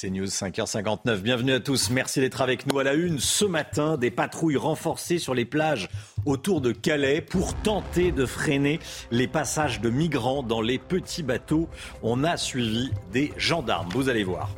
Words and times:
C'est 0.00 0.10
News 0.10 0.26
5h59. 0.26 1.22
Bienvenue 1.22 1.54
à 1.54 1.58
tous. 1.58 1.90
Merci 1.90 2.20
d'être 2.20 2.40
avec 2.40 2.68
nous 2.68 2.78
à 2.78 2.84
la 2.84 2.94
une. 2.94 3.18
Ce 3.18 3.44
matin, 3.44 3.96
des 3.96 4.12
patrouilles 4.12 4.56
renforcées 4.56 5.18
sur 5.18 5.34
les 5.34 5.44
plages 5.44 5.88
autour 6.24 6.60
de 6.60 6.70
Calais 6.70 7.20
pour 7.20 7.52
tenter 7.54 8.12
de 8.12 8.24
freiner 8.24 8.78
les 9.10 9.26
passages 9.26 9.80
de 9.80 9.90
migrants 9.90 10.44
dans 10.44 10.60
les 10.60 10.78
petits 10.78 11.24
bateaux. 11.24 11.68
On 12.04 12.22
a 12.22 12.36
suivi 12.36 12.92
des 13.12 13.32
gendarmes. 13.36 13.88
Vous 13.92 14.08
allez 14.08 14.22
voir. 14.22 14.50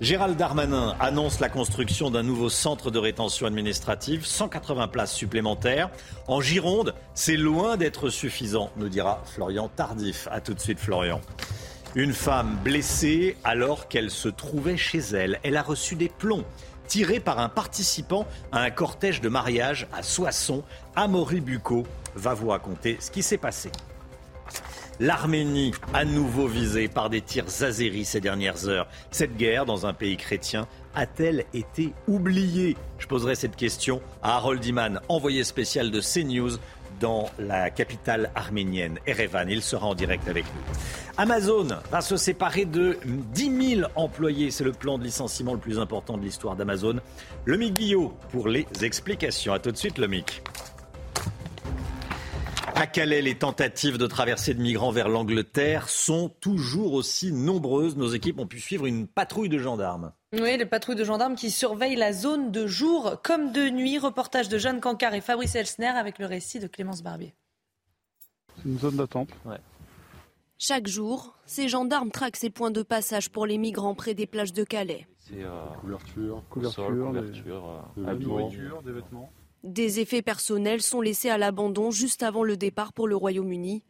Gérald 0.00 0.38
Darmanin 0.38 0.96
annonce 1.00 1.38
la 1.38 1.50
construction 1.50 2.10
d'un 2.10 2.22
nouveau 2.22 2.48
centre 2.48 2.90
de 2.90 2.98
rétention 2.98 3.46
administrative, 3.46 4.24
180 4.24 4.88
places 4.88 5.12
supplémentaires. 5.12 5.90
En 6.28 6.40
Gironde, 6.40 6.94
c'est 7.12 7.36
loin 7.36 7.76
d'être 7.76 8.08
suffisant, 8.08 8.70
nous 8.78 8.88
dira 8.88 9.22
Florian 9.34 9.68
Tardif. 9.68 10.28
A 10.30 10.40
tout 10.40 10.54
de 10.54 10.60
suite, 10.60 10.78
Florian. 10.78 11.20
Une 11.94 12.12
femme 12.12 12.58
blessée 12.62 13.36
alors 13.44 13.88
qu'elle 13.88 14.10
se 14.10 14.28
trouvait 14.28 14.76
chez 14.76 14.98
elle. 14.98 15.40
Elle 15.42 15.56
a 15.56 15.62
reçu 15.62 15.96
des 15.96 16.10
plombs 16.10 16.44
tirés 16.86 17.20
par 17.20 17.38
un 17.38 17.48
participant 17.48 18.26
à 18.52 18.60
un 18.60 18.70
cortège 18.70 19.20
de 19.20 19.28
mariage 19.28 19.86
à 19.92 20.02
Soissons. 20.02 20.64
Amaury 20.96 21.40
Bucco 21.40 21.86
va 22.14 22.34
vous 22.34 22.48
raconter 22.48 22.98
ce 23.00 23.10
qui 23.10 23.22
s'est 23.22 23.38
passé. 23.38 23.70
L'Arménie, 25.00 25.72
à 25.94 26.04
nouveau 26.04 26.48
visée 26.48 26.88
par 26.88 27.08
des 27.08 27.20
tirs 27.20 27.44
azéris 27.62 28.04
ces 28.04 28.20
dernières 28.20 28.68
heures. 28.68 28.88
Cette 29.12 29.36
guerre 29.36 29.64
dans 29.64 29.86
un 29.86 29.92
pays 29.92 30.16
chrétien 30.16 30.66
a-t-elle 30.94 31.44
été 31.54 31.92
oubliée? 32.08 32.76
Je 32.98 33.06
poserai 33.06 33.36
cette 33.36 33.54
question 33.54 34.02
à 34.24 34.34
Harold 34.34 34.64
Iman, 34.64 35.00
envoyé 35.08 35.44
spécial 35.44 35.92
de 35.92 36.00
CNews 36.00 36.58
dans 37.00 37.30
la 37.38 37.70
capitale 37.70 38.30
arménienne, 38.34 38.98
Erevan. 39.06 39.48
Il 39.48 39.62
sera 39.62 39.86
en 39.86 39.94
direct 39.94 40.28
avec 40.28 40.44
nous. 40.44 40.74
Amazon 41.16 41.68
va 41.90 42.00
se 42.00 42.16
séparer 42.16 42.64
de 42.64 42.98
10 43.04 43.76
000 43.76 43.90
employés. 43.96 44.50
C'est 44.50 44.64
le 44.64 44.72
plan 44.72 44.98
de 44.98 45.04
licenciement 45.04 45.54
le 45.54 45.60
plus 45.60 45.78
important 45.78 46.16
de 46.16 46.22
l'histoire 46.22 46.56
d'Amazon. 46.56 47.00
Le 47.44 47.56
Guillot 47.56 48.12
pour 48.30 48.48
les 48.48 48.66
explications. 48.82 49.52
A 49.52 49.58
tout 49.58 49.72
de 49.72 49.76
suite, 49.76 49.98
le 49.98 50.06
Mic. 50.06 50.42
À 52.74 52.86
Calais, 52.86 53.22
les 53.22 53.34
tentatives 53.34 53.98
de 53.98 54.06
traversée 54.06 54.54
de 54.54 54.62
migrants 54.62 54.92
vers 54.92 55.08
l'Angleterre 55.08 55.88
sont 55.88 56.28
toujours 56.40 56.92
aussi 56.92 57.32
nombreuses. 57.32 57.96
Nos 57.96 58.08
équipes 58.08 58.38
ont 58.38 58.46
pu 58.46 58.60
suivre 58.60 58.86
une 58.86 59.08
patrouille 59.08 59.48
de 59.48 59.58
gendarmes. 59.58 60.12
Oui, 60.34 60.58
les 60.58 60.66
patrouilles 60.66 60.96
de 60.96 61.04
gendarmes 61.04 61.36
qui 61.36 61.50
surveillent 61.50 61.96
la 61.96 62.12
zone 62.12 62.50
de 62.50 62.66
jour 62.66 63.16
comme 63.22 63.50
de 63.50 63.70
nuit. 63.70 63.98
Reportage 63.98 64.50
de 64.50 64.58
Jeanne 64.58 64.80
Cancard 64.80 65.14
et 65.14 65.22
Fabrice 65.22 65.54
Elsner 65.54 65.86
avec 65.86 66.18
le 66.18 66.26
récit 66.26 66.60
de 66.60 66.66
Clémence 66.66 67.02
Barbier. 67.02 67.34
C'est 68.56 68.68
une 68.68 68.78
zone 68.78 68.96
d'attente. 68.96 69.30
Chaque 70.58 70.86
jour, 70.86 71.34
ces 71.46 71.68
gendarmes 71.68 72.10
traquent 72.10 72.36
ces 72.36 72.50
points 72.50 72.70
de 72.70 72.82
passage 72.82 73.30
pour 73.30 73.46
les 73.46 73.56
migrants 73.56 73.94
près 73.94 74.12
des 74.12 74.26
plages 74.26 74.52
de 74.52 74.64
Calais. 74.64 75.06
C'est 75.16 75.44
euh, 75.44 75.64
couverture, 75.80 76.42
couverture, 76.50 77.06
couverture, 77.06 77.90
euh, 77.96 78.82
des 78.84 78.92
vêtements. 78.92 79.32
Des 79.64 80.00
effets 80.00 80.22
personnels 80.22 80.82
sont 80.82 81.00
laissés 81.00 81.30
à 81.30 81.38
l'abandon 81.38 81.90
juste 81.90 82.22
avant 82.22 82.42
le 82.42 82.56
départ 82.56 82.92
pour 82.92 83.08
le 83.08 83.16
Royaume-Uni. 83.16 83.82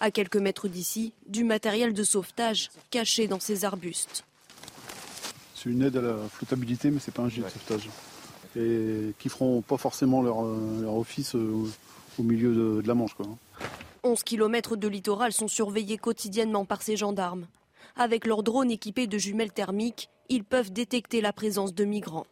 À 0.00 0.10
quelques 0.10 0.36
mètres 0.36 0.66
d'ici, 0.66 1.12
du 1.28 1.44
matériel 1.44 1.92
de 1.92 2.02
sauvetage 2.02 2.70
caché 2.90 3.28
dans 3.28 3.38
ces 3.38 3.64
arbustes. 3.64 4.24
C'est 5.62 5.70
une 5.70 5.82
aide 5.82 5.96
à 5.96 6.00
la 6.00 6.16
flottabilité, 6.28 6.90
mais 6.90 6.98
c'est 6.98 7.14
pas 7.14 7.22
un 7.22 7.28
gilet 7.28 7.46
de 7.46 7.50
sauvetage. 7.50 7.88
Et 8.56 9.14
qui 9.20 9.28
feront 9.28 9.62
pas 9.62 9.76
forcément 9.76 10.20
leur, 10.20 10.44
euh, 10.44 10.86
office 10.86 11.36
euh, 11.36 11.66
au 12.18 12.22
milieu 12.24 12.82
de, 12.82 12.88
la 12.88 12.94
Manche. 12.94 13.14
Quoi. 13.14 13.26
11 14.02 14.24
km 14.24 14.74
de 14.74 14.88
littoral 14.88 15.32
sont 15.32 15.46
surveillés 15.46 15.98
quotidiennement 15.98 16.64
par 16.64 16.82
ces 16.82 16.96
gendarmes. 16.96 17.46
Avec 17.94 18.26
leurs 18.26 18.42
drones 18.42 18.72
équipés 18.72 19.06
de 19.06 19.18
jumelles 19.18 19.52
thermiques, 19.52 20.10
ils 20.28 20.42
peuvent 20.42 20.72
détecter 20.72 21.20
la 21.20 21.32
présence 21.32 21.72
de 21.74 21.84
migrants. 21.84 22.26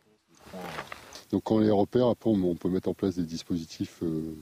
Donc 1.31 1.45
quand 1.45 1.57
on 1.57 1.61
les 1.61 1.71
repère, 1.71 2.09
après 2.09 2.31
on 2.31 2.57
peut 2.57 2.69
mettre 2.69 2.89
en 2.89 2.95
place 2.95 3.15
des 3.15 3.23
dispositifs 3.23 4.03
euh, 4.03 4.35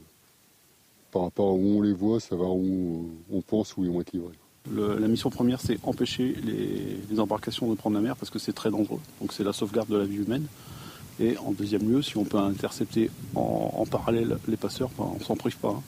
par 1.11 1.23
rapport 1.23 1.49
à 1.49 1.53
où 1.53 1.79
on 1.79 1.83
les 1.83 1.93
voit, 1.93 2.21
savoir 2.21 2.53
où 2.55 3.11
on 3.31 3.43
pense 3.43 3.77
où 3.77 3.85
ils 3.85 3.91
vont 3.91 4.01
être 4.01 4.13
livrés. 4.13 4.39
La 4.71 5.09
mission 5.09 5.31
première, 5.31 5.61
c'est 5.61 5.79
empêcher 5.83 6.35
les, 6.45 7.21
embarcations 7.21 7.71
de 7.71 7.75
prendre 7.75 7.97
la 7.97 8.03
mer 8.03 8.17
parce 8.17 8.31
que 8.31 8.39
c'est 8.39 8.53
très 8.53 8.71
dangereux. 8.71 9.01
Donc 9.21 9.33
c'est 9.33 9.45
la 9.45 9.53
sauvegarde 9.53 9.89
de 9.89 9.97
la 9.97 10.05
vie 10.05 10.17
humaine. 10.17 10.47
Et 11.21 11.37
en 11.39 11.51
deuxième 11.51 11.91
lieu, 11.91 12.01
si 12.01 12.17
on 12.17 12.25
peut 12.25 12.39
intercepter 12.39 13.11
en, 13.35 13.85
parallèle 13.91 14.39
les 14.47 14.57
passeurs, 14.57 14.91
ben, 14.97 15.11
on 15.19 15.21
s'en 15.21 15.35
prive 15.35 15.57
pas. 15.57 15.71
Hein. 15.71 15.83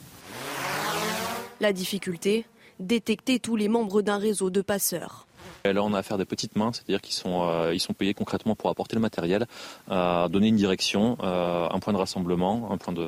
La 1.60 1.72
difficulté, 1.72 2.46
détecter 2.80 3.38
tous 3.38 3.54
les 3.54 3.68
membres 3.68 4.02
d'un 4.02 4.18
réseau 4.18 4.50
de 4.50 4.60
passeurs. 4.60 5.26
Là, 5.64 5.82
on 5.84 5.92
a 5.92 5.98
affaire 5.98 6.16
des 6.16 6.24
petites 6.24 6.56
mains, 6.56 6.72
c'est-à-dire 6.72 7.02
qu'ils 7.02 7.14
sont, 7.14 7.42
euh, 7.42 7.74
ils 7.74 7.80
sont 7.80 7.92
payés 7.92 8.14
concrètement 8.14 8.54
pour 8.54 8.70
apporter 8.70 8.96
le 8.96 9.02
matériel, 9.02 9.46
euh, 9.90 10.26
donner 10.28 10.48
une 10.48 10.56
direction, 10.56 11.18
euh, 11.22 11.68
un 11.70 11.78
point 11.80 11.92
de 11.92 11.98
rassemblement, 11.98 12.70
un 12.72 12.78
point 12.78 12.94
de, 12.94 13.06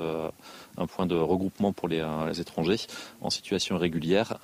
un 0.77 0.87
point 0.87 1.07
de 1.07 1.17
regroupement 1.17 1.73
pour 1.73 1.89
les, 1.89 2.03
étrangers 2.41 2.87
en 3.21 3.31
situation 3.31 3.77
irrégulière, 3.77 4.39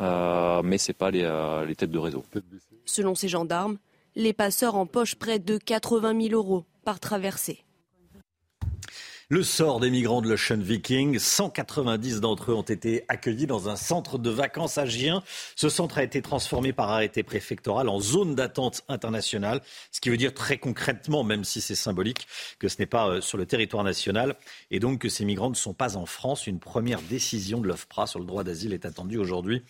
mais 0.64 0.78
ce 0.78 0.90
n'est 0.90 0.94
pas 0.94 1.10
les, 1.10 1.28
les 1.66 1.74
têtes 1.74 1.90
de 1.90 1.98
réseau. 1.98 2.24
Selon 2.84 3.14
ces 3.14 3.28
gendarmes, 3.28 3.78
les 4.16 4.32
passeurs 4.32 4.74
empochent 4.74 5.14
près 5.14 5.38
de 5.38 5.58
80 5.58 6.28
000 6.28 6.34
euros 6.34 6.64
par 6.84 7.00
traversée. 7.00 7.64
Le 9.30 9.42
sort 9.42 9.78
des 9.78 9.90
migrants 9.90 10.22
de 10.22 10.28
l'Ocean 10.30 10.56
Viking, 10.56 11.18
190 11.18 12.20
d'entre 12.22 12.50
eux 12.50 12.54
ont 12.54 12.62
été 12.62 13.04
accueillis 13.08 13.46
dans 13.46 13.68
un 13.68 13.76
centre 13.76 14.16
de 14.16 14.30
vacances 14.30 14.78
à 14.78 14.86
Gien. 14.86 15.22
Ce 15.54 15.68
centre 15.68 15.98
a 15.98 16.02
été 16.02 16.22
transformé 16.22 16.72
par 16.72 16.88
arrêté 16.88 17.22
préfectoral 17.22 17.90
en 17.90 18.00
zone 18.00 18.34
d'attente 18.34 18.84
internationale, 18.88 19.60
ce 19.92 20.00
qui 20.00 20.08
veut 20.08 20.16
dire 20.16 20.32
très 20.32 20.56
concrètement, 20.56 21.24
même 21.24 21.44
si 21.44 21.60
c'est 21.60 21.74
symbolique, 21.74 22.26
que 22.58 22.68
ce 22.68 22.76
n'est 22.78 22.86
pas 22.86 23.06
euh, 23.06 23.20
sur 23.20 23.36
le 23.36 23.44
territoire 23.44 23.84
national 23.84 24.34
et 24.70 24.80
donc 24.80 25.00
que 25.00 25.10
ces 25.10 25.26
migrants 25.26 25.50
ne 25.50 25.54
sont 25.54 25.74
pas 25.74 25.98
en 25.98 26.06
France. 26.06 26.46
Une 26.46 26.58
première 26.58 27.02
décision 27.02 27.60
de 27.60 27.68
l'OFPRA 27.68 28.06
sur 28.06 28.20
le 28.20 28.24
droit 28.24 28.44
d'asile 28.44 28.72
est 28.72 28.86
attendue 28.86 29.18
aujourd'hui 29.18 29.62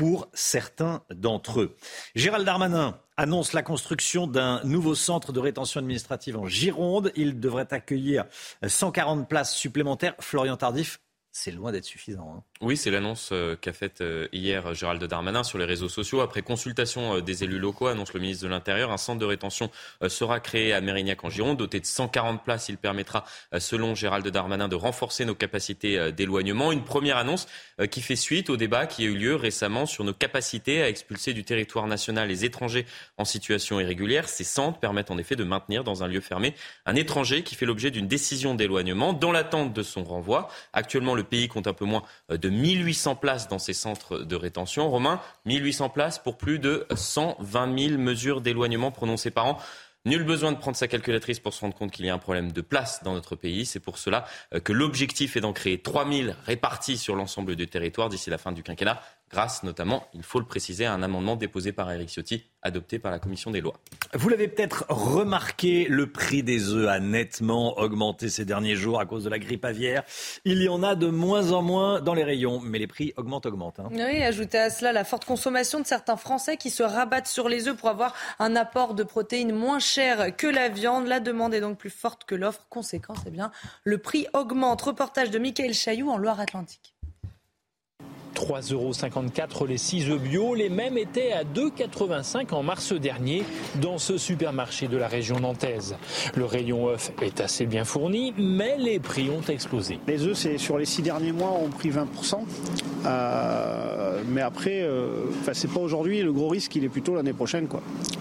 pour 0.00 0.30
certains 0.32 1.02
d'entre 1.10 1.60
eux. 1.60 1.76
Gérald 2.14 2.46
Darmanin 2.46 2.98
annonce 3.18 3.52
la 3.52 3.60
construction 3.60 4.26
d'un 4.26 4.64
nouveau 4.64 4.94
centre 4.94 5.30
de 5.30 5.38
rétention 5.38 5.78
administrative 5.78 6.38
en 6.38 6.46
Gironde. 6.46 7.12
Il 7.16 7.38
devrait 7.38 7.70
accueillir 7.70 8.24
140 8.66 9.28
places 9.28 9.54
supplémentaires. 9.54 10.14
Florian 10.18 10.56
Tardif, 10.56 11.02
c'est 11.32 11.50
loin 11.50 11.70
d'être 11.70 11.84
suffisant. 11.84 12.34
Hein. 12.34 12.42
Oui, 12.62 12.76
c'est 12.76 12.90
l'annonce 12.90 13.30
euh, 13.32 13.56
qu'a 13.58 13.72
faite 13.72 14.02
euh, 14.02 14.28
hier 14.34 14.74
Gérald 14.74 15.02
Darmanin 15.02 15.42
sur 15.44 15.56
les 15.56 15.64
réseaux 15.64 15.88
sociaux. 15.88 16.20
Après 16.20 16.42
consultation 16.42 17.16
euh, 17.16 17.22
des 17.22 17.42
élus 17.42 17.58
locaux, 17.58 17.86
annonce 17.86 18.12
le 18.12 18.20
ministre 18.20 18.44
de 18.44 18.50
l'Intérieur, 18.50 18.90
un 18.92 18.98
centre 18.98 19.18
de 19.18 19.24
rétention 19.24 19.70
sera 20.08 20.40
créé 20.40 20.74
à 20.74 20.82
Mérignac 20.82 21.24
en 21.24 21.30
Gironde. 21.30 21.56
Doté 21.56 21.80
de 21.80 21.86
140 21.86 22.44
places, 22.44 22.68
il 22.68 22.76
permettra, 22.76 23.24
selon 23.58 23.94
Gérald 23.94 24.28
Darmanin, 24.28 24.68
de 24.68 24.76
renforcer 24.76 25.24
nos 25.24 25.34
capacités 25.34 26.12
d'éloignement. 26.12 26.70
Une 26.72 26.84
première 26.84 27.16
annonce 27.16 27.46
qui 27.90 28.02
fait 28.02 28.16
suite 28.16 28.50
au 28.50 28.56
débat 28.56 28.86
qui 28.86 29.02
a 29.02 29.06
eu 29.06 29.16
lieu 29.16 29.36
récemment 29.36 29.86
sur 29.86 30.04
nos 30.04 30.12
capacités 30.12 30.82
à 30.82 30.88
expulser 30.88 31.32
du 31.32 31.44
territoire 31.44 31.86
national 31.86 32.28
les 32.28 32.44
étrangers 32.44 32.86
en 33.16 33.24
situation 33.24 33.80
irrégulière. 33.80 34.28
Ces 34.28 34.44
centres 34.44 34.78
permettent 34.78 35.10
en 35.10 35.18
effet 35.18 35.36
de 35.36 35.44
maintenir 35.44 35.84
dans 35.84 36.02
un 36.02 36.08
lieu 36.08 36.20
fermé 36.20 36.54
un 36.86 36.94
étranger 36.94 37.42
qui 37.42 37.54
fait 37.54 37.66
l'objet 37.66 37.90
d'une 37.90 38.08
décision 38.08 38.54
d'éloignement 38.54 39.12
dans 39.12 39.32
l'attente 39.32 39.72
de 39.72 39.82
son 39.82 40.04
renvoi. 40.04 40.48
Actuellement, 40.72 41.14
le 41.14 41.24
pays 41.24 41.48
compte 41.48 41.66
un 41.66 41.72
peu 41.72 41.84
moins 41.84 42.02
de 42.28 42.49
1800 42.50 43.16
places 43.16 43.48
dans 43.48 43.58
ces 43.58 43.72
centres 43.72 44.18
de 44.18 44.36
rétention. 44.36 44.90
Romain, 44.90 45.20
1800 45.46 45.88
places 45.90 46.18
pour 46.18 46.36
plus 46.36 46.58
de 46.58 46.86
120 46.94 47.78
000 47.78 47.98
mesures 47.98 48.40
d'éloignement 48.40 48.90
prononcées 48.90 49.30
par 49.30 49.46
an. 49.46 49.58
Nul 50.06 50.24
besoin 50.24 50.52
de 50.52 50.56
prendre 50.56 50.78
sa 50.78 50.88
calculatrice 50.88 51.40
pour 51.40 51.52
se 51.52 51.60
rendre 51.60 51.74
compte 51.74 51.90
qu'il 51.90 52.06
y 52.06 52.08
a 52.08 52.14
un 52.14 52.18
problème 52.18 52.52
de 52.52 52.60
place 52.62 53.02
dans 53.02 53.12
notre 53.12 53.36
pays. 53.36 53.66
C'est 53.66 53.80
pour 53.80 53.98
cela 53.98 54.24
euh, 54.54 54.60
que 54.60 54.72
l'objectif 54.72 55.36
est 55.36 55.42
d'en 55.42 55.52
créer 55.52 55.78
3000 55.78 56.36
répartis 56.46 56.96
sur 56.96 57.14
l'ensemble 57.14 57.54
du 57.54 57.66
territoire 57.66 58.08
d'ici 58.08 58.30
la 58.30 58.38
fin 58.38 58.52
du 58.52 58.62
quinquennat. 58.62 59.02
Grâce 59.30 59.62
notamment, 59.62 60.06
il 60.14 60.22
faut 60.22 60.40
le 60.40 60.46
préciser, 60.46 60.86
à 60.86 60.92
un 60.92 61.02
amendement 61.02 61.36
déposé 61.36 61.72
par 61.72 61.90
Eric 61.90 62.08
Ciotti, 62.08 62.44
adopté 62.62 62.98
par 62.98 63.12
la 63.12 63.18
commission 63.18 63.50
des 63.50 63.60
lois. 63.60 63.74
Vous 64.14 64.28
l'avez 64.28 64.48
peut-être 64.48 64.84
remarqué, 64.88 65.86
le 65.88 66.10
prix 66.10 66.42
des 66.42 66.70
œufs 66.70 66.88
a 66.88 66.98
nettement 66.98 67.78
augmenté 67.78 68.28
ces 68.28 68.44
derniers 68.44 68.74
jours 68.74 69.00
à 69.00 69.06
cause 69.06 69.24
de 69.24 69.30
la 69.30 69.38
grippe 69.38 69.64
aviaire. 69.64 70.02
Il 70.44 70.62
y 70.62 70.68
en 70.68 70.82
a 70.82 70.94
de 70.94 71.08
moins 71.08 71.52
en 71.52 71.62
moins 71.62 72.00
dans 72.00 72.14
les 72.14 72.24
rayons, 72.24 72.60
mais 72.60 72.78
les 72.78 72.86
prix 72.86 73.12
augmentent, 73.16 73.46
augmentent. 73.46 73.80
Hein. 73.80 73.88
Oui, 73.92 74.22
ajoutez 74.22 74.58
à 74.58 74.70
cela 74.70 74.92
la 74.92 75.04
forte 75.04 75.24
consommation 75.24 75.80
de 75.80 75.86
certains 75.86 76.16
Français 76.16 76.56
qui 76.56 76.70
se 76.70 76.82
rabattent 76.82 77.28
sur 77.28 77.48
les 77.48 77.68
œufs 77.68 77.76
pour 77.76 77.88
avoir 77.88 78.14
un 78.38 78.56
apport 78.56 78.94
de 78.94 79.04
protéines 79.04 79.52
moins 79.52 79.78
cher 79.78 80.36
que 80.36 80.46
la 80.46 80.68
viande. 80.68 81.06
La 81.06 81.20
demande 81.20 81.54
est 81.54 81.60
donc 81.60 81.78
plus 81.78 81.90
forte 81.90 82.24
que 82.24 82.34
l'offre. 82.34 82.66
Conséquence, 82.68 83.18
eh 83.26 83.30
bien, 83.30 83.52
le 83.84 83.98
prix 83.98 84.26
augmente. 84.32 84.82
Reportage 84.82 85.30
de 85.30 85.38
Michael 85.38 85.74
Chailloux 85.74 86.10
en 86.10 86.18
Loire-Atlantique. 86.18 86.94
3,54 88.40 89.52
euros 89.52 89.66
les 89.66 89.76
6 89.76 90.10
œufs 90.10 90.18
bio. 90.18 90.54
Les 90.54 90.70
mêmes 90.70 90.96
étaient 90.96 91.32
à 91.32 91.44
2,85 91.44 92.54
en 92.54 92.62
mars 92.62 92.94
dernier 92.94 93.44
dans 93.82 93.98
ce 93.98 94.16
supermarché 94.16 94.88
de 94.88 94.96
la 94.96 95.08
région 95.08 95.40
nantaise. 95.40 95.96
Le 96.34 96.46
rayon 96.46 96.88
œuf 96.88 97.12
est 97.20 97.40
assez 97.42 97.66
bien 97.66 97.84
fourni, 97.84 98.32
mais 98.38 98.76
les 98.78 98.98
prix 98.98 99.28
ont 99.28 99.46
explosé. 99.46 99.98
Les 100.06 100.24
œufs, 100.26 100.38
c'est 100.38 100.56
sur 100.56 100.78
les 100.78 100.86
6 100.86 101.02
derniers 101.02 101.32
mois, 101.32 101.50
ont 101.50 101.68
pris 101.68 101.90
20%. 101.90 102.38
Euh, 103.06 104.22
mais 104.28 104.40
après, 104.40 104.80
euh, 104.82 105.26
c'est 105.52 105.70
pas 105.70 105.80
aujourd'hui. 105.80 106.22
Le 106.22 106.32
gros 106.32 106.48
risque, 106.48 106.74
il 106.76 106.84
est 106.84 106.88
plutôt 106.88 107.14
l'année 107.14 107.32
prochaine. 107.32 107.66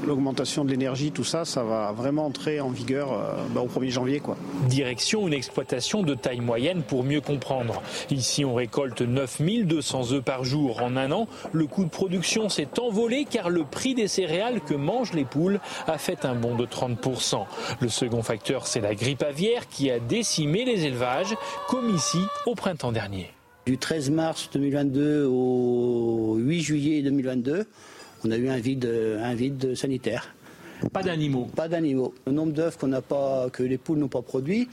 L'augmentation 0.05 0.65
de 0.65 0.71
l'énergie, 0.71 1.11
tout 1.11 1.23
ça, 1.23 1.45
ça 1.45 1.63
va 1.63 1.93
vraiment 1.93 2.25
entrer 2.25 2.59
en 2.59 2.69
vigueur 2.69 3.13
euh, 3.13 3.33
bah, 3.53 3.61
au 3.61 3.67
1er 3.67 3.89
janvier. 3.89 4.19
Quoi. 4.19 4.35
Direction 4.67 5.27
une 5.27 5.33
exploitation 5.33 6.03
de 6.03 6.13
taille 6.13 6.41
moyenne 6.41 6.81
pour 6.81 7.03
mieux 7.03 7.21
comprendre. 7.21 7.81
Ici, 8.09 8.43
on 8.43 8.53
récolte 8.53 9.01
9200 9.01 10.08
œufs 10.13 10.23
par 10.23 10.43
jour 10.43 10.81
en 10.81 10.95
un 10.95 11.11
an, 11.11 11.27
le 11.51 11.65
coût 11.65 11.83
de 11.83 11.89
production 11.89 12.49
s'est 12.49 12.79
envolé 12.79 13.25
car 13.29 13.49
le 13.49 13.63
prix 13.63 13.95
des 13.95 14.07
céréales 14.07 14.61
que 14.61 14.73
mangent 14.73 15.13
les 15.13 15.25
poules 15.25 15.59
a 15.87 15.97
fait 15.97 16.25
un 16.25 16.35
bond 16.35 16.55
de 16.55 16.65
30%. 16.65 17.45
Le 17.79 17.89
second 17.89 18.23
facteur, 18.23 18.67
c'est 18.67 18.81
la 18.81 18.95
grippe 18.95 19.23
aviaire 19.23 19.67
qui 19.67 19.89
a 19.91 19.99
décimé 19.99 20.65
les 20.65 20.85
élevages, 20.85 21.35
comme 21.67 21.93
ici 21.93 22.19
au 22.45 22.55
printemps 22.55 22.91
dernier. 22.91 23.31
Du 23.65 23.77
13 23.77 24.09
mars 24.09 24.49
2022 24.53 25.25
au 25.25 26.35
8 26.37 26.61
juillet 26.61 27.01
2022, 27.01 27.67
on 28.25 28.31
a 28.31 28.37
eu 28.37 28.49
un 28.49 28.57
vide, 28.57 28.85
un 29.21 29.35
vide 29.35 29.75
sanitaire. 29.75 30.33
Pas 30.93 31.03
d'animaux. 31.03 31.47
Pas 31.55 31.67
d'animaux. 31.67 32.13
Le 32.25 32.31
nombre 32.31 32.53
d'œufs 32.53 32.77
qu'on 32.77 32.87
n'a 32.87 33.01
pas, 33.01 33.49
que 33.51 33.63
les 33.63 33.77
poules 33.77 33.99
n'ont 33.99 34.07
pas 34.07 34.21
produit, 34.21 34.69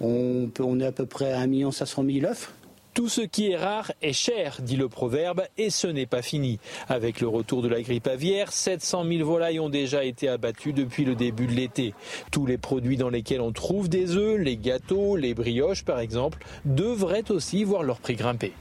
on, 0.00 0.48
peut, 0.52 0.62
on 0.62 0.78
est 0.80 0.86
à 0.86 0.92
peu 0.92 1.06
près 1.06 1.32
à 1.32 1.40
1 1.40 1.70
500 1.70 2.04
000 2.04 2.26
œufs. 2.30 2.52
Tout 2.96 3.10
ce 3.10 3.20
qui 3.20 3.50
est 3.50 3.58
rare 3.58 3.92
est 4.00 4.14
cher, 4.14 4.56
dit 4.62 4.76
le 4.76 4.88
proverbe, 4.88 5.42
et 5.58 5.68
ce 5.68 5.86
n'est 5.86 6.06
pas 6.06 6.22
fini. 6.22 6.58
Avec 6.88 7.20
le 7.20 7.28
retour 7.28 7.60
de 7.60 7.68
la 7.68 7.82
grippe 7.82 8.06
aviaire, 8.06 8.50
700 8.52 9.04
000 9.04 9.28
volailles 9.28 9.60
ont 9.60 9.68
déjà 9.68 10.02
été 10.02 10.30
abattues 10.30 10.72
depuis 10.72 11.04
le 11.04 11.14
début 11.14 11.46
de 11.46 11.52
l'été. 11.52 11.92
Tous 12.32 12.46
les 12.46 12.56
produits 12.56 12.96
dans 12.96 13.10
lesquels 13.10 13.42
on 13.42 13.52
trouve 13.52 13.90
des 13.90 14.16
œufs, 14.16 14.40
les 14.40 14.56
gâteaux, 14.56 15.16
les 15.16 15.34
brioches 15.34 15.84
par 15.84 16.00
exemple, 16.00 16.38
devraient 16.64 17.30
aussi 17.30 17.64
voir 17.64 17.82
leur 17.82 18.00
prix 18.00 18.14
grimper. 18.14 18.54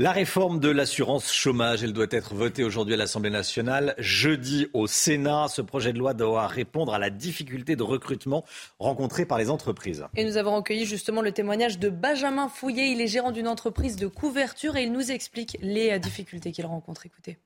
La 0.00 0.12
réforme 0.12 0.60
de 0.60 0.68
l'assurance 0.68 1.32
chômage, 1.32 1.82
elle 1.82 1.92
doit 1.92 2.06
être 2.10 2.32
votée 2.32 2.62
aujourd'hui 2.62 2.94
à 2.94 2.96
l'Assemblée 2.96 3.30
nationale. 3.30 3.96
Jeudi 3.98 4.68
au 4.72 4.86
Sénat, 4.86 5.48
ce 5.48 5.60
projet 5.60 5.92
de 5.92 5.98
loi 5.98 6.14
doit 6.14 6.46
répondre 6.46 6.94
à 6.94 7.00
la 7.00 7.10
difficulté 7.10 7.74
de 7.74 7.82
recrutement 7.82 8.44
rencontrée 8.78 9.26
par 9.26 9.38
les 9.38 9.50
entreprises. 9.50 10.06
Et 10.14 10.24
nous 10.24 10.36
avons 10.36 10.54
recueilli 10.54 10.84
justement 10.84 11.20
le 11.20 11.32
témoignage 11.32 11.80
de 11.80 11.88
Benjamin 11.88 12.48
Fouillet. 12.48 12.92
Il 12.92 13.00
est 13.00 13.08
gérant 13.08 13.32
d'une 13.32 13.48
entreprise 13.48 13.96
de 13.96 14.06
couverture 14.06 14.76
et 14.76 14.84
il 14.84 14.92
nous 14.92 15.10
explique 15.10 15.58
les 15.62 15.90
euh, 15.90 15.98
difficultés 15.98 16.52
qu'il 16.52 16.66
rencontre. 16.66 17.04
Écoutez. 17.04 17.36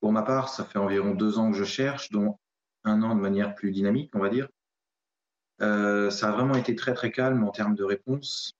Pour 0.00 0.12
ma 0.12 0.22
part, 0.22 0.48
ça 0.48 0.64
fait 0.64 0.78
environ 0.78 1.10
deux 1.10 1.38
ans 1.38 1.50
que 1.50 1.58
je 1.58 1.64
cherche, 1.64 2.10
dont 2.10 2.38
un 2.84 3.02
an 3.02 3.14
de 3.14 3.20
manière 3.20 3.54
plus 3.54 3.70
dynamique, 3.70 4.10
on 4.14 4.20
va 4.20 4.30
dire. 4.30 4.48
Euh, 5.60 6.08
ça 6.08 6.30
a 6.30 6.32
vraiment 6.32 6.54
été 6.54 6.74
très 6.74 6.94
très 6.94 7.12
calme 7.12 7.44
en 7.44 7.50
termes 7.50 7.74
de 7.74 7.84
réponse. 7.84 8.57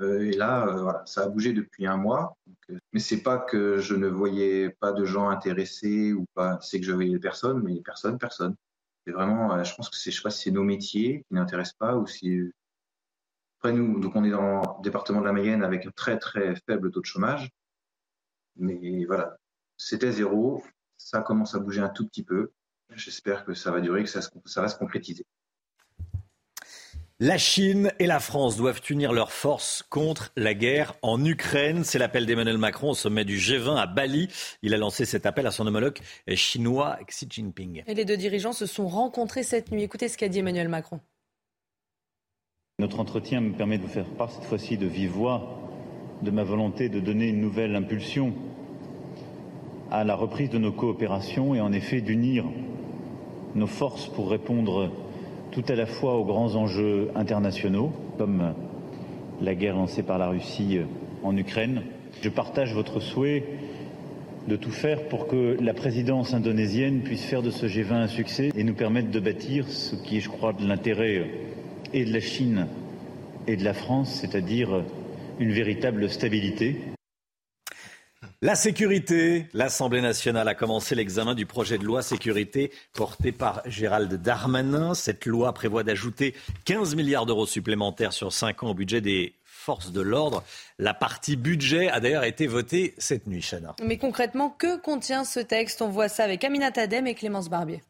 Euh, 0.00 0.20
et 0.20 0.32
là, 0.32 0.66
euh, 0.66 0.82
voilà, 0.82 1.02
ça 1.06 1.22
a 1.24 1.28
bougé 1.28 1.52
depuis 1.52 1.86
un 1.86 1.96
mois. 1.96 2.36
Euh, 2.70 2.78
mais 2.92 3.00
c'est 3.00 3.22
pas 3.22 3.38
que 3.38 3.78
je 3.78 3.94
ne 3.94 4.08
voyais 4.08 4.70
pas 4.80 4.92
de 4.92 5.04
gens 5.04 5.28
intéressés 5.28 6.12
ou 6.12 6.26
pas, 6.34 6.58
c'est 6.62 6.80
que 6.80 6.86
je 6.86 6.92
voyais 6.92 7.18
personne, 7.18 7.62
mais 7.62 7.80
personne, 7.82 8.18
personne. 8.18 8.54
C'est 9.06 9.12
vraiment, 9.12 9.62
je 9.64 9.74
pense 9.74 9.90
que 9.90 9.96
c'est, 9.96 10.10
je 10.10 10.16
sais 10.16 10.22
pas 10.22 10.30
si 10.30 10.44
c'est 10.44 10.50
nos 10.50 10.64
métiers 10.64 11.24
qui 11.28 11.34
n'intéressent 11.34 11.78
pas 11.78 11.96
ou 11.96 12.06
si. 12.06 12.52
Après 13.58 13.72
nous, 13.72 13.98
donc 13.98 14.14
on 14.14 14.22
est 14.24 14.30
dans 14.30 14.78
le 14.78 14.82
département 14.82 15.20
de 15.20 15.26
la 15.26 15.32
Mayenne 15.32 15.64
avec 15.64 15.84
un 15.86 15.90
très 15.90 16.18
très 16.18 16.54
faible 16.66 16.90
taux 16.92 17.00
de 17.00 17.06
chômage. 17.06 17.50
Mais 18.56 19.04
voilà, 19.06 19.36
c'était 19.76 20.12
zéro. 20.12 20.62
Ça 20.96 21.22
commence 21.22 21.54
à 21.54 21.58
bouger 21.58 21.80
un 21.80 21.88
tout 21.88 22.06
petit 22.06 22.22
peu. 22.22 22.50
J'espère 22.94 23.44
que 23.44 23.54
ça 23.54 23.70
va 23.70 23.80
durer, 23.80 24.04
que 24.04 24.10
ça, 24.10 24.20
ça 24.44 24.62
va 24.62 24.68
se 24.68 24.76
concrétiser. 24.78 25.24
La 27.20 27.36
Chine 27.36 27.90
et 27.98 28.06
la 28.06 28.20
France 28.20 28.56
doivent 28.56 28.80
unir 28.90 29.12
leurs 29.12 29.32
forces 29.32 29.82
contre 29.90 30.30
la 30.36 30.54
guerre 30.54 30.94
en 31.02 31.24
Ukraine. 31.24 31.82
C'est 31.82 31.98
l'appel 31.98 32.26
d'Emmanuel 32.26 32.58
Macron 32.58 32.90
au 32.90 32.94
sommet 32.94 33.24
du 33.24 33.38
G20 33.38 33.76
à 33.76 33.86
Bali. 33.88 34.28
Il 34.62 34.72
a 34.72 34.76
lancé 34.76 35.04
cet 35.04 35.26
appel 35.26 35.44
à 35.48 35.50
son 35.50 35.66
homologue 35.66 35.98
chinois 36.36 36.96
Xi 37.08 37.26
Jinping. 37.28 37.82
Et 37.88 37.94
les 37.94 38.04
deux 38.04 38.16
dirigeants 38.16 38.52
se 38.52 38.66
sont 38.66 38.86
rencontrés 38.86 39.42
cette 39.42 39.72
nuit. 39.72 39.82
Écoutez 39.82 40.06
ce 40.06 40.16
qu'a 40.16 40.28
dit 40.28 40.38
Emmanuel 40.38 40.68
Macron. 40.68 41.00
Notre 42.78 43.00
entretien 43.00 43.40
me 43.40 43.52
permet 43.52 43.78
de 43.78 43.82
vous 43.82 43.88
faire 43.88 44.06
part 44.10 44.30
cette 44.30 44.44
fois-ci 44.44 44.78
de 44.78 44.86
vive 44.86 45.10
voix 45.10 45.58
de 46.22 46.30
ma 46.30 46.44
volonté 46.44 46.88
de 46.88 47.00
donner 47.00 47.26
une 47.26 47.40
nouvelle 47.40 47.74
impulsion 47.74 48.32
à 49.90 50.04
la 50.04 50.14
reprise 50.14 50.50
de 50.50 50.58
nos 50.58 50.72
coopérations 50.72 51.52
et 51.56 51.60
en 51.60 51.72
effet 51.72 52.00
d'unir 52.00 52.44
nos 53.56 53.66
forces 53.66 54.06
pour 54.06 54.30
répondre 54.30 54.92
tout 55.50 55.64
à 55.68 55.74
la 55.74 55.86
fois 55.86 56.16
aux 56.16 56.24
grands 56.24 56.54
enjeux 56.56 57.10
internationaux, 57.14 57.92
comme 58.16 58.54
la 59.40 59.54
guerre 59.54 59.76
lancée 59.76 60.02
par 60.02 60.18
la 60.18 60.28
Russie 60.28 60.78
en 61.22 61.36
Ukraine. 61.36 61.82
Je 62.22 62.28
partage 62.28 62.74
votre 62.74 63.00
souhait 63.00 63.44
de 64.48 64.56
tout 64.56 64.70
faire 64.70 65.08
pour 65.08 65.26
que 65.26 65.56
la 65.60 65.74
présidence 65.74 66.32
indonésienne 66.32 67.02
puisse 67.02 67.24
faire 67.24 67.42
de 67.42 67.50
ce 67.50 67.66
G20 67.66 67.92
un 67.92 68.08
succès 68.08 68.50
et 68.56 68.64
nous 68.64 68.74
permettre 68.74 69.10
de 69.10 69.20
bâtir 69.20 69.68
ce 69.68 69.94
qui 69.94 70.16
est, 70.16 70.20
je 70.20 70.30
crois, 70.30 70.52
de 70.52 70.66
l'intérêt 70.66 71.30
et 71.92 72.04
de 72.04 72.12
la 72.12 72.20
Chine 72.20 72.66
et 73.46 73.56
de 73.56 73.64
la 73.64 73.74
France, 73.74 74.10
c'est-à-dire 74.20 74.84
une 75.38 75.52
véritable 75.52 76.08
stabilité. 76.08 76.76
La 78.40 78.54
sécurité. 78.54 79.48
L'Assemblée 79.52 80.00
nationale 80.00 80.46
a 80.46 80.54
commencé 80.54 80.94
l'examen 80.94 81.34
du 81.34 81.44
projet 81.44 81.76
de 81.76 81.82
loi 81.82 82.02
sécurité 82.02 82.70
porté 82.92 83.32
par 83.32 83.62
Gérald 83.68 84.14
Darmanin. 84.14 84.94
Cette 84.94 85.26
loi 85.26 85.52
prévoit 85.52 85.82
d'ajouter 85.82 86.36
15 86.64 86.94
milliards 86.94 87.26
d'euros 87.26 87.46
supplémentaires 87.46 88.12
sur 88.12 88.32
5 88.32 88.62
ans 88.62 88.70
au 88.70 88.74
budget 88.74 89.00
des 89.00 89.34
forces 89.42 89.90
de 89.90 90.00
l'ordre. 90.00 90.44
La 90.78 90.94
partie 90.94 91.34
budget 91.34 91.88
a 91.88 91.98
d'ailleurs 91.98 92.22
été 92.22 92.46
votée 92.46 92.94
cette 92.96 93.26
nuit, 93.26 93.42
Chana. 93.42 93.74
Mais 93.82 93.98
concrètement, 93.98 94.50
que 94.50 94.78
contient 94.78 95.24
ce 95.24 95.40
texte? 95.40 95.82
On 95.82 95.88
voit 95.88 96.08
ça 96.08 96.22
avec 96.22 96.44
Amina 96.44 96.70
Tadem 96.70 97.08
et 97.08 97.16
Clémence 97.16 97.50
Barbier. 97.50 97.82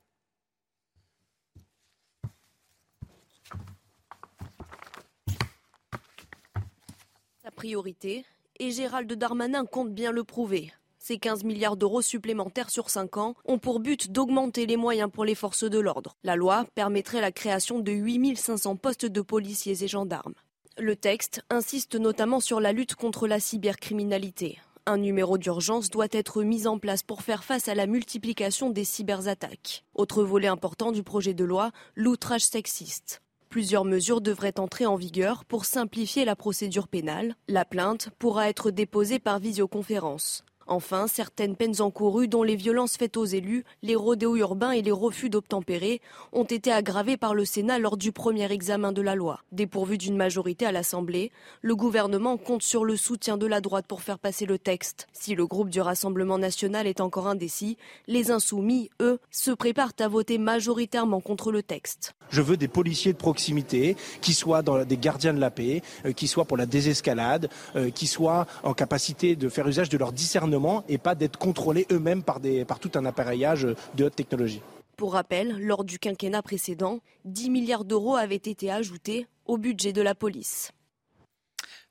Sa 7.42 7.50
priorité, 7.50 8.24
et 8.58 8.70
Gérald 8.70 9.12
Darmanin 9.12 9.64
compte 9.64 9.92
bien 9.92 10.12
le 10.12 10.24
prouver. 10.24 10.72
Ces 10.98 11.18
15 11.18 11.44
milliards 11.44 11.76
d'euros 11.76 12.02
supplémentaires 12.02 12.70
sur 12.70 12.90
5 12.90 13.16
ans 13.16 13.34
ont 13.44 13.58
pour 13.58 13.80
but 13.80 14.10
d'augmenter 14.10 14.66
les 14.66 14.76
moyens 14.76 15.10
pour 15.10 15.24
les 15.24 15.34
forces 15.34 15.64
de 15.64 15.78
l'ordre. 15.78 16.16
La 16.24 16.36
loi 16.36 16.66
permettrait 16.74 17.20
la 17.20 17.32
création 17.32 17.78
de 17.78 17.92
8500 17.92 18.76
postes 18.76 19.06
de 19.06 19.20
policiers 19.20 19.82
et 19.82 19.88
gendarmes. 19.88 20.34
Le 20.76 20.96
texte 20.96 21.42
insiste 21.50 21.94
notamment 21.94 22.40
sur 22.40 22.60
la 22.60 22.72
lutte 22.72 22.94
contre 22.94 23.26
la 23.26 23.40
cybercriminalité. 23.40 24.58
Un 24.86 24.98
numéro 24.98 25.38
d'urgence 25.38 25.90
doit 25.90 26.08
être 26.12 26.42
mis 26.42 26.66
en 26.66 26.78
place 26.78 27.02
pour 27.02 27.22
faire 27.22 27.44
face 27.44 27.68
à 27.68 27.74
la 27.74 27.86
multiplication 27.86 28.70
des 28.70 28.84
cyberattaques. 28.84 29.84
Autre 29.94 30.24
volet 30.24 30.48
important 30.48 30.92
du 30.92 31.02
projet 31.02 31.34
de 31.34 31.44
loi, 31.44 31.72
l'outrage 31.94 32.44
sexiste. 32.44 33.20
Plusieurs 33.48 33.86
mesures 33.86 34.20
devraient 34.20 34.60
entrer 34.60 34.84
en 34.84 34.96
vigueur 34.96 35.46
pour 35.46 35.64
simplifier 35.64 36.26
la 36.26 36.36
procédure 36.36 36.86
pénale. 36.86 37.34
La 37.48 37.64
plainte 37.64 38.10
pourra 38.18 38.50
être 38.50 38.70
déposée 38.70 39.18
par 39.18 39.38
visioconférence. 39.38 40.44
Enfin, 40.68 41.06
certaines 41.06 41.56
peines 41.56 41.80
encourues, 41.80 42.28
dont 42.28 42.42
les 42.42 42.54
violences 42.54 42.98
faites 42.98 43.16
aux 43.16 43.24
élus, 43.24 43.64
les 43.82 43.96
rodéos 43.96 44.36
urbains 44.36 44.72
et 44.72 44.82
les 44.82 44.92
refus 44.92 45.30
d'obtempérer, 45.30 46.02
ont 46.32 46.44
été 46.44 46.70
aggravées 46.70 47.16
par 47.16 47.34
le 47.34 47.46
Sénat 47.46 47.78
lors 47.78 47.96
du 47.96 48.12
premier 48.12 48.52
examen 48.52 48.92
de 48.92 49.00
la 49.00 49.14
loi. 49.14 49.40
Dépourvu 49.50 49.96
d'une 49.96 50.16
majorité 50.16 50.66
à 50.66 50.72
l'Assemblée, 50.72 51.32
le 51.62 51.74
gouvernement 51.74 52.36
compte 52.36 52.62
sur 52.62 52.84
le 52.84 52.98
soutien 52.98 53.38
de 53.38 53.46
la 53.46 53.62
droite 53.62 53.86
pour 53.88 54.02
faire 54.02 54.18
passer 54.18 54.44
le 54.44 54.58
texte. 54.58 55.08
Si 55.14 55.34
le 55.34 55.46
groupe 55.46 55.70
du 55.70 55.80
Rassemblement 55.80 56.36
national 56.36 56.86
est 56.86 57.00
encore 57.00 57.28
indécis, 57.28 57.78
les 58.06 58.30
insoumis, 58.30 58.90
eux, 59.00 59.20
se 59.30 59.50
préparent 59.50 59.92
à 60.00 60.08
voter 60.08 60.36
majoritairement 60.36 61.20
contre 61.20 61.50
le 61.50 61.62
texte. 61.62 62.12
Je 62.28 62.42
veux 62.42 62.58
des 62.58 62.68
policiers 62.68 63.14
de 63.14 63.18
proximité 63.18 63.96
qui 64.20 64.34
soient 64.34 64.62
des 64.62 64.98
gardiens 64.98 65.32
de 65.32 65.40
la 65.40 65.50
paix, 65.50 65.80
euh, 66.04 66.12
qui 66.12 66.28
soient 66.28 66.44
pour 66.44 66.58
la 66.58 66.66
désescalade, 66.66 67.48
euh, 67.74 67.88
qui 67.88 68.06
soient 68.06 68.46
en 68.64 68.74
capacité 68.74 69.34
de 69.34 69.48
faire 69.48 69.66
usage 69.66 69.88
de 69.88 69.96
leur 69.96 70.12
discernement 70.12 70.57
et 70.88 70.98
pas 70.98 71.14
d'être 71.14 71.38
contrôlés 71.38 71.86
eux-mêmes 71.92 72.22
par, 72.22 72.40
par 72.66 72.78
tout 72.78 72.90
un 72.94 73.04
appareillage 73.04 73.66
de 73.94 74.04
haute 74.04 74.16
technologie. 74.16 74.62
Pour 74.96 75.12
rappel, 75.12 75.56
lors 75.60 75.84
du 75.84 75.98
quinquennat 75.98 76.42
précédent, 76.42 76.98
10 77.24 77.50
milliards 77.50 77.84
d'euros 77.84 78.16
avaient 78.16 78.34
été 78.34 78.70
ajoutés 78.70 79.26
au 79.46 79.56
budget 79.56 79.92
de 79.92 80.02
la 80.02 80.14
police. 80.14 80.72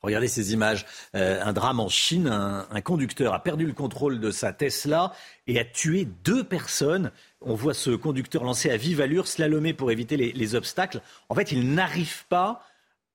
Regardez 0.02 0.28
ces 0.28 0.54
images. 0.54 0.86
Euh, 1.16 1.42
un 1.44 1.54
drame 1.54 1.80
en 1.80 1.90
Chine. 1.90 2.28
Un, 2.28 2.82
conducteur 2.82 3.34
a 3.34 3.42
perdu 3.42 3.66
le 3.66 3.74
contrôle 3.74 4.20
de 4.20 4.30
sa 4.30 4.54
Tesla 4.54 5.14
et 5.48 5.60
a 5.60 5.66
tué 5.66 6.06
deux 6.24 6.44
personnes. 6.44 7.12
On 7.42 7.56
voit 7.56 7.74
ce 7.74 7.92
conducteur 7.92 8.44
lancé 8.44 8.70
à 8.70 8.78
vive 8.78 9.02
allure, 9.02 9.28
slalomer 9.28 9.74
pour 9.74 9.90
éviter 9.92 10.18
les, 10.18 10.56
obstacles. 10.56 11.02
En 11.30 11.36
fait, 11.36 11.52
il 11.52 11.74
n'arrive 11.74 12.26
pas 12.28 12.62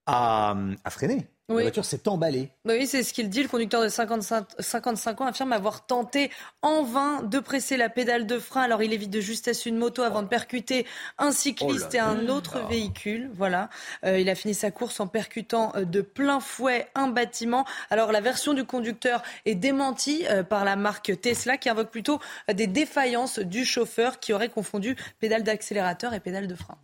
à 0.06 0.56
freiner. 0.90 1.28
La 1.49 1.62
voiture 1.62 1.84
s'est 1.84 2.08
emballée. 2.08 2.50
Bah 2.64 2.75
oui, 2.78 2.87
c'est 2.87 3.02
ce 3.02 3.12
qu'il 3.12 3.28
dit. 3.28 3.42
Le 3.42 3.49
conducteur 3.49 3.82
de 3.82 3.88
55, 3.88 4.46
55, 4.58 5.20
ans 5.20 5.26
affirme 5.26 5.52
avoir 5.52 5.87
tenté 5.87 6.30
en 6.62 6.84
vain 6.84 7.22
de 7.22 7.40
presser 7.40 7.76
la 7.76 7.88
pédale 7.88 8.26
de 8.26 8.38
frein. 8.38 8.62
Alors 8.62 8.82
il 8.82 8.92
évite 8.92 9.11
de 9.11 9.20
justesse 9.20 9.66
une 9.66 9.76
moto 9.76 10.02
avant 10.02 10.22
de 10.22 10.28
percuter 10.28 10.87
un 11.18 11.32
cycliste 11.32 11.90
oh 11.92 11.96
et 11.96 11.99
un 11.99 12.28
autre 12.28 12.66
véhicule. 12.68 13.30
Voilà. 13.34 13.70
Euh, 14.04 14.20
il 14.20 14.30
a 14.30 14.34
fini 14.34 14.54
sa 14.54 14.70
course 14.70 15.00
en 15.00 15.08
percutant 15.08 15.72
euh, 15.75 15.84
de 15.84 16.00
plein 16.00 16.40
fouet 16.40 16.87
un 16.94 17.08
bâtiment. 17.08 17.64
Alors 17.90 18.12
la 18.12 18.20
version 18.20 18.54
du 18.54 18.64
conducteur 18.64 19.22
est 19.44 19.56
démentie 19.56 20.25
euh, 20.30 20.44
par 20.44 20.64
la 20.64 20.76
marque 20.76 21.20
Tesla 21.20 21.56
qui 21.58 21.68
invoque 21.68 21.90
plutôt 21.90 22.20
des 22.52 22.68
défaillances 22.68 23.40
du 23.40 23.64
chauffeur 23.64 24.20
qui 24.20 24.32
aurait 24.32 24.49
confondu 24.49 24.96
pédale 25.18 25.42
d'accélérateur 25.42 26.14
et 26.14 26.20
pédale 26.20 26.46
de 26.46 26.54
frein. 26.54 26.78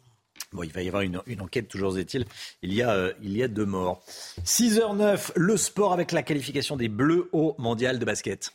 Bon, 0.52 0.62
il 0.62 0.72
va 0.72 0.82
y 0.82 0.88
avoir 0.88 1.02
une, 1.02 1.20
enquête, 1.40 1.68
toujours 1.68 1.98
est-il. 1.98 2.24
Il, 2.62 2.72
y 2.72 2.82
a, 2.82 2.90
euh, 2.92 3.12
il 3.22 3.36
y 3.36 3.42
a 3.42 3.48
deux 3.48 3.66
morts. 3.66 4.02
6h09, 4.44 5.32
le 5.36 5.56
sport 5.56 5.92
avec 5.92 6.12
la 6.12 6.22
qualification 6.22 6.76
des 6.76 6.88
Bleus 6.88 7.28
au 7.32 7.54
mondial 7.58 7.98
de 7.98 8.04
basket. 8.04 8.52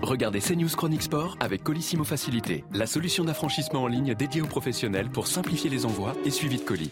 Regardez 0.00 0.40
CNews 0.40 0.68
Chronique 0.70 1.02
Sport 1.02 1.36
avec 1.40 1.62
Colissimo 1.62 2.04
Facilité, 2.04 2.64
la 2.72 2.86
solution 2.86 3.24
d'affranchissement 3.24 3.82
en 3.82 3.86
ligne 3.86 4.14
dédiée 4.14 4.40
aux 4.40 4.46
professionnels 4.46 5.10
pour 5.10 5.26
simplifier 5.26 5.70
les 5.70 5.84
envois 5.86 6.16
et 6.24 6.30
suivi 6.30 6.56
de 6.56 6.62
colis. 6.62 6.90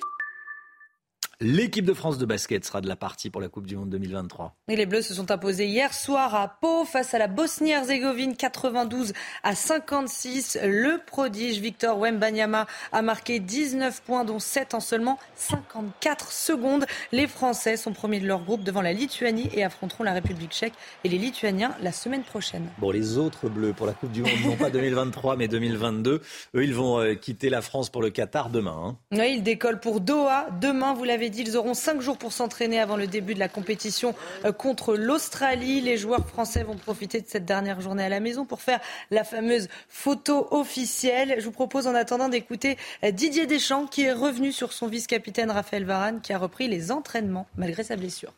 L'équipe 1.42 1.86
de 1.86 1.94
France 1.94 2.18
de 2.18 2.26
basket 2.26 2.66
sera 2.66 2.82
de 2.82 2.86
la 2.86 2.96
partie 2.96 3.30
pour 3.30 3.40
la 3.40 3.48
Coupe 3.48 3.66
du 3.66 3.74
Monde 3.74 3.88
2023. 3.88 4.54
Et 4.68 4.76
les 4.76 4.84
Bleus 4.84 5.00
se 5.00 5.14
sont 5.14 5.30
imposés 5.30 5.64
hier 5.64 5.94
soir 5.94 6.34
à 6.34 6.58
Pau 6.60 6.84
face 6.84 7.14
à 7.14 7.18
la 7.18 7.28
Bosnie-Herzégovine 7.28 8.36
92 8.36 9.14
à 9.42 9.54
56. 9.54 10.58
Le 10.62 11.00
prodige 11.02 11.60
Victor 11.60 11.98
Wembanyama 11.98 12.66
a 12.92 13.00
marqué 13.00 13.40
19 13.40 14.02
points 14.02 14.26
dont 14.26 14.38
7 14.38 14.74
en 14.74 14.80
seulement 14.80 15.18
54 15.36 16.30
secondes. 16.30 16.84
Les 17.10 17.26
Français 17.26 17.78
sont 17.78 17.94
premiers 17.94 18.20
de 18.20 18.26
leur 18.26 18.44
groupe 18.44 18.62
devant 18.62 18.82
la 18.82 18.92
Lituanie 18.92 19.48
et 19.54 19.64
affronteront 19.64 20.04
la 20.04 20.12
République 20.12 20.50
tchèque 20.50 20.74
et 21.04 21.08
les 21.08 21.16
Lituaniens 21.16 21.74
la 21.80 21.92
semaine 21.92 22.22
prochaine. 22.22 22.66
Bon, 22.76 22.90
les 22.90 23.16
autres 23.16 23.48
Bleus 23.48 23.72
pour 23.72 23.86
la 23.86 23.94
Coupe 23.94 24.12
du 24.12 24.20
Monde, 24.20 24.30
non 24.44 24.56
pas 24.56 24.68
2023 24.68 25.36
mais 25.36 25.48
2022, 25.48 26.20
eux 26.54 26.62
ils 26.62 26.74
vont 26.74 27.00
euh, 27.00 27.14
quitter 27.14 27.48
la 27.48 27.62
France 27.62 27.88
pour 27.88 28.02
le 28.02 28.10
Qatar 28.10 28.50
demain. 28.50 28.76
Hein. 28.84 28.98
Oui, 29.12 29.36
ils 29.36 29.42
décollent 29.42 29.80
pour 29.80 30.02
Doha. 30.02 30.48
Demain, 30.60 30.92
vous 30.92 31.04
l'avez 31.04 31.29
ils 31.36 31.56
auront 31.56 31.74
cinq 31.74 32.00
jours 32.00 32.18
pour 32.18 32.32
s'entraîner 32.32 32.80
avant 32.80 32.96
le 32.96 33.06
début 33.06 33.34
de 33.34 33.38
la 33.38 33.48
compétition 33.48 34.14
euh, 34.44 34.52
contre 34.52 34.96
l'Australie. 34.96 35.80
Les 35.80 35.96
joueurs 35.96 36.26
français 36.26 36.62
vont 36.62 36.76
profiter 36.76 37.20
de 37.20 37.26
cette 37.28 37.44
dernière 37.44 37.80
journée 37.80 38.04
à 38.04 38.08
la 38.08 38.20
maison 38.20 38.44
pour 38.44 38.60
faire 38.60 38.80
la 39.10 39.24
fameuse 39.24 39.68
photo 39.88 40.48
officielle. 40.50 41.36
Je 41.38 41.44
vous 41.44 41.52
propose 41.52 41.86
en 41.86 41.94
attendant 41.94 42.28
d'écouter 42.28 42.76
euh, 43.04 43.10
Didier 43.10 43.46
Deschamps 43.46 43.86
qui 43.86 44.02
est 44.02 44.12
revenu 44.12 44.52
sur 44.52 44.72
son 44.72 44.86
vice-capitaine 44.86 45.50
Raphaël 45.50 45.84
Varane 45.84 46.20
qui 46.20 46.32
a 46.32 46.38
repris 46.38 46.68
les 46.68 46.92
entraînements 46.92 47.46
malgré 47.56 47.82
sa 47.82 47.96
blessure. 47.96 48.32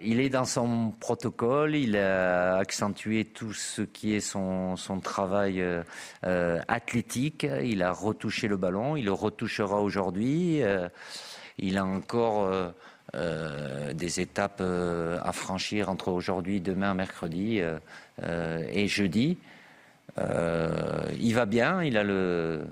Il 0.00 0.20
est 0.20 0.28
dans 0.28 0.44
son 0.44 0.92
protocole, 1.00 1.76
il 1.76 1.96
a 1.96 2.56
accentué 2.56 3.24
tout 3.24 3.54
ce 3.54 3.80
qui 3.80 4.14
est 4.14 4.20
son, 4.20 4.76
travail 5.02 5.62
euh, 5.62 6.60
athlétique, 6.68 7.46
il 7.62 7.82
a 7.82 7.92
retouché 7.92 8.48
le 8.48 8.58
ballon, 8.58 8.96
il 8.96 9.06
le 9.06 9.12
retouchera 9.12 9.80
aujourd'hui. 9.80 10.60
Il 11.58 11.78
a 11.78 11.84
encore 11.84 12.44
euh, 12.44 12.68
euh, 13.14 13.92
des 13.92 14.20
étapes 14.20 14.58
euh, 14.60 15.18
à 15.22 15.32
franchir 15.32 15.88
entre 15.88 16.08
aujourd'hui, 16.08 16.60
demain, 16.60 16.94
mercredi 16.94 17.60
et 18.20 18.88
jeudi. 18.88 19.38
il 20.18 21.34
va 21.34 21.46
bien, 21.46 21.82
il 21.82 21.96
a 21.96 22.04
le, 22.04 22.66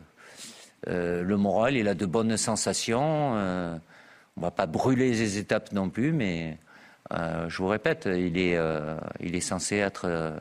moral, 1.36 1.76
il 1.76 1.88
a 1.88 1.94
de 1.94 2.06
bonnes 2.06 2.36
sensations. 2.36 3.32
on 3.32 3.80
ne 4.36 4.42
va 4.42 4.50
pas 4.50 4.66
brûler 4.66 5.10
les 5.10 5.38
étapes 5.38 5.72
non 5.72 5.88
plus, 5.88 6.12
mais 6.12 6.58
je 7.10 7.56
vous 7.56 7.68
répète, 7.68 8.06
il 8.06 8.38
est, 8.38 8.58
il 9.20 9.34
est 9.34 9.40
censé 9.40 9.76
être 9.76 10.34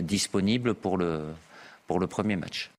disponible 0.00 0.74
pour 0.74 0.98
le, 0.98 1.22
pour 1.86 2.00
le 2.00 2.06
premier 2.06 2.36
match. 2.36 2.70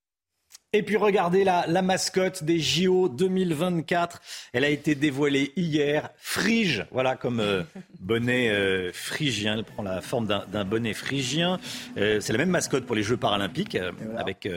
Et 0.73 0.83
puis 0.83 0.97
regardez 0.97 1.45
la, 1.45 1.65
la 1.65 1.81
mascotte 1.81 2.43
des 2.43 2.59
JO 2.59 3.07
2024. 3.07 4.21
Elle 4.51 4.65
a 4.65 4.69
été 4.69 4.95
dévoilée 4.95 5.53
hier. 5.55 6.09
Frige, 6.17 6.85
voilà 6.91 7.15
comme 7.15 7.39
euh, 7.39 7.63
bonnet 8.01 8.49
euh, 8.49 8.91
phrygien. 8.91 9.57
Elle 9.57 9.63
prend 9.63 9.81
la 9.81 10.01
forme 10.01 10.27
d'un 10.27 10.65
bonnet 10.65 10.93
phrygien. 10.93 11.57
Euh, 11.95 12.19
c'est 12.19 12.33
la 12.33 12.39
même 12.39 12.49
mascotte 12.49 12.85
pour 12.85 12.97
les 12.97 13.03
Jeux 13.03 13.15
paralympiques 13.15 13.77
avec 14.17 14.47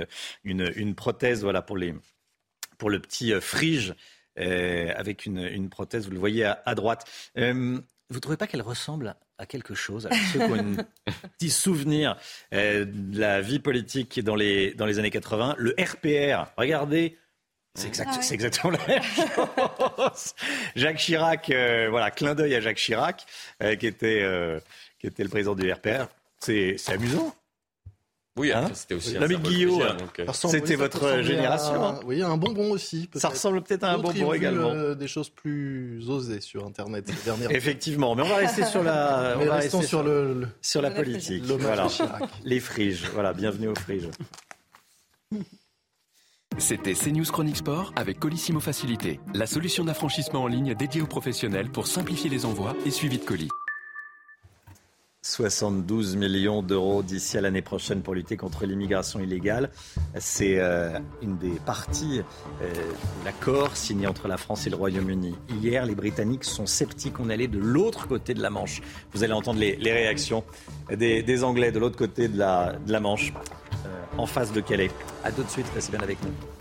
une, 0.43 0.73
une, 0.75 0.97
prothèse 0.97 1.45
voilà, 1.45 1.63
pour, 1.63 1.77
les, 1.77 1.95
pour 2.77 2.91
le 2.91 2.99
petit 2.99 3.33
frige. 3.41 3.95
avec 4.37 5.27
une, 5.27 5.39
une, 5.39 5.69
prothèse, 5.71 6.07
vous 6.07 6.13
le 6.13 6.19
voyez 6.19 6.45
à, 6.45 6.61
à 6.67 6.75
droite. 6.75 7.09
Vous 8.11 8.17
ne 8.17 8.21
trouvez 8.21 8.37
pas 8.37 8.49
qu'elle 8.49 8.63
ressemble 8.63 9.17
à 9.39 9.47
quelque 9.47 9.75
chose, 9.75 10.07
à 10.07 10.11
ceux 10.11 10.41
qui 10.41 10.45
ont 10.45 10.55
un 10.55 11.13
petit 11.39 11.51
souvenir 11.51 12.17
euh, 12.53 12.85
de 12.85 13.19
la 13.19 13.41
vie 13.41 13.61
politique 13.61 14.23
dans 14.23 14.35
les, 14.35 14.75
dans 14.75 14.85
les 14.85 14.99
années 14.99 15.11
80. 15.11 15.55
Le 15.59 15.75
RPR, 15.79 16.51
regardez, 16.57 17.17
c'est 17.77 17.87
exact, 17.87 18.11
ah 18.13 18.33
exactement 18.33 18.73
la 18.73 18.87
même 18.87 19.03
chose. 19.03 20.35
Jacques 20.75 20.97
Chirac, 20.97 21.51
euh, 21.51 21.89
voilà, 21.89 22.11
clin 22.11 22.35
d'œil 22.35 22.57
à 22.57 22.61
Jacques 22.61 22.79
Chirac, 22.79 23.25
euh, 23.63 23.77
qui, 23.77 23.87
était, 23.87 24.27
qui 24.99 25.07
était 25.07 25.23
le 25.23 25.29
président 25.29 25.55
du 25.55 25.71
RPR. 25.73 26.09
C'est 26.41 26.77
amusant. 26.89 27.35
Oui, 28.39 28.53
hein 28.53 28.71
c'était 28.75 28.95
aussi 28.95 29.15
L'ami 29.15 29.37
Guillaume, 29.39 29.83
euh, 29.83 30.33
c'était 30.33 30.77
votre 30.77 31.21
génération. 31.23 31.85
Hein. 31.85 32.01
Oui, 32.07 32.23
un 32.23 32.37
bonbon 32.37 32.71
aussi. 32.71 33.11
Ça 33.15 33.29
ressemble 33.29 33.63
peut-être 33.63 33.85
à 33.85 33.93
un 33.93 33.99
bonbon 33.99 34.33
également. 34.33 34.71
Euh, 34.71 34.95
des 34.95 35.09
choses 35.09 35.31
plus 35.31 36.09
osées 36.09 36.41
sur 36.41 36.65
Internet 36.65 37.09
ces 37.09 37.25
dernières 37.25 37.51
Effectivement, 37.51 38.15
mais 38.15 38.23
on 38.23 38.29
va 38.29 38.37
rester 38.37 38.65
sur 38.65 38.85
la, 38.85 39.37
on 39.41 39.45
va 39.45 39.57
rester 39.57 39.83
sur, 39.83 40.05
le, 40.05 40.47
sur 40.63 40.81
la 40.81 40.91
politique. 40.91 41.45
Voilà. 41.45 41.89
Les 42.45 42.61
friges. 42.61 43.11
Voilà, 43.13 43.33
bienvenue 43.33 43.69
aux 43.69 43.75
friges. 43.75 44.09
C'était 46.59 46.95
CNews 46.95 47.25
Chronique 47.25 47.57
Sport 47.57 47.93
avec 47.97 48.19
Colissimo 48.19 48.61
Facilité, 48.61 49.19
la 49.35 49.47
solution 49.47 49.85
d'affranchissement 49.85 50.43
en 50.43 50.47
ligne 50.47 50.75
dédiée 50.75 51.03
aux 51.03 51.07
professionnels 51.07 51.71
pour 51.71 51.87
simplifier 51.87 52.31
les 52.31 52.45
envois 52.45 52.77
et 52.87 52.91
suivi 52.91 53.19
de 53.19 53.25
colis. 53.25 53.49
72 55.23 56.17
millions 56.17 56.63
d'euros 56.63 57.03
d'ici 57.03 57.37
à 57.37 57.43
l'année 57.43 57.61
prochaine 57.61 58.01
pour 58.01 58.15
lutter 58.15 58.39
contre 58.39 58.65
l'immigration 58.65 59.21
illégale. 59.21 59.71
C'est 60.19 60.59
euh, 60.59 60.99
une 61.21 61.37
des 61.37 61.61
parties 61.67 62.23
euh, 62.63 62.73
de 62.73 63.25
l'accord 63.27 63.77
signé 63.77 64.07
entre 64.07 64.29
la 64.29 64.39
France 64.39 64.67
et 64.67 64.71
le 64.71 64.77
Royaume-Uni. 64.77 65.37
Hier, 65.61 65.85
les 65.85 65.95
Britanniques 65.95 66.45
sont 66.45 66.65
sceptiques. 66.65 67.21
On 67.21 67.29
allait 67.29 67.49
de 67.49 67.59
l'autre 67.59 68.09
côté 68.09 68.33
de 68.33 68.41
la 68.41 68.49
Manche. 68.49 68.81
Vous 69.13 69.23
allez 69.23 69.35
entendre 69.35 69.61
les, 69.61 69.77
réactions 69.93 70.43
des, 70.91 71.45
Anglais 71.45 71.71
de 71.71 71.79
l'autre 71.79 71.99
côté 71.99 72.29
de 72.29 72.39
la, 72.39 73.01
Manche, 73.01 73.35
euh, 73.85 73.89
en 74.17 74.25
face 74.25 74.53
de 74.53 74.61
Calais. 74.63 74.91
A 75.23 75.33
tout 75.33 75.43
de 75.43 75.51
suite, 75.51 75.67
restez 75.75 75.93
bien 75.93 76.01
avec 76.01 76.17
nous. 76.25 76.60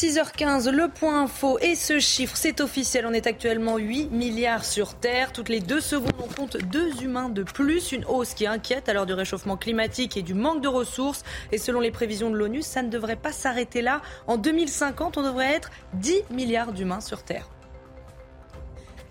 6h15, 0.00 0.70
le 0.70 0.86
point 0.86 1.22
info 1.22 1.58
et 1.60 1.74
ce 1.74 1.98
chiffre, 1.98 2.36
c'est 2.36 2.60
officiel. 2.60 3.04
On 3.04 3.12
est 3.12 3.26
actuellement 3.26 3.78
8 3.78 4.12
milliards 4.12 4.64
sur 4.64 4.94
Terre. 4.94 5.32
Toutes 5.32 5.48
les 5.48 5.58
deux 5.58 5.80
secondes, 5.80 6.12
on 6.22 6.32
compte 6.32 6.56
deux 6.56 7.02
humains 7.02 7.28
de 7.28 7.42
plus. 7.42 7.90
Une 7.90 8.04
hausse 8.04 8.34
qui 8.34 8.46
inquiète 8.46 8.88
à 8.88 8.92
l'heure 8.92 9.06
du 9.06 9.12
réchauffement 9.12 9.56
climatique 9.56 10.16
et 10.16 10.22
du 10.22 10.34
manque 10.34 10.60
de 10.62 10.68
ressources. 10.68 11.24
Et 11.50 11.58
selon 11.58 11.80
les 11.80 11.90
prévisions 11.90 12.30
de 12.30 12.36
l'ONU, 12.36 12.62
ça 12.62 12.82
ne 12.82 12.90
devrait 12.90 13.16
pas 13.16 13.32
s'arrêter 13.32 13.82
là. 13.82 14.00
En 14.28 14.36
2050, 14.36 15.16
on 15.16 15.22
devrait 15.24 15.52
être 15.52 15.70
10 15.94 16.22
milliards 16.30 16.72
d'humains 16.72 17.00
sur 17.00 17.24
Terre. 17.24 17.48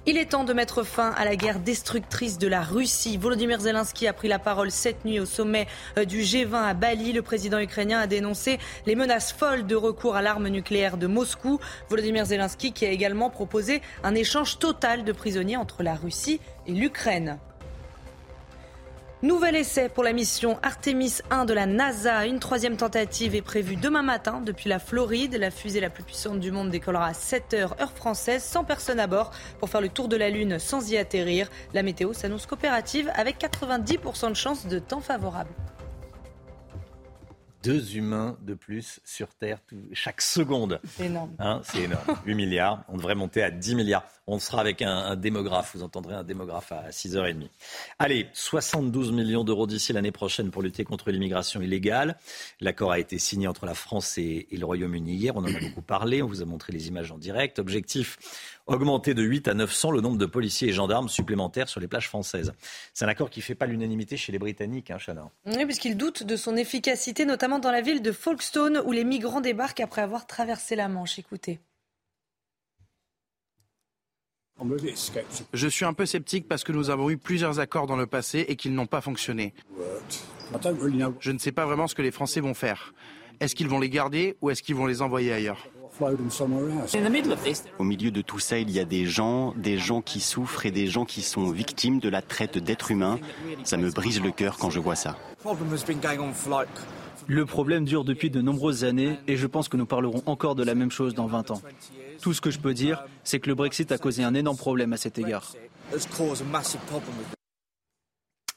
Il 0.10 0.18
est 0.18 0.32
temps 0.32 0.46
de 0.46 0.54
mettre 0.54 0.84
fin 0.84 1.12
à 1.18 1.26
la 1.26 1.36
guerre 1.36 1.60
destructrice 1.60 2.38
de 2.38 2.48
la 2.48 2.62
Russie. 2.62 3.18
Volodymyr 3.18 3.60
Zelensky 3.60 4.08
a 4.08 4.14
pris 4.14 4.30
la 4.30 4.40
parole 4.40 4.72
cette 4.72 5.04
nuit 5.04 5.20
au 5.20 5.26
sommet 5.26 5.68
euh, 5.98 6.06
du 6.06 6.22
G20 6.22 6.56
à 6.56 6.74
Bali. 6.74 7.12
Le 7.12 7.22
président 7.22 7.60
ukrainien 7.60 8.00
a 8.00 8.08
dénoncé 8.08 8.58
les 8.86 8.96
menaces 8.96 9.34
folles 9.34 9.68
de 9.68 9.76
recours 9.76 10.16
à 10.16 10.22
l'arme 10.22 10.48
nucléaire 10.48 10.96
de 10.96 11.08
Moscou. 11.08 11.60
Volodymyr 11.90 12.24
Zelensky 12.24 12.72
qui 12.72 12.86
a 12.86 12.90
également 12.90 13.30
proposé 13.30 13.82
un 14.02 14.16
échange 14.16 14.60
total 14.60 15.04
de 15.04 15.12
prisonniers 15.12 15.58
entre 15.58 15.84
la 15.84 15.96
Russie 15.96 16.40
et 16.68 16.72
l'Ukraine. 16.72 17.38
Nouvel 19.24 19.56
essai 19.56 19.90
pour 19.90 20.04
la 20.04 20.14
mission 20.14 20.60
Artemis 20.62 21.22
1 21.32 21.46
de 21.46 21.54
la 21.54 21.66
NASA. 21.66 22.28
Une 22.28 22.38
troisième 22.38 22.78
tentative 22.78 23.34
est 23.34 23.42
prévue 23.42 23.76
demain 23.76 24.04
matin 24.04 24.42
depuis 24.46 24.70
la 24.70 24.78
Floride. 24.78 25.34
La 25.34 25.50
fusée 25.50 25.80
la 25.80 25.90
plus 25.90 26.04
puissante 26.04 26.40
du 26.40 26.52
monde 26.52 26.70
décollera 26.70 27.08
à 27.08 27.14
7 27.16 27.56
heures 27.56 27.76
heure 27.82 27.94
française 27.94 28.44
sans 28.44 28.64
personne 28.64 29.00
à 29.00 29.08
bord 29.08 29.32
pour 29.58 29.72
faire 29.72 29.82
le 29.82 29.90
tour 29.90 30.08
de 30.08 30.16
la 30.16 30.30
Lune 30.30 30.60
sans 30.60 30.92
y 30.92 30.98
atterrir. 30.98 31.50
La 31.74 31.82
météo 31.82 32.14
s'annonce 32.14 32.46
coopérative 32.46 33.12
avec 33.16 33.40
90% 33.40 34.30
de 34.30 34.36
chances 34.36 34.68
de 34.68 34.78
temps 34.78 35.02
favorable 35.02 35.50
deux 37.68 37.98
humains 37.98 38.38
de 38.42 38.54
plus 38.54 39.02
sur 39.04 39.28
Terre 39.28 39.60
chaque 39.92 40.22
seconde. 40.22 40.80
C'est 40.96 41.08
énorme. 41.08 41.36
Hein, 41.38 41.60
c'est 41.64 41.82
énorme. 41.82 42.06
8 42.26 42.36
milliards. 42.36 42.86
On 42.88 42.96
devrait 42.96 43.16
monter 43.16 43.44
à 43.44 43.52
10 43.52 43.76
milliards. 43.76 44.06
On 44.26 44.40
sera 44.40 44.62
avec 44.62 44.82
un, 44.82 45.18
démographe. 45.18 45.72
Vous 45.76 45.84
entendrez 45.84 46.16
un 46.16 46.24
démographe 46.24 46.72
à 46.72 46.90
6h30. 46.92 47.50
Allez, 48.00 48.28
72 48.32 49.12
millions 49.12 49.44
d'euros 49.44 49.68
d'ici 49.68 49.92
l'année 49.92 50.12
prochaine 50.12 50.50
pour 50.50 50.62
lutter 50.62 50.86
contre 50.86 51.12
l'immigration 51.12 51.62
illégale. 51.62 52.18
L'accord 52.62 52.92
a 52.92 53.00
été 53.00 53.20
signé 53.20 53.48
entre 53.48 53.66
la 53.66 53.74
France 53.74 54.18
et, 54.18 54.48
et 54.50 54.58
le 54.58 54.66
Royaume-Uni 54.66 55.16
hier. 55.16 55.36
On 55.36 55.42
en 55.42 55.54
a 55.54 55.60
beaucoup 55.60 55.82
parlé. 55.82 56.22
On 56.22 56.28
vous 56.28 56.42
a 56.42 56.46
montré 56.46 56.72
les 56.72 56.88
images 56.88 57.12
en 57.12 57.18
direct. 57.18 57.60
Objectif 57.60 58.18
augmenter 58.68 59.14
de 59.14 59.24
8 59.24 59.48
à 59.48 59.54
900 59.54 59.92
le 59.92 60.02
nombre 60.02 60.18
de 60.18 60.26
policiers 60.26 60.70
et 60.70 60.74
gendarmes 60.74 61.10
supplémentaires 61.10 61.70
sur 61.70 61.80
les 61.80 61.88
plages 61.88 62.08
françaises. 62.08 62.54
C'est 62.94 63.06
un 63.06 63.08
accord 63.08 63.30
qui 63.30 63.40
ne 63.40 63.44
fait 63.44 63.56
pas 63.56 63.66
l'unanimité 63.66 64.18
chez 64.18 64.32
les 64.32 64.40
Britanniques, 64.40 64.92
hein, 64.92 64.98
Chana. 65.04 65.30
Oui, 65.46 65.66
puisqu'ils 65.66 65.98
doutent 65.98 66.24
de 66.24 66.36
son 66.36 66.56
efficacité, 66.56 67.26
notamment 67.26 67.60
dans 67.60 67.72
la 67.72 67.82
ville 67.82 68.02
de 68.02 68.12
Folkestone, 68.12 68.82
où 68.86 68.92
les 68.92 69.04
migrants 69.04 69.42
débarquent 69.42 69.80
après 69.80 70.02
avoir 70.02 70.28
traversé 70.28 70.76
la 70.76 70.88
Manche. 70.88 71.18
Écoutez. 71.20 71.60
Je 75.54 75.68
suis 75.68 75.86
un 75.86 75.94
peu 75.94 76.06
sceptique 76.06 76.48
parce 76.48 76.64
que 76.64 76.72
nous 76.72 76.90
avons 76.90 77.10
eu 77.10 77.18
plusieurs 77.18 77.60
accords 77.60 77.86
dans 77.86 77.96
le 77.96 78.08
passé 78.08 78.46
et 78.48 78.56
qu'ils 78.56 78.74
n'ont 78.74 78.88
pas 78.88 79.02
fonctionné. 79.02 79.54
Je 81.20 81.32
ne 81.32 81.38
sais 81.38 81.52
pas 81.52 81.66
vraiment 81.66 81.88
ce 81.88 81.96
que 81.96 82.02
les 82.02 82.12
Français 82.12 82.40
vont 82.40 82.54
faire. 82.54 82.94
Est-ce 83.40 83.54
qu'ils 83.54 83.68
vont 83.68 83.80
les 83.80 83.90
garder 83.90 84.36
ou 84.42 84.50
est-ce 84.50 84.64
qu'ils 84.64 84.76
vont 84.76 84.88
les 84.88 85.02
envoyer 85.02 85.32
ailleurs? 85.32 85.68
Au 87.80 87.84
milieu 87.84 88.12
de 88.12 88.22
tout 88.22 88.40
ça, 88.40 88.58
il 88.60 88.72
y 88.72 88.80
a 88.80 88.86
des 88.86 89.06
gens, 89.06 89.54
des 89.56 89.78
gens 89.78 90.02
qui 90.02 90.20
souffrent 90.20 90.66
et 90.66 90.72
des 90.72 90.88
gens 90.88 91.06
qui 91.06 91.22
sont 91.22 91.50
victimes 91.52 92.00
de 92.00 92.10
la 92.10 92.22
traite 92.22 92.58
d'êtres 92.58 92.92
humains. 92.92 93.20
Ça 93.64 93.78
me 93.78 93.90
brise 93.90 94.22
le 94.22 94.32
cœur 94.32 94.58
quand 94.58 94.70
je 94.70 94.80
vois 94.80 94.96
ça. 94.96 95.18
Le 97.28 97.46
problème 97.46 97.84
dure 97.84 98.06
depuis 98.06 98.30
de 98.30 98.42
nombreuses 98.42 98.84
années 98.84 99.20
et 99.28 99.36
je 99.36 99.48
pense 99.48 99.68
que 99.68 99.76
nous 99.76 99.86
parlerons 99.86 100.24
encore 100.26 100.56
de 100.56 100.64
la 100.64 100.76
même 100.76 100.92
chose 100.92 101.14
dans 101.14 101.28
20 101.28 101.52
ans. 101.52 101.62
Tout 102.22 102.34
ce 102.34 102.42
que 102.42 102.52
je 102.52 102.60
peux 102.60 102.74
dire, 102.74 103.04
c'est 103.24 103.40
que 103.40 103.50
le 103.50 103.56
Brexit 103.56 103.92
a 103.92 103.98
causé 103.98 104.24
un 104.24 104.34
énorme 104.34 104.58
problème 104.58 104.94
à 104.94 104.98
cet 104.98 105.18
égard. 105.18 105.54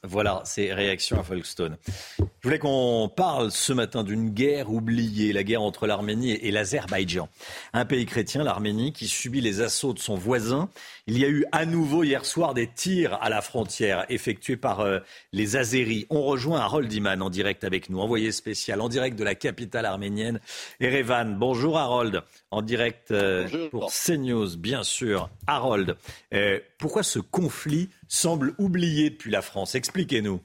Voilà 0.02 0.40
ces 0.44 0.72
réactions 0.72 1.20
à 1.20 1.22
Folkestone. 1.22 1.76
Je 2.18 2.24
voulais 2.48 2.58
qu'on 2.58 3.10
parle 3.14 3.50
ce 3.50 3.74
matin 3.74 4.02
d'une 4.02 4.30
guerre 4.30 4.72
oubliée, 4.72 5.34
la 5.34 5.42
guerre 5.42 5.60
entre 5.60 5.86
l'Arménie 5.86 6.32
et 6.32 6.50
l'Azerbaïdjan. 6.50 7.28
Un 7.74 7.84
pays 7.84 8.06
chrétien, 8.06 8.42
l'Arménie, 8.42 8.94
qui 8.94 9.08
subit 9.08 9.42
les 9.42 9.60
assauts 9.60 9.92
de 9.92 9.98
son 9.98 10.14
voisin. 10.14 10.70
Il 11.06 11.18
y 11.18 11.24
a 11.26 11.28
eu 11.28 11.44
à 11.52 11.66
nouveau 11.66 12.02
hier 12.02 12.24
soir 12.24 12.54
des 12.54 12.66
tirs 12.66 13.18
à 13.20 13.28
la 13.28 13.42
frontière 13.42 14.06
effectués 14.08 14.56
par 14.56 14.80
euh, 14.80 15.00
les 15.34 15.56
Azéris. 15.56 16.06
On 16.08 16.22
rejoint 16.22 16.60
Harold 16.60 16.90
Iman 16.90 17.20
en 17.20 17.28
direct 17.28 17.62
avec 17.62 17.90
nous, 17.90 18.00
envoyé 18.00 18.32
spécial, 18.32 18.80
en 18.80 18.88
direct 18.88 19.18
de 19.18 19.24
la 19.24 19.34
capitale 19.34 19.84
arménienne, 19.84 20.40
Erevan. 20.80 21.36
Bonjour 21.38 21.76
Harold, 21.76 22.22
en 22.50 22.62
direct 22.62 23.10
euh, 23.10 23.68
pour 23.68 23.92
CNews, 23.92 24.56
bien 24.56 24.82
sûr. 24.82 25.28
Harold, 25.46 25.94
euh, 26.32 26.58
pourquoi 26.78 27.02
ce 27.02 27.18
conflit 27.18 27.90
semble 28.10 28.54
oublié 28.58 29.10
depuis 29.10 29.30
la 29.30 29.40
France 29.40 29.74
Expliquez-nous. 29.74 30.40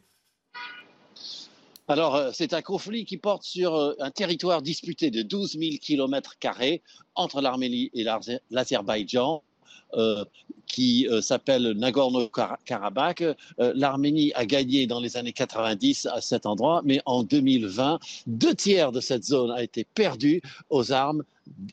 Alors, 1.87 2.15
euh, 2.15 2.31
c'est 2.33 2.53
un 2.53 2.61
conflit 2.61 3.05
qui 3.05 3.17
porte 3.17 3.43
sur 3.43 3.75
euh, 3.75 3.93
un 3.99 4.09
territoire 4.09 4.61
disputé 4.61 5.11
de 5.11 5.21
12 5.21 5.57
000 5.59 5.75
kilomètres 5.81 6.37
carrés 6.39 6.81
entre 7.13 7.41
l'Arménie 7.41 7.91
et 7.93 8.05
l'Azerbaïdjan. 8.49 9.43
Euh, 9.95 10.25
qui 10.67 11.07
s'appelle 11.21 11.73
Nagorno-Karabakh. 11.77 13.23
L'Arménie 13.59 14.33
a 14.33 14.47
gagné 14.47 14.87
dans 14.87 14.99
les 14.99 15.15
années 15.15 15.31
90 15.31 16.07
à 16.07 16.21
cet 16.21 16.47
endroit, 16.47 16.81
mais 16.83 17.01
en 17.05 17.21
2020, 17.21 17.99
deux 18.25 18.55
tiers 18.55 18.91
de 18.91 18.99
cette 18.99 19.23
zone 19.23 19.51
a 19.51 19.61
été 19.61 19.83
perdue 19.83 20.41
aux 20.71 20.91
armes 20.91 21.23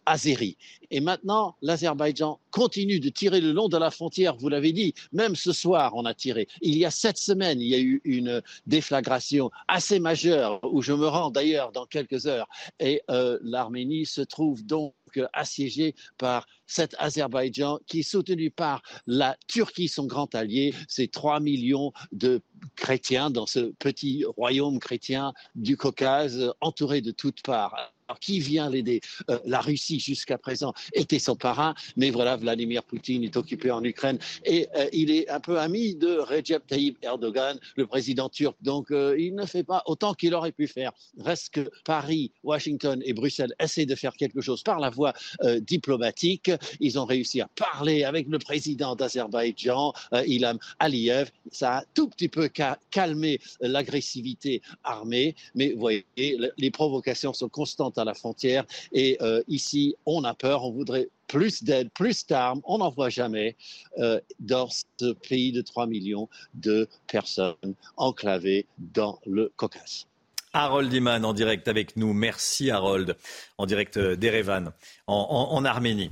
azéri. 0.06 0.56
Et 0.90 1.00
maintenant, 1.00 1.56
l'Azerbaïdjan 1.62 2.38
continue 2.50 3.00
de 3.00 3.08
tirer 3.08 3.40
le 3.40 3.52
long 3.52 3.68
de 3.68 3.76
la 3.76 3.90
frontière, 3.90 4.36
vous 4.36 4.48
l'avez 4.48 4.72
dit, 4.72 4.94
même 5.12 5.34
ce 5.36 5.52
soir, 5.52 5.92
on 5.94 6.04
a 6.04 6.14
tiré. 6.14 6.48
Il 6.60 6.76
y 6.76 6.84
a 6.84 6.90
sept 6.90 7.16
semaines, 7.16 7.60
il 7.60 7.68
y 7.68 7.74
a 7.74 7.80
eu 7.80 8.00
une 8.04 8.42
déflagration 8.66 9.50
assez 9.68 9.98
majeure, 9.98 10.60
où 10.70 10.82
je 10.82 10.92
me 10.92 11.06
rends 11.06 11.30
d'ailleurs 11.30 11.72
dans 11.72 11.86
quelques 11.86 12.26
heures, 12.26 12.48
et 12.78 13.02
euh, 13.10 13.38
l'Arménie 13.42 14.06
se 14.06 14.20
trouve 14.20 14.64
donc 14.64 14.94
assiégée 15.32 15.94
par 16.18 16.46
cet 16.66 16.94
Azerbaïdjan 16.98 17.78
qui 17.86 18.00
est 18.00 18.02
soutenu 18.02 18.50
par 18.50 18.82
la 19.06 19.36
Turquie, 19.46 19.88
son 19.88 20.06
grand 20.06 20.34
allié. 20.34 20.74
C'est 20.88 21.10
3 21.10 21.40
millions 21.40 21.92
de 22.12 22.40
chrétiens 22.76 23.30
dans 23.30 23.46
ce 23.46 23.72
petit 23.78 24.24
royaume 24.24 24.78
chrétien 24.78 25.32
du 25.54 25.76
Caucase, 25.76 26.52
entouré 26.60 27.00
de 27.00 27.10
toutes 27.10 27.42
parts. 27.42 27.92
Qui 28.20 28.40
vient 28.40 28.70
l'aider? 28.70 29.00
Euh, 29.30 29.38
La 29.44 29.60
Russie, 29.60 30.00
jusqu'à 30.00 30.38
présent, 30.38 30.72
était 30.92 31.18
son 31.18 31.36
parrain, 31.36 31.74
mais 31.96 32.10
voilà, 32.10 32.36
Vladimir 32.36 32.82
Poutine 32.84 33.24
est 33.24 33.36
occupé 33.36 33.70
en 33.70 33.82
Ukraine 33.84 34.18
et 34.44 34.68
euh, 34.76 34.88
il 34.92 35.10
est 35.10 35.28
un 35.28 35.40
peu 35.40 35.58
ami 35.58 35.94
de 35.94 36.18
Recep 36.18 36.66
Tayyip 36.66 36.98
Erdogan, 37.02 37.58
le 37.76 37.86
président 37.86 38.28
turc. 38.28 38.56
Donc, 38.60 38.90
euh, 38.90 39.16
il 39.18 39.34
ne 39.34 39.46
fait 39.46 39.64
pas 39.64 39.82
autant 39.86 40.14
qu'il 40.14 40.34
aurait 40.34 40.52
pu 40.52 40.66
faire. 40.66 40.92
Reste 41.18 41.50
que 41.54 41.70
Paris, 41.84 42.32
Washington 42.42 43.02
et 43.04 43.12
Bruxelles 43.12 43.54
essaient 43.58 43.86
de 43.86 43.94
faire 43.94 44.14
quelque 44.14 44.40
chose 44.40 44.62
par 44.62 44.78
la 44.78 44.90
voie 44.90 45.12
diplomatique. 45.60 46.50
Ils 46.80 46.98
ont 46.98 47.04
réussi 47.04 47.40
à 47.40 47.48
parler 47.48 48.04
avec 48.04 48.28
le 48.28 48.38
président 48.38 48.94
d'Azerbaïdjan, 48.96 49.92
Ilham 50.26 50.58
Aliyev. 50.78 51.30
Ça 51.50 51.78
a 51.78 51.84
tout 51.94 52.08
petit 52.08 52.28
peu 52.28 52.48
calmé 52.90 53.40
l'agressivité 53.60 54.62
armée, 54.84 55.34
mais 55.54 55.72
vous 55.72 55.80
voyez, 55.80 56.04
les 56.16 56.70
provocations 56.70 57.32
sont 57.32 57.48
constantes 57.48 57.98
la 58.04 58.14
frontière. 58.14 58.64
Et 58.92 59.18
euh, 59.20 59.42
ici, 59.48 59.96
on 60.06 60.24
a 60.24 60.34
peur, 60.34 60.64
on 60.64 60.70
voudrait 60.70 61.08
plus 61.28 61.62
d'aide, 61.64 61.90
plus 61.92 62.26
d'armes. 62.26 62.60
On 62.64 62.78
n'en 62.78 62.90
voit 62.90 63.08
jamais 63.08 63.56
euh, 63.98 64.20
dans 64.38 64.68
ce 64.68 65.12
pays 65.12 65.52
de 65.52 65.62
3 65.62 65.86
millions 65.86 66.28
de 66.54 66.88
personnes 67.06 67.74
enclavées 67.96 68.66
dans 68.78 69.18
le 69.26 69.52
Caucase. 69.56 70.06
Harold 70.52 70.92
Iman 70.92 71.24
en 71.24 71.32
direct 71.32 71.68
avec 71.68 71.96
nous. 71.96 72.12
Merci 72.12 72.70
Harold, 72.70 73.16
en 73.58 73.66
direct 73.66 73.98
d'Erevan, 73.98 74.72
en 75.06 75.64
Arménie. 75.64 76.10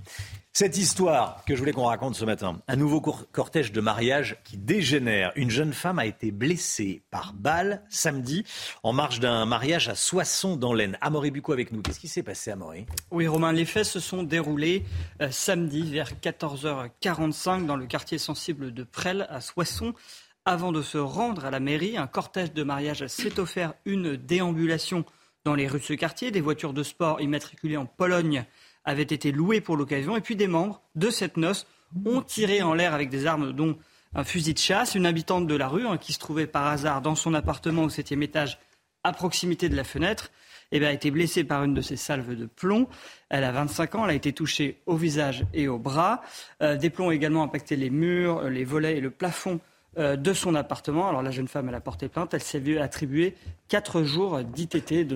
Cette 0.53 0.77
histoire 0.77 1.45
que 1.47 1.55
je 1.55 1.61
voulais 1.61 1.73
qu'on 1.73 1.85
raconte 1.85 2.17
ce 2.17 2.25
matin, 2.25 2.61
un 2.67 2.75
nouveau 2.75 3.01
cortège 3.01 3.71
de 3.71 3.81
mariage 3.81 4.37
qui 4.43 4.57
dégénère. 4.57 5.31
Une 5.37 5.49
jeune 5.49 5.73
femme 5.73 6.01
a 6.01 6.07
été 6.07 6.33
blessée 6.33 7.03
par 7.13 7.33
balle 7.35 7.85
samedi 7.89 8.45
en 8.83 8.93
marge 8.93 9.21
d'un 9.21 9.47
mariage 9.47 9.89
à 9.89 9.95
Soissons 9.95 10.57
dans 10.57 10.75
l'Aisne. 10.75 10.99
Amaury 11.03 11.31
Bucco 11.31 11.53
avec 11.53 11.71
nous. 11.71 11.83
Qu'est-ce 11.83 12.01
qui 12.01 12.09
s'est 12.09 12.25
passé, 12.25 12.51
Amaury? 12.51 12.85
Oui, 13.13 13.29
Romain, 13.29 13.53
les 13.53 13.65
faits 13.65 13.85
se 13.85 14.01
sont 14.01 14.25
déroulés 14.25 14.85
euh, 15.23 15.31
samedi 15.31 15.89
vers 15.89 16.15
14h45 16.15 17.65
dans 17.65 17.77
le 17.77 17.87
quartier 17.87 18.19
sensible 18.19 18.75
de 18.75 18.83
Presles 18.83 19.29
à 19.31 19.41
Soissons. 19.41 19.95
Avant 20.47 20.73
de 20.73 20.81
se 20.81 20.97
rendre 20.97 21.45
à 21.45 21.51
la 21.51 21.61
mairie, 21.61 21.99
un 21.99 22.07
cortège 22.07 22.55
de 22.55 22.63
mariage 22.63 23.07
s'est 23.09 23.39
offert 23.39 23.75
une 23.85 24.17
déambulation 24.17 25.05
dans 25.45 25.55
les 25.55 25.69
rues 25.69 25.81
de 25.81 25.85
ce 25.85 25.93
quartier. 25.93 26.31
Des 26.31 26.41
voitures 26.41 26.73
de 26.73 26.83
sport 26.83 27.21
immatriculées 27.21 27.77
en 27.77 27.85
Pologne 27.85 28.47
avait 28.87 29.03
été 29.03 29.33
loué 29.33 29.61
pour 29.61 29.77
l'occasion. 29.77 30.17
Et 30.17 30.23
puis 30.23 30.37
des 30.37 30.47
membres 30.47 30.81
de 30.95 31.11
cette 31.11 31.37
noce 31.37 31.67
ont 32.07 32.23
tiré 32.23 32.63
en 32.63 32.73
l'air 32.73 32.95
avec 32.95 33.11
des 33.11 33.27
armes, 33.27 33.53
dont 33.53 33.77
un 34.15 34.25
fusil 34.25 34.55
de 34.55 34.59
chasse. 34.59 34.95
Une 34.95 35.05
habitante 35.05 35.47
de 35.47 35.55
la 35.55 35.69
rue, 35.69 35.87
hein, 35.87 35.99
qui 35.99 36.15
se 36.15 36.19
trouvait 36.19 36.47
par 36.47 36.67
hasard 36.67 37.03
dans 37.03 37.15
son 37.15 37.35
appartement 37.35 37.83
au 37.83 37.91
septième 37.91 38.23
étage, 38.23 38.59
à 39.05 39.13
proximité 39.13 39.69
de 39.69 39.77
la 39.77 39.85
fenêtre, 39.85 40.31
eh 40.73 40.85
a 40.85 40.93
été 40.93 41.11
blessée 41.11 41.45
par 41.45 41.65
une 41.65 41.75
de 41.75 41.83
ces 41.83 41.97
salves 41.97 42.35
de 42.35 42.47
plomb. 42.47 42.89
Elle 43.29 43.45
a 43.45 43.53
25 43.53 43.95
ans, 43.95 44.05
elle 44.05 44.13
a 44.13 44.15
été 44.15 44.33
touchée 44.33 44.81
au 44.87 44.97
visage 44.97 45.45
et 45.53 45.69
au 45.69 45.79
bras. 45.79 46.23
Euh, 46.63 46.77
des 46.77 46.89
plombs 46.89 47.09
ont 47.09 47.11
également 47.11 47.43
impacté 47.43 47.77
les 47.77 47.91
murs, 47.91 48.45
les 48.45 48.65
volets 48.65 48.97
et 48.97 49.01
le 49.01 49.11
plafond 49.11 49.61
de 49.97 50.33
son 50.33 50.55
appartement. 50.55 51.09
Alors 51.09 51.23
la 51.23 51.31
jeune 51.31 51.49
femme, 51.49 51.69
elle 51.69 51.75
a 51.75 51.81
porté 51.81 52.09
plainte. 52.09 52.35
Elle 52.35 52.43
s'est 52.43 52.59
vue 52.59 52.79
attribuer 52.79 53.35
4 53.69 54.03
jours 54.03 54.41
d'ITT, 54.43 55.07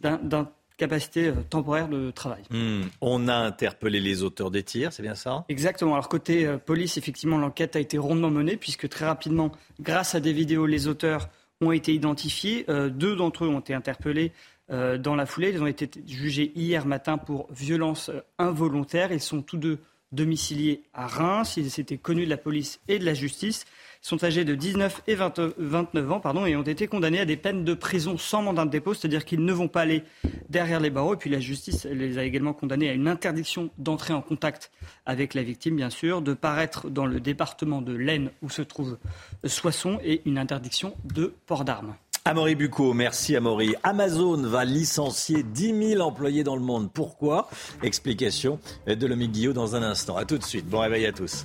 d'incapacité 0.00 1.28
euh, 1.28 1.34
temporaire 1.48 1.88
de 1.88 2.10
travail. 2.10 2.42
Hmm. 2.50 2.82
On 3.00 3.28
a 3.28 3.34
interpellé 3.34 4.00
les 4.00 4.22
auteurs 4.22 4.50
des 4.50 4.62
tirs, 4.62 4.92
c'est 4.92 5.02
bien 5.02 5.14
ça? 5.14 5.44
Exactement. 5.48 5.92
Alors 5.92 6.08
côté 6.08 6.48
police, 6.64 6.96
effectivement, 6.96 7.38
l'enquête 7.38 7.76
a 7.76 7.80
été 7.80 7.98
rondement 7.98 8.30
menée 8.30 8.56
puisque 8.56 8.88
très 8.88 9.06
rapidement, 9.06 9.52
grâce 9.80 10.14
à 10.14 10.20
des 10.20 10.32
vidéos, 10.32 10.66
les 10.66 10.88
auteurs 10.88 11.28
ont 11.60 11.72
été 11.72 11.94
identifiés. 11.94 12.66
deux 12.90 13.16
d'entre 13.16 13.44
eux 13.44 13.48
ont 13.48 13.60
été 13.60 13.74
interpellés 13.74 14.32
euh, 14.68 14.98
dans 14.98 15.14
la 15.14 15.26
foulée. 15.26 15.50
Ils 15.50 15.62
ont 15.62 15.68
été 15.68 15.88
jugés 16.08 16.50
hier 16.56 16.86
matin 16.86 17.18
pour 17.18 17.46
violence 17.52 18.08
euh, 18.08 18.20
involontaire. 18.36 19.12
Ils 19.12 19.20
sont 19.20 19.40
tous 19.40 19.58
deux 19.58 19.78
domiciliés 20.10 20.82
à 20.92 21.06
Reims. 21.06 21.56
Ils 21.56 21.78
étaient 21.78 21.98
connus 21.98 22.24
de 22.24 22.30
la 22.30 22.36
police 22.36 22.80
et 22.88 22.98
de 22.98 23.04
la 23.04 23.14
justice. 23.14 23.64
Sont 24.06 24.22
âgés 24.22 24.44
de 24.44 24.54
19 24.54 25.02
et 25.08 25.16
29 25.16 26.12
ans 26.12 26.20
pardon, 26.20 26.46
et 26.46 26.54
ont 26.54 26.62
été 26.62 26.86
condamnés 26.86 27.18
à 27.18 27.24
des 27.24 27.36
peines 27.36 27.64
de 27.64 27.74
prison 27.74 28.16
sans 28.16 28.40
mandat 28.40 28.64
de 28.64 28.70
dépôt, 28.70 28.94
c'est-à-dire 28.94 29.24
qu'ils 29.24 29.44
ne 29.44 29.52
vont 29.52 29.66
pas 29.66 29.80
aller 29.80 30.04
derrière 30.48 30.78
les 30.78 30.90
barreaux. 30.90 31.14
Et 31.14 31.16
puis 31.16 31.28
la 31.28 31.40
justice 31.40 31.86
les 31.90 32.16
a 32.16 32.22
également 32.22 32.52
condamnés 32.52 32.88
à 32.88 32.92
une 32.92 33.08
interdiction 33.08 33.68
d'entrer 33.78 34.14
en 34.14 34.22
contact 34.22 34.70
avec 35.06 35.34
la 35.34 35.42
victime, 35.42 35.74
bien 35.74 35.90
sûr, 35.90 36.22
de 36.22 36.34
paraître 36.34 36.88
dans 36.88 37.04
le 37.04 37.18
département 37.18 37.82
de 37.82 37.96
l'Aisne 37.96 38.30
où 38.42 38.48
se 38.48 38.62
trouve 38.62 38.96
Soissons 39.44 39.98
et 40.04 40.22
une 40.24 40.38
interdiction 40.38 40.94
de 41.12 41.34
port 41.46 41.64
d'armes. 41.64 41.96
Amaury 42.24 42.54
Bucco, 42.54 42.94
merci 42.94 43.34
Amaury. 43.34 43.74
Amazon 43.82 44.40
va 44.40 44.64
licencier 44.64 45.42
10 45.42 45.94
000 45.94 46.00
employés 46.00 46.44
dans 46.44 46.54
le 46.54 46.62
monde. 46.62 46.92
Pourquoi? 46.92 47.50
Explication 47.82 48.60
de 48.86 49.04
Lomique 49.04 49.32
Guillot 49.32 49.52
dans 49.52 49.74
un 49.74 49.82
instant. 49.82 50.16
A 50.16 50.24
tout 50.24 50.38
de 50.38 50.44
suite. 50.44 50.66
Bon 50.66 50.78
réveil 50.78 51.06
à 51.06 51.12
tous. 51.12 51.44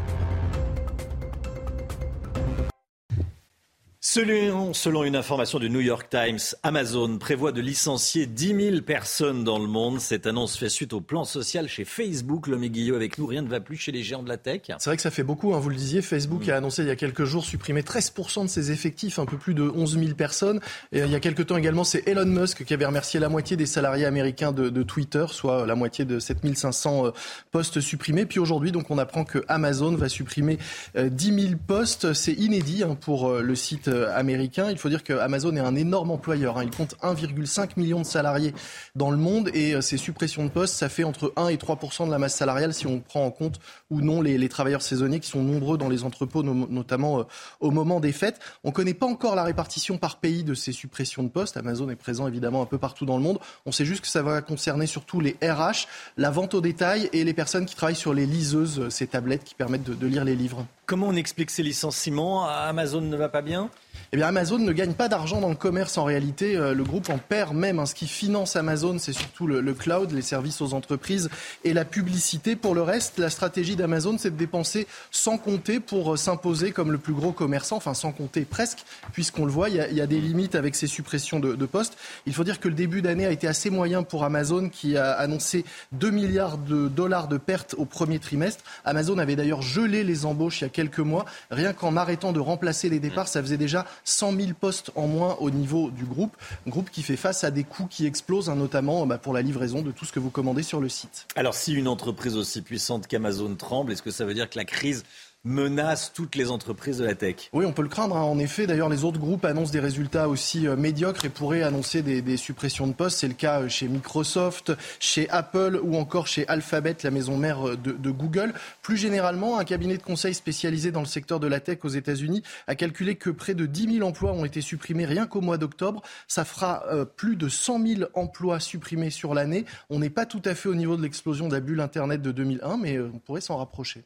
Selon, 4.03 5.03
une 5.03 5.15
information 5.15 5.59
du 5.59 5.69
New 5.69 5.79
York 5.79 6.07
Times, 6.09 6.39
Amazon 6.63 7.19
prévoit 7.19 7.51
de 7.51 7.61
licencier 7.61 8.25
10 8.25 8.71
000 8.71 8.81
personnes 8.81 9.43
dans 9.43 9.59
le 9.59 9.67
monde. 9.67 9.99
Cette 9.99 10.25
annonce 10.25 10.57
fait 10.57 10.69
suite 10.69 10.93
au 10.93 11.01
plan 11.01 11.23
social 11.23 11.67
chez 11.69 11.85
Facebook. 11.85 12.47
L'homme 12.47 12.65
Guillot 12.65 12.95
avec 12.95 13.19
nous, 13.19 13.27
rien 13.27 13.43
ne 13.43 13.47
va 13.47 13.59
plus 13.59 13.77
chez 13.77 13.91
les 13.91 14.01
géants 14.01 14.23
de 14.23 14.27
la 14.27 14.37
tech. 14.37 14.61
C'est 14.79 14.89
vrai 14.89 14.95
que 14.95 15.03
ça 15.03 15.11
fait 15.11 15.21
beaucoup, 15.21 15.53
hein, 15.53 15.59
vous 15.59 15.69
le 15.69 15.75
disiez. 15.75 16.01
Facebook 16.01 16.49
a 16.49 16.57
annoncé 16.57 16.81
il 16.81 16.87
y 16.87 16.91
a 16.91 16.95
quelques 16.95 17.25
jours 17.25 17.45
supprimer 17.45 17.83
13% 17.83 18.45
de 18.45 18.47
ses 18.47 18.71
effectifs, 18.71 19.19
un 19.19 19.27
peu 19.27 19.37
plus 19.37 19.53
de 19.53 19.61
11 19.69 19.99
000 19.99 20.15
personnes. 20.15 20.61
Et 20.91 21.03
euh, 21.03 21.05
il 21.05 21.11
y 21.11 21.15
a 21.15 21.19
quelques 21.19 21.45
temps 21.45 21.57
également, 21.57 21.83
c'est 21.83 22.07
Elon 22.07 22.25
Musk 22.25 22.65
qui 22.65 22.73
avait 22.73 22.87
remercié 22.87 23.19
la 23.19 23.29
moitié 23.29 23.55
des 23.55 23.67
salariés 23.67 24.05
américains 24.05 24.51
de, 24.51 24.81
Twitter, 24.81 25.27
soit 25.29 25.67
la 25.67 25.75
moitié 25.75 26.05
de 26.05 26.17
7500 26.17 27.05
euh, 27.05 27.11
postes 27.51 27.79
supprimés. 27.79 28.25
Puis 28.25 28.39
aujourd'hui, 28.39 28.71
donc, 28.71 28.89
on 28.89 28.97
apprend 28.97 29.25
que 29.25 29.45
Amazon 29.47 29.93
va 29.93 30.09
supprimer 30.09 30.57
10 30.95 31.29
euh, 31.29 31.39
000 31.39 31.53
postes. 31.67 32.13
C'est 32.13 32.33
inédit 32.33 32.81
hein, 32.81 32.97
pour 32.99 33.31
le 33.33 33.55
site 33.55 33.90
américain. 33.91 34.69
Il 34.69 34.77
faut 34.77 34.89
dire 34.89 35.03
que 35.03 35.13
Amazon 35.13 35.55
est 35.55 35.59
un 35.59 35.75
énorme 35.75 36.11
employeur. 36.11 36.57
Hein. 36.57 36.63
Il 36.63 36.71
compte 36.71 36.95
1,5 37.01 37.71
million 37.77 37.99
de 37.99 38.05
salariés 38.05 38.53
dans 38.95 39.11
le 39.11 39.17
monde 39.17 39.49
et 39.53 39.73
euh, 39.73 39.81
ces 39.81 39.97
suppressions 39.97 40.43
de 40.45 40.49
postes, 40.49 40.75
ça 40.75 40.89
fait 40.89 41.03
entre 41.03 41.33
1 41.35 41.49
et 41.49 41.55
3% 41.55 42.05
de 42.05 42.11
la 42.11 42.17
masse 42.17 42.35
salariale 42.35 42.73
si 42.73 42.87
on 42.87 42.99
prend 42.99 43.25
en 43.25 43.31
compte 43.31 43.59
ou 43.89 44.01
non 44.01 44.21
les, 44.21 44.49
travailleurs 44.49 44.81
saisonniers 44.81 45.19
qui 45.19 45.29
sont 45.29 45.43
nombreux 45.43 45.77
dans 45.77 45.87
les 45.87 46.03
entrepôts, 46.03 46.43
notamment 46.43 47.19
euh, 47.19 47.23
au 47.59 47.71
moment 47.71 47.99
des 47.99 48.11
fêtes. 48.11 48.39
On 48.63 48.69
ne 48.69 48.73
connaît 48.73 48.93
pas 48.93 49.05
encore 49.05 49.35
la 49.35 49.43
répartition 49.43 49.97
par 49.97 50.17
pays 50.17 50.43
de 50.43 50.53
ces 50.53 50.71
suppressions 50.71 51.23
de 51.23 51.29
postes. 51.29 51.57
Amazon 51.57 51.89
est 51.89 51.95
présent 51.95 52.27
évidemment 52.27 52.61
un 52.61 52.65
peu 52.65 52.77
partout 52.77 53.05
dans 53.05 53.17
le 53.17 53.23
monde. 53.23 53.39
On 53.65 53.71
sait 53.71 53.85
juste 53.85 54.01
que 54.01 54.07
ça 54.07 54.21
va 54.21 54.41
concerner 54.41 54.87
surtout 54.87 55.19
les 55.19 55.37
RH, 55.41 55.87
la 56.17 56.31
vente 56.31 56.53
au 56.53 56.61
détail 56.61 57.09
et 57.13 57.23
les 57.23 57.33
personnes 57.33 57.65
qui 57.65 57.75
travaillent 57.75 57.95
sur 57.95 58.13
les 58.13 58.25
liseuses, 58.25 58.89
ces 58.89 59.07
tablettes 59.07 59.43
qui 59.43 59.55
permettent 59.55 59.83
de 59.83 60.07
lire 60.07 60.25
les 60.25 60.35
livres. 60.35 60.65
Comment 60.85 61.07
on 61.07 61.15
explique 61.15 61.51
ces 61.51 61.63
licenciements? 61.63 62.47
Amazon 62.47 63.01
ne 63.01 63.15
va 63.15 63.29
pas 63.29 63.41
bien? 63.41 63.69
Eh 64.13 64.17
bien, 64.17 64.27
Amazon 64.27 64.57
ne 64.57 64.71
gagne 64.73 64.93
pas 64.93 65.07
d'argent 65.07 65.39
dans 65.39 65.49
le 65.49 65.55
commerce 65.55 65.97
en 65.97 66.03
réalité. 66.03 66.57
Euh, 66.57 66.73
le 66.73 66.83
groupe 66.83 67.09
en 67.09 67.17
perd 67.17 67.55
même. 67.55 67.79
Hein. 67.79 67.85
Ce 67.85 67.95
qui 67.95 68.07
finance 68.07 68.55
Amazon, 68.55 68.97
c'est 68.99 69.13
surtout 69.13 69.47
le, 69.47 69.73
cloud, 69.73 70.11
les 70.11 70.21
services 70.21 70.61
aux 70.61 70.73
entreprises 70.73 71.29
et 71.63 71.73
la 71.73 71.85
publicité. 71.85 72.55
Pour 72.55 72.75
le 72.75 72.81
reste, 72.81 73.19
la 73.19 73.29
stratégie 73.29 73.75
d'Amazon, 73.75 74.17
c'est 74.17 74.31
de 74.31 74.35
dépenser 74.35 74.87
sans 75.11 75.37
compter 75.37 75.79
pour 75.79 76.13
euh, 76.13 76.17
s'imposer 76.17 76.71
comme 76.71 76.91
le 76.91 76.97
plus 76.97 77.13
gros 77.13 77.31
commerçant, 77.31 77.77
enfin 77.77 77.93
sans 77.93 78.11
compter 78.11 78.41
presque, 78.41 78.79
puisqu'on 79.13 79.45
le 79.45 79.51
voit, 79.51 79.69
il 79.69 79.75
y, 79.75 80.01
a, 80.01 80.07
des 80.07 80.19
limites 80.19 80.55
avec 80.55 80.75
ces 80.75 80.87
suppressions 80.87 81.39
de, 81.39 81.65
postes. 81.65 81.97
Il 82.25 82.33
faut 82.33 82.43
dire 82.43 82.59
que 82.59 82.67
le 82.67 82.73
début 82.73 83.01
d'année 83.01 83.25
a 83.25 83.31
été 83.31 83.47
assez 83.47 83.69
moyen 83.69 84.03
pour 84.03 84.23
Amazon, 84.23 84.69
qui 84.69 84.97
a 84.97 85.11
annoncé 85.11 85.63
2 85.93 86.09
milliards 86.09 86.57
de 86.57 86.87
dollars 86.87 87.27
de 87.27 87.37
pertes 87.37 87.75
au 87.77 87.85
premier 87.85 88.19
trimestre. 88.19 88.63
Amazon 88.83 89.17
avait 89.17 89.35
d'ailleurs 89.35 89.61
gelé 89.61 90.03
les 90.03 90.25
embauches 90.25 90.61
il 90.61 90.65
y 90.65 90.67
a 90.67 90.69
quelques 90.69 90.99
mois. 90.99 91.25
Rien 91.49 91.73
qu'en 91.73 91.95
arrêtant 91.95 92.33
de 92.33 92.39
remplacer 92.39 92.89
les 92.89 92.99
départs, 92.99 93.27
ça 93.27 93.41
faisait 93.41 93.57
déjà 93.57 93.85
100 94.03 94.35
000 94.35 94.51
postes 94.59 94.91
en 94.95 95.07
moins 95.07 95.35
au 95.39 95.49
niveau 95.49 95.91
du 95.91 96.05
groupe. 96.05 96.35
groupe 96.67 96.89
qui 96.89 97.03
fait 97.03 97.17
face 97.17 97.43
à 97.43 97.51
des 97.51 97.63
coûts 97.63 97.87
qui 97.87 98.05
explosent, 98.05 98.49
hein, 98.49 98.55
notamment 98.55 99.05
bah, 99.05 99.17
pour 99.17 99.33
la 99.33 99.41
livraison 99.41 99.81
de 99.81 99.91
tout 99.91 100.05
ce 100.05 100.11
que 100.11 100.19
vous 100.19 100.29
commandez 100.29 100.63
sur 100.63 100.79
le 100.79 100.89
site. 100.89 101.27
Alors 101.35 101.53
si 101.53 101.73
une 101.73 101.87
entreprise 101.87 102.35
aussi 102.35 102.61
puissante 102.61 103.07
qu'Amazon 103.07 103.55
tremble, 103.55 103.91
est-ce 103.91 104.01
que 104.01 104.11
ça 104.11 104.25
veut 104.25 104.33
dire 104.33 104.49
que 104.49 104.57
la 104.57 104.65
crise 104.65 105.03
menace 105.43 106.13
toutes 106.13 106.35
les 106.35 106.51
entreprises 106.51 106.99
de 106.99 107.05
la 107.05 107.15
tech. 107.15 107.49
Oui, 107.53 107.65
on 107.65 107.73
peut 107.73 107.81
le 107.81 107.89
craindre. 107.89 108.15
Hein. 108.15 108.21
En 108.21 108.37
effet, 108.37 108.67
d'ailleurs, 108.67 108.89
les 108.89 109.03
autres 109.03 109.19
groupes 109.19 109.43
annoncent 109.45 109.71
des 109.71 109.79
résultats 109.79 110.29
aussi 110.29 110.67
euh, 110.67 110.75
médiocres 110.75 111.25
et 111.25 111.29
pourraient 111.29 111.63
annoncer 111.63 112.01
des, 112.03 112.37
suppressions 112.37 112.87
de 112.87 112.93
postes. 112.93 113.19
C'est 113.19 113.27
le 113.27 113.33
cas 113.33 113.61
euh, 113.61 113.69
chez 113.69 113.87
Microsoft, 113.87 114.71
chez 114.99 115.29
Apple 115.29 115.79
ou 115.81 115.95
encore 115.95 116.27
chez 116.27 116.47
Alphabet, 116.47 116.95
la 117.03 117.11
maison 117.11 117.37
mère 117.37 117.69
euh, 117.69 117.75
de, 117.75 118.11
Google. 118.11 118.53
Plus 118.81 118.97
généralement, 118.97 119.57
un 119.57 119.63
cabinet 119.63 119.97
de 119.97 120.03
conseil 120.03 120.33
spécialisé 120.33 120.91
dans 120.91 120.99
le 120.99 121.07
secteur 121.07 121.39
de 121.39 121.47
la 121.47 121.59
tech 121.59 121.79
aux 121.83 121.89
États-Unis 121.89 122.43
a 122.67 122.75
calculé 122.75 123.15
que 123.15 123.29
près 123.29 123.55
de 123.55 123.65
10 123.65 123.95
000 123.95 124.07
emplois 124.07 124.33
ont 124.33 124.45
été 124.45 124.61
supprimés 124.61 125.05
rien 125.05 125.25
qu'au 125.25 125.41
mois 125.41 125.57
d'octobre. 125.57 126.01
Ça 126.27 126.45
fera 126.45 126.83
plus 127.15 127.35
de 127.35 127.47
100 127.47 127.85
000 127.85 128.09
emplois 128.13 128.59
supprimés 128.59 129.09
sur 129.09 129.33
l'année. 129.33 129.65
On 129.89 129.99
n'est 129.99 130.09
pas 130.09 130.25
tout 130.25 130.41
à 130.45 130.55
fait 130.55 130.69
au 130.69 130.75
niveau 130.75 130.97
de 130.97 131.01
l'explosion 131.01 131.47
de 131.47 131.53
la 131.53 131.61
bulle 131.61 131.79
Internet 131.79 132.21
de 132.21 132.31
2001, 132.31 132.77
mais 132.77 132.99
on 132.99 133.19
pourrait 133.19 133.41
s'en 133.41 133.57
rapprocher. 133.57 134.03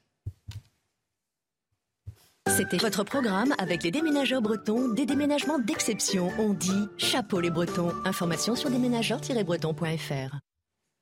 C'était 2.49 2.77
votre 2.77 3.03
programme 3.03 3.53
avec 3.57 3.83
les 3.83 3.91
déménageurs 3.91 4.41
bretons, 4.41 4.87
des 4.87 5.05
déménagements 5.05 5.59
d'exception. 5.59 6.31
On 6.39 6.53
dit 6.53 6.87
chapeau 6.97 7.41
les 7.41 7.49
bretons. 7.49 7.91
Information 8.05 8.55
sur 8.55 8.69
déménageurs-bretons.fr. 8.69 10.37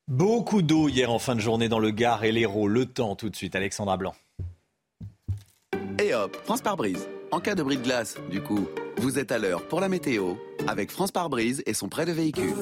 Beaucoup 0.07 0.61
d'eau 0.63 0.89
hier 0.89 1.11
en 1.11 1.19
fin 1.19 1.35
de 1.35 1.41
journée 1.41 1.69
dans 1.69 1.77
le 1.77 1.91
Gard 1.91 2.23
et 2.23 2.31
l'Hérault. 2.31 2.67
Le 2.67 2.87
temps 2.87 3.15
tout 3.15 3.29
de 3.29 3.35
suite, 3.35 3.55
Alexandra 3.55 3.97
Blanc. 3.97 4.15
Et 6.01 6.15
hop, 6.15 6.35
France 6.43 6.61
par 6.61 6.75
brise. 6.75 7.07
En 7.31 7.39
cas 7.39 7.53
de 7.53 7.61
bris 7.61 7.77
de 7.77 7.83
glace, 7.83 8.17
du 8.31 8.41
coup, 8.41 8.67
vous 8.97 9.19
êtes 9.19 9.31
à 9.31 9.37
l'heure 9.37 9.67
pour 9.67 9.79
la 9.79 9.89
météo 9.89 10.35
avec 10.67 10.91
France 10.91 11.11
par 11.11 11.29
brise 11.29 11.61
et 11.67 11.75
son 11.75 11.87
prêt 11.87 12.05
de 12.05 12.13
véhicule. 12.13 12.55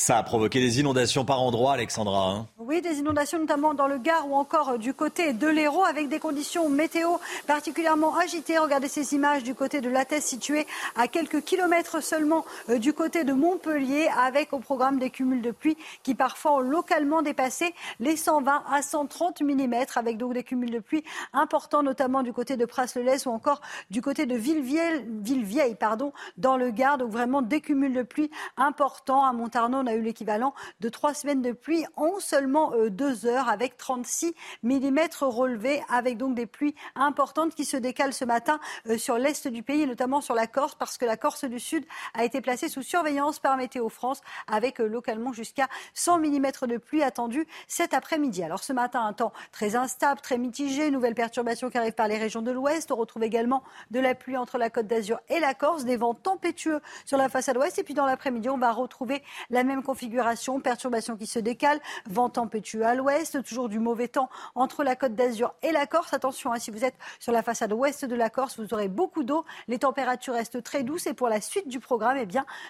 Ça 0.00 0.16
a 0.16 0.22
provoqué 0.22 0.60
des 0.60 0.80
inondations 0.80 1.26
par 1.26 1.42
endroits, 1.42 1.74
Alexandra. 1.74 2.30
Hein. 2.30 2.46
oui, 2.58 2.80
des 2.80 3.00
inondations 3.00 3.38
notamment 3.38 3.74
dans 3.74 3.86
le 3.86 3.98
Gard 3.98 4.30
ou 4.30 4.34
encore 4.34 4.70
euh, 4.70 4.78
du 4.78 4.94
côté 4.94 5.34
de 5.34 5.46
l'Hérault 5.46 5.84
avec 5.84 6.08
des 6.08 6.18
conditions 6.18 6.70
météo 6.70 7.18
particulièrement 7.46 8.16
agitées. 8.16 8.56
Regardez 8.56 8.88
ces 8.88 9.12
images 9.12 9.42
du 9.42 9.54
côté 9.54 9.82
de 9.82 9.90
Lattès 9.90 10.24
situé 10.24 10.66
à 10.96 11.06
quelques 11.06 11.42
kilomètres 11.42 12.02
seulement 12.02 12.46
euh, 12.70 12.78
du 12.78 12.94
côté 12.94 13.24
de 13.24 13.34
Montpellier 13.34 14.08
avec 14.18 14.54
au 14.54 14.58
programme 14.58 14.98
des 14.98 15.10
cumuls 15.10 15.42
de 15.42 15.50
pluie 15.50 15.76
qui 16.02 16.14
parfois 16.14 16.52
ont 16.52 16.60
localement 16.60 17.20
dépassé 17.20 17.74
les 17.98 18.16
120 18.16 18.62
à 18.72 18.80
130 18.80 19.42
mm 19.42 19.74
avec 19.96 20.16
donc 20.16 20.32
des 20.32 20.44
cumuls 20.44 20.70
de 20.70 20.78
pluie 20.78 21.04
importants 21.34 21.82
notamment 21.82 22.22
du 22.22 22.32
côté 22.32 22.56
de 22.56 22.64
Pras-le-Lez 22.64 23.26
ou 23.26 23.32
encore 23.32 23.60
du 23.90 24.00
côté 24.00 24.24
de 24.24 24.34
Villevieille, 24.34 25.04
Villevieille 25.20 25.74
pardon, 25.74 26.14
dans 26.38 26.56
le 26.56 26.70
Gard. 26.70 26.96
Donc 26.96 27.10
vraiment 27.10 27.42
des 27.42 27.60
cumuls 27.60 27.92
de 27.92 28.02
pluie 28.02 28.30
importants 28.56 29.26
à 29.26 29.34
Montarnon 29.34 29.89
a 29.90 29.94
eu 29.94 30.02
l'équivalent 30.02 30.54
de 30.80 30.88
trois 30.88 31.14
semaines 31.14 31.42
de 31.42 31.52
pluie 31.52 31.84
en 31.96 32.20
seulement 32.20 32.72
euh, 32.72 32.90
deux 32.90 33.26
heures 33.26 33.48
avec 33.48 33.76
36 33.76 34.34
mm 34.62 34.98
relevés, 35.20 35.82
avec 35.88 36.16
donc 36.16 36.34
des 36.34 36.46
pluies 36.46 36.74
importantes 36.94 37.54
qui 37.54 37.64
se 37.64 37.76
décalent 37.76 38.12
ce 38.12 38.24
matin 38.24 38.60
euh, 38.88 38.98
sur 38.98 39.18
l'est 39.18 39.48
du 39.48 39.62
pays, 39.62 39.86
notamment 39.86 40.20
sur 40.20 40.34
la 40.34 40.46
Corse, 40.46 40.74
parce 40.74 40.96
que 40.96 41.04
la 41.04 41.16
Corse 41.16 41.44
du 41.44 41.58
Sud 41.58 41.84
a 42.14 42.24
été 42.24 42.40
placée 42.40 42.68
sous 42.68 42.82
surveillance 42.82 43.38
par 43.38 43.56
Météo 43.56 43.88
France, 43.88 44.20
avec 44.46 44.80
euh, 44.80 44.86
localement 44.86 45.32
jusqu'à 45.32 45.68
100 45.94 46.18
mm 46.18 46.46
de 46.68 46.76
pluie 46.76 47.02
attendue 47.02 47.46
cet 47.66 47.94
après-midi. 47.94 48.42
Alors 48.42 48.62
ce 48.62 48.72
matin, 48.72 49.04
un 49.04 49.12
temps 49.12 49.32
très 49.52 49.76
instable, 49.76 50.20
très 50.20 50.38
mitigé, 50.38 50.90
nouvelles 50.90 51.14
perturbations 51.14 51.70
qui 51.70 51.78
arrivent 51.78 51.94
par 51.94 52.08
les 52.08 52.18
régions 52.18 52.42
de 52.42 52.50
l'ouest. 52.50 52.90
On 52.92 52.96
retrouve 52.96 53.24
également 53.24 53.62
de 53.90 54.00
la 54.00 54.14
pluie 54.14 54.36
entre 54.36 54.58
la 54.58 54.70
Côte 54.70 54.86
d'Azur 54.86 55.20
et 55.28 55.40
la 55.40 55.54
Corse, 55.54 55.84
des 55.84 55.96
vents 55.96 56.14
tempétueux 56.14 56.80
sur 57.04 57.18
la 57.18 57.28
façade 57.28 57.56
ouest. 57.56 57.78
Et 57.78 57.82
puis 57.82 57.94
dans 57.94 58.06
l'après-midi, 58.06 58.48
on 58.48 58.58
va 58.58 58.72
retrouver 58.72 59.22
la 59.50 59.64
même 59.64 59.79
configuration, 59.82 60.60
perturbation 60.60 61.16
qui 61.16 61.26
se 61.26 61.38
décale, 61.38 61.80
vent 62.08 62.28
tempétueux 62.28 62.84
à 62.84 62.94
l'ouest, 62.94 63.42
toujours 63.42 63.68
du 63.68 63.78
mauvais 63.78 64.08
temps 64.08 64.28
entre 64.54 64.84
la 64.84 64.96
côte 64.96 65.14
d'Azur 65.14 65.54
et 65.62 65.72
la 65.72 65.86
Corse. 65.86 66.14
Attention, 66.14 66.52
hein, 66.52 66.58
si 66.58 66.70
vous 66.70 66.84
êtes 66.84 66.96
sur 67.18 67.32
la 67.32 67.42
façade 67.42 67.72
ouest 67.72 68.04
de 68.04 68.14
la 68.14 68.30
Corse, 68.30 68.58
vous 68.58 68.72
aurez 68.74 68.88
beaucoup 68.88 69.24
d'eau. 69.24 69.44
Les 69.68 69.78
températures 69.78 70.34
restent 70.34 70.62
très 70.62 70.82
douces 70.82 71.06
et 71.06 71.14
pour 71.14 71.28
la 71.28 71.40
suite 71.40 71.68
du 71.68 71.80
programme, 71.80 72.16
eh 72.16 72.26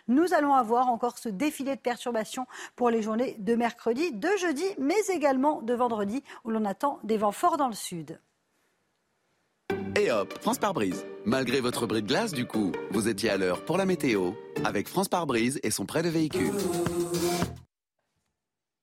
nous 0.08 0.34
allons 0.34 0.54
avoir 0.54 0.88
encore 0.88 1.18
ce 1.18 1.28
défilé 1.28 1.76
de 1.76 1.80
perturbations 1.80 2.46
pour 2.76 2.90
les 2.90 3.02
journées 3.02 3.36
de 3.38 3.54
mercredi, 3.54 4.12
de 4.12 4.28
jeudi, 4.38 4.64
mais 4.78 5.00
également 5.12 5.62
de 5.62 5.74
vendredi 5.74 6.22
où 6.44 6.50
l'on 6.50 6.64
attend 6.64 6.98
des 7.04 7.16
vents 7.16 7.32
forts 7.32 7.56
dans 7.56 7.68
le 7.68 7.74
sud. 7.74 8.18
Et 9.96 10.10
hop, 10.10 10.32
France 10.40 10.58
par 10.58 10.74
brise. 10.74 11.04
Malgré 11.24 11.60
votre 11.60 11.86
bris 11.86 12.02
de 12.02 12.08
glace, 12.08 12.32
du 12.32 12.46
coup, 12.46 12.72
vous 12.90 13.08
étiez 13.08 13.30
à 13.30 13.36
l'heure 13.36 13.64
pour 13.64 13.76
la 13.76 13.86
météo 13.86 14.32
avec 14.64 14.88
France 14.88 15.08
par 15.08 15.26
brise 15.26 15.60
et 15.62 15.70
son 15.70 15.86
prêt 15.86 16.02
de 16.02 16.08
véhicule. 16.08 16.52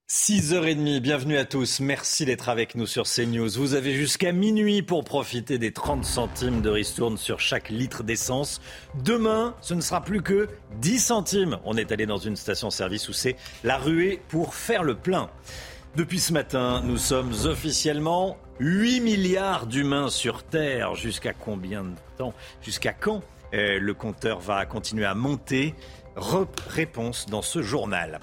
6h30, 0.10 1.00
bienvenue 1.00 1.38
à 1.38 1.44
tous. 1.44 1.82
Merci 1.82 2.24
d'être 2.26 2.48
avec 2.48 2.76
nous 2.76 2.86
sur 2.86 3.04
CNews. 3.04 3.50
Vous 3.50 3.74
avez 3.74 3.94
jusqu'à 3.94 4.32
minuit 4.32 4.82
pour 4.82 5.04
profiter 5.04 5.58
des 5.58 5.74
30 5.74 6.06
centimes 6.06 6.62
de 6.62 6.70
ristourne 6.70 7.18
sur 7.18 7.42
chaque 7.42 7.70
litre 7.70 8.04
d'essence. 8.04 8.62
Demain, 9.04 9.54
ce 9.62 9.74
ne 9.74 9.82
sera 9.82 10.02
plus 10.02 10.22
que 10.22 10.48
10 10.80 11.00
centimes. 11.00 11.58
On 11.66 11.76
est 11.76 11.92
allé 11.92 12.06
dans 12.06 12.18
une 12.18 12.38
station-service 12.38 13.10
où 13.10 13.14
c'est 13.14 13.36
la 13.66 13.78
ruée 13.78 14.22
pour 14.30 14.54
faire 14.54 14.84
le 14.84 14.96
plein. 14.96 15.30
Depuis 15.98 16.20
ce 16.20 16.32
matin, 16.32 16.84
nous 16.86 16.98
sommes 16.98 17.34
officiellement 17.46 18.38
8 18.60 19.00
milliards 19.00 19.66
d'humains 19.66 20.12
sur 20.12 20.44
Terre. 20.44 20.94
Jusqu'à 20.94 21.34
combien 21.34 21.86
de 21.86 21.96
temps? 22.20 22.36
Jusqu'à 22.62 22.94
quand 22.94 23.24
euh, 23.56 23.80
le 23.80 23.94
compteur 23.96 24.40
va 24.40 24.68
continuer 24.68 25.06
à 25.06 25.16
monter? 25.16 25.74
Réponse 26.68 27.26
dans 27.26 27.42
ce 27.42 27.64
journal. 27.64 28.20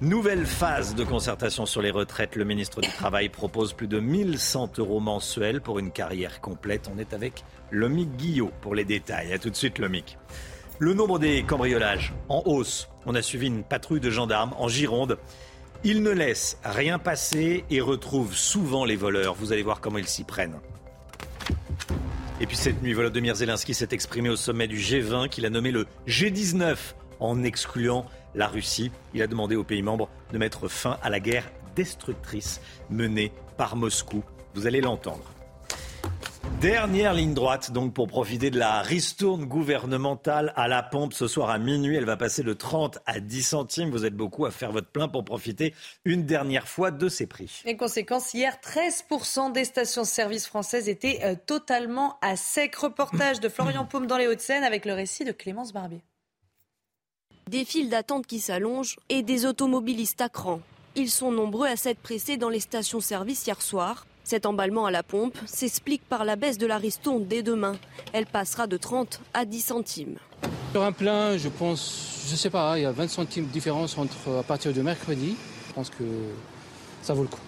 Nouvelle 0.00 0.44
phase 0.44 0.96
de 0.96 1.04
concertation 1.04 1.66
sur 1.66 1.82
les 1.82 1.92
retraites. 1.92 2.34
Le 2.34 2.44
ministre 2.44 2.80
du 2.80 2.88
Travail 2.90 3.28
propose 3.28 3.74
plus 3.74 3.86
de 3.86 4.00
1100 4.00 4.72
euros 4.78 4.98
mensuels 4.98 5.60
pour 5.60 5.78
une 5.78 5.92
carrière 5.92 6.40
complète. 6.40 6.90
On 6.92 6.98
est 6.98 7.14
avec 7.14 7.44
Lomic 7.70 8.10
Guillot 8.16 8.50
pour 8.60 8.74
les 8.74 8.84
détails. 8.84 9.32
A 9.32 9.38
tout 9.38 9.50
de 9.50 9.56
suite, 9.56 9.78
Lomic. 9.78 10.18
Le 10.80 10.94
nombre 10.94 11.20
des 11.20 11.44
cambriolages 11.44 12.12
en 12.28 12.42
hausse. 12.44 12.88
On 13.06 13.14
a 13.14 13.22
suivi 13.22 13.46
une 13.46 13.62
patrouille 13.62 14.00
de 14.00 14.10
gendarmes 14.10 14.52
en 14.58 14.66
Gironde. 14.66 15.16
Ils 15.86 16.02
ne 16.02 16.10
laissent 16.10 16.56
rien 16.64 16.98
passer 16.98 17.62
et 17.68 17.82
retrouvent 17.82 18.34
souvent 18.34 18.86
les 18.86 18.96
voleurs. 18.96 19.34
Vous 19.34 19.52
allez 19.52 19.62
voir 19.62 19.82
comment 19.82 19.98
ils 19.98 20.08
s'y 20.08 20.24
prennent. 20.24 20.58
Et 22.40 22.46
puis 22.46 22.56
cette 22.56 22.82
nuit, 22.82 22.94
Volodymyr 22.94 23.34
Zelensky 23.34 23.74
s'est 23.74 23.90
exprimé 23.92 24.30
au 24.30 24.36
sommet 24.36 24.66
du 24.66 24.78
G20 24.78 25.28
qu'il 25.28 25.44
a 25.44 25.50
nommé 25.50 25.72
le 25.72 25.86
G19 26.08 26.76
en 27.20 27.42
excluant 27.42 28.06
la 28.34 28.48
Russie. 28.48 28.92
Il 29.12 29.20
a 29.20 29.26
demandé 29.26 29.56
aux 29.56 29.64
pays 29.64 29.82
membres 29.82 30.08
de 30.32 30.38
mettre 30.38 30.68
fin 30.68 30.96
à 31.02 31.10
la 31.10 31.20
guerre 31.20 31.50
destructrice 31.76 32.62
menée 32.88 33.30
par 33.58 33.76
Moscou. 33.76 34.24
Vous 34.54 34.66
allez 34.66 34.80
l'entendre. 34.80 35.33
Dernière 36.60 37.12
ligne 37.12 37.34
droite, 37.34 37.72
donc, 37.72 37.92
pour 37.92 38.08
profiter 38.08 38.50
de 38.50 38.58
la 38.58 38.80
ristourne 38.80 39.44
gouvernementale 39.44 40.52
à 40.56 40.66
la 40.66 40.82
pompe 40.82 41.12
ce 41.12 41.28
soir 41.28 41.50
à 41.50 41.58
minuit. 41.58 41.96
Elle 41.96 42.06
va 42.06 42.16
passer 42.16 42.42
de 42.42 42.54
30 42.54 43.00
à 43.04 43.20
10 43.20 43.42
centimes. 43.42 43.90
Vous 43.90 44.06
êtes 44.06 44.16
beaucoup 44.16 44.46
à 44.46 44.50
faire 44.50 44.72
votre 44.72 44.88
plein 44.88 45.06
pour 45.06 45.24
profiter 45.24 45.74
une 46.06 46.24
dernière 46.24 46.66
fois 46.66 46.90
de 46.90 47.08
ces 47.10 47.26
prix. 47.26 47.62
Les 47.66 47.76
conséquences, 47.76 48.32
hier, 48.32 48.56
13% 48.62 49.52
des 49.52 49.64
stations-service 49.64 50.46
françaises 50.46 50.88
étaient 50.88 51.20
euh, 51.22 51.34
totalement 51.34 52.16
à 52.22 52.36
sec. 52.36 52.74
Reportage 52.76 53.40
de 53.40 53.50
Florian 53.50 53.84
Paume 53.84 54.06
dans 54.06 54.16
les 54.16 54.26
Hauts-de-Seine 54.26 54.64
avec 54.64 54.86
le 54.86 54.94
récit 54.94 55.24
de 55.24 55.32
Clémence 55.32 55.72
Barbier. 55.72 56.00
Des 57.50 57.66
files 57.66 57.90
d'attente 57.90 58.26
qui 58.26 58.40
s'allongent 58.40 58.96
et 59.10 59.22
des 59.22 59.44
automobilistes 59.44 60.22
à 60.22 60.30
cran. 60.30 60.60
Ils 60.96 61.10
sont 61.10 61.30
nombreux 61.30 61.66
à 61.66 61.76
s'être 61.76 62.00
pressés 62.00 62.36
dans 62.36 62.48
les 62.48 62.60
stations-service 62.60 63.46
hier 63.46 63.60
soir. 63.60 64.06
Cet 64.24 64.46
emballement 64.46 64.86
à 64.86 64.90
la 64.90 65.02
pompe 65.02 65.36
s'explique 65.46 66.02
par 66.08 66.24
la 66.24 66.36
baisse 66.36 66.56
de 66.56 66.66
la 66.66 66.78
ristourne 66.78 67.26
dès 67.26 67.42
demain. 67.42 67.76
Elle 68.14 68.24
passera 68.24 68.66
de 68.66 68.78
30 68.78 69.20
à 69.34 69.44
10 69.44 69.60
centimes. 69.60 70.16
Sur 70.72 70.82
un 70.82 70.92
plein, 70.92 71.36
je 71.36 71.50
pense, 71.50 72.24
je 72.26 72.32
ne 72.32 72.36
sais 72.36 72.48
pas, 72.48 72.78
il 72.78 72.82
y 72.82 72.86
a 72.86 72.90
20 72.90 73.08
centimes 73.08 73.46
de 73.46 73.52
différence 73.52 73.98
entre 73.98 74.38
à 74.40 74.42
partir 74.42 74.72
de 74.72 74.80
mercredi. 74.80 75.36
Je 75.68 75.72
pense 75.74 75.90
que 75.90 76.04
ça 77.02 77.12
vaut 77.12 77.22
le 77.22 77.28
coup. 77.28 77.40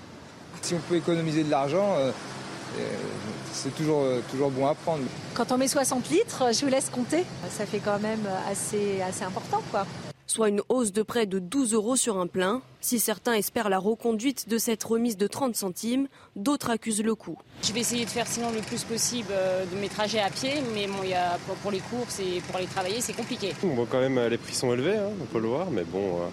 Si 0.61 0.75
on 0.75 0.81
peut 0.81 0.97
économiser 0.97 1.45
de 1.45 1.51
l'argent, 1.51 1.95
euh, 1.97 2.11
euh, 2.79 2.83
c'est 3.53 3.75
toujours, 3.75 4.03
euh, 4.03 4.21
toujours 4.31 4.51
bon 4.51 4.67
à 4.67 4.75
prendre. 4.75 5.03
Quand 5.35 5.51
on 5.53 5.57
met 5.57 5.69
60 5.69 6.11
litres, 6.11 6.45
je 6.53 6.61
vous 6.61 6.71
laisse 6.71 6.91
compter. 6.91 7.25
Ça 7.49 7.65
fait 7.65 7.81
quand 7.81 7.99
même 7.99 8.29
assez, 8.51 9.01
assez 9.01 9.25
important, 9.25 9.63
quoi 9.71 9.87
soit 10.27 10.49
une 10.49 10.63
hausse 10.69 10.93
de 10.93 11.03
près 11.03 11.27
de 11.27 11.39
12 11.39 11.75
euros 11.75 11.97
sur 11.97 12.19
un 12.19 12.27
plein. 12.27 12.63
Si 12.81 12.99
certains 12.99 13.35
espèrent 13.35 13.69
la 13.69 13.79
reconduite 13.79 14.49
de 14.49 14.59
cette 14.59 14.83
remise 14.85 15.17
de 15.17 15.27
30 15.27 15.57
centimes, 15.57 16.09
d'autres 16.35 16.71
accusent 16.71 17.03
le 17.03 17.15
coup. 17.15 17.39
Je 17.63 17.73
vais 17.73 17.81
essayer 17.81 18.05
de 18.05 18.11
faire 18.11 18.27
sinon 18.27 18.51
le 18.53 18.61
plus 18.61 18.85
possible 18.85 19.29
euh, 19.33 19.65
de 19.65 19.77
mes 19.77 19.89
trajets 19.89 20.21
à 20.21 20.31
pied, 20.31 20.55
mais 20.75 20.87
bon, 20.87 21.03
y 21.03 21.15
a, 21.15 21.39
pour 21.63 21.71
les 21.71 21.81
courses 21.81 22.21
et 22.21 22.41
pour 22.47 22.57
aller 22.57 22.67
travailler, 22.67 23.01
c'est 23.01 23.13
compliqué. 23.13 23.55
On 23.63 23.69
voit 23.69 23.87
quand 23.91 24.01
même 24.01 24.19
euh, 24.19 24.29
les 24.29 24.39
prix 24.39 24.55
sont 24.55 24.73
élevés, 24.73 24.97
hein, 24.97 25.11
on 25.21 25.25
peut 25.27 25.41
le 25.41 25.49
voir, 25.49 25.71
mais 25.71 25.85
bon, 25.85 26.21
euh, 26.21 26.27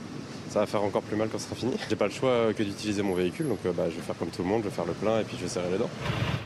ça 0.54 0.60
va 0.60 0.66
faire 0.68 0.84
encore 0.84 1.02
plus 1.02 1.16
mal 1.16 1.30
quand 1.30 1.40
ce 1.40 1.46
sera 1.46 1.56
fini. 1.56 1.74
J'ai 1.90 1.96
pas 1.96 2.06
le 2.06 2.12
choix 2.12 2.54
que 2.54 2.62
d'utiliser 2.62 3.02
mon 3.02 3.16
véhicule, 3.16 3.48
donc 3.48 3.58
bah, 3.76 3.90
je 3.90 3.96
vais 3.96 4.02
faire 4.04 4.16
comme 4.16 4.30
tout 4.30 4.44
le 4.44 4.48
monde, 4.48 4.62
je 4.64 4.70
vais 4.70 4.76
faire 4.76 4.86
le 4.86 4.94
plein 4.94 5.20
et 5.20 5.24
puis 5.24 5.36
je 5.36 5.44
vais 5.44 5.50
serrer 5.50 5.72
les 5.72 5.80
dents. 5.80 5.90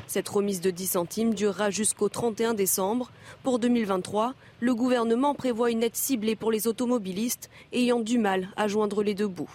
Cette 0.07 0.29
remise 0.29 0.61
de 0.61 0.71
10 0.71 0.87
centimes 0.87 1.33
durera 1.33 1.71
jusqu'au 1.71 2.07
31 2.07 2.53
décembre. 2.53 3.11
Pour 3.43 3.59
2023, 3.59 4.33
le 4.61 4.73
gouvernement 4.73 5.35
prévoit 5.35 5.71
une 5.71 5.83
aide 5.83 5.95
ciblée 5.95 6.37
pour 6.37 6.53
les 6.53 6.67
automobilistes 6.67 7.49
ayant 7.73 7.99
du 7.99 8.17
mal 8.17 8.47
à 8.55 8.69
joindre 8.69 9.03
les 9.03 9.13
deux 9.13 9.27
bouts. 9.27 9.51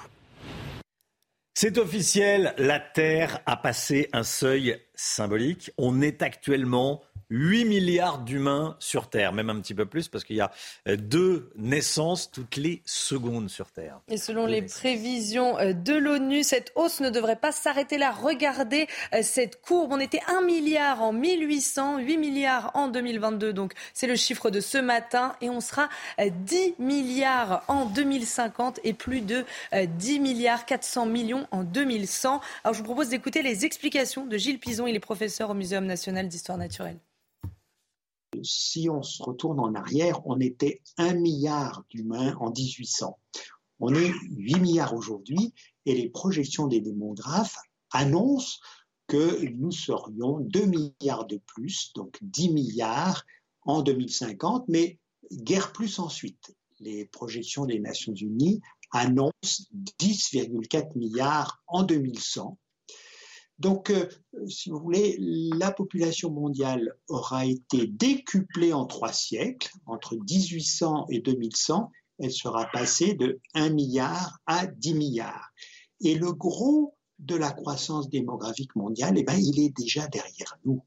C'est 1.54 1.78
officiel, 1.78 2.54
la 2.58 2.78
Terre 2.78 3.40
a 3.46 3.56
passé 3.56 4.10
un 4.12 4.22
seuil 4.22 4.76
symbolique. 4.94 5.70
On 5.78 6.02
est 6.02 6.20
actuellement 6.20 7.00
8 7.32 7.64
milliards 7.64 8.18
d'humains 8.18 8.76
sur 8.78 9.08
Terre, 9.08 9.32
même 9.32 9.48
un 9.48 9.58
petit 9.58 9.72
peu 9.72 9.86
plus, 9.86 10.08
parce 10.08 10.22
qu'il 10.22 10.36
y 10.36 10.42
a 10.42 10.50
euh, 10.86 10.96
deux 10.96 11.50
naissances 11.56 12.30
toutes 12.30 12.56
les 12.56 12.82
secondes 12.84 13.48
sur 13.48 13.70
Terre. 13.70 14.00
Et 14.08 14.18
selon 14.18 14.44
les 14.44 14.60
prévisions 14.60 15.58
euh, 15.58 15.72
de 15.72 15.94
l'ONU, 15.94 16.42
cette 16.42 16.72
hausse 16.74 17.00
ne 17.00 17.08
devrait 17.08 17.36
pas 17.36 17.50
s'arrêter 17.50 17.96
là. 17.96 18.12
Regardez 18.12 18.86
euh, 19.14 19.20
cette 19.22 19.62
courbe. 19.62 19.92
On 19.92 19.98
était 19.98 20.20
1 20.28 20.42
milliard 20.42 21.02
en 21.02 21.14
1800, 21.14 22.00
8 22.00 22.18
milliards 22.18 22.70
en 22.74 22.88
2022. 22.88 23.54
Donc 23.54 23.72
c'est 23.94 24.06
le 24.06 24.16
chiffre 24.16 24.50
de 24.50 24.60
ce 24.60 24.76
matin. 24.76 25.34
Et 25.40 25.48
on 25.48 25.62
sera 25.62 25.88
10 26.18 26.74
milliards 26.78 27.64
en 27.66 27.86
2050 27.86 28.80
et 28.84 28.92
plus 28.92 29.22
de 29.22 29.44
10 29.72 30.20
milliards 30.20 30.66
400 30.66 31.06
millions 31.06 31.46
en 31.50 31.64
2100. 31.64 32.42
Alors 32.62 32.74
je 32.74 32.80
vous 32.80 32.84
propose 32.84 33.08
d'écouter 33.08 33.42
les 33.42 33.64
explications 33.64 34.26
de 34.26 34.36
Gilles 34.36 34.58
Pison. 34.58 34.86
Il 34.86 34.94
est 34.94 35.00
professeur 35.00 35.50
au 35.50 35.54
Muséum 35.54 35.86
national 35.86 36.28
d'histoire 36.28 36.58
naturelle 36.58 36.98
si 38.42 38.88
on 38.88 39.02
se 39.02 39.22
retourne 39.22 39.60
en 39.60 39.74
arrière, 39.74 40.20
on 40.26 40.40
était 40.40 40.82
un 40.96 41.14
milliard 41.14 41.84
d'humains 41.90 42.34
en 42.40 42.50
1800. 42.50 43.18
On 43.80 43.94
est 43.94 44.12
8 44.30 44.60
milliards 44.60 44.94
aujourd'hui 44.94 45.54
et 45.86 45.94
les 45.94 46.08
projections 46.08 46.66
des 46.66 46.80
démographes 46.80 47.56
annoncent 47.90 48.58
que 49.08 49.44
nous 49.50 49.72
serions 49.72 50.38
2 50.40 50.66
milliards 50.66 51.26
de 51.26 51.40
plus, 51.46 51.92
donc 51.94 52.18
10 52.22 52.50
milliards 52.50 53.24
en 53.62 53.82
2050, 53.82 54.68
mais 54.68 54.98
guère 55.32 55.72
plus 55.72 55.98
ensuite. 55.98 56.54
Les 56.80 57.06
projections 57.06 57.66
des 57.66 57.78
Nations 57.78 58.14
Unies 58.14 58.60
annoncent 58.92 59.64
10,4 60.00 60.96
milliards 60.96 61.62
en 61.66 61.82
2100 61.82 62.58
donc, 63.62 63.90
euh, 63.90 64.08
si 64.48 64.70
vous 64.70 64.80
voulez, 64.80 65.16
la 65.20 65.70
population 65.70 66.32
mondiale 66.32 66.96
aura 67.06 67.46
été 67.46 67.86
décuplée 67.86 68.72
en 68.72 68.86
trois 68.86 69.12
siècles, 69.12 69.70
entre 69.86 70.16
1800 70.16 71.06
et 71.10 71.20
2100, 71.20 71.92
elle 72.18 72.32
sera 72.32 72.66
passée 72.72 73.14
de 73.14 73.40
1 73.54 73.70
milliard 73.70 74.38
à 74.46 74.66
10 74.66 74.94
milliards. 74.94 75.52
Et 76.00 76.16
le 76.16 76.32
gros 76.32 76.96
de 77.20 77.36
la 77.36 77.52
croissance 77.52 78.10
démographique 78.10 78.74
mondiale, 78.74 79.14
eh 79.16 79.22
ben, 79.22 79.38
il 79.38 79.60
est 79.60 79.70
déjà 79.76 80.08
derrière 80.08 80.58
nous. 80.64 80.82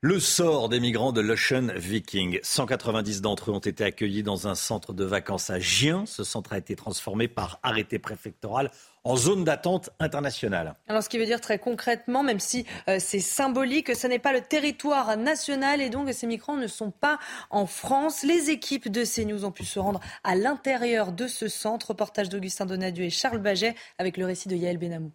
Le 0.00 0.20
sort 0.20 0.70
des 0.70 0.80
migrants 0.80 1.12
de 1.12 1.20
l'Ocean 1.20 1.68
Viking. 1.76 2.38
190 2.42 3.20
d'entre 3.20 3.50
eux 3.50 3.54
ont 3.54 3.58
été 3.58 3.84
accueillis 3.84 4.22
dans 4.22 4.48
un 4.48 4.54
centre 4.54 4.94
de 4.94 5.04
vacances 5.04 5.50
à 5.50 5.58
Gien. 5.58 6.06
Ce 6.06 6.24
centre 6.24 6.54
a 6.54 6.58
été 6.58 6.74
transformé 6.74 7.28
par 7.28 7.58
arrêté 7.62 7.98
préfectoral 7.98 8.70
en 9.04 9.16
zone 9.16 9.44
d'attente 9.44 9.90
internationale. 10.00 10.74
Alors 10.88 11.02
ce 11.02 11.08
qui 11.08 11.18
veut 11.18 11.26
dire 11.26 11.40
très 11.40 11.58
concrètement, 11.58 12.22
même 12.22 12.40
si 12.40 12.64
euh, 12.88 12.96
c'est 12.98 13.20
symbolique, 13.20 13.86
que 13.88 13.94
ce 13.94 14.06
n'est 14.06 14.18
pas 14.18 14.32
le 14.32 14.40
territoire 14.40 15.16
national 15.16 15.80
et 15.80 15.90
donc 15.90 16.10
ces 16.12 16.26
migrants 16.26 16.56
ne 16.56 16.66
sont 16.66 16.90
pas 16.90 17.18
en 17.50 17.66
France. 17.66 18.22
Les 18.22 18.50
équipes 18.50 18.90
de 18.90 19.04
CNews 19.04 19.44
ont 19.44 19.52
pu 19.52 19.64
se 19.64 19.78
rendre 19.78 20.00
à 20.24 20.34
l'intérieur 20.34 21.12
de 21.12 21.26
ce 21.28 21.48
centre. 21.48 21.88
Reportage 21.88 22.30
d'Augustin 22.30 22.66
Donadieu 22.66 23.04
et 23.04 23.10
Charles 23.10 23.38
Baget 23.38 23.74
avec 23.98 24.16
le 24.16 24.24
récit 24.24 24.48
de 24.48 24.56
Yael 24.56 24.78
Benamou. 24.78 25.12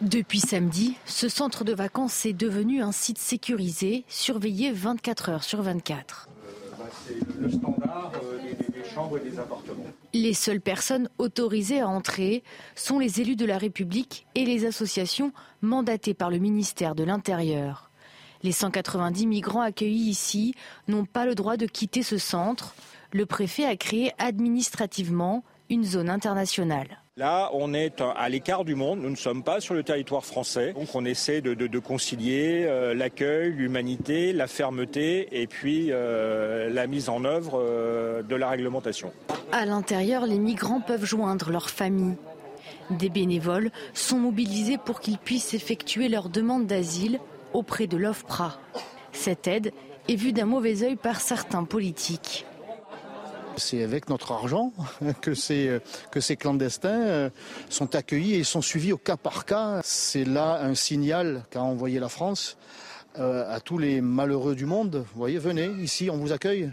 Depuis 0.00 0.40
samedi, 0.40 0.96
ce 1.06 1.28
centre 1.28 1.64
de 1.64 1.72
vacances 1.72 2.26
est 2.26 2.32
devenu 2.32 2.82
un 2.82 2.92
site 2.92 3.18
sécurisé, 3.18 4.04
surveillé 4.08 4.72
24 4.72 5.28
heures 5.30 5.44
sur 5.44 5.62
24. 5.62 6.28
c'est 7.06 7.40
le 7.40 7.50
standard, 7.50 8.12
euh, 8.22 8.69
Les 10.12 10.34
seules 10.34 10.60
personnes 10.60 11.08
autorisées 11.18 11.80
à 11.80 11.88
entrer 11.88 12.42
sont 12.74 12.98
les 12.98 13.20
élus 13.20 13.36
de 13.36 13.46
la 13.46 13.58
République 13.58 14.26
et 14.34 14.44
les 14.44 14.66
associations 14.66 15.32
mandatées 15.62 16.14
par 16.14 16.30
le 16.30 16.38
ministère 16.38 16.94
de 16.94 17.04
l'Intérieur. 17.04 17.90
Les 18.42 18.52
190 18.52 19.26
migrants 19.26 19.60
accueillis 19.60 20.08
ici 20.08 20.54
n'ont 20.88 21.04
pas 21.04 21.26
le 21.26 21.34
droit 21.34 21.56
de 21.56 21.66
quitter 21.66 22.02
ce 22.02 22.16
centre. 22.16 22.74
Le 23.12 23.26
préfet 23.26 23.64
a 23.64 23.76
créé 23.76 24.12
administrativement 24.18 25.44
une 25.68 25.84
zone 25.84 26.08
internationale. 26.08 27.02
Là, 27.20 27.50
on 27.52 27.74
est 27.74 28.00
à 28.00 28.30
l'écart 28.30 28.64
du 28.64 28.74
monde, 28.74 29.00
nous 29.02 29.10
ne 29.10 29.14
sommes 29.14 29.42
pas 29.42 29.60
sur 29.60 29.74
le 29.74 29.82
territoire 29.82 30.24
français, 30.24 30.72
donc 30.72 30.94
on 30.94 31.04
essaie 31.04 31.42
de, 31.42 31.78
concilier 31.78 32.64
euh, 32.64 32.94
l'accueil, 32.94 33.52
l'humanité, 33.52 34.32
la 34.32 34.46
fermeté 34.46 35.28
et 35.38 35.46
puis 35.46 35.88
euh, 35.90 36.70
la 36.70 36.86
mise 36.86 37.10
en 37.10 37.26
œuvre 37.26 37.60
euh, 37.60 38.22
de 38.22 38.34
la 38.34 38.48
réglementation. 38.48 39.12
À 39.52 39.66
l'intérieur, 39.66 40.24
les 40.24 40.38
migrants 40.38 40.80
peuvent 40.80 41.04
joindre 41.04 41.50
leur 41.50 41.68
famille. 41.68 42.16
Des 42.88 43.10
bénévoles 43.10 43.70
sont 43.92 44.18
mobilisés 44.18 44.78
pour 44.78 45.00
qu'ils 45.00 45.18
puissent 45.18 45.52
effectuer 45.52 46.08
leur 46.08 46.30
demande 46.30 46.66
d'asile 46.66 47.20
auprès 47.52 47.86
de 47.86 47.98
l'OFPRA. 47.98 48.58
Cette 49.12 49.46
aide 49.46 49.72
est 50.08 50.16
vue 50.16 50.32
d'un 50.32 50.46
mauvais 50.46 50.84
œil 50.84 50.96
par 50.96 51.20
certains 51.20 51.64
politiques. 51.64 52.46
C'est 53.60 53.84
avec 53.84 54.08
notre 54.08 54.32
argent 54.32 54.72
que 55.20 55.34
ces, 55.34 55.78
que 56.10 56.20
ces 56.20 56.36
clandestins 56.36 57.02
euh, 57.02 57.30
sont 57.68 57.94
accueillis 57.94 58.34
et 58.34 58.44
sont 58.44 58.62
suivis 58.62 58.92
au 58.92 58.98
cas 58.98 59.16
par 59.16 59.44
cas. 59.44 59.80
C'est 59.84 60.24
là 60.24 60.60
un 60.62 60.74
signal 60.74 61.44
qu'a 61.50 61.62
envoyé 61.62 62.00
la 62.00 62.08
France 62.08 62.56
euh, 63.18 63.44
à 63.52 63.60
tous 63.60 63.78
les 63.78 64.00
malheureux 64.00 64.54
du 64.54 64.66
monde. 64.66 65.04
Vous 65.12 65.18
voyez, 65.18 65.38
venez, 65.38 65.66
ici, 65.80 66.10
on 66.10 66.16
vous 66.16 66.32
accueille. 66.32 66.72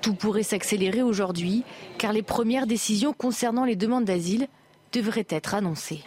Tout 0.00 0.14
pourrait 0.14 0.42
s'accélérer 0.42 1.02
aujourd'hui, 1.02 1.64
car 1.98 2.12
les 2.12 2.22
premières 2.22 2.66
décisions 2.66 3.12
concernant 3.12 3.64
les 3.64 3.76
demandes 3.76 4.04
d'asile 4.04 4.48
devraient 4.92 5.26
être 5.28 5.54
annoncées. 5.54 6.02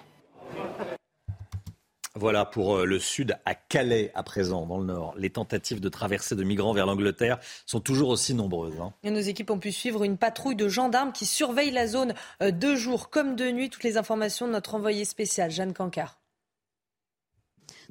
Voilà 2.15 2.45
pour 2.45 2.78
euh, 2.78 2.86
le 2.86 3.00
sud 3.00 3.38
à 3.45 3.54
Calais 3.54 4.12
à 4.15 4.24
présent, 4.24 4.65
dans 4.65 4.80
le 4.80 4.86
nord. 4.86 5.13
Les 5.17 5.30
tentatives 5.30 5.80
de 5.80 5.89
traversée 5.89 6.36
de 6.36 6.43
migrants 6.43 6.74
vers 6.74 6.86
l'Angleterre 6.86 7.39
sont 7.65 7.80
toujours 7.80 8.10
aussi 8.10 8.34
nombreuses. 8.34 8.80
Hein. 8.82 8.93
nos 9.04 9.19
équipes 9.19 9.52
ont 9.52 9.60
pu 9.60 9.72
suivre 9.72 10.04
une 10.04 10.17
patrouille 10.17 10.56
de 10.56 10.67
gendarmes 10.67 11.12
qui 11.12 11.26
surveillent 11.26 11.72
la 11.72 11.88
zone 11.88 12.13
euh, 12.41 12.52
de 12.52 12.76
jour 12.76 13.10
comme 13.10 13.36
de 13.36 13.52
nuit. 13.52 13.69
Toutes 13.69 13.84
les 13.84 13.98
informations 13.98 14.48
de 14.48 14.54
notre 14.54 14.76
envoyé 14.76 15.06
spécial, 15.06 15.52
Jeanne 15.52 15.74
Cancard. 15.74 16.19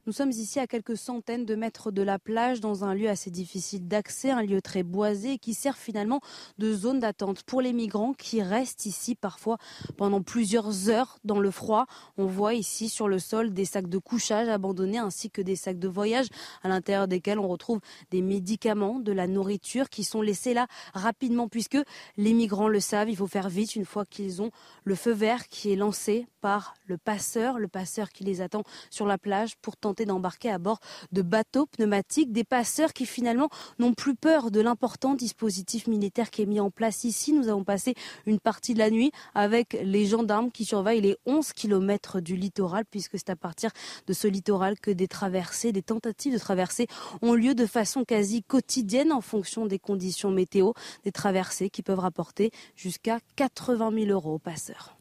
Nous 0.09 0.15
sommes 0.15 0.31
ici 0.31 0.59
à 0.59 0.67
quelques 0.67 0.97
centaines 0.97 1.45
de 1.45 1.55
mètres 1.55 1.91
de 1.91 2.01
la 2.01 2.19
plage, 2.19 2.61
dans 2.61 2.83
un 2.83 2.95
lieu 2.95 3.11
assez 3.11 3.31
difficile 3.31 3.87
d'accès, 3.87 4.31
un 4.31 4.41
lieu 4.41 4.63
très 4.63 4.83
boisé 4.83 5.37
qui 5.37 5.53
sert 5.53 5.77
finalement 5.77 6.23
de 6.57 6.73
zone 6.73 6.99
d'attente 6.99 7.43
pour 7.43 7.61
les 7.61 7.75
migrants 7.75 8.15
qui 8.15 8.41
restent 8.41 8.87
ici 8.87 9.15
parfois 9.15 9.59
pendant 9.99 10.23
plusieurs 10.23 10.89
heures 10.89 11.19
dans 11.25 11.41
le 11.41 11.51
froid. 11.51 11.85
On 12.17 12.25
voit 12.25 12.55
ici 12.55 12.89
sur 12.89 13.07
le 13.07 13.19
sol 13.19 13.53
des 13.53 13.67
sacs 13.67 13.91
de 13.91 13.99
couchage 13.99 14.49
abandonnés 14.49 14.97
ainsi 14.97 15.31
que 15.31 15.43
des 15.43 15.57
sacs 15.57 15.79
de 15.79 15.89
voyage 15.89 16.29
à 16.63 16.69
l'intérieur 16.69 17.07
desquels 17.07 17.39
on 17.39 17.47
retrouve 17.47 17.81
des 18.11 18.23
médicaments, 18.23 19.01
de 19.01 19.13
la 19.13 19.27
nourriture 19.27 19.91
qui 19.91 20.05
sont 20.05 20.23
laissés 20.23 20.55
là 20.55 20.69
rapidement 20.95 21.49
puisque 21.49 21.77
les 22.17 22.33
migrants 22.33 22.69
le 22.69 22.81
savent, 22.81 23.11
il 23.11 23.17
faut 23.17 23.27
faire 23.27 23.51
vite 23.51 23.77
une 23.77 23.85
fois 23.85 24.07
qu'ils 24.07 24.41
ont 24.41 24.53
le 24.85 24.95
feu 24.95 25.13
vert 25.13 25.49
qui 25.49 25.71
est 25.71 25.77
lancé 25.77 26.27
par 26.41 26.73
le 26.87 26.97
passeur, 26.97 27.59
le 27.59 27.69
passeur 27.69 28.09
qui 28.09 28.25
les 28.25 28.41
attend 28.41 28.63
sur 28.89 29.05
la 29.05 29.19
plage 29.19 29.57
pour 29.59 29.77
tenter 29.77 29.98
d'embarquer 30.05 30.51
à 30.51 30.59
bord 30.59 30.81
de 31.13 31.23
bateaux 31.23 31.67
pneumatiques, 31.67 32.33
des 32.33 32.45
passeurs 32.45 32.93
qui 32.93 33.07
finalement 33.07 33.49
n'ont 33.79 33.95
plus 33.95 34.15
peur 34.15 34.51
de 34.51 34.61
l'important 34.61 35.15
dispositif 35.15 35.87
militaire 35.87 36.31
qui 36.31 36.43
est 36.43 36.47
mis 36.47 36.61
en 36.61 36.71
place 36.71 37.05
ici. 37.05 37.33
Nous 37.33 37.49
avons 37.49 37.65
passé 37.65 37.95
une 38.27 38.39
partie 38.39 38.75
de 38.75 38.79
la 38.79 38.91
nuit 38.91 39.13
avec 39.35 39.79
les 39.83 40.07
gendarmes 40.07 40.51
qui 40.51 40.65
surveillent 40.65 41.01
les 41.01 41.17
11 41.27 41.53
kilomètres 41.53 42.21
du 42.21 42.37
littoral, 42.37 42.85
puisque 42.91 43.19
c'est 43.19 43.31
à 43.31 43.37
partir 43.37 43.71
de 44.07 44.13
ce 44.13 44.29
littoral 44.29 44.79
que 44.81 44.91
des 44.91 45.09
traversées, 45.09 45.73
des 45.73 45.83
tentatives 45.83 46.33
de 46.33 46.39
traversées 46.39 46.87
ont 47.23 47.35
lieu 47.35 47.55
de 47.55 47.67
façon 47.67 48.05
quasi 48.05 48.43
quotidienne 48.43 49.13
en 49.13 49.21
fonction 49.21 49.67
des 49.67 49.79
conditions 49.79 50.31
météo, 50.31 50.73
des 51.05 51.13
traversées 51.13 51.71
qui 51.71 51.83
peuvent 51.83 51.99
rapporter 51.99 52.51
jusqu'à 52.77 53.19
80 53.37 53.93
000 53.93 54.07
euros 54.11 54.35
aux 54.35 54.39
passeurs. 54.39 54.98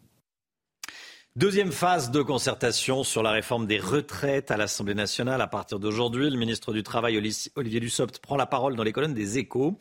Deuxième 1.38 1.72
phase 1.72 2.10
de 2.10 2.24
concertation 2.24 3.04
sur 3.04 3.22
la 3.22 3.30
réforme 3.30 3.68
des 3.68 3.78
retraites 3.78 4.50
à 4.50 4.58
l'Assemblée 4.58 4.96
nationale. 4.96 5.40
À 5.40 5.46
partir 5.46 5.78
d'aujourd'hui, 5.78 6.32
le 6.32 6.36
ministre 6.36 6.74
du 6.74 6.82
Travail, 6.82 7.16
Olivier 7.56 7.80
Dussopt, 7.80 8.18
prend 8.18 8.38
la 8.38 8.48
parole 8.48 8.76
dans 8.76 8.82
les 8.82 8.92
colonnes 8.92 9.14
des 9.14 9.38
échos. 9.38 9.78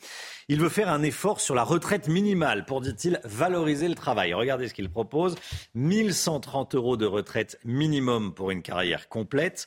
Il 0.48 0.60
veut 0.60 0.68
faire 0.68 0.90
un 0.90 1.02
effort 1.02 1.40
sur 1.40 1.54
la 1.54 1.64
retraite 1.64 2.08
minimale 2.08 2.66
pour, 2.66 2.82
dit-il, 2.82 3.20
valoriser 3.24 3.88
le 3.88 3.94
travail. 3.94 4.34
Regardez 4.34 4.68
ce 4.68 4.74
qu'il 4.74 4.90
propose. 4.90 5.34
1130 5.74 6.74
euros 6.74 6.98
de 6.98 7.06
retraite 7.06 7.58
minimum 7.64 8.34
pour 8.34 8.50
une 8.50 8.60
carrière 8.60 9.08
complète 9.08 9.66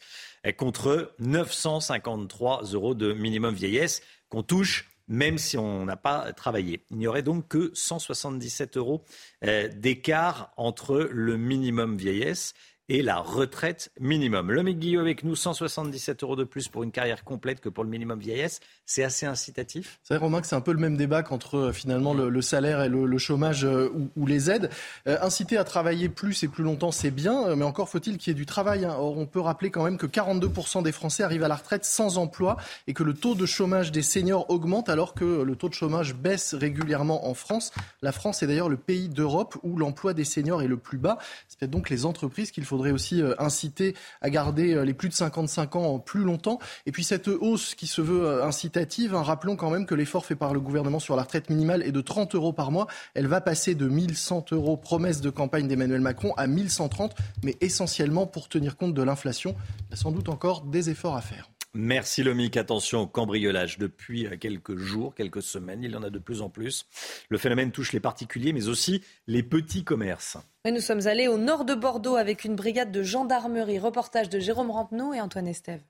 contre 0.57 1.15
953 1.17 2.65
euros 2.73 2.93
de 2.93 3.13
minimum 3.13 3.55
vieillesse 3.55 4.03
qu'on 4.29 4.43
touche 4.43 4.88
même 5.09 5.37
si 5.37 5.57
on 5.57 5.85
n'a 5.85 5.97
pas 5.97 6.31
travaillé. 6.33 6.85
Il 6.91 6.97
n'y 6.97 7.07
aurait 7.07 7.23
donc 7.23 7.47
que 7.47 7.71
177 7.73 8.77
euros 8.77 9.03
euh, 9.43 9.67
d'écart 9.67 10.53
entre 10.55 11.09
le 11.11 11.35
minimum 11.35 11.97
vieillesse 11.97 12.53
et 12.89 13.03
la 13.03 13.17
retraite 13.17 13.91
minimum. 13.99 14.51
L'homme 14.51 14.69
Guillaume 14.69 15.03
avec 15.03 15.23
nous, 15.23 15.35
177 15.35 16.23
euros 16.23 16.35
de 16.35 16.43
plus 16.43 16.67
pour 16.67 16.83
une 16.83 16.91
carrière 16.91 17.23
complète 17.23 17.61
que 17.61 17.69
pour 17.69 17.83
le 17.83 17.89
minimum 17.89 18.19
vieillesse. 18.19 18.59
C'est 18.85 19.03
assez 19.03 19.27
incitatif? 19.27 19.99
C'est 20.03 20.15
vrai, 20.15 20.23
Romain, 20.23 20.41
que 20.41 20.47
c'est 20.47 20.55
un 20.55 20.61
peu 20.61 20.73
le 20.73 20.79
même 20.79 20.97
débat 20.97 21.21
qu'entre 21.21 21.57
euh, 21.57 21.71
finalement 21.71 22.13
le, 22.13 22.41
salaire 22.41 22.81
et 22.81 22.89
le, 22.89 23.17
chômage 23.17 23.63
euh, 23.63 23.89
ou, 24.15 24.25
les 24.25 24.49
aides. 24.49 24.69
Euh, 25.07 25.17
inciter 25.21 25.57
à 25.57 25.63
travailler 25.63 26.09
plus 26.09 26.43
et 26.43 26.47
plus 26.47 26.63
longtemps, 26.63 26.91
c'est 26.91 27.11
bien, 27.11 27.55
mais 27.55 27.63
encore 27.63 27.89
faut-il 27.89 28.17
qu'il 28.17 28.31
y 28.31 28.35
ait 28.35 28.39
du 28.39 28.47
travail. 28.47 28.85
Hein. 28.85 28.95
Or, 28.97 29.17
on 29.17 29.27
peut 29.27 29.39
rappeler 29.39 29.69
quand 29.69 29.83
même 29.83 29.97
que 29.97 30.07
42% 30.07 30.81
des 30.81 30.91
Français 30.91 31.21
arrivent 31.21 31.43
à 31.43 31.47
la 31.47 31.55
retraite 31.55 31.85
sans 31.85 32.17
emploi 32.17 32.57
et 32.87 32.93
que 32.93 33.03
le 33.03 33.13
taux 33.13 33.35
de 33.35 33.45
chômage 33.45 33.91
des 33.91 34.01
seniors 34.01 34.49
augmente 34.49 34.89
alors 34.89 35.13
que 35.13 35.43
le 35.43 35.55
taux 35.55 35.69
de 35.69 35.75
chômage 35.75 36.15
baisse 36.15 36.55
régulièrement 36.55 37.27
en 37.27 37.35
France. 37.35 37.71
La 38.01 38.11
France 38.11 38.41
est 38.41 38.47
d'ailleurs 38.47 38.69
le 38.69 38.77
pays 38.77 39.09
d'Europe 39.09 39.57
où 39.61 39.77
l'emploi 39.77 40.13
des 40.13 40.25
seniors 40.25 40.63
est 40.63 40.67
le 40.67 40.77
plus 40.77 40.97
bas. 40.97 41.19
C'est 41.47 41.69
donc 41.69 41.89
les 41.89 42.05
entreprises 42.05 42.51
qu'il 42.51 42.65
faudrait 42.79 42.91
aussi 42.91 43.21
inciter 43.37 43.95
à 44.21 44.29
garder 44.29 44.85
les 44.85 44.93
plus 44.93 45.09
de 45.09 45.13
55 45.13 45.75
ans 45.75 45.99
plus 45.99 46.23
longtemps. 46.23 46.59
Et 46.85 46.91
puis 46.91 47.03
cette 47.03 47.27
hausse 47.27 47.75
qui 47.75 47.87
se 47.87 48.01
veut 48.01 48.41
inciter 48.41 48.79
Hein. 49.13 49.23
Rappelons 49.23 49.55
quand 49.55 49.69
même 49.69 49.85
que 49.85 49.95
l'effort 49.95 50.25
fait 50.25 50.35
par 50.35 50.53
le 50.53 50.59
gouvernement 50.59 50.99
sur 50.99 51.15
la 51.15 51.23
retraite 51.23 51.49
minimale 51.49 51.83
est 51.83 51.91
de 51.91 52.01
30 52.01 52.35
euros 52.35 52.53
par 52.53 52.71
mois. 52.71 52.87
Elle 53.13 53.27
va 53.27 53.41
passer 53.41 53.75
de 53.75 53.87
1100 53.87 54.45
euros 54.51 54.77
promesse 54.77 55.21
de 55.21 55.29
campagne 55.29 55.67
d'Emmanuel 55.67 56.01
Macron 56.01 56.33
à 56.37 56.47
1130, 56.47 57.15
mais 57.43 57.57
essentiellement 57.61 58.27
pour 58.27 58.47
tenir 58.49 58.77
compte 58.77 58.93
de 58.93 59.03
l'inflation. 59.03 59.55
Il 59.87 59.91
y 59.91 59.93
a 59.93 59.97
sans 59.97 60.11
doute 60.11 60.29
encore 60.29 60.61
des 60.61 60.89
efforts 60.89 61.15
à 61.15 61.21
faire. 61.21 61.49
Merci 61.73 62.23
Lomic. 62.23 62.57
Attention 62.57 63.01
au 63.01 63.07
cambriolage. 63.07 63.77
Depuis 63.77 64.25
euh, 64.25 64.37
quelques 64.37 64.77
jours, 64.77 65.13
quelques 65.13 65.43
semaines, 65.43 65.83
il 65.83 65.91
y 65.91 65.95
en 65.95 66.03
a 66.03 66.09
de 66.09 66.19
plus 66.19 66.41
en 66.41 66.49
plus. 66.49 66.87
Le 67.29 67.37
phénomène 67.37 67.71
touche 67.71 67.93
les 67.93 67.99
particuliers, 67.99 68.53
mais 68.53 68.67
aussi 68.67 69.03
les 69.27 69.43
petits 69.43 69.83
commerces. 69.83 70.37
nous 70.65 70.79
sommes 70.79 71.07
allés 71.07 71.27
au 71.27 71.37
nord 71.37 71.65
de 71.65 71.75
Bordeaux 71.75 72.15
avec 72.15 72.43
une 72.43 72.55
brigade 72.55 72.91
de 72.91 73.03
gendarmerie. 73.03 73.79
Reportage 73.79 74.29
de 74.29 74.39
Jérôme 74.39 74.71
Rampenou 74.71 75.13
et 75.13 75.21
Antoine 75.21 75.47
Estève 75.47 75.81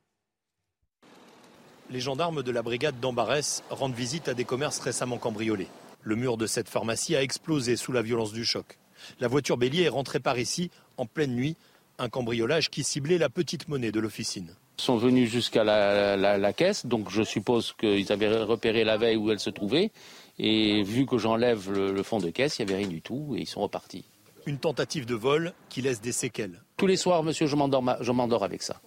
les 1.92 2.00
gendarmes 2.00 2.44
de 2.44 2.52
la 2.52 2.62
brigade 2.62 3.00
d'Ambarès 3.00 3.63
rendent 3.70 3.96
visite 3.96 4.28
à 4.28 4.34
des 4.34 4.46
commerces 4.46 4.80
récemment 4.80 5.18
cambriolés. 5.18 5.68
Le 6.02 6.15
mur 6.15 6.38
de 6.38 6.46
cette 6.46 6.70
pharmacie 6.70 7.15
a 7.15 7.24
explosé 7.24 7.76
sous 7.76 7.92
la 7.92 8.02
violence 8.02 8.32
du 8.32 8.46
choc. 8.46 8.78
La 9.20 9.28
voiture 9.28 9.58
bélier 9.58 9.84
est 9.84 9.89
rentrée 9.89 10.20
par 10.20 10.38
ici 10.38 10.70
en 10.98 11.06
pleine 11.06 11.34
nuit, 11.34 11.56
un 11.98 12.10
cambriolage 12.10 12.70
qui 12.70 12.84
ciblait 12.84 13.18
la 13.18 13.30
petite 13.30 13.68
monnaie 13.68 13.92
de 13.92 14.00
l'officine. 14.00 14.54
Sont 14.80 14.98
venus 14.98 15.30
jusqu'à 15.30 15.63
la, 15.65 16.54
caisse, 16.54 16.86
donc 16.86 17.10
je 17.10 17.22
suppose 17.22 17.74
qu'ils 17.74 18.12
avaient 18.12 18.44
repéré 18.44 18.86
la 18.86 18.98
veille 18.98 19.18
où 19.18 19.30
elle 19.30 19.39
se 19.39 19.50
trouvait. 19.50 19.92
Et 20.38 20.84
vu 20.84 21.06
que 21.06 21.18
j'enlève 21.18 21.70
le, 21.70 21.92
le 21.92 22.04
fond 22.04 22.20
de 22.20 22.30
caisse, 22.30 22.60
il 22.60 22.65
n'y 22.65 22.72
avait 22.72 22.82
rien 22.82 22.88
du 22.88 23.02
tout 23.02 23.36
et 23.36 23.42
ils 23.42 23.48
sont 23.48 23.62
repartis. 23.62 24.06
Une 24.46 24.58
tentative 24.58 25.06
de 25.06 25.15
vol 25.15 25.54
qui 25.68 25.82
laisse 25.82 26.00
des 26.00 26.13
séquelles. 26.13 26.62
Tous 26.78 26.88
les 26.88 26.96
soirs, 26.96 27.24
monsieur, 27.24 27.46
je 27.46 27.56
m'endors 27.56 28.44
avec 28.44 28.63
ça 28.63 28.82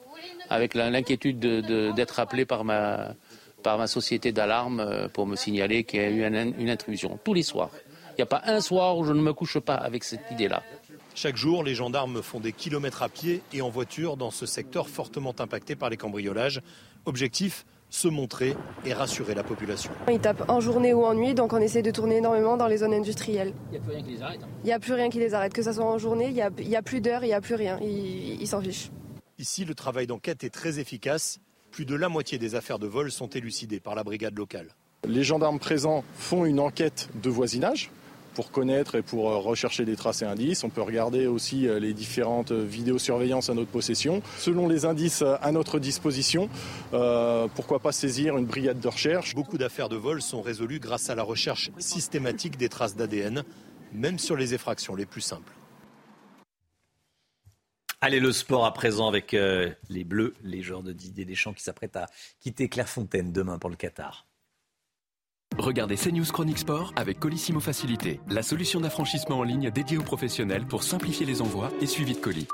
avec 0.51 0.75
l'inquiétude 0.75 1.39
d'être 1.95 2.21
appelé 2.21 2.45
par 2.45 2.65
ma, 2.65 3.15
par 3.63 3.79
ma 3.79 3.87
société 3.87 4.33
d'alarme 4.33 4.81
euh, 4.81 5.09
pour 5.09 5.27
me 5.27 5.37
signaler 5.37 5.85
qu'il 5.85 6.01
y 6.01 6.05
a 6.05 6.11
eu 6.11 6.25
une 6.25 6.71
intrusion. 6.71 7.19
Tous 7.25 7.35
les 7.35 7.43
soirs. 7.43 7.71
Il 8.11 8.17
n'y 8.17 8.23
a 8.23 8.27
pas 8.27 8.43
un 8.45 8.61
soir 8.61 8.99
où 8.99 9.05
je 9.05 9.13
ne 9.13 9.23
me 9.23 9.33
couche 9.33 9.59
pas 9.59 9.75
avec 9.75 10.05
cette 10.05 10.31
idée-là. 10.31 10.63
Chaque 11.15 11.37
jour, 11.37 11.63
les 11.63 11.75
gendarmes 11.75 12.23
font 12.23 12.41
des 12.41 12.53
kilomètres 12.53 13.03
à 13.03 13.09
pied 13.09 13.43
et 13.53 13.61
en 13.61 13.69
voiture 13.69 14.17
dans 14.17 14.31
ce 14.31 14.47
secteur 14.47 14.89
fortement 14.89 15.35
impacté 15.39 15.77
par 15.77 15.91
les 15.91 15.97
cambriolages. 15.97 16.63
Objectif 17.05 17.67
se 17.91 18.09
montrer 18.09 18.57
et 18.87 18.95
rassurer 18.95 19.35
la 19.35 19.45
population. 19.45 19.91
Ils 20.11 20.19
tapent 20.19 20.49
en 20.49 20.61
journée 20.61 20.95
ou 20.95 21.05
en 21.05 21.13
nuit, 21.13 21.35
donc 21.35 21.53
on 21.53 21.59
essaie 21.59 21.83
de 21.83 21.91
tourner 21.91 22.17
énormément 22.17 22.57
dans 22.57 22.67
les 22.67 22.79
zones 22.79 22.95
industrielles. 22.95 23.53
Il 23.71 23.73
n'y 23.73 23.79
a 23.79 23.81
plus 23.81 23.93
rien 23.93 24.03
qui 24.03 24.11
les 24.11 24.23
arrête. 24.23 24.41
Hein. 24.43 24.49
Il 24.63 24.67
n'y 24.67 24.73
a 24.73 24.79
plus 24.79 24.93
rien 24.95 25.11
qui 25.11 25.19
les 25.19 25.35
arrête, 25.35 25.53
que 25.53 25.63
ce 25.63 25.73
soit 25.73 25.85
en 25.85 25.99
journée, 25.99 26.29
il 26.29 26.33
n'y 26.33 26.41
a, 26.41 26.79
a, 26.79 26.83
plus 26.83 27.03
d'heures, 27.03 27.23
il 27.23 27.29
n'y 27.29 27.35
a 27.35 27.43
plus 27.43 27.55
rien. 27.55 27.79
ils 27.83 28.47
s'en 28.49 28.63
fichent. 28.63 28.91
Ici, 29.39 29.67
le 29.67 29.75
travail 29.75 30.07
d'enquête 30.07 30.43
est 30.43 30.51
très 30.51 30.79
efficace. 30.79 31.39
Plus 31.71 31.85
de 31.85 31.95
la 31.95 32.09
moitié 32.09 32.39
des 32.39 32.55
affaires 32.55 32.79
de 32.79 32.87
vol 32.87 33.13
sont 33.13 33.29
élucidées 33.29 33.81
par 33.81 33.95
la 33.95 34.05
brigade 34.05 34.39
locale. 34.39 34.69
Les 35.07 35.25
gendarmes 35.25 35.59
présents 35.59 36.05
font 36.15 36.47
une 36.47 36.61
enquête 36.61 37.11
de 37.21 37.29
voisinage 37.29 37.91
pour 38.35 38.51
connaître 38.51 38.95
et 38.95 39.03
pour 39.03 39.25
rechercher 39.25 39.85
des 39.85 39.97
traces 39.97 40.23
et 40.23 40.27
indices. 40.27 40.65
On 40.65 40.71
peut 40.71 40.83
regarder 40.83 41.27
aussi 41.27 41.69
les 41.81 41.93
différentes 41.93 42.53
vidéosurveillances 42.53 43.51
à 43.51 43.55
notre 43.55 43.71
possession. 43.71 44.23
Selon 44.39 44.69
les 44.69 44.85
indices 44.85 45.23
à 45.23 45.53
notre 45.53 45.79
disposition, 45.79 46.49
pourquoi 46.91 47.81
pas 47.81 47.93
saisir 47.93 48.37
une 48.37 48.47
brigade 48.47 48.81
de 48.81 48.89
recherche? 48.89 49.35
Beaucoup 49.35 49.59
d'affaires 49.59 49.89
de 49.89 49.97
vol 49.97 50.23
sont 50.23 50.43
résolues 50.43 50.81
grâce 50.81 51.11
à 51.11 51.15
la 51.15 51.23
recherche 51.23 51.71
systématique 51.79 52.57
des 52.57 52.69
traces 52.69 52.97
d'ADN, 52.97 53.45
même 53.93 54.19
sur 54.19 54.37
les 54.37 54.55
effractions 54.55 54.95
les 54.95 55.07
plus 55.07 55.21
simples. 55.21 55.53
Allez, 58.05 58.19
le 58.19 58.33
sport 58.33 58.67
à 58.67 58.75
présent 58.75 59.07
avec 59.07 59.33
euh, 59.33 59.71
les 59.89 60.03
Bleus, 60.03 60.35
les 60.43 60.61
joueurs 60.61 60.83
de 60.83 60.93
Didier 60.93 61.25
Deschamps 61.25 61.53
qui 61.53 61.63
s'apprêtent 61.63 61.97
à 61.97 62.09
quitter 62.41 62.69
Clairefontaine 62.69 63.33
demain 63.33 63.59
pour 63.59 63.71
le 63.71 63.77
Qatar. 63.77 64.27
Regardez 65.59 65.97
CNews 65.97 66.25
Chronique 66.33 66.59
Sport 66.59 66.93
avec 66.97 67.21
Colissimo 67.21 67.61
Facilité, 67.61 68.21
la 68.29 68.43
solution 68.43 68.81
d'affranchissement 68.81 69.39
en 69.39 69.43
ligne 69.43 69.71
dédiée 69.71 69.99
aux 69.99 70.03
professionnels 70.03 70.65
pour 70.67 70.83
simplifier 70.83 71.27
les 71.27 71.43
envois 71.43 71.71
et 71.81 71.87
suivi 71.87 72.15
de 72.15 72.19
colis. 72.19 72.49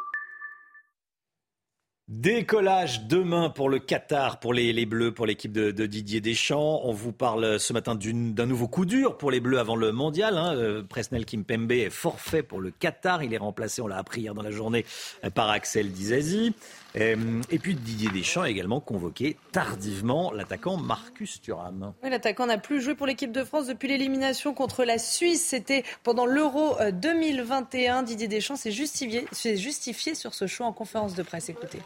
Décollage 2.08 3.02
demain 3.06 3.50
pour 3.50 3.68
le 3.68 3.78
Qatar, 3.78 4.40
pour 4.40 4.54
les, 4.54 4.86
Bleus, 4.86 5.12
pour 5.12 5.26
l'équipe 5.26 5.52
de, 5.52 5.84
Didier 5.84 6.22
Deschamps. 6.22 6.80
On 6.84 6.92
vous 6.92 7.12
parle 7.12 7.60
ce 7.60 7.74
matin 7.74 7.94
d'un 7.94 8.46
nouveau 8.46 8.66
coup 8.66 8.86
dur 8.86 9.18
pour 9.18 9.30
les 9.30 9.40
Bleus 9.40 9.58
avant 9.58 9.76
le 9.76 9.92
mondial. 9.92 10.38
Hein. 10.38 10.56
Euh, 10.56 10.82
Presnel 10.82 11.26
Kimpembe 11.26 11.70
est 11.70 11.90
forfait 11.90 12.42
pour 12.42 12.60
le 12.60 12.70
Qatar. 12.70 13.22
Il 13.22 13.34
est 13.34 13.38
remplacé, 13.38 13.82
on 13.82 13.86
l'a 13.86 13.98
appris 13.98 14.22
hier 14.22 14.32
dans 14.32 14.42
la 14.42 14.50
journée, 14.50 14.86
par 15.34 15.50
Axel 15.50 15.92
Dizazi. 15.92 16.54
Euh, 16.98 17.42
et 17.50 17.58
puis 17.58 17.74
Didier 17.74 18.10
Deschamps 18.10 18.42
a 18.42 18.50
également 18.50 18.80
convoqué 18.80 19.36
tardivement 19.52 20.32
l'attaquant 20.32 20.76
Marcus 20.76 21.40
Thuram. 21.40 21.92
l'attaquant 22.02 22.46
n'a 22.46 22.58
plus 22.58 22.80
joué 22.80 22.94
pour 22.94 23.06
l'équipe 23.06 23.30
de 23.30 23.44
France 23.44 23.66
depuis 23.66 23.88
l'élimination 23.88 24.52
contre 24.52 24.84
la 24.84 24.98
Suisse. 24.98 25.44
C'était 25.44 25.84
pendant 26.02 26.26
l'Euro 26.26 26.76
2021. 26.92 28.02
Didier 28.02 28.26
Deschamps 28.28 28.56
s'est 28.56 28.72
justifié, 28.72 29.26
justifié 29.56 30.14
sur 30.14 30.34
ce 30.34 30.46
choix 30.46 30.66
en 30.66 30.72
conférence 30.72 31.14
de 31.14 31.22
presse. 31.22 31.48
Écoutez. 31.48 31.78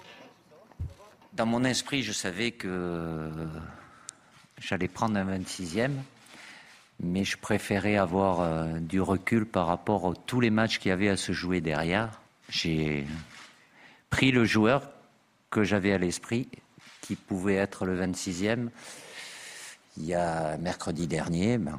Dans 1.34 1.46
mon 1.46 1.64
esprit, 1.64 2.02
je 2.02 2.12
savais 2.12 2.52
que 2.52 3.30
j'allais 4.60 4.88
prendre 4.88 5.16
un 5.16 5.38
26e, 5.38 5.90
mais 7.00 7.24
je 7.24 7.36
préférais 7.36 7.96
avoir 7.96 8.40
euh, 8.40 8.78
du 8.78 9.00
recul 9.00 9.46
par 9.46 9.66
rapport 9.66 10.10
à 10.10 10.14
tous 10.26 10.40
les 10.40 10.50
matchs 10.50 10.78
qu'il 10.78 10.90
y 10.90 10.92
avait 10.92 11.08
à 11.08 11.16
se 11.16 11.32
jouer 11.32 11.60
derrière. 11.60 12.20
J'ai 12.48 13.06
pris 14.10 14.30
le 14.30 14.44
joueur 14.44 14.91
que 15.52 15.62
j'avais 15.62 15.92
à 15.92 15.98
l'esprit, 15.98 16.48
qui 17.02 17.14
pouvait 17.14 17.54
être 17.54 17.84
le 17.84 17.96
26e. 17.96 18.70
Il 19.98 20.06
y 20.06 20.14
a 20.14 20.56
mercredi 20.56 21.06
dernier, 21.06 21.58
ben, 21.58 21.78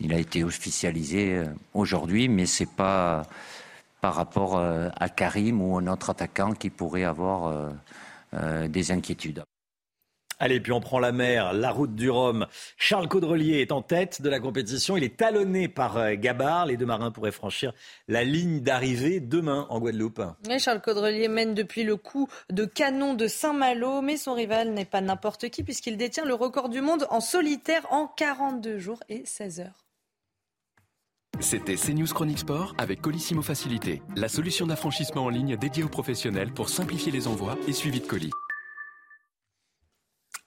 il 0.00 0.14
a 0.14 0.18
été 0.18 0.44
officialisé 0.44 1.38
euh, 1.38 1.46
aujourd'hui, 1.74 2.28
mais 2.28 2.46
c'est 2.46 2.70
pas 2.70 3.26
par 4.00 4.14
rapport 4.14 4.56
euh, 4.56 4.88
à 4.96 5.08
Karim 5.08 5.60
ou 5.60 5.76
à 5.76 5.82
notre 5.82 6.10
attaquant 6.10 6.52
qui 6.52 6.70
pourrait 6.70 7.02
avoir 7.02 7.72
euh, 8.34 8.68
des 8.68 8.92
inquiétudes. 8.92 9.42
Allez, 10.40 10.60
puis 10.60 10.70
on 10.70 10.80
prend 10.80 11.00
la 11.00 11.10
mer, 11.10 11.52
la 11.52 11.72
route 11.72 11.96
du 11.96 12.10
Rhum. 12.10 12.46
Charles 12.76 13.08
Caudrelier 13.08 13.60
est 13.60 13.72
en 13.72 13.82
tête 13.82 14.22
de 14.22 14.28
la 14.28 14.38
compétition. 14.38 14.96
Il 14.96 15.02
est 15.02 15.16
talonné 15.16 15.66
par 15.66 15.96
euh, 15.96 16.14
Gabard. 16.14 16.66
Les 16.66 16.76
deux 16.76 16.86
marins 16.86 17.10
pourraient 17.10 17.32
franchir 17.32 17.72
la 18.06 18.22
ligne 18.22 18.60
d'arrivée 18.60 19.18
demain 19.18 19.66
en 19.68 19.80
Guadeloupe. 19.80 20.22
Charles 20.60 20.80
Caudrelier 20.80 21.26
mène 21.26 21.54
depuis 21.54 21.82
le 21.82 21.96
coup 21.96 22.28
de 22.50 22.64
canon 22.64 23.14
de 23.14 23.26
Saint-Malo, 23.26 24.00
mais 24.00 24.16
son 24.16 24.34
rival 24.34 24.70
n'est 24.70 24.84
pas 24.84 25.00
n'importe 25.00 25.48
qui 25.48 25.64
puisqu'il 25.64 25.96
détient 25.96 26.24
le 26.24 26.34
record 26.34 26.68
du 26.68 26.82
monde 26.82 27.06
en 27.10 27.20
solitaire 27.20 27.84
en 27.90 28.06
42 28.06 28.78
jours 28.78 29.02
et 29.08 29.22
16 29.24 29.60
heures. 29.60 29.84
C'était 31.40 31.76
CNews 31.76 32.06
Chronique 32.06 32.38
Sport 32.38 32.74
avec 32.78 33.00
Colissimo 33.00 33.42
Facilité, 33.42 34.02
la 34.16 34.28
solution 34.28 34.66
d'affranchissement 34.66 35.24
en 35.24 35.28
ligne 35.28 35.56
dédiée 35.56 35.84
aux 35.84 35.88
professionnels 35.88 36.52
pour 36.52 36.68
simplifier 36.68 37.10
les 37.10 37.26
envois 37.26 37.56
et 37.66 37.72
suivi 37.72 38.00
de 38.00 38.06
colis. 38.06 38.32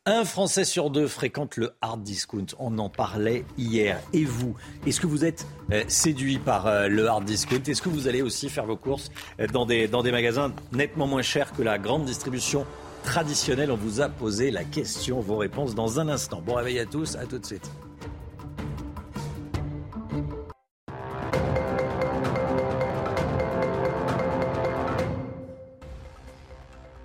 Un 0.07 0.25
Français 0.25 0.65
sur 0.65 0.89
deux 0.89 1.05
fréquente 1.05 1.57
le 1.57 1.73
hard 1.79 2.01
discount. 2.01 2.47
On 2.57 2.79
en 2.79 2.89
parlait 2.89 3.45
hier. 3.55 3.99
Et 4.13 4.25
vous, 4.25 4.55
est-ce 4.87 4.99
que 4.99 5.05
vous 5.05 5.23
êtes 5.25 5.45
euh, 5.71 5.83
séduit 5.87 6.39
par 6.39 6.65
euh, 6.65 6.87
le 6.87 7.07
hard 7.07 7.23
discount? 7.23 7.61
Est-ce 7.67 7.83
que 7.83 7.89
vous 7.89 8.07
allez 8.07 8.23
aussi 8.23 8.49
faire 8.49 8.65
vos 8.65 8.75
courses 8.75 9.11
euh, 9.39 9.45
dans 9.45 9.67
des, 9.67 9.87
dans 9.87 10.01
des 10.01 10.11
magasins 10.11 10.55
nettement 10.71 11.05
moins 11.05 11.21
chers 11.21 11.53
que 11.53 11.61
la 11.61 11.77
grande 11.77 12.05
distribution 12.05 12.65
traditionnelle? 13.03 13.69
On 13.69 13.75
vous 13.75 14.01
a 14.01 14.09
posé 14.09 14.49
la 14.49 14.63
question. 14.63 15.19
Vos 15.19 15.37
réponses 15.37 15.75
dans 15.75 15.99
un 15.99 16.09
instant. 16.09 16.41
Bon 16.41 16.55
réveil 16.55 16.79
à 16.79 16.87
tous. 16.87 17.15
À 17.15 17.27
tout 17.27 17.37
de 17.37 17.45
suite. 17.45 17.69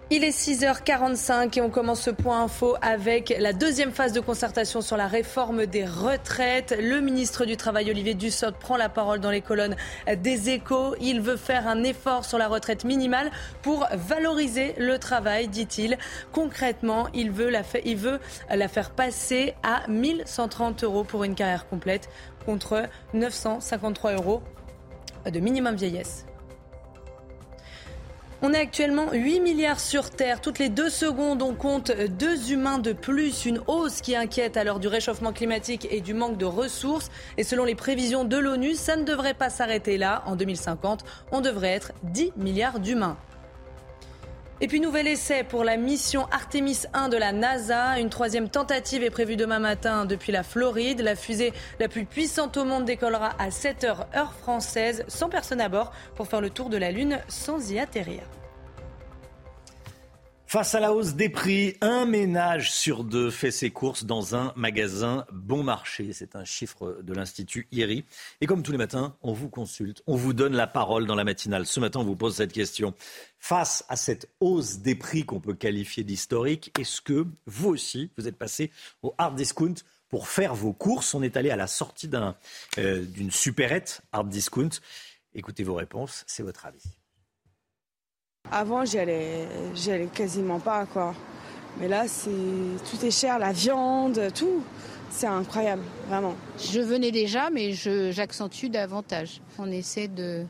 Il 0.09 0.23
est 0.23 0.31
6h45 0.31 1.59
et 1.59 1.61
on 1.61 1.69
commence 1.69 2.03
ce 2.03 2.11
point 2.11 2.45
info 2.45 2.77
avec 2.81 3.35
la 3.41 3.53
deuxième 3.53 3.91
phase 3.91 4.13
de 4.13 4.21
concertation 4.21 4.81
sur 4.81 4.97
la 4.97 5.09
réforme 5.09 5.67
des 5.67 5.85
retraites. 5.85 6.77
Le 6.81 7.01
ministre 7.01 7.45
du 7.45 7.57
Travail, 7.57 7.91
Olivier 7.91 8.15
Dussopt, 8.15 8.57
prend 8.57 8.77
la 8.77 8.89
parole 8.89 9.19
dans 9.19 9.33
les 9.33 9.41
colonnes 9.41 9.75
des 10.17 10.51
échos. 10.51 10.95
Il 11.01 11.21
veut 11.21 11.37
faire 11.37 11.67
un 11.67 11.83
effort 11.83 12.25
sur 12.25 12.39
la 12.39 12.47
retraite 12.47 12.85
minimale 12.85 13.33
pour 13.63 13.89
valoriser 13.95 14.77
le 14.79 14.97
travail, 15.01 15.49
dit-il. 15.49 15.99
Concrètement, 16.31 17.09
il 17.13 17.33
veut, 17.33 17.51
la 17.51 17.63
il 17.85 17.97
veut 17.97 18.21
la 18.49 18.69
faire 18.69 18.91
passer 18.91 19.55
à 19.65 19.89
1130 19.89 20.85
euros 20.85 21.03
pour 21.03 21.25
une 21.25 21.35
carrière 21.35 21.69
complète 21.69 22.09
contre 22.45 22.85
953 23.13 24.13
euros 24.13 24.41
de 25.29 25.41
minimum 25.41 25.75
vieillesse. 25.75 26.27
On 28.43 28.53
est 28.53 28.59
actuellement 28.59 29.13
8 29.15 29.41
milliards 29.41 29.81
sur 29.81 30.11
Terre. 30.11 30.43
Toutes 30.43 30.59
les 30.59 30.69
deux 30.69 30.91
secondes, 30.91 31.41
on 31.41 31.55
compte 31.55 31.91
deux 31.91 32.53
humains 32.53 32.79
de 32.79 32.93
plus. 32.93 33.47
Une 33.47 33.63
hausse 33.67 34.03
qui 34.03 34.15
inquiète 34.15 34.59
l'heure 34.65 34.79
du 34.79 34.89
réchauffement 34.89 35.33
climatique 35.33 35.89
et 35.91 36.03
du 36.03 36.13
manque 36.13 36.37
de 36.37 36.45
ressources. 36.45 37.11
Et 37.39 37.45
selon 37.45 37.65
les 37.65 37.75
prévisions 37.75 38.25
de 38.25 38.37
l'ONU, 38.37 38.75
ça 38.75 38.97
ne 38.97 39.05
devrait 39.05 39.33
pas 39.33 39.49
s'arrêter 39.49 39.97
là. 39.97 40.23
En 40.27 40.37
2050, 40.37 41.05
on 41.33 41.41
devrait 41.41 41.73
être 41.73 41.93
10 42.03 42.35
milliards 42.37 42.79
d'humains. 42.79 43.17
Et 44.63 44.69
puis 44.69 44.81
nouvel 44.81 45.07
essai 45.07 45.45
pour 45.45 45.65
la 45.65 45.77
mission 45.77 46.27
Artemis 46.33 46.85
1 46.95 47.11
de 47.11 47.19
la 47.19 47.33
NASA. 47.33 48.01
Une 48.01 48.09
troisième 48.09 48.49
tentative 48.49 49.03
est 49.03 49.11
prévue 49.11 49.37
demain 49.37 49.59
matin 49.59 50.07
depuis 50.07 50.33
la 50.33 50.43
Floride. 50.43 51.03
La 51.03 51.15
fusée 51.15 51.53
la 51.79 51.89
plus 51.89 52.07
puissante 52.07 52.57
au 52.57 52.65
monde 52.65 52.87
décollera 52.87 53.33
à 53.39 53.51
7 53.51 53.85
heures 53.85 54.07
heure 54.17 54.33
française, 54.33 55.05
sans 55.09 55.29
personne 55.29 55.61
à 55.61 55.69
bord, 55.69 55.93
pour 56.15 56.27
faire 56.27 56.41
le 56.41 56.49
tour 56.49 56.71
de 56.71 56.79
la 56.79 56.91
Lune 56.91 57.19
sans 57.29 57.71
y 57.71 57.79
atterrir. 57.79 58.23
Face 60.49 60.77
à 60.77 60.81
la 60.81 60.93
hausse 60.93 61.15
des 61.15 61.29
prix, 61.29 61.77
un 61.81 62.07
ménage 62.07 62.71
sur 62.71 63.03
deux 63.03 63.33
fait 63.33 63.51
ses 63.51 63.71
courses 63.71 64.05
dans 64.05 64.37
un 64.37 64.53
magasin 64.55 65.27
bon 65.33 65.65
marché. 65.65 66.13
C'est 66.13 66.37
un 66.37 66.45
chiffre 66.45 67.01
de 67.03 67.13
l'Institut 67.13 67.67
IRI. 67.73 68.05
Et 68.41 68.47
comme 68.47 68.63
tous 68.63 68.71
les 68.71 68.79
matins, 68.79 69.17
on 69.23 69.33
vous 69.33 69.49
consulte, 69.49 70.05
on 70.07 70.15
vous 70.15 70.35
donne 70.35 70.55
la 70.55 70.69
parole 70.69 71.07
dans 71.07 71.17
la 71.17 71.25
matinale. 71.25 71.67
Ce 71.67 71.81
matin, 71.81 71.99
on 71.99 72.05
vous 72.05 72.15
pose 72.15 72.37
cette 72.37 72.53
question. 72.53 72.95
Face 73.41 73.85
à 73.89 73.97
cette 73.97 74.29
hausse 74.39 74.79
des 74.79 74.95
prix 74.95 75.25
qu'on 75.25 75.41
peut 75.41 75.53
qualifier 75.53 76.05
d'historique, 76.05 76.71
est-ce 76.79 77.01
que 77.01 77.27
vous 77.47 77.69
aussi, 77.71 78.13
vous 78.17 78.29
êtes 78.29 78.39
passé 78.39 78.71
au 79.03 79.17
hard 79.19 79.35
discount 79.35 79.75
pour 80.09 80.29
faire 80.29 80.55
vos 80.55 80.73
courses? 80.73 81.13
On 81.15 81.25
est 81.25 81.37
allé 81.37 81.51
à 81.51 81.57
la 81.57 81.67
sortie 81.67 82.09
euh, 82.79 83.05
d'une 83.05 83.33
supérette 83.33 84.01
hard 84.13 84.29
discount. 84.29 84.71
Écoutez 85.35 85.65
vos 85.65 85.75
réponses, 85.75 86.23
c'est 86.29 86.45
votre 86.45 86.67
avis. 86.67 86.85
Avant, 88.53 88.85
j'y 88.85 88.99
allais, 88.99 89.47
quasiment 90.15 90.61
pas, 90.61 90.87
quoi. 90.87 91.15
Mais 91.81 91.89
là, 91.89 92.09
c'est 92.09 92.31
tout 92.31 93.05
est 93.05 93.11
cher, 93.11 93.39
la 93.39 93.53
viande, 93.53 94.21
tout. 94.35 94.63
C'est 95.11 95.27
incroyable, 95.27 95.83
vraiment. 96.09 96.35
Je 96.59 96.81
venais 96.81 97.11
déjà, 97.11 97.51
mais 97.51 97.73
j'accentue 97.73 98.67
davantage. 98.67 99.41
On 99.59 99.71
essaie 99.71 100.09
de, 100.09 100.45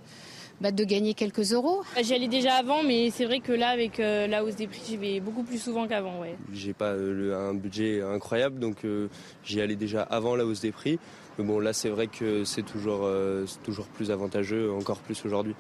bah, 0.61 0.73
de 0.73 0.85
gagner 0.85 1.15
quelques 1.15 1.53
euros. 1.53 1.83
Bah, 1.95 2.03
j'y 2.03 2.15
allais 2.15 2.29
déjà 2.29 2.55
avant, 2.55 2.83
mais 2.83 3.11
c'est 3.11 3.25
vrai 3.25 3.41
que 3.41 3.53
là, 3.53 3.69
avec 3.69 4.01
euh, 4.01 4.27
la 4.27 4.45
hausse 4.45 4.57
des 4.57 4.67
prix, 4.67 4.83
j'y 4.87 4.97
vais 4.97 5.21
beaucoup 5.21 5.43
plus 5.43 5.59
souvent 5.59 5.87
qu'avant. 5.87 6.21
Ouais. 6.21 6.37
J'ai 6.53 6.73
pas 6.73 6.93
euh, 6.93 7.51
un 7.51 7.55
budget 7.55 8.03
incroyable, 8.03 8.59
donc 8.59 8.85
euh, 8.85 9.09
j'y 9.45 9.61
allais 9.61 9.77
déjà 9.77 10.03
avant 10.03 10.37
la 10.37 10.45
hausse 10.45 10.61
des 10.61 10.73
prix. 10.73 10.99
Mais 11.39 11.45
bon, 11.45 11.61
là, 11.61 11.73
c'est 11.73 11.91
vrai 11.91 12.07
que 12.07 12.45
c'est 12.45 12.63
toujours, 12.63 13.07
toujours 13.63 13.87
plus 13.87 14.11
avantageux, 14.11 14.73
encore 14.73 14.99
plus 14.99 15.23
aujourd'hui. 15.27 15.55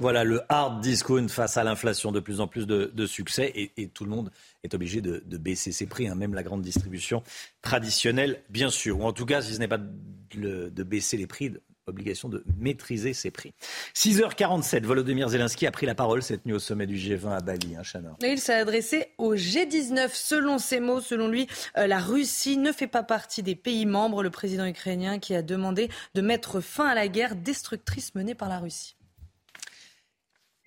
Voilà 0.00 0.24
le 0.24 0.40
hard 0.48 0.80
discount 0.80 1.28
face 1.28 1.58
à 1.58 1.62
l'inflation, 1.62 2.10
de 2.10 2.20
plus 2.20 2.40
en 2.40 2.46
plus 2.46 2.66
de, 2.66 3.06
succès 3.06 3.52
et, 3.54 3.88
tout 3.88 4.04
le 4.04 4.10
monde 4.10 4.30
est 4.64 4.72
obligé 4.72 5.02
de, 5.02 5.36
baisser 5.36 5.72
ses 5.72 5.86
prix, 5.86 6.08
hein, 6.08 6.14
même 6.14 6.32
la 6.32 6.42
grande 6.42 6.62
distribution 6.62 7.22
traditionnelle, 7.60 8.42
bien 8.48 8.70
sûr. 8.70 9.00
Ou 9.00 9.04
en 9.04 9.12
tout 9.12 9.26
cas, 9.26 9.42
si 9.42 9.52
ce 9.52 9.58
n'est 9.58 9.68
pas 9.68 9.78
de, 9.78 10.82
baisser 10.82 11.18
les 11.18 11.26
prix, 11.26 11.52
obligation 11.86 12.30
de 12.30 12.42
maîtriser 12.58 13.12
ses 13.12 13.30
prix. 13.30 13.52
6h47, 13.94 14.84
Volodymyr 14.84 15.28
Zelensky 15.28 15.66
a 15.66 15.70
pris 15.70 15.84
la 15.84 15.94
parole 15.94 16.22
cette 16.22 16.46
nuit 16.46 16.54
au 16.54 16.58
sommet 16.58 16.86
du 16.86 16.96
G20 16.96 17.36
à 17.36 17.40
Bali, 17.40 17.76
hein, 17.76 17.82
il 18.22 18.38
s'est 18.38 18.54
adressé 18.54 19.08
au 19.18 19.34
G19. 19.34 20.08
Selon 20.14 20.56
ses 20.56 20.80
mots, 20.80 21.00
selon 21.00 21.28
lui, 21.28 21.46
euh, 21.76 21.86
la 21.86 21.98
Russie 21.98 22.56
ne 22.56 22.72
fait 22.72 22.86
pas 22.86 23.02
partie 23.02 23.42
des 23.42 23.54
pays 23.54 23.84
membres. 23.84 24.22
Le 24.22 24.30
président 24.30 24.64
ukrainien 24.64 25.18
qui 25.18 25.34
a 25.34 25.42
demandé 25.42 25.90
de 26.14 26.22
mettre 26.22 26.60
fin 26.60 26.86
à 26.86 26.94
la 26.94 27.08
guerre 27.08 27.36
destructrice 27.36 28.14
menée 28.14 28.34
par 28.34 28.48
la 28.48 28.60
Russie. 28.60 28.96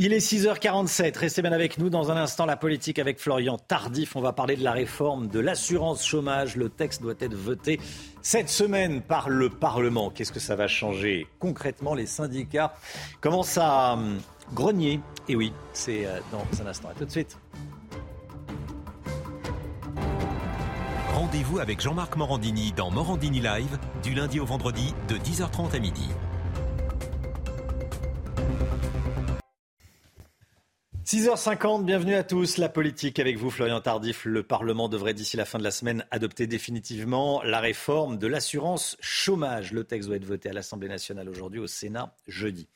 Il 0.05 0.11
est 0.11 0.17
6h47. 0.17 1.17
Restez 1.17 1.41
bien 1.41 1.53
avec 1.53 1.77
nous. 1.77 1.89
Dans 1.89 2.11
un 2.11 2.17
instant, 2.17 2.45
la 2.45 2.57
politique 2.57 2.99
avec 2.99 3.21
Florian 3.21 3.57
Tardif. 3.57 4.17
On 4.17 4.21
va 4.21 4.33
parler 4.33 4.57
de 4.57 4.63
la 4.65 4.73
réforme 4.73 5.27
de 5.27 5.39
l'assurance 5.39 6.05
chômage. 6.05 6.57
Le 6.57 6.67
texte 6.67 7.01
doit 7.01 7.13
être 7.21 7.33
voté 7.33 7.79
cette 8.21 8.49
semaine 8.49 8.99
par 9.01 9.29
le 9.29 9.49
Parlement. 9.49 10.09
Qu'est-ce 10.09 10.33
que 10.33 10.41
ça 10.41 10.57
va 10.57 10.67
changer 10.67 11.25
concrètement? 11.39 11.93
Les 11.93 12.05
syndicats 12.05 12.73
commencent 13.21 13.57
à 13.57 13.93
hum, 13.93 14.19
grogner. 14.53 14.99
Et 15.29 15.37
oui, 15.37 15.53
c'est 15.71 16.05
euh, 16.05 16.19
dans 16.33 16.61
un 16.61 16.67
instant. 16.67 16.89
À 16.89 16.95
tout 16.95 17.05
de 17.05 17.11
suite. 17.11 17.37
Rendez-vous 21.13 21.59
avec 21.59 21.79
Jean-Marc 21.79 22.17
Morandini 22.17 22.73
dans 22.73 22.91
Morandini 22.91 23.39
Live 23.39 23.79
du 24.03 24.13
lundi 24.13 24.41
au 24.41 24.45
vendredi 24.45 24.93
de 25.07 25.15
10h30 25.15 25.73
à 25.73 25.79
midi. 25.79 26.09
6h50, 31.13 31.85
bienvenue 31.85 32.15
à 32.15 32.23
tous. 32.23 32.57
La 32.57 32.69
politique 32.69 33.19
avec 33.19 33.37
vous, 33.37 33.51
Florian 33.51 33.79
Tardif. 33.81 34.25
Le 34.25 34.41
Parlement 34.41 34.89
devrait 34.89 35.13
d'ici 35.13 35.37
la 35.37 35.45
fin 35.45 35.59
de 35.59 35.63
la 35.63 35.69
semaine 35.69 36.07
adopter 36.09 36.47
définitivement 36.47 37.43
la 37.43 37.59
réforme 37.59 38.17
de 38.17 38.25
l'assurance 38.25 38.97
chômage. 38.99 39.73
Le 39.73 39.83
texte 39.83 40.07
doit 40.07 40.17
être 40.17 40.25
voté 40.25 40.49
à 40.49 40.53
l'Assemblée 40.53 40.87
nationale 40.87 41.29
aujourd'hui, 41.29 41.59
au 41.59 41.67
Sénat 41.67 42.15
jeudi. 42.27 42.67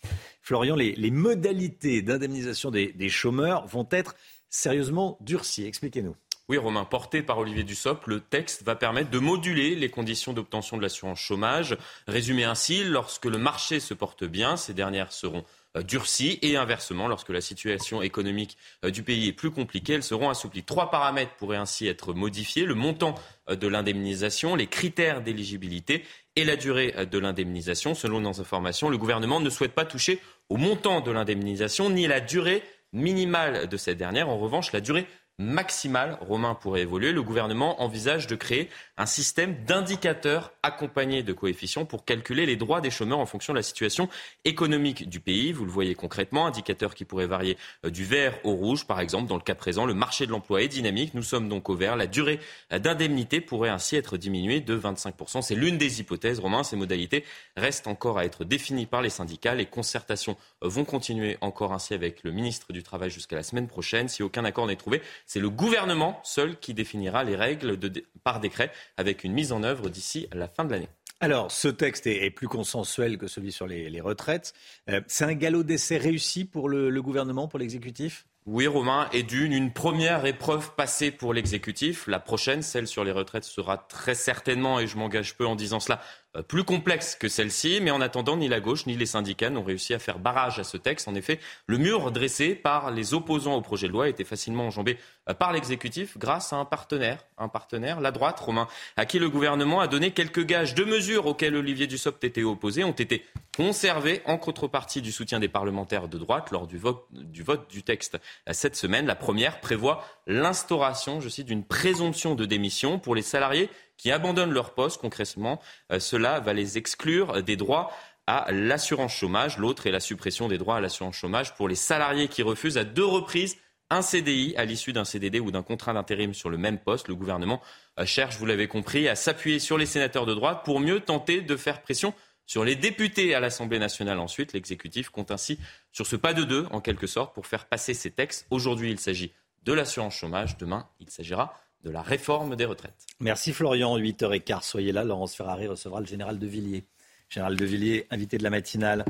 Florian, 0.44 0.76
les, 0.76 1.10
modalités 1.10 2.04
d'indemnisation 2.04 2.70
des, 2.70 3.10
chômeurs 3.10 3.66
vont 3.66 3.88
être 3.90 4.14
sérieusement 4.52 5.18
durcies. 5.20 5.66
Expliquez-nous. 5.66 6.16
Oui, 6.48 6.58
Romain, 6.58 6.86
porté 6.86 7.24
par 7.24 7.40
Olivier 7.40 7.64
Dussopt, 7.64 8.06
le 8.06 8.20
texte 8.20 8.62
va 8.62 8.76
permettre 8.76 9.10
de 9.10 9.18
moduler 9.18 9.74
les 9.74 9.90
conditions 9.90 10.34
d'obtention 10.34 10.78
de 10.78 10.84
l'assurance 10.84 11.20
chômage. 11.20 11.76
Résumé 12.08 12.44
ainsi, 12.44 12.84
lorsque 12.84 13.26
le 13.26 13.40
marché 13.40 13.80
se 13.80 13.96
porte 13.96 14.26
bien, 14.26 14.58
ces 14.58 14.76
dernières 14.76 15.12
seront 15.12 15.44
durcies 15.84 16.40
et 16.42 16.58
inversement, 16.58 17.08
lorsque 17.08 17.30
la 17.30 17.42
situation 17.42 18.02
économique 18.02 18.58
euh, 18.84 18.92
du 18.92 19.04
pays 19.04 19.28
est 19.28 19.34
plus 19.34 19.52
compliquée, 19.52 19.94
elles 19.94 20.04
seront 20.04 20.30
assouplies. 20.30 20.64
Trois 20.64 20.90
paramètres 20.90 21.34
pourraient 21.36 21.58
ainsi 21.58 21.88
être 21.88 22.14
modifiés 22.14 22.66
le 22.66 22.76
montant 22.76 23.16
euh, 23.50 23.56
de 23.56 23.68
l'indemnisation, 23.68 24.56
les 24.56 24.68
critères 24.68 25.22
d'éligibilité 25.22 26.04
et 26.36 26.46
la 26.46 26.56
durée 26.56 26.94
de 27.10 27.18
l'indemnisation. 27.18 27.96
Selon 27.96 28.20
nos 28.20 28.40
informations, 28.40 28.90
le 28.90 28.98
gouvernement 28.98 29.40
ne 29.40 29.50
souhaite 29.50 29.74
pas 29.74 29.86
toucher 29.86 30.20
au 30.50 30.58
montant 30.58 31.02
de 31.02 31.12
l'indemnisation 31.12 31.90
ni 31.90 32.08
la 32.08 32.20
durée 32.20 32.64
minimale 32.94 33.68
de 33.68 33.78
cette 33.78 33.98
dernière. 33.98 34.30
En 34.30 34.38
revanche, 34.38 34.72
la 34.72 34.82
durée 34.82 35.08
maximale, 35.40 36.18
Romain 36.22 36.56
pourrait 36.56 36.82
évoluer. 36.82 37.12
Le 37.12 37.22
gouvernement 37.22 37.84
envisage 37.84 38.26
de 38.26 38.36
créer 38.36 38.70
un 38.98 39.06
système 39.06 39.64
d'indicateurs 39.66 40.52
accompagnés 40.64 41.22
de 41.22 41.32
coefficients 41.32 41.86
pour 41.86 42.06
calculer 42.06 42.48
les 42.48 42.56
droits 42.56 42.82
des 42.82 42.90
chômeurs 42.90 43.20
en 43.20 43.28
fonction 43.28 43.54
de 43.54 43.60
la 43.60 43.64
situation 43.64 44.10
économique 44.46 45.08
du 45.08 45.20
pays. 45.20 45.52
Vous 45.52 45.64
le 45.64 45.70
voyez 45.70 45.94
concrètement, 45.94 46.48
indicateurs 46.48 46.96
qui 46.96 47.06
pourraient 47.06 47.28
varier 47.28 47.56
euh, 47.86 47.92
du 47.92 48.04
vert 48.04 48.34
au 48.44 48.54
rouge, 48.54 48.88
par 48.88 49.00
exemple. 49.00 49.28
Dans 49.28 49.36
le 49.36 49.42
cas 49.42 49.54
présent, 49.54 49.86
le 49.86 49.94
marché 49.94 50.26
de 50.26 50.32
l'emploi 50.32 50.64
est 50.64 50.68
dynamique. 50.68 51.14
Nous 51.14 51.22
sommes 51.22 51.50
donc 51.50 51.70
au 51.70 51.76
vert. 51.76 51.96
La 51.96 52.08
durée 52.08 52.40
euh, 52.74 52.80
d'indemnité 52.80 53.40
pourrait 53.40 53.70
ainsi 53.70 53.96
être 53.96 54.18
diminuée 54.18 54.60
de 54.60 54.76
25%. 54.76 55.44
C'est 55.44 55.54
l'une 55.54 55.78
des 55.78 56.00
hypothèses, 56.00 56.40
Romain. 56.40 56.64
Ces 56.64 56.78
modalités 56.78 57.24
restent 57.56 57.88
encore 57.88 58.18
à 58.18 58.26
être 58.26 58.44
définies 58.44 58.88
par 58.88 59.04
les 59.04 59.12
syndicats. 59.12 59.54
Les 59.54 59.68
concertations 59.68 60.36
euh, 60.64 60.68
vont 60.68 60.84
continuer 60.84 61.38
encore 61.42 61.74
ainsi 61.74 61.94
avec 61.94 62.24
le 62.24 62.32
ministre 62.32 62.74
du 62.74 62.82
Travail 62.82 63.12
jusqu'à 63.12 63.36
la 63.36 63.44
semaine 63.44 63.68
prochaine. 63.68 64.08
Si 64.08 64.24
aucun 64.24 64.44
accord 64.44 64.66
n'est 64.66 64.76
trouvé, 64.76 65.04
c'est 65.28 65.40
le 65.40 65.52
gouvernement 65.52 66.20
seul 66.24 66.58
qui 66.58 66.74
définira 66.74 67.24
les 67.24 67.36
règles 67.36 67.78
par 68.24 68.40
décret 68.40 68.72
avec 68.98 69.24
une 69.24 69.34
mise 69.34 69.52
en 69.52 69.62
œuvre 69.62 69.90
d'ici 69.90 70.28
la 70.34 70.48
fin 70.48 70.66
de 70.66 70.72
l'année. 70.72 70.90
Alors, 71.20 71.52
ce 71.52 71.68
texte 71.68 72.08
est, 72.08 72.30
plus 72.30 72.48
consensuel 72.48 73.18
que 73.18 73.28
celui 73.28 73.52
sur 73.52 73.68
les, 73.68 74.02
retraites. 74.02 74.54
Euh, 74.90 75.02
c'est 75.08 75.26
un 75.26 75.34
galop 75.34 75.64
d'essai 75.64 75.98
réussi 75.98 76.46
pour 76.46 76.70
le 76.70 77.02
gouvernement, 77.02 77.48
pour 77.48 77.60
l'exécutif? 77.60 78.26
Oui, 78.48 78.66
Romain, 78.66 79.10
et 79.12 79.24
d'une, 79.24 79.52
une 79.52 79.74
première 79.74 80.26
épreuve 80.26 80.74
passée 80.76 81.12
pour 81.12 81.34
l'exécutif. 81.34 82.08
La 82.08 82.22
prochaine, 82.22 82.62
celle 82.62 82.88
sur 82.88 83.04
les 83.04 83.12
retraites, 83.12 83.44
sera 83.44 83.78
très 83.78 84.16
certainement, 84.16 84.80
et 84.80 84.88
je 84.88 84.96
m'engage 84.96 85.36
peu 85.36 85.46
en 85.46 85.58
disant 85.58 85.82
cela, 85.82 86.00
plus 86.42 86.64
complexe 86.64 87.16
que 87.16 87.28
celle-ci, 87.28 87.80
mais 87.82 87.92
en 87.92 88.02
attendant, 88.02 88.38
ni 88.38 88.48
la 88.48 88.60
gauche 88.60 88.86
ni 88.86 88.96
les 88.96 89.06
syndicats 89.06 89.50
n'ont 89.50 89.64
réussi 89.64 89.94
à 89.94 90.00
faire 90.00 90.20
barrage 90.20 90.60
à 90.60 90.64
ce 90.64 90.78
texte. 90.78 91.08
En 91.08 91.16
effet, 91.16 91.40
le 91.66 91.78
mur 91.78 92.12
dressé 92.12 92.56
par 92.56 92.92
les 92.92 93.14
opposants 93.14 93.56
au 93.56 93.62
projet 93.62 93.88
de 93.88 93.94
loi 93.94 94.10
était 94.10 94.24
facilement 94.24 94.68
enjambé 94.68 94.98
euh, 95.30 95.34
par 95.34 95.52
l'exécutif 95.52 96.18
grâce 96.18 96.54
à 96.54 96.58
un 96.58 96.66
partenaire, 96.66 97.26
un 97.38 97.48
partenaire, 97.48 98.02
la 98.02 98.12
droite, 98.12 98.40
Romain, 98.40 98.68
à 98.96 99.06
qui 99.06 99.20
le 99.20 99.30
gouvernement 99.30 99.80
a 99.80 99.88
donné 99.88 100.12
quelques 100.12 100.46
gages 100.46 100.76
de 100.76 100.84
mesures 100.84 101.26
auxquelles 101.26 101.56
Olivier 101.56 101.88
Dussopt 101.88 102.24
était 102.24 102.44
opposé, 102.44 102.84
ont 102.84 102.92
été 102.92 103.26
conservés 103.56 104.22
en 104.26 104.38
contrepartie 104.38 105.02
du 105.02 105.12
soutien 105.12 105.40
des 105.40 105.48
parlementaires 105.48 106.08
de 106.08 106.18
droite 106.18 106.52
lors 106.52 106.68
du 106.68 106.78
vote 106.78 107.06
du, 107.12 107.42
vote 107.44 107.70
du 107.70 107.84
texte 107.84 108.18
euh, 108.48 108.54
cette 108.54 108.76
semaine. 108.76 109.06
La 109.06 109.16
première 109.16 109.60
prévoit 109.60 110.06
l'instauration, 110.28 111.22
je 111.22 111.30
cite, 111.30 111.48
d'une 111.48 111.64
présomption 111.64 112.36
de 112.36 112.46
démission 112.46 113.00
pour 113.00 113.16
les 113.16 113.22
salariés 113.22 113.70
qui 113.98 114.12
abandonnent 114.12 114.54
leur 114.54 114.74
poste 114.74 115.02
concrètement. 115.02 115.60
Euh, 115.92 116.00
cela 116.00 116.40
va 116.40 116.54
les 116.54 116.78
exclure 116.78 117.44
des 117.44 117.56
droits 117.56 117.92
à 118.28 118.52
l'assurance 118.52 119.14
chômage. 119.14 119.58
L'autre 119.58 119.88
est 119.88 119.92
la 119.92 120.00
suppression 120.00 120.48
des 120.48 120.58
droits 120.58 120.78
à 120.78 120.82
l'assurance 120.82 121.16
chômage 121.16 121.56
pour 121.56 121.68
les 121.68 121.76
salariés 121.76 122.28
qui 122.28 122.44
refusent 122.44 122.78
à 122.78 122.84
deux 122.84 123.06
reprises 123.06 123.58
un 123.90 124.02
CDI 124.02 124.54
à 124.58 124.66
l'issue 124.66 124.92
d'un 124.92 125.06
CDD 125.06 125.40
ou 125.40 125.50
d'un 125.50 125.64
contrat 125.64 125.94
d'intérim 125.94 126.34
sur 126.34 126.50
le 126.50 126.58
même 126.58 126.78
poste. 126.78 127.08
Le 127.08 127.16
gouvernement 127.16 127.62
euh, 128.00 128.06
cherche, 128.06 128.38
vous 128.38 128.46
l'avez 128.46 128.68
compris, 128.68 129.08
à 129.08 129.16
s'appuyer 129.16 129.60
sur 129.60 129.78
les 129.78 129.86
sénateurs 129.86 130.26
de 130.26 130.34
droite 130.34 130.62
pour 130.66 130.80
mieux 130.80 131.00
tenter 131.00 131.42
de 131.42 131.56
faire 131.56 131.82
pression 131.82 132.14
sur 132.46 132.64
les 132.64 132.76
députés 132.76 133.34
à 133.34 133.40
l'Assemblée 133.40 133.80
nationale. 133.80 134.20
Ensuite, 134.20 134.54
l'exécutif 134.54 135.10
compte 135.10 135.32
ainsi 135.32 135.60
sur 135.92 136.08
ce 136.08 136.16
pas 136.16 136.34
de 136.34 136.44
deux, 136.44 136.66
en 136.72 136.82
quelque 136.82 137.08
sorte, 137.08 137.34
pour 137.34 137.48
faire 137.48 137.66
passer 137.66 137.94
ces 137.94 138.12
textes. 138.12 138.46
Aujourd'hui, 138.50 138.92
il 138.92 139.00
s'agit 139.00 139.34
de 139.64 139.74
l'assurance 139.74 140.16
chômage. 140.16 140.58
Demain, 140.58 140.88
il 141.00 141.10
s'agira 141.10 141.54
de 141.88 141.92
la 141.92 142.02
réforme 142.02 142.56
des 142.56 142.66
retraites. 142.66 143.08
Merci 143.20 143.54
Florian, 143.54 143.98
8h15, 143.98 144.64
soyez 144.64 144.92
là. 144.92 145.04
Laurence 145.04 145.36
Ferrari 145.36 145.68
recevra 145.68 146.02
le 146.02 146.06
général 146.06 146.38
de 146.38 146.46
Villiers. 146.46 146.84
Général 147.30 147.56
de 147.56 147.66
Villiers, 147.66 148.08
invité 148.12 148.38
de 148.38 148.44
la 148.44 148.50
matinale. 148.50 149.06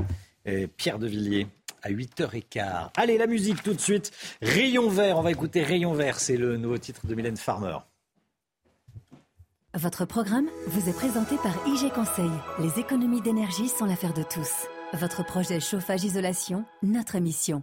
Pierre 0.78 0.99
de 0.99 1.07
Villiers 1.07 1.47
à 1.84 1.89
8h15. 1.89 2.89
Allez, 2.95 3.17
la 3.17 3.28
musique 3.28 3.61
tout 3.63 3.73
de 3.73 3.82
suite. 3.82 4.11
Rayon 4.41 4.89
vert, 4.89 5.17
on 5.17 5.21
va 5.21 5.32
écouter 5.32 5.63
Rayon 5.63 5.93
vert, 5.93 6.19
c'est 6.19 6.38
le 6.38 6.55
nouveau 6.55 6.78
titre 6.78 7.05
de 7.05 7.15
Mylène 7.15 7.36
Farmer. 7.36 7.78
Votre 9.73 10.05
programme 10.05 10.47
vous 10.67 10.89
est 10.89 10.95
présenté 10.95 11.36
par 11.43 11.53
IG 11.67 11.91
Conseil. 11.91 12.32
Les 12.59 12.80
économies 12.80 13.21
d'énergie 13.21 13.67
sont 13.67 13.86
l'affaire 13.86 14.13
de 14.13 14.23
tous. 14.23 14.67
Votre 14.93 15.25
projet 15.25 15.59
chauffage-isolation, 15.59 16.63
notre 16.82 17.19
mission. 17.19 17.61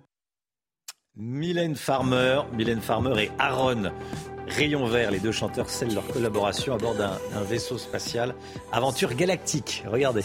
Mylène 1.17 1.77
Farmer, 1.77 2.41
et 2.59 3.31
Aaron 3.39 3.93
Rayon 4.49 4.87
Vert, 4.87 5.13
les 5.13 5.21
deux 5.21 5.33
chanteurs 5.33 5.71
scellent 5.71 5.95
leur 5.95 6.07
collaboration 6.09 6.75
à 6.75 6.79
bord 6.79 6.95
d'un 6.97 7.19
vaisseau 7.49 7.79
spatial. 7.79 8.35
Aventure 8.73 9.15
galactique, 9.15 9.85
regardez. 9.87 10.25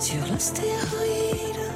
sur 0.00 0.26
l'astéroïde. 0.32 1.71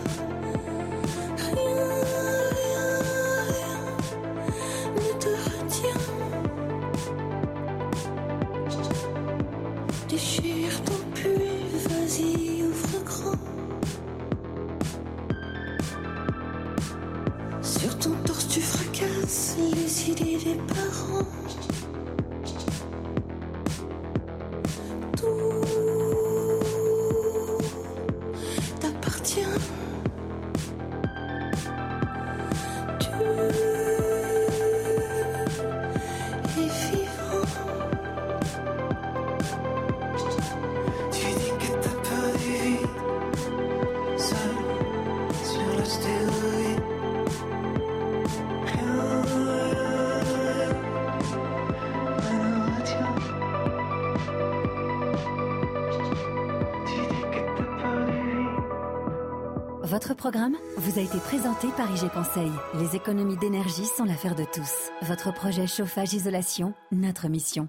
Votre 60.06 60.18
programme 60.18 60.56
vous 60.76 61.00
a 61.00 61.02
été 61.02 61.18
présenté 61.18 61.66
par 61.76 61.90
IG 61.90 62.08
Conseil. 62.12 62.52
Les 62.74 62.94
économies 62.94 63.36
d'énergie 63.36 63.86
sont 63.86 64.04
l'affaire 64.04 64.36
de 64.36 64.44
tous. 64.44 64.92
Votre 65.02 65.34
projet 65.34 65.66
chauffage-isolation, 65.66 66.74
notre 66.92 67.26
mission. 67.26 67.68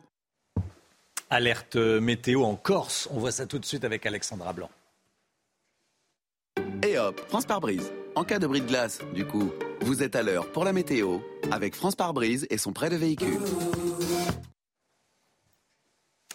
Alerte 1.32 1.78
météo 1.78 2.44
en 2.44 2.56
Corse. 2.56 3.10
On 3.12 3.18
voit 3.18 3.32
ça 3.32 3.48
tout 3.48 3.58
de 3.58 3.66
suite 3.66 3.84
avec 3.84 4.06
Alexandra 4.06 4.54
Blanc. 4.54 4.70
Et 6.88 7.00
hop, 7.00 7.20
France 7.28 7.48
par 7.48 7.60
brise. 7.60 7.92
En 8.14 8.24
cas 8.24 8.38
de 8.38 8.46
bris 8.46 8.62
de 8.62 8.68
glace, 8.68 9.00
du 9.16 9.26
coup, 9.26 9.52
vous 9.82 10.04
êtes 10.04 10.16
à 10.16 10.22
l'heure 10.22 10.52
pour 10.52 10.64
la 10.64 10.74
météo 10.74 11.18
avec 11.50 11.74
France 11.74 11.96
par 11.96 12.14
brise 12.14 12.46
et 12.52 12.60
son 12.60 12.72
prêt 12.72 12.92
de 12.92 12.98
véhicule. 12.98 13.40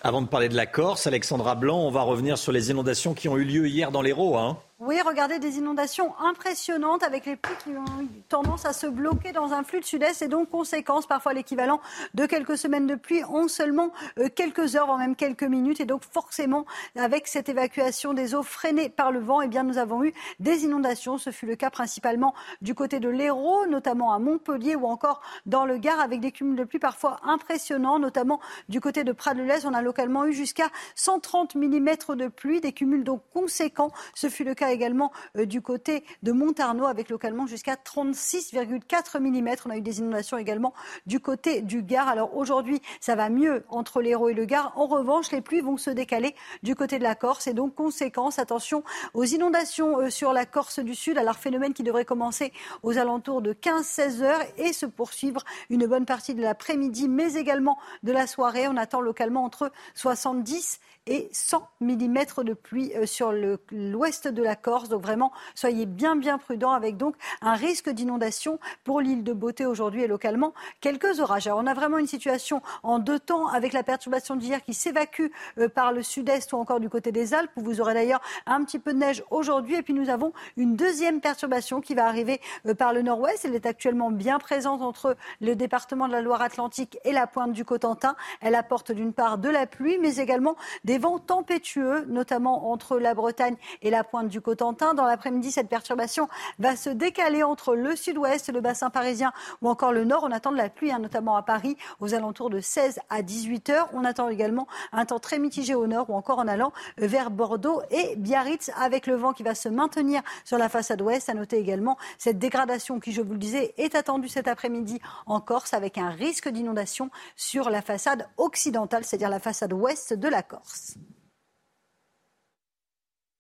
Avant 0.05 0.21
de 0.21 0.27
parler 0.27 0.49
de 0.49 0.57
la 0.57 0.67
Corse, 0.67 1.07
Alexandra 1.07 1.55
Blanc, 1.55 1.79
on 1.79 1.93
va 1.93 2.03
revenir 2.03 2.37
sur 2.37 2.51
les 2.51 2.71
inondations 2.71 3.15
qui 3.15 3.29
ont 3.29 3.37
eu 3.37 3.45
lieu 3.45 3.69
hier 3.69 3.93
dans 3.93 4.03
l'Hérault. 4.03 4.37
Hein. 4.37 4.59
Oui, 4.85 5.01
regardez 5.01 5.39
des 5.39 5.59
inondations 5.59 6.13
impressionnantes 6.19 7.05
avec 7.05 7.25
les 7.25 7.37
pluies 7.37 7.55
qui 7.63 7.71
ont 7.71 8.09
tendance 8.29 8.65
à 8.65 8.73
se 8.73 8.89
bloquer 8.89 9.31
dans 9.31 9.53
un 9.53 9.63
flux 9.63 9.79
de 9.79 9.85
sud-est 9.85 10.23
et 10.23 10.27
donc 10.27 10.51
conséquence, 10.51 11.07
parfois 11.07 11.35
l'équivalent 11.35 11.81
de 12.15 12.27
quelques 12.27 12.59
semaines 12.59 12.89
de 12.89 12.97
pluie 12.97 13.23
en 13.23 13.47
seulement 13.47 13.93
euh, 14.19 14.29
quelques 14.29 14.75
heures, 14.75 14.87
voire 14.87 14.99
même 14.99 15.15
quelques 15.15 15.45
minutes. 15.45 15.79
Et 15.79 15.85
donc 15.85 16.03
forcément, 16.03 16.67
avec 16.97 17.29
cette 17.29 17.49
évacuation 17.49 18.13
des 18.13 18.35
eaux 18.35 18.43
freinées 18.43 18.89
par 18.89 19.13
le 19.13 19.21
vent, 19.21 19.41
eh 19.41 19.47
bien, 19.47 19.63
nous 19.63 19.79
avons 19.79 20.03
eu 20.03 20.13
des 20.41 20.65
inondations. 20.65 21.17
Ce 21.17 21.31
fut 21.31 21.47
le 21.47 21.55
cas 21.55 21.71
principalement 21.71 22.35
du 22.61 22.75
côté 22.75 22.99
de 22.99 23.09
l'Hérault, 23.09 23.67
notamment 23.69 24.13
à 24.13 24.19
Montpellier 24.19 24.75
ou 24.75 24.87
encore 24.87 25.21
dans 25.47 25.65
le 25.65 25.79
Gard, 25.79 26.01
avec 26.01 26.19
des 26.19 26.33
cumuls 26.33 26.57
de 26.57 26.65
pluie 26.65 26.81
parfois 26.81 27.21
impressionnants, 27.23 28.01
notamment 28.01 28.41
du 28.69 28.81
côté 28.81 29.05
de 29.05 29.13
Prat-de-Lez. 29.13 29.65
On 29.65 29.75
a 29.75 29.83
localement 29.83 30.25
eu 30.25 30.33
jusqu'à 30.33 30.71
130 30.97 31.55
mm 31.55 32.17
de 32.17 32.27
pluie, 32.27 32.61
des 32.61 32.73
cumuls 32.73 33.05
donc 33.05 33.23
conséquents. 33.33 33.93
Ce 34.17 34.29
fut 34.29 34.43
le 34.43 34.55
cas 34.55 34.72
également 34.73 35.13
euh, 35.37 35.47
du 35.47 35.61
côté 35.61 36.05
de 36.23 36.33
Montarno 36.33 36.87
avec 36.87 37.09
localement 37.09 37.47
jusqu'à 37.47 37.75
36,4 37.75 39.21
mm. 39.21 39.57
On 39.67 39.71
a 39.71 39.77
eu 39.77 39.81
des 39.81 39.99
inondations 40.01 40.39
également 40.39 40.75
du 41.07 41.21
côté 41.21 41.61
du 41.63 41.83
Gard. 41.83 42.09
Alors 42.09 42.37
aujourd'hui, 42.37 42.81
ça 43.01 43.15
va 43.15 43.29
mieux 43.29 43.65
entre 43.69 44.01
l'Hérault 44.01 44.29
et 44.29 44.35
le 44.35 44.45
Gard. 44.45 44.73
En 44.77 44.87
revanche, 44.87 45.31
les 45.31 45.41
pluies 45.41 45.61
vont 45.61 45.77
se 45.77 45.91
décaler 45.91 46.35
du 46.63 46.75
côté 46.75 46.99
de 46.99 47.03
la 47.03 47.15
Corse 47.15 47.47
et 47.47 47.55
donc 47.55 47.75
conséquence, 47.75 48.39
attention 48.39 48.83
aux 49.15 49.25
inondations 49.25 50.01
euh, 50.01 50.11
sur 50.11 50.33
la 50.33 50.47
Corse 50.47 50.81
du 50.81 50.95
Sud. 50.95 51.19
Alors 51.19 51.37
phénomène 51.37 51.75
qui 51.75 51.83
devrait 51.83 52.05
commencer 52.05 52.53
aux 52.83 52.99
alentours 52.99 53.43
de 53.43 53.53
15-16 53.53 54.23
heures 54.23 54.43
et 54.59 54.73
se 54.73 54.87
poursuivre 54.87 55.45
une 55.71 55.87
bonne 55.87 56.07
partie 56.07 56.35
de 56.35 56.43
l'après-midi, 56.43 57.09
mais 57.09 57.35
également 57.35 57.79
de 58.03 58.13
la 58.13 58.27
soirée. 58.27 58.69
On 58.69 58.77
attend 58.77 59.01
localement 59.01 59.45
entre 59.45 59.71
70 59.95 60.81
et 61.07 61.29
100 61.33 61.69
mm 61.81 62.19
de 62.45 62.55
pluie 62.55 62.93
euh, 62.95 63.07
sur 63.07 63.33
l'ouest 63.71 64.29
de 64.29 64.43
la 64.43 64.57
Corse. 64.57 64.89
Donc 64.89 65.03
vraiment, 65.03 65.33
soyez 65.55 65.87
bien 65.87 66.17
bien 66.17 66.39
prudents 66.39 66.73
avec 66.73 66.97
donc 66.97 67.17
un 67.41 67.55
risque 67.55 67.91
d'inondation 67.91 68.59
pour 68.85 69.01
l'île 69.01 69.25
de 69.25 69.33
Beauté 69.33 69.67
aujourd'hui 69.67 70.03
et 70.03 70.07
localement 70.07 70.55
quelques 70.81 71.21
orages. 71.21 71.47
Alors 71.47 71.59
on 71.59 71.67
a 71.67 71.75
vraiment 71.75 71.99
une 71.99 72.07
situation 72.07 72.63
en 72.83 72.99
deux 72.99 73.19
temps 73.19 73.49
avec 73.49 73.73
la 73.73 73.83
perturbation 73.83 74.37
d'hier 74.37 74.63
qui 74.63 74.75
s'évacue 74.75 75.27
euh, 75.59 75.69
par 75.69 75.93
le 75.93 76.03
sud-est 76.03 76.53
ou 76.53 76.57
encore 76.57 76.79
du 76.79 76.89
côté 76.89 77.11
des 77.11 77.35
Alpes 77.35 77.51
où 77.57 77.63
vous 77.63 77.81
aurez 77.81 77.95
d'ailleurs 77.95 78.21
un 78.47 78.63
petit 78.65 78.79
peu 78.79 78.93
de 78.93 78.99
neige 78.99 79.25
aujourd'hui 79.31 79.77
et 79.77 79.83
puis 79.83 79.95
nous 79.95 80.09
avons 80.09 80.33
une 80.57 80.77
deuxième 80.77 81.21
perturbation 81.21 81.81
qui 81.81 81.95
va 81.95 82.07
arriver 82.07 82.41
euh, 82.67 82.75
par 82.75 82.93
le 82.93 83.03
nord-ouest. 83.03 83.45
Elle 83.45 83.57
est 83.57 83.67
actuellement 83.67 84.11
bien 84.11 84.39
présente 84.39 84.83
entre 84.83 85.17
le 85.41 85.57
département 85.57 86.07
de 86.07 86.13
la 86.13 86.23
Loire-Atlantique 86.23 86.99
et 87.05 87.13
la 87.13 87.27
pointe 87.27 87.53
du 87.53 87.65
Cotentin. 87.65 88.15
Elle 88.41 88.55
apporte 88.55 88.93
d'une 88.93 89.13
part 89.13 89.39
de 89.39 89.49
la 89.49 89.67
pluie 89.67 89.99
mais 89.99 90.17
également 90.17 90.57
des 90.85 90.92
vents 90.99 91.19
tempétueux, 91.19 92.05
notamment 92.09 92.71
entre 92.71 92.99
la 92.99 93.15
Bretagne 93.15 93.57
et 93.83 93.91
la 93.91 94.05
pointe 94.05 94.29
du 94.29 94.41
Cotentin. 94.41 94.95
Dans 94.95 95.07
l'après-midi, 95.07 95.53
cette 95.53 95.69
perturbation 95.69 96.29
va 96.59 96.77
se 96.77 96.91
décaler 96.91 97.43
entre 97.43 97.75
le 97.75 97.97
sud-ouest, 97.97 98.53
le 98.53 98.61
bassin 98.61 98.91
parisien 98.91 99.33
ou 99.61 99.69
encore 99.69 99.93
le 99.93 100.05
nord. 100.05 100.25
On 100.25 100.31
attend 100.31 100.53
de 100.53 100.57
la 100.57 100.69
pluie, 100.69 100.93
hein, 100.93 100.99
notamment 100.99 101.37
à 101.37 101.43
Paris, 101.43 101.77
aux 102.01 102.15
alentours 102.15 102.51
de 102.51 102.61
16 102.61 103.01
à 103.11 103.23
18 103.23 103.71
heures. 103.71 103.89
On 103.93 104.05
attend 104.05 104.29
également 104.29 104.67
un 104.93 105.05
temps 105.05 105.19
très 105.19 105.39
mitigé 105.39 105.75
au 105.75 105.87
nord 105.87 106.11
ou 106.11 106.15
encore 106.15 106.39
en 106.39 106.49
allant 106.49 106.73
vers 106.99 107.31
Bordeaux 107.31 107.83
et 107.91 108.17
Biarritz 108.17 108.71
avec 108.81 109.07
le 109.07 109.15
vent 109.15 109.33
qui 109.33 109.43
va 109.43 109.55
se 109.55 109.69
maintenir 109.69 110.23
sur 110.45 110.59
la 110.59 110.69
façade 110.69 111.03
ouest. 111.03 111.29
À 111.29 111.35
noter 111.35 111.59
également 111.59 111.97
cette 112.19 112.39
dégradation 112.39 113.01
qui, 113.01 113.13
je 113.13 113.23
vous 113.23 113.33
le 113.33 113.39
disais, 113.39 113.75
est 113.79 113.95
attendue 113.95 114.29
cet 114.29 114.49
après-midi 114.49 115.01
en 115.27 115.41
Corse 115.41 115.75
avec 115.75 115.99
un 115.99 116.11
risque 116.11 116.49
d'inondation 116.49 117.11
sur 117.37 117.71
la 117.71 117.83
façade 117.83 118.29
occidentale, 118.37 119.05
c'est-à-dire 119.05 119.31
la 119.31 119.41
façade 119.41 119.73
ouest 119.73 120.13
de 120.13 120.29
la 120.29 120.43
Corse 120.43 120.82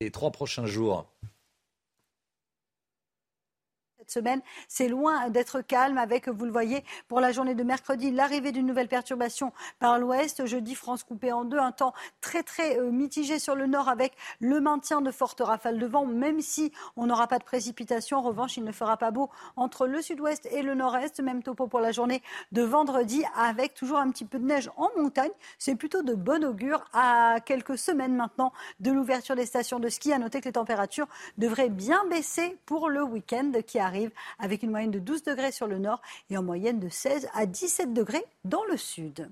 les 0.00 0.10
trois 0.10 0.32
prochains 0.32 0.66
jours 0.66 1.12
semaine. 4.12 4.40
C'est 4.68 4.88
loin 4.88 5.28
d'être 5.30 5.60
calme 5.60 5.98
avec, 5.98 6.28
vous 6.28 6.44
le 6.44 6.52
voyez, 6.52 6.84
pour 7.08 7.20
la 7.20 7.32
journée 7.32 7.54
de 7.54 7.62
mercredi, 7.62 8.10
l'arrivée 8.10 8.52
d'une 8.52 8.66
nouvelle 8.66 8.88
perturbation 8.88 9.52
par 9.78 9.98
l'ouest. 9.98 10.46
Jeudi, 10.46 10.74
France 10.74 11.02
coupée 11.02 11.32
en 11.32 11.44
deux. 11.44 11.58
Un 11.58 11.72
temps 11.72 11.94
très, 12.20 12.42
très 12.42 12.78
euh, 12.78 12.90
mitigé 12.90 13.38
sur 13.38 13.54
le 13.54 13.66
nord 13.66 13.88
avec 13.88 14.12
le 14.40 14.60
maintien 14.60 15.00
de 15.00 15.10
fortes 15.10 15.40
rafales 15.40 15.78
de 15.78 15.86
vent, 15.86 16.06
même 16.06 16.40
si 16.40 16.72
on 16.96 17.06
n'aura 17.06 17.26
pas 17.26 17.38
de 17.38 17.44
précipitation. 17.44 18.18
En 18.18 18.22
revanche, 18.22 18.56
il 18.56 18.64
ne 18.64 18.72
fera 18.72 18.96
pas 18.96 19.10
beau 19.10 19.30
entre 19.56 19.86
le 19.86 20.02
sud-ouest 20.02 20.46
et 20.50 20.62
le 20.62 20.74
nord-est. 20.74 21.20
Même 21.20 21.42
topo 21.42 21.66
pour 21.66 21.80
la 21.80 21.92
journée 21.92 22.22
de 22.52 22.62
vendredi 22.62 23.24
avec 23.36 23.74
toujours 23.74 23.98
un 23.98 24.10
petit 24.10 24.24
peu 24.24 24.38
de 24.38 24.44
neige 24.44 24.70
en 24.76 24.88
montagne. 24.96 25.30
C'est 25.58 25.74
plutôt 25.74 26.02
de 26.02 26.14
bon 26.14 26.44
augure 26.44 26.84
à 26.92 27.36
quelques 27.44 27.78
semaines 27.78 28.14
maintenant 28.14 28.52
de 28.80 28.90
l'ouverture 28.90 29.36
des 29.36 29.46
stations 29.46 29.80
de 29.80 29.88
ski. 29.88 30.12
À 30.12 30.18
noter 30.18 30.40
que 30.40 30.46
les 30.46 30.52
températures 30.52 31.06
devraient 31.38 31.70
bien 31.70 32.04
baisser 32.10 32.58
pour 32.66 32.88
le 32.88 33.02
week-end 33.02 33.52
qui 33.66 33.78
arrive 33.78 34.01
arrive 34.02 34.12
avec 34.38 34.62
une 34.62 34.70
moyenne 34.70 34.90
de 34.90 34.98
12 34.98 35.22
degrés 35.22 35.52
sur 35.52 35.66
le 35.66 35.78
nord 35.78 36.00
et 36.30 36.36
en 36.36 36.42
moyenne 36.42 36.80
de 36.80 36.88
16 36.88 37.28
à 37.34 37.46
17 37.46 37.92
degrés 37.92 38.24
dans 38.44 38.64
le 38.64 38.76
sud. 38.76 39.28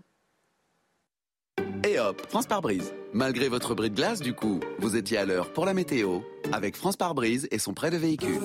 Et 1.85 1.99
hop, 1.99 2.21
France 2.29 2.47
par 2.47 2.61
brise. 2.61 2.93
Malgré 3.13 3.49
votre 3.49 3.75
bris 3.75 3.91
de 3.91 3.97
glace, 3.97 4.21
du 4.21 4.35
coup, 4.35 4.61
vous 4.79 4.97
étiez 4.97 5.17
à 5.19 5.25
l'heure 5.25 5.53
pour 5.53 5.65
la 5.65 5.75
météo 5.75 6.21
avec 6.53 6.77
France 6.77 6.97
par 6.97 7.15
brise 7.15 7.49
et 7.51 7.59
son 7.59 7.75
prêt 7.75 7.91
de 7.91 7.97
véhicule. 7.97 8.41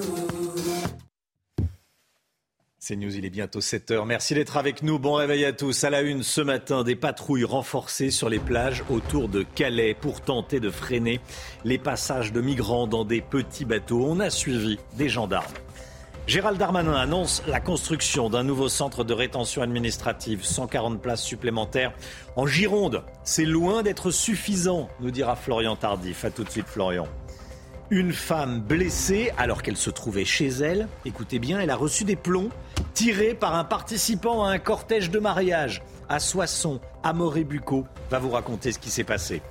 C'est 2.78 2.95
News, 2.95 3.15
il 3.15 3.26
est 3.26 3.32
bientôt 3.32 3.61
7 3.61 3.89
heures. 3.91 4.05
Merci 4.05 4.36
d'être 4.36 4.57
avec 4.57 4.84
nous. 4.84 4.99
Bon 4.99 5.13
réveil 5.13 5.43
à 5.43 5.53
tous. 5.53 5.84
À 5.84 5.89
la 5.89 6.01
une 6.01 6.21
ce 6.21 6.39
matin, 6.39 6.84
des 6.84 6.95
patrouilles 6.95 7.43
renforcées 7.43 8.11
sur 8.11 8.30
les 8.30 8.38
plages 8.38 8.84
autour 8.91 9.28
de 9.28 9.41
Calais 9.41 9.95
pour 9.99 10.21
tenter 10.21 10.59
de 10.59 10.69
freiner 10.69 11.19
les 11.63 11.80
passages 11.80 12.32
de 12.32 12.41
migrants 12.41 12.86
dans 12.86 13.03
des 13.03 13.21
petits 13.21 13.65
bateaux. 13.65 14.05
On 14.05 14.19
a 14.19 14.30
suivi 14.30 14.78
des 14.97 15.09
gendarmes. 15.09 15.51
Gérald 16.28 16.57
Darmanin 16.57 16.95
annonce 16.95 17.43
la 17.45 17.59
construction 17.59 18.32
d'un 18.32 18.43
nouveau 18.43 18.67
centre 18.67 19.03
de 19.03 19.13
rétention 19.13 19.61
administrative, 19.61 20.43
140 20.43 20.99
places 20.99 21.21
supplémentaires 21.21 21.93
en 22.36 22.47
Gironde. 22.47 23.03
C'est 23.23 23.45
loin 23.45 23.84
d'être 23.84 24.09
suffisant, 24.09 24.89
nous 25.01 25.11
dira 25.11 25.36
Florian 25.36 25.76
Tardif. 25.76 26.26
A 26.26 26.32
tout 26.32 26.43
de 26.43 26.49
suite 26.49 26.65
Florian. 26.65 27.07
Une 27.91 28.11
femme 28.11 28.59
blessée 28.59 29.32
alors 29.38 29.61
qu'elle 29.61 29.78
se 29.78 29.91
trouvait 29.91 30.26
chez 30.26 30.47
elle, 30.47 30.88
écoutez 31.05 31.38
bien, 31.38 31.59
elle 31.59 31.69
a 31.69 31.76
reçu 31.76 32.05
des 32.05 32.15
plombs 32.15 32.49
tirés 32.95 33.36
par 33.36 33.53
un 33.53 33.63
participant 33.63 34.43
à 34.43 34.49
un 34.49 34.57
cortège 34.57 35.11
de 35.11 35.19
mariage 35.19 35.84
à 36.09 36.19
Soissons, 36.19 36.80
à 37.03 37.13
Morébucco. 37.13 37.86
Va 38.09 38.17
vous 38.17 38.32
raconter 38.32 38.71
ce 38.71 38.80
qui 38.80 38.89
s'est 38.89 39.03
passé. 39.03 39.43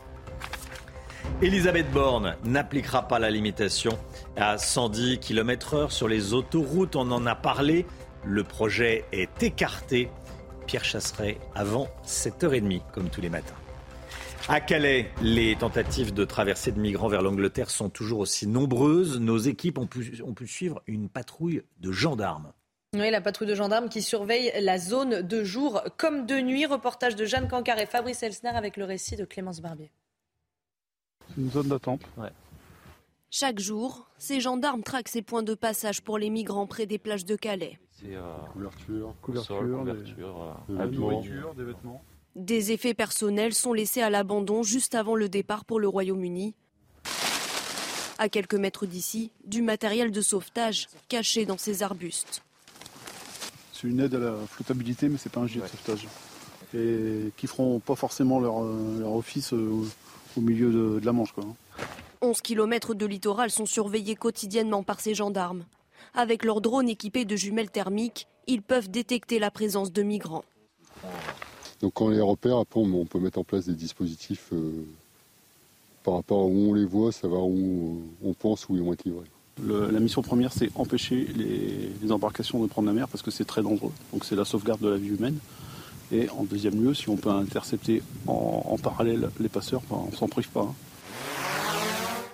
Elisabeth 1.43 1.91
Borne 1.91 2.37
n'appliquera 2.45 3.07
pas 3.09 3.19
la 3.19 3.31
limitation 3.31 3.99
à 4.37 4.57
110 4.57 5.19
km/h 5.19 5.91
sur 5.91 6.09
les 6.09 6.33
autoroutes. 6.33 6.97
On 6.97 7.11
en 7.11 7.27
a 7.27 7.35
parlé. 7.35 7.87
Le 8.25 8.45
projet 8.45 9.05
est 9.13 9.43
écarté. 9.43 10.11
Pierre 10.67 10.85
Chasseret 10.85 11.39
avant 11.55 11.89
7h30, 12.07 12.83
comme 12.93 13.11
tous 13.11 13.21
les 13.21 13.29
matins. 13.29 13.55
À 14.49 14.61
Calais, 14.61 15.11
les 15.23 15.57
tentatives 15.57 16.13
de 16.13 16.25
traversée 16.25 16.71
de 16.71 16.79
migrants 16.79 17.09
vers 17.09 17.23
l'Angleterre 17.23 17.71
sont 17.71 17.89
toujours 17.89 18.19
aussi 18.21 18.47
nombreuses. 18.47 19.19
Nos 19.19 19.39
équipes 19.39 19.79
ont 19.79 19.87
pu, 19.87 20.47
suivre 20.47 20.83
une 20.87 21.09
patrouille 21.09 21.63
de 21.81 21.93
gendarmes. 21.93 22.53
Oui, 22.95 23.11
la 23.11 23.21
patrouille 23.21 23.49
de 23.49 23.55
gendarmes 23.55 23.89
qui 23.89 24.03
surveille 24.03 24.53
la 24.61 24.79
zone 24.79 25.23
de 25.23 25.45
jour 25.45 25.83
comme 25.97 26.27
de 26.27 26.41
nuit. 26.41 26.67
Reportage 26.67 27.17
de 27.17 27.25
Jeanne 27.25 27.49
Cancar 27.49 27.79
et 27.79 27.87
Fabrice 27.87 28.23
Elsner 28.23 28.51
avec 28.51 28.77
le 28.77 28.85
récit 28.85 29.17
de 29.17 29.25
Clémence 29.25 29.61
Barbier. 29.61 29.91
C'est 31.29 31.41
une 31.41 31.51
zone 31.51 31.69
d'attente. 31.69 32.03
Chaque 33.37 33.59
jour, 33.59 34.07
ces 34.17 34.41
gendarmes 34.41 34.85
traquent 34.85 35.09
ces 35.09 35.21
points 35.21 35.43
de 35.43 35.55
passage 35.55 36.03
pour 36.03 36.19
les 36.19 36.31
migrants 36.31 36.69
près 36.69 36.87
des 36.87 36.99
plages 36.99 37.25
de 37.25 37.35
Calais. 37.35 37.81
C'est 37.91 38.15
euh, 38.15 38.37
couverture, 38.53 39.15
couverture, 39.23 39.57
euh, 40.71 40.87
des, 40.87 40.97
nourriture, 40.97 41.53
des 41.55 41.65
vêtements. 41.65 42.05
Des 42.37 42.71
effets 42.71 42.95
personnels 42.95 43.53
sont 43.53 43.73
laissés 43.73 44.03
à 44.03 44.11
l'abandon 44.11 44.63
juste 44.63 44.95
avant 44.95 45.17
le 45.17 45.29
départ 45.29 45.65
pour 45.65 45.81
le 45.81 45.89
Royaume-Uni. 45.89 46.55
À 48.19 48.29
quelques 48.29 48.55
mètres 48.55 48.87
d'ici, 48.87 49.33
du 49.45 49.63
matériel 49.63 50.13
de 50.13 50.21
sauvetage 50.21 50.87
caché 51.09 51.45
dans 51.45 51.59
ces 51.59 51.83
arbustes. 51.83 52.43
C'est 53.73 53.89
une 53.89 53.99
aide 53.99 54.15
à 54.15 54.21
la 54.21 54.37
flottabilité, 54.47 55.09
mais 55.09 55.19
c'est 55.19 55.33
pas 55.33 55.41
un 55.41 55.49
gilet 55.49 55.65
de 55.65 55.69
sauvetage. 55.69 56.07
Et 56.73 57.33
qui 57.37 57.49
feront 57.49 57.81
pas 57.81 57.97
forcément 57.97 58.39
leur, 58.39 58.63
euh, 58.63 59.01
leur 59.01 59.13
office 59.13 59.53
au 60.37 60.41
milieu 60.41 60.71
de, 60.71 61.05
la 61.05 61.13
Manche. 61.13 61.33
Quoi. 61.33 61.45
11 62.21 62.41
km 62.41 62.95
de 62.95 63.07
littoral 63.07 63.51
sont 63.51 63.67
surveillés 63.67 64.17
quotidiennement 64.17 64.83
par 64.83 65.01
ces 65.01 65.15
gendarmes. 65.15 65.65
Avec 66.15 66.45
leurs 66.45 66.61
drones 66.61 66.89
équipés 66.89 67.25
de 67.25 67.37
jumelles 67.37 67.71
thermiques, 67.71 68.27
ils 68.47 68.63
peuvent 68.63 68.91
détecter 68.91 69.39
la 69.39 69.51
présence 69.51 69.93
de 69.93 70.03
migrants. 70.03 70.45
Donc 71.81 71.95
quand 71.95 72.07
on 72.07 72.11
les 72.11 72.21
repère, 72.21 72.59
après 72.59 72.81
on 72.81 73.05
peut 73.05 73.19
mettre 73.19 73.39
en 73.39 73.45
place 73.45 73.67
des 73.67 73.75
dispositifs 73.75 74.49
euh, 74.53 74.87
par 76.03 76.15
rapport 76.15 76.41
à 76.41 76.45
où 76.45 76.71
on 76.71 76.75
les 76.75 76.85
voit, 76.85 77.13
savoir 77.13 77.45
où 77.45 78.01
on 78.25 78.33
pense 78.33 78.69
où 78.69 78.77
ils 78.77 78.83
vont 78.83 78.93
être 78.93 79.05
livrés. 79.05 79.27
la 79.67 80.01
mission 80.01 80.23
première, 80.23 80.53
c'est 80.53 80.71
empêcher 80.77 81.27
les, 81.35 82.13
embarcations 82.13 82.63
de 82.63 82.69
prendre 82.69 82.87
la 82.87 82.95
mer 82.95 83.09
parce 83.09 83.23
que 83.23 83.31
c'est 83.31 83.45
très 83.45 83.63
dangereux. 83.63 83.93
Donc 84.13 84.25
c'est 84.25 84.37
la 84.37 84.45
sauvegarde 84.45 84.81
de 84.81 84.89
la 84.89 84.97
vie 84.97 85.09
humaine. 85.09 85.39
Et 86.13 86.29
en 86.31 86.45
deuxième 86.45 86.83
lieu, 86.83 86.95
si 86.95 87.09
on 87.09 87.17
peut 87.17 87.31
intercepter 87.31 88.03
en, 88.27 88.77
parallèle 88.83 89.31
les 89.41 89.49
passeurs, 89.49 89.83
ben, 89.89 90.05
on 90.11 90.15
s'en 90.15 90.29
prive 90.29 90.49
pas. 90.51 90.63
Hein. 90.63 90.75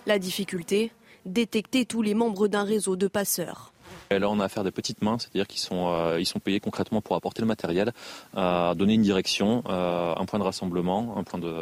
La 0.06 0.18
difficulté, 0.18 0.92
détecter 1.24 1.84
tous 1.84 2.02
les 2.02 2.14
membres 2.14 2.48
d'un 2.48 2.64
réseau 2.64 2.96
de 2.96 3.06
passeurs. 3.06 3.72
là, 4.10 4.28
on 4.28 4.40
a 4.40 4.44
affaire 4.44 4.64
des 4.64 4.70
petites 4.70 5.02
mains, 5.02 5.18
c'est-à-dire 5.18 5.46
qu'ils 5.46 5.60
sont, 5.60 5.88
euh, 5.88 6.18
ils 6.18 6.26
sont 6.26 6.40
payés 6.40 6.60
concrètement 6.60 7.00
pour 7.00 7.16
apporter 7.16 7.42
le 7.42 7.46
matériel, 7.46 7.92
euh, 8.36 8.74
donner 8.74 8.94
une 8.94 9.02
direction, 9.02 9.62
euh, 9.68 10.14
un 10.16 10.24
point 10.24 10.38
de 10.38 10.44
rassemblement, 10.44 11.16
un 11.16 11.22
point 11.22 11.38
de, 11.38 11.54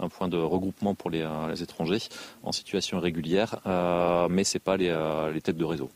un 0.00 0.08
point 0.08 0.28
de 0.28 0.38
regroupement 0.38 0.94
pour 0.94 1.10
les, 1.10 1.26
étrangers 1.62 2.02
en 2.42 2.52
situation 2.52 2.98
irrégulière, 2.98 3.60
mais 4.30 4.44
ce 4.44 4.56
n'est 4.56 4.60
pas 4.60 4.76
les, 4.76 4.94
les 5.32 5.40
têtes 5.40 5.56
de 5.56 5.64
réseau. 5.64 5.90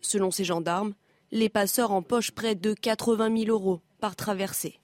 Selon 0.00 0.30
ces 0.30 0.44
gendarmes, 0.44 0.94
les 1.30 1.48
passeurs 1.48 1.92
empochent 1.92 2.30
près 2.30 2.54
de 2.54 2.72
80 2.72 3.36
000 3.44 3.50
euros 3.50 3.80
par 4.00 4.16
traversée. 4.16 4.80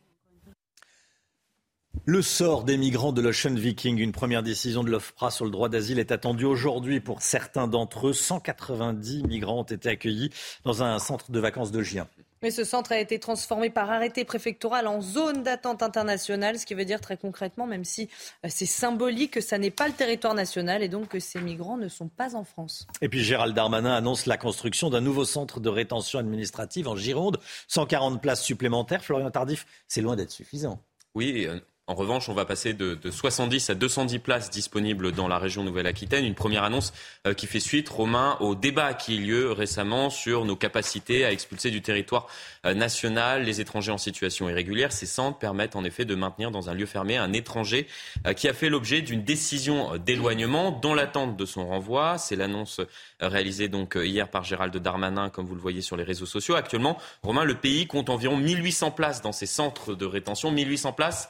Le 2.06 2.20
sort 2.20 2.64
des 2.64 2.76
migrants 2.76 3.12
de 3.12 3.22
l'Ocean 3.22 3.54
Viking, 3.54 3.98
une 3.98 4.12
première 4.12 4.42
décision 4.42 4.84
de 4.84 4.90
l'OFPRA 4.90 5.30
sur 5.30 5.46
le 5.46 5.50
droit 5.50 5.70
d'asile 5.70 5.98
est 5.98 6.12
attendue 6.12 6.44
aujourd'hui 6.44 7.00
pour 7.00 7.22
certains 7.22 7.66
d'entre 7.66 8.08
eux. 8.08 8.12
190 8.12 9.22
migrants 9.22 9.60
ont 9.60 9.62
été 9.62 9.88
accueillis 9.88 10.30
dans 10.64 10.82
un 10.82 10.98
centre 10.98 11.30
de 11.30 11.40
vacances 11.40 11.70
de 11.70 11.82
Gien. 11.82 12.06
Mais 12.45 12.51
ce 12.51 12.64
centre 12.64 12.92
a 12.92 12.99
été 12.99 13.18
transformé 13.18 13.70
par 13.70 13.90
arrêté 13.90 14.26
préfectoral 14.26 14.86
en 14.86 15.01
zone 15.01 15.42
d'attente 15.42 15.82
internationale, 15.82 16.59
ce 16.59 16.66
qui 16.66 16.74
veut 16.74 16.84
dire 16.84 17.01
très 17.01 17.16
concrètement, 17.16 17.66
même 17.66 17.84
si 17.84 18.11
euh, 18.45 18.49
c'est 18.51 18.66
symbolique, 18.66 19.30
que 19.30 19.40
ça 19.40 19.57
n'est 19.57 19.70
pas 19.70 19.88
le 19.88 19.95
territoire 19.95 20.34
national 20.34 20.82
et 20.82 20.90
donc 20.90 21.09
que 21.09 21.20
ces 21.20 21.40
migrants 21.40 21.78
ne 21.78 21.88
sont 21.88 22.09
pas 22.09 22.36
en 22.36 22.45
France. 22.45 22.86
Et 23.01 23.09
puis 23.09 23.24
Gérald 23.24 23.55
Darmanin 23.57 23.95
annonce 23.95 24.26
la 24.26 24.36
construction 24.36 24.90
d'un 24.90 25.01
nouveau 25.01 25.24
centre 25.24 25.59
de 25.59 25.70
rétention 25.70 26.18
administrative 26.18 26.86
en 26.86 26.97
Gironde, 26.97 27.40
140 27.68 28.20
places 28.20 28.42
supplémentaires. 28.42 29.03
Florian 29.03 29.30
Tardif, 29.30 29.64
c'est 29.88 30.03
loin 30.03 30.14
d'être 30.14 30.30
suffisant. 30.30 30.82
Oui, 31.14 31.47
euh, 31.49 31.59
en 31.87 31.95
revanche, 31.95 32.30
on 32.30 32.35
va 32.35 32.47
passer 32.47 32.72
de, 32.72 32.99
70 33.11 33.68
à 33.68 33.74
210 33.74 34.18
places 34.20 34.49
disponibles 34.49 35.12
dans 35.12 35.28
la 35.28 35.39
région 35.39 35.64
Nouvelle-Aquitaine. 35.64 36.24
Une 36.24 36.35
première 36.35 36.64
annonce 36.64 36.95
euh, 37.26 37.35
qui 37.35 37.47
fait 37.47 37.61
suite, 37.61 37.91
Romain, 37.91 38.39
au 38.41 38.55
débat 38.55 38.95
qui 38.95 39.12
a 39.12 39.16
eu 39.16 39.20
lieu 39.20 39.53
récemment 39.53 40.09
sur 40.09 40.47
nos 40.47 40.57
capacités 40.57 41.26
à 41.26 41.32
expulser 41.32 41.70
du 41.70 41.82
territoire 41.82 42.26
euh, 42.64 42.72
national 42.72 43.45
les 43.45 43.61
étrangers 43.61 43.93
en 43.93 43.99
situation 43.99 44.49
irrégulière. 44.49 44.93
Ces 44.93 45.05
centres 45.05 45.39
permettent 45.39 45.76
en 45.76 45.85
effet 45.85 46.07
de 46.07 46.14
maintenir 46.14 46.51
dans 46.51 46.70
un 46.70 46.74
lieu 46.74 46.87
fermé 46.87 47.18
un 47.18 47.35
étranger 47.35 47.87
euh, 48.26 48.32
qui 48.32 48.49
a 48.49 48.55
fait 48.55 48.70
l'objet 48.70 49.03
d'une 49.03 49.22
décision 49.22 49.99
d'éloignement 49.99 50.70
dans 50.70 50.95
l'attente 50.95 51.37
de 51.37 51.45
son 51.45 51.66
renvoi. 51.66 52.16
C'est 52.16 52.37
l'annonce 52.37 52.80
réalisée 53.20 53.68
donc 53.68 53.99
hier 54.03 54.30
par 54.30 54.43
Gérald 54.45 54.74
Darmanin, 54.74 55.28
comme 55.28 55.45
vous 55.45 55.55
le 55.55 55.61
voyez 55.61 55.82
sur 55.82 55.99
les 55.99 56.05
réseaux 56.05 56.24
sociaux. 56.24 56.55
Actuellement, 56.55 56.97
Romain, 57.22 57.45
le 57.45 57.57
pays 57.57 57.87
compte 57.87 58.09
environ 58.09 58.39
1800 58.39 58.93
places 58.93 59.20
dans 59.20 59.32
ces 59.32 59.45
centres 59.45 59.95
de 59.95 60.07
rétention. 60.07 60.51
1800 60.51 60.95
places 60.95 61.28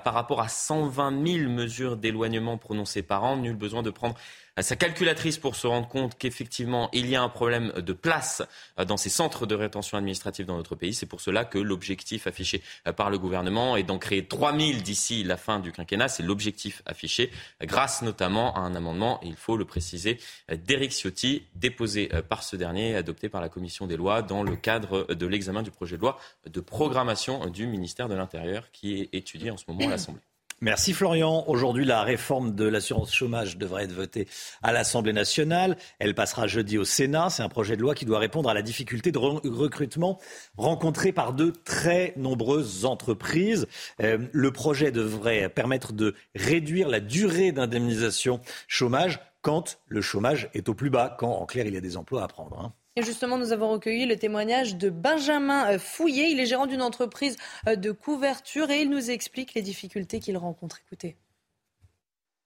par 0.00 0.14
rapport 0.14 0.40
à 0.40 0.48
120 0.48 1.26
000 1.26 1.50
mesures 1.50 1.96
d'éloignement 1.96 2.58
prononcées 2.58 3.02
par 3.02 3.24
an. 3.24 3.36
Nul 3.36 3.56
besoin 3.56 3.82
de 3.82 3.90
prendre 3.90 4.16
à 4.56 4.62
sa 4.62 4.76
calculatrice 4.76 5.38
pour 5.38 5.56
se 5.56 5.66
rendre 5.66 5.88
compte 5.88 6.16
qu'effectivement, 6.16 6.88
il 6.92 7.08
y 7.08 7.16
a 7.16 7.22
un 7.22 7.28
problème 7.28 7.72
de 7.72 7.92
place 7.92 8.42
euh, 8.78 8.84
dans 8.84 8.96
ces 8.96 9.08
centres 9.08 9.46
de 9.46 9.54
rétention 9.54 9.98
administrative 9.98 10.46
dans 10.46 10.56
notre 10.56 10.76
pays. 10.76 10.94
C'est 10.94 11.06
pour 11.06 11.20
cela 11.20 11.44
que 11.44 11.58
l'objectif 11.58 12.26
affiché 12.26 12.62
euh, 12.86 12.92
par 12.92 13.10
le 13.10 13.18
gouvernement 13.18 13.76
est 13.76 13.82
d'en 13.82 13.98
créer 13.98 14.26
3000 14.26 14.82
d'ici 14.82 15.24
la 15.24 15.36
fin 15.36 15.60
du 15.60 15.72
quinquennat. 15.72 16.08
C'est 16.08 16.22
l'objectif 16.22 16.82
affiché 16.86 17.30
grâce 17.62 18.02
notamment 18.02 18.54
à 18.54 18.60
un 18.60 18.74
amendement, 18.74 19.20
il 19.22 19.36
faut 19.36 19.56
le 19.56 19.64
préciser, 19.64 20.18
d'Éric 20.48 20.92
Ciotti, 20.92 21.46
déposé 21.54 22.10
euh, 22.12 22.22
par 22.22 22.42
ce 22.42 22.56
dernier 22.56 22.90
et 22.90 22.96
adopté 22.96 23.28
par 23.28 23.40
la 23.40 23.48
commission 23.48 23.86
des 23.86 23.96
lois 23.96 24.22
dans 24.22 24.42
le 24.42 24.56
cadre 24.56 25.14
de 25.14 25.26
l'examen 25.26 25.62
du 25.62 25.70
projet 25.70 25.96
de 25.96 26.02
loi 26.02 26.18
de 26.46 26.60
programmation 26.60 27.46
du 27.48 27.66
ministère 27.66 28.08
de 28.08 28.14
l'Intérieur 28.14 28.70
qui 28.72 29.00
est 29.00 29.08
étudié 29.14 29.50
en 29.50 29.56
ce 29.56 29.64
moment 29.68 29.86
à 29.86 29.90
l'Assemblée. 29.90 30.22
Merci 30.60 30.92
Florian. 30.92 31.44
Aujourd'hui, 31.48 31.84
la 31.84 32.02
réforme 32.02 32.54
de 32.54 32.64
l'assurance 32.64 33.12
chômage 33.12 33.58
devrait 33.58 33.84
être 33.84 33.92
votée 33.92 34.28
à 34.62 34.72
l'Assemblée 34.72 35.12
nationale. 35.12 35.76
Elle 35.98 36.14
passera 36.14 36.46
jeudi 36.46 36.78
au 36.78 36.84
Sénat. 36.84 37.30
C'est 37.30 37.42
un 37.42 37.48
projet 37.48 37.76
de 37.76 37.82
loi 37.82 37.94
qui 37.94 38.04
doit 38.04 38.18
répondre 38.18 38.48
à 38.48 38.54
la 38.54 38.62
difficulté 38.62 39.12
de 39.12 39.18
recrutement 39.18 40.18
rencontrée 40.56 41.12
par 41.12 41.32
de 41.32 41.50
très 41.50 42.14
nombreuses 42.16 42.84
entreprises. 42.84 43.66
Euh, 44.00 44.18
le 44.32 44.52
projet 44.52 44.92
devrait 44.92 45.48
permettre 45.48 45.92
de 45.92 46.14
réduire 46.34 46.88
la 46.88 47.00
durée 47.00 47.52
d'indemnisation 47.52 48.40
chômage 48.68 49.20
quand 49.42 49.78
le 49.88 50.00
chômage 50.00 50.48
est 50.54 50.68
au 50.68 50.74
plus 50.74 50.90
bas, 50.90 51.14
quand 51.18 51.32
en 51.32 51.46
clair 51.46 51.66
il 51.66 51.74
y 51.74 51.76
a 51.76 51.82
des 51.82 51.96
emplois 51.96 52.22
à 52.22 52.28
prendre. 52.28 52.58
Hein. 52.58 52.72
Et 52.96 53.02
justement, 53.02 53.38
nous 53.38 53.52
avons 53.52 53.70
recueilli 53.70 54.06
le 54.06 54.16
témoignage 54.16 54.76
de 54.76 54.88
Benjamin 54.88 55.72
euh, 55.72 55.78
Fouillé. 55.80 56.28
Il 56.30 56.38
est 56.38 56.46
gérant 56.46 56.66
d'une 56.66 56.82
entreprise 56.82 57.36
euh, 57.66 57.74
de 57.74 57.90
couverture 57.90 58.70
et 58.70 58.82
il 58.82 58.90
nous 58.90 59.10
explique 59.10 59.54
les 59.54 59.62
difficultés 59.62 60.20
qu'il 60.20 60.36
rencontre. 60.36 60.78
Écoutez. 60.86 61.16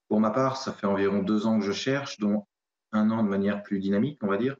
Pour 0.09 0.20
ma 0.20 0.30
part, 0.30 0.57
ça 0.57 0.72
fait 0.72 0.86
environ 0.86 1.22
deux 1.22 1.46
ans 1.46 1.59
que 1.59 1.66
je 1.66 1.72
cherche, 1.72 2.18
dont 2.18 2.46
un 2.92 3.11
an 3.11 3.22
de 3.22 3.28
manière 3.28 3.62
plus 3.62 3.78
dynamique, 3.78 4.18
on 4.22 4.26
va 4.26 4.38
dire. 4.38 4.57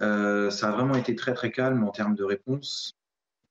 Euh, 0.00 0.48
ça 0.48 0.70
a 0.70 0.72
vraiment 0.72 0.94
été 0.94 1.14
très 1.14 1.34
très 1.34 1.52
calme 1.52 1.84
en 1.84 1.90
termes 1.90 2.14
de 2.14 2.24
réponse. 2.24 2.94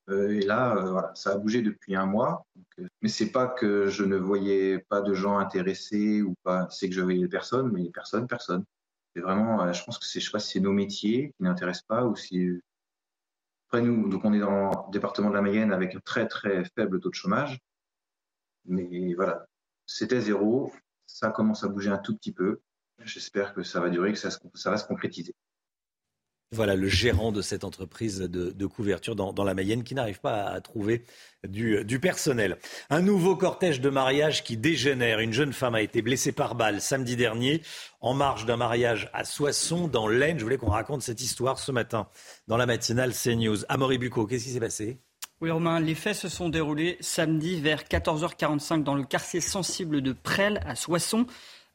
et 0.10 0.42
là, 0.42 0.74
voilà, 0.74 1.12
ça 1.14 1.34
a 1.34 1.38
bougé 1.38 1.62
depuis 1.62 1.96
un 1.96 2.08
mois. 2.08 2.48
Donc, 2.56 2.90
mais 3.04 3.10
c'est 3.10 3.32
pas 3.32 3.46
que 3.46 3.88
je 3.88 4.04
ne 4.04 4.18
voyais 4.18 4.80
pas 4.90 5.02
de 5.02 5.14
gens 5.14 5.38
intéressés 5.38 6.24
ou 6.24 6.34
pas, 6.42 6.68
c'est 6.72 6.90
que 6.90 6.96
je 6.96 7.02
voyais 7.02 7.28
personne, 7.28 7.72
mais 7.72 7.88
personne, 7.92 8.26
personne. 8.26 8.66
C'est 9.16 9.22
vraiment, 9.22 9.64
euh, 9.64 9.74
je 9.74 9.84
pense 9.84 9.98
que 9.98 10.06
c'est, 10.06 10.20
je 10.20 10.26
sais 10.26 10.32
pas 10.32 10.40
si 10.40 10.52
c'est 10.52 10.60
nos 10.60 10.72
métiers 10.72 11.34
qui 11.36 11.44
n'intéressent 11.44 11.88
pas 11.88 12.06
ou 12.06 12.16
si. 12.16 12.62
Après, 13.68 13.82
nous, 13.82 14.10
donc 14.10 14.26
on 14.26 14.34
est 14.34 14.40
dans 14.40 14.88
le 14.88 14.92
département 14.92 15.30
de 15.30 15.36
la 15.36 15.42
Mayenne 15.42 15.72
avec 15.72 15.96
un 15.96 16.00
très 16.00 16.28
très 16.28 16.64
faible 16.76 17.00
taux 17.00 17.10
de 17.10 17.16
chômage. 17.16 17.60
Mais 18.66 19.14
voilà, 19.16 19.46
c'était 19.86 20.22
zéro. 20.22 20.72
Ça 21.06 21.32
commence 21.32 21.64
à 21.64 21.68
bouger 21.68 21.90
un 21.90 21.98
tout 21.98 22.16
petit 22.16 22.32
peu. 22.32 22.62
J'espère 23.00 23.54
que 23.54 23.64
ça 23.64 23.80
va 23.80 23.90
durer, 23.90 24.14
que 24.14 24.20
ça, 24.20 24.30
ça 24.54 24.70
va 24.70 24.78
se 24.78 24.86
concrétiser. 24.86 25.36
Voilà 26.52 26.76
le 26.76 26.88
gérant 26.88 27.32
de 27.32 27.44
cette 27.44 27.64
entreprise 27.64 28.22
de, 28.22 28.66
couverture 28.66 29.16
dans, 29.16 29.44
la 29.44 29.54
Mayenne 29.54 29.84
qui 29.84 29.94
n'arrive 29.94 30.20
pas 30.20 30.46
à, 30.46 30.60
trouver 30.62 31.04
du, 31.48 32.00
personnel. 32.00 32.58
Un 32.90 33.02
nouveau 33.02 33.36
cortège 33.36 33.82
de 33.82 33.90
mariage 33.92 34.44
qui 34.44 34.58
dégénère. 34.58 35.20
Une 35.20 35.32
jeune 35.32 35.54
femme 35.54 35.76
a 35.76 35.82
été 35.82 36.02
blessée 36.02 36.32
par 36.32 36.56
balle 36.56 36.82
samedi 36.82 37.16
dernier 37.16 37.62
en 38.02 38.16
marge 38.16 38.48
d'un 38.48 38.58
mariage 38.58 39.12
à 39.14 39.26
Soissons 39.26 39.88
dans 39.88 40.08
l'Aisne. 40.08 40.40
Je 40.40 40.44
voulais 40.44 40.58
qu'on 40.58 40.72
raconte 40.72 41.04
cette 41.04 41.22
histoire 41.22 41.60
ce 41.60 41.72
matin 41.72 42.08
dans 42.48 42.58
la 42.58 42.66
matinale 42.66 43.14
CNews. 43.14 43.60
Amaury 43.70 44.00
Bucco, 44.00 44.26
qu'est-ce 44.26 44.46
qui 44.46 44.52
s'est 44.52 44.60
passé? 44.60 44.98
Oui, 45.42 45.52
Romain, 45.52 45.80
les 45.80 45.96
faits 45.96 46.16
se 46.16 46.28
sont 46.30 46.50
déroulés 46.50 46.98
samedi 47.00 47.62
vers 47.62 47.84
14h45 47.84 48.84
dans 48.84 48.96
le 48.96 49.04
quartier 49.04 49.40
sensible 49.40 50.02
de 50.02 50.12
Presles 50.12 50.60
à 50.66 50.76
Soissons. 50.76 51.28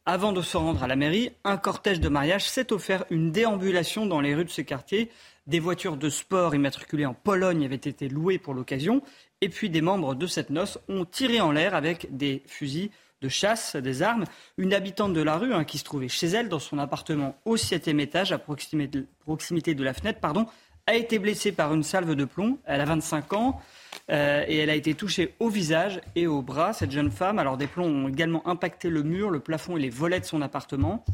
Avant 0.07 0.33
de 0.33 0.43
se 0.43 0.59
rendre 0.59 0.83
à 0.83 0.87
la 0.87 0.97
mairie, 0.97 1.31
un 1.45 1.57
cortège 1.57 1.99
de 1.99 2.11
mariage 2.11 2.47
s'est 2.47 2.75
offert 2.75 3.07
une 3.09 3.33
déambulation 3.33 4.05
dans 4.05 4.21
les 4.21 4.35
rues 4.35 4.45
de 4.45 4.51
ce 4.51 4.61
quartier. 4.61 5.11
Des 5.47 5.61
voitures 5.61 5.97
de 5.97 6.11
sport 6.11 6.55
immatriculées 6.55 7.07
en 7.07 7.15
Pologne 7.15 7.65
avaient 7.65 7.77
été 7.77 8.11
louées 8.11 8.39
pour 8.39 8.53
l'occasion. 8.53 9.01
Et 9.41 9.49
puis 9.49 9.71
des 9.71 9.81
membres 9.81 10.15
de 10.15 10.27
cette 10.27 10.51
noce 10.51 10.79
ont 10.91 11.07
tiré 11.07 11.41
en 11.41 11.53
l'air 11.53 11.75
avec 11.75 12.15
des 12.15 12.43
fusils 12.47 12.91
de 13.23 13.31
chasse, 13.31 13.77
des 13.77 14.03
armes. 14.03 14.25
Une 14.59 14.75
habitante 14.75 15.15
de 15.15 15.23
la 15.23 15.39
rue, 15.39 15.55
hein, 15.55 15.65
qui 15.65 15.79
se 15.79 15.85
trouvait 15.85 16.09
chez 16.09 16.27
elle 16.27 16.51
dans 16.51 16.59
son 16.59 16.79
appartement 16.79 17.39
au 17.47 17.57
septième 17.57 17.99
étage, 17.99 18.31
à 18.31 18.37
proximité 18.37 18.99
de, 18.99 19.07
proximité 19.21 19.73
la 19.73 19.95
fenêtre, 19.95 20.21
pardon, 20.21 20.47
a 20.87 20.97
été 20.97 21.19
blessée 21.19 21.53
par 21.53 21.73
une 21.73 21.83
salve 21.83 22.15
de 22.15 22.25
plomb. 22.27 22.59
Elle 22.67 22.83
a 22.83 22.85
25 22.85 23.33
ans. 23.33 23.63
Euh, 24.11 24.45
et 24.47 24.59
elle 24.59 24.71
a 24.71 24.75
été 24.75 24.95
touchée 24.95 25.35
au 25.39 25.49
visage 25.49 26.01
et 26.15 26.27
au 26.27 26.43
bras, 26.43 26.73
cette 26.73 26.91
jeune 26.91 27.11
femme. 27.11 27.39
Alors 27.39 27.57
des 27.57 27.67
plombs 27.67 27.87
ont 27.87 28.09
également 28.09 28.47
impacté 28.47 28.91
le 28.91 29.03
mur, 29.03 29.31
le 29.31 29.41
plafond 29.41 29.77
et 29.77 29.81
les 29.81 29.91
volets 29.91 30.21
de 30.21 30.25
son 30.25 30.43
appartement. 30.43 31.05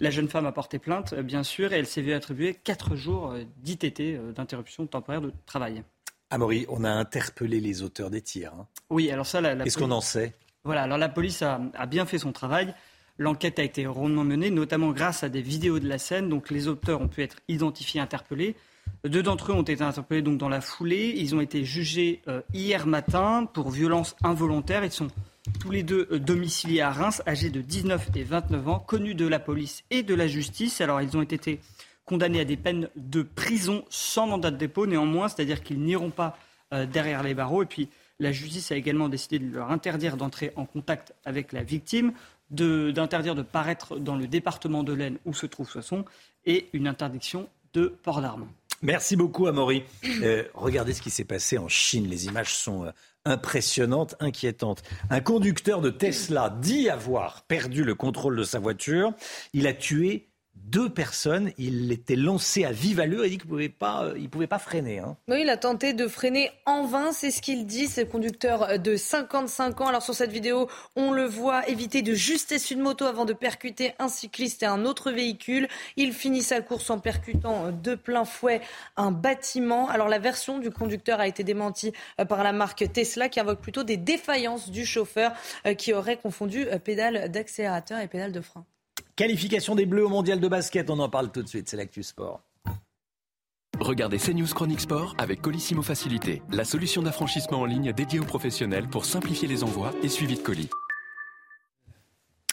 La 0.00 0.10
jeune 0.10 0.28
femme 0.28 0.46
a 0.46 0.52
porté 0.52 0.78
plainte, 0.78 1.12
euh, 1.12 1.22
bien 1.22 1.42
sûr, 1.42 1.72
et 1.72 1.78
elle 1.78 1.86
s'est 1.86 2.02
vue 2.02 2.12
attribuer 2.12 2.54
4 2.54 2.94
jours 2.94 3.32
euh, 3.32 3.42
d'ITT, 3.58 4.32
d'interruption 4.34 4.86
temporaire 4.86 5.20
de 5.20 5.32
travail. 5.46 5.82
Amaury, 6.30 6.66
on 6.68 6.84
a 6.84 6.90
interpellé 6.90 7.60
les 7.60 7.82
auteurs 7.82 8.10
des 8.10 8.20
tirs. 8.20 8.52
Hein. 8.54 8.66
Oui, 8.90 9.10
alors 9.10 9.26
ça, 9.26 9.40
la, 9.40 9.56
Qu'est-ce 9.56 9.78
qu'on 9.78 9.90
en 9.90 10.00
sait? 10.00 10.34
Voilà, 10.64 10.82
alors 10.82 10.98
la 10.98 11.08
police 11.08 11.42
a, 11.42 11.60
a 11.74 11.86
bien 11.86 12.04
fait 12.04 12.18
son 12.18 12.32
travail. 12.32 12.74
L'enquête 13.16 13.58
a 13.58 13.64
été 13.64 13.86
rondement 13.86 14.24
menée, 14.24 14.50
notamment 14.50 14.92
grâce 14.92 15.24
à 15.24 15.28
des 15.28 15.42
vidéos 15.42 15.80
de 15.80 15.88
la 15.88 15.98
scène. 15.98 16.28
Donc 16.28 16.50
les 16.50 16.68
auteurs 16.68 17.00
ont 17.00 17.08
pu 17.08 17.22
être 17.22 17.36
identifiés, 17.48 18.00
interpellés. 18.00 18.54
Deux 19.04 19.22
d'entre 19.22 19.52
eux 19.52 19.54
ont 19.54 19.62
été 19.62 19.82
interpellés 19.82 20.22
donc 20.22 20.38
dans 20.38 20.48
la 20.48 20.60
foulée. 20.60 21.14
Ils 21.16 21.34
ont 21.34 21.40
été 21.40 21.64
jugés 21.64 22.20
euh, 22.28 22.42
hier 22.52 22.86
matin 22.86 23.46
pour 23.52 23.70
violence 23.70 24.16
involontaire. 24.22 24.84
Ils 24.84 24.90
sont 24.90 25.08
tous 25.60 25.70
les 25.70 25.82
deux 25.82 26.08
euh, 26.10 26.18
domiciliés 26.18 26.80
à 26.80 26.90
Reims, 26.90 27.22
âgés 27.26 27.50
de 27.50 27.60
19 27.60 28.10
et 28.14 28.22
29 28.22 28.68
ans, 28.68 28.78
connus 28.80 29.14
de 29.14 29.26
la 29.26 29.38
police 29.38 29.84
et 29.90 30.02
de 30.02 30.14
la 30.14 30.26
justice. 30.26 30.80
Alors 30.80 31.00
ils 31.00 31.16
ont 31.16 31.22
été 31.22 31.60
condamnés 32.04 32.40
à 32.40 32.44
des 32.44 32.56
peines 32.56 32.88
de 32.96 33.22
prison 33.22 33.84
sans 33.90 34.26
mandat 34.26 34.50
de 34.50 34.56
dépôt 34.56 34.86
néanmoins, 34.86 35.28
c'est-à-dire 35.28 35.62
qu'ils 35.62 35.80
n'iront 35.80 36.10
pas 36.10 36.36
euh, 36.72 36.86
derrière 36.86 37.22
les 37.22 37.34
barreaux. 37.34 37.62
Et 37.62 37.66
puis 37.66 37.88
la 38.18 38.32
justice 38.32 38.72
a 38.72 38.76
également 38.76 39.08
décidé 39.08 39.38
de 39.38 39.54
leur 39.54 39.70
interdire 39.70 40.16
d'entrer 40.16 40.52
en 40.56 40.66
contact 40.66 41.14
avec 41.24 41.52
la 41.52 41.62
victime, 41.62 42.12
d'interdire 42.50 43.34
de, 43.34 43.42
paraître 43.42 43.98
dans 43.98 44.16
le 44.16 44.26
département 44.26 44.82
de 44.82 44.92
l'Aisne 44.92 45.18
où 45.24 45.34
se 45.34 45.46
trouve 45.46 45.70
Soissons 45.70 46.04
et 46.46 46.68
une 46.72 46.88
interdiction 46.88 47.48
de 47.74 47.86
port 48.02 48.22
d'armes. 48.22 48.48
Merci 48.82 49.16
beaucoup, 49.16 49.46
Amaury. 49.46 49.82
Euh, 50.22 50.44
regardez 50.54 50.94
ce 50.94 51.02
qui 51.02 51.10
s'est 51.10 51.24
passé 51.24 51.58
en 51.58 51.68
Chine. 51.68 52.06
Les 52.06 52.26
images 52.26 52.54
sont 52.54 52.84
euh, 52.84 52.90
impressionnantes, 53.24 54.14
inquiétantes. 54.20 54.82
Un 55.10 55.20
conducteur 55.20 55.80
de 55.80 55.90
Tesla 55.90 56.56
dit 56.60 56.88
avoir 56.88 57.42
perdu 57.42 57.82
le 57.82 57.94
contrôle 57.94 58.36
de 58.36 58.44
sa 58.44 58.60
voiture. 58.60 59.12
Il 59.52 59.66
a 59.66 59.72
tué 59.72 60.27
deux 60.70 60.88
personnes. 60.88 61.52
Il 61.58 61.90
était 61.92 62.16
lancé 62.16 62.64
à 62.64 62.72
vive 62.72 63.00
allure 63.00 63.24
et 63.24 63.30
dit 63.30 63.38
qu'il 63.38 63.46
ne 63.46 63.50
pouvait 63.50 63.68
pas, 63.68 64.04
euh, 64.04 64.28
pouvait 64.28 64.46
pas 64.46 64.58
freiner. 64.58 64.98
Hein. 64.98 65.16
Oui, 65.28 65.40
il 65.42 65.50
a 65.50 65.56
tenté 65.56 65.92
de 65.92 66.06
freiner 66.06 66.50
en 66.66 66.84
vain, 66.84 67.12
c'est 67.12 67.30
ce 67.30 67.42
qu'il 67.42 67.66
dit. 67.66 67.88
Le 67.96 68.04
conducteur 68.04 68.78
de 68.78 68.96
55 68.96 69.80
ans. 69.80 69.86
Alors 69.86 70.02
sur 70.02 70.14
cette 70.14 70.30
vidéo, 70.30 70.68
on 70.94 71.12
le 71.12 71.24
voit 71.24 71.68
éviter 71.68 72.02
de 72.02 72.14
justesse 72.14 72.70
une 72.70 72.80
moto 72.80 73.06
avant 73.06 73.24
de 73.24 73.32
percuter 73.32 73.92
un 73.98 74.08
cycliste 74.08 74.62
et 74.62 74.66
un 74.66 74.84
autre 74.84 75.10
véhicule. 75.10 75.68
Il 75.96 76.12
finit 76.12 76.42
sa 76.42 76.60
course 76.60 76.90
en 76.90 76.98
percutant 76.98 77.72
de 77.72 77.94
plein 77.94 78.24
fouet 78.24 78.60
un 78.96 79.10
bâtiment. 79.10 79.88
Alors 79.88 80.08
la 80.08 80.18
version 80.18 80.58
du 80.58 80.70
conducteur 80.70 81.20
a 81.20 81.26
été 81.26 81.44
démentie 81.44 81.92
euh, 82.20 82.24
par 82.24 82.44
la 82.44 82.52
marque 82.52 82.84
Tesla 82.92 83.28
qui 83.28 83.40
invoque 83.40 83.60
plutôt 83.60 83.84
des 83.84 83.96
défaillances 83.96 84.70
du 84.70 84.84
chauffeur 84.84 85.32
euh, 85.66 85.74
qui 85.74 85.92
aurait 85.92 86.16
confondu 86.16 86.66
pédale 86.84 87.30
d'accélérateur 87.30 87.98
et 88.00 88.08
pédale 88.08 88.32
de 88.32 88.40
frein. 88.40 88.64
Qualification 89.18 89.74
des 89.74 89.84
Bleus 89.84 90.06
au 90.06 90.08
mondial 90.08 90.38
de 90.38 90.46
basket, 90.46 90.90
on 90.90 91.00
en 91.00 91.08
parle 91.08 91.32
tout 91.32 91.42
de 91.42 91.48
suite, 91.48 91.68
c'est 91.68 91.76
l'actu 91.76 92.04
sport. 92.04 92.40
Regardez 93.80 94.16
CNews 94.16 94.46
Chronique 94.46 94.78
Sport 94.78 95.16
avec 95.18 95.42
Colissimo 95.42 95.82
Facilité, 95.82 96.40
la 96.52 96.64
solution 96.64 97.02
d'affranchissement 97.02 97.62
en 97.62 97.64
ligne 97.64 97.92
dédiée 97.92 98.20
aux 98.20 98.24
professionnels 98.24 98.86
pour 98.86 99.04
simplifier 99.04 99.48
les 99.48 99.64
envois 99.64 99.92
et 100.04 100.08
suivi 100.08 100.36
de 100.36 100.40
colis. 100.40 100.70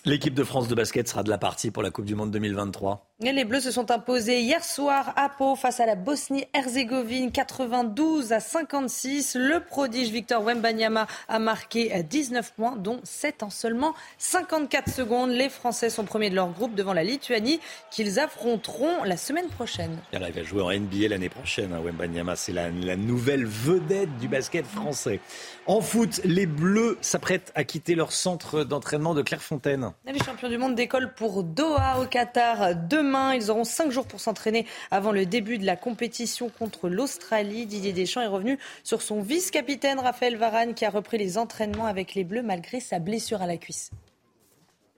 L'équipe 0.07 0.35
de 0.35 0.43
France 0.43 0.67
de 0.67 0.75
basket 0.75 1.07
sera 1.07 1.23
de 1.23 1.31
la 1.31 1.39
partie 1.39 1.71
pour 1.71 1.81
la 1.81 1.89
Coupe 1.89 2.05
du 2.05 2.13
Monde 2.13 2.29
2023. 2.29 3.07
les 3.21 3.43
Bleus 3.43 3.61
se 3.61 3.71
sont 3.71 3.89
imposés 3.89 4.39
hier 4.41 4.63
soir 4.63 5.11
à 5.15 5.29
Pau 5.29 5.55
face 5.55 5.79
à 5.79 5.87
la 5.87 5.95
Bosnie-Herzégovine 5.95 7.31
92 7.31 8.31
à 8.31 8.39
56. 8.39 9.33
Le 9.33 9.61
prodige 9.61 10.11
Victor 10.11 10.43
Wembanyama 10.43 11.07
a 11.27 11.39
marqué 11.39 12.03
19 12.07 12.53
points, 12.53 12.75
dont 12.75 12.99
7 13.03 13.41
en 13.41 13.49
seulement 13.49 13.95
54 14.19 14.93
secondes. 14.93 15.31
Les 15.31 15.49
Français 15.49 15.89
sont 15.89 16.03
premiers 16.03 16.29
de 16.29 16.35
leur 16.35 16.51
groupe 16.51 16.75
devant 16.75 16.93
la 16.93 17.03
Lituanie 17.03 17.59
qu'ils 17.89 18.19
affronteront 18.19 19.03
la 19.05 19.17
semaine 19.17 19.47
prochaine. 19.47 19.97
il 20.13 20.19
va 20.19 20.43
jouer 20.43 20.61
en 20.61 20.69
NBA 20.69 21.07
l'année 21.09 21.29
prochaine. 21.29 21.73
Hein, 21.73 21.81
Wembanyama, 21.83 22.35
c'est 22.35 22.53
la, 22.53 22.69
la 22.69 22.95
nouvelle 22.95 23.47
vedette 23.47 24.15
du 24.19 24.27
basket 24.27 24.67
français. 24.67 25.19
En 25.67 25.81
foot, 25.81 26.21
les 26.23 26.45
Bleus 26.45 26.95
s'apprêtent 27.01 27.51
à 27.55 27.63
quitter 27.63 27.95
leur 27.95 28.11
centre 28.11 28.63
d'entraînement 28.63 29.15
de 29.15 29.23
Clairefontaine. 29.23 29.93
Les 30.05 30.19
champions 30.19 30.47
du 30.47 30.59
monde 30.59 30.75
décollent 30.75 31.15
pour 31.15 31.43
Doha 31.43 31.99
au 31.99 32.05
Qatar 32.05 32.75
demain. 32.75 33.33
Ils 33.33 33.49
auront 33.49 33.63
cinq 33.63 33.89
jours 33.89 34.05
pour 34.05 34.19
s'entraîner 34.19 34.67
avant 34.91 35.11
le 35.11 35.25
début 35.25 35.57
de 35.57 35.65
la 35.65 35.75
compétition 35.75 36.49
contre 36.49 36.87
l'Australie. 36.87 37.65
Didier 37.65 37.93
Deschamps 37.93 38.21
est 38.21 38.27
revenu 38.27 38.59
sur 38.83 39.01
son 39.01 39.21
vice-capitaine 39.21 39.99
Raphaël 39.99 40.37
Varane 40.37 40.75
qui 40.75 40.85
a 40.85 40.91
repris 40.91 41.17
les 41.17 41.39
entraînements 41.39 41.87
avec 41.87 42.13
les 42.13 42.23
Bleus 42.23 42.43
malgré 42.43 42.79
sa 42.79 42.99
blessure 42.99 43.41
à 43.41 43.47
la 43.47 43.57
cuisse. 43.57 43.89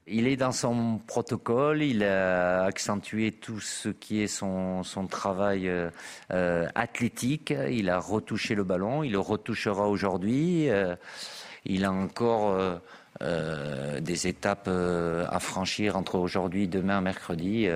Il 0.09 0.25
est 0.27 0.37
dans 0.37 0.53
son 0.53 1.01
protocole, 1.05 1.83
il 1.83 2.01
a 2.01 2.63
accentué 2.63 3.33
tout 3.33 3.59
ce 3.59 3.89
qui 3.89 4.21
est 4.21 4.27
son, 4.27 4.83
travail 5.09 5.67
euh, 5.67 5.89
euh, 6.31 6.65
athlétique, 6.75 7.53
il 7.69 7.89
a 7.89 7.99
retouché 7.99 8.55
le 8.55 8.63
ballon, 8.63 9.03
il 9.03 9.11
le 9.11 9.19
retouchera 9.19 9.89
aujourd'hui, 9.89 10.69
euh, 10.69 10.95
il 11.65 11.83
a 11.83 11.91
encore 11.91 12.57
des 13.19 14.27
étapes 14.27 14.69
à 14.69 15.39
franchir 15.41 15.97
entre 15.97 16.15
aujourd'hui, 16.15 16.69
demain, 16.69 17.01
mercredi 17.01 17.67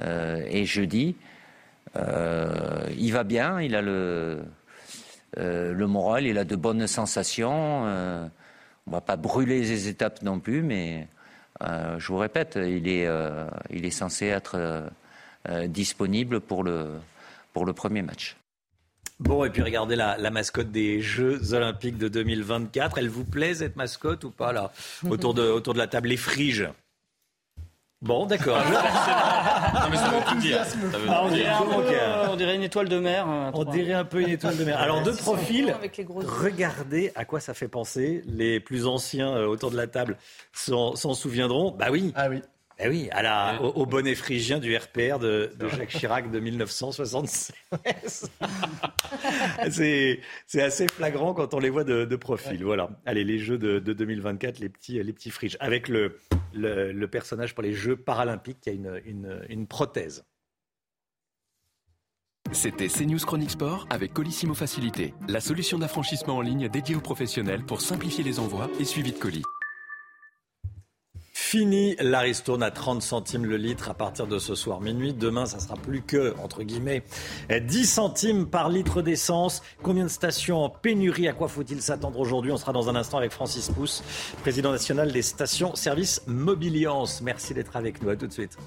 et 0.00 0.64
jeudi. 0.64 1.14
il 1.94 3.12
va 3.12 3.22
bien, 3.22 3.60
il 3.60 3.76
a 3.76 3.82
le, 3.82 4.42
le 5.36 5.86
moral, 5.86 6.26
il 6.26 6.38
a 6.38 6.44
de 6.44 6.56
bonnes 6.56 6.88
sensations. 6.88 7.84
on 7.84 8.90
va 8.90 9.00
pas 9.00 9.16
brûler 9.16 9.60
les 9.60 9.86
étapes 9.86 10.22
non 10.22 10.40
plus, 10.40 10.62
mais 10.62 11.06
euh, 11.06 11.17
je 11.60 12.06
vous 12.06 12.18
répète, 12.18 12.58
il 12.60 12.88
est, 12.88 13.06
euh, 13.06 13.46
il 13.70 13.84
est 13.84 13.90
censé 13.90 14.26
être 14.26 14.56
euh, 15.48 15.66
disponible 15.66 16.40
pour 16.40 16.64
le, 16.64 16.98
pour 17.52 17.64
le 17.64 17.72
premier 17.72 18.02
match. 18.02 18.36
Bon, 19.20 19.44
et 19.44 19.50
puis 19.50 19.62
regardez 19.62 19.96
la, 19.96 20.16
la, 20.16 20.30
mascotte 20.30 20.70
des 20.70 21.00
Jeux 21.00 21.52
Olympiques 21.52 21.98
de 21.98 22.06
2024. 22.08 22.98
Elle 22.98 23.08
vous 23.08 23.24
plaît, 23.24 23.54
cette 23.54 23.74
mascotte, 23.74 24.22
ou 24.24 24.30
pas, 24.30 24.52
là? 24.52 24.72
Autour 25.08 25.34
de, 25.34 25.42
autour 25.42 25.74
de 25.74 25.78
la 25.78 25.88
table, 25.88 26.08
les 26.08 26.16
friges 26.16 26.68
Bon, 28.00 28.26
d'accord. 28.26 28.58
on, 32.30 32.36
dirait 32.36 32.54
une 32.54 32.62
étoile 32.62 32.88
de 32.88 32.98
mer. 33.00 33.26
On 33.54 33.64
dirait 33.64 33.92
un 33.92 34.04
peu 34.04 34.20
une 34.20 34.28
étoile 34.28 34.56
de 34.56 34.64
mer. 34.64 34.78
Alors, 34.80 35.02
deux 35.02 35.16
profils. 35.16 35.74
Regardez 36.16 37.10
à 37.16 37.24
quoi 37.24 37.40
ça 37.40 37.54
fait 37.54 37.66
penser. 37.66 38.22
Les 38.26 38.60
plus 38.60 38.86
anciens 38.86 39.34
euh, 39.34 39.46
autour 39.46 39.72
de 39.72 39.76
la 39.76 39.88
table 39.88 40.16
s'en 40.52 40.94
souviendront. 40.94 41.72
Bah 41.72 41.88
oui. 41.90 42.12
Ah 42.14 42.28
oui. 42.28 42.42
Eh 42.80 42.88
oui, 42.88 43.08
à 43.10 43.22
la, 43.22 43.60
au, 43.60 43.86
bonnet 43.86 44.14
phrygien 44.14 44.60
du 44.60 44.76
RPR 44.76 45.18
de, 45.18 45.50
Jacques 45.76 45.88
Chirac 45.88 46.30
de 46.30 46.38
1976. 46.38 47.52
c'est, 49.70 50.20
assez 50.54 50.86
flagrant 50.86 51.34
quand 51.34 51.54
on 51.54 51.58
les 51.58 51.70
voit 51.70 51.82
de, 51.82 52.16
profil. 52.16 52.62
Voilà. 52.62 52.90
Allez, 53.04 53.24
les 53.24 53.40
Jeux 53.40 53.58
de, 53.58 53.80
2024, 53.80 54.60
les 54.60 54.68
petits, 54.68 55.02
les 55.02 55.12
petits 55.12 55.30
friges. 55.30 55.56
Avec 55.58 55.88
le, 55.88 56.20
le, 56.52 57.06
personnage 57.06 57.52
pour 57.52 57.64
les 57.64 57.72
Jeux 57.72 57.96
paralympiques 57.96 58.60
qui 58.60 58.70
a 58.70 58.72
une, 58.72 59.00
une, 59.04 59.40
une 59.48 59.66
prothèse. 59.66 60.24
C'était 62.52 62.88
CNews 62.88 63.18
Chronique 63.18 63.50
Sport 63.50 63.86
avec 63.90 64.14
Colissimo 64.14 64.54
Facilité, 64.54 65.14
la 65.28 65.40
solution 65.40 65.78
d'affranchissement 65.78 66.36
en 66.36 66.40
ligne 66.40 66.68
dédiée 66.68 66.94
aux 66.94 67.00
professionnels 67.00 67.64
pour 67.64 67.80
simplifier 67.80 68.24
les 68.24 68.38
envois 68.38 68.70
et 68.78 68.84
suivi 68.84 69.12
de 69.12 69.18
colis. 69.18 69.44
Fini 71.50 71.96
la 71.98 72.20
ristourne 72.20 72.62
à 72.62 72.70
30 72.70 73.00
centimes 73.00 73.46
le 73.46 73.56
litre 73.56 73.88
à 73.88 73.94
partir 73.94 74.26
de 74.26 74.38
ce 74.38 74.54
soir 74.54 74.82
minuit. 74.82 75.14
Demain, 75.14 75.46
ça 75.46 75.58
sera 75.58 75.76
plus 75.76 76.02
que, 76.02 76.34
entre 76.44 76.62
guillemets, 76.62 77.04
10 77.48 77.86
centimes 77.86 78.46
par 78.46 78.68
litre 78.68 79.00
d'essence. 79.00 79.62
Combien 79.82 80.04
de 80.04 80.10
stations 80.10 80.62
en 80.62 80.68
pénurie? 80.68 81.26
À 81.26 81.32
quoi 81.32 81.48
faut-il 81.48 81.80
s'attendre 81.80 82.20
aujourd'hui? 82.20 82.52
On 82.52 82.58
sera 82.58 82.74
dans 82.74 82.90
un 82.90 82.96
instant 82.96 83.16
avec 83.16 83.32
Francis 83.32 83.70
Pousse, 83.70 84.04
président 84.42 84.72
national 84.72 85.10
des 85.10 85.22
stations 85.22 85.74
service 85.74 86.20
Mobiliance. 86.26 87.22
Merci 87.22 87.54
d'être 87.54 87.76
avec 87.76 88.02
nous. 88.02 88.10
À 88.10 88.16
tout 88.16 88.26
de 88.26 88.32
suite. 88.34 88.58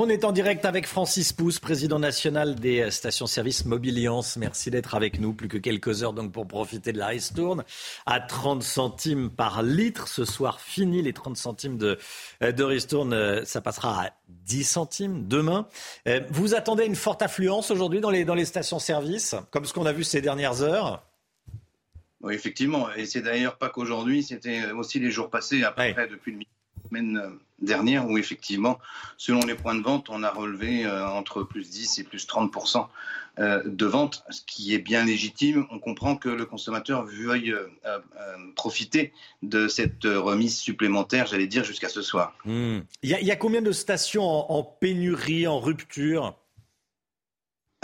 On 0.00 0.08
est 0.08 0.22
en 0.22 0.30
direct 0.30 0.64
avec 0.64 0.86
Francis 0.86 1.32
Pousse, 1.32 1.58
président 1.58 1.98
national 1.98 2.54
des 2.54 2.88
stations-service 2.88 3.64
Mobiliance. 3.64 4.36
Merci 4.36 4.70
d'être 4.70 4.94
avec 4.94 5.18
nous. 5.18 5.32
Plus 5.32 5.48
que 5.48 5.58
quelques 5.58 6.04
heures 6.04 6.12
donc 6.12 6.30
pour 6.30 6.46
profiter 6.46 6.92
de 6.92 6.98
la 6.98 7.08
ristourne 7.08 7.64
à 8.06 8.20
30 8.20 8.62
centimes 8.62 9.28
par 9.28 9.64
litre. 9.64 10.06
Ce 10.06 10.24
soir, 10.24 10.60
fini 10.60 11.02
les 11.02 11.12
30 11.12 11.36
centimes 11.36 11.78
de, 11.78 11.98
de 12.40 12.62
ristourne. 12.62 13.44
Ça 13.44 13.60
passera 13.60 14.04
à 14.04 14.10
10 14.28 14.62
centimes 14.62 15.26
demain. 15.26 15.66
Euh, 16.06 16.20
vous 16.30 16.54
attendez 16.54 16.84
une 16.84 16.94
forte 16.94 17.20
affluence 17.20 17.72
aujourd'hui 17.72 18.00
dans 18.00 18.10
les, 18.10 18.24
dans 18.24 18.36
les 18.36 18.44
stations-service, 18.44 19.34
comme 19.50 19.64
ce 19.64 19.72
qu'on 19.72 19.84
a 19.84 19.92
vu 19.92 20.04
ces 20.04 20.20
dernières 20.20 20.62
heures? 20.62 21.02
Oui, 22.20 22.34
effectivement. 22.34 22.88
Et 22.94 23.04
c'est 23.04 23.22
d'ailleurs 23.22 23.58
pas 23.58 23.68
qu'aujourd'hui, 23.68 24.22
c'était 24.22 24.70
aussi 24.70 25.00
les 25.00 25.10
jours 25.10 25.28
passés, 25.28 25.64
à 25.64 25.72
peu 25.72 25.92
près 25.92 26.06
depuis 26.06 26.30
le 26.30 26.38
semaine 26.88 27.16
euh, 27.18 27.30
dernière 27.60 28.08
où 28.08 28.18
effectivement, 28.18 28.78
selon 29.16 29.40
les 29.40 29.54
points 29.54 29.74
de 29.74 29.82
vente, 29.82 30.08
on 30.10 30.22
a 30.22 30.30
relevé 30.30 30.84
euh, 30.84 31.08
entre 31.08 31.42
plus 31.42 31.68
10 31.70 31.98
et 31.98 32.04
plus 32.04 32.26
30 32.26 32.52
euh, 33.38 33.62
de 33.64 33.86
vente, 33.86 34.24
ce 34.30 34.42
qui 34.46 34.74
est 34.74 34.78
bien 34.78 35.04
légitime. 35.04 35.66
On 35.70 35.78
comprend 35.78 36.16
que 36.16 36.28
le 36.28 36.44
consommateur 36.44 37.04
veuille 37.04 37.54
profiter 38.56 39.12
de 39.42 39.68
cette 39.68 40.04
remise 40.04 40.58
supplémentaire, 40.58 41.26
j'allais 41.26 41.46
dire, 41.46 41.64
jusqu'à 41.64 41.88
ce 41.88 42.02
soir. 42.02 42.34
Hmm. 42.44 42.80
Il 43.02 43.10
y, 43.10 43.30
a 43.30 43.36
combien 43.36 43.62
de 43.62 43.72
stations 43.72 44.24
en, 44.24 44.62
pénurie, 44.62 45.46
en 45.46 45.60
rupture? 45.60 46.36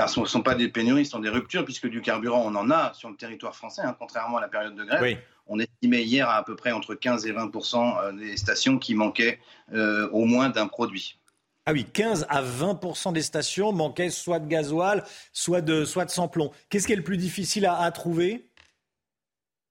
Ce 0.05 0.19
ne 0.19 0.27
sont 0.27 0.43
pas 0.43 0.57
des 0.57 0.69
pénuries, 0.69 1.05
ce 1.05 1.13
sont 1.13 1.21
des 1.21 1.29
ruptures, 1.29 1.65
puisque 1.65 1.87
du 1.87 2.01
carburant, 2.01 2.43
on 2.45 2.57
en 2.57 2.71
a 2.71 2.93
sur 2.95 3.09
le 3.09 3.17
territoire 3.17 3.55
français, 3.55 3.83
hein, 3.83 3.95
contrairement 3.97 4.39
à 4.39 4.41
la 4.41 4.49
période 4.49 4.75
de 4.75 4.85
grève. 4.85 5.03
Oui 5.03 5.17
on 5.47 5.59
estimait 5.59 6.03
hier 6.03 6.29
à, 6.29 6.37
à 6.37 6.43
peu 6.43 6.57
près 6.57 6.73
entre 6.73 6.95
15 6.95 7.27
et 7.27 7.33
20 7.33 7.51
euh, 7.55 8.13
des 8.13 8.37
stations 8.37 8.79
qui 8.79 8.95
manquaient 8.95 9.39
euh, 9.73 10.09
au 10.11 10.25
moins 10.25 10.49
d'un 10.49 10.67
produit. 10.67 11.19
Ah 11.67 11.73
oui, 11.73 11.87
15 11.91 12.27
à 12.29 12.43
20 12.43 13.13
des 13.13 13.23
stations 13.23 13.73
manquaient 13.73 14.11
soit 14.11 14.39
de 14.39 14.47
gasoil, 14.47 15.03
soit 15.33 15.63
de, 15.63 15.85
soit 15.85 16.05
de 16.05 16.11
sans-plomb. 16.11 16.51
Qu'est-ce 16.69 16.87
qui 16.87 16.93
est 16.93 16.97
le 16.97 17.03
plus 17.03 17.17
difficile 17.17 17.65
à, 17.65 17.91
trouver? 17.91 18.51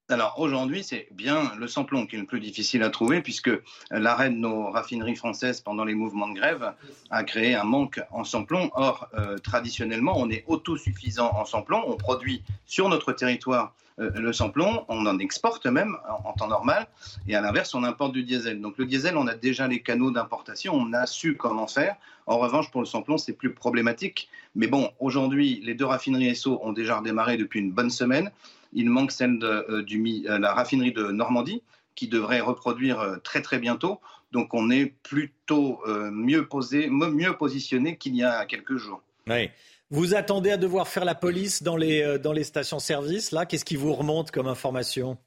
Alors 0.08 0.34
aujourd'hui, 0.38 0.82
c'est 0.82 1.06
bien 1.12 1.52
le 1.56 1.68
samplon 1.68 2.06
qui 2.06 2.16
est 2.16 2.18
le 2.18 2.26
plus 2.26 2.40
difficile 2.40 2.82
à 2.82 2.90
trouver 2.90 3.22
puisque 3.22 3.50
l'arrêt 3.90 4.28
de 4.28 4.34
nos 4.34 4.70
raffineries 4.70 5.14
françaises 5.14 5.60
pendant 5.60 5.84
les 5.84 5.94
mouvements 5.94 6.28
de 6.28 6.34
grève 6.34 6.74
a 7.10 7.24
créé 7.24 7.54
un 7.54 7.64
manque 7.64 8.00
en 8.10 8.24
samplon. 8.24 8.70
Or, 8.74 9.08
euh, 9.14 9.38
traditionnellement, 9.38 10.14
on 10.16 10.28
est 10.30 10.44
autosuffisant 10.48 11.30
en 11.32 11.44
samplon. 11.44 11.84
On 11.86 11.96
produit 11.96 12.42
sur 12.66 12.88
notre 12.88 13.12
territoire 13.12 13.74
le 13.98 14.32
samplon, 14.32 14.84
on 14.88 15.06
en 15.06 15.18
exporte 15.18 15.66
même 15.66 15.96
en, 16.24 16.32
temps 16.32 16.48
normal, 16.48 16.86
et 17.28 17.36
à 17.36 17.40
l'inverse, 17.40 17.74
on 17.74 17.84
importe 17.84 18.12
du 18.12 18.24
diesel. 18.24 18.60
Donc 18.60 18.76
le 18.78 18.86
diesel, 18.86 19.16
on 19.16 19.26
a 19.26 19.34
déjà 19.34 19.68
les 19.68 19.80
canaux 19.80 20.10
d'importation, 20.10 20.74
on 20.74 20.92
a 20.92 21.06
su 21.06 21.36
comment 21.36 21.66
faire. 21.66 21.96
En 22.26 22.38
revanche, 22.38 22.70
pour 22.70 22.80
le 22.80 22.86
samplon, 22.86 23.18
c'est 23.18 23.34
plus 23.34 23.54
problématique. 23.54 24.28
Mais 24.54 24.66
bon, 24.66 24.90
aujourd'hui, 24.98 25.60
les 25.64 25.74
deux 25.74 25.84
raffineries 25.84 26.34
SO 26.34 26.58
ont 26.62 26.72
déjà 26.72 26.98
redémarré 26.98 27.36
depuis 27.36 27.60
une 27.60 27.70
bonne 27.70 27.90
semaine. 27.90 28.30
Il 28.72 28.90
manque 28.90 29.12
celle 29.12 29.38
de 29.38 29.46
euh, 29.46 29.84
euh, 30.28 30.38
la 30.38 30.52
raffinerie 30.54 30.92
de 30.92 31.12
Normandie, 31.12 31.62
qui 31.94 32.08
devrait 32.08 32.40
reproduire 32.40 33.18
très 33.22 33.42
très 33.42 33.58
bientôt. 33.58 34.00
Donc 34.32 34.52
on 34.52 34.70
est 34.70 34.86
plutôt 35.04 35.80
mieux, 35.86 36.44
posé, 36.48 36.88
mieux 36.90 37.34
positionné 37.34 37.96
qu'il 37.96 38.16
y 38.16 38.24
a 38.24 38.44
quelques 38.46 38.76
jours. 38.78 39.00
Oui. 39.28 39.48
Vous 39.90 40.14
attendez 40.14 40.50
à 40.50 40.56
devoir 40.56 40.88
faire 40.88 41.04
la 41.04 41.14
police 41.14 41.62
dans 41.62 41.76
les, 41.76 42.02
euh, 42.02 42.18
dans 42.18 42.32
les 42.32 42.44
stations-service, 42.44 43.32
là 43.32 43.44
Qu'est-ce 43.44 43.66
qui 43.66 43.76
vous 43.76 43.92
remonte 43.92 44.30
comme 44.30 44.46
information? 44.46 45.18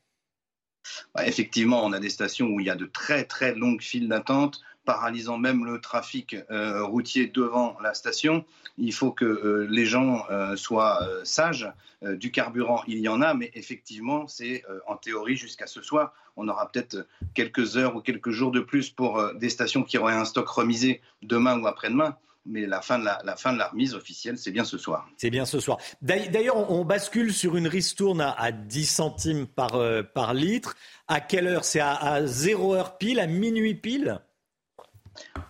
Bah, 1.14 1.28
Effectivement, 1.28 1.86
on 1.86 1.94
a 1.94 2.00
des 2.00 2.10
stations 2.10 2.48
où 2.48 2.60
il 2.60 2.66
y 2.66 2.70
a 2.72 2.76
de 2.76 2.86
très 2.86 3.24
très 3.24 3.54
longues 3.54 3.82
files 3.82 4.08
d'attente, 4.08 4.62
paralysant 4.84 5.38
même 5.38 5.64
le 5.64 5.80
trafic 5.80 6.36
euh, 6.50 6.84
routier 6.84 7.28
devant 7.28 7.78
la 7.84 7.94
station. 7.94 8.46
Il 8.80 8.94
faut 8.94 9.12
que 9.12 9.26
euh, 9.26 9.68
les 9.70 9.86
gens 9.86 10.26
soient 10.56 11.08
sages. 11.24 11.72
du 12.02 12.32
carburant, 12.32 12.84
il 12.88 13.00
y 13.00 13.10
en 13.10 13.22
a, 13.22 13.34
mais 13.34 13.52
effectivement, 13.54 14.28
c'est 14.28 14.64
en 14.88 14.96
théorie 14.96 15.36
jusqu'à 15.36 15.68
ce 15.68 15.82
soir. 15.82 16.14
On 16.36 16.48
aura 16.48 16.72
peut-être 16.72 17.08
quelques 17.34 17.78
heures 17.78 17.96
ou 17.96 18.02
quelques 18.02 18.32
jours 18.32 18.52
de 18.52 18.60
plus 18.60 18.90
pour 18.90 19.34
des 19.36 19.50
stations 19.50 19.84
qui 19.84 19.98
auraient 19.98 20.14
un 20.14 20.26
stock 20.26 20.48
remisé 20.48 21.02
demain 21.22 21.60
ou 21.60 21.68
après-demain 21.68 22.18
mais 22.48 22.66
la 22.66 22.82
fin 22.82 23.00
de 23.00 23.06
la, 23.06 23.36
fin 23.36 23.54
de 23.54 23.58
la 23.58 23.68
remise 23.68 23.94
officielle, 23.94 24.38
c'est 24.38 24.52
bien 24.52 24.64
ce 24.64 24.78
soir. 24.78 25.08
C'est 25.18 25.30
bien 25.30 25.46
ce 25.46 25.60
soir. 25.60 25.78
D'ailleurs, 26.02 26.72
on, 26.72 26.86
bascule 26.86 27.34
sur 27.34 27.58
une 27.58 27.68
ristourne 27.68 28.22
à, 28.22 28.32
à 28.32 28.52
10 28.52 28.86
centimes 28.86 29.48
par, 29.48 29.76
euh, 29.76 30.04
par 30.04 30.34
litre. 30.34 30.76
À 31.08 31.20
quelle 31.20 31.48
heure? 31.48 31.66
C'est 31.66 31.80
à, 31.80 32.26
0 32.26 32.74
heure 32.74 32.98
pile, 32.98 33.20
à 33.20 33.28
minuit 33.28 33.76
pile? 33.76 34.20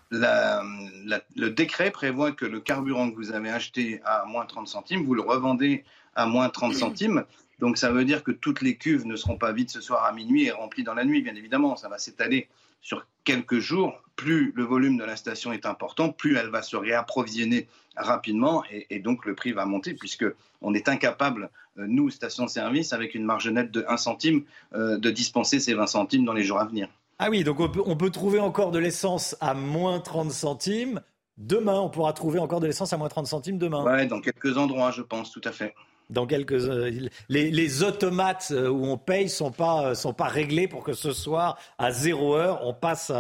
Le 0.10 1.50
décret 1.50 1.91
prévoit 1.91 2.32
que 2.32 2.45
le 2.45 2.60
carburant 2.60 3.12
que 3.12 3.16
vous 3.16 3.32
avez 3.32 3.50
acheté 3.50 4.02
à 4.06 4.26
moins 4.26 4.45
30 4.45 4.68
centimes, 4.68 5.04
vous 5.04 5.14
le 5.14 5.22
revendez 5.22 5.84
à 6.16 6.26
moins 6.26 6.50
30 6.50 6.74
centimes. 6.74 7.26
Donc 7.60 7.78
ça 7.78 7.91
veut 7.91 8.06
dire 8.06 8.24
que 8.24 8.32
toutes 8.32 8.62
les 8.62 8.78
cuves 8.78 9.06
ne 9.06 9.16
seront 9.16 9.38
pas 9.38 9.52
vides 9.52 9.70
ce 9.70 9.82
soir 9.82 10.06
à 10.06 10.14
minuit 10.14 10.45
et 10.45 10.52
remplies 10.52 10.84
dans 10.84 10.93
la 10.93 11.06
nuit, 11.06 11.22
bien 11.22 11.36
évidemment. 11.36 11.76
Ça 11.76 11.89
va 11.89 11.98
s'étaler 11.98 12.48
sur 12.82 13.05
quelques 13.23 13.59
jours, 13.59 14.01
plus 14.15 14.51
le 14.55 14.63
volume 14.63 14.97
de 14.97 15.03
la 15.03 15.15
station 15.15 15.51
est 15.53 15.65
important, 15.65 16.09
plus 16.09 16.38
elle 16.38 16.49
va 16.49 16.61
se 16.61 16.75
réapprovisionner 16.75 17.67
rapidement 17.95 18.63
et, 18.69 18.99
donc 18.99 19.25
le 19.25 19.36
prix 19.36 19.51
va 19.51 19.65
monter 19.65 19.93
puisque 19.93 20.25
on 20.61 20.73
est 20.73 20.89
incapable, 20.89 21.49
euh, 21.78 21.86
nous, 21.88 22.09
station-service, 22.09 22.93
avec 22.93 23.15
une 23.15 23.23
marge 23.23 23.47
nette 23.47 23.71
de 23.71 23.86
1 23.88 23.97
centime, 23.97 24.43
euh, 24.73 24.97
de 24.97 25.11
dispenser 25.11 25.59
ces 25.59 25.73
20 25.73 25.88
centimes 25.88 26.25
dans 26.25 26.34
les 26.34 26.43
jours 26.43 26.59
à 26.59 26.65
venir. 26.65 26.89
Ah 27.19 27.30
oui, 27.30 27.43
donc 27.43 27.59
on 27.59 27.95
peut, 27.95 28.09
trouver 28.09 28.39
encore 28.39 28.71
de 28.71 28.80
l'essence 28.80 29.36
à 29.41 29.53
moins 29.53 29.99
30 29.99 30.32
centimes. 30.32 31.01
Demain, 31.38 31.80
on 31.80 31.89
pourra 31.89 32.13
trouver 32.13 32.39
encore 32.39 32.59
de 32.59 32.67
l'essence 32.67 32.93
à 32.93 32.97
moins 32.97 33.09
30 33.09 33.28
centimes 33.28 33.57
demain. 33.57 33.84
Oui, 33.86 34.07
dans 34.07 34.21
quelques 34.21 34.57
endroits, 34.57 34.91
je 34.91 35.01
pense, 35.01 35.32
tout 35.32 35.41
à 35.43 35.51
fait 35.51 35.73
dans 36.10 36.26
quelques 36.26 36.53
euh, 36.53 37.10
les, 37.30 37.84
automates 37.84 38.49
euh, 38.51 38.70
où 38.70 38.86
on 38.86 38.97
paye 38.97 39.30
sont 39.30 39.51
pas 39.51 39.88
euh, 39.88 39.95
sont 39.95 40.14
pas 40.14 40.28
réglés 40.28 40.68
pour 40.68 40.84
que 40.84 40.93
ce 40.93 41.12
soir 41.12 41.58
à 41.78 41.91
zéro 41.91 42.36
heure 42.36 42.62
on 42.64 42.74
passe 42.74 43.12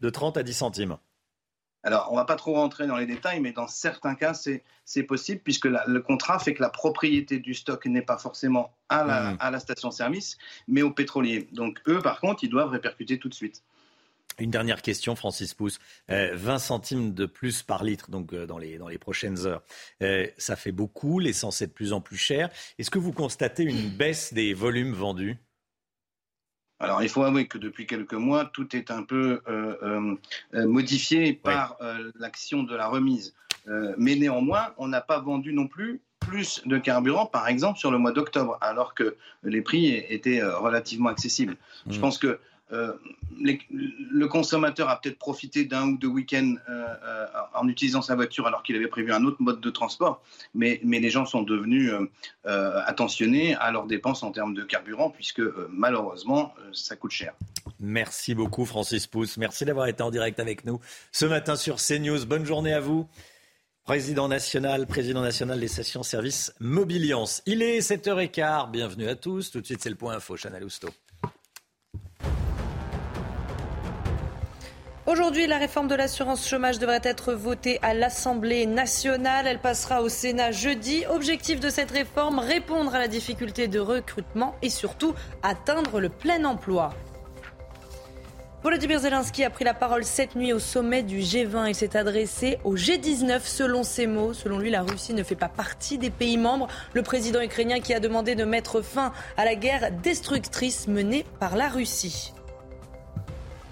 de 0.00 0.10
30 0.10 0.36
à 0.36 0.42
10 0.42 0.54
centimes. 0.54 0.96
Alors, 1.86 2.08
on 2.10 2.16
va 2.16 2.24
pas 2.24 2.36
trop 2.36 2.54
rentrer 2.54 2.86
dans 2.86 2.96
les 2.96 3.04
détails, 3.04 3.40
mais 3.40 3.52
dans 3.52 3.68
certains 3.68 4.14
cas, 4.14 4.32
c'est 4.32 5.02
possible 5.02 5.42
puisque 5.44 5.66
le 5.66 6.00
contrat 6.00 6.38
fait 6.38 6.54
que 6.54 6.62
la 6.62 6.70
propriété 6.70 7.38
du 7.38 7.52
stock 7.52 7.84
n'est 7.84 8.00
pas 8.00 8.16
forcément 8.16 8.74
à 8.88 9.04
la, 9.04 9.20
mmh. 9.20 9.36
à 9.38 9.50
la 9.50 9.60
station-service, 9.60 10.38
mais 10.66 10.80
au 10.80 10.90
pétrolier. 10.90 11.46
Donc, 11.52 11.82
eux, 11.86 12.00
par 12.00 12.20
contre, 12.20 12.42
ils 12.42 12.48
doivent 12.48 12.70
répercuter 12.70 13.18
tout 13.18 13.28
de 13.28 13.34
suite. 13.34 13.62
Une 14.38 14.50
dernière 14.50 14.82
question, 14.82 15.14
Francis 15.14 15.54
Pousse. 15.54 15.78
20 16.08 16.14
euh, 16.14 16.58
centimes 16.58 17.14
de 17.14 17.26
plus 17.26 17.62
par 17.62 17.84
litre 17.84 18.10
donc, 18.10 18.32
euh, 18.32 18.46
dans, 18.46 18.58
les, 18.58 18.78
dans 18.78 18.88
les 18.88 18.98
prochaines 18.98 19.46
heures. 19.46 19.62
Euh, 20.02 20.26
ça 20.38 20.56
fait 20.56 20.72
beaucoup, 20.72 21.20
l'essence 21.20 21.62
est 21.62 21.68
de 21.68 21.72
plus 21.72 21.92
en 21.92 22.00
plus 22.00 22.16
chère. 22.16 22.50
Est-ce 22.78 22.90
que 22.90 22.98
vous 22.98 23.12
constatez 23.12 23.62
une 23.62 23.90
baisse 23.90 24.34
des 24.34 24.54
volumes 24.54 24.92
vendus? 24.92 25.36
Alors, 26.80 27.02
il 27.02 27.08
faut 27.08 27.22
avouer 27.22 27.46
que 27.46 27.56
depuis 27.56 27.86
quelques 27.86 28.14
mois, 28.14 28.50
tout 28.52 28.74
est 28.76 28.90
un 28.90 29.04
peu 29.04 29.40
modifié 30.52 31.32
par 31.32 31.78
l'action 32.18 32.64
de 32.64 32.74
la 32.74 32.88
remise. 32.88 33.34
mais 33.96 34.16
néanmoins, 34.16 34.74
on 34.76 34.88
n'a 34.88 35.00
pas 35.00 35.20
vendu 35.20 35.54
non 35.54 35.68
plus 35.68 36.02
plus 36.18 36.62
de 36.64 36.78
carburant, 36.78 37.26
par 37.26 37.48
exemple, 37.48 37.78
sur 37.78 37.90
le 37.90 37.98
mois 37.98 38.12
d'octobre, 38.12 38.58
alors 38.60 38.94
que 38.94 39.16
les 39.42 39.62
prix 39.62 39.88
étaient 40.08 40.42
relativement 40.42 41.10
accessibles. 41.10 41.56
Je 41.86 41.98
mmh. 41.98 42.00
pense 42.00 42.18
que 42.18 42.40
euh, 42.72 42.92
le 43.40 44.26
consommateur 44.26 44.88
a 44.88 45.00
peut-être 45.00 45.18
profité 45.18 45.64
d'un 45.64 45.88
ou 45.88 45.98
deux 45.98 46.08
week-ends 46.08 46.54
euh, 46.68 46.86
euh, 47.04 47.26
en 47.54 47.68
utilisant 47.68 48.00
sa 48.00 48.14
voiture 48.14 48.46
alors 48.46 48.62
qu'il 48.62 48.74
avait 48.74 48.88
prévu 48.88 49.12
un 49.12 49.24
autre 49.24 49.36
mode 49.40 49.60
de 49.60 49.70
transport, 49.70 50.22
mais, 50.54 50.80
les 50.82 51.10
gens 51.10 51.26
sont 51.26 51.42
devenus 51.42 51.92
attentionnés 52.44 53.54
à 53.56 53.70
leurs 53.70 53.86
dépenses 53.86 54.22
en 54.22 54.30
termes 54.30 54.54
de 54.54 54.62
carburant, 54.62 55.10
puisque 55.10 55.42
malheureusement, 55.68 56.54
ça 56.72 56.96
coûte 56.96 57.10
cher. 57.10 57.34
Merci 57.78 58.34
beaucoup 58.34 58.64
Francis 58.64 59.06
Pousse, 59.06 59.36
merci 59.36 59.66
d'avoir 59.66 59.86
été 59.86 60.02
en 60.02 60.10
direct 60.10 60.40
avec 60.40 60.64
nous 60.64 60.80
ce 61.12 61.26
matin 61.26 61.56
sur 61.56 61.76
CNews. 61.76 62.24
Bonne 62.24 62.46
journée 62.46 62.72
à 62.72 62.80
vous. 62.80 63.06
Président 63.84 64.28
national, 64.28 64.86
président 64.86 65.20
national 65.20 65.60
des 65.60 65.68
stations-service 65.68 66.54
Mobiliance. 66.58 67.42
Il 67.44 67.60
est 67.60 67.80
7h15, 67.80 68.70
bienvenue 68.70 69.08
à 69.08 69.14
tous. 69.14 69.50
Tout 69.50 69.60
de 69.60 69.66
suite, 69.66 69.82
c'est 69.82 69.90
le 69.90 69.96
point 69.96 70.14
info, 70.14 70.38
Chanel 70.38 70.64
Housteau. 70.64 70.88
Aujourd'hui, 75.06 75.46
la 75.46 75.58
réforme 75.58 75.86
de 75.86 75.94
l'assurance 75.94 76.48
chômage 76.48 76.78
devrait 76.78 77.02
être 77.02 77.34
votée 77.34 77.78
à 77.82 77.92
l'Assemblée 77.92 78.64
nationale. 78.64 79.46
Elle 79.46 79.58
passera 79.58 80.00
au 80.00 80.08
Sénat 80.08 80.50
jeudi. 80.50 81.04
Objectif 81.10 81.60
de 81.60 81.68
cette 81.68 81.90
réforme, 81.90 82.38
répondre 82.38 82.94
à 82.94 82.98
la 82.98 83.06
difficulté 83.06 83.68
de 83.68 83.78
recrutement 83.78 84.54
et 84.62 84.70
surtout 84.70 85.14
atteindre 85.42 86.00
le 86.00 86.08
plein 86.08 86.42
emploi. 86.46 86.94
Volodymyr 88.62 89.00
Zelensky 89.00 89.44
a 89.44 89.50
pris 89.50 89.64
la 89.64 89.74
parole 89.74 90.04
cette 90.04 90.36
nuit 90.36 90.54
au 90.54 90.58
sommet 90.58 91.02
du 91.02 91.18
G20. 91.18 91.68
Il 91.68 91.74
s'est 91.74 91.98
adressé 91.98 92.58
au 92.64 92.74
G19 92.74 93.40
selon 93.44 93.82
ses 93.82 94.06
mots. 94.06 94.32
Selon 94.32 94.58
lui, 94.58 94.70
la 94.70 94.80
Russie 94.80 95.12
ne 95.12 95.22
fait 95.22 95.36
pas 95.36 95.50
partie 95.50 95.98
des 95.98 96.08
pays 96.08 96.38
membres. 96.38 96.68
Le 96.94 97.02
président 97.02 97.42
ukrainien 97.42 97.80
qui 97.80 97.92
a 97.92 98.00
demandé 98.00 98.34
de 98.34 98.44
mettre 98.44 98.80
fin 98.80 99.12
à 99.36 99.44
la 99.44 99.54
guerre 99.54 99.92
destructrice 100.02 100.88
menée 100.88 101.26
par 101.40 101.56
la 101.56 101.68
Russie. 101.68 102.33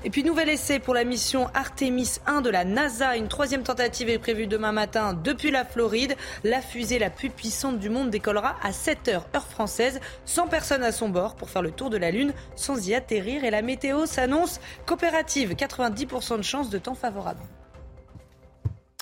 Et 0.05 0.11
puis 0.11 0.25
nouvel 0.25 0.49
essai 0.49 0.81
pour 0.81 0.95
la 0.95 1.05
mission 1.05 1.47
Artemis 1.55 2.17
1 2.27 2.41
de 2.41 2.51
la 2.51 2.65
NASA. 2.65 3.17
Une 3.17 3.29
troisième 3.29 3.63
tentative 3.63 4.09
est 4.09 4.19
prévue 4.19 4.49
demain 4.49 4.73
matin 4.73 5.15
depuis 5.15 5.53
la 5.53 5.65
Floride. 5.65 6.17
La 6.43 6.61
fusée 6.61 6.99
la 6.99 7.09
plus 7.09 7.31
puissante 7.31 7.79
du 7.79 7.89
monde 7.89 8.11
décollera 8.11 8.57
à 8.63 8.73
7 8.73 9.09
heures 9.09 9.29
heure 9.37 9.47
française, 9.47 10.01
sans 10.25 10.49
personne 10.49 10.83
à 10.83 10.91
son 10.91 11.09
bord 11.09 11.37
pour 11.37 11.51
faire 11.51 11.63
le 11.63 11.71
tour 11.71 11.89
de 11.89 11.97
la 11.99 12.11
Lune 12.11 12.33
sans 12.57 12.89
y 12.89 12.95
atterrir. 12.95 13.45
Et 13.45 13.51
la 13.51 13.63
météo 13.63 14.05
s'annonce 14.07 14.61
coopérative. 14.87 15.53
90% 15.53 16.39
de 16.39 16.43
chances 16.43 16.69
de 16.69 16.79
temps 16.79 16.97
favorable. 16.97 17.41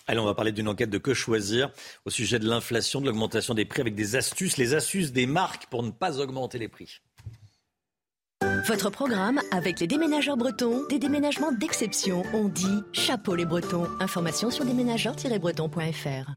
Allez, 0.07 0.19
on 0.19 0.27
va 0.27 0.35
parler 0.35 0.53
d'une 0.53 0.69
enquête 0.69 0.91
de 0.91 0.99
Que 0.99 1.15
choisir 1.15 1.71
au 2.05 2.11
sujet 2.11 2.39
de 2.39 2.47
l'inflation, 2.47 3.01
de 3.01 3.07
l'augmentation 3.07 3.55
des 3.55 3.65
prix 3.65 3.81
avec 3.81 3.95
des 3.95 4.17
astuces, 4.17 4.59
les 4.59 4.75
astuces 4.75 5.13
des 5.13 5.25
marques 5.25 5.67
pour 5.71 5.83
ne 5.83 5.93
pas 5.93 6.21
augmenter 6.21 6.59
les 6.59 6.69
prix. 6.69 7.01
Votre 8.67 8.91
programme 8.91 9.41
avec 9.53 9.81
les 9.81 9.87
déménageurs 9.87 10.37
bretons, 10.37 10.87
des 10.91 10.99
déménagements 10.99 11.53
d'exception. 11.53 12.25
On 12.35 12.49
dit 12.49 12.67
chapeau 12.93 13.35
les 13.35 13.47
bretons. 13.47 13.87
Information 14.01 14.51
sur 14.51 14.67
déménageurs-bretons.fr. 14.67 16.35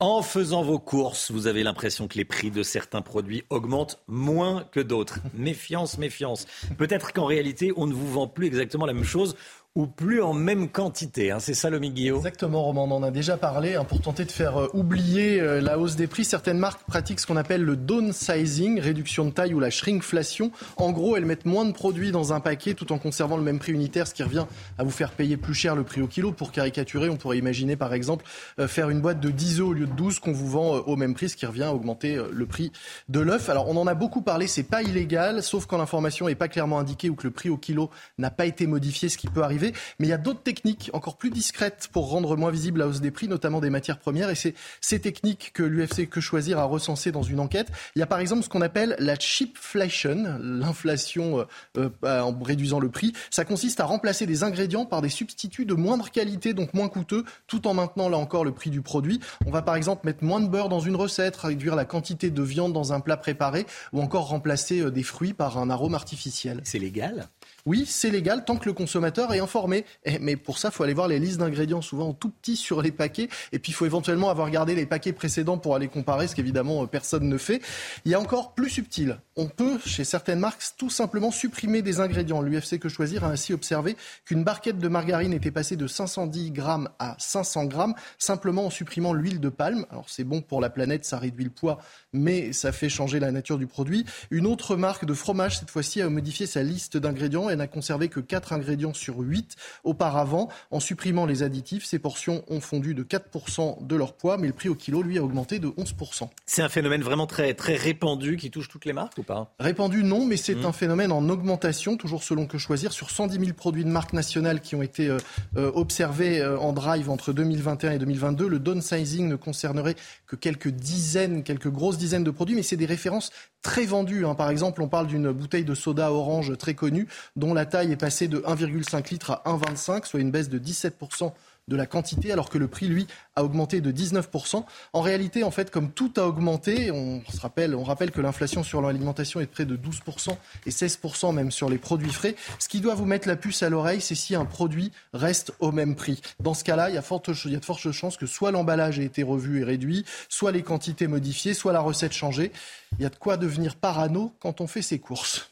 En 0.00 0.22
faisant 0.22 0.62
vos 0.62 0.78
courses, 0.78 1.30
vous 1.30 1.46
avez 1.46 1.62
l'impression 1.62 2.08
que 2.08 2.16
les 2.16 2.24
prix 2.24 2.50
de 2.50 2.62
certains 2.62 3.02
produits 3.02 3.44
augmentent 3.50 4.00
moins 4.08 4.64
que 4.72 4.80
d'autres. 4.80 5.20
méfiance, 5.34 5.98
méfiance. 5.98 6.46
Peut-être 6.78 7.12
qu'en 7.12 7.26
réalité, 7.26 7.70
on 7.76 7.86
ne 7.86 7.92
vous 7.92 8.10
vend 8.10 8.26
plus 8.26 8.46
exactement 8.46 8.86
la 8.86 8.94
même 8.94 9.04
chose 9.04 9.36
ou 9.76 9.86
plus 9.86 10.20
en 10.20 10.32
même 10.32 10.68
quantité. 10.68 11.30
Hein. 11.30 11.38
C'est 11.38 11.54
ça 11.54 11.70
Guillaume 11.70 12.16
Exactement, 12.16 12.64
Roman. 12.64 12.84
On 12.84 12.96
en 12.96 13.02
a 13.04 13.12
déjà 13.12 13.36
parlé. 13.36 13.76
Hein, 13.76 13.84
pour 13.84 14.00
tenter 14.00 14.24
de 14.24 14.32
faire 14.32 14.56
euh, 14.56 14.68
oublier 14.74 15.40
euh, 15.40 15.60
la 15.60 15.78
hausse 15.78 15.94
des 15.94 16.08
prix, 16.08 16.24
certaines 16.24 16.58
marques 16.58 16.82
pratiquent 16.86 17.20
ce 17.20 17.26
qu'on 17.26 17.36
appelle 17.36 17.62
le 17.62 17.76
downsizing, 17.76 18.80
réduction 18.80 19.26
de 19.26 19.30
taille 19.30 19.54
ou 19.54 19.60
la 19.60 19.70
shrinkflation. 19.70 20.50
En 20.76 20.90
gros, 20.90 21.16
elles 21.16 21.24
mettent 21.24 21.44
moins 21.44 21.64
de 21.64 21.72
produits 21.72 22.10
dans 22.10 22.32
un 22.32 22.40
paquet 22.40 22.74
tout 22.74 22.92
en 22.92 22.98
conservant 22.98 23.36
le 23.36 23.44
même 23.44 23.60
prix 23.60 23.70
unitaire, 23.70 24.08
ce 24.08 24.14
qui 24.14 24.24
revient 24.24 24.46
à 24.76 24.82
vous 24.82 24.90
faire 24.90 25.12
payer 25.12 25.36
plus 25.36 25.54
cher 25.54 25.76
le 25.76 25.84
prix 25.84 26.02
au 26.02 26.08
kilo. 26.08 26.32
Pour 26.32 26.50
caricaturer, 26.50 27.08
on 27.08 27.16
pourrait 27.16 27.38
imaginer 27.38 27.76
par 27.76 27.94
exemple 27.94 28.24
euh, 28.58 28.66
faire 28.66 28.90
une 28.90 29.00
boîte 29.00 29.20
de 29.20 29.30
10 29.30 29.60
œufs 29.60 29.68
au 29.68 29.72
lieu 29.72 29.86
de 29.86 29.92
12 29.92 30.18
qu'on 30.18 30.32
vous 30.32 30.48
vend 30.48 30.78
au 30.78 30.96
même 30.96 31.14
prix, 31.14 31.28
ce 31.28 31.36
qui 31.36 31.46
revient 31.46 31.62
à 31.62 31.74
augmenter 31.74 32.20
le 32.32 32.46
prix 32.46 32.72
de 33.08 33.20
l'œuf. 33.20 33.48
Alors 33.48 33.68
on 33.68 33.76
en 33.76 33.86
a 33.86 33.94
beaucoup 33.94 34.22
parlé, 34.22 34.48
c'est 34.48 34.64
pas 34.64 34.82
illégal, 34.82 35.44
sauf 35.44 35.66
quand 35.66 35.78
l'information 35.78 36.26
n'est 36.26 36.34
pas 36.34 36.48
clairement 36.48 36.80
indiquée 36.80 37.08
ou 37.08 37.14
que 37.14 37.28
le 37.28 37.30
prix 37.30 37.50
au 37.50 37.56
kilo 37.56 37.90
n'a 38.18 38.30
pas 38.30 38.46
été 38.46 38.66
modifié, 38.66 39.08
ce 39.08 39.16
qui 39.16 39.28
peut 39.28 39.42
arriver. 39.42 39.59
Mais 39.98 40.06
il 40.06 40.10
y 40.10 40.12
a 40.12 40.18
d'autres 40.18 40.42
techniques 40.42 40.90
encore 40.92 41.16
plus 41.16 41.30
discrètes 41.30 41.88
pour 41.92 42.10
rendre 42.10 42.36
moins 42.36 42.50
visible 42.50 42.80
la 42.80 42.88
hausse 42.88 43.00
des 43.00 43.10
prix, 43.10 43.28
notamment 43.28 43.60
des 43.60 43.70
matières 43.70 43.98
premières. 43.98 44.30
Et 44.30 44.34
c'est 44.34 44.54
ces 44.80 45.00
techniques 45.00 45.52
que 45.54 45.62
l'UFC 45.62 46.08
Que 46.08 46.20
Choisir 46.20 46.58
a 46.58 46.64
recensées 46.64 47.12
dans 47.12 47.22
une 47.22 47.40
enquête. 47.40 47.68
Il 47.96 48.00
y 48.00 48.02
a 48.02 48.06
par 48.06 48.18
exemple 48.18 48.42
ce 48.42 48.48
qu'on 48.48 48.62
appelle 48.62 48.96
la 48.98 49.18
cheapflation, 49.18 50.38
l'inflation 50.40 51.46
euh, 51.76 51.90
euh, 52.04 52.20
en 52.20 52.36
réduisant 52.42 52.80
le 52.80 52.88
prix. 52.88 53.12
Ça 53.30 53.44
consiste 53.44 53.80
à 53.80 53.84
remplacer 53.84 54.26
des 54.26 54.42
ingrédients 54.42 54.86
par 54.86 55.02
des 55.02 55.08
substituts 55.08 55.66
de 55.66 55.74
moindre 55.74 56.10
qualité, 56.10 56.54
donc 56.54 56.74
moins 56.74 56.88
coûteux, 56.88 57.24
tout 57.46 57.66
en 57.66 57.74
maintenant 57.74 58.08
là 58.08 58.18
encore 58.18 58.44
le 58.44 58.52
prix 58.52 58.70
du 58.70 58.82
produit. 58.82 59.20
On 59.46 59.50
va 59.50 59.62
par 59.62 59.76
exemple 59.76 60.06
mettre 60.06 60.24
moins 60.24 60.40
de 60.40 60.48
beurre 60.48 60.68
dans 60.68 60.80
une 60.80 60.96
recette, 60.96 61.36
réduire 61.36 61.76
la 61.76 61.84
quantité 61.84 62.30
de 62.30 62.42
viande 62.42 62.72
dans 62.72 62.92
un 62.92 63.00
plat 63.00 63.16
préparé, 63.16 63.66
ou 63.92 64.00
encore 64.00 64.28
remplacer 64.28 64.80
euh, 64.80 64.90
des 64.90 65.02
fruits 65.02 65.32
par 65.32 65.58
un 65.58 65.70
arôme 65.70 65.94
artificiel. 65.94 66.60
C'est 66.64 66.78
légal? 66.78 67.28
Oui, 67.66 67.84
c'est 67.86 68.10
légal 68.10 68.44
tant 68.44 68.56
que 68.56 68.66
le 68.66 68.72
consommateur 68.72 69.32
est 69.34 69.40
informé. 69.40 69.84
Eh, 70.04 70.18
mais 70.18 70.36
pour 70.36 70.58
ça, 70.58 70.68
il 70.68 70.74
faut 70.74 70.84
aller 70.84 70.94
voir 70.94 71.08
les 71.08 71.18
listes 71.18 71.38
d'ingrédients, 71.38 71.82
souvent 71.82 72.12
tout 72.12 72.30
petits 72.30 72.56
sur 72.56 72.82
les 72.82 72.92
paquets. 72.92 73.28
Et 73.52 73.58
puis, 73.58 73.72
il 73.72 73.74
faut 73.74 73.86
éventuellement 73.86 74.30
avoir 74.30 74.46
regardé 74.46 74.74
les 74.74 74.86
paquets 74.86 75.12
précédents 75.12 75.58
pour 75.58 75.74
aller 75.74 75.88
comparer, 75.88 76.28
ce 76.28 76.34
qu'évidemment 76.34 76.82
euh, 76.82 76.86
personne 76.86 77.28
ne 77.28 77.38
fait. 77.38 77.60
Il 78.04 78.12
y 78.12 78.14
a 78.14 78.20
encore 78.20 78.54
plus 78.54 78.70
subtil. 78.70 79.18
On 79.36 79.48
peut, 79.48 79.78
chez 79.84 80.04
certaines 80.04 80.38
marques, 80.38 80.62
tout 80.76 80.90
simplement 80.90 81.30
supprimer 81.30 81.82
des 81.82 82.00
ingrédients. 82.00 82.42
L'UFC 82.42 82.78
Que 82.78 82.88
Choisir 82.88 83.24
a 83.24 83.28
ainsi 83.28 83.52
observé 83.52 83.96
qu'une 84.24 84.44
barquette 84.44 84.78
de 84.78 84.88
margarine 84.88 85.32
était 85.32 85.50
passée 85.50 85.76
de 85.76 85.86
510 85.86 86.50
grammes 86.50 86.88
à 86.98 87.16
500 87.18 87.66
grammes, 87.66 87.94
simplement 88.18 88.66
en 88.66 88.70
supprimant 88.70 89.12
l'huile 89.12 89.40
de 89.40 89.48
palme. 89.48 89.86
Alors, 89.90 90.06
c'est 90.08 90.24
bon 90.24 90.40
pour 90.40 90.60
la 90.60 90.70
planète, 90.70 91.04
ça 91.04 91.18
réduit 91.18 91.44
le 91.44 91.50
poids, 91.50 91.78
mais 92.12 92.52
ça 92.52 92.72
fait 92.72 92.88
changer 92.88 93.20
la 93.20 93.30
nature 93.30 93.58
du 93.58 93.66
produit. 93.66 94.04
Une 94.30 94.46
autre 94.46 94.76
marque 94.76 95.04
de 95.04 95.14
fromage, 95.14 95.58
cette 95.58 95.70
fois-ci, 95.70 96.02
a 96.02 96.08
modifié 96.08 96.46
sa 96.46 96.62
liste 96.62 96.96
d'ingrédients 96.96 97.30
elle 97.48 97.58
n'a 97.58 97.66
conservé 97.66 98.08
que 98.08 98.20
4 98.20 98.52
ingrédients 98.52 98.94
sur 98.94 99.18
8 99.18 99.56
auparavant. 99.84 100.48
En 100.70 100.80
supprimant 100.80 101.26
les 101.26 101.42
additifs, 101.42 101.84
ces 101.84 101.98
portions 101.98 102.44
ont 102.48 102.60
fondu 102.60 102.94
de 102.94 103.02
4% 103.02 103.86
de 103.86 103.96
leur 103.96 104.14
poids, 104.14 104.36
mais 104.36 104.46
le 104.46 104.52
prix 104.52 104.68
au 104.68 104.74
kilo, 104.74 105.02
lui, 105.02 105.18
a 105.18 105.22
augmenté 105.22 105.58
de 105.58 105.68
11%. 105.68 106.28
C'est 106.46 106.62
un 106.62 106.68
phénomène 106.68 107.02
vraiment 107.02 107.26
très, 107.26 107.54
très 107.54 107.76
répandu 107.76 108.36
qui 108.36 108.50
touche 108.50 108.68
toutes 108.68 108.84
les 108.84 108.92
marques 108.92 109.18
ou 109.18 109.22
pas? 109.22 109.52
Répandu, 109.60 110.02
non, 110.02 110.26
mais 110.26 110.36
c'est 110.36 110.54
mmh. 110.54 110.66
un 110.66 110.72
phénomène 110.72 111.12
en 111.12 111.28
augmentation, 111.28 111.96
toujours 111.96 112.22
selon 112.22 112.46
que 112.46 112.58
choisir. 112.58 112.92
Sur 112.92 113.10
110 113.10 113.38
000 113.38 113.52
produits 113.52 113.84
de 113.84 113.90
marque 113.90 114.12
nationale 114.12 114.60
qui 114.60 114.74
ont 114.74 114.82
été 114.82 115.08
euh, 115.08 115.18
euh, 115.56 115.70
observés 115.74 116.40
euh, 116.40 116.58
en 116.58 116.72
drive 116.72 117.10
entre 117.10 117.32
2021 117.32 117.92
et 117.92 117.98
2022, 117.98 118.48
le 118.48 118.58
downsizing 118.58 119.28
ne 119.28 119.36
concernerait 119.36 119.96
que 120.26 120.36
quelques 120.36 120.68
dizaines, 120.68 121.42
quelques 121.42 121.70
grosses 121.70 121.98
dizaines 122.00 122.24
de 122.24 122.30
produits, 122.30 122.56
mais 122.56 122.62
c'est 122.62 122.76
des 122.76 122.86
références 122.86 123.30
très 123.62 123.84
vendues. 123.84 124.26
Hein. 124.26 124.34
Par 124.34 124.50
exemple, 124.50 124.82
on 124.82 124.88
parle 124.88 125.06
d'une 125.06 125.30
bouteille 125.30 125.64
de 125.64 125.74
soda 125.74 126.12
orange 126.12 126.56
très 126.58 126.74
connue 126.74 127.06
dont 127.36 127.54
la 127.54 127.66
taille 127.66 127.92
est 127.92 127.96
passée 127.96 128.26
de 128.26 128.38
1,5 128.38 129.10
litre 129.10 129.30
à 129.30 129.42
1,25, 129.46 130.06
soit 130.06 130.20
une 130.20 130.30
baisse 130.30 130.48
de 130.48 130.58
17% 130.58 131.32
de 131.68 131.76
la 131.76 131.86
quantité, 131.86 132.32
alors 132.32 132.48
que 132.48 132.58
le 132.58 132.68
prix, 132.68 132.86
lui, 132.86 133.06
a 133.36 133.44
augmenté 133.44 133.80
de 133.80 133.92
19%. 133.92 134.64
En 134.92 135.00
réalité, 135.00 135.44
en 135.44 135.50
fait, 135.50 135.70
comme 135.70 135.90
tout 135.90 136.12
a 136.16 136.22
augmenté, 136.22 136.90
on, 136.90 137.22
se 137.30 137.40
rappelle, 137.40 137.76
que 138.10 138.20
l'inflation 138.20 138.62
sur 138.62 138.82
l'alimentation 138.82 139.40
est 139.40 139.46
près 139.46 139.64
de 139.64 139.76
12% 139.76 140.36
et 140.66 140.70
16% 140.70 141.34
même 141.34 141.50
sur 141.50 141.68
les 141.68 141.78
produits 141.78 142.12
frais. 142.12 142.34
Ce 142.58 142.68
qui 142.68 142.80
doit 142.80 142.94
vous 142.94 143.04
mettre 143.04 143.28
la 143.28 143.36
puce 143.36 143.62
à 143.62 143.68
l'oreille, 143.68 144.00
c'est 144.00 144.14
si 144.14 144.34
un 144.34 144.44
produit 144.44 144.92
reste 145.12 145.52
au 145.60 145.72
même 145.72 145.96
prix. 145.96 146.20
Dans 146.40 146.54
ce 146.54 146.64
cas-là, 146.64 146.90
il 146.90 147.00
il 147.44 147.52
y 147.52 147.56
a 147.56 147.60
de 147.60 147.64
fortes 147.64 147.92
chances 147.92 148.16
que 148.16 148.26
soit 148.26 148.50
l'emballage 148.50 148.98
ait 148.98 149.04
été 149.04 149.22
revu 149.22 149.60
et 149.60 149.64
réduit, 149.64 150.04
soit 150.28 150.52
les 150.52 150.62
quantités 150.62 151.06
modifiées, 151.06 151.54
soit 151.54 151.72
la 151.72 151.80
recette 151.80 152.12
changée. 152.12 152.52
Il 152.98 153.02
y 153.02 153.06
a 153.06 153.10
de 153.10 153.16
quoi 153.16 153.36
devenir 153.36 153.76
parano 153.76 154.32
quand 154.40 154.60
on 154.60 154.66
fait 154.66 154.82
ses 154.82 154.98
courses. 154.98 155.49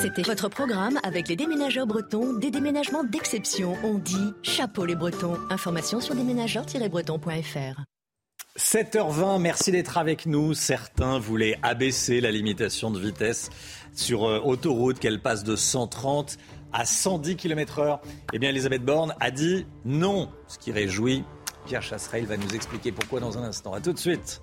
C'était 0.00 0.22
votre 0.22 0.48
programme 0.48 0.98
avec 1.02 1.28
les 1.28 1.36
déménageurs 1.36 1.86
bretons, 1.86 2.32
des 2.32 2.50
déménagements 2.50 3.04
d'exception. 3.04 3.76
On 3.84 3.98
dit 3.98 4.32
chapeau 4.42 4.84
les 4.84 4.94
bretons. 4.94 5.36
Information 5.50 6.00
sur 6.00 6.14
déménageurs-bretons.fr. 6.14 7.82
7h20, 8.58 9.40
merci 9.40 9.70
d'être 9.72 9.98
avec 9.98 10.26
nous. 10.26 10.54
Certains 10.54 11.18
voulaient 11.18 11.58
abaisser 11.62 12.20
la 12.20 12.30
limitation 12.30 12.90
de 12.90 12.98
vitesse 12.98 13.50
sur 13.94 14.24
euh, 14.24 14.40
autoroute, 14.40 14.98
qu'elle 14.98 15.20
passe 15.20 15.44
de 15.44 15.56
130 15.56 16.36
à 16.72 16.84
110 16.84 17.36
km/h. 17.36 18.00
Eh 18.32 18.38
bien, 18.38 18.50
Elisabeth 18.50 18.84
Borne 18.84 19.14
a 19.20 19.30
dit 19.30 19.66
non, 19.84 20.30
ce 20.48 20.58
qui 20.58 20.72
réjouit. 20.72 21.24
Pierre 21.66 21.82
Chasserel 21.82 22.26
va 22.26 22.36
nous 22.36 22.54
expliquer 22.54 22.92
pourquoi 22.92 23.20
dans 23.20 23.38
un 23.38 23.42
instant. 23.42 23.72
A 23.72 23.80
tout 23.80 23.92
de 23.92 23.98
suite. 23.98 24.42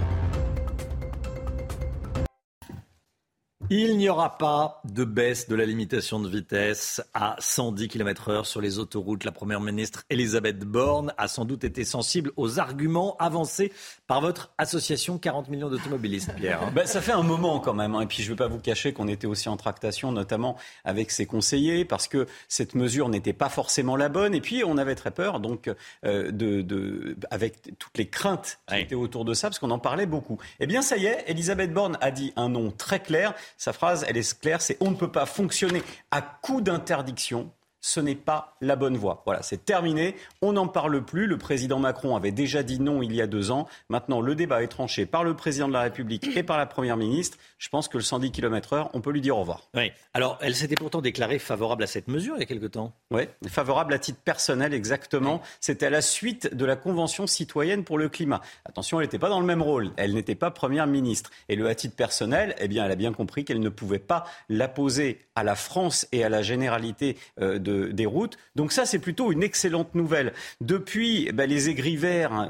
Il 3.73 3.95
n'y 3.95 4.09
aura 4.09 4.37
pas 4.37 4.81
de 4.83 5.05
baisse 5.05 5.47
de 5.47 5.55
la 5.55 5.65
limitation 5.65 6.19
de 6.19 6.27
vitesse 6.27 7.01
à 7.13 7.37
110 7.39 7.87
km/h 7.87 8.43
sur 8.43 8.59
les 8.59 8.79
autoroutes. 8.79 9.23
La 9.23 9.31
Première 9.31 9.61
ministre 9.61 10.03
Elisabeth 10.09 10.59
Borne 10.59 11.13
a 11.17 11.29
sans 11.29 11.45
doute 11.45 11.63
été 11.63 11.85
sensible 11.85 12.33
aux 12.35 12.59
arguments 12.59 13.15
avancés 13.17 13.71
par 14.07 14.19
votre 14.19 14.51
association 14.57 15.17
40 15.17 15.47
millions 15.47 15.69
d'automobilistes, 15.69 16.35
Pierre. 16.35 16.69
Ben, 16.73 16.85
ça 16.85 16.99
fait 16.99 17.13
un 17.13 17.23
moment 17.23 17.61
quand 17.61 17.73
même. 17.73 17.95
Hein. 17.95 18.01
Et 18.01 18.07
puis 18.07 18.23
je 18.23 18.27
ne 18.29 18.33
vais 18.33 18.43
pas 18.43 18.49
vous 18.49 18.59
cacher 18.59 18.91
qu'on 18.91 19.07
était 19.07 19.25
aussi 19.25 19.47
en 19.47 19.55
tractation, 19.55 20.11
notamment 20.11 20.57
avec 20.83 21.09
ses 21.09 21.25
conseillers, 21.25 21.85
parce 21.85 22.09
que 22.09 22.27
cette 22.49 22.75
mesure 22.75 23.07
n'était 23.07 23.31
pas 23.31 23.47
forcément 23.47 23.95
la 23.95 24.09
bonne. 24.09 24.35
Et 24.35 24.41
puis 24.41 24.63
on 24.65 24.77
avait 24.77 24.95
très 24.95 25.11
peur, 25.11 25.39
donc, 25.39 25.71
euh, 26.03 26.29
de, 26.29 27.15
avec 27.29 27.77
toutes 27.79 27.97
les 27.97 28.09
craintes 28.09 28.59
qui 28.67 28.75
étaient 28.75 28.95
autour 28.95 29.23
de 29.23 29.33
ça, 29.33 29.47
parce 29.47 29.59
qu'on 29.59 29.71
en 29.71 29.79
parlait 29.79 30.07
beaucoup. 30.07 30.39
Eh 30.59 30.67
bien, 30.67 30.81
ça 30.81 30.97
y 30.97 31.05
est, 31.05 31.23
Elisabeth 31.27 31.71
Borne 31.71 31.97
a 32.01 32.11
dit 32.11 32.33
un 32.35 32.49
nom 32.49 32.69
très 32.69 32.99
clair 32.99 33.33
sa 33.61 33.73
phrase, 33.73 34.03
elle 34.07 34.17
est 34.17 34.39
claire, 34.39 34.59
c'est 34.59 34.75
on 34.79 34.89
ne 34.89 34.95
peut 34.95 35.11
pas 35.11 35.27
fonctionner 35.27 35.83
à 36.09 36.23
coup 36.23 36.61
d'interdiction 36.61 37.51
ce 37.81 37.99
n'est 37.99 38.15
pas 38.15 38.55
la 38.61 38.75
bonne 38.75 38.95
voie. 38.95 39.23
Voilà, 39.25 39.41
c'est 39.41 39.65
terminé. 39.65 40.15
On 40.41 40.53
n'en 40.53 40.67
parle 40.67 41.03
plus. 41.03 41.27
Le 41.27 41.37
président 41.37 41.79
Macron 41.79 42.15
avait 42.15 42.31
déjà 42.31 42.63
dit 42.63 42.79
non 42.79 43.01
il 43.01 43.13
y 43.13 43.21
a 43.21 43.27
deux 43.27 43.51
ans. 43.51 43.67
Maintenant, 43.89 44.21
le 44.21 44.35
débat 44.35 44.63
est 44.63 44.67
tranché 44.67 45.05
par 45.05 45.23
le 45.23 45.35
président 45.35 45.67
de 45.67 45.73
la 45.73 45.81
République 45.81 46.35
et 46.35 46.43
par 46.43 46.57
la 46.57 46.65
première 46.65 46.97
ministre. 46.97 47.37
Je 47.57 47.69
pense 47.69 47.87
que 47.87 47.97
le 47.97 48.03
110 48.03 48.31
km/h, 48.31 48.89
on 48.93 49.01
peut 49.01 49.11
lui 49.11 49.21
dire 49.21 49.35
au 49.37 49.41
revoir. 49.41 49.67
Oui. 49.73 49.91
Alors, 50.13 50.37
elle 50.41 50.55
s'était 50.55 50.75
pourtant 50.75 51.01
déclarée 51.01 51.39
favorable 51.39 51.83
à 51.83 51.87
cette 51.87 52.07
mesure 52.07 52.35
il 52.37 52.39
y 52.39 52.43
a 52.43 52.45
quelque 52.45 52.67
temps. 52.67 52.93
Oui, 53.09 53.23
favorable 53.47 53.93
à 53.93 53.99
titre 53.99 54.19
personnel, 54.23 54.73
exactement. 54.73 55.41
C'était 55.59 55.87
à 55.87 55.89
la 55.89 56.01
suite 56.01 56.53
de 56.55 56.65
la 56.65 56.75
Convention 56.75 57.27
citoyenne 57.27 57.83
pour 57.83 57.97
le 57.97 58.09
climat. 58.09 58.41
Attention, 58.65 58.99
elle 58.99 59.05
n'était 59.05 59.19
pas 59.19 59.29
dans 59.29 59.39
le 59.39 59.45
même 59.45 59.61
rôle. 59.61 59.91
Elle 59.97 60.13
n'était 60.13 60.35
pas 60.35 60.51
première 60.51 60.87
ministre. 60.87 61.31
Et 61.49 61.55
le 61.55 61.67
à 61.67 61.75
titre 61.75 61.95
personnel, 61.95 62.55
eh 62.59 62.67
bien, 62.67 62.85
elle 62.85 62.91
a 62.91 62.95
bien 62.95 63.13
compris 63.13 63.45
qu'elle 63.45 63.59
ne 63.59 63.69
pouvait 63.69 63.99
pas 63.99 64.25
la 64.49 64.67
poser 64.67 65.19
à 65.35 65.43
la 65.43 65.55
France 65.55 66.07
et 66.11 66.23
à 66.23 66.29
la 66.29 66.41
généralité 66.41 67.17
euh, 67.39 67.59
de 67.71 67.91
des 67.91 68.05
routes. 68.05 68.37
Donc 68.55 68.71
ça, 68.71 68.85
c'est 68.85 68.99
plutôt 68.99 69.31
une 69.31 69.43
excellente 69.43 69.95
nouvelle. 69.95 70.33
Depuis, 70.59 71.25
eh 71.27 71.31
ben, 71.31 71.49
les 71.49 71.69
aigris 71.69 71.97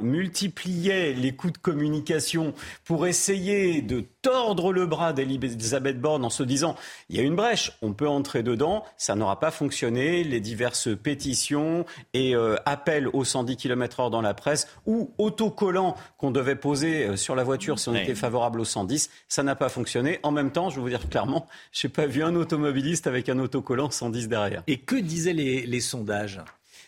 multipliaient 0.02 1.14
les 1.14 1.34
coups 1.34 1.54
de 1.54 1.58
communication 1.58 2.54
pour 2.84 3.08
essayer 3.08 3.82
de 3.82 4.06
tordre 4.22 4.72
le 4.72 4.86
bras 4.86 5.14
d'Elisabeth 5.14 6.00
Borne 6.00 6.24
en 6.26 6.30
se 6.30 6.44
disant 6.44 6.76
il 7.10 7.18
y 7.18 7.20
a 7.20 7.24
une 7.24 7.36
brèche, 7.36 7.74
on 7.82 7.94
peut 7.94 8.08
entrer 8.08 8.44
dedans. 8.44 8.84
Ça 8.98 9.16
n'aura 9.16 9.40
pas 9.40 9.52
fonctionné. 9.52 10.24
Les 10.24 10.40
diverses 10.40 10.90
pétitions 10.96 11.86
et 12.14 12.36
euh, 12.36 12.56
appels 12.66 13.08
aux 13.08 13.24
110 13.24 13.58
km/h 13.58 14.10
dans 14.10 14.22
la 14.22 14.34
presse 14.34 14.68
ou 14.86 15.14
autocollants 15.18 15.96
qu'on 16.18 16.32
devait 16.32 16.56
poser 16.56 17.06
euh, 17.06 17.16
sur 17.16 17.36
la 17.36 17.44
voiture 17.44 17.80
si 17.80 17.90
on 17.90 17.96
était 17.96 18.16
favorable 18.16 18.60
aux 18.60 18.66
110, 18.66 19.10
ça 19.28 19.44
n'a 19.44 19.56
pas 19.56 19.70
fonctionné. 19.70 20.20
En 20.24 20.32
même 20.32 20.52
temps, 20.52 20.70
je 20.70 20.76
vais 20.76 20.82
vous 20.82 20.90
dire 20.90 21.10
clairement, 21.10 21.48
je 21.72 21.88
n'ai 21.88 21.94
pas 21.94 22.06
vu 22.06 22.24
un 22.24 22.36
automobiliste 22.36 23.08
avec 23.08 23.30
un 23.30 23.40
autocollant 23.40 23.90
110 23.90 24.28
derrière. 24.28 24.64
Et 24.68 24.78
que 24.78 24.96
disaient 24.96 25.34
les, 25.34 25.82
sondages? 25.82 26.40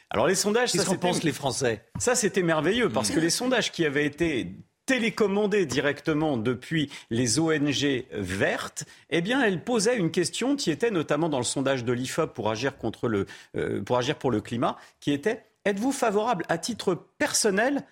Alors 0.09 0.27
les 0.27 0.36
sondages, 0.36 0.69
ça 0.69 0.86
qu'en 0.86 0.97
pensent 0.97 1.23
les 1.23 1.31
Français? 1.31 1.86
Ça 1.97 2.15
c'était 2.15 2.43
merveilleux 2.43 2.89
parce 2.89 3.09
que 3.09 3.19
les 3.19 3.31
sondages 3.31 3.71
qui 3.71 3.86
avaient 3.86 4.05
été 4.05 4.55
télécommandés 4.86 5.65
directement 5.65 6.38
depuis 6.38 6.91
les 7.09 7.39
ONG 7.39 8.05
vertes, 8.11 8.84
eh 9.09 9.21
bien, 9.21 9.43
elle 9.43 9.63
posait 9.63 9.97
une 9.97 10.11
question 10.11 10.55
qui 10.55 10.71
était 10.71 10.91
notamment 10.91 11.29
dans 11.29 11.38
le 11.38 11.43
sondage 11.43 11.84
de 11.86 11.93
l'IFOP 11.93 12.34
pour 12.34 12.49
agir 12.49 12.77
contre 12.77 13.07
le, 13.07 13.25
euh, 13.55 13.81
pour 13.81 13.97
agir 13.97 14.17
pour 14.17 14.31
le 14.31 14.41
climat, 14.41 14.77
qui 14.99 15.11
était 15.11 15.45
êtes-vous 15.65 15.91
favorable 15.91 16.45
à 16.49 16.57
titre 16.57 16.95
personnel 17.18 17.84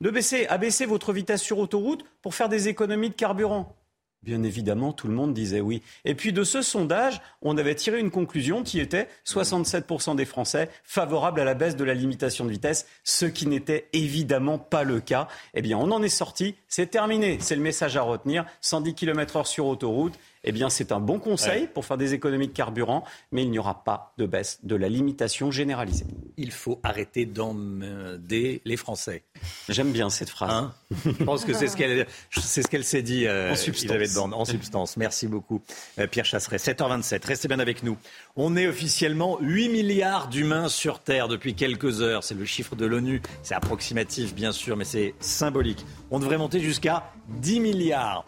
de 0.00 0.10
baisser, 0.10 0.46
abaisser 0.46 0.86
votre 0.86 1.12
vitesse 1.12 1.42
sur 1.42 1.58
autoroute 1.58 2.04
pour 2.22 2.34
faire 2.34 2.48
des 2.48 2.68
économies 2.68 3.10
de 3.10 3.14
carburant? 3.14 3.79
Bien 4.22 4.42
évidemment, 4.42 4.92
tout 4.92 5.08
le 5.08 5.14
monde 5.14 5.32
disait 5.32 5.62
oui. 5.62 5.82
Et 6.04 6.14
puis 6.14 6.34
de 6.34 6.44
ce 6.44 6.60
sondage, 6.60 7.22
on 7.40 7.56
avait 7.56 7.74
tiré 7.74 7.98
une 7.98 8.10
conclusion 8.10 8.62
qui 8.62 8.78
était 8.78 9.08
67% 9.26 10.14
des 10.14 10.26
Français 10.26 10.68
favorables 10.84 11.40
à 11.40 11.44
la 11.44 11.54
baisse 11.54 11.74
de 11.74 11.84
la 11.84 11.94
limitation 11.94 12.44
de 12.44 12.50
vitesse, 12.50 12.86
ce 13.02 13.24
qui 13.24 13.46
n'était 13.46 13.88
évidemment 13.94 14.58
pas 14.58 14.84
le 14.84 15.00
cas. 15.00 15.26
Eh 15.54 15.62
bien, 15.62 15.78
on 15.78 15.90
en 15.90 16.02
est 16.02 16.10
sorti, 16.10 16.54
c'est 16.68 16.90
terminé, 16.90 17.38
c'est 17.40 17.56
le 17.56 17.62
message 17.62 17.96
à 17.96 18.02
retenir, 18.02 18.44
110 18.60 18.94
km/h 18.94 19.46
sur 19.46 19.66
autoroute 19.66 20.18
eh 20.44 20.52
bien, 20.52 20.70
c'est 20.70 20.92
un 20.92 21.00
bon 21.00 21.18
conseil 21.18 21.66
pour 21.66 21.84
faire 21.84 21.98
des 21.98 22.14
économies 22.14 22.48
de 22.48 22.52
carburant, 22.52 23.04
mais 23.30 23.42
il 23.42 23.50
n'y 23.50 23.58
aura 23.58 23.84
pas 23.84 24.14
de 24.16 24.26
baisse 24.26 24.60
de 24.62 24.74
la 24.74 24.88
limitation 24.88 25.50
généralisée. 25.50 26.06
Il 26.36 26.50
faut 26.50 26.80
arrêter 26.82 27.26
d'emmerder 27.26 28.62
les 28.64 28.76
Français. 28.76 29.24
J'aime 29.68 29.92
bien 29.92 30.08
cette 30.08 30.30
phrase. 30.30 30.50
Hein? 30.50 30.74
Je 31.04 31.24
pense 31.24 31.44
que 31.44 31.52
c'est 31.52 31.68
ce 31.68 31.76
qu'elle 31.76 32.06
c'est 32.30 32.62
ce 32.62 32.68
qu'elle 32.68 32.84
s'est 32.84 33.02
dit 33.02 33.26
euh, 33.26 33.52
en 33.52 33.56
substance. 33.56 34.16
en 34.16 34.44
substance. 34.44 34.96
Merci 34.96 35.26
beaucoup, 35.28 35.60
euh, 35.98 36.06
Pierre 36.06 36.24
Chasseret. 36.24 36.56
7h27. 36.56 37.26
Restez 37.26 37.48
bien 37.48 37.58
avec 37.58 37.82
nous. 37.82 37.98
On 38.36 38.56
est 38.56 38.66
officiellement 38.66 39.38
8 39.40 39.68
milliards 39.68 40.28
d'humains 40.28 40.68
sur 40.68 41.00
Terre 41.00 41.28
depuis 41.28 41.54
quelques 41.54 42.00
heures. 42.00 42.24
C'est 42.24 42.34
le 42.34 42.44
chiffre 42.44 42.76
de 42.76 42.86
l'ONU. 42.86 43.20
C'est 43.42 43.54
approximatif, 43.54 44.34
bien 44.34 44.52
sûr, 44.52 44.76
mais 44.76 44.84
c'est 44.84 45.14
symbolique. 45.20 45.84
On 46.10 46.18
devrait 46.18 46.38
monter 46.38 46.60
jusqu'à 46.60 47.12
10 47.28 47.60
milliards. 47.60 48.24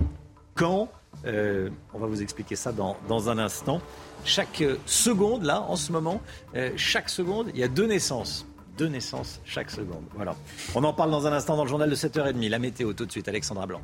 Quand? 0.55 0.91
Euh, 1.27 1.71
on 1.95 1.99
va 1.99 2.07
vous 2.07 2.23
expliquer 2.23 2.57
ça 2.57 2.73
dans, 2.73 3.29
un 3.29 3.39
instant. 3.39 3.81
Chaque 4.25 4.63
seconde, 4.87 5.43
là, 5.43 5.63
en 5.63 5.77
ce 5.77 5.93
moment, 5.93 6.21
euh, 6.55 6.71
chaque 6.77 7.09
seconde, 7.09 7.51
il 7.55 7.61
y 7.61 7.65
a 7.65 7.69
deux 7.69 7.87
naissances. 7.87 8.47
Deux 8.79 8.89
naissances 8.89 9.41
chaque 9.45 9.71
seconde. 9.71 10.05
Voilà. 10.15 10.35
On 10.75 10.83
en 10.85 10.93
parle 10.93 11.11
dans 11.11 11.27
un 11.27 11.33
instant 11.33 11.57
dans 11.57 11.65
le 11.65 11.69
journal 11.69 11.91
de 11.91 11.95
7h30. 11.95 12.49
La 12.49 12.59
météo, 12.59 12.93
tout 12.93 13.07
de 13.07 13.11
suite, 13.11 13.29
Alexandra 13.29 13.67
Blanc. 13.67 13.83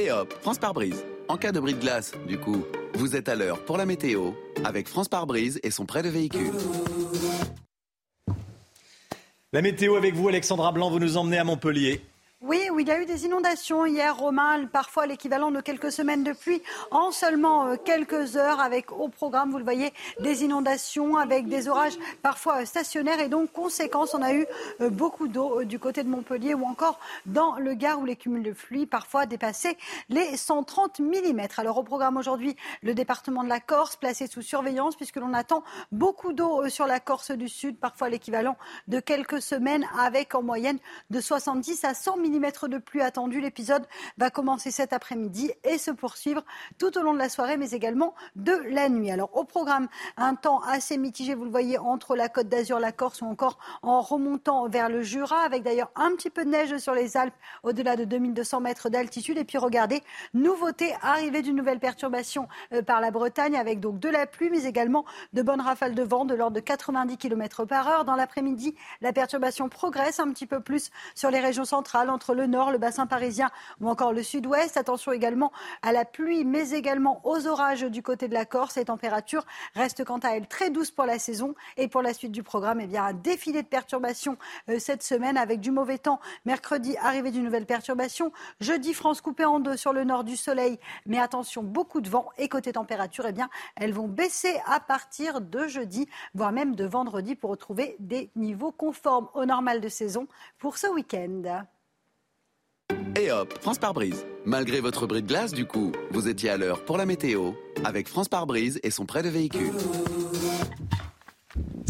Et 0.00 0.10
hop, 0.10 0.32
France 0.40 0.58
par 0.58 0.72
brise. 0.72 1.04
En 1.28 1.36
cas 1.36 1.52
de 1.52 1.60
bris 1.60 1.74
de 1.74 1.80
glace, 1.80 2.12
du 2.26 2.38
coup, 2.38 2.64
vous 2.94 3.14
êtes 3.14 3.28
à 3.28 3.34
l'heure 3.34 3.64
pour 3.64 3.76
la 3.76 3.86
météo 3.86 4.32
avec 4.64 4.88
France 4.88 5.08
par 5.08 5.26
brise 5.26 5.60
et 5.62 5.70
son 5.70 5.86
prêt 5.86 6.02
de 6.02 6.08
véhicule. 6.08 6.52
La 9.52 9.60
météo 9.60 9.96
avec 9.96 10.14
vous, 10.14 10.28
Alexandra 10.28 10.72
Blanc, 10.72 10.90
vous 10.90 10.98
nous 10.98 11.18
emmenez 11.18 11.38
à 11.38 11.44
Montpellier. 11.44 12.00
Oui, 12.44 12.68
où 12.72 12.80
il 12.80 12.88
y 12.88 12.90
a 12.90 13.00
eu 13.00 13.06
des 13.06 13.24
inondations 13.24 13.86
hier, 13.86 14.16
Romain, 14.16 14.66
parfois 14.66 15.06
l'équivalent 15.06 15.52
de 15.52 15.60
quelques 15.60 15.92
semaines 15.92 16.24
de 16.24 16.32
pluie 16.32 16.60
en 16.90 17.12
seulement 17.12 17.68
euh, 17.68 17.76
quelques 17.76 18.36
heures, 18.36 18.58
avec 18.58 18.90
au 18.90 19.06
programme, 19.06 19.52
vous 19.52 19.58
le 19.58 19.64
voyez, 19.64 19.92
des 20.18 20.42
inondations, 20.42 21.16
avec 21.16 21.46
des 21.46 21.68
orages 21.68 21.96
parfois 22.20 22.66
stationnaires. 22.66 23.20
Et 23.20 23.28
donc, 23.28 23.52
conséquence, 23.52 24.12
on 24.14 24.22
a 24.22 24.32
eu 24.32 24.44
euh, 24.80 24.90
beaucoup 24.90 25.28
d'eau 25.28 25.60
euh, 25.60 25.64
du 25.64 25.78
côté 25.78 26.02
de 26.02 26.08
Montpellier 26.08 26.54
ou 26.54 26.64
encore 26.64 26.98
dans 27.26 27.60
le 27.60 27.74
Gard 27.74 28.00
où 28.00 28.06
les 28.06 28.16
cumuls 28.16 28.42
de 28.42 28.50
pluie 28.50 28.86
parfois 28.86 29.24
dépassaient 29.24 29.78
les 30.08 30.36
130 30.36 30.98
mm. 30.98 31.42
Alors, 31.58 31.78
au 31.78 31.84
programme 31.84 32.16
aujourd'hui, 32.16 32.56
le 32.82 32.92
département 32.92 33.44
de 33.44 33.48
la 33.48 33.60
Corse 33.60 33.94
placé 33.94 34.26
sous 34.26 34.42
surveillance 34.42 34.96
puisque 34.96 35.18
l'on 35.18 35.32
attend 35.32 35.62
beaucoup 35.92 36.32
d'eau 36.32 36.68
sur 36.68 36.88
la 36.88 36.98
Corse 36.98 37.30
du 37.30 37.48
Sud, 37.48 37.78
parfois 37.78 38.08
l'équivalent 38.08 38.56
de 38.88 38.98
quelques 38.98 39.40
semaines, 39.40 39.86
avec 39.96 40.34
en 40.34 40.42
moyenne 40.42 40.80
de 41.10 41.20
70 41.20 41.84
à 41.84 41.94
100 41.94 42.16
mm 42.16 42.31
de 42.40 42.78
pluie 42.78 43.02
attendue. 43.02 43.40
L'épisode 43.40 43.86
va 44.18 44.30
commencer 44.30 44.70
cet 44.70 44.92
après-midi 44.92 45.52
et 45.64 45.78
se 45.78 45.90
poursuivre 45.90 46.44
tout 46.78 46.96
au 46.98 47.02
long 47.02 47.14
de 47.14 47.18
la 47.18 47.28
soirée, 47.28 47.56
mais 47.56 47.70
également 47.70 48.14
de 48.36 48.52
la 48.70 48.88
nuit. 48.88 49.10
Alors 49.10 49.36
au 49.36 49.44
programme, 49.44 49.88
un 50.16 50.34
temps 50.34 50.60
assez 50.60 50.96
mitigé, 50.98 51.34
vous 51.34 51.44
le 51.44 51.50
voyez, 51.50 51.78
entre 51.78 52.16
la 52.16 52.28
Côte 52.28 52.48
d'Azur, 52.48 52.78
la 52.78 52.92
Corse 52.92 53.22
ou 53.22 53.26
encore 53.26 53.58
en 53.82 54.00
remontant 54.00 54.68
vers 54.68 54.88
le 54.88 55.02
Jura, 55.02 55.40
avec 55.40 55.62
d'ailleurs 55.62 55.90
un 55.94 56.10
petit 56.12 56.30
peu 56.30 56.44
de 56.44 56.50
neige 56.50 56.76
sur 56.78 56.94
les 56.94 57.16
Alpes 57.16 57.34
au-delà 57.62 57.96
de 57.96 58.04
2200 58.04 58.60
mètres 58.60 58.88
d'altitude. 58.88 59.38
Et 59.38 59.44
puis 59.44 59.58
regardez, 59.58 60.02
nouveauté, 60.34 60.94
arrivée 61.02 61.42
d'une 61.42 61.56
nouvelle 61.56 61.80
perturbation 61.80 62.48
euh, 62.72 62.82
par 62.82 63.00
la 63.00 63.10
Bretagne, 63.10 63.56
avec 63.56 63.80
donc 63.80 63.98
de 63.98 64.08
la 64.08 64.26
pluie, 64.26 64.50
mais 64.50 64.64
également 64.64 65.04
de 65.32 65.42
bonnes 65.42 65.60
rafales 65.60 65.94
de 65.94 66.02
vent 66.02 66.24
de 66.24 66.34
l'ordre 66.34 66.56
de 66.56 66.60
90 66.60 67.16
km 67.16 67.64
par 67.64 67.88
heure. 67.88 68.04
Dans 68.04 68.16
l'après-midi, 68.16 68.74
la 69.00 69.12
perturbation 69.12 69.68
progresse 69.68 70.20
un 70.20 70.30
petit 70.32 70.46
peu 70.46 70.60
plus 70.60 70.90
sur 71.14 71.30
les 71.30 71.40
régions 71.40 71.64
centrales, 71.64 72.10
le 72.30 72.46
nord, 72.46 72.70
le 72.70 72.78
bassin 72.78 73.06
parisien 73.06 73.50
ou 73.80 73.88
encore 73.88 74.12
le 74.12 74.22
sud-ouest. 74.22 74.76
Attention 74.76 75.12
également 75.12 75.52
à 75.82 75.92
la 75.92 76.04
pluie, 76.04 76.44
mais 76.44 76.70
également 76.70 77.20
aux 77.24 77.46
orages 77.46 77.82
du 77.82 78.02
côté 78.02 78.28
de 78.28 78.34
la 78.34 78.44
Corse. 78.44 78.76
Les 78.76 78.84
températures 78.84 79.44
restent 79.74 80.04
quant 80.04 80.18
à 80.18 80.30
elles 80.30 80.46
très 80.46 80.70
douces 80.70 80.90
pour 80.90 81.06
la 81.06 81.18
saison. 81.18 81.54
Et 81.76 81.88
pour 81.88 82.02
la 82.02 82.14
suite 82.14 82.32
du 82.32 82.42
programme, 82.42 82.80
eh 82.80 82.86
bien, 82.86 83.04
un 83.04 83.12
défilé 83.12 83.62
de 83.62 83.68
perturbations 83.68 84.36
euh, 84.68 84.78
cette 84.78 85.02
semaine 85.02 85.36
avec 85.36 85.60
du 85.60 85.70
mauvais 85.70 85.98
temps. 85.98 86.20
Mercredi, 86.44 86.96
arrivée 86.98 87.30
d'une 87.30 87.44
nouvelle 87.44 87.66
perturbation. 87.66 88.32
Jeudi, 88.60 88.94
France 88.94 89.20
coupée 89.20 89.44
en 89.44 89.60
deux 89.60 89.76
sur 89.76 89.92
le 89.92 90.04
nord 90.04 90.24
du 90.24 90.36
soleil. 90.36 90.78
Mais 91.06 91.18
attention, 91.18 91.62
beaucoup 91.62 92.00
de 92.00 92.08
vent. 92.08 92.28
Et 92.38 92.48
côté 92.48 92.72
température, 92.72 93.26
eh 93.26 93.32
bien, 93.32 93.48
elles 93.76 93.92
vont 93.92 94.08
baisser 94.08 94.60
à 94.66 94.80
partir 94.80 95.40
de 95.40 95.66
jeudi, 95.66 96.08
voire 96.34 96.52
même 96.52 96.74
de 96.74 96.84
vendredi 96.84 97.34
pour 97.34 97.50
retrouver 97.50 97.96
des 97.98 98.30
niveaux 98.36 98.72
conformes 98.72 99.28
au 99.34 99.44
normal 99.44 99.80
de 99.80 99.88
saison 99.88 100.26
pour 100.58 100.78
ce 100.78 100.86
week-end. 100.86 101.64
Et 103.20 103.30
hop, 103.30 103.54
France 103.60 103.78
par 103.78 103.94
brise. 103.94 104.24
Malgré 104.44 104.80
votre 104.80 105.06
bris 105.06 105.22
de 105.22 105.28
glace, 105.28 105.52
du 105.52 105.66
coup, 105.66 105.92
vous 106.10 106.28
étiez 106.28 106.50
à 106.50 106.56
l'heure 106.56 106.84
pour 106.84 106.96
la 106.98 107.06
météo 107.06 107.52
avec 107.84 108.08
France 108.08 108.28
par 108.28 108.46
brise 108.46 108.80
et 108.82 108.90
son 108.90 109.06
prêt 109.06 109.22
de 109.22 109.28
véhicule. 109.28 109.72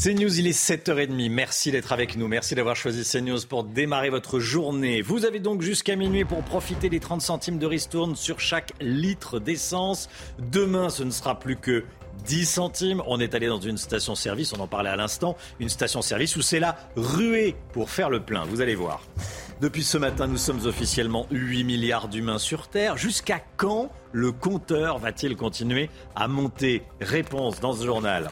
CNews, 0.02 0.40
il 0.40 0.48
est 0.48 0.58
7h30. 0.58 1.30
Merci 1.30 1.70
d'être 1.70 1.92
avec 1.92 2.16
nous. 2.16 2.26
Merci 2.26 2.56
d'avoir 2.56 2.74
choisi 2.74 3.04
CNews 3.04 3.38
pour 3.48 3.62
démarrer 3.62 4.10
votre 4.10 4.40
journée. 4.40 5.00
Vous 5.00 5.24
avez 5.24 5.38
donc 5.38 5.62
jusqu'à 5.62 5.94
minuit 5.94 6.24
pour 6.24 6.42
profiter 6.42 6.88
des 6.88 6.98
30 6.98 7.20
centimes 7.22 7.58
de 7.58 7.66
ristourne 7.66 8.16
sur 8.16 8.40
chaque 8.40 8.72
litre 8.80 9.38
d'essence. 9.38 10.08
Demain, 10.50 10.90
ce 10.90 11.04
ne 11.04 11.10
sera 11.12 11.38
plus 11.38 11.56
que 11.56 11.84
10 12.26 12.46
centimes. 12.46 13.02
On 13.06 13.20
est 13.20 13.34
allé 13.34 13.46
dans 13.46 13.60
une 13.60 13.78
station-service, 13.78 14.52
on 14.52 14.60
en 14.60 14.66
parlait 14.66 14.90
à 14.90 14.96
l'instant, 14.96 15.36
une 15.60 15.68
station-service 15.68 16.36
où 16.36 16.42
c'est 16.42 16.60
la 16.60 16.76
ruée 16.96 17.56
pour 17.72 17.90
faire 17.90 18.10
le 18.10 18.20
plein. 18.20 18.44
Vous 18.44 18.60
allez 18.60 18.74
voir. 18.74 19.02
Depuis 19.60 19.84
ce 19.84 19.96
matin, 19.96 20.26
nous 20.26 20.38
sommes 20.38 20.66
officiellement 20.66 21.26
8 21.30 21.62
milliards 21.62 22.08
d'humains 22.08 22.38
sur 22.38 22.66
Terre. 22.66 22.96
Jusqu'à 22.96 23.40
quand 23.56 23.92
le 24.10 24.32
compteur 24.32 24.98
va-t-il 24.98 25.36
continuer 25.36 25.88
à 26.16 26.26
monter? 26.26 26.82
Réponse 27.00 27.60
dans 27.60 27.72
ce 27.72 27.84
journal. 27.84 28.30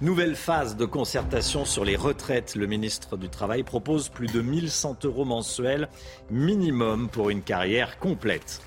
Nouvelle 0.00 0.34
phase 0.34 0.76
de 0.76 0.84
concertation 0.84 1.64
sur 1.64 1.84
les 1.84 1.94
retraites. 1.94 2.56
Le 2.56 2.66
ministre 2.66 3.16
du 3.16 3.28
Travail 3.28 3.62
propose 3.62 4.08
plus 4.08 4.26
de 4.26 4.40
1100 4.40 5.04
euros 5.04 5.24
mensuels 5.24 5.88
minimum 6.30 7.08
pour 7.08 7.30
une 7.30 7.42
carrière 7.42 8.00
complète. 8.00 8.60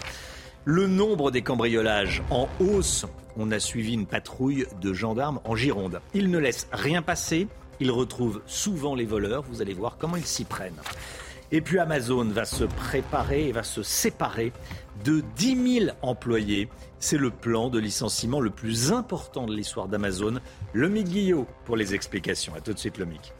Le 0.68 0.88
nombre 0.88 1.30
des 1.30 1.44
cambriolages 1.44 2.24
en 2.32 2.50
hausse. 2.60 3.06
On 3.38 3.52
a 3.52 3.60
suivi 3.60 3.94
une 3.94 4.08
patrouille 4.08 4.66
de 4.82 4.94
gendarmes 4.94 5.40
en 5.44 5.56
Gironde. 5.56 6.02
Ils 6.16 6.32
ne 6.32 6.40
laissent 6.40 6.68
rien 6.72 7.04
passer. 7.04 7.48
Ils 7.80 7.92
retrouvent 7.92 8.42
souvent 8.48 8.96
les 8.96 9.06
voleurs. 9.06 9.44
Vous 9.44 9.62
allez 9.62 9.76
voir 9.76 9.98
comment 10.00 10.16
ils 10.16 10.26
s'y 10.26 10.44
prennent. 10.44 10.82
Et 11.52 11.62
puis 11.62 11.78
Amazon 11.78 12.26
va 12.26 12.46
se 12.46 12.64
préparer 12.64 13.48
et 13.48 13.52
va 13.52 13.62
se 13.62 13.84
séparer 13.84 14.54
de 15.04 15.24
10 15.36 15.82
000 15.82 15.92
employés. 16.02 16.68
C'est 16.98 17.20
le 17.20 17.30
plan 17.30 17.70
de 17.70 17.78
licenciement 17.78 18.42
le 18.42 18.50
plus 18.50 18.92
important 18.92 19.46
de 19.46 19.56
l'histoire 19.56 19.88
d'Amazon. 19.88 20.40
Le 20.74 20.90
Guillot 20.90 21.46
pour 21.66 21.78
les 21.78 21.94
explications. 21.94 22.56
A 22.56 22.62
tout 22.62 22.74
de 22.74 22.80
suite, 22.80 22.98
Lomic. 22.98 23.35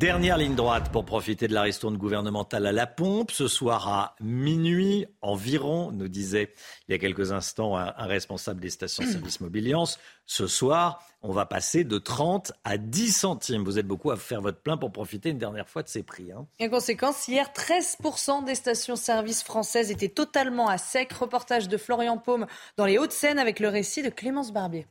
Dernière 0.00 0.38
ligne 0.38 0.54
droite 0.54 0.90
pour 0.92 1.04
profiter 1.04 1.46
de 1.46 1.52
la 1.52 1.60
ristourne 1.60 1.98
gouvernementale 1.98 2.64
à 2.64 2.72
la 2.72 2.86
pompe. 2.86 3.30
Ce 3.32 3.48
soir 3.48 3.86
à 3.86 4.16
minuit 4.18 5.04
environ, 5.20 5.92
nous 5.92 6.08
disait 6.08 6.54
il 6.88 6.92
y 6.92 6.94
a 6.94 6.98
quelques 6.98 7.32
instants 7.32 7.76
un, 7.76 7.92
responsable 8.06 8.62
des 8.62 8.70
stations-service 8.70 9.42
Mobiliance. 9.42 9.98
Ce 10.24 10.46
soir, 10.46 11.04
on 11.20 11.32
va 11.32 11.44
passer 11.44 11.84
de 11.84 11.98
30 11.98 12.52
à 12.64 12.78
10 12.78 13.12
centimes. 13.12 13.62
Vous 13.62 13.78
êtes 13.78 13.86
beaucoup 13.86 14.10
à 14.10 14.16
faire 14.16 14.40
votre 14.40 14.62
plein 14.62 14.78
pour 14.78 14.90
profiter 14.90 15.28
une 15.28 15.36
dernière 15.36 15.68
fois 15.68 15.82
de 15.82 15.88
ces 15.88 16.02
prix. 16.02 16.32
Hein. 16.32 16.46
en 16.62 16.68
conséquence, 16.70 17.28
hier, 17.28 17.50
13% 17.54 18.46
des 18.46 18.54
stations-service 18.54 19.42
françaises 19.42 19.90
étaient 19.90 20.08
totalement 20.08 20.68
à 20.68 20.78
sec. 20.78 21.12
Reportage 21.12 21.68
de 21.68 21.76
Florian 21.76 22.16
Paume 22.16 22.46
dans 22.78 22.86
les 22.86 22.96
Hauts-de-Seine 22.96 23.38
avec 23.38 23.60
le 23.60 23.68
récit 23.68 24.02
de 24.02 24.08
Clémence 24.08 24.50
Barbier. 24.50 24.86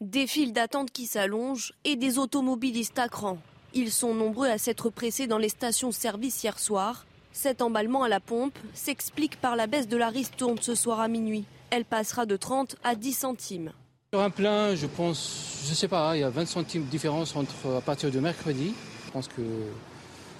Des 0.00 0.26
files 0.26 0.54
d'attente 0.54 0.92
qui 0.92 1.04
s'allongent 1.04 1.74
et 1.84 1.96
des 1.96 2.18
automobilistes 2.18 2.98
à 2.98 3.10
cran. 3.10 3.36
Ils 3.72 3.92
sont 3.92 4.14
nombreux 4.14 4.48
à 4.48 4.58
s'être 4.58 4.90
pressés 4.90 5.28
dans 5.28 5.38
les 5.38 5.48
stations-service 5.48 6.42
hier 6.42 6.58
soir. 6.58 7.06
Cet 7.32 7.62
emballement 7.62 8.02
à 8.02 8.08
la 8.08 8.18
pompe 8.18 8.58
s'explique 8.74 9.40
par 9.40 9.54
la 9.54 9.68
baisse 9.68 9.86
de 9.86 9.96
la 9.96 10.08
ristourne 10.08 10.58
ce 10.60 10.74
soir 10.74 10.98
à 10.98 11.06
minuit. 11.06 11.44
Elle 11.70 11.84
passera 11.84 12.26
de 12.26 12.36
30 12.36 12.74
à 12.82 12.96
10 12.96 13.12
centimes. 13.12 13.72
Sur 14.12 14.22
un 14.22 14.30
plein, 14.30 14.74
je 14.74 14.88
pense, 14.88 15.62
je 15.68 15.74
sais 15.74 15.86
pas, 15.86 16.16
il 16.16 16.20
y 16.20 16.24
a 16.24 16.30
20 16.30 16.46
centimes 16.46 16.84
de 16.84 16.90
différence 16.90 17.36
entre 17.36 17.76
à 17.76 17.80
partir 17.80 18.10
de 18.10 18.18
mercredi. 18.18 18.74
Je 19.06 19.10
pense 19.12 19.28
que 19.28 19.42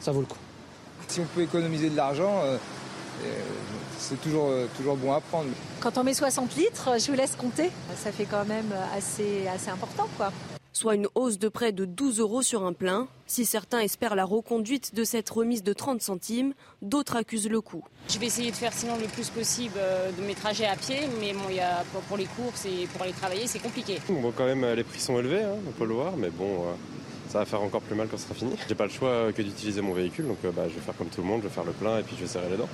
ça 0.01 0.11
vaut 0.11 0.21
le 0.21 0.27
coup. 0.27 0.39
Si 1.07 1.21
on 1.21 1.27
peut 1.27 1.43
économiser 1.43 1.89
de 1.89 1.97
l'argent, 1.97 2.43
euh, 2.43 2.57
euh, 3.23 3.29
c'est 3.97 4.21
toujours, 4.21 4.49
euh, 4.49 4.67
toujours 4.77 4.97
bon 4.97 5.13
à 5.13 5.21
prendre. 5.21 5.51
Quand 5.79 5.97
on 5.99 6.03
met 6.03 6.15
60 6.15 6.57
litres, 6.57 6.91
je 6.99 7.07
vous 7.13 7.17
laisse 7.17 7.37
compter. 7.37 7.71
Ça 7.95 8.11
fait 8.11 8.25
quand 8.25 8.45
même 8.45 8.75
assez, 8.93 9.47
assez 9.47 9.71
important. 9.71 10.09
quoi. 10.17 10.33
Soit 10.73 10.95
une 10.95 11.09
hausse 11.15 11.39
de 11.39 11.49
près 11.49 11.73
de 11.73 11.85
12 11.85 12.21
euros 12.21 12.43
sur 12.43 12.65
un 12.65 12.73
plein. 12.73 13.09
Si 13.27 13.45
certains 13.45 13.81
espèrent 13.81 14.15
la 14.15 14.25
reconduite 14.25 14.95
de 14.95 15.05
cette 15.05 15.29
remise 15.31 15.63
de 15.63 15.73
30 15.73 16.03
centimes, 16.03 16.55
d'autres 16.83 17.17
accusent 17.17 17.49
le 17.49 17.61
coup. 17.61 17.85
Je 18.09 18.19
vais 18.19 18.27
essayer 18.27 18.51
de 18.51 18.57
faire 18.57 18.73
sinon 18.73 18.97
le 18.97 19.07
plus 19.07 19.29
possible 19.31 19.75
euh, 19.79 20.11
de 20.13 20.23
mes 20.23 20.35
trajets 20.35 20.67
à 20.67 20.77
pied, 20.77 21.01
mais 21.21 21.33
bon, 21.33 21.49
y 21.51 21.61
a, 21.61 21.85
pour 22.09 22.17
les 22.17 22.27
courses 22.27 22.67
et 22.67 22.87
pour 22.93 23.03
aller 23.03 23.13
travailler, 23.13 23.47
c'est 23.47 23.59
compliqué. 23.59 23.99
Bon, 24.09 24.33
quand 24.37 24.47
même, 24.47 24.65
les 24.75 24.85
prix 24.85 25.01
sont 25.01 25.19
élevés, 25.19 25.43
hein, 25.43 25.57
on 25.67 25.73
peut 25.73 25.87
le 25.87 25.95
voir, 25.95 26.17
mais 26.17 26.31
bon, 26.31 26.65
euh, 26.65 26.73
ça 27.31 27.39
va 27.39 27.45
faire 27.45 27.63
encore 27.63 27.81
plus 27.81 27.95
mal 27.95 28.09
quand 28.11 28.17
ce 28.17 28.25
sera 28.25 28.35
fini. 28.35 28.57
J'ai 28.69 28.75
pas 28.75 28.87
le 28.87 28.91
choix 28.91 29.33
que 29.33 29.41
d'utiliser 29.41 29.81
mon 29.81 29.93
véhicule, 29.93 30.27
donc 30.27 30.39
euh, 30.45 30.51
bah, 30.51 30.65
je 30.69 30.75
vais 30.75 30.81
faire 30.81 30.97
comme 30.97 31.07
tout 31.07 31.21
le 31.21 31.29
monde, 31.29 31.43
je 31.43 31.47
vais 31.47 31.55
faire 31.55 31.65
le 31.65 31.71
plein 31.71 31.99
et 31.99 32.03
puis 32.03 32.17
je 32.17 32.23
vais 32.23 32.27
serrer 32.27 32.51
les 32.51 32.57
dents. 32.57 32.69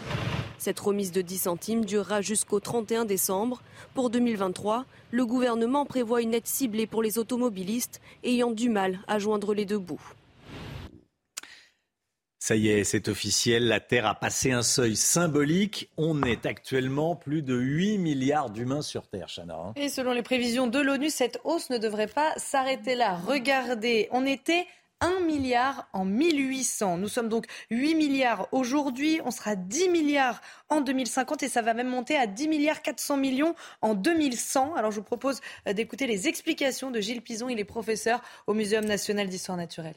Cette 0.57 0.81
remise 0.81 1.13
de 1.13 1.21
10 1.21 1.39
centimes 1.39 1.85
durera 1.85 2.23
jusqu'au 2.23 2.59
31 2.59 3.05
décembre. 3.05 3.61
Pour 3.93 4.09
2023, 4.09 4.87
le 5.11 5.27
gouvernement 5.27 5.85
prévoit 5.85 6.23
une 6.23 6.33
aide 6.33 6.47
ciblée 6.47 6.87
pour 6.87 7.03
les 7.03 7.19
automobilistes 7.19 8.01
ayant 8.25 8.51
du 8.51 8.71
mal 8.71 9.01
à 9.09 9.19
joindre 9.19 9.53
les 9.53 9.67
deux 9.67 9.79
bouts. 9.79 10.01
Ça 12.47 12.55
y 12.55 12.69
est, 12.69 12.85
c'est 12.85 13.09
officiel, 13.09 13.67
la 13.67 13.81
Terre 13.81 14.07
a 14.07 14.15
passé 14.15 14.53
un 14.53 14.63
seuil 14.63 14.95
symbolique. 14.95 15.91
On 15.97 16.23
est 16.23 16.47
actuellement 16.47 17.17
plus 17.17 17.43
de 17.43 17.57
8 17.57 17.99
milliards 17.99 18.51
d'humains 18.51 18.83
sur 18.83 19.09
Terre, 19.09 19.27
Chana. 19.27 19.57
Hein. 19.57 19.73
Et 19.75 19.89
selon 19.89 20.13
les 20.13 20.23
prévisions 20.23 20.69
de 20.69 20.79
l'ONU, 20.79 21.11
cette 21.11 21.41
hausse 21.43 21.71
ne 21.71 21.79
devrait 21.79 22.07
pas 22.07 22.33
s'arrêter 22.37 22.95
là. 22.95 23.19
Regardez, 23.27 24.07
on 24.13 24.25
était 24.25 24.65
1 25.01 25.27
milliard 25.27 25.89
en 25.93 26.05
1800. 26.05 26.99
Nous 26.99 27.09
sommes 27.09 27.29
donc 27.29 27.47
8 27.73 27.97
milliards 27.97 28.47
aujourd'hui. 28.53 29.21
On 29.25 29.33
sera 29.33 29.57
10 29.57 29.89
milliards 29.89 30.41
en 30.69 30.83
2050 30.83 31.43
et 31.43 31.49
ça 31.49 31.63
va 31.63 31.75
même 31.75 31.89
monter 31.89 32.17
à 32.17 32.29
10 32.29 32.47
milliards 32.47 32.81
400 32.81 33.17
millions 33.17 33.57
en 33.83 33.95
2100. 33.95 34.77
Alors 34.77 34.93
je 34.93 34.99
vous 34.99 35.03
propose 35.03 35.41
euh, 35.67 35.73
d'écouter 35.73 36.07
les 36.07 36.29
explications 36.29 36.93
de 36.93 37.01
Gilles 37.01 37.23
Pison. 37.23 37.49
Il 37.49 37.59
est 37.59 37.65
professeur 37.65 38.23
au 38.47 38.55
Muséum 38.55 38.85
national 38.85 39.27
d'histoire 39.29 39.59
naturelle 39.59 39.97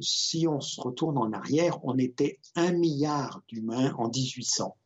si 0.00 0.46
on 0.46 0.60
se 0.60 0.80
retourne 0.80 1.18
en 1.18 1.32
arrière, 1.32 1.84
on 1.84 1.98
était 1.98 2.38
un 2.54 2.72
milliard 2.72 3.42
d'humains 3.48 3.94
en 3.98 4.08
1800. 4.08 4.76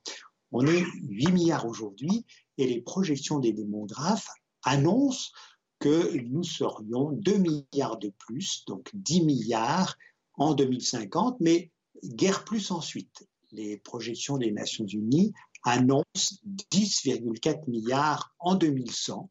On 0.52 0.66
est 0.66 0.84
8 1.02 1.32
milliards 1.32 1.66
aujourd'hui 1.66 2.24
et 2.58 2.66
les 2.66 2.80
projections 2.80 3.38
des 3.38 3.52
démographes 3.52 4.28
annoncent 4.62 5.30
que 5.78 6.16
nous 6.22 6.42
serions 6.42 7.12
2 7.12 7.36
milliards 7.36 7.98
de 7.98 8.12
plus, 8.18 8.64
donc 8.66 8.90
10 8.94 9.22
milliards 9.22 9.96
en 10.34 10.54
2050, 10.54 11.38
mais 11.40 11.70
guère 12.04 12.44
plus 12.44 12.70
ensuite. 12.70 13.26
Les 13.52 13.78
projections 13.78 14.38
des 14.38 14.50
Nations 14.50 14.86
Unies 14.86 15.32
annoncent 15.64 16.36
10,4 16.72 17.68
milliards 17.68 18.34
en 18.38 18.54
2100 18.54 19.30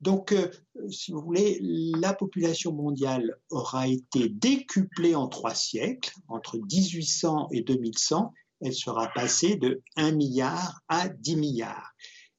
donc, 0.00 0.32
euh, 0.32 0.50
si 0.90 1.12
vous 1.12 1.20
voulez, 1.20 1.58
la 1.62 2.12
population 2.12 2.72
mondiale 2.72 3.36
aura 3.50 3.88
été 3.88 4.28
décuplée 4.28 5.14
en 5.14 5.26
trois 5.28 5.54
siècles, 5.54 6.12
entre 6.28 6.58
1800 6.58 7.48
et 7.52 7.62
2100, 7.62 8.32
elle 8.60 8.74
sera 8.74 9.08
passée 9.08 9.56
de 9.56 9.82
1 9.96 10.12
milliard 10.12 10.80
à 10.88 11.08
10 11.08 11.36
milliards. 11.36 11.92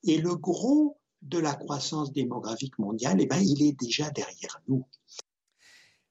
Et 0.04 0.18
le 0.18 0.36
gros 0.36 1.00
de 1.24 1.40
la 1.40 1.56
croissance 1.56 2.12
démographique 2.14 2.78
mondiale, 2.78 3.18
eh 3.20 3.26
ben, 3.26 3.42
il 3.42 3.64
est 3.64 3.80
déjà 3.80 4.10
derrière 4.12 4.62
nous. 4.68 4.86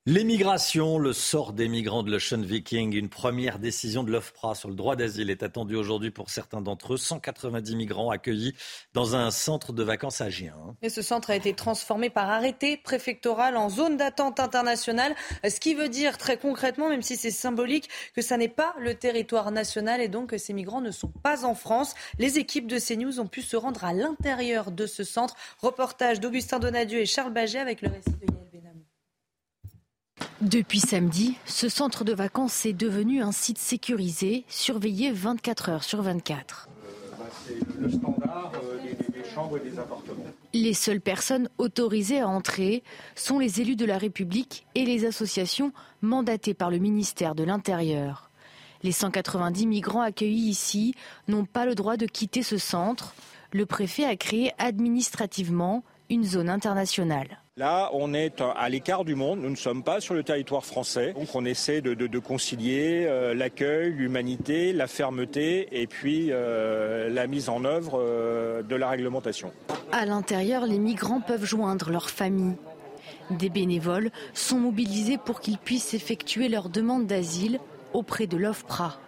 L'émigration, 0.08 1.00
le 1.00 1.12
sort 1.12 1.52
des 1.52 1.66
migrants 1.66 2.04
de 2.04 2.12
l'Ocean 2.12 2.40
Viking, 2.40 2.94
une 2.94 3.08
première 3.08 3.58
décision 3.58 4.04
de 4.04 4.12
l'OFPRA 4.12 4.54
sur 4.54 4.68
le 4.68 4.76
droit 4.76 4.94
d'asile 4.94 5.30
est 5.30 5.42
attendue 5.42 5.74
aujourd'hui 5.74 6.12
pour 6.12 6.30
certains 6.30 6.60
d'entre 6.60 6.94
eux. 6.94 6.96
190 6.96 7.74
migrants 7.74 8.10
accueillis 8.10 8.54
dans 8.94 9.16
un 9.16 9.32
centre 9.32 9.72
de 9.72 9.82
vacances 9.82 10.20
à 10.20 10.30
Gien. 10.30 10.54
Et 10.80 10.90
ce 10.90 11.02
centre 11.02 11.30
a 11.30 11.34
été 11.34 11.54
transformé 11.54 12.08
par 12.08 12.30
arrêté 12.30 12.76
préfectoral 12.76 13.56
en 13.56 13.68
zone 13.68 13.96
d'attente 13.96 14.38
internationale, 14.38 15.12
ce 15.42 15.58
qui 15.58 15.74
veut 15.74 15.88
dire 15.88 16.18
très 16.18 16.36
concrètement, 16.36 16.88
même 16.88 17.02
si 17.02 17.16
c'est 17.16 17.32
symbolique, 17.32 17.88
que 18.14 18.22
ça 18.22 18.36
n'est 18.36 18.46
pas 18.46 18.76
le 18.78 18.94
territoire 18.94 19.50
national 19.50 20.00
et 20.00 20.06
donc 20.06 20.30
que 20.30 20.38
ces 20.38 20.52
migrants 20.52 20.82
ne 20.82 20.92
sont 20.92 21.10
pas 21.24 21.44
en 21.44 21.56
France. 21.56 21.96
Les 22.20 22.38
équipes 22.38 22.68
de 22.68 22.78
CNews 22.78 23.18
ont 23.18 23.26
pu 23.26 23.42
se 23.42 23.56
rendre 23.56 23.84
à 23.84 23.92
l'intérieur 23.92 24.70
de 24.70 24.86
ce 24.86 25.02
centre. 25.02 25.34
Reportage 25.58 26.20
d'Augustin 26.20 26.60
Donadieu 26.60 27.00
et 27.00 27.06
Charles 27.06 27.32
Baget 27.32 27.58
avec 27.58 27.82
le 27.82 27.88
récit 27.88 28.10
de 28.10 28.26
Benamou. 28.26 28.45
Depuis 30.43 30.80
samedi, 30.80 31.38
ce 31.47 31.70
centre 31.70 32.05
de 32.05 32.12
vacances 32.12 32.66
est 32.66 32.74
devenu 32.74 33.22
un 33.22 33.32
site 33.32 33.56
sécurisé, 33.56 34.44
surveillé 34.48 35.10
24 35.10 35.68
heures 35.70 35.82
sur 35.82 36.02
24. 36.02 36.68
le 37.78 37.90
standard 37.90 38.52
euh, 38.62 38.78
des, 38.82 39.24
chambres 39.34 39.56
et 39.56 39.60
des 39.60 39.78
appartements. 39.78 40.24
Les 40.52 40.74
seules 40.74 41.01
personnes 41.01 41.48
autorisées 41.56 42.20
à 42.20 42.28
entrer 42.28 42.82
sont 43.14 43.38
les 43.38 43.62
élus 43.62 43.76
de 43.76 43.86
la 43.86 43.97
République 43.97 44.66
et 44.74 44.84
les 44.84 45.06
associations 45.06 45.72
mandatées 46.02 46.55
par 46.55 46.70
le 46.70 46.78
ministère 46.78 47.34
de 47.34 47.44
l'Intérieur. 47.44 48.30
Les 48.82 48.93
190 48.93 49.66
migrants 49.66 50.02
accueillis 50.02 50.51
ici 50.51 50.94
n'ont 51.28 51.47
pas 51.47 51.64
le 51.64 51.74
droit 51.74 51.97
de 51.97 52.05
quitter 52.05 52.43
ce 52.43 52.59
centre. 52.59 53.14
Le 53.52 53.64
préfet 53.64 54.05
a 54.05 54.16
créé 54.16 54.52
administrativement 54.59 55.82
une 56.10 56.24
zone 56.24 56.51
internationale. 56.51 57.40
Là, 57.58 57.88
on 57.94 58.12
est 58.12 58.42
à 58.42 58.68
l'écart 58.68 59.02
du 59.06 59.14
monde, 59.14 59.40
nous 59.40 59.48
ne 59.48 59.56
sommes 59.56 59.82
pas 59.82 60.02
sur 60.02 60.12
le 60.12 60.22
territoire 60.22 60.62
français, 60.62 61.14
donc 61.14 61.34
on 61.34 61.46
essaie 61.46 61.80
de, 61.80 62.18
concilier 62.18 63.06
euh, 63.06 63.32
l'accueil, 63.32 63.94
l'humanité, 63.94 64.74
la 64.74 64.86
fermeté 64.86 65.66
et 65.72 65.86
puis 65.86 66.28
euh, 66.32 67.08
la 67.08 67.26
mise 67.26 67.48
en 67.48 67.64
œuvre 67.64 67.98
euh, 67.98 68.62
de 68.62 68.76
la 68.76 68.90
réglementation. 68.90 69.52
À 69.90 70.04
l'intérieur, 70.04 70.66
les 70.66 70.78
migrants 70.78 71.22
peuvent 71.22 71.46
joindre 71.46 71.90
leur 71.90 72.10
famille. 72.10 72.56
Des 73.30 73.48
bénévoles 73.48 74.10
sont 74.34 74.58
mobilisés 74.58 75.16
pour 75.16 75.40
qu'ils 75.40 75.56
puissent 75.56 75.94
effectuer 75.94 76.50
leur 76.50 76.68
demande 76.68 77.06
d'asile 77.06 77.58
auprès 77.94 78.26
de 78.26 78.36
l'OFPRA. 78.36 78.98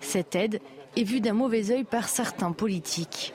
Cette 0.00 0.34
aide 0.34 0.60
est 0.98 1.04
vue 1.04 1.22
d'un 1.22 1.32
mauvais 1.32 1.70
œil 1.70 1.84
par 1.84 2.10
certains 2.10 2.52
politiques. 2.52 3.32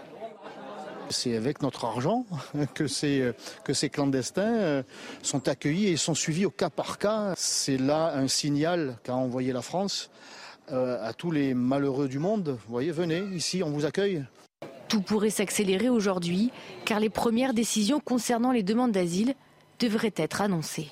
C'est 1.09 1.35
avec 1.35 1.61
notre 1.61 1.85
argent 1.85 2.25
que 2.73 2.87
ces, 2.87 3.31
que 3.63 3.73
ces 3.73 3.89
clandestins 3.89 4.57
euh, 4.57 4.83
sont 5.23 5.47
accueillis 5.47 5.87
et 5.87 5.97
sont 5.97 6.13
suivis 6.13 6.45
au 6.45 6.51
cas 6.51 6.69
par 6.69 6.97
cas. 6.97 7.33
C'est 7.35 7.77
là 7.77 8.13
un 8.15 8.27
signal 8.27 8.97
qu'a 9.03 9.15
envoyé 9.15 9.51
la 9.51 9.61
France 9.61 10.11
euh, 10.71 10.97
à 11.01 11.13
tous 11.13 11.31
les 11.31 11.53
malheureux 11.53 12.07
du 12.07 12.19
monde. 12.19 12.49
Vous 12.49 12.71
voyez, 12.71 12.91
venez, 12.91 13.23
ici, 13.33 13.63
on 13.63 13.71
vous 13.71 13.85
accueille. 13.85 14.23
Tout 14.87 15.01
pourrait 15.01 15.29
s'accélérer 15.29 15.89
aujourd'hui, 15.89 16.51
car 16.85 16.99
les 16.99 17.09
premières 17.09 17.53
décisions 17.53 17.99
concernant 17.99 18.51
les 18.51 18.63
demandes 18.63 18.91
d'asile 18.91 19.33
devraient 19.79 20.13
être 20.15 20.41
annoncées. 20.41 20.89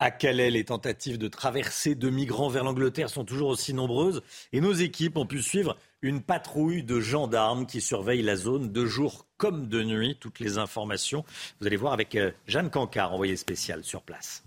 À 0.00 0.12
Calais, 0.12 0.50
les 0.50 0.64
tentatives 0.64 1.18
de 1.18 1.26
traversée 1.26 1.96
de 1.96 2.08
migrants 2.08 2.48
vers 2.48 2.62
l'Angleterre 2.62 3.10
sont 3.10 3.24
toujours 3.24 3.48
aussi 3.48 3.74
nombreuses 3.74 4.22
et 4.52 4.60
nos 4.60 4.72
équipes 4.72 5.16
ont 5.16 5.26
pu 5.26 5.42
suivre 5.42 5.76
une 6.02 6.22
patrouille 6.22 6.82
de 6.82 7.00
gendarmes 7.00 7.66
qui 7.66 7.80
surveille 7.80 8.22
la 8.22 8.36
zone 8.36 8.72
de 8.72 8.86
jour 8.86 9.26
comme 9.36 9.68
de 9.68 9.82
nuit. 9.82 10.16
Toutes 10.20 10.40
les 10.40 10.58
informations, 10.58 11.24
vous 11.60 11.66
allez 11.66 11.76
voir 11.76 11.92
avec 11.92 12.14
euh, 12.14 12.30
Jeanne 12.46 12.70
Cancard, 12.70 13.12
envoyée 13.12 13.36
spéciale 13.36 13.84
sur 13.84 14.02
place. 14.02 14.44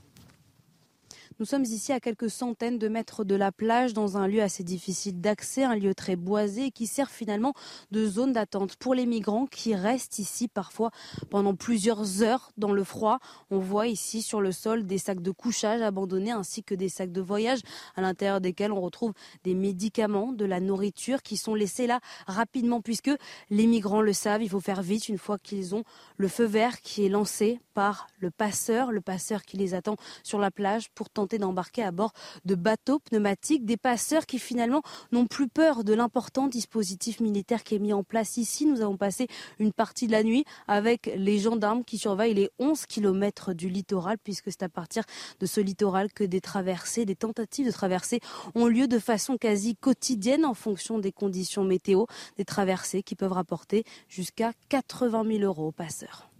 Nous 1.41 1.47
sommes 1.47 1.63
ici 1.63 1.91
à 1.91 1.99
quelques 1.99 2.29
centaines 2.29 2.77
de 2.77 2.87
mètres 2.87 3.23
de 3.23 3.33
la 3.33 3.51
plage, 3.51 3.93
dans 3.93 4.15
un 4.15 4.27
lieu 4.27 4.43
assez 4.43 4.63
difficile 4.63 5.19
d'accès, 5.21 5.63
un 5.63 5.73
lieu 5.73 5.95
très 5.95 6.15
boisé 6.15 6.69
qui 6.69 6.85
sert 6.85 7.09
finalement 7.09 7.55
de 7.89 8.05
zone 8.05 8.31
d'attente 8.31 8.75
pour 8.75 8.93
les 8.93 9.07
migrants 9.07 9.47
qui 9.47 9.73
restent 9.73 10.19
ici 10.19 10.47
parfois 10.47 10.91
pendant 11.31 11.55
plusieurs 11.55 12.21
heures 12.21 12.51
dans 12.57 12.71
le 12.71 12.83
froid. 12.83 13.17
On 13.49 13.57
voit 13.57 13.87
ici 13.87 14.21
sur 14.21 14.39
le 14.39 14.51
sol 14.51 14.85
des 14.85 14.99
sacs 14.99 15.23
de 15.23 15.31
couchage 15.31 15.81
abandonnés 15.81 16.29
ainsi 16.29 16.63
que 16.63 16.75
des 16.75 16.89
sacs 16.89 17.11
de 17.11 17.21
voyage 17.21 17.61
à 17.95 18.01
l'intérieur 18.01 18.39
desquels 18.39 18.71
on 18.71 18.79
retrouve 18.79 19.13
des 19.43 19.55
médicaments, 19.55 20.33
de 20.33 20.45
la 20.45 20.59
nourriture 20.59 21.23
qui 21.23 21.37
sont 21.37 21.55
laissés 21.55 21.87
là 21.87 22.01
rapidement 22.27 22.81
puisque 22.81 23.09
les 23.49 23.65
migrants 23.65 24.01
le 24.01 24.13
savent, 24.13 24.43
il 24.43 24.49
faut 24.49 24.59
faire 24.59 24.83
vite 24.83 25.09
une 25.09 25.17
fois 25.17 25.39
qu'ils 25.39 25.73
ont 25.73 25.85
le 26.17 26.27
feu 26.27 26.45
vert 26.45 26.81
qui 26.81 27.03
est 27.03 27.09
lancé 27.09 27.59
par 27.73 28.05
le 28.19 28.29
passeur, 28.29 28.91
le 28.91 29.01
passeur 29.01 29.41
qui 29.41 29.57
les 29.57 29.73
attend 29.73 29.95
sur 30.21 30.37
la 30.37 30.51
plage 30.51 30.91
pour 30.91 31.09
tenter 31.09 31.30
d'embarquer 31.37 31.83
à 31.83 31.91
bord 31.91 32.13
de 32.45 32.55
bateaux 32.55 32.99
pneumatiques, 32.99 33.65
des 33.65 33.77
passeurs 33.77 34.25
qui 34.25 34.39
finalement 34.39 34.81
n'ont 35.11 35.27
plus 35.27 35.47
peur 35.47 35.83
de 35.83 35.93
l'important 35.93 36.47
dispositif 36.47 37.19
militaire 37.19 37.63
qui 37.63 37.75
est 37.75 37.79
mis 37.79 37.93
en 37.93 38.03
place 38.03 38.37
ici. 38.37 38.65
Nous 38.65 38.81
avons 38.81 38.97
passé 38.97 39.27
une 39.59 39.73
partie 39.73 40.07
de 40.07 40.11
la 40.11 40.23
nuit 40.23 40.45
avec 40.67 41.11
les 41.15 41.39
gendarmes 41.39 41.83
qui 41.83 41.97
surveillent 41.97 42.33
les 42.33 42.49
11 42.59 42.85
kilomètres 42.85 43.53
du 43.53 43.69
littoral, 43.69 44.17
puisque 44.23 44.51
c'est 44.51 44.63
à 44.63 44.69
partir 44.69 45.03
de 45.39 45.45
ce 45.45 45.61
littoral 45.61 46.11
que 46.13 46.23
des 46.23 46.41
traversées, 46.41 47.05
des 47.05 47.15
tentatives 47.15 47.65
de 47.65 47.71
traversées 47.71 48.19
ont 48.55 48.67
lieu 48.67 48.87
de 48.87 48.99
façon 48.99 49.37
quasi 49.37 49.75
quotidienne 49.75 50.45
en 50.45 50.53
fonction 50.53 50.99
des 50.99 51.11
conditions 51.11 51.63
météo, 51.63 52.05
des 52.37 52.45
traversées 52.45 53.03
qui 53.03 53.15
peuvent 53.15 53.33
rapporter 53.33 53.83
jusqu'à 54.07 54.53
80 54.69 55.25
000 55.25 55.43
euros 55.43 55.67
aux 55.67 55.71
passeurs. 55.71 56.30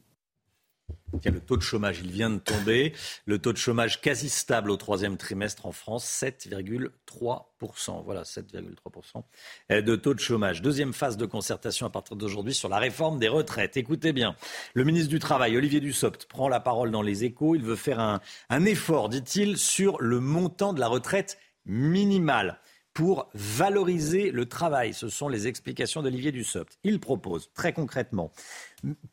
Le 1.26 1.40
taux 1.40 1.58
de 1.58 1.62
chômage, 1.62 2.00
il 2.04 2.12
vient 2.12 2.30
de 2.30 2.40
tomber. 2.40 2.94
Le 3.26 3.40
taux 3.40 3.54
de 3.54 3.58
chômage 3.58 4.02
quasi 4.02 4.30
stable 4.30 4.72
au 4.72 4.78
troisième 4.78 5.18
trimestre 5.18 5.66
en 5.66 5.72
France, 5.72 6.06
7,3%. 6.06 8.04
Voilà, 8.04 8.24
7,3% 8.24 9.82
de 9.82 9.96
taux 9.96 10.14
de 10.14 10.20
chômage. 10.20 10.62
Deuxième 10.62 10.94
phase 10.94 11.18
de 11.18 11.26
concertation 11.26 11.86
à 11.86 11.90
partir 11.90 12.16
d'aujourd'hui 12.16 12.54
sur 12.54 12.70
la 12.70 12.78
réforme 12.78 13.20
des 13.20 13.28
retraites. 13.28 13.78
Écoutez 13.78 14.14
bien, 14.14 14.36
le 14.74 14.84
ministre 14.84 15.10
du 15.10 15.20
Travail, 15.20 15.58
Olivier 15.58 15.80
Dussopt, 15.80 16.26
prend 16.26 16.50
la 16.50 16.60
parole 16.60 16.92
dans 16.92 17.02
les 17.02 17.24
échos. 17.24 17.56
Il 17.56 17.64
veut 17.64 17.76
faire 17.76 18.00
un, 18.00 18.20
un 18.50 18.66
effort, 18.66 19.10
dit-il, 19.10 19.58
sur 19.58 20.02
le 20.02 20.20
montant 20.20 20.74
de 20.74 20.80
la 20.80 20.88
retraite 20.88 21.38
minimale 21.66 22.60
pour 22.94 23.30
valoriser 23.34 24.32
le 24.32 24.46
travail. 24.46 24.94
Ce 24.94 25.08
sont 25.08 25.30
les 25.30 25.48
explications 25.48 26.02
d'Olivier 26.02 26.32
Dussopt. 26.32 26.78
Il 26.84 27.00
propose 27.00 27.50
très 27.54 27.74
concrètement 27.74 28.32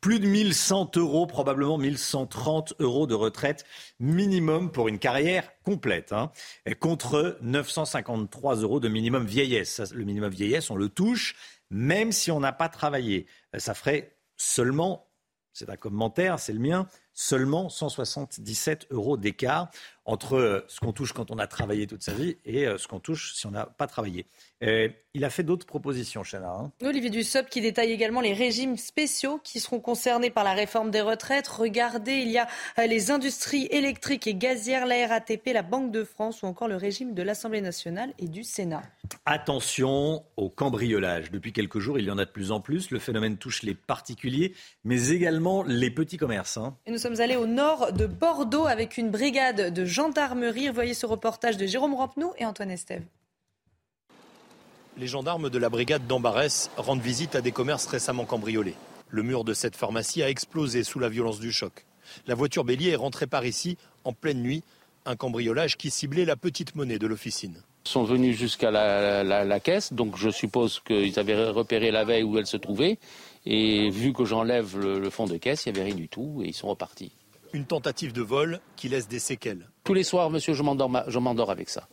plus 0.01 0.19
de 0.19 0.27
1100 0.27 0.93
euros, 0.97 1.27
probablement 1.27 1.77
1130 1.77 2.75
euros 2.79 3.07
de 3.07 3.15
retraite 3.15 3.67
minimum 4.01 4.73
pour 4.73 4.89
une 4.89 4.99
carrière 4.99 5.51
complète, 5.63 6.13
hein, 6.13 6.33
contre 6.81 7.37
953 7.43 8.57
euros 8.57 8.81
de 8.81 8.89
minimum 8.89 9.27
vieillesse. 9.27 9.93
Le 9.93 10.05
minimum 10.05 10.31
vieillesse, 10.31 10.71
on 10.71 10.77
le 10.77 10.89
touche 10.89 11.35
même 11.71 12.13
si 12.13 12.31
on 12.31 12.41
n'a 12.41 12.53
pas 12.53 12.69
travaillé. 12.69 13.27
Ça 13.57 13.75
ferait 13.75 14.17
seulement, 14.37 15.09
c'est 15.53 15.69
un 15.71 15.77
commentaire, 15.77 16.39
c'est 16.39 16.53
le 16.53 16.61
mien, 16.61 16.87
seulement 17.19 17.69
177 17.69 18.87
euros 18.93 19.17
d'écart 19.17 19.71
entre 20.09 20.37
euh, 20.37 20.65
ce 20.69 20.81
qu'on 20.81 20.93
touche 20.93 21.13
quand 21.13 21.31
on 21.31 21.39
a 21.39 21.47
travaillé 21.47 21.87
toute 21.87 22.03
sa 22.03 22.15
vie 22.15 22.39
et 22.47 22.67
euh, 22.67 22.79
ce 22.79 22.89
qu'on 22.89 22.99
touche 22.99 23.35
si 23.35 23.47
on 23.47 23.51
n'a 23.51 23.67
pas 23.67 23.87
travaillé. 23.87 24.25
Euh, 24.63 24.89
il 25.13 25.25
a 25.25 25.31
fait 25.31 25.43
d'autres 25.43 25.67
propositions, 25.67 26.23
Chana. 26.23 26.51
Hein. 26.51 26.73
Olivier 26.83 27.11
Dussopt 27.11 27.51
qui 27.51 27.61
détaille 27.61 27.93
également 27.93 28.21
les 28.21 28.33
régimes 28.33 28.77
spéciaux 28.77 29.39
qui 29.43 29.61
seront 29.61 29.81
concernés 29.81 30.31
par 30.31 30.45
la 30.45 30.53
réforme 30.53 30.91
des 30.91 31.01
retraites. 31.01 31.49
Regardez, 31.49 32.15
il 32.15 32.31
y 32.31 32.39
a 32.39 32.47
les 32.87 33.11
industries 33.11 33.67
électriques 33.71 34.27
et 34.27 34.35
gazières, 34.35 34.87
la 34.87 35.07
RATP, 35.09 35.51
la 35.53 35.63
Banque 35.63 35.91
de 35.91 36.05
France 36.05 36.43
ou 36.43 36.47
encore 36.47 36.69
le 36.69 36.77
régime 36.77 37.15
de 37.15 37.23
l'Assemblée 37.23 37.61
nationale 37.61 38.15
et 38.19 38.29
du 38.29 38.45
Sénat. 38.45 38.83
Attention 39.27 40.25
au 40.37 40.49
cambriolage. 40.49 41.31
Depuis 41.31 41.53
quelques 41.53 41.81
jours, 41.81 41.99
il 41.99 42.07
y 42.07 42.11
en 42.11 42.19
a 42.19 42.25
de 42.25 42.31
plus 42.31 42.53
en 42.53 42.61
plus. 42.61 42.91
Le 42.91 42.99
phénomène 42.99 43.37
touche 43.39 43.63
les 43.63 43.75
particuliers, 43.75 44.55
mais 44.85 45.09
également 45.09 45.65
les 45.65 45.91
petits 45.91 46.17
commerces. 46.17 46.57
Hein. 46.57 46.77
Et 46.87 46.93
nous 46.93 46.99
sommes 47.09 47.21
allés 47.23 47.37
au 47.37 47.47
nord 47.47 47.95
de 47.95 48.07
Bordeaux 48.07 48.67
avec 48.67 48.99
une 48.99 49.11
brigade 49.11 49.73
de 49.73 49.85
gendarmerie. 49.87 50.69
Voyez 50.69 50.93
ce 50.93 51.07
reportage 51.07 51.57
de 51.57 51.65
Jérôme 51.65 51.95
Rampenou 51.95 52.33
et 52.37 52.45
Antoine 52.45 52.71
Estève. 52.71 53.03
Les 54.99 55.07
gendarmes 55.07 55.49
de 55.49 55.59
la 55.59 55.71
brigade 55.71 56.07
d'Ambarès 56.07 56.71
rendent 56.77 57.01
visite 57.01 57.35
à 57.35 57.41
des 57.41 57.51
commerces 57.51 57.87
récemment 57.87 58.27
cambriolés. 58.27 58.75
Le 59.09 59.23
mur 59.23 59.45
de 59.45 59.55
cette 59.55 59.75
pharmacie 59.75 60.23
a 60.23 60.29
explosé 60.29 60.85
sous 60.85 60.99
la 60.99 61.09
violence 61.09 61.41
du 61.41 61.51
choc. 61.51 61.87
La 62.27 62.35
voiture 62.35 62.65
bélier 62.65 62.91
est 62.91 62.97
rentrée 62.97 63.27
par 63.27 63.47
ici 63.47 63.79
en 64.05 64.13
pleine 64.13 64.43
nuit, 64.43 64.63
un 65.07 65.17
cambriolage 65.17 65.79
qui 65.79 65.91
ciblait 65.91 66.27
la 66.27 66.37
petite 66.37 66.75
monnaie 66.75 66.99
de 66.99 67.07
l'officine. 67.07 67.63
Ils 67.87 67.91
sont 67.91 68.05
venus 68.05 68.37
jusqu'à 68.37 68.71
la, 68.71 69.61
caisse, 69.61 69.95
donc 69.95 70.19
je 70.19 70.29
suppose 70.29 70.81
qu'ils 70.81 71.19
avaient 71.19 71.49
repéré 71.49 71.91
la 71.91 72.05
veille 72.05 72.25
où 72.25 72.37
elle 72.37 72.47
se 72.47 72.59
trouvait. 72.59 72.99
Et 73.47 73.91
vu 73.91 74.13
que 74.13 74.25
j'enlève 74.25 74.79
le, 74.79 74.99
le 74.99 75.11
fond 75.11 75.27
de 75.27 75.37
caisse, 75.37 75.67
il 75.67 75.73
n'y 75.73 75.79
avait 75.79 75.89
rien 75.89 75.97
du 75.97 76.09
tout 76.09 76.43
et 76.45 76.49
ils 76.49 76.55
sont 76.55 76.69
repartis. 76.69 77.13
Une 77.53 77.65
tentative 77.65 78.13
de 78.13 78.23
vol 78.23 78.61
qui 78.77 78.89
laisse 78.89 79.09
des 79.09 79.19
séquelles. 79.19 79.69
Tous 79.85 79.95
les 79.95 80.03
soirs, 80.03 80.31
monsieur, 80.31 80.53
je 80.53 80.63
m'endors 80.63 81.51
avec 81.51 81.71
ça. 81.71 81.89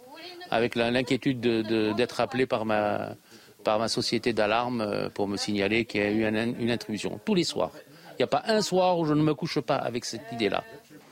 Avec 0.51 0.75
l'inquiétude 0.75 1.39
d'être 1.39 2.19
appelé 2.19 2.45
par 2.45 2.65
ma, 2.65 3.15
par 3.63 3.79
ma 3.79 3.87
société 3.87 4.33
d'alarme 4.33 4.81
euh, 4.81 5.09
pour 5.09 5.27
me 5.27 5.37
signaler 5.37 5.85
qu'il 5.85 6.01
y 6.01 6.03
a 6.03 6.11
eu 6.11 6.25
une 6.25 6.71
intrusion. 6.71 7.19
Tous 7.25 7.35
les 7.35 7.43
soirs. 7.43 7.71
Il 8.11 8.17
n'y 8.19 8.23
a 8.23 8.27
pas 8.27 8.43
un 8.47 8.61
soir 8.61 8.97
où 8.97 9.05
je 9.05 9.13
ne 9.13 9.21
me 9.21 9.33
couche 9.33 9.59
pas 9.59 9.75
avec 9.75 10.05
cette 10.05 10.31
idée-là. 10.31 10.63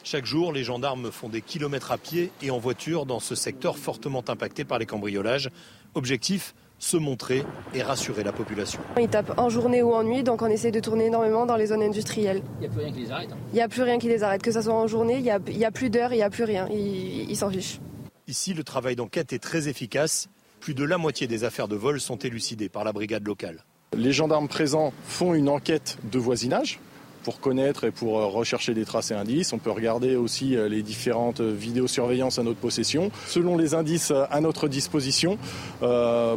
Chaque 0.03 0.25
jour, 0.25 0.53
les 0.53 0.63
gendarmes 0.63 1.11
font 1.11 1.29
des 1.29 1.41
kilomètres 1.41 1.91
à 1.91 1.97
pied 1.97 2.31
et 2.41 2.51
en 2.51 2.59
voiture 2.59 3.05
dans 3.05 3.19
ce 3.19 3.35
secteur 3.35 3.77
fortement 3.77 4.23
impacté 4.27 4.65
par 4.65 4.79
les 4.79 4.85
cambriolages. 4.85 5.49
Objectif 5.95 6.53
se 6.83 6.97
montrer 6.97 7.45
et 7.73 7.81
rassurer 7.81 8.23
la 8.23 8.33
population. 8.33 8.81
Ils 8.99 9.07
tapent 9.07 9.39
en 9.39 9.47
journée 9.49 9.81
ou 9.81 9.93
en 9.93 10.03
nuit, 10.03 10.21
donc 10.21 10.41
on 10.41 10.47
essaie 10.47 10.71
de 10.71 10.81
tourner 10.81 11.05
énormément 11.05 11.45
dans 11.45 11.55
les 11.55 11.67
zones 11.67 11.81
industrielles. 11.81 12.43
Il 12.59 12.61
n'y 12.61 12.67
a 12.67 12.69
plus 12.69 12.81
rien 12.83 12.91
qui 12.91 12.99
les 12.99 13.11
arrête 13.11 13.29
hein. 13.31 13.37
Il 13.53 13.55
n'y 13.55 13.61
a 13.61 13.67
plus 13.69 13.81
rien 13.83 13.99
qui 13.99 14.07
les 14.09 14.21
arrête, 14.23 14.41
que 14.41 14.51
ce 14.51 14.61
soit 14.61 14.73
en 14.73 14.85
journée, 14.85 15.15
il 15.15 15.23
n'y 15.23 15.31
a, 15.31 15.67
a, 15.67 15.71
plus 15.71 15.89
d'heures, 15.89 16.11
il 16.11 16.17
n'y 16.17 16.23
a 16.23 16.29
plus 16.29 16.43
rien. 16.43 16.67
Ils 16.69 17.35
s'en 17.37 17.49
fichent. 17.49 17.79
Ici, 18.27 18.53
le 18.53 18.63
travail 18.63 18.97
d'enquête 18.97 19.31
est 19.31 19.39
très 19.39 19.69
efficace. 19.69 20.27
Plus 20.59 20.73
de 20.73 20.83
la 20.83 20.97
moitié 20.97 21.25
des 21.25 21.45
affaires 21.45 21.69
de 21.69 21.77
vol 21.77 22.01
sont 22.01 22.17
élucidées 22.17 22.69
par 22.69 22.83
la 22.83 22.91
brigade 22.91 23.25
locale. 23.25 23.63
Les 23.95 24.11
gendarmes 24.11 24.49
présents 24.49 24.91
font 25.07 25.33
une 25.33 25.47
enquête 25.47 25.97
de 26.11 26.19
voisinage 26.19 26.79
pour 27.23 27.39
connaître 27.39 27.85
et 27.85 27.91
pour 27.91 28.19
euh, 28.19 28.25
rechercher 28.27 28.73
des 28.73 28.85
traces 28.85 29.11
et 29.11 29.15
indices. 29.15 29.53
On 29.53 29.57
peut 29.57 29.71
regarder 29.71 30.15
aussi 30.15 30.55
euh, 30.55 30.67
les 30.67 30.83
différentes 30.83 31.41
vidéosurveillances 31.41 32.37
à 32.37 32.43
notre 32.43 32.59
possession. 32.59 33.11
Selon 33.27 33.57
les 33.57 33.73
indices 33.73 34.11
euh, 34.11 34.25
à 34.29 34.41
notre 34.41 34.67
disposition, 34.67 35.37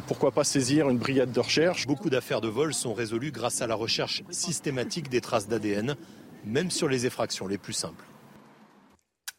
pourquoi 0.07 0.31
pas 0.33 0.45
saisir 0.45 0.89
une 0.89 0.99
brigade 0.99 1.33
de 1.33 1.41
recherche? 1.41 1.87
Beaucoup 1.87 2.11
d'affaires 2.11 2.41
de 2.41 2.49
vol 2.49 2.73
sont 2.75 2.95
résolues 2.95 3.33
grâce 3.33 3.63
à 3.63 3.67
la 3.67 3.75
recherche 3.75 4.23
systématique 4.31 5.09
des 5.09 5.21
traces 5.21 5.49
d'ADN, 5.49 5.97
même 6.45 6.71
sur 6.71 6.89
les 6.89 7.07
effractions 7.07 7.47
les 7.47 7.59
plus 7.59 7.73
simples. 7.73 8.05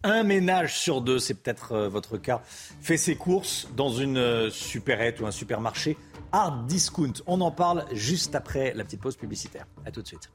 Un 0.07 0.23
ménage 0.23 0.79
sur 0.79 1.01
deux, 1.01 1.19
c'est 1.19 1.33
peut-être 1.33 1.77
votre 1.87 2.17
cas, 2.17 2.41
fait 2.79 2.95
ses 2.95 3.17
courses 3.17 3.67
dans 3.75 3.89
une 3.89 4.49
supérette 4.49 5.19
ou 5.19 5.27
un 5.27 5.31
supermarché 5.31 5.97
hard 6.31 6.65
discount. 6.65 7.11
On 7.25 7.41
en 7.41 7.51
parle 7.51 7.83
juste 7.91 8.33
après 8.33 8.73
la 8.73 8.85
petite 8.85 9.01
pause 9.01 9.17
publicitaire. 9.17 9.67
A 9.85 9.91
tout 9.91 10.01
de 10.01 10.07
suite. 10.07 10.31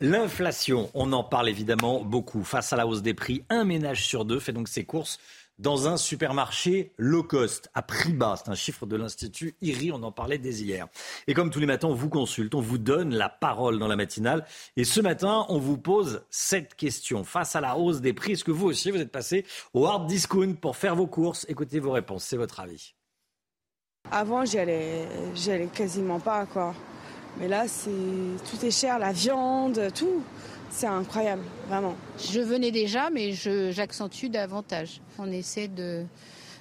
L'inflation, 0.00 0.90
on 0.92 1.12
en 1.14 1.24
parle 1.24 1.48
évidemment 1.48 2.04
beaucoup. 2.04 2.44
Face 2.44 2.72
à 2.74 2.76
la 2.76 2.86
hausse 2.86 3.00
des 3.00 3.14
prix, 3.14 3.42
un 3.48 3.64
ménage 3.64 4.06
sur 4.06 4.26
deux 4.26 4.38
fait 4.40 4.52
donc 4.52 4.68
ses 4.68 4.84
courses 4.84 5.18
dans 5.58 5.88
un 5.88 5.96
supermarché 5.96 6.92
low 6.98 7.22
cost, 7.22 7.70
à 7.74 7.82
prix 7.82 8.12
bas. 8.12 8.36
C'est 8.36 8.50
un 8.50 8.54
chiffre 8.54 8.86
de 8.86 8.96
l'Institut 8.96 9.56
IRI, 9.60 9.92
on 9.92 10.02
en 10.02 10.12
parlait 10.12 10.38
dès 10.38 10.54
hier. 10.54 10.86
Et 11.26 11.34
comme 11.34 11.50
tous 11.50 11.60
les 11.60 11.66
matins, 11.66 11.88
on 11.88 11.94
vous 11.94 12.08
consulte, 12.08 12.54
on 12.54 12.60
vous 12.60 12.78
donne 12.78 13.14
la 13.14 13.28
parole 13.28 13.78
dans 13.78 13.88
la 13.88 13.96
matinale. 13.96 14.44
Et 14.76 14.84
ce 14.84 15.00
matin, 15.00 15.46
on 15.48 15.58
vous 15.58 15.78
pose 15.78 16.22
cette 16.30 16.74
question. 16.74 17.24
Face 17.24 17.56
à 17.56 17.60
la 17.60 17.76
hausse 17.76 18.00
des 18.00 18.12
prix, 18.12 18.32
est-ce 18.32 18.44
que 18.44 18.52
vous 18.52 18.66
aussi, 18.66 18.90
vous 18.90 19.00
êtes 19.00 19.12
passé 19.12 19.44
au 19.74 19.86
hard 19.86 20.06
discount 20.06 20.54
pour 20.54 20.76
faire 20.76 20.94
vos 20.94 21.06
courses? 21.06 21.44
Écoutez 21.48 21.80
vos 21.80 21.92
réponses, 21.92 22.24
c'est 22.24 22.36
votre 22.36 22.60
avis. 22.60 22.94
Avant, 24.10 24.44
j'y 24.44 24.58
allais, 24.58 25.06
quasiment 25.74 26.20
pas, 26.20 26.46
quoi. 26.46 26.74
Mais 27.38 27.48
là, 27.48 27.68
c'est 27.68 27.90
tout 28.50 28.64
est 28.64 28.70
cher, 28.70 28.98
la 28.98 29.12
viande, 29.12 29.92
tout. 29.94 30.22
C'est 30.70 30.86
incroyable, 30.86 31.42
vraiment. 31.68 31.96
Je 32.18 32.40
venais 32.40 32.70
déjà, 32.70 33.10
mais 33.10 33.32
j'accentue 33.32 34.26
davantage. 34.26 35.00
On 35.18 35.30
essaie 35.30 35.68
de, 35.68 36.04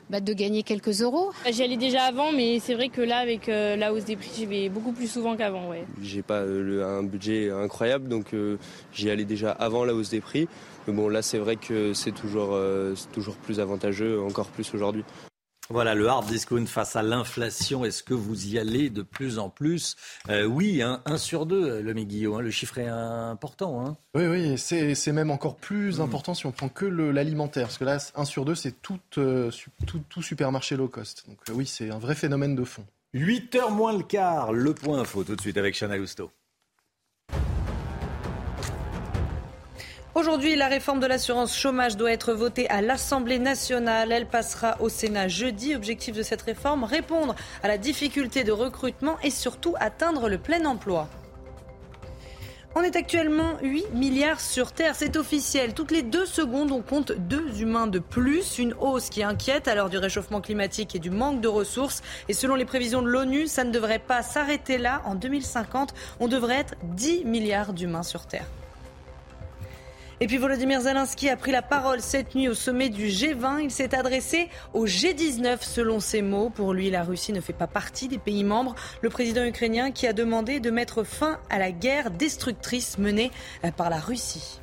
bah, 0.09 0.21
de 0.21 0.33
gagner 0.33 0.63
quelques 0.63 1.01
euros. 1.01 1.31
J'y 1.51 1.63
allais 1.63 1.77
déjà 1.77 2.03
avant, 2.03 2.31
mais 2.31 2.59
c'est 2.59 2.73
vrai 2.73 2.89
que 2.89 3.01
là, 3.01 3.17
avec 3.17 3.49
euh, 3.49 3.75
la 3.75 3.93
hausse 3.93 4.05
des 4.05 4.15
prix, 4.15 4.31
j'y 4.35 4.45
vais 4.45 4.69
beaucoup 4.69 4.93
plus 4.93 5.07
souvent 5.07 5.35
qu'avant. 5.35 5.69
Ouais. 5.69 5.83
J'ai 6.01 6.21
pas 6.21 6.41
euh, 6.41 6.99
un 6.99 7.03
budget 7.03 7.51
incroyable, 7.51 8.07
donc 8.07 8.33
euh, 8.33 8.57
j'y 8.93 9.09
allais 9.09 9.25
déjà 9.25 9.51
avant 9.51 9.83
la 9.83 9.93
hausse 9.93 10.09
des 10.09 10.21
prix. 10.21 10.47
Mais 10.87 10.93
bon, 10.93 11.09
là, 11.09 11.21
c'est 11.21 11.37
vrai 11.37 11.57
que 11.57 11.93
c'est 11.93 12.13
toujours, 12.13 12.57
toujours 13.11 13.35
plus 13.35 13.59
avantageux, 13.59 14.21
encore 14.21 14.47
plus 14.47 14.73
aujourd'hui. 14.73 15.03
Voilà 15.69 15.95
le 15.95 16.07
hard 16.07 16.27
discount 16.27 16.65
face 16.65 16.95
à 16.95 17.03
l'inflation. 17.03 17.83
Est-ce 17.83 18.01
que 18.01 18.13
vous 18.13 18.47
y 18.47 18.57
allez 18.57 18.89
de 18.89 19.01
plus 19.01 19.37
en 19.37 19.49
plus? 19.49 19.97
Euh, 20.29 20.45
Oui, 20.45 20.81
hein, 20.81 21.01
un 21.05 21.17
sur 21.17 21.45
deux, 21.45 21.81
le 21.81 21.93
Guillaume. 21.93 22.35
Hein, 22.35 22.41
le 22.41 22.51
chiffre 22.51 22.77
est 22.77 22.87
important. 22.87 23.85
Hein. 23.85 23.97
Oui, 24.15 24.27
oui, 24.27 24.57
c'est 24.57 25.11
même 25.11 25.29
encore 25.29 25.57
plus 25.57 25.99
hmm. 25.99 26.01
important 26.01 26.33
si 26.33 26.45
on 26.45 26.51
prend 26.51 26.69
que 26.69 26.85
l'alimentaire. 26.85 27.67
Parce 27.67 27.77
que 27.77 27.83
là, 27.83 27.97
un 28.15 28.25
sur 28.25 28.45
deux, 28.45 28.55
c'est 28.55 28.81
tout, 28.81 28.99
euh, 29.17 29.51
tout, 29.85 30.01
tout, 30.07 30.21
supermarché 30.21 30.77
low 30.77 30.87
cost. 30.87 31.25
Donc 31.27 31.37
euh, 31.49 31.53
oui, 31.53 31.65
c'est 31.65 31.89
un 31.89 31.99
vrai 31.99 32.15
phénomène 32.15 32.55
de 32.55 32.63
fond. 32.63 32.85
8h 33.13 33.71
moins 33.71 33.97
le 33.97 34.03
quart, 34.03 34.53
le 34.53 34.73
point 34.73 34.99
info 34.99 35.23
tout 35.23 35.35
de 35.35 35.41
suite 35.41 35.57
avec 35.57 35.75
Chana 35.75 35.97
Lousteau. 35.97 36.31
Aujourd'hui, 40.17 40.55
la 40.55 40.67
réforme 40.67 40.99
de 40.99 41.05
l'assurance 41.05 41.55
chômage 41.55 41.95
doit 41.95 42.11
être 42.11 42.33
votée 42.33 42.67
à 42.71 42.81
l'Assemblée 42.81 43.37
nationale. 43.37 44.11
Elle 44.11 44.25
passera 44.25 44.75
au 44.79 44.89
Sénat 44.89 45.27
jeudi. 45.27 45.75
Objectif 45.75 46.15
de 46.15 46.23
cette 46.23 46.41
réforme, 46.41 46.85
répondre 46.85 47.35
à 47.61 47.67
la 47.67 47.77
difficulté 47.77 48.43
de 48.43 48.51
recrutement 48.51 49.17
et 49.21 49.29
surtout 49.29 49.75
atteindre 49.79 50.27
le 50.27 50.39
plein 50.39 50.65
emploi. 50.65 51.07
On 52.73 52.81
est 52.81 52.95
actuellement 52.95 53.59
8 53.61 53.91
milliards 53.93 54.41
sur 54.41 54.71
Terre, 54.71 54.95
c'est 54.95 55.17
officiel. 55.17 55.75
Toutes 55.75 55.91
les 55.91 56.01
deux 56.01 56.25
secondes, 56.25 56.71
on 56.71 56.81
compte 56.81 57.11
deux 57.11 57.61
humains 57.61 57.85
de 57.85 57.99
plus. 57.99 58.57
Une 58.57 58.73
hausse 58.73 59.11
qui 59.11 59.21
inquiète 59.21 59.67
à 59.67 59.75
l'heure 59.75 59.91
du 59.91 59.99
réchauffement 59.99 60.41
climatique 60.41 60.95
et 60.95 60.99
du 60.99 61.11
manque 61.11 61.41
de 61.41 61.47
ressources. 61.47 62.01
Et 62.27 62.33
selon 62.33 62.55
les 62.55 62.65
prévisions 62.65 63.03
de 63.03 63.07
l'ONU, 63.07 63.45
ça 63.45 63.63
ne 63.63 63.71
devrait 63.71 63.99
pas 63.99 64.23
s'arrêter 64.23 64.79
là. 64.79 65.03
En 65.05 65.13
2050, 65.13 65.93
on 66.19 66.27
devrait 66.27 66.57
être 66.57 66.73
10 66.95 67.23
milliards 67.25 67.73
d'humains 67.73 68.01
sur 68.01 68.25
Terre. 68.25 68.47
Et 70.19 70.25
puis 70.25 70.37
Volodymyr 70.37 70.81
Zelensky 70.81 71.29
a 71.29 71.37
pris 71.37 71.51
la 71.51 71.61
parole 71.61 72.01
cette 72.01 72.33
nuit 72.33 72.49
au 72.49 72.55
sommet 72.55 72.89
du 72.89 73.05
G20. 73.05 73.59
Il 73.61 73.69
s'est 73.69 73.93
adressé 73.93 74.49
au 74.73 74.87
G19 74.87 75.59
selon 75.61 75.99
ses 75.99 76.23
mots. 76.23 76.49
Pour 76.49 76.73
lui, 76.73 76.89
la 76.89 77.03
Russie 77.03 77.33
ne 77.33 77.41
fait 77.41 77.53
pas 77.53 77.67
partie 77.67 78.07
des 78.07 78.17
pays 78.17 78.43
membres. 78.43 78.73
Le 79.03 79.11
président 79.11 79.45
ukrainien 79.45 79.91
qui 79.91 80.07
a 80.07 80.13
demandé 80.13 80.59
de 80.59 80.71
mettre 80.71 81.03
fin 81.03 81.39
à 81.51 81.59
la 81.59 81.71
guerre 81.71 82.09
destructrice 82.09 82.97
menée 82.97 83.29
par 83.75 83.91
la 83.91 83.99
Russie. 83.99 84.59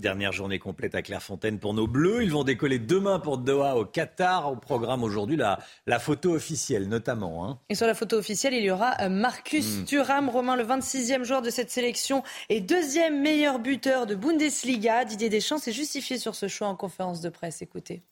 Dernière 0.00 0.30
journée 0.30 0.60
complète 0.60 0.94
à 0.94 1.02
Clairefontaine 1.02 1.58
pour 1.58 1.74
nos 1.74 1.88
Bleus. 1.88 2.22
Ils 2.22 2.30
vont 2.30 2.44
décoller 2.44 2.78
demain 2.78 3.18
pour 3.18 3.36
Doha 3.36 3.74
au 3.74 3.84
Qatar. 3.84 4.48
Au 4.48 4.54
programme 4.54 5.02
aujourd'hui, 5.02 5.36
la, 5.36 5.58
la 5.86 5.98
photo 5.98 6.34
officielle 6.34 6.88
notamment. 6.88 7.44
Hein. 7.44 7.58
Et 7.68 7.74
sur 7.74 7.86
la 7.88 7.94
photo 7.94 8.16
officielle, 8.16 8.54
il 8.54 8.62
y 8.62 8.70
aura 8.70 8.96
euh, 9.00 9.08
Marcus 9.08 9.78
mm. 9.78 9.84
Thuram, 9.86 10.28
Romain, 10.28 10.54
le 10.54 10.62
26e 10.62 11.24
joueur 11.24 11.42
de 11.42 11.50
cette 11.50 11.72
sélection 11.72 12.22
et 12.48 12.60
deuxième 12.60 13.20
meilleur 13.20 13.58
buteur 13.58 14.06
de 14.06 14.14
Bundesliga. 14.14 15.04
Didier 15.04 15.30
Deschamps 15.30 15.58
s'est 15.58 15.72
justifié 15.72 16.16
sur 16.16 16.36
ce 16.36 16.46
choix 16.46 16.68
en 16.68 16.76
conférence 16.76 17.20
de 17.20 17.28
presse. 17.28 17.60
Écoutez. 17.60 18.02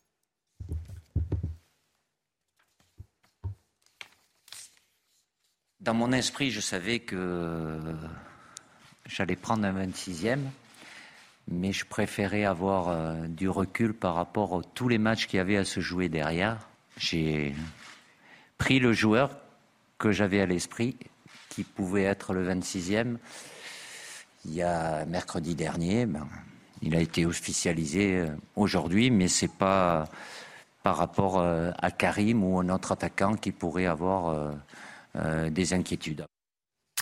Dans 5.79 5.95
mon 5.95 6.11
esprit, 6.11 6.51
je 6.51 6.61
savais 6.61 6.99
que 6.99 7.79
j'allais 9.09 9.37
prendre 9.37 9.65
un 9.65 9.87
26e 9.87 10.41
mais 11.49 11.73
je 11.73 11.85
préférais 11.85 12.45
avoir 12.45 12.89
euh, 12.89 13.27
du 13.29 13.49
recul 13.49 13.95
par 13.95 14.15
rapport 14.15 14.59
à 14.59 14.63
tous 14.75 14.89
les 14.89 14.99
matchs 14.99 15.27
qu'il 15.27 15.39
y 15.39 15.41
avait 15.41 15.57
à 15.57 15.65
se 15.65 15.81
jouer 15.81 16.09
derrière. 16.09 16.69
J'ai 16.97 17.55
pris 18.59 18.79
le 18.79 18.93
joueur 18.93 19.31
que 19.99 20.13
j'avais 20.13 20.41
à 20.41 20.47
l'esprit, 20.47 20.97
qui 21.49 21.63
pouvait 21.63 22.03
être 22.03 22.35
le 22.35 22.47
26e. 22.49 23.17
Il 24.45 24.55
y 24.55 24.63
a 24.63 25.05
mercredi 25.07 25.55
dernier, 25.55 26.07
ben, 26.07 26.27
il 26.83 26.95
a 26.95 27.01
été 27.01 27.27
officialisé 27.27 28.19
euh, 28.19 28.27
aujourd'hui, 28.57 29.11
mais 29.11 29.29
c'est 29.29 29.53
pas 29.53 30.09
par 30.83 30.97
rapport 30.97 31.39
euh, 31.39 31.71
à 31.79 31.91
Karim 31.91 32.45
ou 32.45 32.59
un 32.59 32.69
autre 32.69 32.93
attaquant 32.93 33.35
qui 33.35 33.53
pourrait 33.53 33.87
avoir 33.87 34.55
des 35.51 35.73
inquiétudes. 35.73 36.27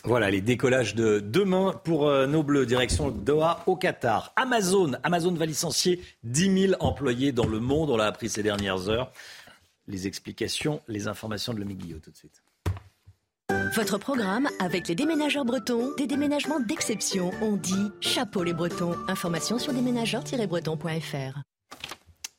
Voilà 0.06 0.31
les 0.31 0.43
décollages 0.43 0.94
de 0.94 1.18
demain 1.18 1.81
pour 1.82 2.09
euh, 2.09 2.26
nos 2.26 2.43
Bleus, 2.43 2.66
direction 2.66 3.10
Doha 3.10 3.62
au 3.66 3.74
Qatar. 3.74 4.35
Amazon, 4.36 4.93
Amazon 5.02 5.32
va 5.32 5.47
licencier 5.47 6.02
10 6.24 6.68
000 6.68 6.74
employés 6.81 7.32
dans 7.32 7.47
le 7.47 7.59
monde, 7.59 7.89
on 7.89 7.97
l'a 7.97 8.06
appris 8.06 8.28
ces 8.28 8.43
dernières 8.43 8.90
heures. 8.90 9.10
Les 9.89 10.06
explications, 10.06 10.82
les 10.89 11.09
informations 11.09 11.55
de 11.55 11.60
Lomi 11.60 11.74
Guillot 11.74 12.01
tout 12.01 12.10
de 12.10 12.16
suite. 12.16 12.43
Votre 13.74 13.97
programme 13.97 14.47
avec 14.60 14.89
les 14.89 14.94
déménageurs 14.94 15.47
bretons, 15.47 15.94
des 15.97 16.06
déménagements 16.06 16.60
d'exception. 16.60 17.31
On 17.40 17.56
dit 17.56 17.90
chapeau 18.01 18.43
les 18.43 18.52
bretons. 18.52 18.94
Information 19.09 19.59
sur 19.59 19.72
déménageurs-bretons.fr. 19.72 21.40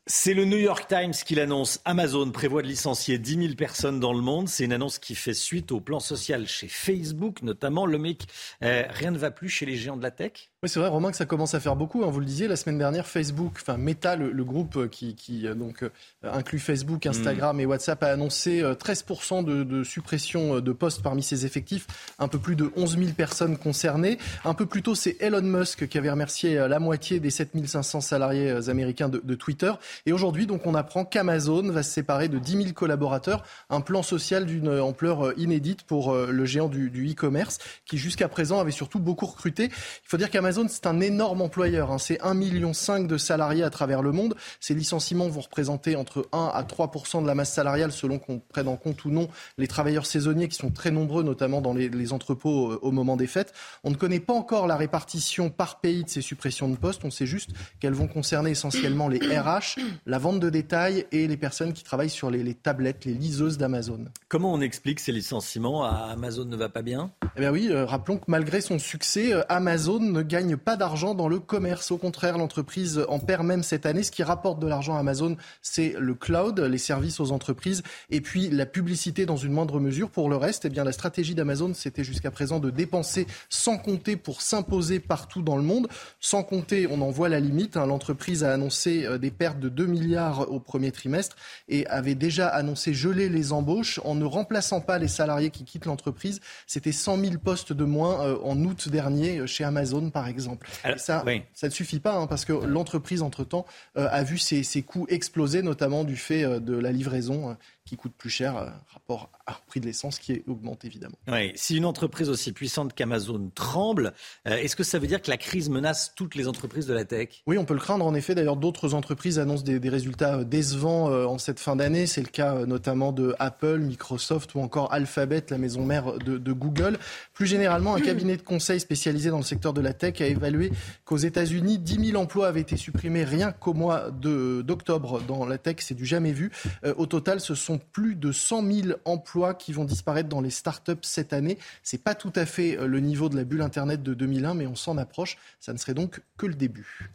C'est 0.08 0.36
le 0.36 0.46
New 0.46 0.60
York 0.60 0.88
Times 0.88 1.14
qui 1.14 1.34
l'annonce. 1.34 1.82
Amazon 1.84 2.30
prévoit 2.30 2.62
de 2.62 2.68
licencier 2.68 3.18
10 3.18 3.42
000 3.42 3.56
personnes 3.56 4.00
dans 4.00 4.14
le 4.14 4.22
monde. 4.22 4.48
C'est 4.48 4.64
une 4.64 4.74
annonce 4.74 5.00
qui 5.00 5.16
fait 5.16 5.34
suite 5.34 5.72
au 5.72 5.80
plan 5.80 6.00
social 6.00 6.48
chez 6.48 6.68
Facebook, 6.68 7.42
notamment. 7.42 7.88
Le 7.88 7.98
mec, 7.98 8.26
euh, 8.62 8.84
rien 8.88 9.10
ne 9.10 9.18
va 9.18 9.32
plus 9.32 9.50
chez 9.50 9.66
les 9.66 9.76
géants 9.76 9.98
de 9.98 10.04
la 10.04 10.12
tech 10.12 10.52
oui, 10.66 10.70
c'est 10.70 10.80
vrai, 10.80 10.90
Romain, 10.90 11.12
que 11.12 11.18
ça 11.18 11.28
commence 11.28 11.54
à 11.54 11.60
faire 11.60 11.76
beaucoup. 11.76 12.04
Hein. 12.04 12.10
Vous 12.10 12.20
le 12.20 12.26
disiez, 12.26 12.48
la 12.48 12.56
semaine 12.56 12.80
dernière, 12.80 13.06
Facebook, 13.06 13.60
enfin 13.62 13.78
Meta, 13.78 14.16
le, 14.16 14.44
groupe 14.44 14.78
euh, 14.78 14.88
qui, 14.88 15.46
euh, 15.46 15.54
donc, 15.54 15.84
euh, 15.84 15.92
inclut 16.24 16.58
Facebook, 16.58 17.06
Instagram 17.06 17.60
et 17.60 17.68
WhatsApp, 17.68 18.02
a 18.02 18.08
annoncé 18.08 18.64
13% 18.64 19.46
de, 19.46 19.84
suppression 19.84 20.60
de 20.62 20.72
postes 20.72 21.04
parmi 21.04 21.22
ses 21.22 21.46
effectifs, 21.46 21.86
un 22.18 22.28
peu 22.28 22.40
plus 22.40 22.56
de 22.56 22.72
11 22.76 22.98
000 22.98 23.12
personnes 23.12 23.60
concernées. 23.60 24.18
Un 24.44 24.56
peu 24.56 24.66
plus 24.66 24.82
tôt, 24.82 24.96
c'est 24.96 25.18
Elon 25.20 25.44
Musk 25.44 25.88
qui 25.88 26.00
avait 26.00 26.10
remercié 26.10 26.56
la 26.68 26.80
moitié 26.80 27.20
des 27.20 27.30
7 27.30 27.52
500 27.68 28.02
salariés 28.02 28.50
américains 28.68 29.08
de, 29.08 29.36
Twitter. 29.36 29.72
Et 30.06 30.14
aujourd'hui, 30.14 30.48
donc, 30.48 30.66
on 30.66 30.76
apprend 30.76 31.04
qu'Amazon 31.04 31.70
va 31.70 31.84
se 31.84 31.92
séparer 31.92 32.30
de 32.30 32.40
10 32.40 32.52
000 32.52 32.74
collaborateurs, 32.74 33.44
un 33.70 33.82
plan 33.82 34.04
social 34.04 34.46
d'une 34.46 34.70
ampleur 34.70 35.38
inédite 35.38 35.84
pour 35.84 36.14
le 36.16 36.46
géant 36.46 36.70
du 36.70 37.12
e-commerce, 37.12 37.60
qui 37.86 37.98
jusqu'à 37.98 38.30
présent 38.30 38.60
avait 38.60 38.72
surtout 38.72 39.00
beaucoup 39.00 39.26
recruté. 39.26 39.66
Il 39.66 40.08
faut 40.08 40.18
dire 40.18 40.30
qu'Amazon 40.30 40.46
Amazon, 40.46 40.68
c'est 40.70 40.86
un 40.86 41.02
énorme 41.02 41.42
employeur. 41.42 41.90
Hein. 41.90 41.98
C'est 41.98 42.22
1,5 42.22 42.36
million 42.36 42.72
de 43.08 43.18
salariés 43.18 43.64
à 43.64 43.72
travers 43.72 44.04
le 44.04 44.12
monde. 44.12 44.36
Ces 44.60 44.76
licenciements 44.76 45.28
vont 45.28 45.42
représenter 45.42 45.96
entre 45.96 46.30
1 46.34 46.52
à 46.54 46.62
3% 46.62 47.24
de 47.24 47.28
la 47.28 47.34
masse 47.34 47.52
salariale 47.52 47.92
selon 47.92 48.20
qu'on 48.20 48.38
prenne 48.38 48.68
en 48.68 48.76
compte 48.76 49.04
ou 49.06 49.10
non 49.10 49.28
les 49.58 49.68
travailleurs 49.68 50.06
saisonniers 50.06 50.48
qui 50.48 50.56
sont 50.56 50.70
très 50.70 50.92
nombreux, 50.92 51.24
notamment 51.24 51.62
dans 51.62 51.74
les, 51.74 52.14
entrepôts 52.14 52.74
euh, 52.74 52.80
au 52.84 52.92
moment 52.92 53.18
des 53.18 53.26
fêtes. 53.26 53.54
On 53.84 53.90
ne 53.90 53.96
connaît 53.96 54.20
pas 54.20 54.34
encore 54.34 54.68
la 54.68 54.76
répartition 54.76 55.50
par 55.50 55.80
pays 55.80 56.04
de 56.04 56.10
ces 56.10 56.22
suppressions 56.22 56.70
de 56.70 56.76
postes. 56.76 57.04
On 57.04 57.10
sait 57.10 57.26
juste 57.26 57.50
qu'elles 57.80 57.94
vont 57.94 58.08
concerner 58.08 58.52
essentiellement 58.52 59.08
les 59.08 59.18
RH, 59.18 59.80
la 60.06 60.18
vente 60.18 60.40
de 60.40 60.50
détail 60.50 61.06
et 61.12 61.28
les 61.28 61.38
personnes 61.38 61.74
qui 61.74 61.84
travaillent 61.84 62.10
sur 62.10 62.30
les, 62.30 62.54
tablettes, 62.54 63.06
les 63.06 63.14
liseuses 63.14 63.58
d'Amazon. 63.58 64.06
Comment 64.28 64.54
on 64.54 64.62
explique 64.62 65.00
ces 65.00 65.12
licenciements 65.12 65.84
Amazon 65.84 66.46
ne 66.46 66.56
va 66.56 66.70
pas 66.70 66.82
bien? 66.82 67.12
Eh 67.36 67.40
bien 67.42 67.52
oui, 67.52 67.68
euh, 67.70 67.86
rappelons 67.86 68.18
que 68.18 68.26
malgré 68.28 68.62
son 68.62 68.80
succès, 68.80 69.34
euh, 69.34 69.42
Amazon 69.50 70.00
ne 70.00 70.22
gagne 70.22 70.58
pas 70.58 70.76
d'argent 70.76 71.16
dans 71.16 71.28
le 71.28 71.40
commerce. 71.40 71.92
Au 71.92 71.98
contraire, 71.98 72.38
l'entreprise 72.38 73.04
en 73.10 73.20
perd 73.20 73.46
même 73.46 73.64
cette 73.64 73.86
année. 73.86 74.04
Ce 74.04 74.12
qui 74.12 74.24
rapporte 74.24 74.60
de 74.60 74.68
l'argent 74.68 74.96
à 74.96 75.00
Amazon, 75.00 75.38
c'est 75.62 75.96
le 76.00 76.14
cloud, 76.14 76.60
les 76.60 76.78
services 76.78 77.20
aux 77.20 77.32
entreprises 77.32 77.84
et 78.10 78.22
puis 78.22 78.50
la 78.50 78.66
publicité 78.66 79.26
dans 79.26 79.38
une 79.38 79.52
moindre 79.52 79.80
mesure. 79.80 80.10
Pour 80.10 80.30
le 80.30 80.38
reste, 80.38 80.66
eh 80.66 80.70
bien, 80.70 80.84
la 80.84 80.92
stratégie 80.92 81.36
d'Amazon, 81.36 81.74
c'était 81.74 82.04
jusqu'à 82.04 82.32
présent 82.32 82.60
de 82.60 82.70
dépenser 82.70 83.28
sans 83.50 83.78
compter 83.78 84.16
pour 84.16 84.42
s'imposer 84.42 85.00
partout 85.00 85.42
dans 85.42 85.58
le 85.58 85.64
monde. 85.64 85.88
Sans 86.20 86.44
compter, 86.44 86.88
on 86.90 87.02
en 87.02 87.12
voit 87.12 87.30
la 87.30 87.40
limite. 87.40 87.78
Hein. 87.78 87.86
L'entreprise 87.86 88.44
a 88.44 88.54
annoncé 88.54 89.06
euh, 89.06 89.18
des 89.18 89.32
pertes 89.32 89.60
de 89.60 89.70
2 89.76 89.86
milliards 89.86 90.52
au 90.52 90.60
premier 90.60 90.92
trimestre 90.92 91.36
et 91.68 91.86
avait 91.88 92.16
déjà 92.16 92.48
annoncé 92.48 92.94
geler 92.94 93.30
les 93.30 93.52
embauches 93.52 94.00
en 94.04 94.16
ne 94.16 94.26
remplaçant 94.26 94.82
pas 94.82 94.98
les 94.98 95.08
salariés 95.08 95.50
qui 95.50 95.66
quittent 95.66 95.86
l'entreprise. 95.86 96.40
C'était 96.66 96.92
100 96.92 97.20
000 97.20 97.34
postes 97.44 97.74
de 97.74 97.84
moins 97.84 98.26
euh, 98.26 98.38
en 98.44 98.58
août 98.64 98.90
dernier 98.90 99.40
euh, 99.40 99.48
chez 99.48 99.64
Amazon, 99.64 100.10
par 100.10 100.28
exemple 100.28 100.68
ça, 100.98 101.24
ça 101.54 101.68
ne 101.68 101.72
suffit 101.72 102.00
pas 102.00 102.16
hein, 102.16 102.28
parce 102.28 102.46
que 102.46 102.54
l'entreprise, 102.54 103.22
entre-temps, 103.22 103.66
euh, 103.98 104.08
a 104.12 104.24
vu 104.24 104.38
ses, 104.38 104.64
ses, 104.64 104.82
coûts 104.82 105.06
exploser, 105.10 105.62
notamment 105.62 106.04
du 106.04 106.16
fait 106.16 106.44
de 106.60 106.78
la 106.78 106.92
livraison 106.92 107.58
qui 107.86 107.98
coûte 107.98 108.14
plus 108.18 108.32
cher 108.32 108.58
euh, 108.58 108.66
rapport 108.88 109.30
au 109.48 109.52
prix 109.68 109.80
de 109.80 109.86
l'essence 109.86 110.18
qui 110.18 110.42
augmente 110.48 110.86
évidemment. 110.86 111.18
Oui. 111.28 111.52
Si 111.54 111.78
une 111.78 111.86
entreprise 111.86 112.30
aussi 112.30 112.52
puissante 112.52 112.96
qu'Amazon 112.96 113.52
tremble, 113.54 114.14
euh, 114.48 114.58
est-ce 114.58 114.76
que 114.76 114.84
ça 114.84 114.98
veut 114.98 115.06
dire 115.06 115.22
que 115.22 115.30
la 115.30 115.38
crise 115.38 115.70
menace 115.70 116.12
toutes 116.16 116.34
les 116.34 116.48
entreprises 116.48 116.88
de 116.88 116.96
la 116.96 117.06
tech? 117.06 117.44
Oui, 117.46 117.60
on 117.60 117.66
peut 117.66 117.76
le 117.76 117.80
craindre. 117.80 118.04
En 118.04 118.16
effet, 118.16 118.34
d'ailleurs, 118.34 118.56
d'autres 118.56 118.96
entreprises 118.96 119.38
annoncent 119.38 119.64
des, 119.64 119.80
des, 119.80 119.90
résultats 119.90 120.38
euh, 120.38 120.44
décevants 120.44 121.06
en 121.06 121.38
cette 121.38 121.60
fin 121.60 121.76
d'année. 121.76 122.08
C'est 122.08 122.22
le 122.22 122.28
cas 122.28 122.66
notamment 122.66 123.12
de 123.12 123.36
Apple, 123.38 123.78
Microsoft 123.78 124.56
ou 124.56 124.62
encore 124.62 124.92
Alphabet, 124.92 125.46
la 125.52 125.60
maison 125.60 125.86
mère 125.86 126.18
de, 126.18 126.40
de 126.40 126.54
Google. 126.54 126.98
Plus 127.34 127.46
généralement, 127.46 127.94
un 127.94 128.02
cabinet 128.02 128.38
de 128.38 128.42
conseil 128.42 128.80
spécialisé 128.80 129.30
dans 129.30 129.38
le 129.38 129.44
secteur 129.44 129.74
de 129.74 129.82
la 129.82 129.94
tech 129.94 130.22
a 130.22 130.26
évalué 130.26 130.72
qu'aux 131.04 131.18
États-Unis, 131.18 131.78
10 131.78 132.12
000 132.12 132.22
emplois 132.22 132.48
avaient 132.48 132.62
été 132.62 132.78
supprimés 132.78 133.24
rien 133.24 133.52
qu'au 133.52 133.74
mois 133.74 134.10
d'octobre 134.10 135.22
dans 135.22 135.46
la 135.46 135.60
tech. 135.60 135.76
C'est 135.80 135.94
du 135.94 136.06
jamais 136.06 136.32
vu. 136.32 136.52
au 136.98 137.06
total, 137.06 137.40
ce 137.40 137.54
sont 137.54 137.75
plus 137.78 138.16
de 138.16 138.32
100 138.32 138.72
000 138.72 138.98
emplois 139.06 139.54
qui 139.54 139.74
vont 139.74 139.86
disparaître 139.86 140.30
dans 140.30 140.42
les 140.42 140.50
startups 140.50 140.94
cette 141.02 141.34
année. 141.34 141.58
Ce 141.84 141.96
n'est 141.96 142.02
pas 142.02 142.16
tout 142.16 142.34
à 142.36 142.46
fait 142.46 142.78
euh, 142.78 142.88
le 142.88 143.00
niveau 143.00 143.30
de 143.30 143.36
la 143.36 143.44
bulle 143.44 143.62
Internet 143.62 144.04
de 144.04 144.14
2001, 144.14 144.54
mais 144.54 144.68
on 144.68 144.76
s'en 144.76 144.98
approche. 144.98 145.38
Ça 145.60 145.74
ne 145.74 145.78
serait 145.78 145.94
donc 145.94 146.22
que 146.38 146.46
le 146.46 146.56
début. 146.56 147.10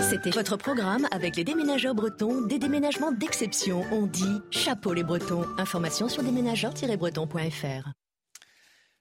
C'était 0.00 0.30
votre 0.30 0.56
programme 0.56 1.06
avec 1.10 1.36
les 1.36 1.44
déménageurs 1.44 1.94
bretons, 1.94 2.42
des 2.42 2.58
déménagements 2.58 3.12
d'exception. 3.12 3.84
On 3.90 4.06
dit 4.06 4.40
chapeau 4.50 4.94
les 4.94 5.02
bretons. 5.02 5.44
Information 5.58 6.08
sur 6.08 6.22
déménageurs-bretons.fr. 6.22 7.92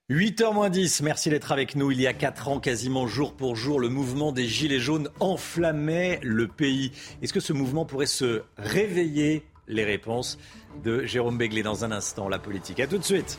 8h 0.10 0.53
moins 0.53 0.69
10, 0.69 1.02
merci 1.02 1.30
d'être 1.30 1.52
avec 1.52 1.76
nous. 1.76 1.91
Il 1.91 1.99
y 1.99 2.07
a 2.07 2.14
4 2.14 2.48
ans, 2.48 2.60
quasiment 2.61 3.07
jour 3.07 3.35
pour 3.35 3.57
jour, 3.57 3.77
le 3.77 3.89
mouvement 3.89 4.31
des 4.31 4.48
Gilets 4.48 4.80
jaunes 4.80 5.10
enflammait 5.19 6.22
le 6.23 6.48
pays. 6.48 6.94
Est-ce 7.22 7.34
que 7.34 7.41
ce 7.41 7.52
mouvement 7.52 7.85
pourrait 7.85 8.06
se 8.06 8.44
réveiller 8.57 9.45
Les 9.68 9.84
réponses 9.84 10.38
de 10.84 11.03
Jérôme 11.03 11.38
Béglé 11.38 11.61
dans 11.61 11.84
un 11.84 11.91
instant, 11.91 12.30
la 12.30 12.39
politique. 12.39 12.80
A 12.80 12.88
tout 12.88 12.98
de 12.98 13.03
suite. 13.03 13.38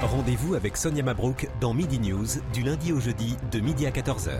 Rendez-vous 0.00 0.54
avec 0.54 0.76
Sonia 0.76 1.02
Mabrouk 1.02 1.48
dans 1.60 1.74
Midi 1.74 1.98
News 1.98 2.26
du 2.52 2.62
lundi 2.62 2.92
au 2.92 3.00
jeudi 3.00 3.36
de 3.52 3.60
midi 3.60 3.86
à 3.86 3.90
14h. 3.90 4.32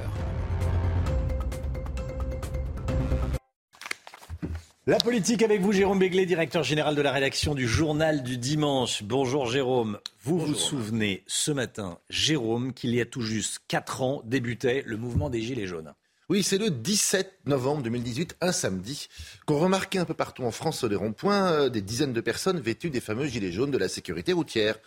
La 4.87 4.99
politique 4.99 5.43
avec 5.43 5.63
vous, 5.63 5.73
Jérôme 5.73 5.99
Béglé, 5.99 6.27
directeur 6.27 6.63
général 6.63 6.95
de 6.95 7.01
la 7.01 7.11
rédaction 7.11 7.55
du 7.55 7.67
Journal 7.67 8.23
du 8.23 8.37
Dimanche. 8.37 9.03
Bonjour 9.03 9.47
Jérôme. 9.47 9.99
Vous 10.23 10.39
vous 10.39 10.55
souvenez 10.55 11.25
ce 11.27 11.51
matin, 11.51 11.99
Jérôme, 12.11 12.75
qu'il 12.75 12.95
y 12.95 13.01
a 13.01 13.07
tout 13.07 13.23
juste 13.23 13.61
4 13.69 14.03
ans 14.03 14.23
débutait 14.25 14.83
le 14.87 14.99
mouvement 14.99 15.31
des 15.31 15.41
Gilets 15.41 15.67
jaunes. 15.67 15.95
Oui, 16.31 16.43
c'est 16.43 16.57
le 16.57 16.71
17 16.71 17.41
novembre 17.45 17.83
2018, 17.83 18.37
un 18.41 18.53
samedi, 18.53 19.09
qu'on 19.45 19.59
remarquait 19.59 19.99
un 19.99 20.07
peu 20.07 20.15
partout 20.15 20.45
en 20.45 20.51
France 20.51 20.79
sur 20.79 20.89
les 20.89 20.97
ronds-points 20.97 21.53
euh, 21.53 21.69
des 21.69 21.83
dizaines 21.83 22.15
de 22.15 22.21
personnes 22.23 22.59
vêtues 22.61 22.89
des 22.89 23.03
fameux 23.03 23.27
gilets 23.27 23.53
jaunes 23.53 23.71
de 23.71 23.77
la 23.77 23.89
sécurité 23.89 24.33
routière. 24.33 24.79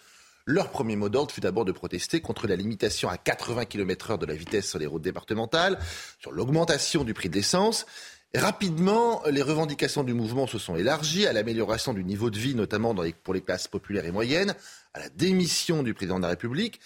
Leur 0.45 0.71
premier 0.71 0.95
mot 0.95 1.09
d'ordre 1.09 1.31
fut 1.31 1.41
d'abord 1.41 1.63
de 1.63 1.71
protester 1.71 2.21
contre 2.21 2.47
la 2.47 2.55
limitation 2.55 3.07
à 3.07 3.17
80 3.17 3.65
km/h 3.65 4.17
de 4.17 4.25
la 4.25 4.33
vitesse 4.33 4.67
sur 4.67 4.79
les 4.79 4.87
routes 4.87 5.03
départementales, 5.03 5.77
sur 6.19 6.31
l'augmentation 6.31 7.03
du 7.03 7.13
prix 7.13 7.29
de 7.29 7.35
l'essence. 7.35 7.85
Rapidement, 8.33 9.21
les 9.29 9.43
revendications 9.43 10.03
du 10.03 10.15
mouvement 10.15 10.47
se 10.47 10.57
sont 10.57 10.75
élargies 10.75 11.27
à 11.27 11.33
l'amélioration 11.33 11.93
du 11.93 12.03
niveau 12.03 12.31
de 12.31 12.39
vie, 12.39 12.55
notamment 12.55 12.95
pour 13.23 13.33
les 13.35 13.41
classes 13.41 13.67
populaires 13.67 14.05
et 14.05 14.11
moyennes, 14.11 14.55
à 14.93 14.99
la 14.99 15.09
démission 15.09 15.83
du 15.83 15.93
président 15.93 16.17
de 16.17 16.23
la 16.23 16.29
République, 16.29 16.79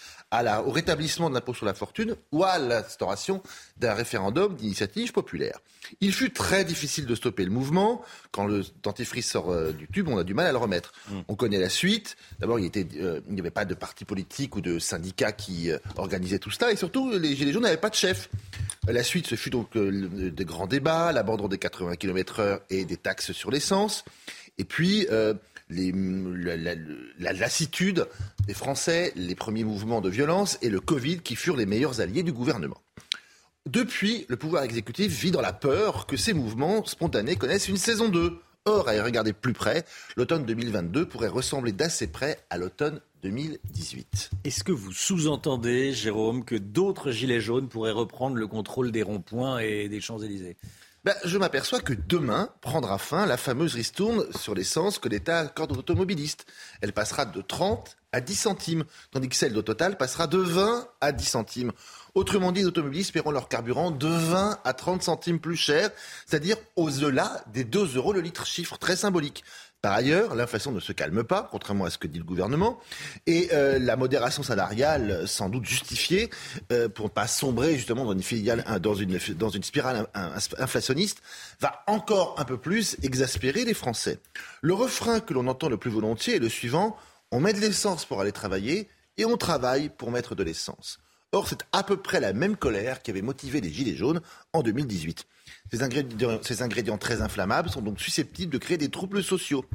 au 0.65 0.71
rétablissement 0.71 1.29
de 1.29 1.35
l'impôt 1.35 1.53
sur 1.53 1.65
la 1.65 1.73
fortune 1.73 2.15
ou 2.31 2.43
à 2.43 2.57
l'instauration 2.57 3.43
d'un 3.77 3.93
référendum 3.93 4.55
d'initiative 4.55 5.11
populaire. 5.11 5.59
Il 5.99 6.13
fut 6.13 6.31
très 6.31 6.63
difficile 6.63 7.05
de 7.05 7.15
stopper 7.15 7.43
le 7.43 7.51
mouvement. 7.51 8.01
Quand 8.31 8.45
le 8.45 8.63
dentifrice 8.83 9.29
sort 9.29 9.51
euh, 9.51 9.71
du 9.71 9.87
tube, 9.87 10.07
on 10.07 10.17
a 10.17 10.23
du 10.23 10.33
mal 10.33 10.47
à 10.47 10.51
le 10.51 10.57
remettre. 10.57 10.93
Mm. 11.09 11.19
On 11.27 11.35
connaît 11.35 11.59
la 11.59 11.69
suite. 11.69 12.15
D'abord, 12.39 12.59
il 12.59 12.71
euh, 12.75 13.19
n'y 13.27 13.39
avait 13.39 13.51
pas 13.51 13.65
de 13.65 13.73
parti 13.73 14.05
politique 14.05 14.55
ou 14.55 14.61
de 14.61 14.79
syndicat 14.79 15.31
qui 15.33 15.69
euh, 15.69 15.79
organisait 15.97 16.39
tout 16.39 16.51
cela. 16.51 16.71
Et 16.71 16.75
surtout, 16.75 17.11
les 17.11 17.35
Gilets 17.35 17.51
jaunes 17.51 17.63
n'avaient 17.63 17.77
pas 17.77 17.89
de 17.89 17.95
chef. 17.95 18.29
La 18.87 19.03
suite, 19.03 19.27
ce 19.27 19.35
fut 19.35 19.49
donc 19.49 19.77
des 19.77 20.45
grands 20.45 20.65
débats, 20.65 21.11
l'abandon 21.11 21.47
des 21.47 21.59
80 21.59 21.97
km/h 21.97 22.61
et 22.71 22.85
des 22.85 22.97
taxes 22.97 23.31
sur 23.31 23.51
l'essence. 23.51 24.03
Et 24.57 24.63
puis, 24.63 25.07
la, 25.71 27.33
lassitude 27.33 28.07
des 28.45 28.53
Français, 28.53 29.13
les 29.15 29.35
premiers 29.35 29.63
mouvements 29.63 30.01
de 30.01 30.09
violence 30.09 30.57
et 30.61 30.69
le 30.69 30.79
Covid 30.79 31.19
qui 31.19 31.35
furent 31.35 31.57
les 31.57 31.65
meilleurs 31.65 32.01
alliés 32.01 32.23
du 32.23 32.33
gouvernement. 32.33 32.77
Depuis, 33.69 34.25
le 34.27 34.37
pouvoir 34.37 34.63
exécutif 34.63 35.11
vit 35.11 35.31
dans 35.31 35.41
la 35.41 35.53
peur 35.53 36.07
que 36.07 36.17
ces 36.17 36.33
mouvements 36.33 36.83
spontanés 36.85 37.35
connaissent 37.35 37.69
une 37.69 37.77
saison 37.77 38.09
2. 38.09 38.39
Or, 38.65 38.87
à 38.87 38.95
y 38.95 39.01
regarder 39.01 39.33
plus 39.33 39.53
près, 39.53 39.85
l'automne 40.15 40.45
2022 40.45 41.07
pourrait 41.07 41.27
ressembler 41.27 41.71
d'assez 41.71 42.07
près 42.07 42.37
à 42.51 42.57
l'automne 42.57 43.01
2018. 43.23 44.31
Est-ce 44.43 44.63
que 44.63 44.71
vous 44.71 44.91
sous-entendez, 44.91 45.93
Jérôme, 45.93 46.45
que 46.45 46.55
d'autres 46.55 47.11
gilets 47.11 47.41
jaunes 47.41 47.69
pourraient 47.69 47.91
reprendre 47.91 48.35
le 48.35 48.47
contrôle 48.47 48.91
des 48.91 49.03
ronds-points 49.03 49.59
et 49.59 49.89
des 49.89 50.01
Champs-Élysées? 50.01 50.57
Ben, 51.03 51.15
je 51.25 51.37
m'aperçois 51.39 51.79
que 51.79 51.93
demain 51.93 52.49
prendra 52.61 52.99
fin 52.99 53.25
la 53.25 53.37
fameuse 53.37 53.73
ristourne 53.73 54.25
sur 54.37 54.53
l'essence 54.53 54.99
que 54.99 55.09
l'État 55.09 55.39
accorde 55.39 55.71
aux 55.71 55.79
automobilistes. 55.79 56.45
Elle 56.81 56.93
passera 56.93 57.25
de 57.25 57.41
30 57.41 57.97
à 58.11 58.21
10 58.21 58.35
centimes, 58.35 58.83
tandis 59.09 59.27
que 59.27 59.35
celle 59.35 59.53
de 59.53 59.61
Total 59.61 59.97
passera 59.97 60.27
de 60.27 60.37
20 60.37 60.87
à 61.01 61.11
10 61.11 61.25
centimes. 61.25 61.71
Autrement 62.13 62.51
dit, 62.51 62.59
les 62.59 62.67
automobilistes 62.67 63.13
paieront 63.13 63.31
leur 63.31 63.47
carburant 63.47 63.89
de 63.89 64.07
20 64.07 64.59
à 64.63 64.73
30 64.73 65.01
centimes 65.01 65.39
plus 65.39 65.55
cher, 65.55 65.89
c'est-à-dire 66.27 66.57
au-delà 66.75 67.43
des 67.47 67.63
2 67.63 67.95
euros 67.95 68.13
le 68.13 68.21
litre, 68.21 68.45
chiffre 68.45 68.77
très 68.77 68.95
symbolique. 68.95 69.43
Par 69.81 69.93
ailleurs, 69.93 70.35
l'inflation 70.35 70.71
ne 70.71 70.79
se 70.79 70.91
calme 70.91 71.23
pas, 71.23 71.47
contrairement 71.51 71.85
à 71.85 71.89
ce 71.89 71.97
que 71.97 72.07
dit 72.07 72.19
le 72.19 72.23
gouvernement, 72.23 72.79
et 73.25 73.49
euh, 73.51 73.79
la 73.79 73.95
modération 73.95 74.43
salariale, 74.43 75.27
sans 75.27 75.49
doute 75.49 75.65
justifiée, 75.65 76.29
euh, 76.71 76.87
pour 76.87 77.05
ne 77.05 77.11
pas 77.11 77.27
sombrer 77.27 77.75
justement 77.75 78.05
dans 78.05 78.93
une, 78.93 79.19
dans 79.37 79.49
une 79.49 79.63
spirale 79.63 80.07
inflationniste, 80.13 81.21
va 81.59 81.83
encore 81.87 82.35
un 82.37 82.45
peu 82.45 82.57
plus 82.57 82.97
exaspérer 83.01 83.65
les 83.65 83.73
Français. 83.73 84.19
Le 84.61 84.73
refrain 84.73 85.19
que 85.19 85.33
l'on 85.33 85.47
entend 85.47 85.69
le 85.69 85.77
plus 85.77 85.91
volontiers 85.91 86.35
est 86.35 86.39
le 86.39 86.49
suivant 86.49 86.95
on 87.31 87.39
met 87.39 87.53
de 87.53 87.59
l'essence 87.59 88.05
pour 88.05 88.19
aller 88.19 88.33
travailler 88.33 88.89
et 89.17 89.25
on 89.25 89.37
travaille 89.37 89.89
pour 89.89 90.11
mettre 90.11 90.35
de 90.35 90.43
l'essence. 90.43 90.99
Or, 91.31 91.47
c'est 91.47 91.63
à 91.71 91.81
peu 91.81 91.95
près 91.95 92.19
la 92.19 92.33
même 92.33 92.57
colère 92.57 93.01
qui 93.01 93.09
avait 93.09 93.21
motivé 93.21 93.61
les 93.61 93.71
Gilets 93.71 93.95
jaunes 93.95 94.19
en 94.51 94.61
2018. 94.61 95.25
Ces 95.71 95.81
ingrédients, 96.61 96.97
très 96.97 97.21
inflammables 97.21 97.69
sont 97.69 97.81
donc 97.81 97.99
susceptibles 97.99 98.51
de 98.51 98.57
créer 98.57 98.77
des 98.77 98.89
troubles 98.89 99.23
sociaux. 99.23 99.65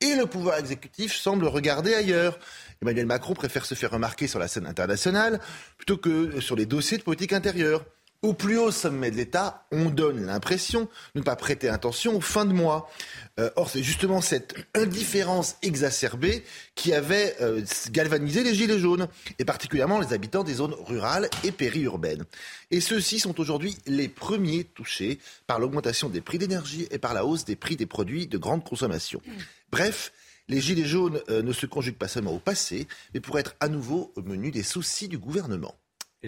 Et 0.00 0.14
le 0.14 0.26
pouvoir 0.26 0.58
exécutif 0.58 1.14
semble 1.14 1.46
regarder 1.46 1.94
ailleurs. 1.94 2.38
Emmanuel 2.82 3.06
Macron 3.06 3.34
préfère 3.34 3.64
se 3.64 3.74
faire 3.74 3.90
remarquer 3.90 4.26
sur 4.26 4.38
la 4.38 4.48
scène 4.48 4.66
internationale 4.66 5.40
plutôt 5.78 5.96
que 5.96 6.40
sur 6.40 6.54
les 6.54 6.66
dossiers 6.66 6.98
de 6.98 7.02
politique 7.02 7.32
intérieure. 7.32 7.84
Au 8.26 8.34
plus 8.34 8.58
haut 8.58 8.72
sommet 8.72 9.12
de 9.12 9.16
l'État, 9.16 9.68
on 9.70 9.88
donne 9.88 10.26
l'impression 10.26 10.88
de 11.14 11.20
ne 11.20 11.22
pas 11.22 11.36
prêter 11.36 11.68
attention 11.68 12.16
aux 12.16 12.20
fins 12.20 12.44
de 12.44 12.52
mois. 12.52 12.90
Euh, 13.38 13.50
or, 13.54 13.70
c'est 13.70 13.84
justement 13.84 14.20
cette 14.20 14.56
indifférence 14.74 15.54
exacerbée 15.62 16.42
qui 16.74 16.92
avait 16.92 17.36
euh, 17.40 17.62
galvanisé 17.92 18.42
les 18.42 18.52
Gilets 18.52 18.80
jaunes, 18.80 19.06
et 19.38 19.44
particulièrement 19.44 20.00
les 20.00 20.12
habitants 20.12 20.42
des 20.42 20.54
zones 20.54 20.74
rurales 20.76 21.30
et 21.44 21.52
périurbaines. 21.52 22.24
Et 22.72 22.80
ceux-ci 22.80 23.20
sont 23.20 23.38
aujourd'hui 23.38 23.78
les 23.86 24.08
premiers 24.08 24.64
touchés 24.64 25.20
par 25.46 25.60
l'augmentation 25.60 26.08
des 26.08 26.20
prix 26.20 26.38
d'énergie 26.38 26.88
et 26.90 26.98
par 26.98 27.14
la 27.14 27.24
hausse 27.24 27.44
des 27.44 27.54
prix 27.54 27.76
des 27.76 27.86
produits 27.86 28.26
de 28.26 28.38
grande 28.38 28.64
consommation. 28.64 29.22
Bref, 29.70 30.12
les 30.48 30.60
Gilets 30.60 30.84
jaunes 30.84 31.20
euh, 31.30 31.42
ne 31.42 31.52
se 31.52 31.66
conjuguent 31.66 31.94
pas 31.94 32.08
seulement 32.08 32.32
au 32.32 32.40
passé, 32.40 32.88
mais 33.14 33.20
pour 33.20 33.38
être 33.38 33.54
à 33.60 33.68
nouveau 33.68 34.12
au 34.16 34.22
menu 34.22 34.50
des 34.50 34.64
soucis 34.64 35.06
du 35.06 35.16
gouvernement. 35.16 35.76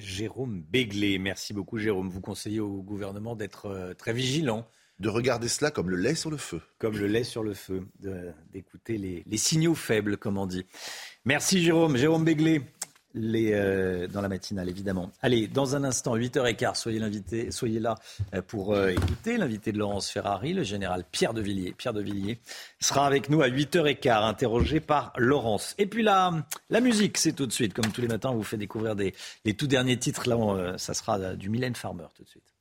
Jérôme 0.01 0.63
Béglé. 0.63 1.19
Merci 1.19 1.55
beaucoup, 1.55 1.79
Jérôme. 1.79 2.09
Vous 2.09 2.21
conseillez 2.21 2.61
au 2.61 2.83
gouvernement 2.83 3.37
d'être 3.37 3.67
euh, 3.67 3.95
très 3.95 4.13
vigilant. 4.13 4.67
De 4.99 5.09
regarder 5.09 5.47
cela 5.47 5.71
comme 5.71 5.91
le 5.91 5.97
lait 5.97 6.17
sur 6.17 6.31
le 6.31 6.37
feu. 6.37 6.61
Comme 6.79 6.99
le 6.99 7.07
lait 7.07 7.23
sur 7.23 7.45
le 7.45 7.55
feu, 7.55 7.87
d'écouter 8.51 8.99
les, 8.99 9.23
les, 9.25 9.37
signaux 9.37 9.77
faibles, 9.77 10.17
comme 10.17 10.39
on 10.39 10.47
dit. 10.47 10.67
Merci, 11.25 11.63
Jérôme. 11.63 11.97
Jérôme 11.97 12.25
Béglé 12.25 12.63
les, 13.15 13.53
euh, 13.53 14.07
dans 14.07 14.21
la 14.21 14.29
matinale, 14.29 14.69
évidemment. 14.69 15.11
Allez, 15.23 15.49
dans 15.49 15.75
un 15.77 15.85
instant, 15.85 16.17
8h15, 16.17 16.75
soyez, 16.75 17.51
soyez 17.51 17.81
là 17.81 17.97
euh, 18.35 18.43
pour 18.43 18.75
euh, 18.75 18.91
écouter 18.91 19.37
l'invité 19.37 19.73
de 19.73 19.79
Laurence 19.79 20.11
Ferrari, 20.11 20.53
le 20.53 20.63
général 20.63 21.05
Pierre 21.11 21.35
de 21.35 21.41
Villiers. 21.41 21.75
Pierre 21.77 21.95
de 21.95 22.03
Villiers 22.03 22.39
sera 22.81 23.07
avec 23.07 23.31
nous 23.31 23.43
à 23.43 23.49
8h15, 23.49 24.25
interrogé 24.25 24.81
par 24.81 25.13
Laurence. 25.17 25.75
Et 25.79 25.87
puis 25.87 26.03
la, 26.03 26.33
la 26.71 26.81
musique, 26.81 27.19
c'est 27.19 27.33
tout 27.33 27.47
de 27.47 27.53
suite. 27.53 27.75
Comme 27.75 27.91
tous 27.93 28.01
les 28.01 28.09
matins, 28.09 28.31
on 28.31 28.37
vous 28.37 28.43
fait 28.43 28.57
découvrir 28.57 28.95
des, 28.95 29.15
les 29.45 29.55
tout 29.55 29.67
derniers 29.67 29.99
titres. 29.99 30.29
Là, 30.29 30.77
ça 30.79 30.95
sera 30.95 31.35
du 31.35 31.49
Mylène 31.49 31.75
Farmer 31.75 32.07
tout 32.15 32.23
de 32.23 32.29
suite. 32.29 32.55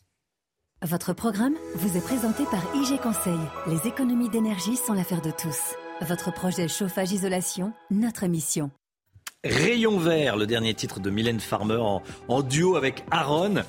Votre 0.84 1.14
programme 1.14 1.56
vous 1.76 1.98
est 1.98 2.02
présenté 2.02 2.44
par 2.46 2.64
IG 2.76 3.00
Conseil. 3.02 3.40
Les 3.68 3.88
économies 3.88 4.30
d'énergie 4.30 4.76
sont 4.76 4.94
l'affaire 4.94 5.22
de 5.22 5.32
tous. 5.32 5.76
Votre 6.02 6.32
projet 6.32 6.68
chauffage-isolation, 6.68 7.74
notre 7.90 8.28
mission. 8.28 8.70
Rayon 9.48 9.98
vert, 9.98 10.36
le 10.36 10.46
dernier 10.46 10.74
titre 10.74 11.00
de 11.00 11.10
Mylène 11.10 11.40
Farmer 11.40 11.82
en, 12.28 12.42
duo 12.42 12.76
avec 12.76 13.04
Aaron. 13.12 13.64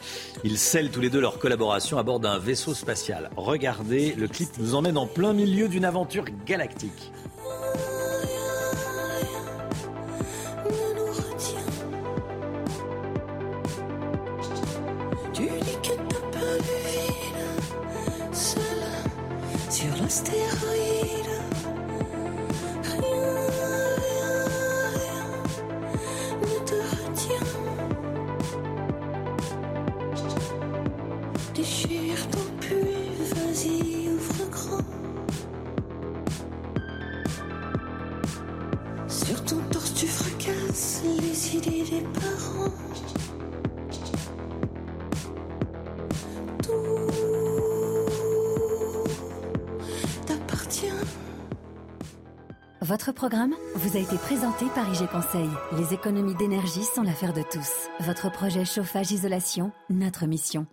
Ils 0.45 0.59
scellent 0.59 0.91
tous 0.91 1.01
les 1.01 1.11
deux 1.11 1.21
leur 1.21 1.39
collaboration 1.39 1.99
à 1.99 2.03
bord 2.03 2.21
d'un 2.21 2.39
vaisseau 2.39 2.75
spatial. 2.75 3.31
Regardez, 3.37 4.15
le 4.17 4.29
clip 4.29 4.49
nous 4.59 4.75
emmène 4.75 4.99
en 4.99 5.07
plein 5.07 5.33
milieu 5.33 5.69
d'une 5.69 5.85
aventure 5.85 6.25
galactique. 6.47 7.13
Programme 53.19 53.55
vous 53.75 53.97
a 53.97 54.01
été 54.01 54.17
présenté 54.17 54.67
par 54.77 54.89
IG 54.89 55.09
Conseil. 55.09 55.49
Les 55.77 55.93
économies 55.93 56.37
d'énergie 56.37 56.85
sont 56.85 57.03
l'affaire 57.03 57.33
de 57.33 57.43
tous. 57.43 57.69
Votre 57.99 58.31
projet 58.31 58.65
chauffage-isolation, 58.65 59.73
notre 59.91 60.27
mission. 60.27 60.69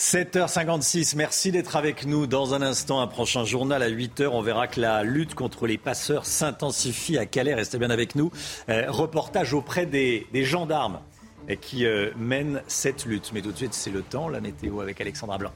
7h56, 0.00 1.14
merci 1.14 1.52
d'être 1.52 1.76
avec 1.76 2.06
nous. 2.06 2.26
Dans 2.26 2.54
un 2.54 2.62
instant, 2.62 3.00
un 3.00 3.06
prochain 3.06 3.44
journal 3.44 3.84
à 3.84 3.88
8h, 3.88 4.26
on 4.32 4.42
verra 4.42 4.66
que 4.66 4.80
la 4.80 5.04
lutte 5.04 5.36
contre 5.36 5.68
les 5.68 5.78
passeurs 5.78 6.26
s'intensifie 6.26 7.18
à 7.18 7.24
Calais. 7.24 7.54
Restez 7.54 7.78
bien 7.78 7.90
avec 7.90 8.16
nous. 8.16 8.32
Euh, 8.68 8.90
reportage 8.90 9.54
auprès 9.54 9.86
des, 9.86 10.26
gendarmes 10.34 10.98
euh, 11.48 11.54
qui 11.54 11.86
euh, 11.86 12.10
mènent 12.16 12.62
cette 12.66 13.04
lutte. 13.04 13.30
Mais 13.32 13.42
tout 13.42 13.52
de 13.52 13.56
suite, 13.56 13.74
c'est 13.74 13.92
le 13.92 14.02
temps, 14.02 14.28
la 14.28 14.40
météo 14.40 14.80
avec 14.80 15.00
Alexandra 15.00 15.38
Blanc. 15.38 15.52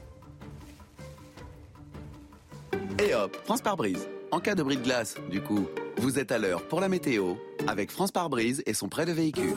Et 3.03 3.13
hop, 3.13 3.35
France 3.43 3.61
par 3.61 3.75
brise. 3.75 4.07
En 4.35 4.41
cas 4.41 4.53
de 4.53 4.63
bris 4.63 4.75
de 4.75 4.83
glace, 4.83 5.15
du 5.31 5.39
coup, 5.39 5.65
vous 5.95 6.19
êtes 6.19 6.29
à 6.29 6.37
l'heure 6.37 6.67
pour 6.67 6.81
la 6.81 6.89
météo 6.89 7.35
avec 7.67 7.89
France 7.89 8.11
par 8.11 8.29
brise 8.29 8.61
et 8.65 8.73
son 8.73 8.89
prêt 8.89 9.05
de 9.05 9.13
véhicule. 9.13 9.53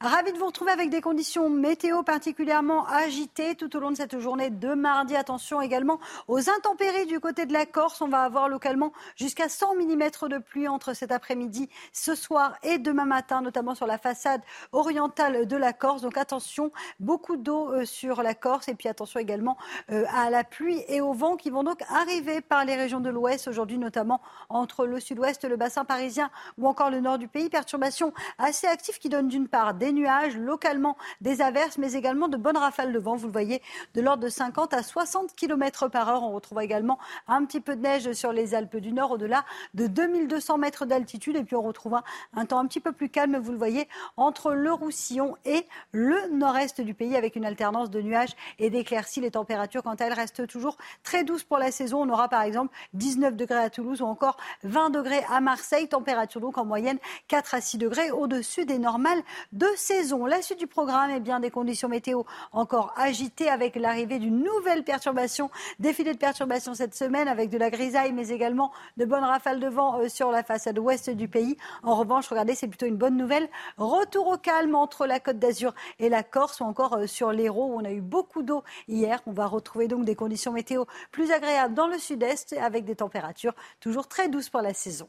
Ravi 0.00 0.32
de 0.32 0.38
vous 0.38 0.46
retrouver 0.46 0.70
avec 0.70 0.90
des 0.90 1.00
conditions 1.00 1.50
météo 1.50 2.04
particulièrement 2.04 2.86
agitées 2.86 3.56
tout 3.56 3.76
au 3.76 3.80
long 3.80 3.90
de 3.90 3.96
cette 3.96 4.20
journée 4.20 4.48
de 4.48 4.74
mardi. 4.74 5.16
Attention 5.16 5.60
également 5.60 5.98
aux 6.28 6.48
intempéries 6.48 7.06
du 7.06 7.18
côté 7.18 7.46
de 7.46 7.52
la 7.52 7.66
Corse. 7.66 8.00
On 8.00 8.06
va 8.06 8.22
avoir 8.22 8.48
localement 8.48 8.92
jusqu'à 9.16 9.48
100 9.48 9.74
mm 9.74 10.28
de 10.28 10.38
pluie 10.38 10.68
entre 10.68 10.94
cet 10.94 11.10
après-midi, 11.10 11.68
ce 11.92 12.14
soir 12.14 12.54
et 12.62 12.78
demain 12.78 13.06
matin, 13.06 13.40
notamment 13.42 13.74
sur 13.74 13.88
la 13.88 13.98
façade 13.98 14.40
orientale 14.70 15.48
de 15.48 15.56
la 15.56 15.72
Corse. 15.72 16.02
Donc 16.02 16.16
attention, 16.16 16.70
beaucoup 17.00 17.36
d'eau 17.36 17.72
euh, 17.72 17.84
sur 17.84 18.22
la 18.22 18.34
Corse 18.34 18.68
et 18.68 18.76
puis 18.76 18.88
attention 18.88 19.18
également 19.18 19.58
euh, 19.90 20.04
à 20.14 20.30
la 20.30 20.44
pluie 20.44 20.80
et 20.86 21.00
au 21.00 21.12
vent 21.12 21.34
qui 21.34 21.50
vont 21.50 21.64
donc 21.64 21.82
arriver 21.88 22.40
par 22.40 22.64
les 22.64 22.76
régions 22.76 23.00
de 23.00 23.10
l'Ouest 23.10 23.48
aujourd'hui, 23.48 23.78
notamment 23.78 24.20
entre 24.48 24.86
le 24.86 25.00
Sud-Ouest, 25.00 25.44
le 25.44 25.56
bassin 25.56 25.84
parisien 25.84 26.30
ou 26.56 26.68
encore 26.68 26.90
le 26.90 27.00
nord 27.00 27.18
du 27.18 27.26
pays. 27.26 27.50
Perturbations 27.50 28.12
assez 28.38 28.68
actives 28.68 29.00
qui 29.00 29.08
donnent 29.08 29.26
d'une 29.26 29.48
part 29.48 29.74
des 29.74 29.87
nuages, 29.92 30.36
localement 30.36 30.96
des 31.20 31.42
averses, 31.42 31.78
mais 31.78 31.94
également 31.94 32.28
de 32.28 32.36
bonnes 32.36 32.56
rafales 32.56 32.92
de 32.92 32.98
vent. 32.98 33.16
Vous 33.16 33.26
le 33.26 33.32
voyez, 33.32 33.62
de 33.94 34.00
l'ordre 34.00 34.22
de 34.22 34.28
50 34.28 34.74
à 34.74 34.82
60 34.82 35.34
km 35.34 35.88
par 35.88 36.08
heure. 36.08 36.22
On 36.22 36.32
retrouve 36.32 36.60
également 36.60 36.98
un 37.26 37.44
petit 37.44 37.60
peu 37.60 37.76
de 37.76 37.82
neige 37.82 38.12
sur 38.12 38.32
les 38.32 38.54
Alpes 38.54 38.76
du 38.76 38.92
Nord, 38.92 39.12
au-delà 39.12 39.44
de 39.74 39.86
2200 39.86 40.58
mètres 40.58 40.86
d'altitude. 40.86 41.36
Et 41.36 41.44
puis 41.44 41.56
on 41.56 41.62
retrouve 41.62 41.98
un, 42.34 42.46
temps 42.46 42.58
un 42.58 42.66
petit 42.66 42.80
peu 42.80 42.92
plus 42.92 43.08
calme, 43.08 43.36
vous 43.38 43.52
le 43.52 43.58
voyez, 43.58 43.88
entre 44.16 44.52
le 44.52 44.72
Roussillon 44.72 45.36
et 45.44 45.66
le 45.92 46.28
nord-est 46.32 46.80
du 46.80 46.94
pays, 46.94 47.16
avec 47.16 47.36
une 47.36 47.44
alternance 47.44 47.90
de 47.90 48.00
nuages 48.00 48.34
et 48.58 48.70
d'éclaircies. 48.70 49.20
Les 49.20 49.30
températures, 49.30 49.82
quant 49.82 49.94
à 49.94 50.04
elles, 50.04 50.12
restent 50.12 50.46
toujours 50.46 50.76
très 51.02 51.24
douces 51.24 51.44
pour 51.44 51.58
la 51.58 51.70
saison. 51.70 52.02
On 52.02 52.08
aura 52.10 52.28
par 52.28 52.42
exemple 52.42 52.74
19 52.94 53.36
degrés 53.36 53.58
à 53.58 53.70
Toulouse 53.70 54.02
ou 54.02 54.06
encore 54.06 54.36
20 54.64 54.90
degrés 54.90 55.22
à 55.30 55.40
Marseille. 55.40 55.88
Température 55.88 56.40
donc 56.40 56.58
en 56.58 56.64
moyenne 56.64 56.98
4 57.28 57.54
à 57.54 57.60
6 57.60 57.78
degrés 57.78 58.10
au-dessus 58.10 58.64
des 58.64 58.78
normales 58.78 59.22
de 59.52 59.66
saison. 59.78 60.26
La 60.26 60.42
suite 60.42 60.58
du 60.58 60.66
programme, 60.66 61.10
eh 61.14 61.20
bien, 61.20 61.40
des 61.40 61.50
conditions 61.50 61.88
météo 61.88 62.22
encore 62.52 62.92
agitées 62.96 63.48
avec 63.48 63.76
l'arrivée 63.76 64.18
d'une 64.18 64.42
nouvelle 64.42 64.84
perturbation, 64.84 65.50
défilé 65.78 66.12
de 66.12 66.18
perturbations 66.18 66.74
cette 66.74 66.94
semaine 66.94 67.28
avec 67.28 67.50
de 67.50 67.58
la 67.58 67.70
grisaille, 67.70 68.12
mais 68.12 68.28
également 68.28 68.72
de 68.96 69.04
bonnes 69.04 69.24
rafales 69.24 69.60
de 69.60 69.68
vent 69.68 70.00
euh, 70.00 70.08
sur 70.08 70.30
la 70.30 70.42
façade 70.42 70.78
ouest 70.78 71.10
du 71.10 71.28
pays. 71.28 71.56
En 71.82 71.94
revanche, 71.94 72.28
regardez, 72.28 72.54
c'est 72.54 72.68
plutôt 72.68 72.86
une 72.86 72.96
bonne 72.96 73.16
nouvelle. 73.16 73.48
Retour 73.76 74.28
au 74.28 74.36
calme 74.36 74.74
entre 74.74 75.06
la 75.06 75.20
Côte 75.20 75.38
d'Azur 75.38 75.74
et 75.98 76.08
la 76.08 76.22
Corse 76.22 76.60
ou 76.60 76.64
encore 76.64 76.94
euh, 76.94 77.06
sur 77.06 77.32
l'Hérault 77.32 77.66
où 77.66 77.80
on 77.80 77.84
a 77.84 77.92
eu 77.92 78.00
beaucoup 78.00 78.42
d'eau 78.42 78.62
hier. 78.88 79.20
On 79.26 79.32
va 79.32 79.46
retrouver 79.46 79.88
donc 79.88 80.04
des 80.04 80.14
conditions 80.14 80.52
météo 80.52 80.84
plus 81.12 81.30
agréables 81.30 81.74
dans 81.74 81.86
le 81.86 81.98
sud-est 81.98 82.54
avec 82.54 82.84
des 82.84 82.96
températures 82.96 83.54
toujours 83.80 84.08
très 84.08 84.28
douces 84.28 84.48
pour 84.48 84.62
la 84.62 84.74
saison. 84.74 85.08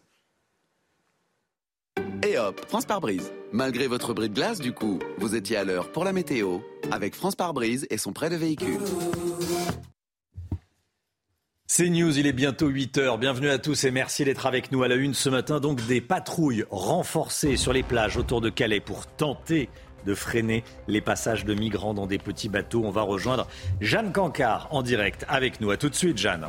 Et 2.21 2.37
hop, 2.37 2.59
France 2.67 2.85
par 2.85 2.99
brise. 2.99 3.31
Malgré 3.53 3.87
votre 3.87 4.13
bris 4.13 4.29
de 4.29 4.33
glace, 4.33 4.59
du 4.59 4.73
coup, 4.73 4.99
vous 5.19 5.35
étiez 5.35 5.57
à 5.57 5.63
l'heure 5.63 5.91
pour 5.91 6.03
la 6.03 6.11
météo 6.11 6.59
avec 6.91 7.15
France 7.15 7.35
par 7.35 7.53
brise 7.53 7.87
et 7.89 7.97
son 7.97 8.11
prêt 8.11 8.29
de 8.29 8.35
véhicule. 8.35 8.79
C'est 11.65 11.87
News, 11.87 12.17
il 12.17 12.27
est 12.27 12.33
bientôt 12.33 12.67
8 12.67 12.97
heures. 12.97 13.17
Bienvenue 13.19 13.49
à 13.49 13.57
tous 13.57 13.85
et 13.85 13.91
merci 13.91 14.25
d'être 14.25 14.45
avec 14.45 14.71
nous 14.71 14.83
à 14.83 14.87
la 14.87 14.95
une 14.95 15.13
ce 15.13 15.29
matin. 15.29 15.59
Donc 15.59 15.85
des 15.87 16.01
patrouilles 16.01 16.65
renforcées 16.71 17.55
sur 17.55 17.71
les 17.71 17.83
plages 17.83 18.17
autour 18.17 18.41
de 18.41 18.49
Calais 18.49 18.81
pour 18.81 19.07
tenter 19.07 19.69
de 20.05 20.13
freiner 20.13 20.63
les 20.87 21.01
passages 21.01 21.45
de 21.45 21.53
migrants 21.53 21.93
dans 21.93 22.07
des 22.07 22.17
petits 22.17 22.49
bateaux. 22.49 22.81
On 22.83 22.91
va 22.91 23.03
rejoindre 23.03 23.47
Jeanne 23.79 24.11
Cancard 24.11 24.67
en 24.71 24.81
direct 24.81 25.25
avec 25.29 25.61
nous. 25.61 25.71
À 25.71 25.77
tout 25.77 25.89
de 25.89 25.95
suite, 25.95 26.17
Jeanne. 26.17 26.47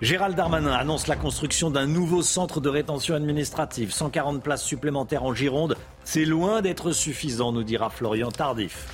Gérald 0.00 0.36
Darmanin 0.36 0.72
annonce 0.72 1.06
la 1.06 1.14
construction 1.14 1.70
d'un 1.70 1.86
nouveau 1.86 2.20
centre 2.20 2.60
de 2.60 2.68
rétention 2.68 3.14
administrative. 3.14 3.92
140 3.92 4.42
places 4.42 4.64
supplémentaires 4.64 5.22
en 5.22 5.32
Gironde. 5.32 5.76
C'est 6.02 6.24
loin 6.24 6.62
d'être 6.62 6.90
suffisant, 6.90 7.52
nous 7.52 7.62
dira 7.62 7.90
Florian 7.90 8.30
Tardif. 8.30 8.88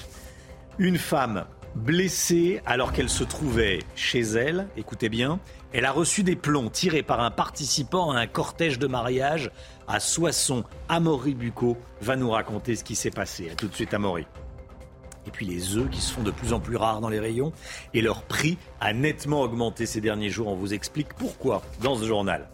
Une 0.78 0.98
femme 0.98 1.46
blessée 1.74 2.60
alors 2.66 2.92
qu'elle 2.92 3.08
se 3.08 3.24
trouvait 3.24 3.78
chez 3.94 4.20
elle, 4.20 4.68
écoutez 4.76 5.08
bien, 5.08 5.40
elle 5.72 5.86
a 5.86 5.92
reçu 5.92 6.22
des 6.22 6.36
plombs 6.36 6.68
tirés 6.68 7.02
par 7.02 7.20
un 7.20 7.30
participant 7.30 8.12
à 8.12 8.18
un 8.18 8.26
cortège 8.26 8.78
de 8.78 8.86
mariage 8.86 9.50
à 9.88 10.00
Soissons. 10.00 10.64
Amaury 10.88 11.34
Bucco 11.34 11.78
va 12.02 12.16
nous 12.16 12.30
raconter 12.30 12.76
ce 12.76 12.84
qui 12.84 12.94
s'est 12.94 13.10
passé. 13.10 13.48
A 13.50 13.54
tout 13.54 13.68
de 13.68 13.74
suite, 13.74 13.94
Amaury. 13.94 14.26
Et 15.26 15.30
puis 15.30 15.46
les 15.46 15.76
œufs 15.76 15.88
qui 15.90 16.00
se 16.00 16.12
font 16.12 16.22
de 16.22 16.30
plus 16.30 16.52
en 16.52 16.60
plus 16.60 16.76
rares 16.76 17.00
dans 17.00 17.08
les 17.08 17.20
rayons. 17.20 17.52
Et 17.94 18.02
leur 18.02 18.22
prix 18.22 18.58
a 18.80 18.92
nettement 18.92 19.42
augmenté 19.42 19.86
ces 19.86 20.00
derniers 20.00 20.30
jours. 20.30 20.48
On 20.48 20.56
vous 20.56 20.74
explique 20.74 21.14
pourquoi 21.14 21.62
dans 21.82 21.96
ce 21.96 22.04
journal. 22.04 22.48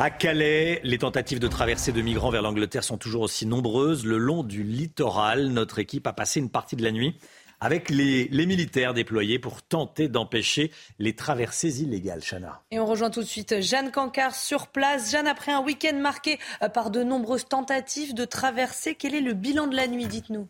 À 0.00 0.10
Calais, 0.10 0.80
les 0.84 0.98
tentatives 0.98 1.40
de 1.40 1.48
traversée 1.48 1.90
de 1.90 2.00
migrants 2.00 2.30
vers 2.30 2.42
l'Angleterre 2.42 2.84
sont 2.84 2.98
toujours 2.98 3.22
aussi 3.22 3.46
nombreuses. 3.46 4.06
Le 4.06 4.16
long 4.16 4.44
du 4.44 4.62
littoral, 4.62 5.48
notre 5.48 5.80
équipe 5.80 6.06
a 6.06 6.12
passé 6.12 6.38
une 6.38 6.50
partie 6.50 6.76
de 6.76 6.84
la 6.84 6.92
nuit 6.92 7.16
avec 7.60 7.90
les, 7.90 8.28
militaires 8.30 8.94
déployés 8.94 9.38
pour 9.38 9.62
tenter 9.62 10.08
d'empêcher 10.08 10.70
les 10.98 11.14
traversées 11.14 11.82
illégales. 11.82 12.22
Chana. 12.22 12.62
Et 12.70 12.78
on 12.78 12.86
rejoint 12.86 13.10
tout 13.10 13.20
de 13.20 13.26
suite 13.26 13.60
Jeanne 13.60 13.90
Cancard 13.90 14.34
sur 14.34 14.68
place. 14.68 15.10
Jeanne, 15.10 15.26
après 15.26 15.52
un 15.52 15.62
week-end 15.62 15.96
marqué 15.96 16.38
euh, 16.62 16.68
par 16.68 16.90
de 16.90 17.02
nombreuses 17.02 17.46
tentatives 17.46 18.14
de 18.14 18.24
traversée, 18.24 18.94
quel 18.94 19.14
est 19.14 19.20
le 19.20 19.34
bilan 19.34 19.66
de 19.66 19.76
la 19.76 19.88
nuit 19.88 20.06
Dites-nous? 20.06 20.48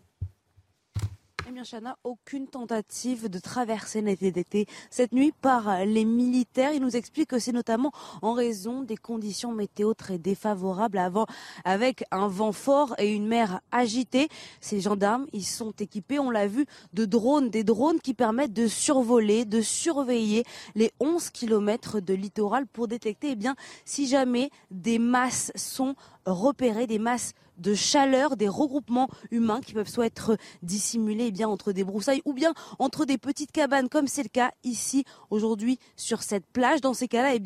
Eh 1.50 1.88
aucune 2.04 2.46
tentative 2.46 3.30
de 3.30 3.38
traversée 3.38 4.02
n'a 4.02 4.10
été 4.10 4.66
cette 4.90 5.12
nuit 5.12 5.32
par 5.32 5.84
les 5.86 6.04
militaires. 6.04 6.72
Ils 6.74 6.82
nous 6.82 6.94
expliquent 6.94 7.30
que 7.30 7.38
c'est 7.38 7.52
notamment 7.52 7.90
en 8.20 8.34
raison 8.34 8.82
des 8.82 8.98
conditions 8.98 9.52
météo 9.52 9.94
très 9.94 10.18
défavorables 10.18 10.98
avant, 10.98 11.26
avec 11.64 12.04
un 12.10 12.28
vent 12.28 12.52
fort 12.52 12.94
et 12.98 13.14
une 13.14 13.26
mer 13.26 13.60
agitée. 13.72 14.28
Ces 14.60 14.80
gendarmes, 14.80 15.26
ils 15.32 15.44
sont 15.44 15.72
équipés, 15.72 16.18
on 16.18 16.30
l'a 16.30 16.46
vu, 16.46 16.66
de 16.92 17.06
drones, 17.06 17.48
des 17.48 17.64
drones 17.64 18.00
qui 18.00 18.12
permettent 18.12 18.52
de 18.52 18.66
survoler, 18.66 19.46
de 19.46 19.62
surveiller 19.62 20.44
les 20.74 20.92
11 21.00 21.30
kilomètres 21.30 22.00
de 22.00 22.12
littoral 22.12 22.66
pour 22.66 22.88
détecter, 22.88 23.30
eh 23.30 23.36
bien, 23.36 23.56
si 23.86 24.06
jamais 24.06 24.50
des 24.70 24.98
masses 24.98 25.50
sont 25.54 25.94
repérées, 26.32 26.86
des 26.86 26.98
masses 26.98 27.34
de 27.58 27.74
chaleur, 27.74 28.36
des 28.36 28.48
regroupements 28.48 29.08
humains 29.30 29.60
qui 29.60 29.72
peuvent 29.72 29.88
soit 29.88 30.06
être 30.06 30.36
dissimulés 30.62 31.32
eh 31.36 31.44
entre 31.44 31.72
des 31.72 31.84
broussailles 31.84 32.22
ou 32.24 32.32
bien 32.32 32.54
entre 32.78 33.04
des 33.04 33.18
petites 33.18 33.52
cabanes 33.52 33.88
comme 33.88 34.06
c'est 34.06 34.22
le 34.22 34.28
cas 34.28 34.52
ici 34.64 35.04
aujourd'hui 35.30 35.78
sur 35.96 36.22
cette 36.22 36.46
plage. 36.46 36.80
Dans 36.80 36.94
ces 36.94 37.08
cas-là, 37.08 37.34
eh 37.34 37.42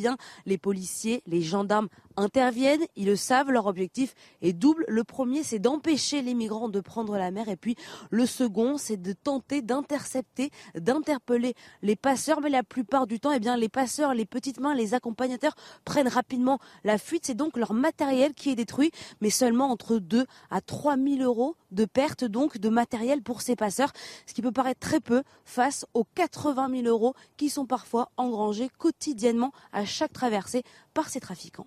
les 0.46 0.58
policiers, 0.58 1.22
les 1.26 1.42
gendarmes 1.42 1.88
interviennent, 2.16 2.84
ils 2.96 3.06
le 3.06 3.16
savent, 3.16 3.50
leur 3.50 3.66
objectif 3.66 4.14
est 4.40 4.52
double. 4.52 4.84
Le 4.88 5.04
premier, 5.04 5.42
c'est 5.42 5.58
d'empêcher 5.58 6.22
les 6.22 6.34
migrants 6.34 6.68
de 6.68 6.80
prendre 6.80 7.16
la 7.16 7.30
mer 7.30 7.48
et 7.48 7.56
puis 7.56 7.76
le 8.10 8.26
second, 8.26 8.76
c'est 8.78 9.00
de 9.00 9.12
tenter 9.12 9.62
d'intercepter, 9.62 10.50
d'interpeller 10.74 11.54
les 11.82 11.96
passeurs. 11.96 12.40
Mais 12.40 12.50
la 12.50 12.62
plupart 12.62 13.06
du 13.06 13.20
temps, 13.20 13.32
eh 13.32 13.40
bien, 13.40 13.56
les 13.56 13.68
passeurs, 13.68 14.14
les 14.14 14.26
petites 14.26 14.60
mains, 14.60 14.74
les 14.74 14.94
accompagnateurs 14.94 15.54
prennent 15.84 16.08
rapidement 16.08 16.58
la 16.84 16.98
fuite. 16.98 17.26
C'est 17.26 17.34
donc 17.34 17.56
leur 17.56 17.72
matériel 17.72 18.34
qui 18.34 18.50
est 18.50 18.56
détruit, 18.56 18.90
mais 19.20 19.30
seulement 19.30 19.70
entre 19.70 19.98
2 19.98 20.26
à 20.50 20.60
3 20.60 20.96
000 20.96 21.22
euros 21.22 21.56
de 21.70 21.84
perte 21.84 22.24
donc 22.24 22.58
de 22.58 22.68
matériel 22.68 23.22
pour 23.22 23.40
ces 23.42 23.56
passeurs, 23.56 23.92
ce 24.26 24.34
qui 24.34 24.42
peut 24.42 24.52
paraître 24.52 24.80
très 24.80 25.00
peu 25.00 25.22
face 25.44 25.86
aux 25.94 26.04
80 26.14 26.68
000 26.82 26.86
euros 26.86 27.14
qui 27.36 27.50
sont 27.50 27.66
parfois 27.66 28.10
engrangés 28.16 28.70
quotidiennement 28.78 29.52
à 29.72 29.84
chaque 29.84 30.12
traversée 30.12 30.62
par 30.94 31.08
ces 31.08 31.20
trafiquants. 31.20 31.66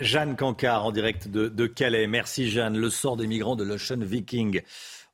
Jeanne 0.00 0.34
Cancard 0.34 0.86
en 0.86 0.92
direct 0.92 1.28
de, 1.28 1.66
Calais. 1.66 2.06
Merci 2.06 2.50
Jeanne. 2.50 2.78
Le 2.78 2.88
sort 2.90 3.16
des 3.16 3.26
migrants 3.26 3.56
de 3.56 3.64
l'Ocean 3.64 3.98
Viking. 4.00 4.62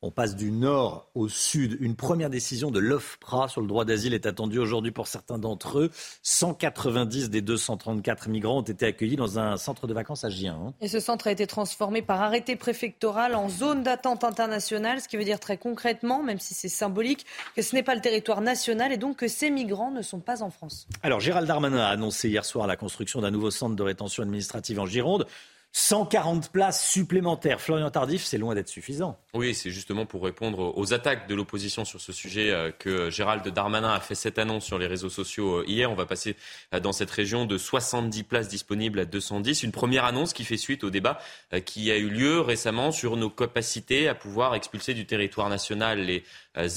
On 0.03 0.11
passe 0.11 0.37
du 0.37 0.51
nord 0.51 1.09
au 1.15 1.27
sud. 1.29 1.79
Une 1.81 1.97
première 1.97 2.29
décision 2.29 2.71
de 2.71 2.79
l'OFPRA 2.79 3.49
sur 3.49 3.63
le 3.63 3.67
droit 3.67 3.87
d'asile 3.87 4.13
est 4.13 4.27
attendue 4.27 4.59
aujourd'hui 4.59 4.93
pour 4.93 5.07
certains 5.07 5.39
d'entre 5.39 5.79
eux. 5.79 5.91
190 6.23 7.31
des 7.31 7.41
234 7.41 8.29
migrants 8.29 8.59
ont 8.59 8.63
été 8.63 8.85
accueillis 8.85 9.17
dans 9.17 9.39
un 9.39 9.57
centre 9.57 9.87
de 9.87 9.95
vacances 9.95 10.25
à 10.25 10.29
Gien. 10.29 10.55
Hein. 10.55 10.75
Et 10.83 10.89
ce 10.89 11.01
centre 11.01 11.29
a 11.29 11.31
été 11.31 11.47
transformé 11.47 12.03
par 12.03 12.21
arrêté 12.21 12.57
préfectoral 12.57 13.35
en 13.35 13.49
zone 13.49 13.83
d'attente 13.83 14.23
internationale, 14.23 15.01
ce 15.01 15.09
qui 15.09 15.17
veut 15.17 15.25
dire 15.25 15.41
très 15.41 15.57
concrètement, 15.57 16.23
même 16.23 16.41
si 16.41 16.53
c'est 16.53 16.69
symbolique, 16.69 17.25
que 17.55 17.63
ce 17.63 17.75
n'est 17.75 17.83
pas 17.83 17.95
le 17.95 18.03
territoire 18.03 18.43
national 18.43 18.93
et 18.93 18.99
donc 18.99 19.17
que 19.17 19.29
ces 19.29 19.49
migrants 19.49 19.93
ne 19.93 20.03
sont 20.03 20.21
pas 20.21 20.43
en 20.43 20.51
France. 20.51 20.87
Alors 21.03 21.21
Gérald 21.21 21.49
Darmanin 21.49 21.79
a 21.79 21.89
annoncé 21.89 22.29
hier 22.29 22.45
soir 22.45 22.67
la 22.67 22.77
construction 22.77 23.23
d'un 23.23 23.31
nouveau 23.31 23.51
centre 23.51 23.75
de 23.75 23.83
rétention 23.83 24.23
administrative 24.23 24.79
en 24.79 24.85
Gironde. 24.85 25.27
140 25.79 26.53
places 26.53 26.89
supplémentaires. 26.89 27.61
Florian 27.61 27.91
Tardif, 27.91 28.25
c'est 28.25 28.39
loin 28.39 28.55
d'être 28.55 28.71
suffisant. 28.71 29.19
Oui, 29.35 29.55
c'est 29.55 29.71
justement 29.71 30.07
pour 30.07 30.25
répondre 30.25 30.73
aux 30.75 30.95
attaques 30.95 31.29
de 31.29 31.35
l'opposition 31.35 31.85
sur 31.85 32.01
ce 32.01 32.15
sujet 32.15 32.51
euh, 32.51 32.71
que 32.71 33.11
Gérald 33.11 33.47
Darmanin 33.47 33.93
a 33.93 34.01
fait 34.01 34.15
cette 34.15 34.39
annonce 34.39 34.65
sur 34.65 34.79
les 34.79 34.87
réseaux 34.87 35.11
sociaux 35.11 35.57
euh, 35.57 35.65
hier. 35.67 35.93
On 35.93 35.95
va 35.95 36.07
passer 36.07 36.35
euh, 36.73 36.81
dans 36.81 36.93
cette 36.93 37.11
région 37.11 37.45
de 37.45 37.59
70 37.59 38.23
places 38.23 38.49
disponibles 38.49 39.01
à 39.01 39.05
210. 39.05 39.65
Une 39.65 39.71
première 39.71 40.07
annonce 40.07 40.33
qui 40.33 40.45
fait 40.45 40.57
suite 40.57 40.83
au 40.83 40.89
débat 40.89 41.19
qui 41.67 41.91
a 41.91 41.99
eu 41.99 42.09
lieu 42.09 42.41
récemment 42.41 42.91
sur 42.91 43.19
nos 43.19 43.29
capacités 43.29 44.09
à 44.09 44.15
pouvoir 44.15 44.55
expulser 44.55 44.95
du 44.95 45.05
territoire 45.05 45.51
national 45.51 46.01
les 46.01 46.25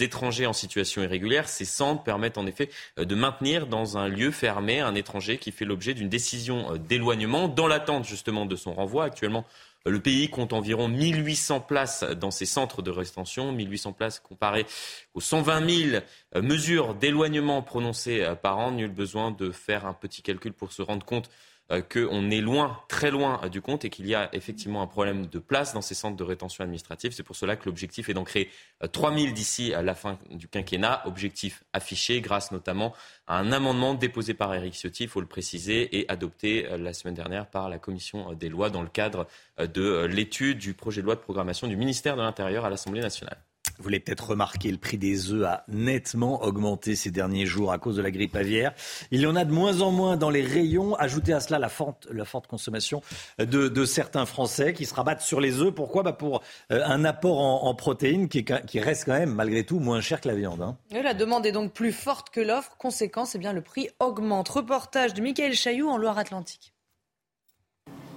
étrangers 0.04 0.46
en 0.46 0.54
situation 0.54 1.02
irrégulière. 1.02 1.48
Ces 1.48 1.66
centres 1.66 2.04
permettent 2.04 2.38
en 2.38 2.46
effet 2.46 2.70
de 2.98 3.16
maintenir 3.16 3.68
dans 3.68 3.98
un 3.98 4.10
lieu 4.10 4.32
fermé 4.32 4.82
un 4.82 4.96
étranger 4.96 5.38
qui 5.38 5.52
fait 5.52 5.66
l'objet 5.66 5.94
d'une 5.94 6.10
décision 6.10 6.76
d'éloignement 6.76 7.48
dans 7.48 7.68
l'attente 7.68 8.06
justement 8.06 8.46
de 8.46 8.56
son 8.56 8.74
renvoi 8.74 8.89
renvoie. 8.90 9.06
Actuellement, 9.06 9.46
le 9.86 10.00
pays 10.02 10.30
compte 10.30 10.54
environ 10.54 10.88
1800 10.88 11.62
places 11.62 12.04
dans 12.04 12.32
ses 12.32 12.46
centres 12.46 12.82
de 12.82 12.92
rétention, 12.92 13.52
1800 13.52 13.94
places 13.94 14.20
comparées 14.20 14.66
aux 15.14 15.22
120 15.22 15.70
000 15.70 16.04
mesures 16.42 16.96
d'éloignement 16.96 17.62
prononcées 17.62 18.28
par 18.42 18.58
an. 18.58 18.72
Nul 18.72 18.92
besoin 18.92 19.32
de 19.32 19.52
faire 19.52 19.86
un 19.86 19.94
petit 19.94 20.22
calcul 20.22 20.54
pour 20.54 20.74
se 20.74 20.82
rendre 20.82 21.06
compte 21.06 21.30
euh, 21.30 21.49
qu'on 21.90 22.32
est 22.32 22.42
loin, 22.42 22.80
très 22.88 23.12
loin 23.12 23.40
euh, 23.44 23.50
du 23.50 23.62
compte 23.62 23.86
et 23.86 23.90
qu'il 23.90 24.08
y 24.08 24.16
a 24.16 24.30
effectivement 24.34 24.82
un 24.82 24.88
problème 24.88 25.28
de 25.28 25.40
place 25.40 25.74
dans 25.74 25.82
ces 25.82 25.96
centres 25.96 26.18
de 26.18 26.24
rétention 26.24 26.64
administrative. 26.64 27.12
C'est 27.14 27.24
pour 27.24 27.36
cela 27.36 27.56
que 27.56 27.66
l'objectif 27.66 28.10
est 28.10 28.14
d'en 28.14 28.24
créer 28.24 28.50
3000 28.92 29.30
euh, 29.30 29.34
d'ici 29.34 29.74
à 29.74 29.82
la 29.82 29.96
fin 29.96 30.18
du 30.32 30.48
quinquennat. 30.48 31.04
Objectif 31.06 31.64
affiché 31.74 32.22
grâce 32.22 32.52
notamment 32.52 32.94
à 33.28 33.38
un 33.38 33.52
amendement 33.52 33.94
déposé 33.94 34.34
par 34.34 34.54
Eric 34.54 34.74
Ciotti, 34.74 35.04
il 35.04 35.10
faut 35.10 35.22
le 35.22 35.28
préciser, 35.28 36.00
et 36.00 36.10
adopté 36.10 36.68
la 36.78 36.94
semaine 36.94 37.14
dernière 37.14 37.48
par 37.48 37.70
la 37.70 37.78
Commission 37.78 38.34
des 38.34 38.50
lois 38.50 38.70
dans 38.70 38.82
le 38.82 38.90
cadre 38.90 39.28
de 39.60 40.06
l'étude 40.06 40.58
du 40.58 40.74
projet 40.74 41.02
de 41.02 41.06
loi 41.06 41.16
de 41.16 41.22
programmation 41.22 41.68
du 41.68 41.76
ministère 41.76 42.16
de 42.16 42.22
l'Intérieur 42.22 42.66
à 42.66 42.70
l'Assemblée 42.70 43.02
nationale. 43.02 43.38
Vous 43.80 43.90
l'avez 43.90 44.02
peut-être 44.02 44.32
remarqué, 44.32 44.72
le 44.72 44.78
prix 44.78 44.98
des 44.98 45.32
œufs 45.32 45.46
a 45.46 45.64
nettement 45.70 46.44
augmenté 46.44 46.96
ces 46.96 47.12
derniers 47.12 47.46
jours 47.46 47.72
à 47.72 47.78
cause 47.78 47.96
de 47.96 48.02
la 48.02 48.12
grippe 48.12 48.36
aviaire. 48.36 48.74
Il 49.12 49.22
y 49.22 49.28
en 49.28 49.36
a 49.36 49.46
de 49.46 49.52
moins 49.52 49.82
en 49.82 49.92
moins 49.92 50.18
dans 50.18 50.30
les 50.30 50.42
rayons. 50.42 50.96
Ajoutez 50.96 51.34
à 51.34 51.40
cela 51.40 51.60
la 51.60 51.70
forte, 51.70 52.08
consommation 52.48 53.02
de, 53.38 53.86
certains 53.86 54.26
Français 54.26 54.74
qui 54.74 54.86
se 54.86 54.94
rabattent 54.94 55.22
sur 55.22 55.40
les 55.40 55.62
œufs. 55.62 55.74
Pourquoi? 55.74 56.04
Bah 56.04 56.14
Pour 56.14 56.42
euh, 56.72 56.84
un 56.86 57.06
apport 57.06 57.40
en, 57.40 57.74
protéines 57.74 58.28
qui, 58.28 58.44
qui, 58.44 58.80
reste 58.80 59.06
quand 59.06 59.18
même, 59.18 59.34
malgré 59.34 59.64
tout, 59.64 59.80
moins 59.80 60.02
cher 60.02 60.20
que 60.20 60.28
la 60.28 60.36
viande. 60.36 60.62
Hein. 60.62 60.78
la 60.92 61.14
demande 61.14 61.46
est 61.46 61.52
donc 61.52 61.74
plus 61.74 61.94
forte 61.94 62.30
que 62.30 62.42
l'offre. 62.42 62.76
Conséquence, 62.78 63.36
eh 63.36 63.38
bien, 63.38 63.54
le 63.54 63.62
prix 63.62 63.90
augmente. 64.00 64.50
Reportage 64.50 65.14
de 65.14 65.22
Michael 65.22 65.54
Chailloux 65.54 65.90
en 65.90 65.98
Loire-Atlantique. 65.98 66.74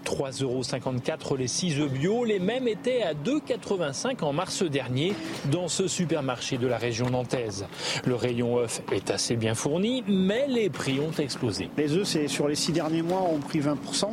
3,54 0.05 1.23
euros 1.23 1.37
les 1.37 1.49
6 1.49 1.81
œufs 1.81 1.91
bio. 1.91 2.25
Les 2.25 2.39
mêmes 2.39 2.69
étaient 2.69 3.03
à 3.03 3.15
2,85 3.15 4.23
en 4.25 4.33
mars 4.33 4.63
dernier 4.63 5.15
dans 5.51 5.69
ce 5.69 5.89
supermarché 5.89 6.59
de 6.59 6.67
la 6.67 6.79
région 6.79 7.11
nantaise. 7.11 7.67
Le 8.05 8.15
rayon 8.15 8.59
œuf 8.59 8.83
est 8.93 9.11
assez 9.11 9.37
bien 9.37 9.55
fourni, 9.55 10.05
mais 10.07 10.47
les 10.49 10.71
prix 10.71 11.01
ont 11.01 11.13
explosé. 11.19 11.69
Les 11.77 11.93
œufs, 11.93 12.07
c'est 12.07 12.29
sur 12.29 12.49
les 12.49 12.55
6 12.55 12.73
derniers 12.73 13.03
mois, 13.03 13.23
ont 13.23 13.39
pris 13.39 13.61
20%. 13.61 14.09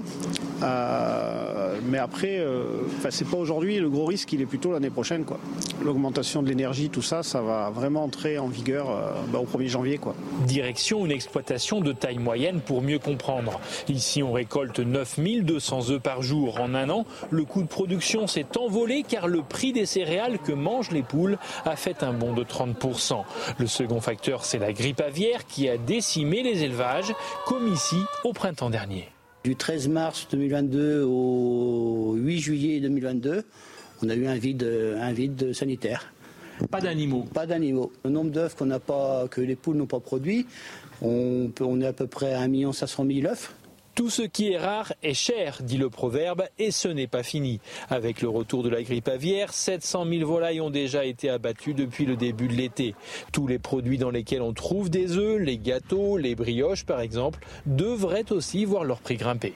Euh, 0.61 1.75
mais 1.83 1.97
après, 1.97 2.39
euh, 2.39 2.81
c'est 3.09 3.27
pas 3.27 3.37
aujourd'hui. 3.37 3.79
Le 3.79 3.89
gros 3.89 4.05
risque, 4.05 4.31
il 4.33 4.41
est 4.41 4.45
plutôt 4.45 4.71
l'année 4.71 4.89
prochaine. 4.89 5.25
L'augmentation 5.83 6.43
de 6.43 6.49
l'énergie, 6.49 6.89
tout 6.89 7.01
ça, 7.01 7.23
ça 7.23 7.41
va 7.41 7.69
vraiment 7.69 8.03
entrer 8.03 8.37
en 8.37 8.47
vigueur 8.47 8.89
euh, 8.89 9.11
bah, 9.31 9.39
au 9.39 9.45
1er 9.45 9.67
janvier. 9.67 9.97
Quoi. 9.97 10.15
Direction 10.45 11.05
une 11.05 11.11
exploitation 11.11 11.81
de 11.81 11.91
taille 11.91 12.17
moyenne 12.17 12.61
pour 12.61 12.81
mieux 12.81 12.99
comprendre. 12.99 13.59
Ici, 13.87 14.23
on 14.23 14.31
récolte 14.31 14.79
9200 14.79 15.78
œufs 15.91 15.99
par 16.01 16.21
jour 16.21 16.59
en 16.59 16.73
un 16.73 16.89
an, 16.89 17.05
le 17.29 17.43
coût 17.43 17.63
de 17.63 17.67
production 17.67 18.27
s'est 18.27 18.57
envolé 18.57 19.03
car 19.07 19.27
le 19.27 19.41
prix 19.41 19.73
des 19.73 19.85
céréales 19.85 20.39
que 20.39 20.51
mangent 20.51 20.91
les 20.91 21.03
poules 21.03 21.37
a 21.65 21.75
fait 21.75 22.03
un 22.03 22.13
bond 22.13 22.33
de 22.33 22.43
30%. 22.43 23.23
Le 23.57 23.67
second 23.67 24.01
facteur, 24.01 24.45
c'est 24.45 24.59
la 24.59 24.73
grippe 24.73 25.01
aviaire 25.01 25.45
qui 25.45 25.69
a 25.69 25.77
décimé 25.77 26.43
les 26.43 26.63
élevages, 26.63 27.13
comme 27.45 27.67
ici 27.67 27.97
au 28.23 28.33
printemps 28.33 28.69
dernier. 28.69 29.09
Du 29.43 29.55
13 29.55 29.87
mars 29.87 30.27
2022 30.31 31.03
au 31.03 32.13
8 32.15 32.39
juillet 32.39 32.79
2022, 32.81 33.45
on 34.03 34.09
a 34.09 34.15
eu 34.15 34.27
un 34.27 34.35
vide, 34.35 34.63
un 34.99 35.13
vide 35.13 35.53
sanitaire. 35.53 36.11
Pas 36.67 36.81
d'animaux. 36.81 37.25
Pas 37.33 37.45
d'animaux. 37.45 37.91
Le 38.03 38.09
nombre 38.09 38.31
d'œufs 38.31 38.55
qu'on 38.55 38.65
n'a 38.65 38.79
pas, 38.79 39.27
que 39.29 39.41
les 39.41 39.55
poules 39.55 39.77
n'ont 39.77 39.85
pas 39.85 39.99
produit, 39.99 40.45
on, 41.01 41.49
peut, 41.53 41.63
on 41.63 41.79
est 41.81 41.87
à 41.87 41.93
peu 41.93 42.07
près 42.07 42.33
à 42.33 42.41
1 42.41 42.73
500 42.73 43.05
000 43.09 43.31
œufs. 43.31 43.53
Tout 43.99 44.09
ce 44.09 44.21
qui 44.21 44.53
est 44.53 44.57
rare 44.57 44.93
est 45.03 45.13
cher, 45.13 45.57
dit 45.61 45.77
le 45.77 45.89
proverbe, 45.89 46.43
et 46.57 46.71
ce 46.71 46.87
n'est 46.87 47.05
pas 47.05 47.21
fini. 47.21 47.59
Avec 47.89 48.21
le 48.21 48.29
retour 48.29 48.63
de 48.63 48.69
la 48.69 48.81
grippe 48.81 49.09
aviaire, 49.09 49.51
700 49.51 50.05
000 50.09 50.25
volailles 50.25 50.61
ont 50.61 50.69
déjà 50.69 51.03
été 51.03 51.29
abattues 51.29 51.73
depuis 51.73 52.05
le 52.05 52.15
début 52.15 52.47
de 52.47 52.53
l'été. 52.53 52.95
Tous 53.33 53.45
les 53.45 53.59
produits 53.59 53.97
dans 53.97 54.09
lesquels 54.09 54.41
on 54.41 54.53
trouve 54.53 54.89
des 54.89 55.17
œufs, 55.17 55.41
les 55.41 55.57
gâteaux, 55.57 56.15
les 56.15 56.33
brioches 56.33 56.85
par 56.85 57.01
exemple, 57.01 57.45
devraient 57.65 58.31
aussi 58.31 58.63
voir 58.63 58.85
leur 58.85 59.01
prix 59.01 59.17
grimper. 59.17 59.53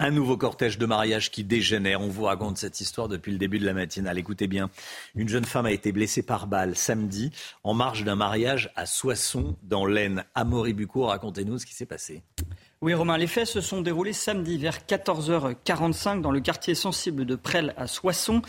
Un 0.00 0.10
nouveau 0.10 0.36
cortège 0.36 0.76
de 0.76 0.86
mariage 0.86 1.30
qui 1.30 1.44
dégénère. 1.44 2.00
On 2.00 2.08
vous 2.08 2.24
raconte 2.24 2.58
cette 2.58 2.80
histoire 2.80 3.06
depuis 3.06 3.30
le 3.30 3.38
début 3.38 3.60
de 3.60 3.66
la 3.66 3.72
matinale. 3.72 4.18
Écoutez 4.18 4.48
bien. 4.48 4.68
Une 5.14 5.28
jeune 5.28 5.44
femme 5.44 5.66
a 5.66 5.70
été 5.70 5.92
blessée 5.92 6.24
par 6.24 6.48
balle 6.48 6.74
samedi 6.74 7.30
en 7.62 7.72
marge 7.72 8.02
d'un 8.02 8.16
mariage 8.16 8.72
à 8.74 8.84
Soissons 8.84 9.56
dans 9.62 9.86
l'Aisne. 9.86 10.24
Amaury 10.34 10.72
Bucco, 10.72 11.04
racontez-nous 11.04 11.60
ce 11.60 11.66
qui 11.66 11.74
s'est 11.74 11.86
passé. 11.86 12.24
Oui, 12.82 12.94
Romain, 12.94 13.16
les 13.16 13.28
faits 13.28 13.46
se 13.46 13.60
sont 13.60 13.80
déroulés 13.80 14.12
samedi 14.12 14.58
vers 14.58 14.78
14h45 14.78 16.20
dans 16.20 16.32
le 16.32 16.40
quartier 16.40 16.74
sensible 16.74 17.24
de 17.24 17.36
Presles 17.36 17.74
à 17.76 17.86
Soissons. 17.86 18.42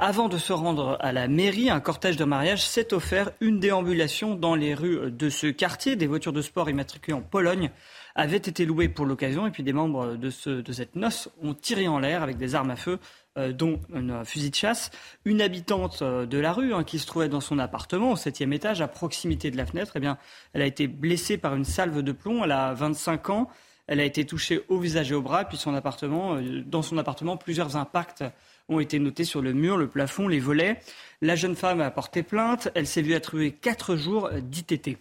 Avant 0.00 0.28
de 0.28 0.36
se 0.36 0.52
rendre 0.52 0.96
à 0.98 1.12
la 1.12 1.28
mairie, 1.28 1.70
un 1.70 1.78
cortège 1.78 2.16
de 2.16 2.24
mariage 2.24 2.66
s'est 2.66 2.92
offert 2.92 3.30
une 3.40 3.60
déambulation 3.60 4.34
dans 4.34 4.56
les 4.56 4.74
rues 4.74 5.12
de 5.12 5.30
ce 5.30 5.46
quartier. 5.46 5.94
Des 5.94 6.08
voitures 6.08 6.32
de 6.32 6.42
sport 6.42 6.68
immatriculées 6.68 7.16
en 7.16 7.20
Pologne 7.20 7.70
avaient 8.16 8.36
été 8.36 8.66
louées 8.66 8.88
pour 8.88 9.06
l'occasion 9.06 9.46
et 9.46 9.52
puis 9.52 9.62
des 9.62 9.72
membres 9.72 10.16
de, 10.16 10.28
cette 10.28 10.96
noce 10.96 11.28
ont 11.40 11.54
tiré 11.54 11.86
en 11.86 12.00
l'air 12.00 12.24
avec 12.24 12.36
des 12.36 12.56
armes 12.56 12.70
à 12.70 12.76
feu 12.76 12.98
euh, 13.36 13.52
dont 13.52 13.80
un 13.94 14.24
fusil 14.24 14.50
de 14.50 14.56
chasse. 14.56 14.90
Une 15.24 15.40
habitante 15.40 16.02
euh, 16.02 16.26
de 16.26 16.38
la 16.38 16.52
rue 16.52 16.74
hein, 16.74 16.82
qui 16.82 16.98
se 16.98 17.06
trouvait 17.06 17.28
dans 17.28 17.40
son 17.40 17.60
appartement 17.60 18.10
au 18.10 18.16
septième 18.16 18.52
étage 18.52 18.80
à 18.80 18.88
proximité 18.88 19.52
de 19.52 19.56
la 19.56 19.66
fenêtre, 19.66 19.92
eh 19.94 20.00
bien, 20.00 20.18
elle 20.52 20.62
a 20.62 20.66
été 20.66 20.88
blessée 20.88 21.38
par 21.38 21.54
une 21.54 21.64
salve 21.64 22.02
de 22.02 22.10
plomb. 22.10 22.42
Elle 22.42 22.50
a 22.50 22.74
25 22.74 23.30
ans. 23.30 23.48
Elle 23.88 24.00
a 24.00 24.04
été 24.04 24.24
touchée 24.24 24.60
au 24.68 24.78
visage 24.78 25.10
et 25.10 25.14
au 25.14 25.22
bras, 25.22 25.44
puis 25.44 25.56
son 25.56 25.74
appartement, 25.74 26.36
euh, 26.36 26.62
dans 26.64 26.82
son 26.82 26.96
appartement, 26.98 27.36
plusieurs 27.36 27.76
impacts 27.76 28.22
ont 28.68 28.80
été 28.80 28.98
notés 28.98 29.24
sur 29.24 29.42
le 29.42 29.54
mur, 29.54 29.76
le 29.76 29.88
plafond, 29.88 30.28
les 30.28 30.40
volets. 30.40 30.78
La 31.22 31.34
jeune 31.34 31.56
femme 31.56 31.80
a 31.80 31.90
porté 31.90 32.22
plainte. 32.22 32.68
Elle 32.74 32.86
s'est 32.86 33.02
vue 33.02 33.14
attribuer 33.14 33.52
quatre 33.52 33.96
jours 33.96 34.30
d'ITT 34.30 34.98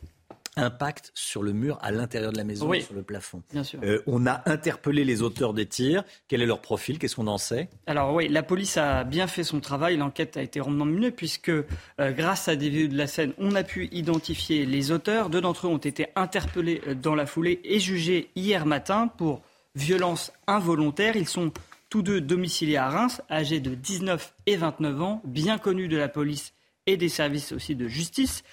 impact 0.57 1.11
sur 1.13 1.43
le 1.43 1.53
mur 1.53 1.77
à 1.81 1.91
l'intérieur 1.91 2.31
de 2.31 2.37
la 2.37 2.43
maison, 2.43 2.71
sur 2.79 2.93
le 2.93 3.03
plafond. 3.03 3.43
Bien 3.51 3.63
sûr. 3.63 3.79
Euh, 3.83 4.01
on 4.07 4.25
a 4.25 4.41
interpellé 4.49 5.03
les 5.03 5.21
auteurs 5.21 5.53
des 5.53 5.65
tirs. 5.65 6.03
Quel 6.27 6.41
est 6.41 6.45
leur 6.45 6.61
profil? 6.61 6.99
Qu'est-ce 6.99 7.15
qu'on 7.15 7.27
en 7.27 7.37
sait? 7.37 7.69
Alors 7.85 8.13
oui, 8.13 8.27
la 8.27 8.43
police 8.43 8.77
a 8.77 9.03
bien 9.03 9.27
fait 9.27 9.43
son 9.43 9.59
travail. 9.59 9.97
L'enquête 9.97 10.37
a 10.37 10.41
été 10.41 10.59
rondement 10.59 10.85
menée 10.85 11.11
puisque 11.11 11.49
euh, 11.49 11.63
grâce 11.99 12.47
à 12.47 12.55
des 12.55 12.69
vidéos 12.69 12.87
de 12.89 12.97
la 12.97 13.07
scène, 13.07 13.33
on 13.37 13.55
a 13.55 13.63
pu 13.63 13.87
identifier 13.91 14.65
les 14.65 14.91
auteurs. 14.91 15.29
Deux 15.29 15.41
d'entre 15.41 15.67
eux 15.67 15.69
ont 15.69 15.77
été 15.77 16.07
interpellés 16.15 16.81
euh, 16.87 16.95
dans 16.95 17.15
la 17.15 17.25
foulée 17.25 17.61
et 17.63 17.79
jugés 17.79 18.29
hier 18.35 18.65
matin 18.65 19.07
pour 19.07 19.41
violence 19.75 20.31
involontaire. 20.47 21.15
Ils 21.15 21.27
sont 21.27 21.51
tous 21.89 22.01
deux 22.01 22.19
domiciliés 22.19 22.77
à 22.77 22.89
Reims, 22.89 23.21
âgés 23.29 23.59
de 23.59 23.73
19 23.73 24.33
et 24.45 24.57
29 24.57 25.01
ans, 25.01 25.21
bien 25.23 25.57
connus 25.57 25.87
de 25.87 25.97
la 25.97 26.09
police 26.09 26.53
et 26.87 26.97
des 26.97 27.09
services 27.09 27.51
aussi 27.51 27.75
de 27.75 27.87
justice. 27.87 28.43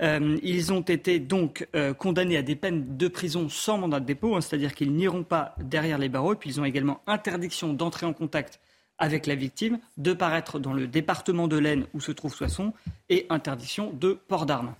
Euh, 0.00 0.38
ils 0.42 0.72
ont 0.72 0.80
été 0.80 1.18
donc 1.18 1.68
euh, 1.76 1.92
condamnés 1.92 2.38
à 2.38 2.42
des 2.42 2.56
peines 2.56 2.96
de 2.96 3.08
prison 3.08 3.48
sans 3.50 3.76
mandat 3.76 4.00
de 4.00 4.06
dépôt, 4.06 4.34
hein, 4.34 4.40
c'est-à-dire 4.40 4.74
qu'ils 4.74 4.94
n'iront 4.94 5.24
pas 5.24 5.54
derrière 5.60 5.98
les 5.98 6.08
barreaux. 6.08 6.34
Puis 6.34 6.50
ils 6.50 6.60
ont 6.60 6.64
également 6.64 7.02
interdiction 7.06 7.74
d'entrer 7.74 8.06
en 8.06 8.14
contact 8.14 8.60
avec 8.96 9.26
la 9.26 9.34
victime, 9.34 9.78
de 9.96 10.12
paraître 10.12 10.58
dans 10.58 10.72
le 10.72 10.86
département 10.86 11.48
de 11.48 11.58
l'Aisne 11.58 11.86
où 11.94 12.00
se 12.00 12.12
trouve 12.12 12.34
Soissons, 12.34 12.72
et 13.08 13.26
interdiction 13.30 13.92
de 13.92 14.12
port 14.12 14.46
d'armes. 14.46 14.74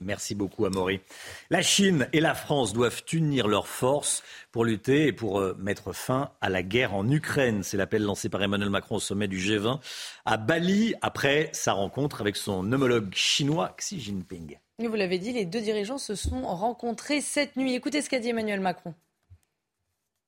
Merci 0.00 0.34
beaucoup, 0.34 0.66
Amaury. 0.66 1.00
La 1.48 1.62
Chine 1.62 2.06
et 2.12 2.20
la 2.20 2.34
France 2.34 2.74
doivent 2.74 3.02
unir 3.12 3.48
leurs 3.48 3.66
forces 3.66 4.22
pour 4.52 4.64
lutter 4.64 5.06
et 5.06 5.12
pour 5.12 5.40
euh, 5.40 5.54
mettre 5.58 5.94
fin 5.94 6.32
à 6.42 6.50
la 6.50 6.62
guerre 6.62 6.94
en 6.94 7.08
Ukraine. 7.10 7.62
C'est 7.62 7.78
l'appel 7.78 8.02
lancé 8.02 8.28
par 8.28 8.42
Emmanuel 8.42 8.68
Macron 8.68 8.96
au 8.96 9.00
sommet 9.00 9.26
du 9.26 9.38
G20 9.38 9.80
à 10.26 10.36
Bali 10.36 10.94
après 11.00 11.48
sa 11.52 11.72
rencontre 11.72 12.20
avec 12.20 12.36
son 12.36 12.70
homologue 12.72 13.14
chinois 13.14 13.74
Xi 13.78 13.98
Jinping. 13.98 14.58
Vous 14.78 14.94
l'avez 14.94 15.18
dit, 15.18 15.32
les 15.32 15.46
deux 15.46 15.62
dirigeants 15.62 15.96
se 15.96 16.14
sont 16.14 16.42
rencontrés 16.42 17.22
cette 17.22 17.56
nuit. 17.56 17.74
Écoutez 17.74 18.02
ce 18.02 18.10
qu'a 18.10 18.18
dit 18.18 18.28
Emmanuel 18.28 18.60
Macron. 18.60 18.92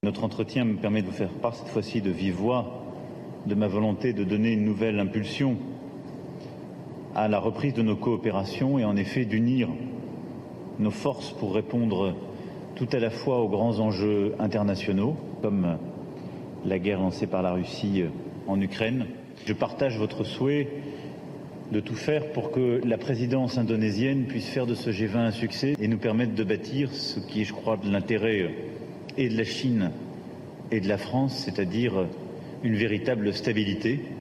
Notre 0.03 0.25
entretien 0.25 0.65
me 0.65 0.81
permet 0.81 1.03
de 1.03 1.09
vous 1.09 1.13
faire 1.13 1.33
part 1.41 1.55
cette 1.55 1.69
fois-ci 1.69 2.01
de 2.01 2.11
vive 2.11 2.37
voix 2.37 2.85
de 3.47 3.55
ma 3.55 3.69
volonté 3.69 4.13
de 4.13 4.25
donner 4.25 4.53
une 4.53 4.65
nouvelle 4.65 4.99
impulsion 4.99 5.59
à 7.19 7.27
la 7.27 7.41
reprise 7.41 7.75
de 7.75 7.83
nos 7.83 7.97
coopérations 7.97 8.79
et 8.79 8.85
en 8.85 8.97
effet 8.97 9.25
d'unir 9.25 9.69
nos 10.79 10.93
forces 10.93 11.33
pour 11.33 11.53
répondre 11.53 12.15
tout 12.77 12.87
à 12.93 13.01
la 13.01 13.11
fois 13.11 13.41
aux 13.41 13.49
grands 13.49 13.81
enjeux 13.81 14.37
internationaux, 14.39 15.17
comme 15.43 15.79
la 16.65 16.79
guerre 16.79 17.01
lancée 17.01 17.27
par 17.27 17.43
la 17.43 17.55
Russie 17.55 18.05
en 18.47 18.61
Ukraine. 18.61 19.07
Je 19.47 19.53
partage 19.53 19.99
votre 19.99 20.23
souhait 20.23 20.69
de 21.73 21.81
tout 21.81 21.97
faire 21.97 22.31
pour 22.31 22.53
que 22.53 22.81
la 22.85 22.99
présidence 22.99 23.59
indonésienne 23.59 24.27
puisse 24.27 24.47
faire 24.47 24.67
de 24.67 24.77
ce 24.77 24.91
G20 24.91 25.17
un 25.17 25.31
succès 25.33 25.75
et 25.81 25.89
nous 25.89 25.99
permettre 25.99 26.37
de 26.37 26.45
bâtir 26.45 26.93
ce 26.93 27.19
qui 27.19 27.41
est, 27.41 27.45
je 27.45 27.53
crois, 27.53 27.77
de 27.79 27.91
l'intérêt 27.91 28.55
et 29.17 29.29
de 29.29 29.37
la 29.37 29.45
Chine 29.45 29.91
et 30.71 30.81
de 30.81 30.87
la 30.87 30.99
France, 30.99 31.37
c'est-à-dire 31.45 32.07
une 32.63 32.77
véritable 32.77 33.35
stabilité. 33.35 34.18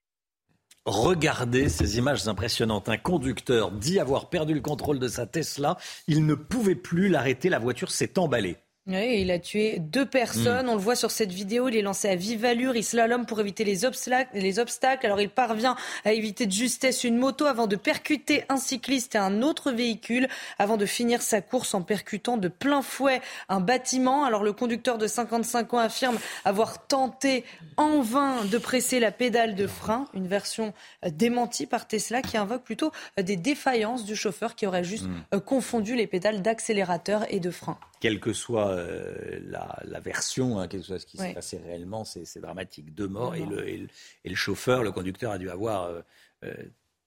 Regardez 0.88 1.68
ces 1.68 1.98
images 1.98 2.30
impressionnantes. 2.30 2.88
Un 2.88 2.96
conducteur 2.96 3.72
dit 3.72 4.00
avoir 4.00 4.30
perdu 4.30 4.54
le 4.54 4.62
contrôle 4.62 5.00
de 5.00 5.10
sa 5.10 5.26
Tesla. 5.26 5.76
Il 6.08 6.26
ne 6.26 6.34
pouvait 6.34 6.76
plus 6.76 7.10
l'arrêter. 7.10 7.50
La 7.50 7.60
voiture 7.60 7.92
s'est 7.92 8.18
emballée. 8.18 8.56
Oui, 8.88 9.22
il 9.22 9.32
a 9.32 9.40
tué 9.40 9.80
deux 9.80 10.06
personnes. 10.06 10.66
Hmm. 10.68 10.70
On 10.70 10.76
le 10.76 10.82
voit 10.82 10.96
sur 10.96 11.12
cette 11.12 11.32
vidéo. 11.32 11.70
Il 11.70 11.76
est 11.76 11.82
lancé 11.82 12.10
à 12.10 12.16
vive 12.16 12.46
allure. 12.46 12.76
Il 12.76 12.84
slalom 12.84 13.26
pour 13.26 13.40
éviter 13.40 13.64
les 13.64 13.86
obstacles. 13.86 14.30
Les 14.38 14.60
obstacles. 14.60 15.06
Alors 15.06 15.20
il 15.20 15.30
parvient 15.30 15.76
à 16.06 16.14
éviter 16.14 16.46
de 16.46 16.52
justesse 16.52 17.04
une 17.04 17.18
moto 17.18 17.46
avant 17.46 17.68
de 17.68 17.76
percuter 17.76 18.44
un 18.50 18.58
cycliste 18.58 19.16
et 19.16 19.18
un 19.18 19.42
autre 19.42 19.72
véhicule 19.72 20.28
avant 20.60 20.78
de 20.78 20.86
finir 20.86 21.22
sa 21.22 21.42
course 21.42 21.74
en 21.74 21.82
percutant 21.82 22.38
de 22.38 22.48
plein 22.48 22.82
fouet 22.82 23.22
un 23.50 23.60
bâtiment. 23.60 24.26
Alors 24.26 24.44
le 24.44 24.54
conducteur 24.54 24.98
de 24.98 25.08
55 25.08 25.74
ans 25.74 25.80
affirme 25.80 26.18
avoir 26.46 26.86
tenté 26.88 27.44
en 27.78 28.02
vain 28.02 28.46
de 28.46 28.58
presser 28.58 29.00
la 29.00 29.12
pédale 29.12 29.56
de 29.56 29.68
frein. 29.68 30.06
Une 30.14 30.28
version 30.28 30.74
euh, 31.06 31.10
démentie 31.10 31.66
par 31.66 31.88
Tesla 31.88 32.22
qui 32.22 32.38
invoque 32.38 32.64
plutôt 32.64 32.92
euh, 33.20 33.24
des 33.24 33.36
défaillances 33.36 34.06
du 34.06 34.16
chauffeur 34.16 34.56
qui 34.56 34.68
aurait 34.68 34.84
juste 34.84 35.08
Hmm. 35.08 35.22
euh, 35.34 35.40
confondu 35.40 35.96
les 35.96 36.08
pédales 36.08 36.42
d'accélérateur 36.42 37.26
et 37.30 37.40
de 37.40 37.52
frein. 37.52 37.78
Quelle 38.00 38.20
que 38.20 38.34
soit 38.34 38.70
euh, 38.70 39.40
la, 39.48 39.80
la 39.86 40.00
version, 40.00 40.60
hein, 40.60 40.68
quel 40.68 40.82
que 40.82 40.86
soit 40.86 41.00
ce 41.00 41.06
qui 41.06 41.18
Ouais. 41.18 41.30
s'est 41.30 41.34
passé 41.34 41.58
réellement, 41.66 42.04
c'est 42.06 42.40
dramatique. 42.40 42.94
Deux 42.94 43.08
morts 43.08 43.36
et 43.36 43.46
le, 43.46 43.68
et, 43.68 43.78
le, 43.78 43.88
et 44.26 44.30
le 44.30 44.36
chauffeur, 44.36 44.84
le 44.84 44.92
conducteur 44.92 45.32
a 45.32 45.38
dû 45.38 45.50
avoir 45.50 45.86
euh, 45.86 46.02
euh, 46.46 46.54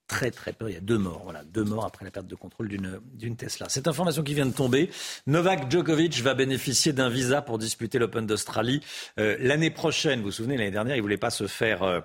très 0.08 0.32
très 0.32 0.52
peur. 0.52 0.68
Il 0.68 0.74
y 0.74 0.76
a 0.76 0.80
deux 0.80 0.98
morts, 0.98 1.20
voilà, 1.22 1.44
deux 1.44 1.62
morts 1.62 1.84
après 1.84 2.04
la 2.04 2.10
perte 2.10 2.26
de 2.26 2.34
contrôle 2.34 2.66
d'une 2.68 3.36
Tesla. 3.36 3.68
Cette 3.68 3.86
information 3.86 4.24
qui 4.24 4.34
vient 4.34 4.46
de 4.46 4.52
tomber, 4.52 4.90
Novak 5.28 5.70
Djokovic 5.70 6.20
va 6.22 6.34
bénéficier 6.34 6.92
d'un 6.92 7.08
visa 7.08 7.40
pour 7.42 7.58
disputer 7.58 8.00
l'Open 8.00 8.26
d'Australie 8.26 8.80
euh, 9.18 9.36
l'année 9.38 9.70
prochaine. 9.70 10.18
Vous 10.18 10.26
vous 10.26 10.32
souvenez, 10.32 10.56
l'année 10.56 10.72
dernière, 10.72 10.96
il 10.96 11.02
voulait 11.02 11.16
pas 11.16 11.30
se 11.30 11.46
faire 11.46 12.02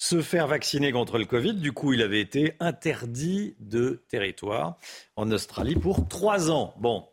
se 0.00 0.22
faire 0.22 0.46
vacciner 0.46 0.92
contre 0.92 1.18
le 1.18 1.24
Covid. 1.24 1.54
Du 1.54 1.72
coup, 1.72 1.92
il 1.92 2.02
avait 2.02 2.20
été 2.20 2.54
interdit 2.60 3.56
de 3.58 4.00
territoire 4.08 4.78
en 5.16 5.28
Australie 5.32 5.74
pour 5.74 6.06
trois 6.06 6.52
ans. 6.52 6.72
Bon, 6.78 7.04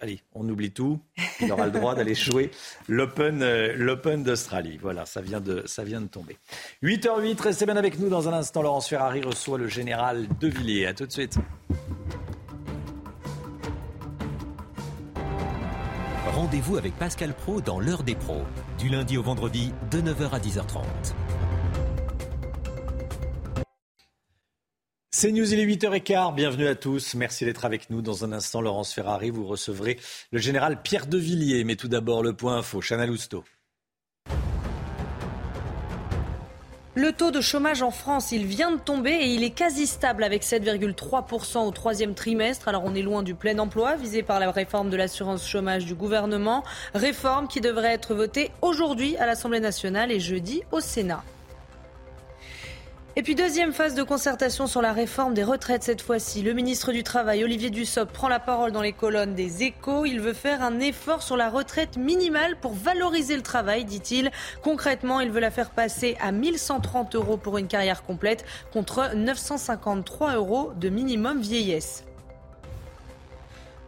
allez, 0.00 0.20
on 0.34 0.48
oublie 0.48 0.70
tout. 0.70 1.00
Il 1.40 1.50
aura 1.52 1.66
le 1.66 1.72
droit 1.72 1.94
d'aller 1.94 2.14
jouer 2.14 2.50
l'Open 2.88 3.42
euh, 3.42 4.16
d'Australie. 4.16 4.78
Voilà, 4.80 5.06
ça 5.06 5.20
vient, 5.20 5.40
de, 5.40 5.62
ça 5.66 5.84
vient 5.84 6.00
de 6.00 6.06
tomber. 6.06 6.36
8h08, 6.82 7.40
restez 7.40 7.66
bien 7.66 7.76
avec 7.76 7.98
nous 7.98 8.08
dans 8.08 8.28
un 8.28 8.32
instant. 8.32 8.62
Laurence 8.62 8.88
Ferrari 8.88 9.22
reçoit 9.22 9.58
le 9.58 9.68
général 9.68 10.26
De 10.40 10.48
Villiers. 10.48 10.86
À 10.86 10.94
tout 10.94 11.06
de 11.06 11.12
suite. 11.12 11.38
Rendez-vous 16.34 16.76
avec 16.76 16.94
Pascal 16.96 17.32
Pro 17.34 17.60
dans 17.60 17.80
l'heure 17.80 18.02
des 18.02 18.14
pros, 18.14 18.42
du 18.78 18.90
lundi 18.90 19.16
au 19.16 19.22
vendredi 19.22 19.72
de 19.90 20.02
9h 20.02 20.30
à 20.32 20.38
10h30. 20.38 20.84
C'est 25.18 25.32
News, 25.32 25.50
il 25.50 25.58
est 25.58 25.64
8h15. 25.64 26.34
Bienvenue 26.34 26.66
à 26.66 26.74
tous. 26.74 27.14
Merci 27.14 27.46
d'être 27.46 27.64
avec 27.64 27.88
nous. 27.88 28.02
Dans 28.02 28.26
un 28.26 28.32
instant, 28.32 28.60
Laurence 28.60 28.92
Ferrari, 28.92 29.30
vous 29.30 29.46
recevrez 29.46 29.98
le 30.30 30.38
général 30.38 30.82
Pierre 30.82 31.06
De 31.06 31.16
Villiers. 31.16 31.64
Mais 31.64 31.74
tout 31.74 31.88
d'abord, 31.88 32.22
le 32.22 32.34
point 32.34 32.58
info. 32.58 32.82
Chana 32.82 33.06
Lousteau. 33.06 33.42
Le 36.94 37.12
taux 37.12 37.30
de 37.30 37.40
chômage 37.40 37.80
en 37.80 37.90
France, 37.90 38.30
il 38.30 38.44
vient 38.44 38.72
de 38.72 38.78
tomber 38.78 39.12
et 39.12 39.28
il 39.28 39.42
est 39.42 39.52
quasi 39.52 39.86
stable 39.86 40.22
avec 40.22 40.42
7,3% 40.42 41.66
au 41.66 41.70
troisième 41.70 42.12
trimestre. 42.12 42.68
Alors 42.68 42.82
on 42.84 42.94
est 42.94 43.00
loin 43.00 43.22
du 43.22 43.34
plein 43.34 43.58
emploi 43.58 43.96
visé 43.96 44.22
par 44.22 44.38
la 44.38 44.50
réforme 44.50 44.90
de 44.90 44.98
l'assurance 44.98 45.48
chômage 45.48 45.86
du 45.86 45.94
gouvernement. 45.94 46.62
Réforme 46.92 47.48
qui 47.48 47.62
devrait 47.62 47.94
être 47.94 48.14
votée 48.14 48.50
aujourd'hui 48.60 49.16
à 49.16 49.24
l'Assemblée 49.24 49.60
nationale 49.60 50.12
et 50.12 50.20
jeudi 50.20 50.60
au 50.72 50.80
Sénat. 50.80 51.24
Et 53.18 53.22
puis 53.22 53.34
deuxième 53.34 53.72
phase 53.72 53.94
de 53.94 54.02
concertation 54.02 54.66
sur 54.66 54.82
la 54.82 54.92
réforme 54.92 55.32
des 55.32 55.42
retraites 55.42 55.82
cette 55.82 56.02
fois-ci. 56.02 56.42
Le 56.42 56.52
ministre 56.52 56.92
du 56.92 57.02
Travail, 57.02 57.44
Olivier 57.44 57.70
Dussopt, 57.70 58.12
prend 58.12 58.28
la 58.28 58.38
parole 58.38 58.72
dans 58.72 58.82
les 58.82 58.92
colonnes 58.92 59.34
des 59.34 59.62
échos. 59.62 60.04
Il 60.04 60.20
veut 60.20 60.34
faire 60.34 60.62
un 60.62 60.80
effort 60.80 61.22
sur 61.22 61.34
la 61.34 61.48
retraite 61.48 61.96
minimale 61.96 62.56
pour 62.60 62.74
valoriser 62.74 63.34
le 63.34 63.40
travail, 63.40 63.86
dit-il. 63.86 64.30
Concrètement, 64.62 65.20
il 65.20 65.30
veut 65.30 65.40
la 65.40 65.50
faire 65.50 65.70
passer 65.70 66.18
à 66.20 66.30
1130 66.30 67.14
euros 67.14 67.38
pour 67.38 67.56
une 67.56 67.68
carrière 67.68 68.02
complète 68.02 68.44
contre 68.70 69.14
953 69.14 70.34
euros 70.34 70.72
de 70.76 70.90
minimum 70.90 71.40
vieillesse. 71.40 72.04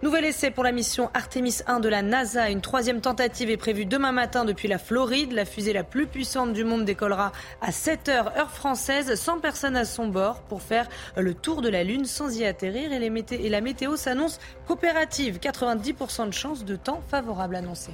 Nouvel 0.00 0.26
essai 0.26 0.52
pour 0.52 0.62
la 0.62 0.70
mission 0.70 1.10
Artemis 1.12 1.58
1 1.66 1.80
de 1.80 1.88
la 1.88 2.02
NASA. 2.02 2.50
Une 2.50 2.60
troisième 2.60 3.00
tentative 3.00 3.50
est 3.50 3.56
prévue 3.56 3.84
demain 3.84 4.12
matin 4.12 4.44
depuis 4.44 4.68
la 4.68 4.78
Floride. 4.78 5.32
La 5.32 5.44
fusée 5.44 5.72
la 5.72 5.82
plus 5.82 6.06
puissante 6.06 6.52
du 6.52 6.62
monde 6.62 6.84
décollera 6.84 7.32
à 7.60 7.72
7 7.72 8.08
heures 8.08 8.36
heure 8.38 8.50
française, 8.52 9.16
sans 9.16 9.40
personne 9.40 9.76
à 9.76 9.84
son 9.84 10.06
bord, 10.06 10.42
pour 10.42 10.62
faire 10.62 10.88
le 11.16 11.34
tour 11.34 11.62
de 11.62 11.68
la 11.68 11.82
Lune 11.82 12.04
sans 12.04 12.38
y 12.38 12.44
atterrir. 12.44 12.92
Et, 12.92 13.00
les 13.00 13.10
mété- 13.10 13.40
et 13.44 13.48
la 13.48 13.60
météo 13.60 13.96
s'annonce 13.96 14.38
coopérative. 14.68 15.38
90% 15.40 16.26
de 16.28 16.32
chances 16.32 16.64
de 16.64 16.76
temps 16.76 17.02
favorable 17.10 17.56
annoncé. 17.56 17.90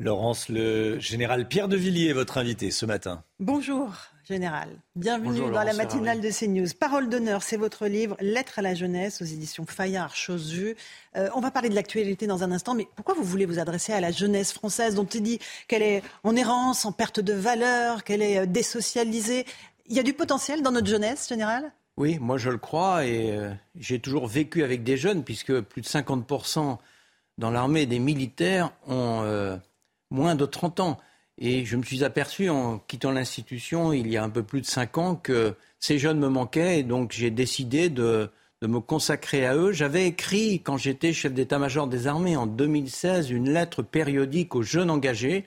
Laurence, 0.00 0.48
le 0.48 0.98
général 0.98 1.46
Pierre 1.46 1.68
De 1.68 1.76
Villiers 1.76 2.08
est 2.08 2.14
votre 2.14 2.38
invité 2.38 2.72
ce 2.72 2.86
matin. 2.86 3.22
Bonjour, 3.38 3.90
Général. 4.30 4.68
Bienvenue 4.94 5.40
Bonjour, 5.40 5.50
dans 5.50 5.64
la 5.64 5.72
matinale 5.72 6.20
de 6.20 6.30
CNews. 6.30 6.68
Parole 6.78 7.08
d'honneur, 7.08 7.42
c'est 7.42 7.56
votre 7.56 7.88
livre 7.88 8.16
Lettres 8.20 8.60
à 8.60 8.62
la 8.62 8.74
jeunesse 8.74 9.20
aux 9.20 9.24
éditions 9.24 9.66
Fayard, 9.66 10.14
chose 10.14 10.52
vue. 10.52 10.76
Euh, 11.16 11.28
on 11.34 11.40
va 11.40 11.50
parler 11.50 11.68
de 11.68 11.74
l'actualité 11.74 12.28
dans 12.28 12.44
un 12.44 12.52
instant, 12.52 12.74
mais 12.74 12.86
pourquoi 12.94 13.14
vous 13.14 13.24
voulez 13.24 13.44
vous 13.44 13.58
adresser 13.58 13.92
à 13.92 14.00
la 14.00 14.12
jeunesse 14.12 14.52
française 14.52 14.94
dont 14.94 15.04
il 15.04 15.22
dit 15.24 15.40
qu'elle 15.66 15.82
est 15.82 16.04
en 16.22 16.36
errance, 16.36 16.84
en 16.84 16.92
perte 16.92 17.18
de 17.18 17.32
valeur, 17.32 18.04
qu'elle 18.04 18.22
est 18.22 18.38
euh, 18.38 18.46
désocialisée? 18.46 19.46
Il 19.86 19.96
y 19.96 19.98
a 19.98 20.04
du 20.04 20.12
potentiel 20.12 20.62
dans 20.62 20.70
notre 20.70 20.86
jeunesse, 20.86 21.28
Général 21.28 21.72
Oui, 21.96 22.18
moi 22.20 22.38
je 22.38 22.50
le 22.50 22.58
crois 22.58 23.04
et 23.04 23.36
euh, 23.36 23.52
j'ai 23.74 23.98
toujours 23.98 24.28
vécu 24.28 24.62
avec 24.62 24.84
des 24.84 24.96
jeunes 24.96 25.24
puisque 25.24 25.60
plus 25.60 25.82
de 25.82 25.88
50% 25.88 26.78
dans 27.36 27.50
l'armée 27.50 27.86
des 27.86 27.98
militaires 27.98 28.70
ont 28.86 29.22
euh, 29.24 29.56
moins 30.10 30.36
de 30.36 30.46
30 30.46 30.78
ans. 30.78 30.98
Et 31.40 31.64
je 31.64 31.76
me 31.76 31.82
suis 31.82 32.04
aperçu 32.04 32.50
en 32.50 32.78
quittant 32.78 33.12
l'institution 33.12 33.94
il 33.94 34.08
y 34.08 34.18
a 34.18 34.22
un 34.22 34.28
peu 34.28 34.42
plus 34.42 34.60
de 34.60 34.66
5 34.66 34.98
ans 34.98 35.16
que 35.16 35.54
ces 35.78 35.98
jeunes 35.98 36.18
me 36.18 36.28
manquaient 36.28 36.80
et 36.80 36.82
donc 36.82 37.12
j'ai 37.12 37.30
décidé 37.30 37.88
de, 37.88 38.30
me 38.62 38.78
consacrer 38.78 39.46
à 39.46 39.56
eux. 39.56 39.72
J'avais 39.72 40.06
écrit 40.06 40.60
quand 40.60 40.76
j'étais 40.76 41.14
chef 41.14 41.32
d'état-major 41.32 41.86
des 41.86 42.06
armées 42.06 42.36
en 42.36 42.46
2016 42.46 43.30
une 43.30 43.50
lettre 43.50 43.82
périodique 43.82 44.54
aux 44.54 44.62
jeunes 44.62 44.90
engagés 44.90 45.46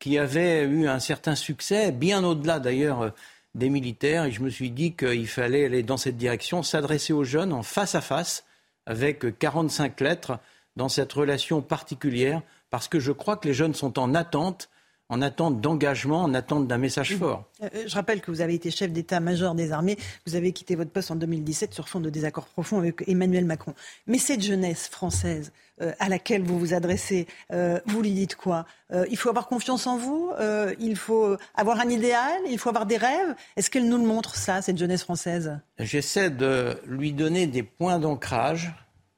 qui 0.00 0.18
avait 0.18 0.64
eu 0.64 0.88
un 0.88 0.98
certain 0.98 1.36
succès, 1.36 1.92
bien 1.92 2.24
au-delà 2.24 2.58
d'ailleurs 2.58 3.14
des 3.54 3.70
militaires. 3.70 4.24
Et 4.24 4.32
je 4.32 4.42
me 4.42 4.50
suis 4.50 4.70
dit 4.70 4.94
qu'il 4.94 5.28
fallait 5.28 5.66
aller 5.66 5.84
dans 5.84 5.96
cette 5.96 6.16
direction, 6.16 6.64
s'adresser 6.64 7.12
aux 7.12 7.24
jeunes 7.24 7.52
en 7.52 7.62
face 7.62 7.94
à 7.94 8.00
face, 8.00 8.44
avec 8.86 9.38
45 9.38 10.00
lettres, 10.00 10.40
dans 10.74 10.88
cette 10.88 11.12
relation 11.12 11.60
particulière, 11.62 12.42
parce 12.70 12.88
que 12.88 13.00
je 13.00 13.12
crois 13.12 13.36
que 13.36 13.48
les 13.48 13.54
jeunes 13.54 13.74
sont 13.74 13.98
en 13.98 14.14
attente, 14.14 14.68
en 15.10 15.22
attente 15.22 15.60
d'engagement, 15.60 16.22
en 16.22 16.34
attente 16.34 16.66
d'un 16.66 16.78
message 16.78 17.16
fort. 17.16 17.44
Euh, 17.62 17.68
Je 17.86 17.94
rappelle 17.94 18.20
que 18.20 18.30
vous 18.30 18.40
avez 18.40 18.54
été 18.54 18.70
chef 18.70 18.92
d'état-major 18.92 19.54
des 19.54 19.72
armées. 19.72 19.96
Vous 20.26 20.34
avez 20.34 20.52
quitté 20.52 20.74
votre 20.74 20.90
poste 20.90 21.10
en 21.10 21.16
2017 21.16 21.72
sur 21.72 21.88
fond 21.88 22.00
de 22.00 22.10
désaccords 22.10 22.46
profonds 22.46 22.78
avec 22.78 23.02
Emmanuel 23.08 23.44
Macron. 23.46 23.74
Mais 24.06 24.18
cette 24.18 24.42
jeunesse 24.42 24.88
française 24.88 25.52
euh, 25.80 25.92
à 25.98 26.08
laquelle 26.08 26.42
vous 26.42 26.58
vous 26.58 26.74
adressez, 26.74 27.26
euh, 27.52 27.80
vous 27.86 28.02
lui 28.02 28.10
dites 28.10 28.36
quoi? 28.36 28.66
Euh, 28.92 29.06
Il 29.10 29.16
faut 29.16 29.28
avoir 29.30 29.46
confiance 29.48 29.86
en 29.86 29.96
vous 29.96 30.30
euh, 30.40 30.74
Il 30.80 30.96
faut 30.96 31.36
avoir 31.54 31.80
un 31.80 31.88
idéal 31.88 32.40
Il 32.50 32.58
faut 32.58 32.68
avoir 32.68 32.84
des 32.84 32.96
rêves 32.96 33.34
Est-ce 33.56 33.70
qu'elle 33.70 33.88
nous 33.88 33.98
le 33.98 34.04
montre, 34.04 34.34
ça, 34.34 34.60
cette 34.60 34.76
jeunesse 34.76 35.04
française? 35.04 35.58
J'essaie 35.78 36.30
de 36.30 36.76
lui 36.86 37.12
donner 37.12 37.46
des 37.46 37.62
points 37.62 37.98
d'ancrage 37.98 38.74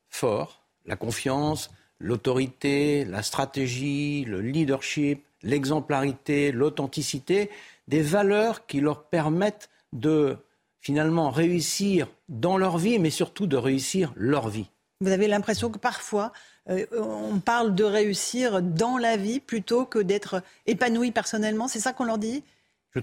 forts, 0.09 0.63
la 0.87 0.97
confiance, 0.97 1.71
l'autorité, 1.99 3.05
la 3.05 3.23
stratégie, 3.23 4.25
le 4.25 4.41
leadership, 4.41 5.25
l'exemplarité, 5.43 6.53
l'authenticité, 6.53 7.51
des 7.89 8.03
valeurs 8.03 8.67
qui 8.67 8.81
leur 8.81 9.05
permettent 9.05 9.69
de 9.93 10.37
finalement 10.81 11.31
réussir 11.31 12.07
dans 12.29 12.57
leur 12.57 12.79
vie, 12.79 12.99
mais 12.99 13.11
surtout 13.11 13.47
de 13.47 13.57
réussir 13.57 14.13
leur 14.17 14.49
vie. 14.49 14.67
Vous 15.03 15.11
avez 15.11 15.29
l'impression 15.29 15.71
que 15.71 15.79
parfois, 15.79 16.33
euh, 16.69 16.85
on 16.99 17.39
parle 17.41 17.75
de 17.75 17.85
réussir 17.85 18.63
dans 18.63 18.99
la 18.99 19.17
vie 19.17 19.41
plutôt 19.41 19.85
que 19.85 19.99
d'être 19.99 20.43
épanoui 20.67 21.11
personnellement. 21.11 21.69
C'est 21.69 21.81
ça 21.81 21.93
qu'on 21.93 22.05
leur 22.05 22.19
dit? 22.19 22.43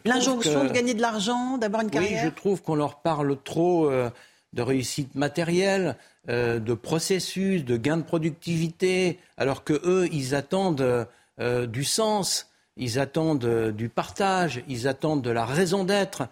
L'injonction 0.05 0.61
que- 0.63 0.67
de 0.67 0.73
gagner 0.73 0.93
de 0.93 1.01
l'argent, 1.01 1.57
d'avoir 1.57 1.81
une 1.81 1.87
Oui, 1.87 1.93
carrière? 1.93 2.23
je 2.25 2.29
trouve 2.29 2.61
qu'on 2.61 2.75
leur 2.75 2.99
parle 3.01 3.37
trop 3.43 3.89
euh, 3.89 4.09
de 4.53 4.61
réussite 4.61 5.15
matérielle, 5.15 5.95
euh, 6.29 6.59
de 6.59 6.73
processus, 6.73 7.63
de 7.63 7.77
gain 7.77 7.97
de 7.97 8.03
productivité, 8.03 9.17
alors 9.37 9.63
que 9.63 9.73
eux, 9.85 10.07
ils 10.11 10.35
attendent 10.35 11.07
euh, 11.39 11.65
du 11.67 11.83
sens, 11.83 12.49
ils 12.75 12.99
attendent 12.99 13.45
euh, 13.45 13.71
du 13.71 13.89
partage, 13.89 14.63
ils 14.67 14.87
attendent 14.87 15.21
de 15.21 15.29
la 15.31 15.45
raison 15.45 15.83
d'être. 15.83 16.23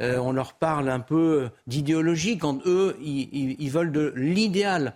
Euh, 0.00 0.18
on 0.18 0.32
leur 0.32 0.52
parle 0.54 0.88
un 0.90 1.00
peu 1.00 1.50
d'idéologie 1.66 2.38
quand 2.38 2.64
eux, 2.66 2.96
ils, 3.00 3.56
ils- 3.60 3.70
veulent 3.70 3.92
de 3.92 4.12
l'idéal. 4.16 4.94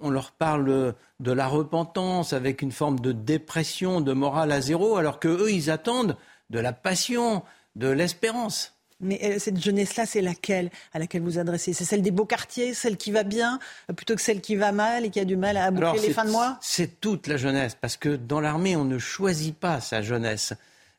On 0.00 0.10
leur 0.10 0.30
parle 0.32 0.94
de 1.20 1.32
la 1.32 1.46
repentance 1.48 2.32
avec 2.32 2.62
une 2.62 2.70
forme 2.72 3.00
de 3.00 3.12
dépression, 3.12 4.00
de 4.00 4.12
morale 4.12 4.52
à 4.52 4.60
zéro, 4.60 4.96
alors 4.96 5.18
que 5.18 5.28
eux, 5.28 5.50
ils 5.50 5.70
attendent 5.70 6.16
de 6.50 6.58
la 6.60 6.72
passion, 6.72 7.42
de 7.76 7.88
l'espérance. 7.88 8.77
Mais 9.00 9.20
euh, 9.22 9.38
cette 9.38 9.62
jeunesse-là, 9.62 10.06
c'est 10.06 10.20
laquelle 10.20 10.70
à 10.92 10.98
laquelle 10.98 11.22
vous 11.22 11.38
adressez? 11.38 11.72
C'est 11.72 11.84
celle 11.84 12.02
des 12.02 12.10
beaux 12.10 12.24
quartiers, 12.24 12.74
celle 12.74 12.96
qui 12.96 13.12
va 13.12 13.22
bien, 13.22 13.60
euh, 13.90 13.94
plutôt 13.94 14.16
que 14.16 14.20
celle 14.20 14.40
qui 14.40 14.56
va 14.56 14.72
mal 14.72 15.04
et 15.04 15.10
qui 15.10 15.20
a 15.20 15.24
du 15.24 15.36
mal 15.36 15.56
à 15.56 15.70
boucler 15.70 16.00
les 16.00 16.12
fins 16.12 16.24
de 16.24 16.30
mois? 16.30 16.58
C'est 16.60 17.00
toute 17.00 17.26
la 17.28 17.36
jeunesse, 17.36 17.76
parce 17.80 17.96
que 17.96 18.16
dans 18.16 18.40
l'armée, 18.40 18.76
on 18.76 18.84
ne 18.84 18.98
choisit 18.98 19.56
pas 19.56 19.80
sa 19.80 20.02
jeunesse. 20.02 20.52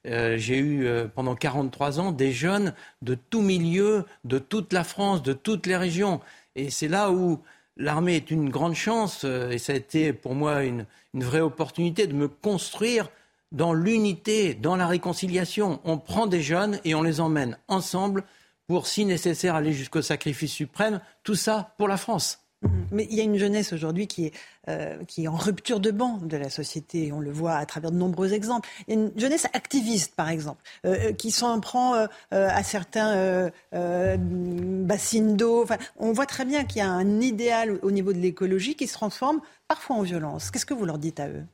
Euh, 0.08 0.38
j'ai 0.38 0.58
eu 0.58 0.88
pendant 1.14 1.36
43 1.36 2.00
ans 2.00 2.12
des 2.14 2.32
jeunes 2.32 2.74
de 3.02 3.16
tout 3.16 3.42
milieu, 3.42 4.06
de 4.24 4.40
toute 4.40 4.72
la 4.72 4.86
France, 4.86 5.22
de 5.22 5.34
toutes 5.34 5.66
les 5.66 5.76
régions. 5.76 6.22
Et 6.56 6.70
c'est 6.70 6.88
là 6.88 7.12
où 7.12 7.42
l'armée 7.76 8.16
est 8.16 8.32
une 8.32 8.50
grande 8.50 8.76
chance, 8.76 9.26
et 9.26 9.58
ça 9.58 9.74
a 9.74 9.76
été 9.76 10.14
pour 10.14 10.36
moi 10.36 10.64
une 10.64 10.86
vraie 11.14 11.42
opportunité 11.42 12.08
de 12.08 12.14
me 12.14 12.30
construire 12.30 13.10
dans 13.52 13.74
l'unité, 13.74 14.54
dans 14.54 14.76
la 14.76 14.88
réconciliation. 14.88 15.80
On 15.84 15.98
prend 15.98 16.28
des 16.28 16.42
jeunes 16.42 16.80
et 16.86 16.96
on 16.96 17.02
les 17.02 17.20
emmène 17.20 17.58
ensemble 17.68 18.24
pour, 18.68 18.88
si 18.88 19.06
nécessaire, 19.06 19.56
aller 19.56 19.74
jusqu'au 19.74 20.02
sacrifice 20.02 20.52
suprême. 20.52 21.02
Tout 21.24 21.36
ça 21.36 21.74
pour 21.78 21.88
la 21.88 21.98
France. 21.98 22.40
Mm-hmm. 22.64 22.70
Mais 22.92 23.08
il 23.10 23.18
y 23.18 23.22
a 23.22 23.24
une 23.24 23.38
jeunesse 23.38 23.74
aujourd'hui 23.74 24.08
qui 24.08 24.26
est, 24.26 24.34
euh, 24.68 25.04
qui 25.06 25.24
est 25.24 25.28
en 25.28 25.36
rupture 25.36 25.80
de 25.80 25.92
banc 25.92 26.18
de 26.22 26.38
la 26.38 26.50
société. 26.50 27.12
On 27.12 27.20
le 27.20 27.32
voit 27.32 27.56
à 27.56 27.66
travers 27.66 27.92
de 27.92 27.98
nombreux 27.98 28.34
exemples. 28.34 28.68
Une 28.88 29.12
jeunesse 29.16 29.46
activiste, 29.54 30.16
par 30.16 30.30
exemple, 30.30 30.62
euh, 30.86 31.10
euh, 31.10 31.14
qui 31.14 31.32
s'en 31.32 31.60
prend 31.62 32.08
à 32.32 32.64
certains 32.64 33.50
bassines 33.72 35.38
d'eau. 35.38 35.64
Enfin, 35.64 35.78
on 35.98 36.12
voit 36.12 36.26
très 36.26 36.46
bien 36.46 36.66
qu'il 36.66 36.80
y 36.80 36.82
a 36.82 36.90
un 36.90 37.22
idéal 37.22 37.80
au 37.82 37.92
niveau 37.92 38.14
de 38.14 38.20
l'écologie 38.20 38.76
qui 38.76 38.88
se 38.88 38.94
transforme 38.94 39.42
parfois 39.68 39.96
en 39.98 40.02
violence. 40.02 40.52
Qu'est-ce 40.52 40.66
que 40.66 40.74
vous 40.74 40.86
leur 40.86 40.98
dites 40.98 41.20
à 41.20 41.28
eux? 41.28 41.46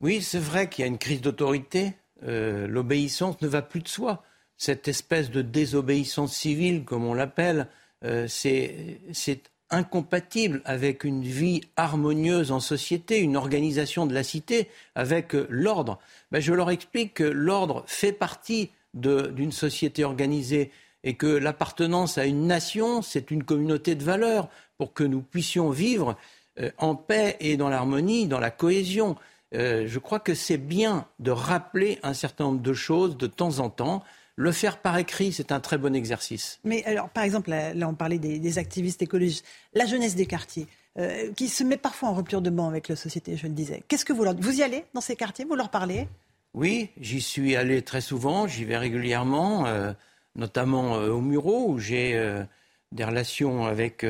Oui, 0.00 0.22
c'est 0.22 0.38
vrai 0.38 0.68
qu'il 0.68 0.82
y 0.82 0.84
a 0.84 0.88
une 0.88 0.98
crise 0.98 1.20
d'autorité. 1.20 1.92
Euh, 2.22 2.66
l'obéissance 2.66 3.40
ne 3.42 3.48
va 3.48 3.60
plus 3.60 3.80
de 3.80 3.88
soi. 3.88 4.22
Cette 4.56 4.88
espèce 4.88 5.30
de 5.30 5.42
désobéissance 5.42 6.34
civile, 6.34 6.84
comme 6.84 7.04
on 7.04 7.14
l'appelle, 7.14 7.66
euh, 8.04 8.26
c'est 8.28 9.42
incompatible 9.68 10.62
avec 10.64 11.04
une 11.04 11.22
vie 11.22 11.60
harmonieuse 11.76 12.50
en 12.50 12.60
société, 12.60 13.18
une 13.18 13.36
organisation 13.36 14.06
de 14.06 14.14
la 14.14 14.22
cité, 14.22 14.68
avec 14.94 15.34
euh, 15.34 15.46
l'ordre. 15.50 15.98
Ben, 16.32 16.40
je 16.40 16.52
leur 16.54 16.70
explique 16.70 17.14
que 17.14 17.24
l'ordre 17.24 17.84
fait 17.86 18.12
partie 18.12 18.70
d'une 18.94 19.52
société 19.52 20.02
organisée 20.02 20.72
et 21.04 21.14
que 21.14 21.26
l'appartenance 21.26 22.18
à 22.18 22.24
une 22.24 22.46
nation, 22.46 23.02
c'est 23.02 23.30
une 23.30 23.44
communauté 23.44 23.94
de 23.94 24.02
valeurs 24.02 24.48
pour 24.78 24.92
que 24.94 25.04
nous 25.04 25.22
puissions 25.22 25.70
vivre 25.70 26.16
en 26.76 26.96
paix 26.96 27.36
et 27.38 27.56
dans 27.56 27.68
l'harmonie, 27.68 28.26
dans 28.26 28.40
la 28.40 28.50
cohésion. 28.50 29.16
Euh, 29.54 29.84
je 29.86 29.98
crois 29.98 30.20
que 30.20 30.34
c'est 30.34 30.58
bien 30.58 31.06
de 31.18 31.30
rappeler 31.30 31.98
un 32.02 32.14
certain 32.14 32.44
nombre 32.44 32.62
de 32.62 32.72
choses 32.72 33.16
de 33.16 33.26
temps 33.26 33.58
en 33.58 33.70
temps. 33.70 34.02
Le 34.36 34.52
faire 34.52 34.78
par 34.78 34.96
écrit, 34.96 35.32
c'est 35.32 35.52
un 35.52 35.60
très 35.60 35.76
bon 35.76 35.94
exercice. 35.94 36.60
Mais 36.64 36.84
alors, 36.84 37.10
par 37.10 37.24
exemple, 37.24 37.50
là, 37.50 37.88
on 37.88 37.94
parlait 37.94 38.18
des, 38.18 38.58
activistes 38.58 39.02
écologistes, 39.02 39.44
la 39.74 39.86
jeunesse 39.86 40.14
des 40.14 40.26
quartiers. 40.26 40.66
Euh, 40.98 41.32
qui 41.34 41.46
se 41.46 41.62
met 41.62 41.76
parfois 41.76 42.08
en 42.08 42.14
rupture 42.14 42.42
de 42.42 42.50
banc 42.50 42.66
avec 42.66 42.88
la 42.88 42.96
société, 42.96 43.36
je 43.36 43.46
le 43.46 43.52
disais. 43.52 43.84
Qu'est-ce 43.86 44.04
que 44.04 44.12
vous 44.12 44.24
leur 44.24 44.34
Vous 44.34 44.58
y 44.58 44.64
allez 44.64 44.84
dans 44.92 45.00
ces 45.00 45.14
quartiers 45.14 45.44
Vous 45.44 45.54
leur 45.54 45.70
parlez? 45.70 46.08
Oui, 46.52 46.90
j'y 47.00 47.20
suis 47.20 47.54
allé 47.54 47.82
très 47.82 48.00
souvent, 48.00 48.48
j'y 48.48 48.64
vais 48.64 48.76
régulièrement, 48.76 49.66
euh, 49.66 49.92
notamment 50.34 50.94
au 50.94 51.20
Muro, 51.20 51.68
où 51.68 51.78
j'ai 51.78 52.20
des 52.90 53.04
relations 53.04 53.66
avec 53.66 54.04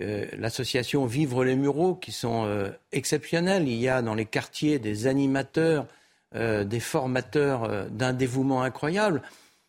euh, 0.00 0.26
l'association 0.38 1.06
Vivre 1.06 1.44
les 1.44 1.56
Mureaux, 1.56 1.94
qui 1.94 2.12
sont 2.12 2.44
euh, 2.46 2.70
exceptionnels. 2.92 3.66
Il 3.66 3.78
y 3.78 3.88
a 3.88 4.00
dans 4.00 4.14
les 4.14 4.26
quartiers 4.26 4.78
des 4.78 5.08
animateurs, 5.08 5.86
euh, 6.36 6.62
des 6.62 6.78
formateurs 6.78 7.88
d'un 7.90 8.12
dévouement 8.12 8.62
incroyable. 8.62 9.22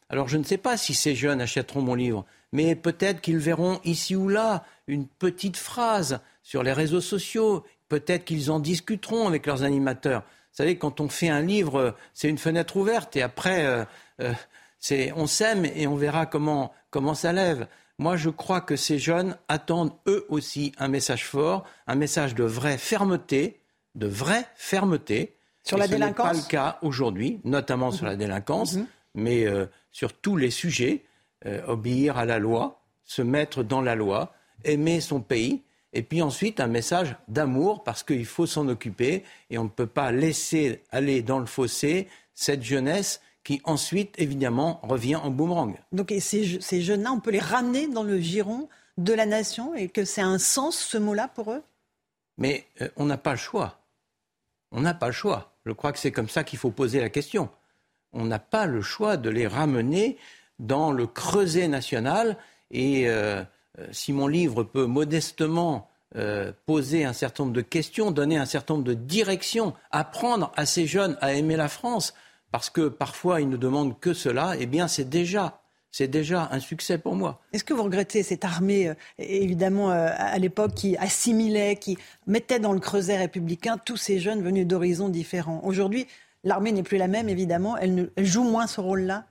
Alors 0.10 0.28
je 0.28 0.38
ne 0.38 0.44
sais 0.44 0.58
pas 0.58 0.78
si 0.78 0.94
ces 0.94 1.16
jeunes 1.16 1.42
achèteront 1.42 1.82
mon 1.82 1.96
livre, 1.96 2.26
mais 2.52 2.76
peut-être 2.76 3.22
qu'ils 3.22 3.38
verront 3.38 3.80
ici 3.84 4.16
ou 4.16 4.30
là 4.30 4.66
une 4.88 5.08
petite 5.08 5.58
phrase 5.58 6.20
sur 6.44 6.62
les 6.62 6.74
réseaux 6.74 7.02
sociaux, 7.02 7.64
peut-être 7.90 8.26
qu'ils 8.26 8.52
en 8.52 8.60
discuteront 8.60 9.28
avec 9.28 9.48
leurs 9.48 9.64
animateurs. 9.64 10.22
Vous 10.22 10.64
savez, 10.64 10.78
quand 10.78 11.00
on 11.00 11.10
fait 11.10 11.30
un 11.30 11.42
livre, 11.42 11.96
c'est 12.14 12.30
une 12.30 12.40
fenêtre 12.40 12.78
ouverte 12.78 13.16
et 13.16 13.22
après, 13.22 13.86
on 14.20 15.28
sème 15.28 15.66
et 15.66 15.86
on 15.86 15.96
verra 15.96 16.26
comment, 16.26 16.74
comment 16.90 17.14
ça 17.14 17.34
lève. 17.34 17.68
Moi, 18.00 18.16
je 18.16 18.30
crois 18.30 18.62
que 18.62 18.76
ces 18.76 18.98
jeunes 18.98 19.38
attendent 19.48 19.94
eux 20.08 20.26
aussi 20.30 20.72
un 20.80 20.88
message 20.88 21.26
fort, 21.26 21.66
un 21.86 21.96
message 21.96 22.34
de 22.34 22.46
vraie 22.46 22.78
fermeté, 22.78 23.60
de 23.96 24.08
vraie 24.08 24.48
fermeté. 24.56 25.36
Sur 25.64 25.78
la 25.78 25.88
délinquance 25.88 26.28
Ce 26.28 26.32
n'est 26.32 26.40
pas 26.40 26.46
le 26.46 26.50
cas 26.50 26.80
aujourd'hui, 26.82 27.42
notamment 27.44 27.92
sur 27.92 28.06
la 28.06 28.14
mhm. 28.14 28.20
délinquance, 28.20 28.76
mhm. 28.76 28.88
mais 29.16 29.46
euh, 29.46 29.66
sur 29.92 30.14
tous 30.14 30.38
les 30.38 30.50
sujets. 30.50 31.04
Euh, 31.46 31.62
obéir 31.68 32.18
à 32.18 32.26
la 32.26 32.38
loi, 32.38 32.82
se 33.06 33.22
mettre 33.22 33.64
dans 33.64 33.82
la 33.82 33.96
loi, 33.96 34.34
aimer 34.66 35.00
son 35.00 35.22
pays, 35.22 35.64
et 35.94 36.04
puis 36.04 36.22
ensuite 36.22 36.60
un 36.60 36.68
message 36.68 37.16
d'amour, 37.30 37.84
parce 37.86 38.04
qu'il 38.04 38.26
faut 38.26 38.46
s'en 38.46 38.68
occuper, 38.68 39.24
et 39.50 39.58
on 39.58 39.64
ne 39.64 39.70
peut 39.70 39.88
pas 39.88 40.12
laisser 40.12 40.84
aller 40.92 41.22
dans 41.22 41.40
le 41.40 41.46
fossé 41.46 42.10
cette 42.34 42.62
jeunesse 42.62 43.22
qui 43.44 43.62
ensuite, 43.64 44.14
évidemment, 44.18 44.80
revient 44.84 45.16
en 45.16 45.30
boomerang. 45.30 45.76
Donc 45.92 46.14
ces, 46.20 46.60
ces 46.62 46.82
jeunes-là, 46.82 47.12
on 47.12 47.20
peut 47.20 47.32
les 47.32 47.40
ramener 47.40 47.88
dans 47.88 48.04
le 48.04 48.20
giron 48.20 48.70
de 48.98 49.14
la 49.14 49.26
nation 49.26 49.74
et 49.74 49.88
que 49.88 50.06
c'est 50.06 50.22
un 50.22 50.38
sens, 50.38 50.78
ce 50.78 50.98
mot-là, 50.98 51.30
pour 51.30 51.52
eux? 51.52 51.64
Mais 52.38 52.66
euh, 52.82 52.90
on 52.96 53.06
n'a 53.06 53.18
pas 53.18 53.32
le 53.32 53.38
choix. 53.38 53.80
On 54.72 54.82
n'a 54.82 54.94
pas 54.94 55.08
le 55.08 55.14
choix. 55.14 55.54
Je 55.66 55.72
crois 55.72 55.92
que 55.92 56.00
c'est 56.00 56.12
comme 56.12 56.30
ça 56.30 56.44
qu'il 56.44 56.60
faut 56.60 56.72
poser 56.72 57.00
la 57.00 57.10
question. 57.10 57.50
On 58.14 58.26
n'a 58.26 58.40
pas 58.40 58.66
le 58.66 58.82
choix 58.82 59.18
de 59.18 59.30
les 59.30 59.48
ramener 59.48 60.18
dans 60.58 60.92
le 60.92 61.08
creuset 61.08 61.68
national. 61.68 62.38
Et 62.72 63.10
euh, 63.10 63.44
euh, 63.80 63.88
si 63.92 64.14
mon 64.14 64.28
livre 64.28 64.64
peut 64.64 64.86
modestement 64.86 65.88
poser 66.66 67.06
un 67.06 67.14
certain 67.14 67.44
nombre 67.44 67.56
de 67.56 67.62
questions, 67.62 68.10
donner 68.10 68.36
un 68.36 68.48
certain 68.48 68.74
nombre 68.74 68.88
de 68.88 68.96
directions, 68.96 69.76
apprendre 69.92 70.52
à 70.56 70.66
ces 70.66 70.88
jeunes 70.88 71.16
à 71.22 71.34
aimer 71.34 71.56
la 71.56 71.70
France, 71.70 72.16
parce 72.52 72.70
que 72.70 72.88
parfois 72.88 73.42
ils 73.42 73.50
ne 73.50 73.58
demandent 73.58 74.00
que 74.00 74.14
cela, 74.14 74.54
eh 74.60 74.66
bien 74.66 74.88
c'est 74.88 75.10
déjà 75.10 75.60
c'est 75.92 76.08
déjà 76.08 76.50
un 76.52 76.60
succès 76.60 76.98
pour 76.98 77.16
moi. 77.16 77.42
Est-ce 77.52 77.64
que 77.64 77.74
vous 77.74 77.84
regrettez 77.84 78.22
cette 78.22 78.46
armée, 78.46 78.90
euh, 78.90 78.94
évidemment, 79.18 79.92
euh, 79.92 80.10
à 80.16 80.38
l'époque, 80.38 80.76
qui 80.76 80.96
assimilait, 80.98 81.78
qui 81.78 81.98
mettait 82.28 82.60
dans 82.60 82.74
le 82.74 82.80
creuset 82.80 83.18
républicain 83.18 83.78
tous 83.84 83.98
ces 83.98 84.20
jeunes 84.20 84.44
venus 84.44 84.68
d'horizons 84.68 85.10
différents? 85.10 85.62
Aujourd'hui, 85.64 86.06
l'armée 86.44 86.72
n'est 86.72 86.84
plus 86.84 86.98
la 86.98 87.08
même, 87.08 87.28
évidemment. 87.28 87.76
Elle, 87.78 88.12
joue 88.18 88.44
moins 88.44 88.68
ce 88.68 88.82
rôle-là 88.82 89.26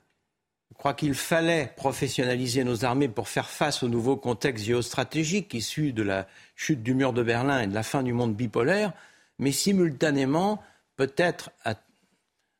Je 0.72 0.76
crois 0.76 0.94
qu'il 0.94 1.14
fallait 1.14 1.72
professionnaliser 1.76 2.64
nos 2.64 2.84
armées 2.84 3.08
pour 3.08 3.28
faire 3.28 3.48
face 3.48 3.84
au 3.84 3.88
nouveau 3.88 4.16
contexte 4.16 4.64
géostratégique 4.64 5.54
issu 5.54 5.92
de 5.92 6.02
la 6.02 6.26
chute 6.56 6.82
du 6.82 6.94
mur 6.94 7.12
de 7.12 7.22
Berlin 7.22 7.60
et 7.60 7.66
de 7.68 7.74
la 7.74 7.84
fin 7.84 8.02
du 8.02 8.12
monde 8.12 8.34
bipolaire. 8.34 8.92
Mais 9.38 9.52
simultanément, 9.52 10.60
peut-être 10.96 11.50
à 11.64 11.76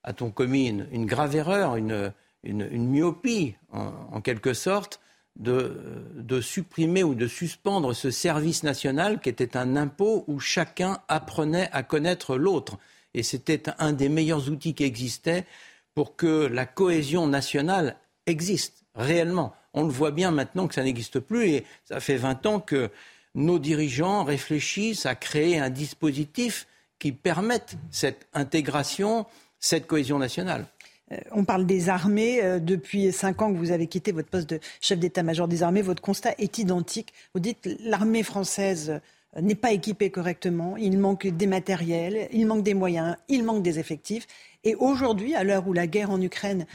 a-t-on 0.05 0.31
commis 0.31 0.69
une, 0.69 1.07
grave 1.07 1.37
erreur, 1.37 1.77
une, 1.77 2.13
myopie, 2.45 3.57
en, 3.73 4.21
quelque 4.21 4.55
sorte, 4.55 5.01
de, 5.37 6.41
supprimer 6.41 7.03
ou 7.03 7.15
de 7.15 7.27
suspendre 7.27 7.95
ce 7.95 8.11
service 8.11 8.63
national 8.63 9.21
qui 9.21 9.29
était 9.29 9.57
un 9.57 9.77
impôt 9.77 10.25
où 10.27 10.41
chacun 10.41 10.99
apprenait 11.09 11.69
à 11.73 11.83
connaître 11.83 12.37
l'autre. 12.37 12.79
Et 13.15 13.23
c'était 13.23 13.65
un 13.79 13.93
des 13.93 14.09
meilleurs 14.09 14.49
outils 14.51 14.75
qui 14.75 14.85
existait 14.85 15.47
pour 15.95 16.17
que 16.17 16.47
la 16.47 16.67
cohésion 16.67 17.27
nationale 17.27 17.97
existe 18.27 18.85
réellement. 18.95 19.55
On 19.75 19.85
le 19.85 19.91
voit 19.91 20.11
bien 20.11 20.31
maintenant 20.31 20.69
que 20.69 20.75
ça 20.75 20.83
n'existe 20.83 21.21
plus 21.21 21.49
et 21.49 21.65
ça 21.85 22.01
fait 22.01 22.17
20 22.17 22.47
ans 22.47 22.61
que 22.61 22.91
nos 23.35 23.59
dirigeants 23.59 24.25
réfléchissent 24.25 25.07
à 25.07 25.15
créer 25.15 25.59
un 25.59 25.71
dispositif 25.71 26.67
qui 26.99 27.13
permette 27.13 27.77
cette 27.91 28.27
intégration 28.35 29.27
cette 29.61 29.87
cohésion 29.87 30.19
nationale. 30.19 30.67
Euh, 31.13 31.17
on 31.33 31.45
parle 31.45 31.67
des 31.67 31.89
armées. 31.89 32.43
Euh, 32.43 32.59
depuis 32.59 33.13
cinq 33.13 33.43
ans 33.43 33.53
que 33.53 33.59
vous 33.59 33.71
avez 33.71 33.87
quitté 33.87 34.13
votre 34.13 34.29
poste 34.29 34.51
de 34.51 34.61
chef 34.81 34.99
d'état-major 34.99 35.49
des 35.49 35.63
armées, 35.63 35.83
votre 35.83 36.03
constat 36.03 36.35
est 36.39 36.59
identique. 36.59 37.13
Vous 37.35 37.41
dites 37.41 37.69
l'armée 37.81 38.23
française 38.23 39.01
euh, 39.37 39.41
n'est 39.41 39.55
pas 39.55 39.73
équipée 39.73 40.11
correctement, 40.11 40.77
il 40.77 40.99
manque 40.99 41.27
des 41.27 41.47
matériels, 41.47 42.29
il 42.33 42.47
manque 42.47 42.63
des 42.63 42.75
moyens, 42.75 43.17
il 43.29 43.45
manque 43.45 43.63
des 43.63 43.79
effectifs. 43.79 44.27
Et 44.65 44.75
aujourd'hui, 44.75 45.35
à 45.35 45.45
l'heure 45.45 45.69
où 45.69 45.73
la 45.73 45.87
guerre 45.87 46.11
en 46.11 46.21
Ukraine 46.21 46.67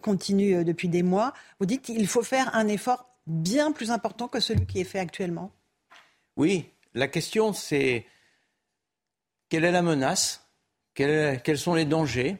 continue 0.00 0.62
depuis 0.64 0.88
des 0.88 1.02
mois, 1.02 1.32
vous 1.58 1.66
dites 1.66 1.82
qu'il 1.82 2.06
faut 2.06 2.22
faire 2.22 2.54
un 2.54 2.68
effort 2.68 3.08
bien 3.26 3.72
plus 3.72 3.90
important 3.90 4.28
que 4.28 4.38
celui 4.38 4.66
qui 4.66 4.80
est 4.80 4.84
fait 4.84 5.00
actuellement. 5.00 5.50
Oui, 6.36 6.66
la 6.94 7.08
question 7.08 7.52
c'est 7.52 8.04
quelle 9.48 9.64
est 9.64 9.72
la 9.72 9.82
menace 9.82 10.49
quels, 10.94 11.58
sont 11.58 11.74
les 11.74 11.84
dangers? 11.84 12.36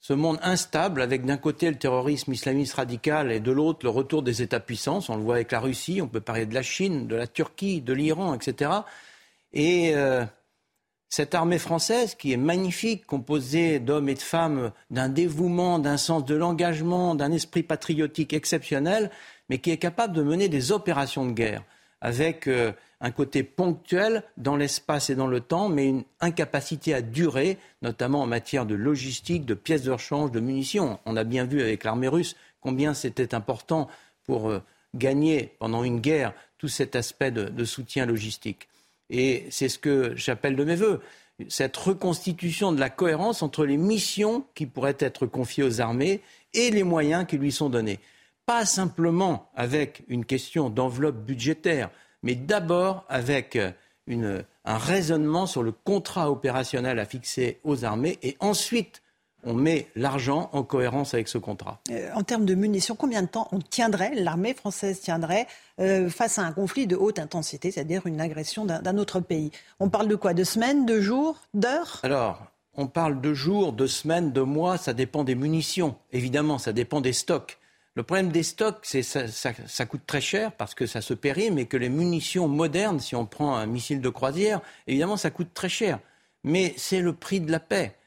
Ce 0.00 0.12
monde 0.12 0.38
instable 0.42 1.02
avec 1.02 1.24
d'un 1.24 1.36
côté 1.36 1.68
le 1.68 1.76
terrorisme 1.76 2.32
islamiste 2.32 2.74
radical 2.74 3.32
et 3.32 3.40
de 3.40 3.50
l'autre 3.50 3.80
le 3.82 3.90
retour 3.90 4.22
des 4.22 4.42
États-puissances. 4.42 5.08
On 5.08 5.16
le 5.16 5.22
voit 5.22 5.36
avec 5.36 5.50
la 5.50 5.60
Russie, 5.60 6.00
on 6.00 6.06
peut 6.06 6.20
parler 6.20 6.46
de 6.46 6.54
la 6.54 6.62
Chine, 6.62 7.08
de 7.08 7.16
la 7.16 7.26
Turquie, 7.26 7.80
de 7.80 7.92
l'Iran, 7.92 8.34
etc. 8.34 8.70
Et 9.52 9.92
euh, 9.96 10.24
cette 11.08 11.34
armée 11.34 11.58
française 11.58 12.14
qui 12.14 12.32
est 12.32 12.36
magnifique, 12.36 13.06
composée 13.06 13.80
d'hommes 13.80 14.08
et 14.08 14.14
de 14.14 14.20
femmes 14.20 14.70
d'un 14.90 15.08
dévouement, 15.08 15.78
d'un 15.78 15.96
sens 15.96 16.24
de 16.24 16.34
l'engagement, 16.34 17.14
d'un 17.14 17.32
esprit 17.32 17.64
patriotique 17.64 18.32
exceptionnel, 18.32 19.10
mais 19.48 19.58
qui 19.58 19.70
est 19.70 19.78
capable 19.78 20.14
de 20.14 20.22
mener 20.22 20.48
des 20.48 20.70
opérations 20.70 21.26
de 21.26 21.32
guerre 21.32 21.64
avec 22.00 22.46
euh, 22.46 22.72
un 23.00 23.10
côté 23.10 23.42
ponctuel 23.42 24.22
dans 24.36 24.56
l'espace 24.56 25.10
et 25.10 25.14
dans 25.14 25.26
le 25.26 25.40
temps, 25.40 25.68
mais 25.68 25.88
une 25.88 26.04
incapacité 26.20 26.94
à 26.94 27.02
durer, 27.02 27.58
notamment 27.82 28.22
en 28.22 28.26
matière 28.26 28.66
de 28.66 28.74
logistique, 28.74 29.44
de 29.44 29.54
pièces 29.54 29.82
de 29.82 29.92
rechange, 29.92 30.30
de 30.30 30.40
munitions. 30.40 30.98
On 31.06 31.16
a 31.16 31.24
bien 31.24 31.44
vu 31.44 31.60
avec 31.60 31.84
l'armée 31.84 32.08
russe 32.08 32.36
combien 32.60 32.94
c'était 32.94 33.34
important 33.34 33.88
pour 34.24 34.50
euh, 34.50 34.62
gagner 34.94 35.54
pendant 35.58 35.84
une 35.84 36.00
guerre 36.00 36.34
tout 36.58 36.68
cet 36.68 36.96
aspect 36.96 37.30
de, 37.30 37.64
soutien 37.64 38.04
logistique. 38.04 38.68
Et 39.10 39.46
c'est 39.50 39.68
ce 39.68 39.78
que 39.78 40.12
j'appelle 40.16 40.56
de 40.56 40.64
mes 40.64 40.74
voeux 40.74 41.00
cette 41.48 41.76
reconstitution 41.76 42.72
de 42.72 42.80
la 42.80 42.90
cohérence 42.90 43.42
entre 43.42 43.64
les 43.64 43.76
missions 43.76 44.44
qui 44.54 44.66
pourraient 44.66 44.96
être 44.98 45.26
confiées 45.26 45.62
aux 45.62 45.80
armées 45.80 46.20
et 46.52 46.70
les 46.70 46.82
moyens 46.82 47.26
qui 47.26 47.38
lui 47.38 47.52
sont 47.52 47.68
donnés. 47.68 48.00
Pas 48.48 48.64
simplement 48.64 49.50
avec 49.54 50.04
une 50.08 50.24
question 50.24 50.70
d'enveloppe 50.70 51.18
budgétaire, 51.18 51.90
mais 52.22 52.34
d'abord 52.34 53.04
avec 53.10 53.58
un 53.58 54.78
raisonnement 54.78 55.44
sur 55.44 55.62
le 55.62 55.70
contrat 55.70 56.30
opérationnel 56.30 56.98
à 56.98 57.04
fixer 57.04 57.60
aux 57.62 57.84
armées. 57.84 58.18
Et 58.22 58.38
ensuite 58.40 59.02
on 59.44 59.52
met 59.52 59.88
l'argent 59.96 60.48
en 60.54 60.62
cohérence 60.62 61.12
avec 61.12 61.28
ce 61.28 61.36
contrat. 61.36 61.82
Euh, 61.90 62.08
en 62.14 62.22
termes 62.22 62.46
de 62.46 62.54
munitions, 62.54 62.96
combien 62.96 63.20
de 63.20 63.28
temps 63.28 63.48
on 63.52 63.58
tiendrait, 63.58 64.14
l'armée 64.14 64.54
française 64.54 64.98
tiendrait 64.98 65.46
euh, 65.78 66.08
face 66.08 66.38
à 66.38 66.42
un 66.42 66.52
conflit 66.52 66.86
de 66.86 66.96
haute 66.96 67.18
intensité, 67.18 67.70
c'est-à-dire 67.70 68.06
une 68.06 68.18
agression 68.18 68.64
d'un 68.64 68.96
autre 68.96 69.20
pays? 69.20 69.50
On 69.78 69.90
parle 69.90 70.08
de 70.08 70.16
quoi? 70.16 70.32
De 70.32 70.42
semaines, 70.42 70.86
de 70.86 71.02
jours, 71.02 71.42
d'heures? 71.52 72.00
Alors, 72.02 72.46
on 72.74 72.86
parle 72.86 73.20
de 73.20 73.34
jours, 73.34 73.74
de 73.74 73.86
semaines, 73.86 74.32
de 74.32 74.40
mois, 74.40 74.78
ça 74.78 74.94
dépend 74.94 75.22
des 75.22 75.34
munitions, 75.34 75.96
évidemment, 76.12 76.56
ça 76.56 76.72
dépend 76.72 77.02
des 77.02 77.12
stocks. 77.12 77.58
Le 77.98 78.04
problème 78.04 78.30
des 78.30 78.44
stocks, 78.44 78.78
c'est 78.82 79.02
ça, 79.02 79.26
ça, 79.28 79.86
coûte 79.86 80.06
très 80.06 80.20
cher 80.20 80.52
parce 80.52 80.74
que 80.74 80.86
ça 80.86 81.00
se 81.00 81.14
périme 81.14 81.58
et 81.58 81.66
que 81.66 81.76
les 81.76 81.88
munitions 81.88 82.48
modernes, 82.48 83.00
si 83.00 83.14
on 83.14 83.26
prend 83.26 83.56
un 83.56 83.66
missile 83.66 84.00
de 84.00 84.08
croisière, 84.08 84.60
évidemment, 84.86 85.16
ça 85.16 85.30
coûte 85.30 85.52
très 85.52 85.68
cher. 85.68 85.98
Mais 86.44 86.72
c'est 86.76 87.00
le 87.00 87.12
prix 87.12 87.40
de 87.40 87.50
la 87.50 87.60
paix 87.60 87.98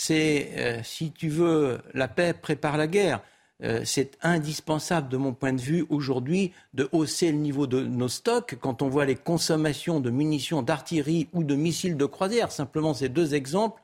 c'est, 0.00 0.52
euh, 0.56 0.82
si 0.82 1.12
tu 1.12 1.28
veux, 1.28 1.78
la 1.92 2.08
paix 2.08 2.32
prépare 2.32 2.78
la 2.78 2.86
guerre. 2.86 3.20
Euh, 3.62 3.82
c'est 3.84 4.16
indispensable, 4.22 5.10
de 5.10 5.18
mon 5.18 5.34
point 5.34 5.52
de 5.52 5.60
vue, 5.60 5.84
aujourd'hui, 5.90 6.54
de 6.72 6.88
hausser 6.92 7.30
le 7.30 7.36
niveau 7.36 7.66
de 7.66 7.82
nos 7.82 8.08
stocks. 8.08 8.56
Quand 8.58 8.80
on 8.80 8.88
voit 8.88 9.04
les 9.04 9.14
consommations 9.14 10.00
de 10.00 10.08
munitions, 10.08 10.62
d'artillerie 10.62 11.28
ou 11.34 11.44
de 11.44 11.54
missiles 11.54 11.98
de 11.98 12.06
croisière, 12.06 12.50
simplement 12.50 12.94
ces 12.94 13.10
deux 13.10 13.34
exemples, 13.34 13.82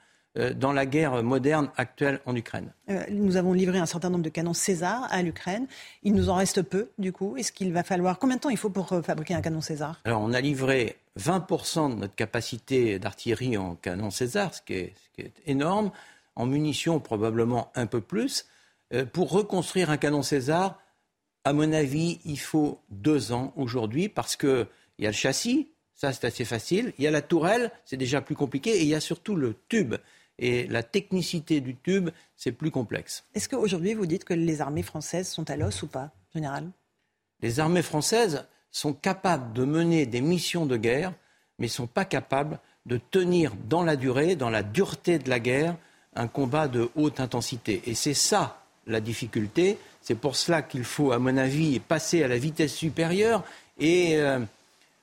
dans 0.55 0.73
la 0.73 0.87
guerre 0.87 1.23
moderne 1.23 1.71
actuelle 1.77 2.21
en 2.27 2.37
Ukraine. 2.37 2.73
nous 3.11 3.37
avons 3.37 3.53
livré 3.53 3.79
un 3.79 3.87
certain 3.87 4.11
nombre 4.11 4.25
de 4.25 4.29
canons 4.29 4.53
César 4.53 5.07
à 5.11 5.23
l'Ukraine. 5.23 5.67
Il 6.03 6.15
nous 6.15 6.29
en 6.29 6.35
reste 6.35 6.63
peu, 6.63 6.91
du 6.99 7.13
coup. 7.13 7.37
Est-ce 7.37 7.53
qu'il 7.53 7.73
va 7.73 7.83
falloir. 7.83 8.19
Combien 8.19 8.37
de 8.37 8.41
temps 8.43 8.51
il 8.51 8.59
faut 8.59 8.71
pour 8.71 8.89
fabriquer 8.89 9.35
un 9.35 9.41
canon 9.41 9.61
César? 9.61 10.01
Alors, 10.05 10.21
on 10.21 10.33
a 10.33 10.41
livré 10.41 10.97
20% 11.19 11.91
de 11.91 12.01
notre 12.01 12.15
capacité 12.15 12.99
d'artillerie 12.99 13.57
en 13.57 13.75
canon 13.75 14.11
César, 14.11 14.55
ce 14.55 14.63
qui 14.63 14.75
est, 14.75 14.95
énorme, 15.47 15.91
en 16.35 16.47
munitions 16.47 17.01
probablement 17.01 17.71
un 17.75 17.87
peu 17.87 18.01
plus. 18.01 18.47
Euh, 18.93 19.05
pour 19.05 19.31
reconstruire 19.31 19.91
un 19.91 19.97
canon 19.97 20.23
César, 20.23 20.79
à 21.45 21.53
mon 21.53 21.73
avis, 21.73 22.21
il 22.25 22.39
faut 22.39 22.81
deux 22.91 23.33
ans 23.33 23.53
aujourd'hui 23.57 24.09
parce 24.09 24.37
qu'il 24.37 24.67
y 24.99 25.07
a 25.07 25.11
le 25.11 25.15
châssis, 25.15 25.71
ça 25.95 26.13
c'est 26.13 26.27
assez 26.27 26.45
facile, 26.45 26.93
il 26.99 27.05
y 27.05 27.07
a 27.07 27.11
la 27.11 27.23
tourelle, 27.23 27.71
c'est 27.85 27.97
déjà 27.97 28.21
plus 28.21 28.35
compliqué, 28.35 28.71
et 28.71 28.83
il 28.83 28.89
y 28.89 28.95
a 28.95 29.01
surtout 29.01 29.37
le 29.37 29.55
tube. 29.69 29.95
Et 30.39 30.67
la 30.67 30.83
technicité 30.83 31.61
du 31.61 31.77
tube, 31.77 32.11
c'est 32.37 32.53
plus 32.53 32.71
complexe. 32.71 33.25
Est-ce 33.35 33.49
qu'aujourd'hui, 33.49 33.95
vous 33.95 34.07
dites 34.07 34.25
que 34.25 34.35
les 34.35 34.61
armées 34.61 34.83
françaises 34.83 35.29
sont 35.29 35.49
à 35.51 35.57
l'os 35.57 35.83
ou 35.83 35.87
pas, 35.87 36.11
général? 36.35 36.71
Les 37.41 37.61
armées 37.61 37.83
françaises 37.83 38.47
sont 38.71 38.93
capables 38.93 39.53
de 39.55 39.65
mener 39.65 40.05
des 40.05 40.21
missions 40.21 40.67
de 40.67 40.77
guerre, 40.77 41.15
mais 41.59 41.67
ne 41.67 41.71
sont 41.71 41.87
pas 41.87 42.05
capables 42.05 42.59
de 42.85 42.99
tenir 42.99 43.53
dans 43.69 43.83
la 43.83 43.97
durée, 43.97 44.37
dans 44.37 44.51
la 44.51 44.63
dureté 44.63 45.19
de 45.19 45.31
la 45.31 45.41
guerre, 45.41 45.77
un 46.15 46.29
combat 46.29 46.69
de 46.69 46.91
haute 46.95 47.21
intensité. 47.21 47.83
Et 47.87 47.95
c'est 47.95 48.15
ça 48.15 48.63
la 48.87 49.01
difficulté. 49.01 49.79
C'est 50.03 50.15
pour 50.15 50.37
cela 50.37 50.63
qu'il 50.63 50.85
faut, 50.85 51.13
à 51.13 51.19
mon 51.19 51.37
avis, 51.37 51.81
passer 51.81 52.23
à 52.23 52.29
la 52.29 52.39
vitesse 52.39 52.75
supérieure. 52.75 53.43
Et 53.79 54.17
euh, 54.17 54.39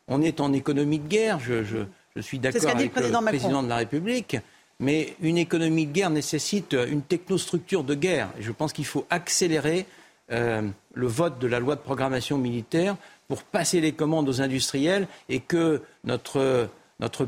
on 0.07 0.22
est 0.22 0.39
en 0.39 0.53
économie 0.53 0.99
de 0.99 1.07
guerre. 1.07 1.39
Je, 1.39 1.85
suis 2.22 2.39
d'accord 2.39 2.69
avec 2.69 2.95
le 2.95 3.22
président, 3.22 3.64
de 3.64 3.69
la 3.69 3.77
République. 3.77 4.38
Mais 4.79 5.15
une 5.21 5.37
économie 5.37 5.85
de 5.85 5.91
guerre 5.91 6.09
nécessite 6.09 6.73
une 6.73 7.01
technostructure 7.01 7.83
de 7.83 7.95
guerre. 7.95 8.29
Et 8.39 8.41
je 8.41 8.51
pense 8.51 8.73
qu'il 8.73 8.85
faut 8.85 9.05
accélérer 9.09 9.85
euh, 10.31 10.61
le 10.93 11.07
vote 11.07 11.39
de 11.39 11.47
la 11.47 11.59
loi 11.59 11.75
de 11.75 11.81
programmation 11.81 12.37
militaire 12.37 12.95
pour 13.27 13.43
passer 13.43 13.81
les 13.81 13.91
commandes 13.91 14.29
aux 14.29 14.41
industriels 14.41 15.07
et 15.27 15.39
que 15.39 15.81
notre, 16.03 16.69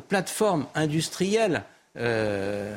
plateforme 0.08 0.66
industrielle 0.76 1.64
euh, 1.98 2.76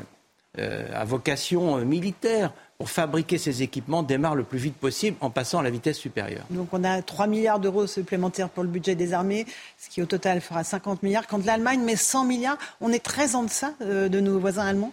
euh, 0.59 0.89
à 0.95 1.05
vocation 1.05 1.77
militaire 1.85 2.53
pour 2.79 2.91
fabriquer 2.91 3.39
ces 3.39 3.63
équipements 3.63 4.05
démarre 4.05 4.37
le 4.37 4.45
plus 4.45 4.59
vite 4.59 4.77
possible 4.77 5.17
en 5.21 5.31
passant 5.31 5.59
à 5.59 5.63
la 5.65 5.71
vitesse 5.71 5.99
supérieure. 5.99 6.45
Donc 6.51 6.69
on 6.73 6.85
a 6.85 7.03
3 7.03 7.27
milliards 7.27 7.59
d'euros 7.59 7.89
supplémentaires 7.89 8.49
pour 8.49 8.63
le 8.63 8.69
budget 8.69 8.95
des 8.95 9.13
armées, 9.13 9.47
ce 9.79 9.91
qui 9.91 10.01
au 10.01 10.07
total 10.07 10.41
fera 10.41 10.63
50 10.63 11.03
milliards. 11.03 11.27
Quand 11.27 11.45
l'Allemagne 11.45 11.83
met 11.83 11.97
100 11.97 12.25
milliards, 12.25 12.57
on 12.81 12.93
est 12.93 13.05
très 13.05 13.35
en 13.35 13.43
deçà 13.43 13.75
de 13.81 14.21
nos 14.21 14.39
voisins 14.39 14.65
allemands? 14.65 14.93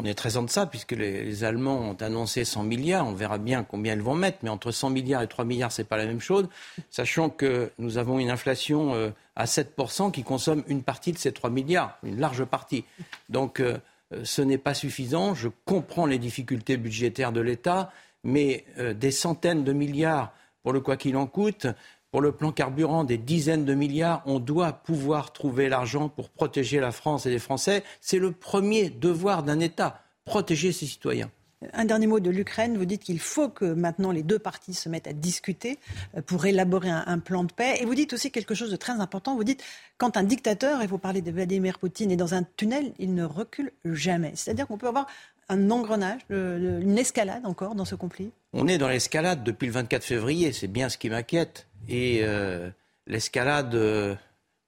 On 0.00 0.04
est 0.04 0.14
très 0.14 0.36
en 0.36 0.44
deçà 0.44 0.64
puisque 0.66 0.92
les, 0.92 1.42
Allemands 1.42 1.80
ont 1.80 1.94
annoncé 1.94 2.44
100 2.44 2.62
milliards. 2.62 3.04
On 3.04 3.14
verra 3.14 3.38
bien 3.38 3.64
combien 3.64 3.94
ils 3.94 4.00
vont 4.00 4.14
mettre, 4.14 4.38
mais 4.44 4.48
entre 4.48 4.70
100 4.70 4.90
milliards 4.90 5.22
et 5.22 5.26
3 5.26 5.44
milliards, 5.44 5.72
c'est 5.72 5.82
pas 5.82 5.96
la 5.96 6.06
même 6.06 6.20
chose. 6.20 6.48
Sachant 6.88 7.30
que 7.30 7.72
nous 7.78 7.98
avons 7.98 8.20
une 8.20 8.30
inflation 8.30 8.94
euh, 8.94 9.10
à 9.34 9.46
7% 9.46 10.12
qui 10.12 10.22
consomme 10.22 10.62
une 10.68 10.84
partie 10.84 11.10
de 11.10 11.18
ces 11.18 11.32
3 11.32 11.50
milliards, 11.50 11.98
une 12.04 12.20
large 12.20 12.44
partie. 12.44 12.84
Donc 13.28 13.58
euh, 13.58 13.64
euh, 13.72 13.78
ce 14.22 14.42
n'est 14.42 14.58
pas 14.58 14.74
suffisant. 14.74 15.34
Je 15.34 15.48
comprends 15.64 16.06
les 16.06 16.18
difficultés 16.18 16.76
budgétaires 16.76 17.32
de 17.32 17.40
l'État, 17.40 17.92
mais 18.24 18.64
des 18.94 19.10
centaines 19.10 19.64
de 19.64 19.72
milliards 19.72 20.32
pour 20.62 20.72
le 20.72 20.80
quoi 20.80 20.96
qu'il 20.96 21.16
en 21.16 21.26
coûte, 21.26 21.66
pour 22.10 22.20
le 22.20 22.32
plan 22.32 22.52
carburant, 22.52 23.04
des 23.04 23.18
dizaines 23.18 23.64
de 23.64 23.74
milliards. 23.74 24.22
On 24.26 24.38
doit 24.38 24.72
pouvoir 24.72 25.32
trouver 25.32 25.68
l'argent 25.68 26.08
pour 26.08 26.30
protéger 26.30 26.80
la 26.80 26.92
France 26.92 27.26
et 27.26 27.30
les 27.30 27.38
Français. 27.38 27.84
C'est 28.00 28.18
le 28.18 28.32
premier 28.32 28.90
devoir 28.90 29.42
d'un 29.42 29.60
État, 29.60 30.02
protéger 30.24 30.72
ses 30.72 30.86
citoyens. 30.86 31.30
Un 31.72 31.84
dernier 31.84 32.06
mot 32.06 32.20
de 32.20 32.30
l'Ukraine. 32.30 32.76
Vous 32.76 32.84
dites 32.84 33.02
qu'il 33.02 33.18
faut 33.18 33.48
que 33.48 33.64
maintenant 33.64 34.12
les 34.12 34.22
deux 34.22 34.38
parties 34.38 34.74
se 34.74 34.88
mettent 34.88 35.08
à 35.08 35.12
discuter 35.12 35.78
euh, 36.16 36.22
pour 36.22 36.46
élaborer 36.46 36.90
un, 36.90 37.18
plan 37.18 37.44
de 37.44 37.52
paix. 37.52 37.78
Et 37.80 37.84
vous 37.84 37.94
dites 37.94 38.12
aussi 38.12 38.30
quelque 38.30 38.54
chose 38.54 38.70
de 38.70 38.76
très 38.76 38.92
important. 38.92 39.34
Vous 39.36 39.44
dites 39.44 39.62
quand 39.96 40.16
un 40.16 40.22
dictateur, 40.22 40.82
et 40.82 40.86
vous 40.86 40.98
parlez 40.98 41.20
de 41.20 41.30
Vladimir 41.30 41.78
Poutine, 41.78 42.10
est 42.10 42.16
dans 42.16 42.34
un 42.34 42.44
tunnel, 42.56 42.92
il 42.98 43.14
ne 43.14 43.24
recule 43.24 43.72
jamais. 43.84 44.32
C'est-à-dire 44.34 44.66
qu'on 44.66 44.78
peut 44.78 44.88
avoir 44.88 45.06
un 45.48 45.70
engrenage, 45.70 46.20
une 46.30 46.98
escalade 46.98 47.44
encore 47.44 47.74
dans 47.74 47.84
ce 47.84 47.94
conflit? 47.94 48.30
On 48.52 48.68
est 48.68 48.78
dans 48.78 48.88
l'escalade 48.88 49.42
depuis 49.44 49.66
le 49.66 49.72
24 49.72 50.04
février. 50.04 50.52
C'est 50.52 50.68
bien 50.68 50.88
ce 50.88 50.98
qui 50.98 51.10
m'inquiète. 51.10 51.66
Et 51.88 52.20
euh, 52.22 52.70
l'escalade, 53.06 53.74
euh, 53.74 54.14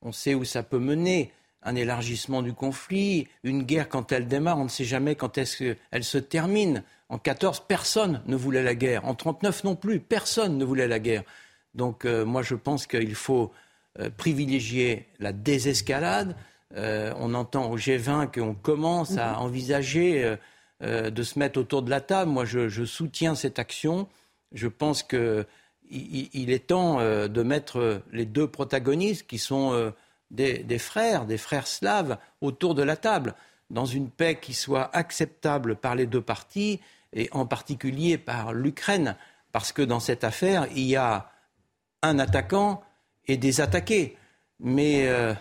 on 0.02 0.12
sait 0.12 0.34
où 0.34 0.44
ça 0.44 0.62
peut 0.62 0.78
mener. 0.78 1.32
Un 1.62 1.74
élargissement 1.74 2.42
du 2.42 2.52
conflit, 2.52 3.28
une 3.44 3.62
guerre 3.62 3.88
quand 3.88 4.12
elle 4.12 4.26
démarre, 4.26 4.58
on 4.58 4.64
ne 4.64 4.68
sait 4.68 4.84
jamais 4.84 5.14
quand 5.14 5.38
est-ce 5.38 5.56
qu'elle 5.56 6.04
se 6.04 6.18
termine. 6.18 6.82
En 7.08 7.18
14, 7.18 7.64
personne 7.68 8.22
ne 8.26 8.36
voulait 8.36 8.62
la 8.62 8.74
guerre. 8.74 9.04
En 9.04 9.14
39 9.14 9.64
non 9.64 9.76
plus, 9.76 10.00
personne 10.00 10.56
ne 10.56 10.64
voulait 10.64 10.88
la 10.88 10.98
guerre. 10.98 11.22
Donc 11.74 12.04
euh, 12.04 12.24
moi 12.24 12.42
je 12.42 12.54
pense 12.54 12.86
qu'il 12.86 13.14
faut 13.14 13.52
privilégier 14.16 15.08
la 15.18 15.32
désescalade. 15.32 16.36
on 16.76 17.34
entend 17.34 17.70
au 17.70 17.76
G20 17.76 18.32
qu'on 18.32 18.54
commence 18.54 19.18
à 19.18 19.32
mhm. 19.32 19.38
envisager 19.40 20.36
de 20.80 21.22
se 21.22 21.38
mettre 21.38 21.58
autour 21.58 21.82
de 21.82 21.90
la 21.90 22.00
table. 22.00 22.30
Moi 22.30 22.44
je, 22.44 22.68
je 22.68 22.84
soutiens 22.84 23.34
cette 23.34 23.58
action. 23.58 24.08
Je 24.52 24.68
pense 24.68 25.02
que 25.02 25.44
il, 25.90 26.50
est 26.50 26.68
temps 26.68 27.00
euh, 27.00 27.28
de 27.28 27.42
mettre 27.42 28.02
les 28.12 28.24
deux 28.24 28.46
protagonistes, 28.46 29.26
qui 29.26 29.38
sont 29.38 29.92
des, 30.31 30.78
frères, 30.78 31.27
des 31.27 31.39
frères 31.39 31.66
slaves, 31.66 32.19
autour 32.40 32.74
de 32.74 32.82
la 32.82 32.97
table, 32.97 33.35
dans 33.69 33.86
une 33.86 34.11
paix 34.11 34.39
qui 34.40 34.55
soit 34.55 34.94
acceptable 34.94 35.77
par 35.77 35.94
les 35.94 36.07
deux 36.07 36.20
parties, 36.20 36.81
et 37.12 37.28
en 37.32 37.47
particulier 37.47 38.19
par 38.19 38.52
l'Ukraine, 38.52 39.16
parce 39.52 39.73
que 39.73 39.82
dans 39.82 40.01
cette 40.01 40.24
affaire, 40.24 40.66
il 40.74 40.85
y 40.85 40.97
a 40.97 41.31
un 42.02 42.19
attaquant 42.19 42.82
et 43.27 43.36
des 43.36 43.61
attaqués. 43.61 44.16
Mais 44.61 45.09
euh, 45.09 45.35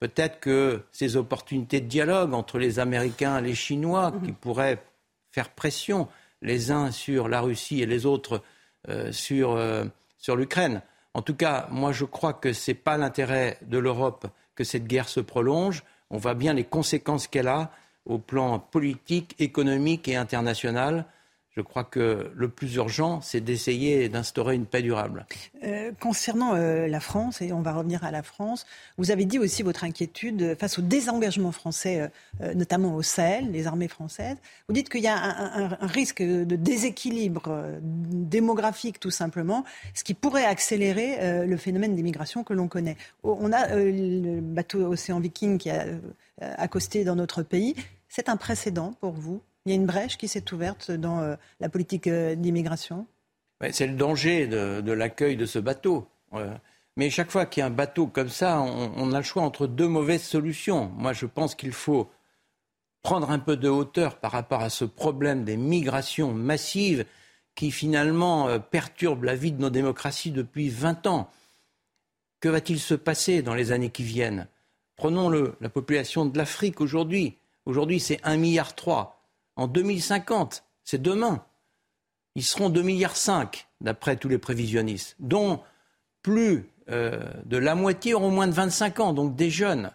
peut-être 0.00 0.40
que 0.40 0.82
ces 0.92 1.16
opportunités 1.16 1.80
de 1.80 1.86
dialogue 1.86 2.34
entre 2.34 2.58
les 2.58 2.78
Américains 2.78 3.38
et 3.38 3.42
les 3.42 3.54
Chinois, 3.54 4.12
qui 4.22 4.30
mhm. 4.30 4.36
pourraient 4.36 4.82
faire 5.30 5.50
pression 5.50 6.08
les 6.42 6.70
uns 6.70 6.90
sur 6.90 7.28
la 7.28 7.40
Russie 7.40 7.82
et 7.82 7.86
les 7.86 8.04
autres 8.06 8.42
euh, 8.88 9.12
sur, 9.12 9.52
euh, 9.52 9.84
sur 10.18 10.36
l'Ukraine. 10.36 10.82
En 11.14 11.22
tout 11.22 11.34
cas, 11.34 11.68
moi 11.70 11.92
je 11.92 12.04
crois 12.04 12.32
que 12.32 12.52
ce 12.52 12.70
n'est 12.70 12.76
pas 12.76 12.98
l'intérêt 12.98 13.58
de 13.62 13.78
l'Europe 13.78 14.26
que 14.54 14.64
cette 14.64 14.86
guerre 14.86 15.08
se 15.08 15.20
prolonge. 15.20 15.82
on 16.10 16.18
voit 16.18 16.34
bien 16.34 16.52
les 16.52 16.64
conséquences 16.64 17.26
qu'elle 17.26 17.48
a 17.48 17.70
au 18.04 18.18
plan 18.18 18.58
politique, 18.58 19.34
économique 19.38 20.08
et 20.08 20.16
international. 20.16 21.06
Je 21.56 21.62
crois 21.62 21.84
que 21.84 22.32
le 22.34 22.48
plus 22.48 22.74
urgent, 22.74 23.20
c'est 23.20 23.40
d'essayer 23.40 24.08
d'instaurer 24.08 24.56
une 24.56 24.66
paix 24.66 24.82
durable. 24.82 25.24
Euh, 25.62 25.92
concernant 26.00 26.54
euh, 26.54 26.88
la 26.88 26.98
France, 26.98 27.40
et 27.42 27.52
on 27.52 27.62
va 27.62 27.72
revenir 27.72 28.02
à 28.02 28.10
la 28.10 28.24
France, 28.24 28.66
vous 28.98 29.12
avez 29.12 29.24
dit 29.24 29.38
aussi 29.38 29.62
votre 29.62 29.84
inquiétude 29.84 30.56
face 30.58 30.80
au 30.80 30.82
désengagement 30.82 31.52
français, 31.52 32.10
euh, 32.40 32.54
notamment 32.54 32.96
au 32.96 33.02
Sahel, 33.02 33.52
les 33.52 33.68
armées 33.68 33.86
françaises. 33.86 34.36
Vous 34.68 34.74
dites 34.74 34.88
qu'il 34.88 35.02
y 35.02 35.06
a 35.06 35.16
un, 35.16 35.76
un, 35.80 35.86
risque 35.86 36.22
de 36.22 36.56
déséquilibre 36.56 37.64
démographique, 37.80 38.98
tout 38.98 39.12
simplement, 39.12 39.64
ce 39.94 40.02
qui 40.02 40.14
pourrait 40.14 40.46
accélérer 40.46 41.46
le 41.46 41.56
phénomène 41.56 41.94
d'immigration 41.94 42.42
que 42.42 42.52
l'on 42.52 42.66
connaît. 42.66 42.96
On 43.22 43.52
a 43.52 43.76
le 43.76 44.40
bateau 44.40 44.92
Océan 44.92 45.20
Viking 45.20 45.58
qui 45.58 45.70
a 45.70 45.84
accosté 46.40 47.04
dans 47.04 47.14
notre 47.14 47.42
pays. 47.42 47.76
C'est 48.08 48.28
un 48.28 48.36
précédent 48.36 48.94
pour 49.00 49.12
vous 49.12 49.40
il 49.64 49.70
y 49.70 49.72
a 49.72 49.76
une 49.76 49.86
brèche 49.86 50.18
qui 50.18 50.28
s'est 50.28 50.52
ouverte 50.52 50.90
dans 50.90 51.20
euh, 51.20 51.36
la 51.60 51.68
politique 51.68 52.06
euh, 52.06 52.34
d'immigration 52.34 53.06
C'est 53.70 53.86
le 53.86 53.94
danger 53.94 54.46
de, 54.46 54.92
l'accueil 54.92 55.36
de 55.36 55.46
ce 55.46 55.58
bateau. 55.58 56.08
Mais 56.96 57.10
chaque 57.10 57.30
fois 57.30 57.46
qu'il 57.46 57.60
y 57.60 57.64
a 57.64 57.66
un 57.66 57.70
bateau 57.70 58.06
comme 58.06 58.28
ça, 58.28 58.60
on, 58.60 59.12
a 59.12 59.18
le 59.18 59.24
choix 59.24 59.42
entre 59.42 59.66
deux 59.66 59.88
mauvaises 59.88 60.22
solutions. 60.22 60.90
Moi, 60.96 61.12
je 61.12 61.26
pense 61.26 61.54
qu'il 61.54 61.72
faut 61.72 62.10
prendre 63.02 63.30
un 63.30 63.38
peu 63.38 63.56
de 63.56 63.68
hauteur 63.68 64.18
par 64.18 64.32
rapport 64.32 64.60
à 64.60 64.70
ce 64.70 64.84
problème 64.84 65.44
des 65.44 65.56
migrations 65.56 66.32
massives 66.32 67.04
qui 67.54 67.70
finalement 67.70 68.48
euh, 68.48 68.58
perturbent 68.58 69.24
la 69.24 69.34
vie 69.34 69.52
de 69.52 69.60
nos 69.60 69.70
démocraties 69.70 70.30
depuis 70.30 70.68
20 70.68 71.06
ans. 71.06 71.30
Que 72.40 72.48
va-t-il 72.48 72.78
se 72.78 72.94
passer 72.94 73.42
dans 73.42 73.54
les 73.54 73.72
années 73.72 73.90
qui 73.90 74.02
viennent? 74.02 74.46
Prenons 74.96 75.30
la 75.30 75.68
population 75.68 76.26
de 76.26 76.36
l'Afrique 76.36 76.80
aujourd'hui. 76.80 77.38
Aujourd'hui, 77.66 77.98
c'est 77.98 78.20
1,3 78.22 78.36
milliard 78.38 78.74
en 79.56 79.66
2050, 79.66 80.64
c'est 80.84 81.00
demain. 81.00 81.44
Ils 82.34 82.44
seront 82.44 82.70
2,5 82.70 82.82
milliards 82.82 83.52
d'après 83.80 84.16
tous 84.16 84.28
les 84.28 84.38
prévisionnistes, 84.38 85.16
dont 85.20 85.60
plus 86.22 86.70
euh, 86.90 87.20
de 87.44 87.56
la 87.56 87.74
moitié 87.74 88.14
auront 88.14 88.30
moins 88.30 88.48
de 88.48 88.52
25 88.52 89.00
ans, 89.00 89.12
donc 89.12 89.36
des 89.36 89.50
jeunes. 89.50 89.92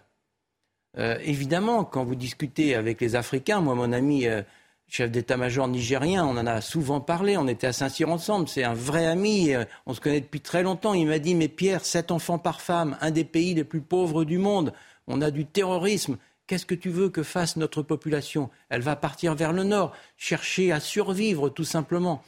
Euh, 0.98 1.18
évidemment, 1.22 1.84
quand 1.84 2.04
vous 2.04 2.14
discutez 2.14 2.74
avec 2.74 3.00
les 3.00 3.14
Africains, 3.14 3.60
moi, 3.60 3.74
mon 3.74 3.92
ami 3.92 4.26
euh, 4.26 4.42
chef 4.88 5.10
d'état-major 5.10 5.68
nigérien, 5.68 6.24
on 6.24 6.36
en 6.36 6.46
a 6.46 6.60
souvent 6.60 7.00
parlé, 7.00 7.36
on 7.36 7.46
était 7.46 7.68
à 7.68 7.72
Saint-Cyr 7.72 8.08
ensemble, 8.08 8.48
c'est 8.48 8.64
un 8.64 8.74
vrai 8.74 9.06
ami, 9.06 9.52
on 9.86 9.94
se 9.94 10.00
connaît 10.00 10.20
depuis 10.20 10.40
très 10.40 10.62
longtemps. 10.62 10.94
Il 10.94 11.06
m'a 11.06 11.20
dit, 11.20 11.34
mais 11.36 11.48
Pierre, 11.48 11.84
7 11.84 12.10
enfants 12.10 12.38
par 12.38 12.60
femme, 12.60 12.96
un 13.00 13.12
des 13.12 13.24
pays 13.24 13.54
les 13.54 13.64
plus 13.64 13.82
pauvres 13.82 14.24
du 14.24 14.38
monde, 14.38 14.72
on 15.06 15.20
a 15.20 15.30
du 15.30 15.46
terrorisme, 15.46 16.16
Qu'est-ce 16.50 16.66
que 16.66 16.74
tu 16.74 16.88
veux 16.88 17.10
que 17.10 17.22
fasse 17.22 17.54
notre 17.54 17.80
population? 17.80 18.50
Elle 18.70 18.80
va 18.80 18.96
partir 18.96 19.36
vers 19.36 19.52
le 19.52 19.62
nord, 19.62 19.94
chercher 20.16 20.72
à 20.72 20.80
survivre 20.80 21.48
tout 21.48 21.62
simplement. 21.62 22.24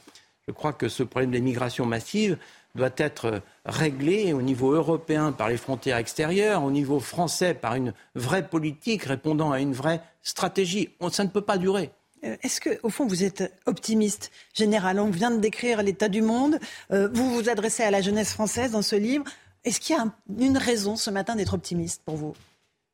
Je 0.47 0.53
crois 0.53 0.71
que 0.71 0.87
ce 0.87 1.03
problème 1.03 1.31
des 1.31 1.41
migrations 1.41 1.85
massives 1.85 2.37
doit 2.73 2.93
être 2.95 3.41
réglé 3.65 4.31
au 4.31 4.41
niveau 4.41 4.71
européen 4.71 5.33
par 5.33 5.49
les 5.49 5.57
frontières 5.57 5.97
extérieures, 5.97 6.63
au 6.63 6.71
niveau 6.71 7.01
français 7.01 7.53
par 7.53 7.75
une 7.75 7.93
vraie 8.15 8.47
politique 8.47 9.03
répondant 9.03 9.51
à 9.51 9.59
une 9.59 9.73
vraie 9.73 9.99
stratégie. 10.21 10.91
Ça 11.11 11.25
ne 11.25 11.29
peut 11.29 11.41
pas 11.41 11.57
durer. 11.57 11.91
Euh, 12.23 12.37
est-ce 12.43 12.61
que, 12.61 12.79
au 12.81 12.89
fond, 12.89 13.05
vous 13.05 13.25
êtes 13.25 13.53
optimiste? 13.65 14.31
Général 14.53 15.01
On 15.01 15.09
vient 15.09 15.31
de 15.31 15.41
décrire 15.41 15.83
l'état 15.83 16.07
du 16.07 16.21
monde. 16.21 16.59
Euh, 16.93 17.09
vous 17.11 17.29
vous 17.29 17.49
adressez 17.49 17.83
à 17.83 17.91
la 17.91 17.99
jeunesse 17.99 18.31
française 18.31 18.71
dans 18.71 18.83
ce 18.83 18.95
livre. 18.95 19.25
Est-ce 19.65 19.81
qu'il 19.81 19.97
y 19.97 19.99
a 19.99 20.05
une 20.39 20.57
raison 20.57 20.95
ce 20.95 21.09
matin 21.09 21.35
d'être 21.35 21.55
optimiste 21.55 22.03
pour 22.05 22.15
vous? 22.15 22.33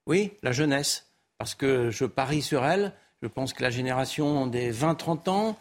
Oui, 0.08 0.32
la 0.42 0.54
jeunesse 0.54 1.06
parce 1.40 1.56
que 1.56 1.90
je 1.90 2.06
parie 2.06 2.44
sur 2.44 2.66
elle. 2.66 2.92
Je 3.24 3.28
pense 3.28 3.54
que 3.54 3.64
la 3.64 3.70
génération 3.72 4.46
des 4.46 4.72
20-30 4.72 5.30
ans 5.30 5.58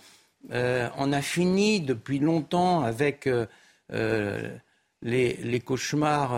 euh, 0.52 0.88
en 0.96 1.12
a 1.12 1.22
fini 1.22 1.80
depuis 1.80 2.18
longtemps 2.18 2.82
avec 2.82 3.26
euh, 3.26 3.46
euh, 3.92 4.56
les, 5.02 5.60
cauchemars 5.60 6.36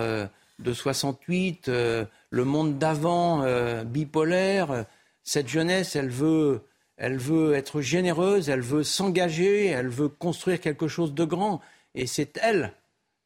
de 0.59 0.73
68, 0.73 1.69
le 1.69 2.45
monde 2.45 2.79
d'avant 2.79 3.43
bipolaire. 3.85 4.85
Cette 5.25 5.49
jeunesse, 5.49 5.97
elle 5.97 6.11
veut, 6.11 6.63
elle 6.99 7.17
veut 7.17 7.55
être 7.55 7.81
généreuse, 7.81 8.51
elle 8.51 8.61
veut 8.61 8.83
s'engager, 8.83 9.67
elle 9.69 9.89
veut 9.89 10.09
construire 10.09 10.61
quelque 10.61 10.87
chose 10.87 11.15
de 11.15 11.25
grand. 11.25 11.63
Et 11.95 12.07
c'est 12.07 12.39
elle 12.43 12.75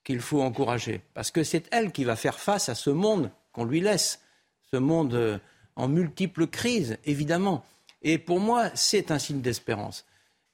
qu'il 0.05 0.21
faut 0.21 0.43
encourager, 0.43 1.01
parce 1.15 1.33
que 1.33 1.43
c'est 1.43 1.67
elle 1.73 1.91
qui 1.91 2.05
va 2.05 2.15
faire 2.15 2.39
face 2.39 2.69
à 2.69 2.77
ce 2.77 2.91
monde 2.91 3.31
qu'on 3.53 3.65
lui 3.65 3.81
laisse, 3.81 4.21
ce 4.71 4.77
monde 4.77 5.41
en 5.77 5.89
multiples 5.89 6.47
crises, 6.47 6.99
évidemment. 7.05 7.65
Et 8.03 8.19
pour 8.19 8.41
moi, 8.41 8.71
c'est 8.75 9.11
un 9.11 9.19
signe 9.19 9.41
d'espérance. 9.41 10.05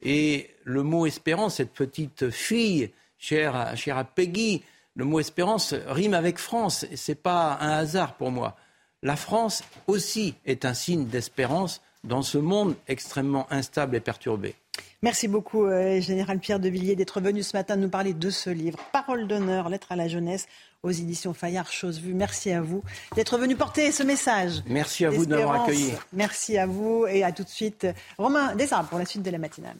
Et 0.02 0.50
le 0.64 0.82
mot 0.82 1.06
espérance, 1.06 1.56
cette 1.56 1.72
petite 1.72 2.30
fille, 2.30 2.90
chère 3.18 3.54
à, 3.54 4.04
Peggy, 4.04 4.62
le 4.94 5.04
mot 5.04 5.20
espérance 5.20 5.74
rime 5.86 6.14
avec 6.14 6.38
France. 6.38 6.86
Ce 6.94 7.12
n'est 7.12 7.16
pas 7.16 7.58
un 7.60 7.70
hasard 7.70 8.14
pour 8.14 8.30
moi. 8.30 8.56
La 9.02 9.16
France 9.16 9.62
aussi 9.86 10.34
est 10.46 10.64
un 10.64 10.74
signe 10.74 11.06
d'espérance 11.06 11.82
dans 12.04 12.22
ce 12.22 12.38
monde 12.38 12.76
extrêmement 12.88 13.46
instable 13.50 13.96
et 13.96 14.00
perturbé. 14.00 14.54
Merci 15.02 15.28
beaucoup, 15.28 15.64
euh, 15.64 16.00
Général 16.00 16.38
Pierre 16.38 16.60
de 16.60 16.68
Villiers, 16.68 16.96
d'être 16.96 17.20
venu 17.20 17.42
ce 17.42 17.56
matin 17.56 17.76
nous 17.76 17.88
parler 17.88 18.12
de 18.12 18.30
ce 18.30 18.50
livre, 18.50 18.78
Parole 18.92 19.26
d'honneur, 19.26 19.70
lettre 19.70 19.92
à 19.92 19.96
la 19.96 20.08
jeunesse, 20.08 20.46
aux 20.82 20.90
éditions 20.90 21.34
Fayard, 21.34 21.70
chose 21.70 22.00
vue. 22.00 22.14
Merci 22.14 22.50
à 22.50 22.60
vous 22.60 22.82
d'être 23.14 23.38
venu 23.38 23.56
porter 23.56 23.92
ce 23.92 24.02
message. 24.02 24.62
Merci 24.66 25.04
à 25.04 25.10
vous 25.10 25.26
de 25.26 25.36
m'avoir 25.36 25.62
accueilli. 25.62 25.92
Merci 26.12 26.58
à 26.58 26.66
vous 26.66 27.06
et 27.06 27.22
à 27.22 27.32
tout 27.32 27.44
de 27.44 27.48
suite. 27.48 27.86
Romain 28.18 28.54
Desarbes 28.54 28.88
pour 28.88 28.98
la 28.98 29.04
suite 29.04 29.22
de 29.22 29.30
la 29.30 29.38
matinale. 29.38 29.76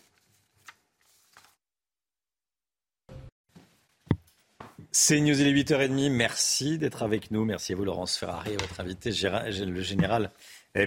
C'est 4.93 5.20
News, 5.20 5.40
il 5.40 5.47
est 5.47 5.52
8h30. 5.52 6.10
Merci 6.10 6.77
d'être 6.77 7.05
avec 7.05 7.31
nous. 7.31 7.44
Merci 7.44 7.72
à 7.72 7.77
vous, 7.77 7.85
Laurence 7.85 8.16
Ferrari, 8.16 8.56
votre 8.56 8.81
invité, 8.81 9.10
le 9.10 9.81
général 9.82 10.32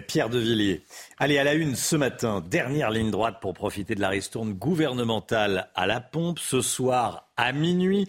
Pierre 0.07 0.29
de 0.29 0.39
Villiers. 0.39 0.83
Allez, 1.17 1.37
à 1.37 1.43
la 1.43 1.53
une 1.53 1.75
ce 1.75 1.95
matin, 1.95 2.41
dernière 2.45 2.89
ligne 2.89 3.11
droite 3.11 3.37
pour 3.41 3.53
profiter 3.53 3.95
de 3.95 4.01
la 4.01 4.09
ristourne 4.09 4.53
gouvernementale 4.53 5.69
à 5.75 5.87
la 5.87 5.99
pompe. 5.99 6.39
Ce 6.39 6.61
soir, 6.61 7.29
à 7.35 7.51
minuit, 7.51 8.07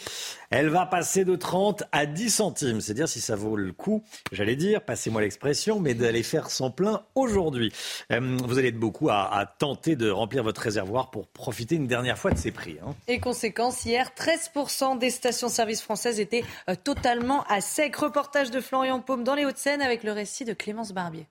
elle 0.51 0.69
va 0.69 0.87
passer 0.87 1.25
de 1.25 1.35
30 1.35 1.85
à 1.93 2.07
10 2.07 2.31
centimes. 2.31 2.81
C'est 2.81 2.95
dire 2.95 3.09
si 3.09 3.21
ça 3.21 3.37
vaut 3.37 3.57
le 3.57 3.73
coup, 3.73 4.05
j'allais 4.33 4.57
dire, 4.57 4.85
passez-moi 4.85 5.23
l'expression, 5.23 5.81
mais 5.81 5.95
d'aller 5.95 6.23
faire 6.23 6.51
son 6.51 6.71
plein 6.71 7.03
aujourd'hui. 7.15 7.73
Vous 8.11 8.59
allez 8.59 8.69
être 8.69 8.79
beaucoup 8.79 9.09
à, 9.11 9.53
tenter 9.59 9.97
de 9.97 10.11
remplir 10.11 10.43
votre 10.43 10.61
réservoir 10.61 11.11
pour 11.11 11.27
profiter 11.29 11.75
une 11.75 11.87
dernière 11.87 12.19
fois 12.19 12.31
de 12.31 12.39
ces 12.39 12.51
prix. 12.51 12.77
Hein. 12.83 12.95
Et 13.09 13.19
conséquence, 13.19 13.85
hier, 13.85 14.11
13% 14.17 14.99
des 14.99 15.11
stations-service 15.11 15.83
françaises 15.83 16.21
étaient 16.21 16.45
euh, 16.69 16.75
totalement 16.75 17.45
à 17.45 17.61
sec. 17.61 17.97
Reportage 17.97 18.51
de 18.51 18.61
Florian 18.61 19.01
Paume 19.01 19.25
dans 19.25 19.35
les 19.35 19.45
Hauts-de-Seine 19.45 19.83
avec 19.83 20.03
le 20.03 20.13
récit 20.13 20.45
de 20.45 20.53
Clémence 20.53 20.93
Barbier. 20.93 21.27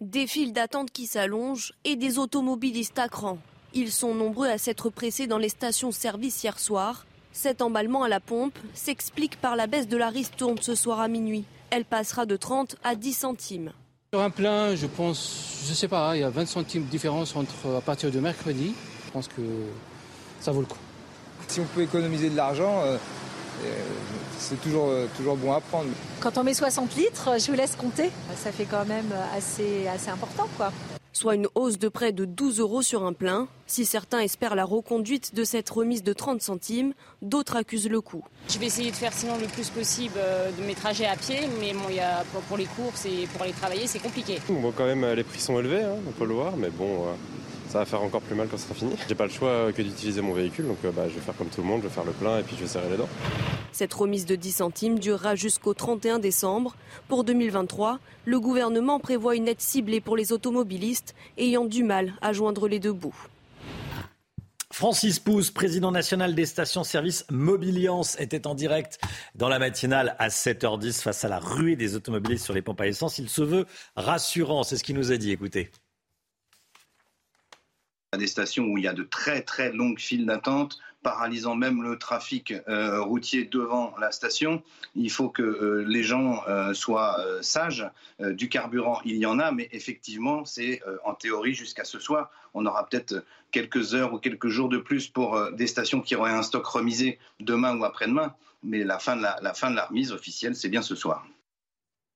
Des 0.00 0.26
files 0.26 0.54
d'attente 0.54 0.90
qui 0.90 1.06
s'allongent 1.06 1.74
et 1.84 1.94
des 1.94 2.18
automobilistes 2.18 2.98
à 2.98 3.08
cran. 3.08 3.36
Ils 3.74 3.92
sont 3.92 4.14
nombreux 4.14 4.48
à 4.48 4.56
s'être 4.56 4.88
pressés 4.88 5.26
dans 5.26 5.36
les 5.36 5.50
stations-service 5.50 6.42
hier 6.42 6.58
soir. 6.58 7.04
Cet 7.32 7.60
emballement 7.60 8.02
à 8.04 8.08
la 8.08 8.18
pompe 8.18 8.58
s'explique 8.72 9.36
par 9.36 9.56
la 9.56 9.66
baisse 9.66 9.88
de 9.88 9.98
la 9.98 10.08
ristourne 10.08 10.56
ce 10.62 10.74
soir 10.74 11.00
à 11.00 11.08
minuit. 11.08 11.44
Elle 11.68 11.84
passera 11.84 12.24
de 12.24 12.34
30 12.36 12.76
à 12.82 12.94
10 12.94 13.12
centimes. 13.12 13.72
Sur 14.14 14.22
un 14.22 14.30
plein, 14.30 14.74
je 14.74 14.86
pense, 14.86 15.66
je 15.68 15.74
sais 15.74 15.86
pas, 15.86 16.16
il 16.16 16.20
y 16.20 16.24
a 16.24 16.30
20 16.30 16.46
centimes 16.46 16.86
de 16.86 16.90
différence 16.90 17.36
entre 17.36 17.76
à 17.76 17.82
partir 17.82 18.10
de 18.10 18.20
mercredi. 18.20 18.72
Je 19.04 19.10
pense 19.12 19.28
que 19.28 19.42
ça 20.40 20.50
vaut 20.50 20.60
le 20.60 20.66
coup. 20.66 20.78
Si 21.46 21.60
on 21.60 21.66
peut 21.66 21.82
économiser 21.82 22.30
de 22.30 22.36
l'argent, 22.36 22.80
euh, 22.84 22.96
c'est 24.38 24.60
toujours, 24.60 24.88
euh, 24.88 25.06
toujours 25.16 25.36
bon 25.36 25.52
à 25.52 25.60
prendre. 25.60 25.88
Quand 26.20 26.38
on 26.38 26.44
met 26.44 26.54
60 26.54 26.96
litres, 26.96 27.30
je 27.38 27.50
vous 27.50 27.56
laisse 27.56 27.76
compter. 27.76 28.10
Ça 28.36 28.50
fait 28.52 28.64
quand 28.64 28.84
même 28.84 29.12
assez, 29.36 29.86
assez 29.86 30.10
important, 30.10 30.48
quoi. 30.56 30.72
Soit 31.12 31.34
une 31.34 31.48
hausse 31.54 31.78
de 31.78 31.88
près 31.88 32.12
de 32.12 32.24
12 32.24 32.60
euros 32.60 32.82
sur 32.82 33.04
un 33.04 33.12
plein. 33.12 33.48
Si 33.66 33.84
certains 33.84 34.20
espèrent 34.20 34.54
la 34.54 34.64
reconduite 34.64 35.34
de 35.34 35.44
cette 35.44 35.68
remise 35.68 36.02
de 36.02 36.12
30 36.12 36.40
centimes, 36.40 36.94
d'autres 37.20 37.56
accusent 37.56 37.90
le 37.90 38.00
coup. 38.00 38.24
Je 38.48 38.58
vais 38.58 38.66
essayer 38.66 38.90
de 38.90 38.96
faire 38.96 39.12
sinon 39.12 39.36
le 39.38 39.46
plus 39.46 39.68
possible 39.70 40.14
euh, 40.16 40.50
de 40.52 40.62
mes 40.64 40.74
trajets 40.74 41.06
à 41.06 41.16
pied, 41.16 41.40
mais 41.60 41.72
bon, 41.72 41.88
y 41.90 42.00
a, 42.00 42.24
pour 42.48 42.56
les 42.56 42.66
courses 42.66 43.06
et 43.06 43.26
pour 43.32 43.42
aller 43.42 43.52
travailler, 43.52 43.86
c'est 43.86 43.98
compliqué. 43.98 44.38
On 44.48 44.54
voit 44.54 44.72
quand 44.74 44.86
même 44.86 45.04
les 45.14 45.24
prix 45.24 45.40
sont 45.40 45.58
élevés, 45.58 45.82
hein, 45.82 45.96
on 46.08 46.12
peut 46.12 46.26
le 46.26 46.34
voir, 46.34 46.56
mais 46.56 46.70
bon, 46.70 47.06
ça 47.70 47.78
va 47.78 47.84
faire 47.84 48.02
encore 48.02 48.20
plus 48.20 48.34
mal 48.34 48.48
quand 48.50 48.56
ce 48.56 48.64
sera 48.64 48.74
fini. 48.74 48.96
J'ai 49.08 49.14
pas 49.14 49.26
le 49.26 49.30
choix 49.30 49.72
que 49.72 49.80
d'utiliser 49.80 50.20
mon 50.20 50.32
véhicule, 50.32 50.66
donc 50.66 50.78
euh, 50.84 50.90
bah, 50.90 51.08
je 51.08 51.14
vais 51.14 51.20
faire 51.20 51.36
comme 51.36 51.48
tout 51.48 51.60
le 51.60 51.68
monde, 51.68 51.82
je 51.82 51.86
vais 51.86 51.94
faire 51.94 52.04
le 52.04 52.10
plein 52.10 52.38
et 52.38 52.42
puis 52.42 52.56
je 52.56 52.62
vais 52.62 52.68
serrer 52.68 52.90
les 52.90 52.96
dents. 52.96 53.08
Cette 53.70 53.94
remise 53.94 54.26
de 54.26 54.34
10 54.34 54.52
centimes 54.52 54.98
durera 54.98 55.36
jusqu'au 55.36 55.72
31 55.72 56.18
décembre. 56.18 56.74
Pour 57.06 57.22
2023, 57.22 58.00
le 58.24 58.40
gouvernement 58.40 58.98
prévoit 58.98 59.36
une 59.36 59.46
aide 59.46 59.60
ciblée 59.60 60.00
pour 60.00 60.16
les 60.16 60.32
automobilistes 60.32 61.14
ayant 61.38 61.64
du 61.64 61.84
mal 61.84 62.14
à 62.22 62.32
joindre 62.32 62.66
les 62.66 62.80
deux 62.80 62.92
bouts. 62.92 63.14
Francis 64.72 65.20
Pousse, 65.20 65.52
président 65.52 65.92
national 65.92 66.34
des 66.34 66.46
stations-service 66.46 67.24
Mobiliance, 67.30 68.18
était 68.18 68.48
en 68.48 68.56
direct 68.56 68.98
dans 69.36 69.48
la 69.48 69.60
matinale 69.60 70.16
à 70.18 70.28
7h10 70.28 71.02
face 71.02 71.24
à 71.24 71.28
la 71.28 71.38
ruée 71.38 71.76
des 71.76 71.94
automobilistes 71.94 72.44
sur 72.44 72.54
les 72.54 72.62
pompes 72.62 72.80
à 72.80 72.88
essence. 72.88 73.18
Il 73.18 73.28
se 73.28 73.42
veut 73.42 73.66
rassurant, 73.94 74.64
c'est 74.64 74.76
ce 74.76 74.82
qu'il 74.82 74.96
nous 74.96 75.12
a 75.12 75.16
dit. 75.16 75.30
Écoutez. 75.30 75.70
Des 78.18 78.26
stations 78.26 78.64
où 78.64 78.76
il 78.76 78.82
y 78.82 78.88
a 78.88 78.92
de 78.92 79.04
très 79.04 79.42
très 79.42 79.70
longues 79.70 80.00
files 80.00 80.26
d'attente, 80.26 80.80
paralysant 81.04 81.54
même 81.54 81.80
le 81.82 81.96
trafic 81.96 82.52
euh, 82.68 83.00
routier 83.00 83.44
devant 83.44 83.94
la 84.00 84.10
station. 84.10 84.64
Il 84.96 85.12
faut 85.12 85.28
que 85.28 85.42
euh, 85.42 85.84
les 85.86 86.02
gens 86.02 86.42
euh, 86.48 86.74
soient 86.74 87.24
sages. 87.40 87.88
du 88.18 88.48
carburant, 88.48 89.00
il 89.04 89.16
y 89.16 89.26
en 89.26 89.38
a, 89.38 89.52
mais 89.52 89.68
effectivement, 89.70 90.44
c'est 90.44 90.82
en 91.04 91.14
théorie 91.14 91.54
jusqu'à 91.54 91.84
ce 91.84 92.00
soir. 92.00 92.30
On 92.52 92.66
aura 92.66 92.88
peut-être 92.88 93.24
quelques 93.52 93.94
heures 93.94 94.12
ou 94.12 94.18
quelques 94.18 94.48
jours 94.48 94.68
de 94.68 94.78
plus 94.78 95.06
pour 95.06 95.52
des 95.52 95.68
stations 95.68 96.00
qui 96.00 96.16
auraient 96.16 96.32
un 96.32 96.42
stock 96.42 96.66
remisé 96.66 97.18
demain 97.38 97.78
ou 97.78 97.84
après-demain. 97.84 98.34
Mais 98.64 98.82
la 98.82 98.98
fin 98.98 99.16
de 99.16 99.22
la 99.22 99.54
fin 99.54 99.70
de 99.70 99.76
la 99.76 99.86
remise 99.86 100.10
officielle, 100.12 100.56
c'est 100.56 100.68
bien 100.68 100.82
ce 100.82 100.96
soir. 100.96 101.24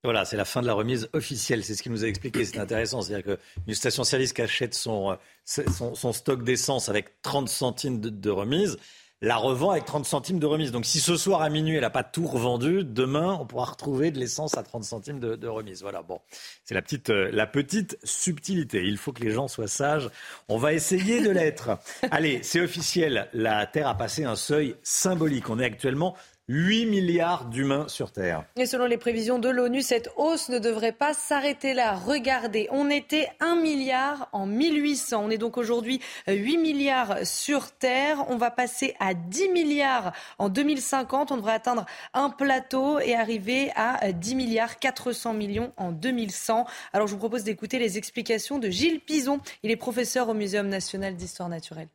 Voilà, 0.05 0.27
c'est 0.27 0.37
la 0.37 0.45
fin 0.45 0.61
de 0.61 0.67
la 0.67 0.75
remise 0.75 1.09
officielle. 1.15 1.65
C'est 1.65 1.75
ce 1.75 1.83
qu'il 1.83 1.91
nous 1.91 2.05
a 2.05 2.07
expliqué. 2.07 2.45
C'est 2.45 2.59
intéressant. 2.59 3.01
C'est-à-dire 3.01 3.39
qu'une 3.65 3.75
station-service 3.75 4.35
qui 4.35 4.43
achète 4.43 4.75
son, 4.75 5.17
son, 5.47 6.13
stock 6.13 6.45
d'essence 6.45 6.91
avec 6.91 7.23
30 7.23 7.49
centimes 7.49 8.01
de, 8.01 8.31
remise 8.31 8.77
la 9.23 9.37
revend 9.37 9.71
avec 9.71 9.87
30 9.87 10.05
centimes 10.05 10.39
de 10.39 10.45
remise. 10.45 10.71
Donc 10.71 10.85
si 10.85 11.01
ce 11.01 11.17
soir 11.17 11.41
à 11.41 11.49
minuit, 11.49 11.77
elle 11.77 11.81
n'a 11.81 11.89
pas 11.89 12.03
tout 12.03 12.27
revendu, 12.27 12.85
demain, 12.85 13.39
on 13.41 13.47
pourra 13.47 13.65
retrouver 13.65 14.11
de 14.11 14.19
l'essence 14.19 14.59
à 14.59 14.63
30 14.63 14.85
centimes 14.85 15.19
de, 15.19 15.49
remise. 15.49 15.81
Voilà, 15.81 16.03
bon, 16.03 16.21
c'est 16.65 16.75
la 16.75 16.83
petite, 16.83 17.09
euh, 17.09 17.31
la 17.33 17.47
petite 17.47 17.97
subtilité. 18.05 18.85
Il 18.85 18.99
faut 18.99 19.13
que 19.13 19.23
les 19.23 19.31
gens 19.31 19.49
soient 19.49 19.67
sages. 19.67 20.11
On 20.49 20.59
va 20.59 20.75
essayer 20.75 21.23
de 21.23 21.31
l'être. 21.31 21.71
Allez, 22.11 22.43
c'est 22.43 22.61
officiel. 22.61 23.31
La 23.33 23.65
Terre 23.67 23.89
a 23.89 23.97
passé 23.97 24.25
un 24.25 24.37
seuil 24.37 24.77
symbolique. 24.83 25.49
On 25.49 25.59
est 25.59 25.65
actuellement 25.65 26.17
8 26.49 26.85
milliards 26.87 27.47
d'humains 27.47 27.89
sur 27.89 28.13
Terre. 28.13 28.45
Et 28.57 28.67
selon 28.67 28.85
les 28.85 28.99
prévisions 28.99 29.39
de 29.39 29.49
l'ONU, 29.49 29.81
cette 29.81 30.11
hausse 30.17 30.51
ne 30.51 30.59
devrait 30.59 30.93
pas 30.93 31.15
s'arrêter 31.15 31.73
là. 31.73 31.95
Regardez, 31.95 32.69
on 32.71 32.91
était 32.91 33.29
1 33.41 33.57
milliard 33.57 34.29
en 34.33 34.45
1800. 34.45 35.25
On 35.25 35.31
est 35.31 35.39
donc 35.39 35.57
aujourd'hui 35.57 36.01
8 36.29 36.59
milliards 36.59 37.27
sur 37.27 37.73
Terre. 37.73 38.27
On 38.29 38.37
va 38.37 38.51
passer 38.51 38.95
à 39.01 39.15
10 39.15 39.49
milliards 39.49 40.13
en 40.39 40.51
2050. 40.51 41.33
On 41.33 41.37
devrait 41.39 41.55
atteindre 41.55 41.87
un 42.13 42.29
plateau 42.29 42.99
et 42.99 43.15
arriver 43.15 43.71
à 43.75 44.13
10 44.13 44.35
milliards 44.35 44.79
400 44.79 45.33
millions 45.33 45.73
en 45.79 45.93
2100. 45.93 46.67
Alors 46.93 47.07
je 47.07 47.13
vous 47.15 47.19
propose 47.19 47.45
d'écouter 47.45 47.79
les 47.79 47.97
explications 47.97 48.59
de 48.59 48.69
Gilles 48.69 49.01
Pison. 49.01 49.41
Il 49.63 49.71
est 49.71 49.77
professeur 49.77 50.29
au 50.29 50.35
Muséum 50.35 50.69
national 50.69 51.17
d'histoire 51.17 51.49
naturelle 51.49 51.89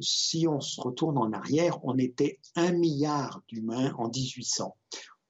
si 0.00 0.46
on 0.46 0.60
se 0.60 0.80
retourne 0.80 1.18
en 1.18 1.32
arrière, 1.32 1.84
on 1.84 1.98
était 1.98 2.38
un 2.56 2.72
milliard 2.72 3.42
d'humains 3.48 3.92
en 3.98 4.08
1800. 4.08 4.76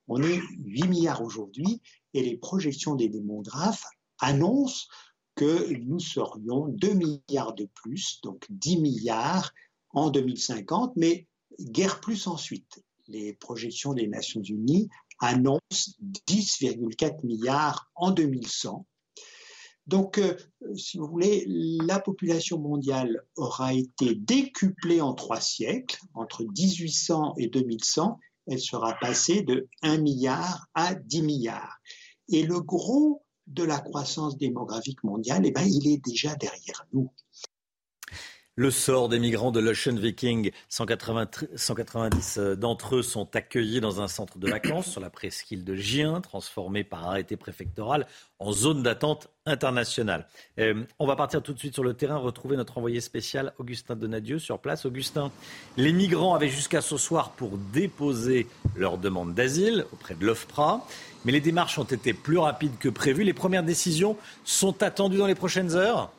On 0.09 0.23
est 0.23 0.41
8 0.59 0.89
milliards 0.89 1.23
aujourd'hui 1.23 1.81
et 2.15 2.23
les 2.23 2.37
projections 2.37 2.95
des 2.95 3.09
démographes 3.09 3.87
annoncent 4.19 4.87
que 5.35 5.73
nous 5.79 5.99
serions 5.99 6.69
2 6.69 6.93
milliards 6.93 7.55
de 7.55 7.69
plus, 7.75 8.21
donc 8.23 8.47
10 8.51 8.81
milliards 8.81 9.53
en 9.91 10.11
2050, 10.11 10.95
mais 10.97 11.27
guère 11.61 12.01
plus 12.01 12.27
ensuite. 12.27 12.83
Les 13.09 13.35
projections 13.35 13.95
des 13.95 14.07
Nations 14.07 14.43
Unies 14.43 14.89
annoncent 15.19 15.93
10,4 16.29 17.25
milliards 17.25 17.91
en 17.95 18.11
2100 18.11 18.87
donc, 19.87 20.19
euh, 20.19 20.37
si 20.77 20.99
vous 20.99 21.07
voulez, 21.07 21.45
la 21.49 21.99
population 21.99 22.59
mondiale 22.59 23.23
aura 23.37 23.75
été 23.75 24.15
décuplée 24.15 25.01
en 25.01 25.13
trois 25.15 25.41
siècles, 25.41 25.99
entre 26.15 26.45
1800 26.45 27.35
et 27.39 27.49
2100, 27.49 28.19
elle 28.47 28.61
sera 28.61 28.95
passée 29.01 29.43
de 29.43 29.69
1 29.83 29.99
milliard 29.99 30.67
à 30.75 30.95
10 30.95 31.23
milliards. 31.23 31.79
Et 32.29 32.43
le 32.43 32.61
gros 32.61 33.25
de 33.49 33.65
la 33.65 33.81
croissance 33.81 34.37
démographique 34.37 35.03
mondiale, 35.03 35.43
eh 35.45 35.51
ben, 35.51 35.67
il 35.67 35.89
est 35.89 36.05
déjà 36.05 36.35
derrière 36.37 36.87
nous. 36.93 37.11
Le 38.63 38.71
sort 38.71 39.09
des 39.09 39.19
migrants 39.19 39.51
de 39.51 39.59
l'Ocean 39.59 39.97
Viking, 39.97 40.53
190 40.69 42.39
euh, 42.39 42.55
d'entre 42.55 42.95
eux 42.95 43.03
sont 43.03 43.35
accueillis 43.35 43.81
dans 43.81 44.01
un 44.01 44.07
centre 44.07 44.39
de 44.39 44.49
vacances 44.49 44.87
sur 44.87 45.01
la 45.01 45.11
presqu'île 45.11 45.65
de 45.65 45.75
Gien, 45.75 46.21
transformé 46.21 46.85
par 46.85 47.09
arrêté 47.09 47.37
préfectoral 47.37 48.07
en 48.39 48.53
zone 48.53 48.85
d'attente 48.85 49.27
internationale. 49.47 50.29
Euh, 50.61 50.85
on 51.01 51.09
va 51.09 51.17
partir 51.17 51.43
tout 51.43 51.53
de 51.53 51.59
suite 51.59 51.75
sur 51.75 51.83
le 51.83 51.95
terrain, 51.95 52.19
retrouver 52.19 52.57
notre 52.57 52.79
envoyé 52.79 53.01
spécial 53.01 53.53
Augustin 53.59 53.97
Donadieu 53.97 54.39
sur 54.39 54.61
place. 54.61 54.87
Augustin, 54.87 55.33
les 55.77 55.93
migrants 55.93 56.37
avaient 56.37 56.47
jusqu'à 56.47 56.83
ce 56.83 56.97
soir 56.97 57.33
pour 57.33 57.59
déposer 57.73 58.47
leur 58.77 58.97
demande 58.97 59.35
d'asile 59.35 59.87
auprès 59.93 60.15
de 60.15 60.25
l'OFPRA, 60.25 60.87
mais 61.25 61.33
les 61.33 61.41
démarches 61.41 61.81
ont 61.81 61.83
été 61.83 62.13
plus 62.13 62.39
rapides 62.39 62.79
que 62.79 62.89
prévu. 62.89 63.25
Les 63.25 63.33
premières 63.33 63.65
décisions 63.65 64.17
sont 64.45 64.85
attendues 64.85 65.19
dans 65.19 65.27
les 65.27 65.35
prochaines 65.35 65.75
heures 65.75 66.13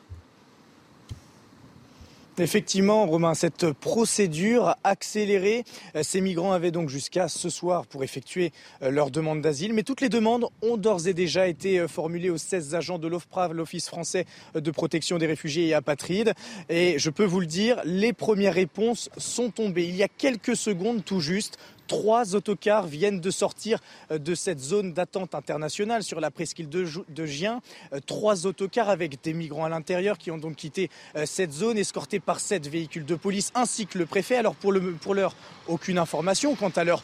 Effectivement, 2.36 3.06
Romain, 3.06 3.34
cette 3.34 3.70
procédure 3.70 4.74
accélérée, 4.82 5.62
euh, 5.94 6.02
ces 6.02 6.20
migrants 6.20 6.50
avaient 6.50 6.72
donc 6.72 6.88
jusqu'à 6.88 7.28
ce 7.28 7.48
soir 7.48 7.86
pour 7.86 8.02
effectuer 8.02 8.50
euh, 8.82 8.90
leur 8.90 9.12
demande 9.12 9.40
d'asile. 9.40 9.72
Mais 9.72 9.84
toutes 9.84 10.00
les 10.00 10.08
demandes 10.08 10.46
ont 10.60 10.76
d'ores 10.76 11.06
et 11.06 11.14
déjà 11.14 11.46
été 11.46 11.78
euh, 11.78 11.86
formulées 11.86 12.30
aux 12.30 12.36
16 12.36 12.74
agents 12.74 12.98
de 12.98 13.06
l'OFPRA, 13.06 13.48
l'Office 13.48 13.88
français 13.88 14.26
de 14.56 14.70
protection 14.72 15.16
des 15.18 15.26
réfugiés 15.26 15.68
et 15.68 15.74
apatrides. 15.74 16.34
Et 16.68 16.98
je 16.98 17.10
peux 17.10 17.24
vous 17.24 17.38
le 17.38 17.46
dire, 17.46 17.80
les 17.84 18.12
premières 18.12 18.54
réponses 18.54 19.10
sont 19.16 19.50
tombées. 19.50 19.84
Il 19.84 19.94
y 19.94 20.02
a 20.02 20.08
quelques 20.08 20.56
secondes 20.56 21.04
tout 21.04 21.20
juste, 21.20 21.56
Trois 21.86 22.34
autocars 22.34 22.86
viennent 22.86 23.20
de 23.20 23.30
sortir 23.30 23.78
euh, 24.10 24.18
de 24.18 24.34
cette 24.34 24.60
zone 24.60 24.92
d'attente 24.92 25.34
internationale 25.34 26.02
sur 26.02 26.20
la 26.20 26.30
presqu'île 26.30 26.68
de 26.68 27.26
Gien. 27.26 27.60
Euh, 27.92 28.00
trois 28.04 28.46
autocars 28.46 28.88
avec 28.88 29.22
des 29.22 29.34
migrants 29.34 29.66
à 29.66 29.68
l'intérieur 29.68 30.16
qui 30.16 30.30
ont 30.30 30.38
donc 30.38 30.56
quitté 30.56 30.90
euh, 31.16 31.26
cette 31.26 31.52
zone, 31.52 31.76
escortés 31.76 32.20
par 32.20 32.40
sept 32.40 32.66
véhicules 32.68 33.04
de 33.04 33.14
police 33.14 33.52
ainsi 33.54 33.86
que 33.86 33.98
le 33.98 34.06
préfet. 34.06 34.36
Alors 34.36 34.54
pour, 34.54 34.72
le, 34.72 34.92
pour 34.92 35.14
l'heure, 35.14 35.36
aucune 35.66 35.98
information 35.98 36.54
quant 36.54 36.70
à 36.70 36.84
leur 36.84 37.02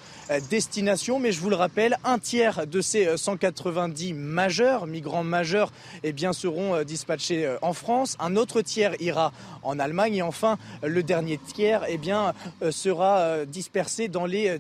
destination, 0.48 1.18
mais 1.18 1.32
je 1.32 1.40
vous 1.40 1.50
le 1.50 1.56
rappelle, 1.56 1.96
un 2.04 2.18
tiers 2.18 2.66
de 2.66 2.80
ces 2.80 3.16
190 3.16 4.12
majeurs, 4.12 4.86
migrants 4.86 5.24
majeurs, 5.24 5.72
eh 6.04 6.12
bien, 6.12 6.32
seront 6.32 6.82
dispatchés 6.84 7.56
en 7.62 7.72
France. 7.72 8.16
Un 8.20 8.36
autre 8.36 8.60
tiers 8.60 8.94
ira 9.00 9.32
en 9.62 9.78
Allemagne 9.78 10.16
et 10.16 10.22
enfin 10.22 10.56
le 10.82 11.02
dernier 11.02 11.38
tiers 11.38 11.84
eh 11.88 11.98
bien, 11.98 12.34
sera 12.70 13.44
dispersé 13.44 14.06
dans 14.06 14.26
les 14.26 14.58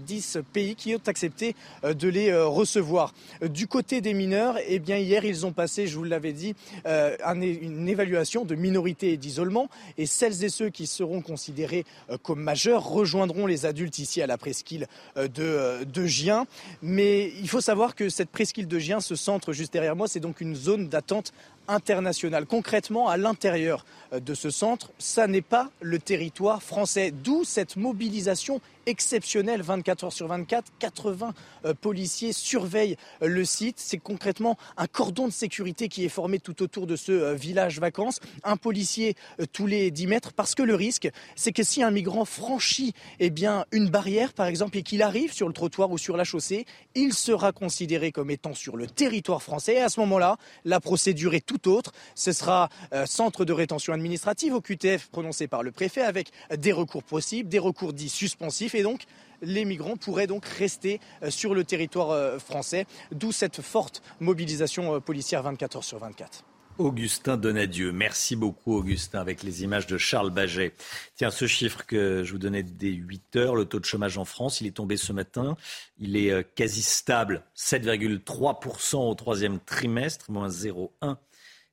pays 0.52 0.74
qui 0.74 0.94
ont 0.94 1.00
accepté 1.06 1.54
euh, 1.84 1.94
de 1.94 2.08
les 2.08 2.30
euh, 2.30 2.46
recevoir. 2.46 3.14
Du 3.42 3.66
côté 3.66 4.00
des 4.00 4.14
mineurs, 4.14 4.56
eh 4.66 4.78
bien 4.78 4.96
hier 4.96 5.24
ils 5.24 5.46
ont 5.46 5.52
passé, 5.52 5.86
je 5.86 5.96
vous 5.96 6.04
l'avais 6.04 6.32
dit, 6.32 6.54
euh, 6.86 7.16
une 7.34 7.88
évaluation 7.88 8.44
de 8.44 8.54
minorité 8.54 9.12
et 9.12 9.16
d'isolement 9.16 9.68
et 9.98 10.06
celles 10.06 10.44
et 10.44 10.48
ceux 10.48 10.70
qui 10.70 10.86
seront 10.86 11.20
considérés 11.20 11.84
comme 12.22 12.40
majeurs 12.40 12.84
rejoindront 12.84 13.46
les 13.46 13.66
adultes 13.66 13.98
ici 13.98 14.22
à 14.22 14.26
la 14.26 14.38
presqu'île 14.38 14.86
de, 15.16 15.84
de 15.84 16.06
Gien. 16.06 16.46
Mais 16.82 17.32
il 17.40 17.48
faut 17.48 17.60
savoir 17.60 17.94
que 17.94 18.08
cette 18.08 18.30
presqu'île 18.30 18.68
de 18.68 18.78
Gien, 18.78 19.00
ce 19.00 19.14
centre 19.14 19.52
juste 19.52 19.72
derrière 19.72 19.96
moi, 19.96 20.08
c'est 20.08 20.20
donc 20.20 20.40
une 20.40 20.54
zone 20.54 20.88
d'attente 20.88 21.32
internationale. 21.68 22.46
Concrètement, 22.46 23.08
à 23.08 23.16
l'intérieur 23.16 23.84
de 24.12 24.34
ce 24.34 24.50
centre, 24.50 24.90
ça 24.98 25.26
n'est 25.26 25.40
pas 25.40 25.70
le 25.80 25.98
territoire 25.98 26.62
français. 26.62 27.12
D'où 27.12 27.44
cette 27.44 27.76
mobilisation 27.76 28.60
exceptionnelle 28.86 29.62
24 29.62 30.04
heures 30.04 30.12
sur 30.12 30.26
24. 30.26 30.72
80 30.78 31.34
euh, 31.64 31.74
policiers 31.74 32.32
surveillent 32.32 32.96
euh, 33.22 33.28
le 33.28 33.44
site. 33.44 33.76
C'est 33.78 33.98
concrètement 33.98 34.56
un 34.76 34.86
cordon 34.86 35.26
de 35.26 35.32
sécurité 35.32 35.88
qui 35.88 36.04
est 36.04 36.08
formé 36.10 36.38
tout 36.38 36.62
autour 36.62 36.86
de 36.86 36.96
ce 36.96 37.12
euh, 37.12 37.34
village 37.34 37.78
vacances. 37.78 38.20
Un 38.44 38.56
policier 38.56 39.16
tous 39.52 39.66
les 39.66 39.90
10 39.90 40.06
mètres 40.06 40.32
parce 40.32 40.54
que 40.54 40.62
le 40.62 40.74
risque, 40.74 41.08
c'est 41.36 41.52
que 41.52 41.62
si 41.62 41.82
un 41.82 41.90
migrant 41.90 42.24
franchit 42.24 42.94
eh 43.20 43.30
bien, 43.30 43.64
une 43.70 43.88
barrière, 43.88 44.32
par 44.32 44.46
exemple, 44.46 44.76
et 44.78 44.82
qu'il 44.82 45.02
arrive 45.02 45.32
sur 45.32 45.46
le 45.46 45.54
trottoir 45.54 45.90
ou 45.90 45.98
sur 45.98 46.16
la 46.16 46.24
chaussée, 46.24 46.66
il 46.94 47.14
sera 47.14 47.52
considéré 47.52 48.12
comme 48.12 48.30
étant 48.30 48.54
sur 48.54 48.76
le 48.76 48.86
territoire 48.86 49.42
français. 49.42 49.74
Et 49.74 49.80
à 49.80 49.88
ce 49.88 50.00
moment-là, 50.00 50.36
la 50.64 50.80
procédure 50.80 51.34
est 51.34 51.46
tout 51.50 51.68
autre. 51.68 51.92
Ce 52.14 52.32
sera 52.32 52.68
centre 53.06 53.44
de 53.44 53.52
rétention 53.52 53.92
administrative 53.92 54.54
au 54.54 54.60
QTF 54.60 55.08
prononcé 55.08 55.48
par 55.48 55.62
le 55.62 55.72
préfet 55.72 56.02
avec 56.02 56.30
des 56.56 56.72
recours 56.72 57.02
possibles, 57.02 57.48
des 57.48 57.58
recours 57.58 57.92
dits 57.92 58.08
suspensifs 58.08 58.74
et 58.74 58.82
donc 58.82 59.06
les 59.42 59.64
migrants 59.64 59.96
pourraient 59.96 60.26
donc 60.26 60.44
rester 60.44 61.00
euh, 61.22 61.30
sur 61.30 61.54
le 61.54 61.64
territoire 61.64 62.10
euh, 62.10 62.38
français, 62.38 62.86
d'où 63.12 63.32
cette 63.32 63.62
forte 63.62 64.02
mobilisation 64.20 64.94
euh, 64.94 65.00
policière 65.00 65.42
24 65.42 65.76
heures 65.76 65.84
sur 65.84 65.98
24. 65.98 66.44
Augustin 66.78 67.36
Donadieu. 67.36 67.92
Merci 67.92 68.36
beaucoup, 68.36 68.74
Augustin, 68.74 69.20
avec 69.20 69.42
les 69.42 69.64
images 69.64 69.86
de 69.86 69.98
Charles 69.98 70.30
Baget. 70.30 70.72
Tiens, 71.14 71.30
ce 71.30 71.46
chiffre 71.46 71.84
que 71.84 72.24
je 72.24 72.32
vous 72.32 72.38
donnais 72.38 72.62
dès 72.62 72.88
8 72.88 73.36
heures, 73.36 73.54
le 73.54 73.66
taux 73.66 73.80
de 73.80 73.84
chômage 73.84 74.16
en 74.16 74.24
France, 74.24 74.62
il 74.62 74.66
est 74.66 74.76
tombé 74.76 74.96
ce 74.96 75.12
matin. 75.12 75.58
Il 75.98 76.16
est 76.16 76.54
quasi 76.54 76.80
stable, 76.80 77.44
7,3% 77.54 78.96
au 78.96 79.14
troisième 79.14 79.60
trimestre, 79.60 80.30
moins 80.30 80.48
0,1 80.48 81.16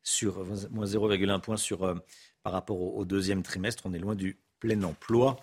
sur, 0.07 0.45
moins 0.71 0.85
0,1 0.85 1.41
point 1.41 1.57
sur 1.57 1.93
par 2.43 2.53
rapport 2.53 2.79
au, 2.79 3.03
deuxième 3.05 3.43
trimestre. 3.43 3.84
On 3.85 3.93
est 3.93 3.99
loin 3.99 4.15
du 4.15 4.38
plein 4.59 4.81
emploi. 4.84 5.38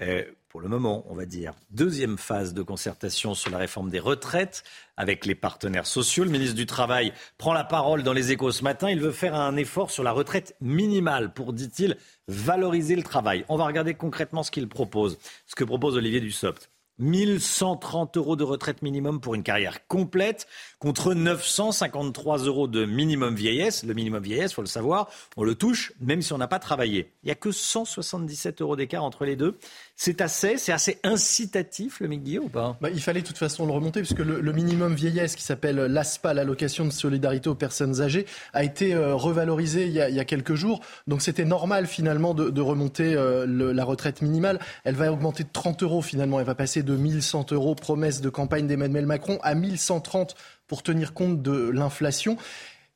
Euh, 0.00 0.24
pour 0.48 0.60
le 0.60 0.68
moment, 0.68 1.04
on 1.08 1.14
va 1.14 1.24
dire. 1.24 1.54
Deuxième 1.70 2.18
phase 2.18 2.52
de 2.52 2.62
concertation 2.62 3.32
sur 3.32 3.50
la 3.50 3.56
réforme 3.56 3.88
des 3.88 3.98
retraites 3.98 4.64
avec 4.98 5.24
les 5.24 5.34
partenaires 5.34 5.86
sociaux. 5.86 6.24
Le 6.24 6.30
ministre 6.30 6.56
du 6.56 6.66
Travail 6.66 7.14
prend 7.38 7.54
la 7.54 7.64
parole 7.64 8.02
dans 8.02 8.12
les 8.12 8.32
échos 8.32 8.50
ce 8.52 8.62
matin. 8.64 8.90
Il 8.90 9.00
veut 9.00 9.12
faire 9.12 9.34
un 9.34 9.56
effort 9.56 9.90
sur 9.90 10.02
la 10.02 10.12
retraite 10.12 10.54
minimale 10.60 11.32
pour, 11.32 11.54
dit-il, 11.54 11.96
valoriser 12.28 12.96
le 12.96 13.02
travail. 13.02 13.46
On 13.48 13.56
va 13.56 13.64
regarder 13.64 13.94
concrètement 13.94 14.42
ce 14.42 14.50
qu'il 14.50 14.68
propose, 14.68 15.18
ce 15.46 15.54
que 15.54 15.64
propose 15.64 15.96
Olivier 15.96 16.20
Dussopt. 16.20 16.71
1130 17.02 18.16
euros 18.16 18.36
de 18.36 18.44
retraite 18.44 18.80
minimum 18.80 19.20
pour 19.20 19.34
une 19.34 19.42
carrière 19.42 19.86
complète 19.88 20.46
contre 20.78 21.14
953 21.14 22.38
euros 22.44 22.68
de 22.68 22.84
minimum 22.84 23.34
vieillesse. 23.34 23.82
Le 23.82 23.92
minimum 23.92 24.22
vieillesse, 24.22 24.52
il 24.52 24.54
faut 24.54 24.62
le 24.62 24.68
savoir, 24.68 25.08
on 25.36 25.42
le 25.42 25.54
touche 25.54 25.92
même 26.00 26.22
si 26.22 26.32
on 26.32 26.38
n'a 26.38 26.48
pas 26.48 26.60
travaillé. 26.60 27.12
Il 27.22 27.26
n'y 27.26 27.32
a 27.32 27.34
que 27.34 27.50
177 27.50 28.62
euros 28.62 28.76
d'écart 28.76 29.04
entre 29.04 29.24
les 29.24 29.36
deux. 29.36 29.58
C'est 29.96 30.20
assez, 30.20 30.56
c'est 30.56 30.72
assez 30.72 30.98
incitatif 31.04 32.00
le 32.00 32.08
MIG 32.08 32.40
ou 32.42 32.48
pas? 32.48 32.76
Bah, 32.80 32.90
Il 32.90 33.00
fallait 33.00 33.20
de 33.20 33.26
toute 33.26 33.38
façon 33.38 33.66
le 33.66 33.72
remonter 33.72 34.00
puisque 34.00 34.18
le, 34.18 34.40
le 34.40 34.52
minimum 34.52 34.94
vieillesse 34.94 35.36
qui 35.36 35.42
s'appelle 35.44 35.76
l'ASPA, 35.76 36.34
l'allocation 36.34 36.84
de 36.84 36.90
solidarité 36.90 37.48
aux 37.48 37.54
personnes 37.54 38.00
âgées, 38.00 38.26
a 38.52 38.64
été 38.64 38.94
euh, 38.94 39.14
revalorisé 39.14 39.86
il 39.86 39.92
y 39.92 40.00
a, 40.00 40.08
il 40.08 40.16
y 40.16 40.20
a, 40.20 40.24
quelques 40.24 40.54
jours. 40.54 40.80
Donc 41.06 41.22
c'était 41.22 41.44
normal 41.44 41.86
finalement 41.86 42.34
de, 42.34 42.50
de 42.50 42.60
remonter 42.60 43.14
euh, 43.14 43.46
le, 43.46 43.72
la 43.72 43.84
retraite 43.84 44.22
minimale. 44.22 44.58
Elle 44.84 44.94
va 44.94 45.12
augmenter 45.12 45.44
de 45.44 45.50
30 45.52 45.82
euros 45.82 46.02
finalement. 46.02 46.40
Elle 46.40 46.46
va 46.46 46.54
passer 46.54 46.82
de 46.82 46.96
1100 46.96 47.52
euros 47.52 47.74
promesse 47.74 48.20
de 48.20 48.28
campagne 48.28 48.66
d'Emmanuel 48.66 49.06
Macron 49.06 49.38
à 49.42 49.54
1130 49.54 50.34
pour 50.66 50.82
tenir 50.82 51.12
compte 51.12 51.42
de 51.42 51.68
l'inflation. 51.68 52.38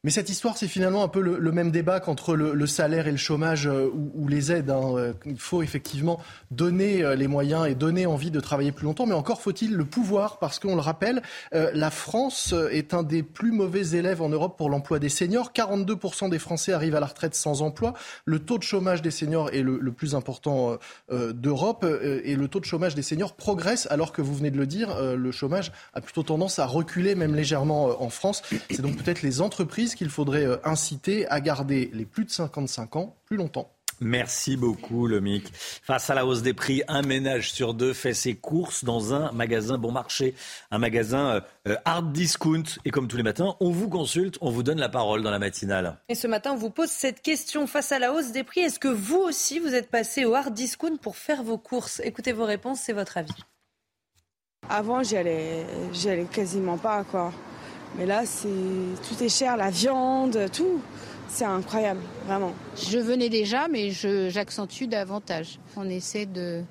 Mais 0.06 0.12
cette 0.12 0.30
histoire, 0.30 0.56
c'est 0.56 0.68
finalement 0.68 1.02
un 1.02 1.08
peu 1.08 1.20
le, 1.20 1.50
même 1.50 1.72
débat 1.72 1.98
qu'entre 1.98 2.36
le, 2.36 2.66
salaire 2.68 3.08
et 3.08 3.10
le 3.10 3.16
chômage 3.16 3.66
euh, 3.66 3.90
ou, 4.14 4.28
les 4.28 4.52
aides. 4.52 4.70
Hein. 4.70 4.94
Euh, 4.94 5.12
il 5.24 5.36
faut 5.36 5.64
effectivement 5.64 6.20
donner 6.52 7.02
euh, 7.02 7.16
les 7.16 7.26
moyens 7.26 7.66
et 7.66 7.74
donner 7.74 8.06
envie 8.06 8.30
de 8.30 8.38
travailler 8.38 8.70
plus 8.70 8.84
longtemps, 8.84 9.06
mais 9.06 9.16
encore 9.16 9.40
faut-il 9.40 9.74
le 9.74 9.84
pouvoir, 9.84 10.38
parce 10.38 10.60
qu'on 10.60 10.76
le 10.76 10.80
rappelle, 10.80 11.22
la 11.52 11.90
France 11.90 12.54
est 12.70 12.94
un 12.94 13.02
des 13.02 13.24
plus 13.24 13.50
mauvais 13.50 13.96
élèves 13.96 14.22
en 14.22 14.28
Europe 14.28 14.56
pour 14.56 14.70
l'emploi 14.70 15.00
des 15.00 15.08
seniors. 15.08 15.50
42% 15.52 16.30
des 16.30 16.38
Français 16.38 16.72
arrivent 16.72 16.94
à 16.94 17.00
la 17.00 17.06
retraite 17.06 17.34
sans 17.34 17.62
emploi. 17.62 17.94
Le 18.26 18.38
taux 18.38 18.58
de 18.58 18.62
chômage 18.62 19.02
des 19.02 19.10
seniors 19.10 19.52
est 19.52 19.62
le, 19.62 19.90
plus 19.90 20.14
important 20.14 20.78
d'Europe 21.10 21.84
et 22.24 22.36
le 22.36 22.48
taux 22.48 22.60
de 22.60 22.64
chômage 22.64 22.94
des 22.94 23.02
seniors 23.02 23.32
progresse, 23.32 23.88
alors 23.90 24.12
que 24.12 24.22
vous 24.22 24.34
venez 24.34 24.52
de 24.52 24.58
le 24.58 24.66
dire, 24.66 25.00
le 25.00 25.32
chômage 25.32 25.72
a 25.94 26.00
plutôt 26.00 26.22
tendance 26.22 26.58
à 26.58 26.66
reculer, 26.66 27.14
même 27.14 27.34
légèrement 27.34 28.00
en 28.00 28.10
France. 28.10 28.42
C'est 28.70 28.82
donc 28.82 28.96
peut-être 28.96 29.22
les 29.22 29.40
entreprises 29.40 29.95
qu'il 29.96 30.10
faudrait 30.10 30.46
euh, 30.46 30.58
inciter 30.64 31.26
à 31.28 31.40
garder 31.40 31.90
les 31.92 32.04
plus 32.04 32.24
de 32.24 32.30
55 32.30 32.96
ans 32.96 33.16
plus 33.24 33.36
longtemps. 33.36 33.68
Merci 34.00 34.58
beaucoup, 34.58 35.06
Lomic. 35.06 35.50
Face 35.54 36.10
à 36.10 36.14
la 36.14 36.26
hausse 36.26 36.42
des 36.42 36.52
prix, 36.52 36.82
un 36.86 37.00
ménage 37.00 37.50
sur 37.52 37.72
deux 37.72 37.94
fait 37.94 38.12
ses 38.12 38.34
courses 38.34 38.84
dans 38.84 39.14
un 39.14 39.32
magasin 39.32 39.78
bon 39.78 39.90
marché, 39.90 40.34
un 40.70 40.78
magasin 40.78 41.30
euh, 41.30 41.40
euh, 41.68 41.76
hard 41.86 42.12
discount. 42.12 42.64
Et 42.84 42.90
comme 42.90 43.08
tous 43.08 43.16
les 43.16 43.22
matins, 43.22 43.56
on 43.60 43.70
vous 43.70 43.88
consulte, 43.88 44.36
on 44.42 44.50
vous 44.50 44.62
donne 44.62 44.78
la 44.78 44.90
parole 44.90 45.22
dans 45.22 45.30
la 45.30 45.38
matinale. 45.38 45.96
Et 46.10 46.14
ce 46.14 46.26
matin, 46.26 46.52
on 46.52 46.56
vous 46.56 46.70
pose 46.70 46.90
cette 46.90 47.22
question 47.22 47.66
face 47.66 47.90
à 47.90 47.98
la 47.98 48.12
hausse 48.12 48.32
des 48.32 48.44
prix. 48.44 48.60
Est-ce 48.60 48.78
que 48.78 48.88
vous 48.88 49.16
aussi, 49.18 49.60
vous 49.60 49.74
êtes 49.74 49.90
passé 49.90 50.26
au 50.26 50.34
hard 50.34 50.52
discount 50.52 50.98
pour 50.98 51.16
faire 51.16 51.42
vos 51.42 51.58
courses? 51.58 52.00
Écoutez 52.04 52.32
vos 52.32 52.44
réponses, 52.44 52.80
c'est 52.80 52.92
votre 52.92 53.16
avis. 53.16 53.32
Avant, 54.68 55.02
j'y 55.02 55.16
allais, 55.16 55.64
j'y 55.92 56.10
allais 56.10 56.24
quasiment 56.24 56.76
pas, 56.76 57.04
quoi. 57.04 57.32
Mais 57.98 58.06
là, 58.06 58.26
c'est 58.26 58.48
tout 58.48 59.22
est 59.22 59.28
cher, 59.28 59.56
la 59.56 59.70
viande, 59.70 60.38
tout. 60.52 60.80
C'est 61.28 61.44
incroyable, 61.44 62.00
vraiment. 62.26 62.52
Je 62.76 62.98
venais 62.98 63.28
déjà, 63.28 63.68
mais 63.68 63.90
j'accentue 63.90 64.84
davantage. 64.84 65.58
On 65.76 65.88
essaie 65.88 66.24
de, 66.26 66.62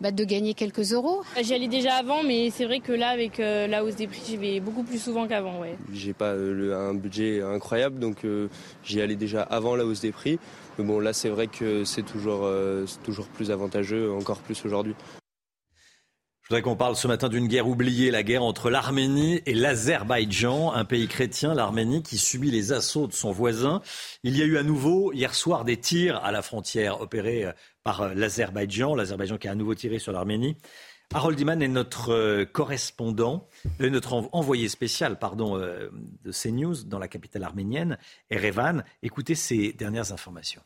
bah, 0.00 0.12
de 0.12 0.24
gagner 0.24 0.54
quelques 0.54 0.92
euros. 0.92 1.22
J'y 1.42 1.54
allais 1.54 1.68
déjà 1.68 1.94
avant, 1.94 2.22
mais 2.22 2.50
c'est 2.50 2.64
vrai 2.64 2.80
que 2.80 2.92
là, 2.92 3.08
avec 3.08 3.40
euh, 3.40 3.66
la 3.66 3.84
hausse 3.84 3.96
des 3.96 4.06
prix, 4.06 4.22
j'y 4.26 4.36
vais 4.36 4.60
beaucoup 4.60 4.84
plus 4.84 4.98
souvent 5.02 5.26
qu'avant. 5.26 5.60
Ouais. 5.60 5.76
J'ai 5.92 6.12
pas 6.12 6.32
euh, 6.32 6.90
un 6.90 6.94
budget 6.94 7.42
incroyable, 7.42 7.98
donc 7.98 8.24
euh, 8.24 8.48
j'y 8.84 9.00
allais 9.00 9.16
déjà 9.16 9.42
avant 9.42 9.74
la 9.74 9.84
hausse 9.84 10.00
des 10.00 10.12
prix. 10.12 10.38
Mais 10.78 10.84
bon, 10.84 11.00
là, 11.00 11.12
c'est 11.12 11.28
vrai 11.28 11.48
que 11.48 11.82
c'est 11.84 12.04
toujours, 12.04 12.48
toujours 13.02 13.26
plus 13.26 13.50
avantageux, 13.50 14.12
encore 14.12 14.38
plus 14.38 14.64
aujourd'hui. 14.64 14.94
Je 16.48 16.54
voudrais 16.54 16.62
qu'on 16.62 16.76
parle 16.76 16.96
ce 16.96 17.06
matin 17.06 17.28
d'une 17.28 17.46
guerre 17.46 17.68
oubliée, 17.68 18.10
la 18.10 18.22
guerre 18.22 18.42
entre 18.42 18.70
l'Arménie 18.70 19.42
et 19.44 19.52
l'Azerbaïdjan, 19.52 20.72
un 20.72 20.86
pays 20.86 21.06
chrétien, 21.06 21.52
l'Arménie, 21.52 22.02
qui 22.02 22.16
subit 22.16 22.50
les 22.50 22.72
assauts 22.72 23.06
de 23.06 23.12
son 23.12 23.32
voisin. 23.32 23.82
Il 24.22 24.34
y 24.34 24.40
a 24.40 24.46
eu 24.46 24.56
à 24.56 24.62
nouveau 24.62 25.12
hier 25.12 25.34
soir 25.34 25.66
des 25.66 25.76
tirs 25.76 26.16
à 26.24 26.32
la 26.32 26.40
frontière 26.40 27.02
opérés 27.02 27.44
euh, 27.44 27.52
par 27.84 28.00
euh, 28.00 28.14
l'Azerbaïdjan, 28.14 28.94
l'Azerbaïdjan 28.94 29.36
qui 29.36 29.46
a 29.46 29.50
à 29.50 29.54
nouveau 29.54 29.74
tiré 29.74 29.98
sur 29.98 30.10
l'Arménie. 30.10 30.56
Harold 31.12 31.38
Iman 31.38 31.60
est 31.60 31.68
notre 31.68 32.14
euh, 32.14 32.46
correspondant, 32.46 33.46
notre 33.78 34.14
envoyé 34.32 34.70
spécial 34.70 35.18
pardon, 35.18 35.58
de 35.58 36.32
CNews 36.32 36.84
dans 36.84 36.98
la 36.98 37.08
capitale 37.08 37.42
arménienne, 37.42 37.98
Erevan. 38.30 38.84
Écoutez 39.02 39.34
ces 39.34 39.74
dernières 39.74 40.12
informations. 40.12 40.62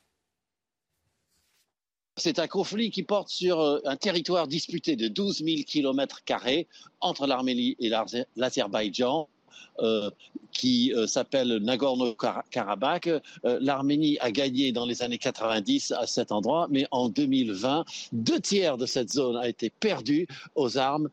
C'est 2.17 2.39
un 2.39 2.47
conflit 2.47 2.91
qui 2.91 3.03
porte 3.03 3.29
sur 3.31 3.61
euh, 3.61 3.81
un 3.85 3.97
territoire 3.97 4.47
disputé 4.47 4.97
de 4.97 5.09
12 5.09 5.45
000 5.45 5.63
km 5.67 6.21
entre 7.01 7.27
l'Arménie 7.27 7.77
et 7.79 7.91
l'Azerbaïdjan. 8.37 9.29
Euh, 9.81 10.11
qui 10.53 10.93
euh, 10.93 11.07
s'appelle 11.07 11.57
Nagorno-Karabakh. 11.63 13.09
L'Arménie 13.43 14.19
a 14.21 14.31
gagné 14.31 14.71
dans 14.71 14.85
les 14.85 15.03
années 15.03 15.17
90 15.17 15.93
à 15.93 16.07
cet 16.07 16.31
endroit, 16.31 16.69
mais 16.71 16.87
en 16.91 17.09
2020, 17.09 17.87
deux 18.13 18.39
tiers 18.39 18.77
de 18.77 18.85
cette 18.85 19.11
zone 19.11 19.39
a 19.39 19.49
été 19.49 19.71
perdue 19.71 20.27
aux 20.55 20.77
armes 20.77 21.09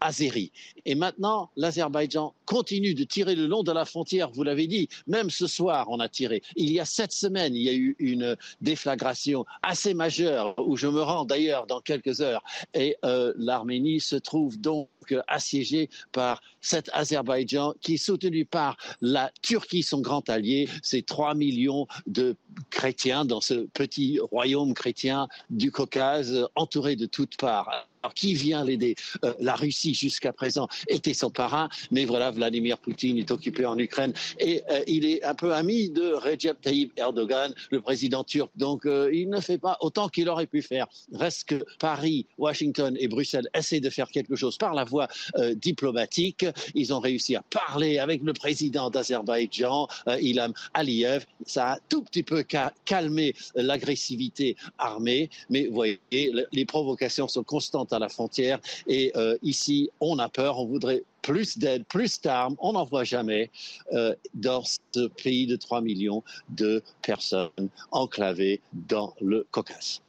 azéri. 0.00 0.52
Et 0.84 0.94
maintenant, 0.94 1.50
l'Azerbaïdjan 1.56 2.34
continue 2.46 2.94
de 2.94 3.04
tirer 3.04 3.34
le 3.34 3.46
long 3.46 3.62
de 3.62 3.72
la 3.72 3.84
frontière, 3.84 4.30
vous 4.30 4.42
l'avez 4.42 4.66
dit, 4.66 4.88
même 5.06 5.30
ce 5.30 5.46
soir, 5.46 5.86
on 5.90 6.00
a 6.00 6.08
tiré. 6.08 6.42
Il 6.56 6.70
y 6.70 6.80
a 6.80 6.84
sept 6.84 7.12
semaines, 7.12 7.54
il 7.54 7.62
y 7.62 7.68
a 7.68 7.74
eu 7.74 7.96
une 7.98 8.36
déflagration 8.60 9.44
assez 9.62 9.94
majeure, 9.94 10.54
où 10.58 10.76
je 10.76 10.86
me 10.86 11.02
rends 11.02 11.24
d'ailleurs 11.24 11.66
dans 11.66 11.80
quelques 11.80 12.20
heures, 12.20 12.42
et 12.74 12.96
euh, 13.04 13.32
l'Arménie 13.36 14.00
se 14.00 14.16
trouve 14.16 14.58
donc 14.58 14.88
assiégée 15.26 15.88
par 16.12 16.40
cet 16.60 16.90
Azerbaïdjan 16.92 17.74
qui 17.80 17.94
est 17.94 17.98
soutenu 17.98 18.44
par 18.44 18.76
la 19.00 19.30
Turquie, 19.42 19.82
son 19.82 20.00
grand 20.00 20.28
allié. 20.28 20.68
C'est 20.82 21.04
3 21.04 21.34
millions 21.34 21.86
de 22.06 22.36
chrétiens 22.70 23.24
dans 23.24 23.40
ce 23.40 23.66
petit 23.72 24.18
royaume 24.30 24.74
chrétien 24.74 25.28
du 25.50 25.70
Caucase, 25.70 26.46
entouré 26.54 26.96
de 26.96 27.06
toutes 27.06 27.36
parts. 27.36 27.88
Alors, 28.08 28.14
qui 28.14 28.32
vient 28.32 28.64
l'aider? 28.64 28.94
Euh, 29.26 29.34
La 29.38 29.54
Russie, 29.54 29.92
jusqu'à 29.92 30.32
présent, 30.32 30.66
était 30.88 31.12
son 31.12 31.28
parrain, 31.28 31.68
mais 31.90 32.06
voilà, 32.06 32.30
Vladimir 32.30 32.78
Poutine 32.78 33.18
est 33.18 33.30
occupé 33.30 33.66
en 33.66 33.78
Ukraine 33.78 34.14
et 34.40 34.62
euh, 34.70 34.82
il 34.86 35.04
est 35.04 35.22
un 35.24 35.34
peu 35.34 35.52
ami 35.52 35.90
de 35.90 36.14
Recep 36.14 36.58
Tayyip 36.62 36.92
Erdogan, 36.96 37.52
le 37.70 37.82
président 37.82 38.24
turc. 38.24 38.50
Donc, 38.56 38.86
euh, 38.86 39.10
il 39.12 39.28
ne 39.28 39.40
fait 39.40 39.58
pas 39.58 39.76
autant 39.82 40.08
qu'il 40.08 40.30
aurait 40.30 40.46
pu 40.46 40.62
faire. 40.62 40.86
Reste 41.12 41.50
que 41.50 41.62
Paris, 41.78 42.24
Washington 42.38 42.96
et 42.98 43.08
Bruxelles 43.08 43.50
essaient 43.52 43.80
de 43.80 43.90
faire 43.90 44.08
quelque 44.08 44.36
chose 44.36 44.56
par 44.56 44.72
la 44.72 44.84
voie 44.84 45.08
diplomatique. 45.56 46.46
Ils 46.74 46.94
ont 46.94 47.00
réussi 47.00 47.36
à 47.36 47.42
parler 47.42 47.98
avec 47.98 48.22
le 48.22 48.32
président 48.32 48.88
d'Azerbaïdjan, 48.88 49.86
Ilham 50.20 50.54
Aliyev. 50.72 51.26
Ça 51.44 51.72
a 51.72 51.78
tout 51.90 52.02
petit 52.02 52.22
peu 52.22 52.42
calmé 52.84 53.34
l'agressivité 53.54 54.56
armée, 54.78 55.28
mais 55.50 55.66
vous 55.66 55.74
voyez, 55.74 56.00
les 56.10 56.64
provocations 56.64 57.28
sont 57.28 57.44
constantes 57.44 57.92
à 57.98 58.00
la 58.00 58.08
frontière. 58.08 58.58
Et 58.86 59.12
euh, 59.16 59.36
ici, 59.42 59.90
on 60.00 60.18
a 60.18 60.28
peur, 60.28 60.58
on 60.58 60.66
voudrait 60.66 61.04
plus 61.22 61.58
d'aide, 61.58 61.84
plus 61.86 62.20
d'armes. 62.20 62.56
On 62.58 62.72
n'en 62.72 62.84
voit 62.84 63.04
jamais 63.04 63.50
euh, 63.92 64.14
dans 64.34 64.62
ce 64.64 65.08
pays 65.08 65.46
de 65.46 65.56
3 65.56 65.80
millions 65.82 66.22
de 66.48 66.82
personnes 67.02 67.68
enclavées 67.90 68.60
dans 68.72 69.14
le 69.20 69.46
Caucase. 69.50 70.00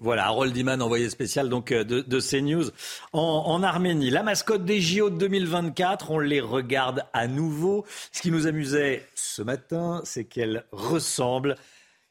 Voilà, 0.00 0.26
Harold 0.26 0.56
Iman, 0.56 0.82
envoyé 0.82 1.08
spécial 1.10 1.48
donc 1.48 1.70
euh, 1.70 1.84
de, 1.84 2.00
de 2.00 2.20
CNews 2.20 2.70
en, 3.12 3.62
Arménie. 3.62 4.10
La 4.10 4.24
mascotte 4.24 4.64
des 4.64 4.80
JO 4.80 5.10
de 5.10 5.16
2024, 5.16 6.10
on 6.10 6.18
les 6.18 6.40
regarde 6.40 7.04
à 7.12 7.28
nouveau. 7.28 7.84
Ce 8.10 8.20
qui 8.20 8.32
nous 8.32 8.48
amusait 8.48 9.06
ce 9.14 9.42
matin, 9.42 10.00
c'est 10.04 10.24
qu'elle 10.24 10.64
ressemble 10.72 11.54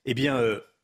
eh 0.05 0.13
bien, 0.15 0.41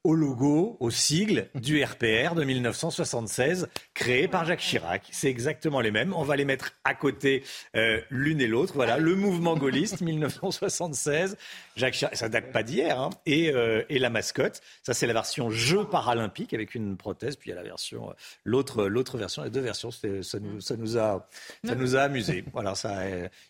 au 0.07 0.15
logo, 0.15 0.77
au 0.79 0.89
sigle 0.89 1.49
du 1.53 1.83
RPR 1.83 2.33
de 2.33 2.45
1976, 2.45 3.67
créé 3.93 4.29
par 4.29 4.45
Jacques 4.45 4.61
Chirac. 4.61 5.05
C'est 5.11 5.27
exactement 5.27 5.81
les 5.81 5.91
mêmes. 5.91 6.13
On 6.13 6.23
va 6.23 6.37
les 6.37 6.45
mettre 6.45 6.71
à 6.85 6.95
côté 6.95 7.43
euh, 7.75 7.99
l'une 8.09 8.39
et 8.39 8.47
l'autre. 8.47 8.71
Voilà, 8.73 8.99
le 8.99 9.15
mouvement 9.15 9.57
gaulliste 9.57 9.99
1976. 9.99 11.35
Jacques 11.75 11.95
Chirac, 11.95 12.15
ça 12.15 12.29
date 12.29 12.53
pas 12.53 12.63
d'hier. 12.63 12.97
Hein. 12.97 13.09
et, 13.25 13.51
euh, 13.53 13.83
et, 13.89 13.99
la 13.99 14.09
mascotte, 14.09 14.61
ça 14.81 14.93
c'est 14.93 15.07
la 15.07 15.13
version 15.13 15.49
jeu 15.49 15.83
paralympique 15.83 16.53
avec 16.53 16.73
une 16.73 16.95
prothèse. 16.95 17.35
Puis 17.35 17.49
il 17.49 17.53
y 17.53 17.57
a 17.57 17.61
la 17.61 17.67
version, 17.67 18.09
euh, 18.09 18.13
l'autre, 18.45 18.85
l'autre 18.85 19.17
version, 19.17 19.43
les 19.43 19.49
deux 19.49 19.59
versions. 19.59 19.91
Ça 19.91 20.39
nous, 20.39 20.61
ça 20.61 20.77
nous 20.77 20.97
a, 20.97 21.27
ça 21.65 21.75
nous 21.75 21.97
a 21.97 22.03
amusé. 22.03 22.45
Voilà, 22.53 22.75
ça. 22.75 23.01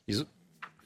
Ils, 0.08 0.26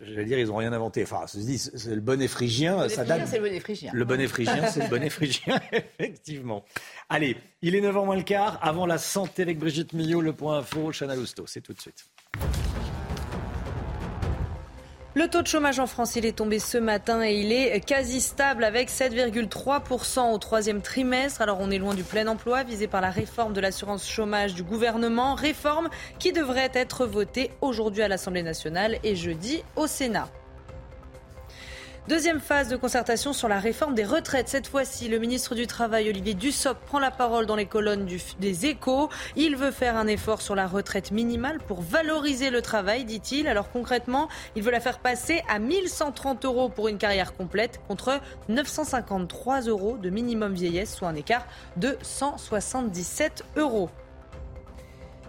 j'allais 0.01 0.25
dire, 0.25 0.39
ils 0.39 0.47
n'ont 0.47 0.57
rien 0.57 0.73
inventé. 0.73 1.03
Enfin, 1.03 1.27
se 1.27 1.37
dit, 1.37 1.57
c'est 1.57 1.95
le 1.95 2.01
bonnet 2.01 2.27
phrygien, 2.27 2.87
ça 2.89 3.05
date. 3.05 3.27
C'est 3.27 3.37
le 3.37 3.43
bonnet 3.43 3.59
phrygien. 3.59 3.91
Le 3.93 4.05
bonnet 4.05 4.27
phrygien, 4.27 4.67
c'est 4.67 4.83
le 4.83 4.89
bonnet 4.89 5.09
phrygien, 5.09 5.59
effectivement. 5.99 6.63
Allez, 7.09 7.37
il 7.61 7.75
est 7.75 7.81
9h 7.81 8.05
moins 8.05 8.15
le 8.15 8.23
quart. 8.23 8.59
Avant 8.61 8.85
la 8.85 8.97
santé 8.97 9.41
avec 9.41 9.59
Brigitte 9.59 9.93
Millot, 9.93 10.21
le 10.21 10.33
point 10.33 10.59
info, 10.59 10.91
Chana 10.91 11.15
Lousteau. 11.15 11.45
C'est 11.47 11.61
tout 11.61 11.73
de 11.73 11.81
suite. 11.81 12.05
Le 15.13 15.27
taux 15.27 15.41
de 15.41 15.47
chômage 15.47 15.77
en 15.79 15.87
France, 15.87 16.15
il 16.15 16.25
est 16.25 16.37
tombé 16.37 16.57
ce 16.57 16.77
matin 16.77 17.21
et 17.21 17.33
il 17.33 17.51
est 17.51 17.81
quasi 17.81 18.21
stable 18.21 18.63
avec 18.63 18.89
7,3% 18.89 20.31
au 20.31 20.37
troisième 20.37 20.81
trimestre. 20.81 21.41
Alors 21.41 21.57
on 21.59 21.69
est 21.69 21.79
loin 21.79 21.93
du 21.93 22.03
plein 22.03 22.27
emploi 22.27 22.63
visé 22.63 22.87
par 22.87 23.01
la 23.01 23.09
réforme 23.09 23.51
de 23.51 23.59
l'assurance 23.59 24.09
chômage 24.09 24.53
du 24.53 24.63
gouvernement, 24.63 25.35
réforme 25.35 25.89
qui 26.17 26.31
devrait 26.31 26.71
être 26.73 27.05
votée 27.05 27.51
aujourd'hui 27.59 28.03
à 28.03 28.07
l'Assemblée 28.07 28.41
nationale 28.41 28.99
et 29.03 29.17
jeudi 29.17 29.61
au 29.75 29.85
Sénat. 29.85 30.29
Deuxième 32.07 32.39
phase 32.39 32.67
de 32.67 32.77
concertation 32.77 33.31
sur 33.31 33.47
la 33.47 33.59
réforme 33.59 33.93
des 33.93 34.03
retraites. 34.03 34.49
Cette 34.49 34.65
fois-ci, 34.65 35.07
le 35.07 35.19
ministre 35.19 35.53
du 35.53 35.67
Travail, 35.67 36.09
Olivier 36.09 36.33
Dussopt, 36.33 36.83
prend 36.87 36.97
la 36.97 37.11
parole 37.11 37.45
dans 37.45 37.55
les 37.55 37.67
colonnes 37.67 38.07
des 38.39 38.65
échos. 38.65 39.09
Il 39.35 39.55
veut 39.55 39.69
faire 39.69 39.95
un 39.95 40.07
effort 40.07 40.41
sur 40.41 40.55
la 40.55 40.65
retraite 40.65 41.11
minimale 41.11 41.59
pour 41.67 41.81
valoriser 41.81 42.49
le 42.49 42.63
travail, 42.63 43.05
dit-il. 43.05 43.47
Alors 43.47 43.71
concrètement, 43.71 44.29
il 44.55 44.63
veut 44.63 44.71
la 44.71 44.79
faire 44.79 44.97
passer 44.97 45.43
à 45.47 45.59
1130 45.59 46.43
euros 46.43 46.69
pour 46.69 46.87
une 46.87 46.97
carrière 46.97 47.35
complète 47.35 47.79
contre 47.87 48.19
953 48.49 49.61
euros 49.61 49.97
de 49.97 50.09
minimum 50.09 50.55
vieillesse, 50.55 50.95
soit 50.95 51.07
un 51.07 51.15
écart 51.15 51.45
de 51.77 51.99
177 52.01 53.43
euros. 53.57 53.91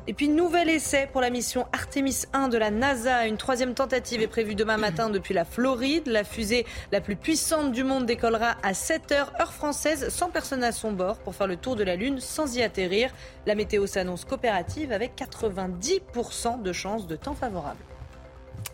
Et 0.08 0.14
puis, 0.14 0.28
nouvel 0.28 0.68
essai 0.68 1.08
pour 1.12 1.20
la 1.20 1.30
mission 1.30 1.66
Artemis 1.72 2.24
1 2.32 2.48
de 2.48 2.58
la 2.58 2.72
NASA. 2.72 3.28
Une 3.28 3.36
troisième 3.36 3.72
tentative 3.72 4.20
est 4.20 4.26
prévue 4.26 4.56
demain 4.56 4.76
matin 4.76 5.10
depuis 5.10 5.32
la 5.32 5.44
Floride. 5.44 6.08
La 6.08 6.24
fusée 6.24 6.66
la 6.90 7.00
plus 7.00 7.14
puissante 7.14 7.70
du 7.70 7.84
monde 7.84 8.04
décollera 8.04 8.56
à 8.64 8.74
7 8.74 9.12
heures, 9.12 9.32
heure 9.40 9.52
française, 9.52 10.08
sans 10.08 10.28
personne 10.28 10.64
à 10.64 10.72
son 10.72 10.90
bord, 10.90 11.18
pour 11.18 11.36
faire 11.36 11.46
le 11.46 11.56
tour 11.56 11.76
de 11.76 11.84
la 11.84 11.94
Lune 11.94 12.18
sans 12.18 12.56
y 12.56 12.62
atterrir. 12.62 13.12
La 13.46 13.54
météo 13.54 13.86
s'annonce 13.86 14.24
coopérative 14.24 14.90
avec 14.90 15.12
90% 15.16 16.62
de 16.62 16.72
chances 16.72 17.06
de 17.06 17.14
temps 17.14 17.34
favorable. 17.34 17.80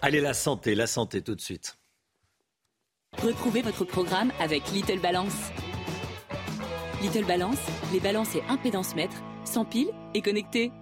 Allez, 0.01 0.23
la 0.23 0.33
santé, 0.33 0.75
la 0.75 0.87
santé 0.87 1.21
tout 1.21 1.35
de 1.35 1.43
suite. 1.43 1.77
Retrouvez 3.23 3.61
votre 3.61 3.85
programme 3.85 4.33
avec 4.41 4.71
Little 4.71 5.01
Balance. 5.01 5.51
Little 7.03 7.27
Balance, 7.27 7.59
les 7.93 8.01
balances 8.01 8.35
et 8.35 8.43
impédance 8.49 8.95
mètres, 8.95 9.23
sans 9.45 9.67
pile 9.67 9.89
et 10.15 10.23
connectés. 10.23 10.73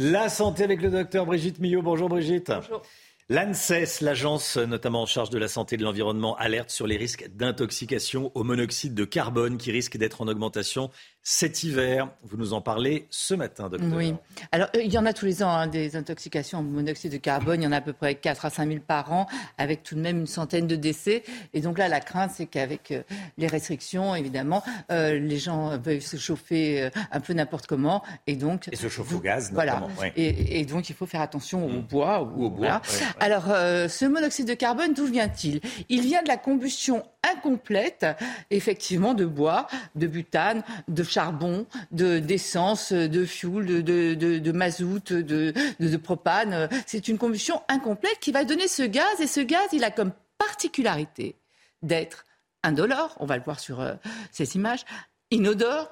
La 0.00 0.28
santé 0.28 0.62
avec 0.62 0.80
le 0.80 0.90
docteur 0.90 1.26
Brigitte 1.26 1.58
Millot. 1.58 1.82
Bonjour 1.82 2.08
Brigitte. 2.08 2.52
Bonjour. 2.54 2.82
L'ANSES, 3.28 4.00
l'agence 4.00 4.56
notamment 4.56 5.02
en 5.02 5.06
charge 5.06 5.28
de 5.28 5.38
la 5.38 5.48
santé 5.48 5.74
et 5.74 5.76
de 5.76 5.82
l'environnement, 5.82 6.36
alerte 6.36 6.70
sur 6.70 6.86
les 6.86 6.96
risques 6.96 7.28
d'intoxication 7.34 8.30
au 8.36 8.44
monoxyde 8.44 8.94
de 8.94 9.04
carbone 9.04 9.58
qui 9.58 9.72
risque 9.72 9.96
d'être 9.96 10.22
en 10.22 10.28
augmentation 10.28 10.90
cet 11.30 11.62
hiver. 11.62 12.08
Vous 12.22 12.38
nous 12.38 12.54
en 12.54 12.62
parlez 12.62 13.06
ce 13.10 13.34
matin, 13.34 13.68
docteur. 13.68 13.92
Oui. 13.92 14.14
Alors, 14.50 14.68
euh, 14.74 14.80
il 14.82 14.90
y 14.90 14.96
en 14.96 15.04
a 15.04 15.12
tous 15.12 15.26
les 15.26 15.42
ans 15.42 15.50
hein, 15.50 15.66
des 15.66 15.94
intoxications 15.94 16.60
au 16.60 16.62
monoxyde 16.62 17.12
de 17.12 17.18
carbone. 17.18 17.60
Il 17.60 17.64
y 17.64 17.66
en 17.66 17.72
a 17.72 17.76
à 17.76 17.80
peu 17.82 17.92
près 17.92 18.14
4 18.14 18.46
à 18.46 18.50
5 18.50 18.66
000 18.66 18.80
par 18.80 19.12
an, 19.12 19.26
avec 19.58 19.82
tout 19.82 19.94
de 19.94 20.00
même 20.00 20.20
une 20.20 20.26
centaine 20.26 20.66
de 20.66 20.74
décès. 20.74 21.24
Et 21.52 21.60
donc 21.60 21.76
là, 21.76 21.88
la 21.88 22.00
crainte, 22.00 22.30
c'est 22.34 22.46
qu'avec 22.46 22.92
euh, 22.92 23.02
les 23.36 23.46
restrictions, 23.46 24.14
évidemment, 24.14 24.64
euh, 24.90 25.18
les 25.18 25.36
gens 25.36 25.76
veulent 25.76 26.00
se 26.00 26.16
chauffer 26.16 26.88
un 27.12 27.20
peu 27.20 27.34
n'importe 27.34 27.66
comment. 27.66 28.02
Et 28.26 28.34
donc. 28.34 28.70
Et 28.72 28.76
se 28.76 28.88
chauffer 28.88 29.16
au 29.16 29.20
gaz, 29.20 29.52
notamment. 29.52 29.88
Voilà. 29.96 30.12
Et, 30.16 30.64
donc, 30.64 30.88
il 30.88 30.94
faut 30.94 31.04
faire 31.04 31.20
attention 31.20 31.66
au 31.66 31.68
mmh. 31.68 31.82
bois. 31.82 32.22
Ou, 32.22 32.46
au 32.46 32.50
bois. 32.50 32.80
Alors, 33.20 33.44
ce 33.44 34.06
monoxyde 34.06 34.48
de 34.48 34.54
carbone, 34.54 34.94
d'où 34.94 35.04
vient-il? 35.04 35.60
Il 35.90 36.00
vient 36.00 36.22
de 36.22 36.28
la 36.28 36.38
combustion 36.38 37.04
incomplète, 37.34 38.06
effectivement, 38.50 39.12
de 39.12 39.26
bois, 39.26 39.66
de 39.94 40.06
butane, 40.06 40.62
de 40.88 41.02
charbon, 41.02 41.17
de 41.90 42.18
d'essence, 42.18 42.92
de 42.92 43.24
fuel, 43.24 43.82
de, 43.82 44.52
mazout, 44.52 45.12
de, 45.12 45.52
de, 45.78 45.96
propane. 45.96 46.68
C'est 46.86 47.08
une 47.08 47.18
combustion 47.18 47.62
incomplète 47.68 48.18
qui 48.20 48.32
va 48.32 48.44
donner 48.44 48.68
ce 48.68 48.82
gaz. 48.82 49.20
Et 49.20 49.26
ce 49.26 49.40
gaz, 49.40 49.68
il 49.72 49.84
a 49.84 49.90
comme 49.90 50.12
particularité 50.38 51.36
d'être 51.82 52.24
indolore, 52.62 53.16
on 53.20 53.26
va 53.26 53.36
le 53.36 53.42
voir 53.42 53.60
sur 53.60 53.80
euh, 53.80 53.94
ces 54.32 54.56
images, 54.56 54.84
inodore, 55.30 55.90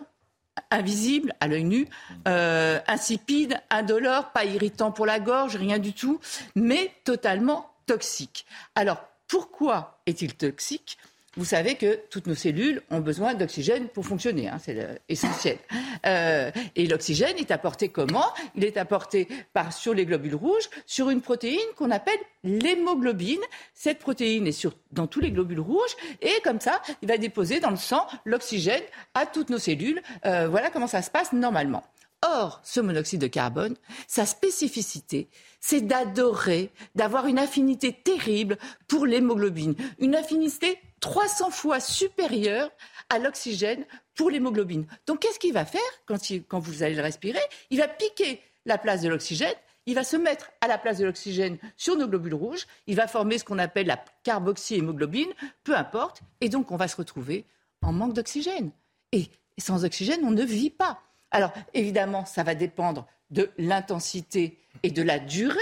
invisible 0.70 1.34
à 1.40 1.48
l'œil 1.48 1.64
nu, 1.64 1.88
euh, 2.26 2.80
insipide, 2.86 3.60
indolore, 3.70 4.32
pas 4.32 4.44
irritant 4.44 4.90
pour 4.90 5.06
la 5.06 5.20
gorge, 5.20 5.56
rien 5.56 5.78
du 5.78 5.92
tout, 5.92 6.20
mais 6.54 6.92
totalement 7.04 7.70
toxique. 7.86 8.46
Alors, 8.74 9.04
pourquoi 9.28 10.00
est-il 10.06 10.34
toxique? 10.34 10.98
Vous 11.36 11.44
savez 11.44 11.74
que 11.74 12.00
toutes 12.10 12.26
nos 12.26 12.34
cellules 12.34 12.82
ont 12.90 13.00
besoin 13.00 13.34
d'oxygène 13.34 13.88
pour 13.88 14.06
fonctionner, 14.06 14.48
hein, 14.48 14.58
c'est 14.62 15.00
essentiel. 15.08 15.58
Euh, 16.06 16.50
et 16.74 16.86
l'oxygène 16.86 17.36
est 17.38 17.50
apporté 17.50 17.88
comment? 17.88 18.32
Il 18.54 18.64
est 18.64 18.76
apporté 18.76 19.28
par, 19.52 19.72
sur 19.72 19.92
les 19.92 20.06
globules 20.06 20.34
rouges, 20.34 20.68
sur 20.86 21.10
une 21.10 21.20
protéine 21.20 21.58
qu'on 21.76 21.90
appelle 21.90 22.18
l'hémoglobine. 22.42 23.40
Cette 23.74 23.98
protéine 23.98 24.46
est 24.46 24.66
dans 24.92 25.06
tous 25.06 25.20
les 25.20 25.30
globules 25.30 25.60
rouges 25.60 25.96
et 26.22 26.40
comme 26.42 26.60
ça, 26.60 26.80
il 27.02 27.08
va 27.08 27.18
déposer 27.18 27.60
dans 27.60 27.70
le 27.70 27.76
sang 27.76 28.06
l'oxygène 28.24 28.82
à 29.14 29.26
toutes 29.26 29.50
nos 29.50 29.58
cellules. 29.58 30.00
Euh, 30.24 30.48
voilà 30.48 30.70
comment 30.70 30.86
ça 30.86 31.02
se 31.02 31.10
passe 31.10 31.32
normalement. 31.32 31.84
Or, 32.28 32.60
ce 32.64 32.80
monoxyde 32.80 33.20
de 33.20 33.26
carbone, 33.28 33.76
sa 34.08 34.26
spécificité, 34.26 35.28
c'est 35.60 35.80
d'adorer, 35.80 36.70
d'avoir 36.94 37.26
une 37.26 37.38
affinité 37.38 37.92
terrible 37.92 38.58
pour 38.88 39.06
l'hémoglobine, 39.06 39.74
une 39.98 40.16
affinité 40.16 40.78
300 41.00 41.50
fois 41.50 41.78
supérieure 41.78 42.70
à 43.10 43.18
l'oxygène 43.18 43.84
pour 44.14 44.30
l'hémoglobine. 44.30 44.86
Donc 45.06 45.20
qu'est-ce 45.20 45.38
qu'il 45.38 45.52
va 45.52 45.64
faire 45.64 45.80
quand, 46.06 46.58
vous 46.58 46.82
allez 46.82 46.96
le 46.96 47.02
respirer? 47.02 47.40
Il 47.70 47.78
va 47.78 47.86
piquer 47.86 48.40
la 48.64 48.78
place 48.78 49.02
de 49.02 49.08
l'oxygène, 49.08 49.54
il 49.86 49.94
va 49.94 50.02
se 50.02 50.16
mettre 50.16 50.50
à 50.60 50.66
la 50.66 50.78
place 50.78 50.98
de 50.98 51.04
l'oxygène 51.04 51.58
sur 51.76 51.96
nos 51.96 52.08
globules 52.08 52.34
rouges, 52.34 52.66
il 52.88 52.96
va 52.96 53.06
former 53.06 53.38
ce 53.38 53.44
qu'on 53.44 53.58
appelle 53.58 53.86
la 53.86 54.02
carboxyhémoglobine, 54.24 55.32
peu 55.62 55.76
importe, 55.76 56.22
et 56.40 56.48
donc 56.48 56.72
on 56.72 56.76
va 56.76 56.88
se 56.88 56.96
retrouver 56.96 57.44
en 57.82 57.92
manque 57.92 58.14
d'oxygène. 58.14 58.72
Et 59.12 59.30
sans 59.58 59.84
oxygène, 59.84 60.24
on 60.24 60.32
ne 60.32 60.42
vit 60.42 60.70
pas. 60.70 60.98
Alors 61.30 61.52
évidemment, 61.74 62.24
ça 62.24 62.42
va 62.42 62.54
dépendre 62.54 63.06
de 63.30 63.50
l'intensité 63.58 64.58
et 64.82 64.90
de 64.90 65.02
la 65.02 65.18
durée 65.18 65.58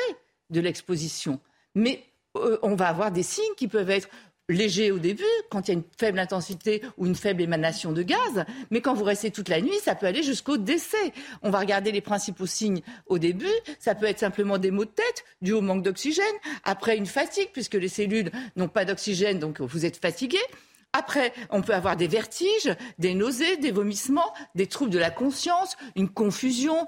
de 0.51 0.61
l'exposition, 0.61 1.41
mais 1.75 2.05
euh, 2.37 2.59
on 2.63 2.75
va 2.75 2.89
avoir 2.89 3.11
des 3.11 3.23
signes 3.23 3.55
qui 3.57 3.69
peuvent 3.69 3.91
être 3.91 4.09
léger 4.49 4.91
au 4.91 4.99
début, 4.99 5.25
quand 5.51 5.67
il 5.67 5.71
y 5.71 5.75
a 5.75 5.79
une 5.79 5.85
faible 5.99 6.19
intensité 6.19 6.83
ou 6.99 7.07
une 7.07 7.15
faible 7.15 7.43
émanation 7.43 7.93
de 7.93 8.03
gaz, 8.03 8.45
mais 8.71 8.81
quand 8.81 8.95
vous 8.95 9.05
restez 9.05 9.31
toute 9.31 9.49
la 9.49 9.61
nuit, 9.61 9.79
ça 9.83 9.95
peut 9.95 10.07
aller 10.07 10.23
jusqu'au 10.23 10.59
décès. 10.59 11.13
On 11.43 11.51
va 11.51 11.61
regarder 11.61 11.93
les 11.93 12.03
principaux 12.03 12.47
signes 12.47 12.83
au 13.07 13.19
début, 13.19 13.47
ça 13.79 13.95
peut 13.95 14.07
être 14.07 14.19
simplement 14.19 14.59
des 14.59 14.71
maux 14.71 14.85
de 14.85 14.91
tête 14.91 15.25
dû 15.41 15.53
au 15.53 15.63
manque 15.63 15.83
d'oxygène, 15.83 16.25
après 16.65 16.97
une 16.97 17.07
fatigue, 17.07 17.49
puisque 17.53 17.75
les 17.75 17.89
cellules 17.89 18.31
n'ont 18.57 18.69
pas 18.69 18.85
d'oxygène, 18.85 19.39
donc 19.39 19.61
vous 19.61 19.87
êtes 19.87 19.97
fatigué. 19.97 20.39
Après, 20.97 21.33
on 21.51 21.61
peut 21.61 21.75
avoir 21.75 21.97
des 21.97 22.07
vertiges, 22.07 22.73
des 23.01 23.15
nausées, 23.15 23.57
des 23.57 23.73
vomissements, 23.73 24.33
des 24.55 24.69
troubles 24.69 24.93
de 24.93 24.99
la 24.99 25.11
conscience, 25.11 25.77
une 25.97 26.09
confusion. 26.09 26.87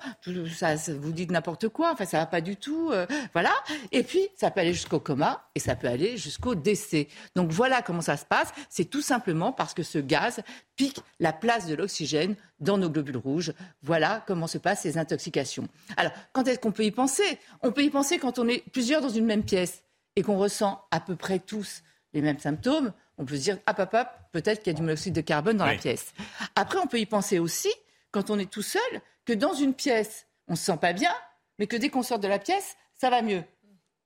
Ça, 0.56 0.76
vous 0.76 1.10
dites 1.10 1.32
n'importe 1.32 1.68
quoi. 1.68 1.90
Enfin, 1.92 2.04
ça 2.04 2.18
va 2.18 2.26
pas 2.26 2.40
du 2.40 2.56
tout. 2.56 2.90
Euh, 2.92 3.04
voilà. 3.32 3.52
Et 3.90 4.04
puis, 4.04 4.28
ça 4.36 4.52
peut 4.52 4.60
aller 4.60 4.72
jusqu'au 4.72 5.00
coma 5.00 5.48
et 5.56 5.58
ça 5.58 5.74
peut 5.74 5.88
aller 5.88 6.16
jusqu'au 6.16 6.54
décès. 6.54 7.08
Donc 7.34 7.50
voilà 7.50 7.82
comment 7.82 8.00
ça 8.00 8.16
se 8.16 8.24
passe. 8.24 8.52
C'est 8.70 8.84
tout 8.84 9.02
simplement 9.02 9.50
parce 9.50 9.74
que 9.74 9.82
ce 9.82 9.98
gaz 9.98 10.40
pique 10.76 11.00
la 11.18 11.32
place 11.32 11.66
de 11.66 11.74
l'oxygène 11.74 12.36
dans 12.60 12.78
nos 12.78 12.88
globules 12.88 13.16
rouges. 13.16 13.54
Voilà 13.82 14.22
comment 14.28 14.46
se 14.46 14.58
passent 14.58 14.82
ces 14.82 14.98
intoxications. 14.98 15.66
Alors, 15.96 16.12
quand 16.32 16.46
est-ce 16.46 16.60
qu'on 16.60 16.70
peut 16.70 16.84
y 16.84 16.92
penser? 16.92 17.40
On 17.60 17.72
peut 17.72 17.82
y 17.82 17.90
penser 17.90 18.18
quand 18.18 18.38
on 18.38 18.46
est 18.46 18.62
plusieurs 18.70 19.02
dans 19.02 19.08
une 19.08 19.26
même 19.26 19.42
pièce 19.42 19.82
et 20.14 20.22
qu'on 20.22 20.38
ressent 20.38 20.80
à 20.92 21.00
peu 21.00 21.16
près 21.16 21.40
tous 21.40 21.82
les 22.14 22.22
mêmes 22.22 22.38
symptômes 22.38 22.92
on 23.18 23.24
peut 23.24 23.36
se 23.36 23.42
dire, 23.42 23.58
ah 23.66 23.74
papa, 23.74 24.28
peut-être 24.32 24.62
qu'il 24.62 24.72
y 24.72 24.76
a 24.76 24.76
du 24.76 24.82
monoxyde 24.82 25.14
de 25.14 25.20
carbone 25.20 25.56
dans 25.56 25.66
la 25.66 25.76
pièce. 25.76 26.12
Après, 26.54 26.78
on 26.78 26.86
peut 26.86 27.00
y 27.00 27.06
penser 27.06 27.38
aussi, 27.38 27.72
quand 28.10 28.30
on 28.30 28.38
est 28.38 28.50
tout 28.50 28.62
seul, 28.62 28.80
que 29.24 29.32
dans 29.32 29.54
une 29.54 29.74
pièce, 29.74 30.26
on 30.48 30.52
ne 30.52 30.56
se 30.56 30.64
sent 30.64 30.78
pas 30.80 30.92
bien, 30.92 31.14
mais 31.58 31.66
que 31.66 31.76
dès 31.76 31.88
qu'on 31.88 32.02
sort 32.02 32.18
de 32.18 32.28
la 32.28 32.38
pièce, 32.38 32.76
ça 32.94 33.10
va 33.10 33.22
mieux. 33.22 33.42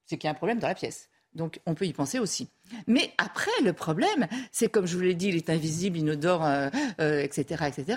C'est 0.06 0.16
qu'il 0.16 0.26
y 0.26 0.28
a 0.28 0.32
un 0.32 0.34
problème 0.34 0.58
dans 0.58 0.68
la 0.68 0.74
pièce. 0.74 1.08
Donc, 1.34 1.60
on 1.66 1.74
peut 1.74 1.86
y 1.86 1.92
penser 1.92 2.18
aussi. 2.18 2.48
Mais 2.86 3.12
après, 3.18 3.50
le 3.62 3.72
problème, 3.72 4.26
c'est 4.50 4.68
comme 4.68 4.86
je 4.86 4.96
vous 4.96 5.02
l'ai 5.02 5.14
dit, 5.14 5.28
il 5.28 5.36
est 5.36 5.50
invisible, 5.50 5.98
inodore, 5.98 6.44
etc., 6.46 6.98
euh, 7.00 7.66
etc. 7.66 7.84
Euh, 7.90 7.94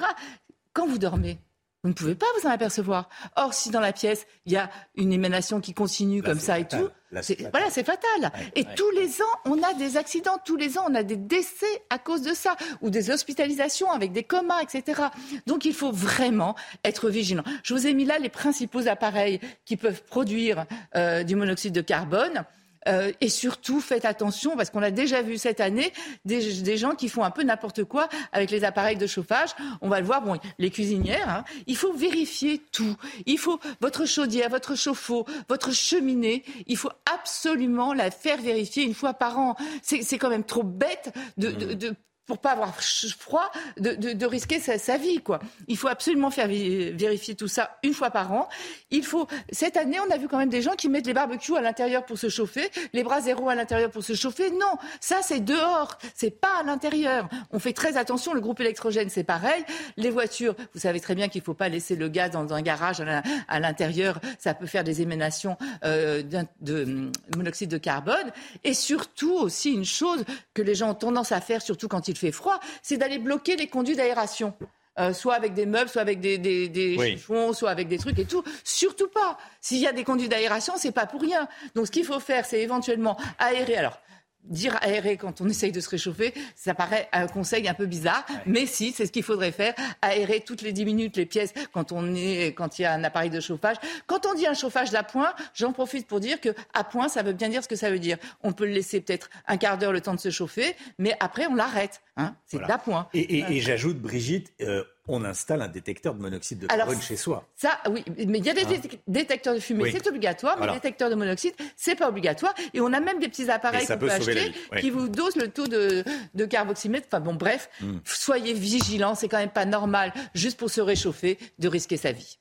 quand 0.74 0.88
vous 0.88 1.00
dormez, 1.00 1.40
vous 1.84 1.90
ne 1.90 1.94
pouvez 1.94 2.16
pas 2.16 2.26
vous 2.40 2.48
en 2.48 2.52
apercevoir. 2.52 3.10
Or, 3.36 3.54
si 3.54 3.70
dans 3.70 3.82
la 3.82 3.92
pièce, 3.92 4.26
il 4.46 4.54
y 4.54 4.56
a 4.56 4.70
une 4.96 5.12
émanation 5.12 5.60
qui 5.60 5.74
continue 5.74 6.24
comme 6.24 6.40
ça 6.40 6.58
et 6.58 6.66
tout, 6.66 6.90
voilà, 7.12 7.70
c'est 7.70 7.84
fatal. 7.84 8.32
et 8.56 8.64
tous 8.76 8.90
les 8.92 9.22
ans, 9.22 9.36
on 9.46 9.62
a 9.62 9.74
des 9.74 9.98
accidents, 9.98 10.40
tous 10.46 10.56
les 10.56 10.78
ans, 10.78 10.86
on 10.90 10.96
a 10.96 11.04
des 11.04 11.18
décès 11.18 11.66
à 11.90 12.00
cause 12.00 12.22
de 12.22 12.34
ça, 12.34 12.56
ou 12.82 12.90
des 12.90 13.12
hospitalisations 13.12 13.92
avec 13.92 14.14
des 14.14 14.24
comas, 14.24 14.62
etc. 14.62 15.04
Donc, 15.46 15.66
il 15.66 15.74
faut 15.74 15.92
vraiment 15.92 16.56
être 16.86 17.10
vigilant. 17.10 17.44
Je 17.64 17.74
vous 17.74 17.86
ai 17.86 17.94
mis 17.94 18.06
là 18.06 18.18
les 18.18 18.30
principaux 18.30 18.88
appareils 18.88 19.42
qui 19.66 19.76
peuvent 19.76 20.04
produire 20.04 20.66
euh, 20.96 21.24
du 21.24 21.36
monoxyde 21.36 21.74
de 21.74 21.82
carbone. 21.82 22.46
Euh, 22.88 23.12
et 23.22 23.30
surtout, 23.30 23.80
faites 23.80 24.06
attention, 24.06 24.56
parce 24.56 24.70
qu'on 24.70 24.82
a 24.82 24.92
déjà 24.92 25.22
vu 25.22 25.38
cette 25.38 25.62
année 25.62 25.92
des, 26.26 26.62
des, 26.62 26.78
gens 26.78 26.96
qui 26.96 27.10
font 27.10 27.24
un 27.24 27.32
peu 27.32 27.44
n'importe 27.44 27.84
quoi 27.84 28.10
avec 28.32 28.52
les 28.52 28.64
appareils 28.64 28.98
de 28.98 29.08
chauffage. 29.08 29.50
On 29.82 29.90
va 29.90 30.00
le 30.00 30.06
voir, 30.06 30.22
bon, 30.22 30.38
les 30.60 30.70
cuisinières, 30.70 31.30
hein, 31.30 31.44
il 31.68 31.78
faut 31.78 31.94
vérifier 31.94 32.62
tout. 32.72 32.96
Il 33.26 33.38
faut 33.38 33.60
votre 33.82 34.06
chaudière, 34.06 34.50
votre 34.50 34.76
chauffe-eau, 34.76 35.26
votre 35.50 35.72
cheminée, 35.72 36.44
il 36.68 36.78
faut 36.78 36.92
absolument 37.12 37.94
la 37.94 38.12
faire 38.12 38.42
vérifier 38.42 38.84
une 38.84 38.94
fois 38.94 39.14
par 39.14 39.40
an. 39.40 39.56
C'est 39.82 40.18
quand 40.18 40.30
même 40.30 40.44
trop 40.44 40.64
bête 40.64 41.14
de, 41.38 41.52
de, 41.52 41.74
de 41.74 41.96
pour 42.26 42.38
pas 42.38 42.52
avoir 42.52 42.74
froid, 42.82 43.52
de, 43.78 44.26
risquer 44.26 44.60
sa, 44.60 44.98
vie. 44.98 45.22
Quoi. 45.22 45.40
Il 45.68 45.78
faut 45.78 45.90
absolument 45.90 46.32
faire 46.32 46.48
vérifier 46.48 47.36
tout 47.36 47.48
ça 47.48 47.78
une 47.84 47.94
fois 47.94 48.12
par 48.12 48.32
an. 48.32 48.48
Il 48.92 49.06
faut 49.06 49.28
cette 49.52 49.78
année, 49.78 49.98
on 50.00 50.12
a 50.12 50.18
vu 50.18 50.28
quand 50.28 50.38
même 50.38 50.50
des 50.50 50.62
gens 50.62 50.74
qui 50.74 50.88
mettent 50.88 51.08
les 51.08 51.14
barbecues 51.14 51.58
à 51.58 51.62
l'intérieur 51.62 52.06
pour 52.06 52.18
se 52.18 52.30
chauffer, 52.30 52.70
les 52.94 53.04
bras 53.04 53.22
zéro 53.22 53.50
à 53.50 53.56
l'intérieur 53.56 53.92
pour 53.92 54.04
se 54.04 54.14
chauffer. 54.14 54.52
Non, 54.52 54.78
ça 55.02 55.18
c'est 55.22 55.42
dehors, 55.42 55.98
c'est 56.16 56.40
pas 56.40 56.60
à 56.62 56.64
l'intérieur. 56.64 57.28
On 57.52 57.60
fait 57.60 57.74
très 57.74 57.98
attention. 57.98 58.34
Le 58.34 58.42
groupe 58.42 58.60
électrogène, 58.62 59.10
c'est 59.10 59.24
pareil. 59.24 59.64
Les 59.98 60.10
voitures, 60.10 60.56
vous 60.74 60.80
savez 60.80 61.00
très 61.00 61.16
bien 61.16 61.28
qu'il 61.28 61.42
faut 61.42 61.54
pas 61.54 61.70
laisser 61.70 61.96
le 61.96 62.08
gaz 62.08 62.32
dans 62.32 62.54
un 62.54 62.62
garage 62.62 63.02
à 63.48 63.60
l'intérieur. 63.60 64.20
Ça 64.40 64.54
peut 64.54 64.68
faire 64.68 64.84
des 64.84 65.02
émanations 65.02 65.58
euh, 65.84 66.24
de 66.62 67.12
monoxyde 67.36 67.70
de 67.70 67.78
carbone. 67.78 68.32
Et 68.64 68.74
surtout 68.74 69.34
aussi 69.34 69.72
une 69.74 69.86
chose 69.86 70.24
que 70.54 70.62
les 70.62 70.76
gens 70.76 70.92
ont 70.92 70.96
tendance 70.96 71.32
à 71.32 71.42
faire, 71.42 71.62
surtout 71.62 71.88
quand 71.88 72.08
ils 72.08 72.13
il 72.14 72.18
fait 72.18 72.32
froid, 72.32 72.60
c'est 72.82 72.98
d'aller 72.98 73.18
bloquer 73.18 73.56
les 73.56 73.68
conduits 73.68 73.96
d'aération. 73.96 74.54
Euh, 75.00 75.12
soit 75.12 75.34
avec 75.34 75.56
des 75.56 75.66
meubles, 75.66 75.90
soit 75.90 76.04
avec 76.04 76.20
des, 76.20 76.38
des, 76.38 76.70
des 76.70 76.96
chiffons, 77.00 77.52
soit 77.54 77.72
avec 77.72 77.88
des 77.88 77.98
trucs 77.98 78.20
et 78.20 78.26
tout. 78.26 78.44
Surtout 78.64 79.08
pas. 79.08 79.40
S'il 79.60 79.80
y 79.80 79.88
a 79.88 79.92
des 79.92 80.04
conduits 80.04 80.30
d'aération, 80.30 80.74
c'est 80.78 80.92
pas 80.92 81.08
pour 81.08 81.20
rien. 81.20 81.48
Donc 81.74 81.88
ce 81.88 81.92
qu'il 81.92 82.06
faut 82.06 82.20
faire, 82.20 82.46
c'est 82.46 82.62
éventuellement 82.62 83.18
aérer. 83.40 83.76
Alors 83.76 83.98
dire 84.46 84.78
aérer 84.82 85.18
quand 85.18 85.42
on 85.42 85.50
essaye 85.50 85.72
de 85.72 85.80
se 85.80 85.90
réchauffer, 85.90 86.34
ça 86.56 86.74
paraît 86.74 87.10
un 87.12 87.28
conseil 87.28 87.68
un 87.68 87.74
peu 87.74 87.86
bizarre, 87.86 88.26
mais 88.46 88.66
si, 88.66 88.92
c'est 88.92 89.06
ce 89.06 89.12
qu'il 89.12 89.24
faudrait 89.24 89.52
faire, 89.52 89.74
aérer 90.02 90.42
toutes 90.46 90.62
les 90.62 90.74
10 90.74 90.86
minutes 90.86 91.18
les 91.18 91.26
pièces 91.26 91.54
quand 91.72 91.92
on 91.92 92.16
est, 92.16 92.54
quand 92.54 92.80
il 92.80 92.84
y 92.84 92.86
a 92.86 92.94
un 92.94 93.04
appareil 93.04 93.30
de 93.30 93.40
chauffage. 93.40 93.78
Quand 94.08 94.26
on 94.26 94.34
dit 94.34 94.48
un 94.48 94.54
chauffage 94.54 94.92
d'appoint, 94.92 95.34
j'en 95.54 95.72
profite 95.72 96.08
pour 96.08 96.20
dire 96.20 96.42
que 96.42 96.50
à 96.74 96.84
point, 96.84 97.10
ça 97.10 97.24
veut 97.24 97.34
bien 97.34 97.50
dire 97.50 97.64
ce 97.64 97.68
que 97.68 97.76
ça 97.76 97.90
veut 97.90 98.00
dire. 98.00 98.18
On 98.42 98.52
peut 98.52 98.66
le 98.66 98.74
laisser 98.74 99.02
peut-être 99.02 99.30
un 99.48 99.58
quart 99.58 99.78
d'heure 99.78 99.94
le 99.94 100.02
temps 100.02 100.16
de 100.16 100.20
se 100.20 100.30
chauffer, 100.30 100.76
mais 100.98 101.16
après 101.20 101.48
on 101.48 101.56
l'arrête. 101.56 102.02
Hein 102.16 102.36
c'est 102.46 102.60
d'appoint. 102.60 103.08
Et, 103.16 103.40
et, 103.40 103.58
et 103.58 103.60
j'ajoute, 103.60 103.98
Brigitte, 104.00 104.54
euh, 104.62 104.84
on 105.08 105.26
installe 105.26 105.64
un 105.64 105.68
détecteur 105.68 106.14
de 106.14 106.22
monoxyde 106.22 106.60
de 106.60 106.68
carbone 106.68 107.02
chez 107.02 107.16
soi. 107.16 107.50
Ça, 107.56 107.80
oui, 107.90 108.06
mais 108.28 108.38
il 108.38 108.46
y 108.46 108.50
a 108.50 108.54
des 108.54 108.66
hein 108.66 108.80
détecteurs 109.08 109.56
de 109.56 109.60
fumée, 109.60 109.92
c'est 109.92 110.08
obligatoire, 110.08 110.58
mais 110.60 110.68
les 110.68 110.74
détecteurs 110.74 111.10
de 111.10 111.16
monoxyde, 111.16 111.54
c'est 111.76 111.96
pas 111.96 112.08
obligatoire. 112.08 112.54
Et 112.74 112.82
on 112.82 112.94
a 112.94 113.00
même 113.00 113.20
des 113.20 113.30
petits 113.30 113.50
appareils 113.50 113.88
qu'on 113.88 113.98
peut, 113.98 114.12
acheter 114.12 114.54
qui 114.80 114.92
vous 114.92 115.10
dosent 115.10 115.36
le 115.38 115.50
taux 115.50 115.68
de, 115.68 116.04
de 116.36 116.46
carboxymètre. 116.46 117.08
Enfin 117.08 117.20
bon, 117.20 117.34
bref, 117.34 117.70
hmm. 117.82 117.98
soyez 118.06 118.54
vigilants, 118.54 119.16
c'est 119.16 119.28
quand 119.28 119.40
même 119.40 119.50
pas 119.50 119.66
normal, 119.66 120.14
juste 120.36 120.60
pour 120.60 120.70
se 120.70 120.82
réchauffer, 120.82 121.40
de 121.58 121.68
risquer 121.68 121.98
sa 121.98 122.12
vie. 122.12 122.38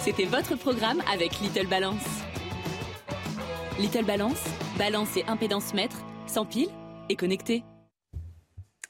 C'était 0.00 0.26
votre 0.26 0.54
programme 0.54 1.02
avec 1.12 1.40
Little 1.40 1.66
Balance. 1.66 2.06
Little 3.80 4.04
Balance, 4.04 4.42
balance 4.78 5.16
et 5.16 5.24
impédance 5.26 5.74
mètre, 5.74 5.96
sans 6.26 6.46
pile 6.46 6.68
et 7.08 7.16
connecté. 7.16 7.64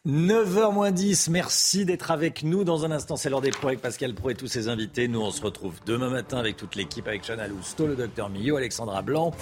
9h 0.09 0.73
moins 0.73 0.93
10, 0.93 1.29
merci 1.29 1.85
d'être 1.85 2.11
avec 2.11 2.43
nous. 2.43 2.65
Dans 2.65 2.87
un 2.87 2.91
instant, 2.91 3.17
c'est 3.17 3.29
l'heure 3.29 3.43
des 3.43 3.51
pros 3.51 3.69
avec 3.69 3.83
Pascal 3.83 4.15
Pro 4.15 4.31
et 4.31 4.35
tous 4.35 4.47
ses 4.47 4.69
invités. 4.69 5.09
Nous, 5.09 5.21
on 5.21 5.31
se 5.31 5.43
retrouve 5.43 5.75
demain 5.85 6.09
matin 6.09 6.39
avec 6.39 6.57
toute 6.57 6.75
l'équipe, 6.75 7.07
avec 7.07 7.23
Chana 7.23 7.47
Lousteau, 7.47 7.87
le 7.87 7.97
docteur 7.97 8.31
Millot, 8.31 8.57
Alexandra 8.57 9.03
Blanc. 9.03 9.33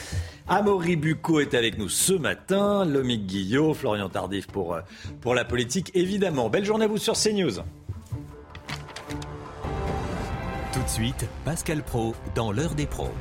Amaury 0.49 0.97
Bucco 0.97 1.39
est 1.39 1.55
avec 1.55 1.78
nous 1.78 1.89
ce 1.89 2.12
matin, 2.12 2.85
Lomique 2.85 3.25
Guillot, 3.27 3.73
Florian 3.73 4.09
Tardif 4.09 4.49
pour, 4.49 4.75
euh, 4.75 4.81
pour 5.20 5.37
la 5.37 5.45
politique, 5.45 5.93
évidemment. 5.95 6.51
Belle 6.51 6.65
journée 6.65 6.87
à 6.87 6.89
vous 6.89 6.99
sur 6.99 7.15
CNews. 7.15 7.61
Tout 10.73 10.83
de 10.83 10.89
suite, 10.89 11.25
Pascal 11.45 11.85
Pro 11.85 12.17
dans 12.35 12.51
l'heure 12.51 12.75
des 12.75 12.87
pros. 12.87 13.12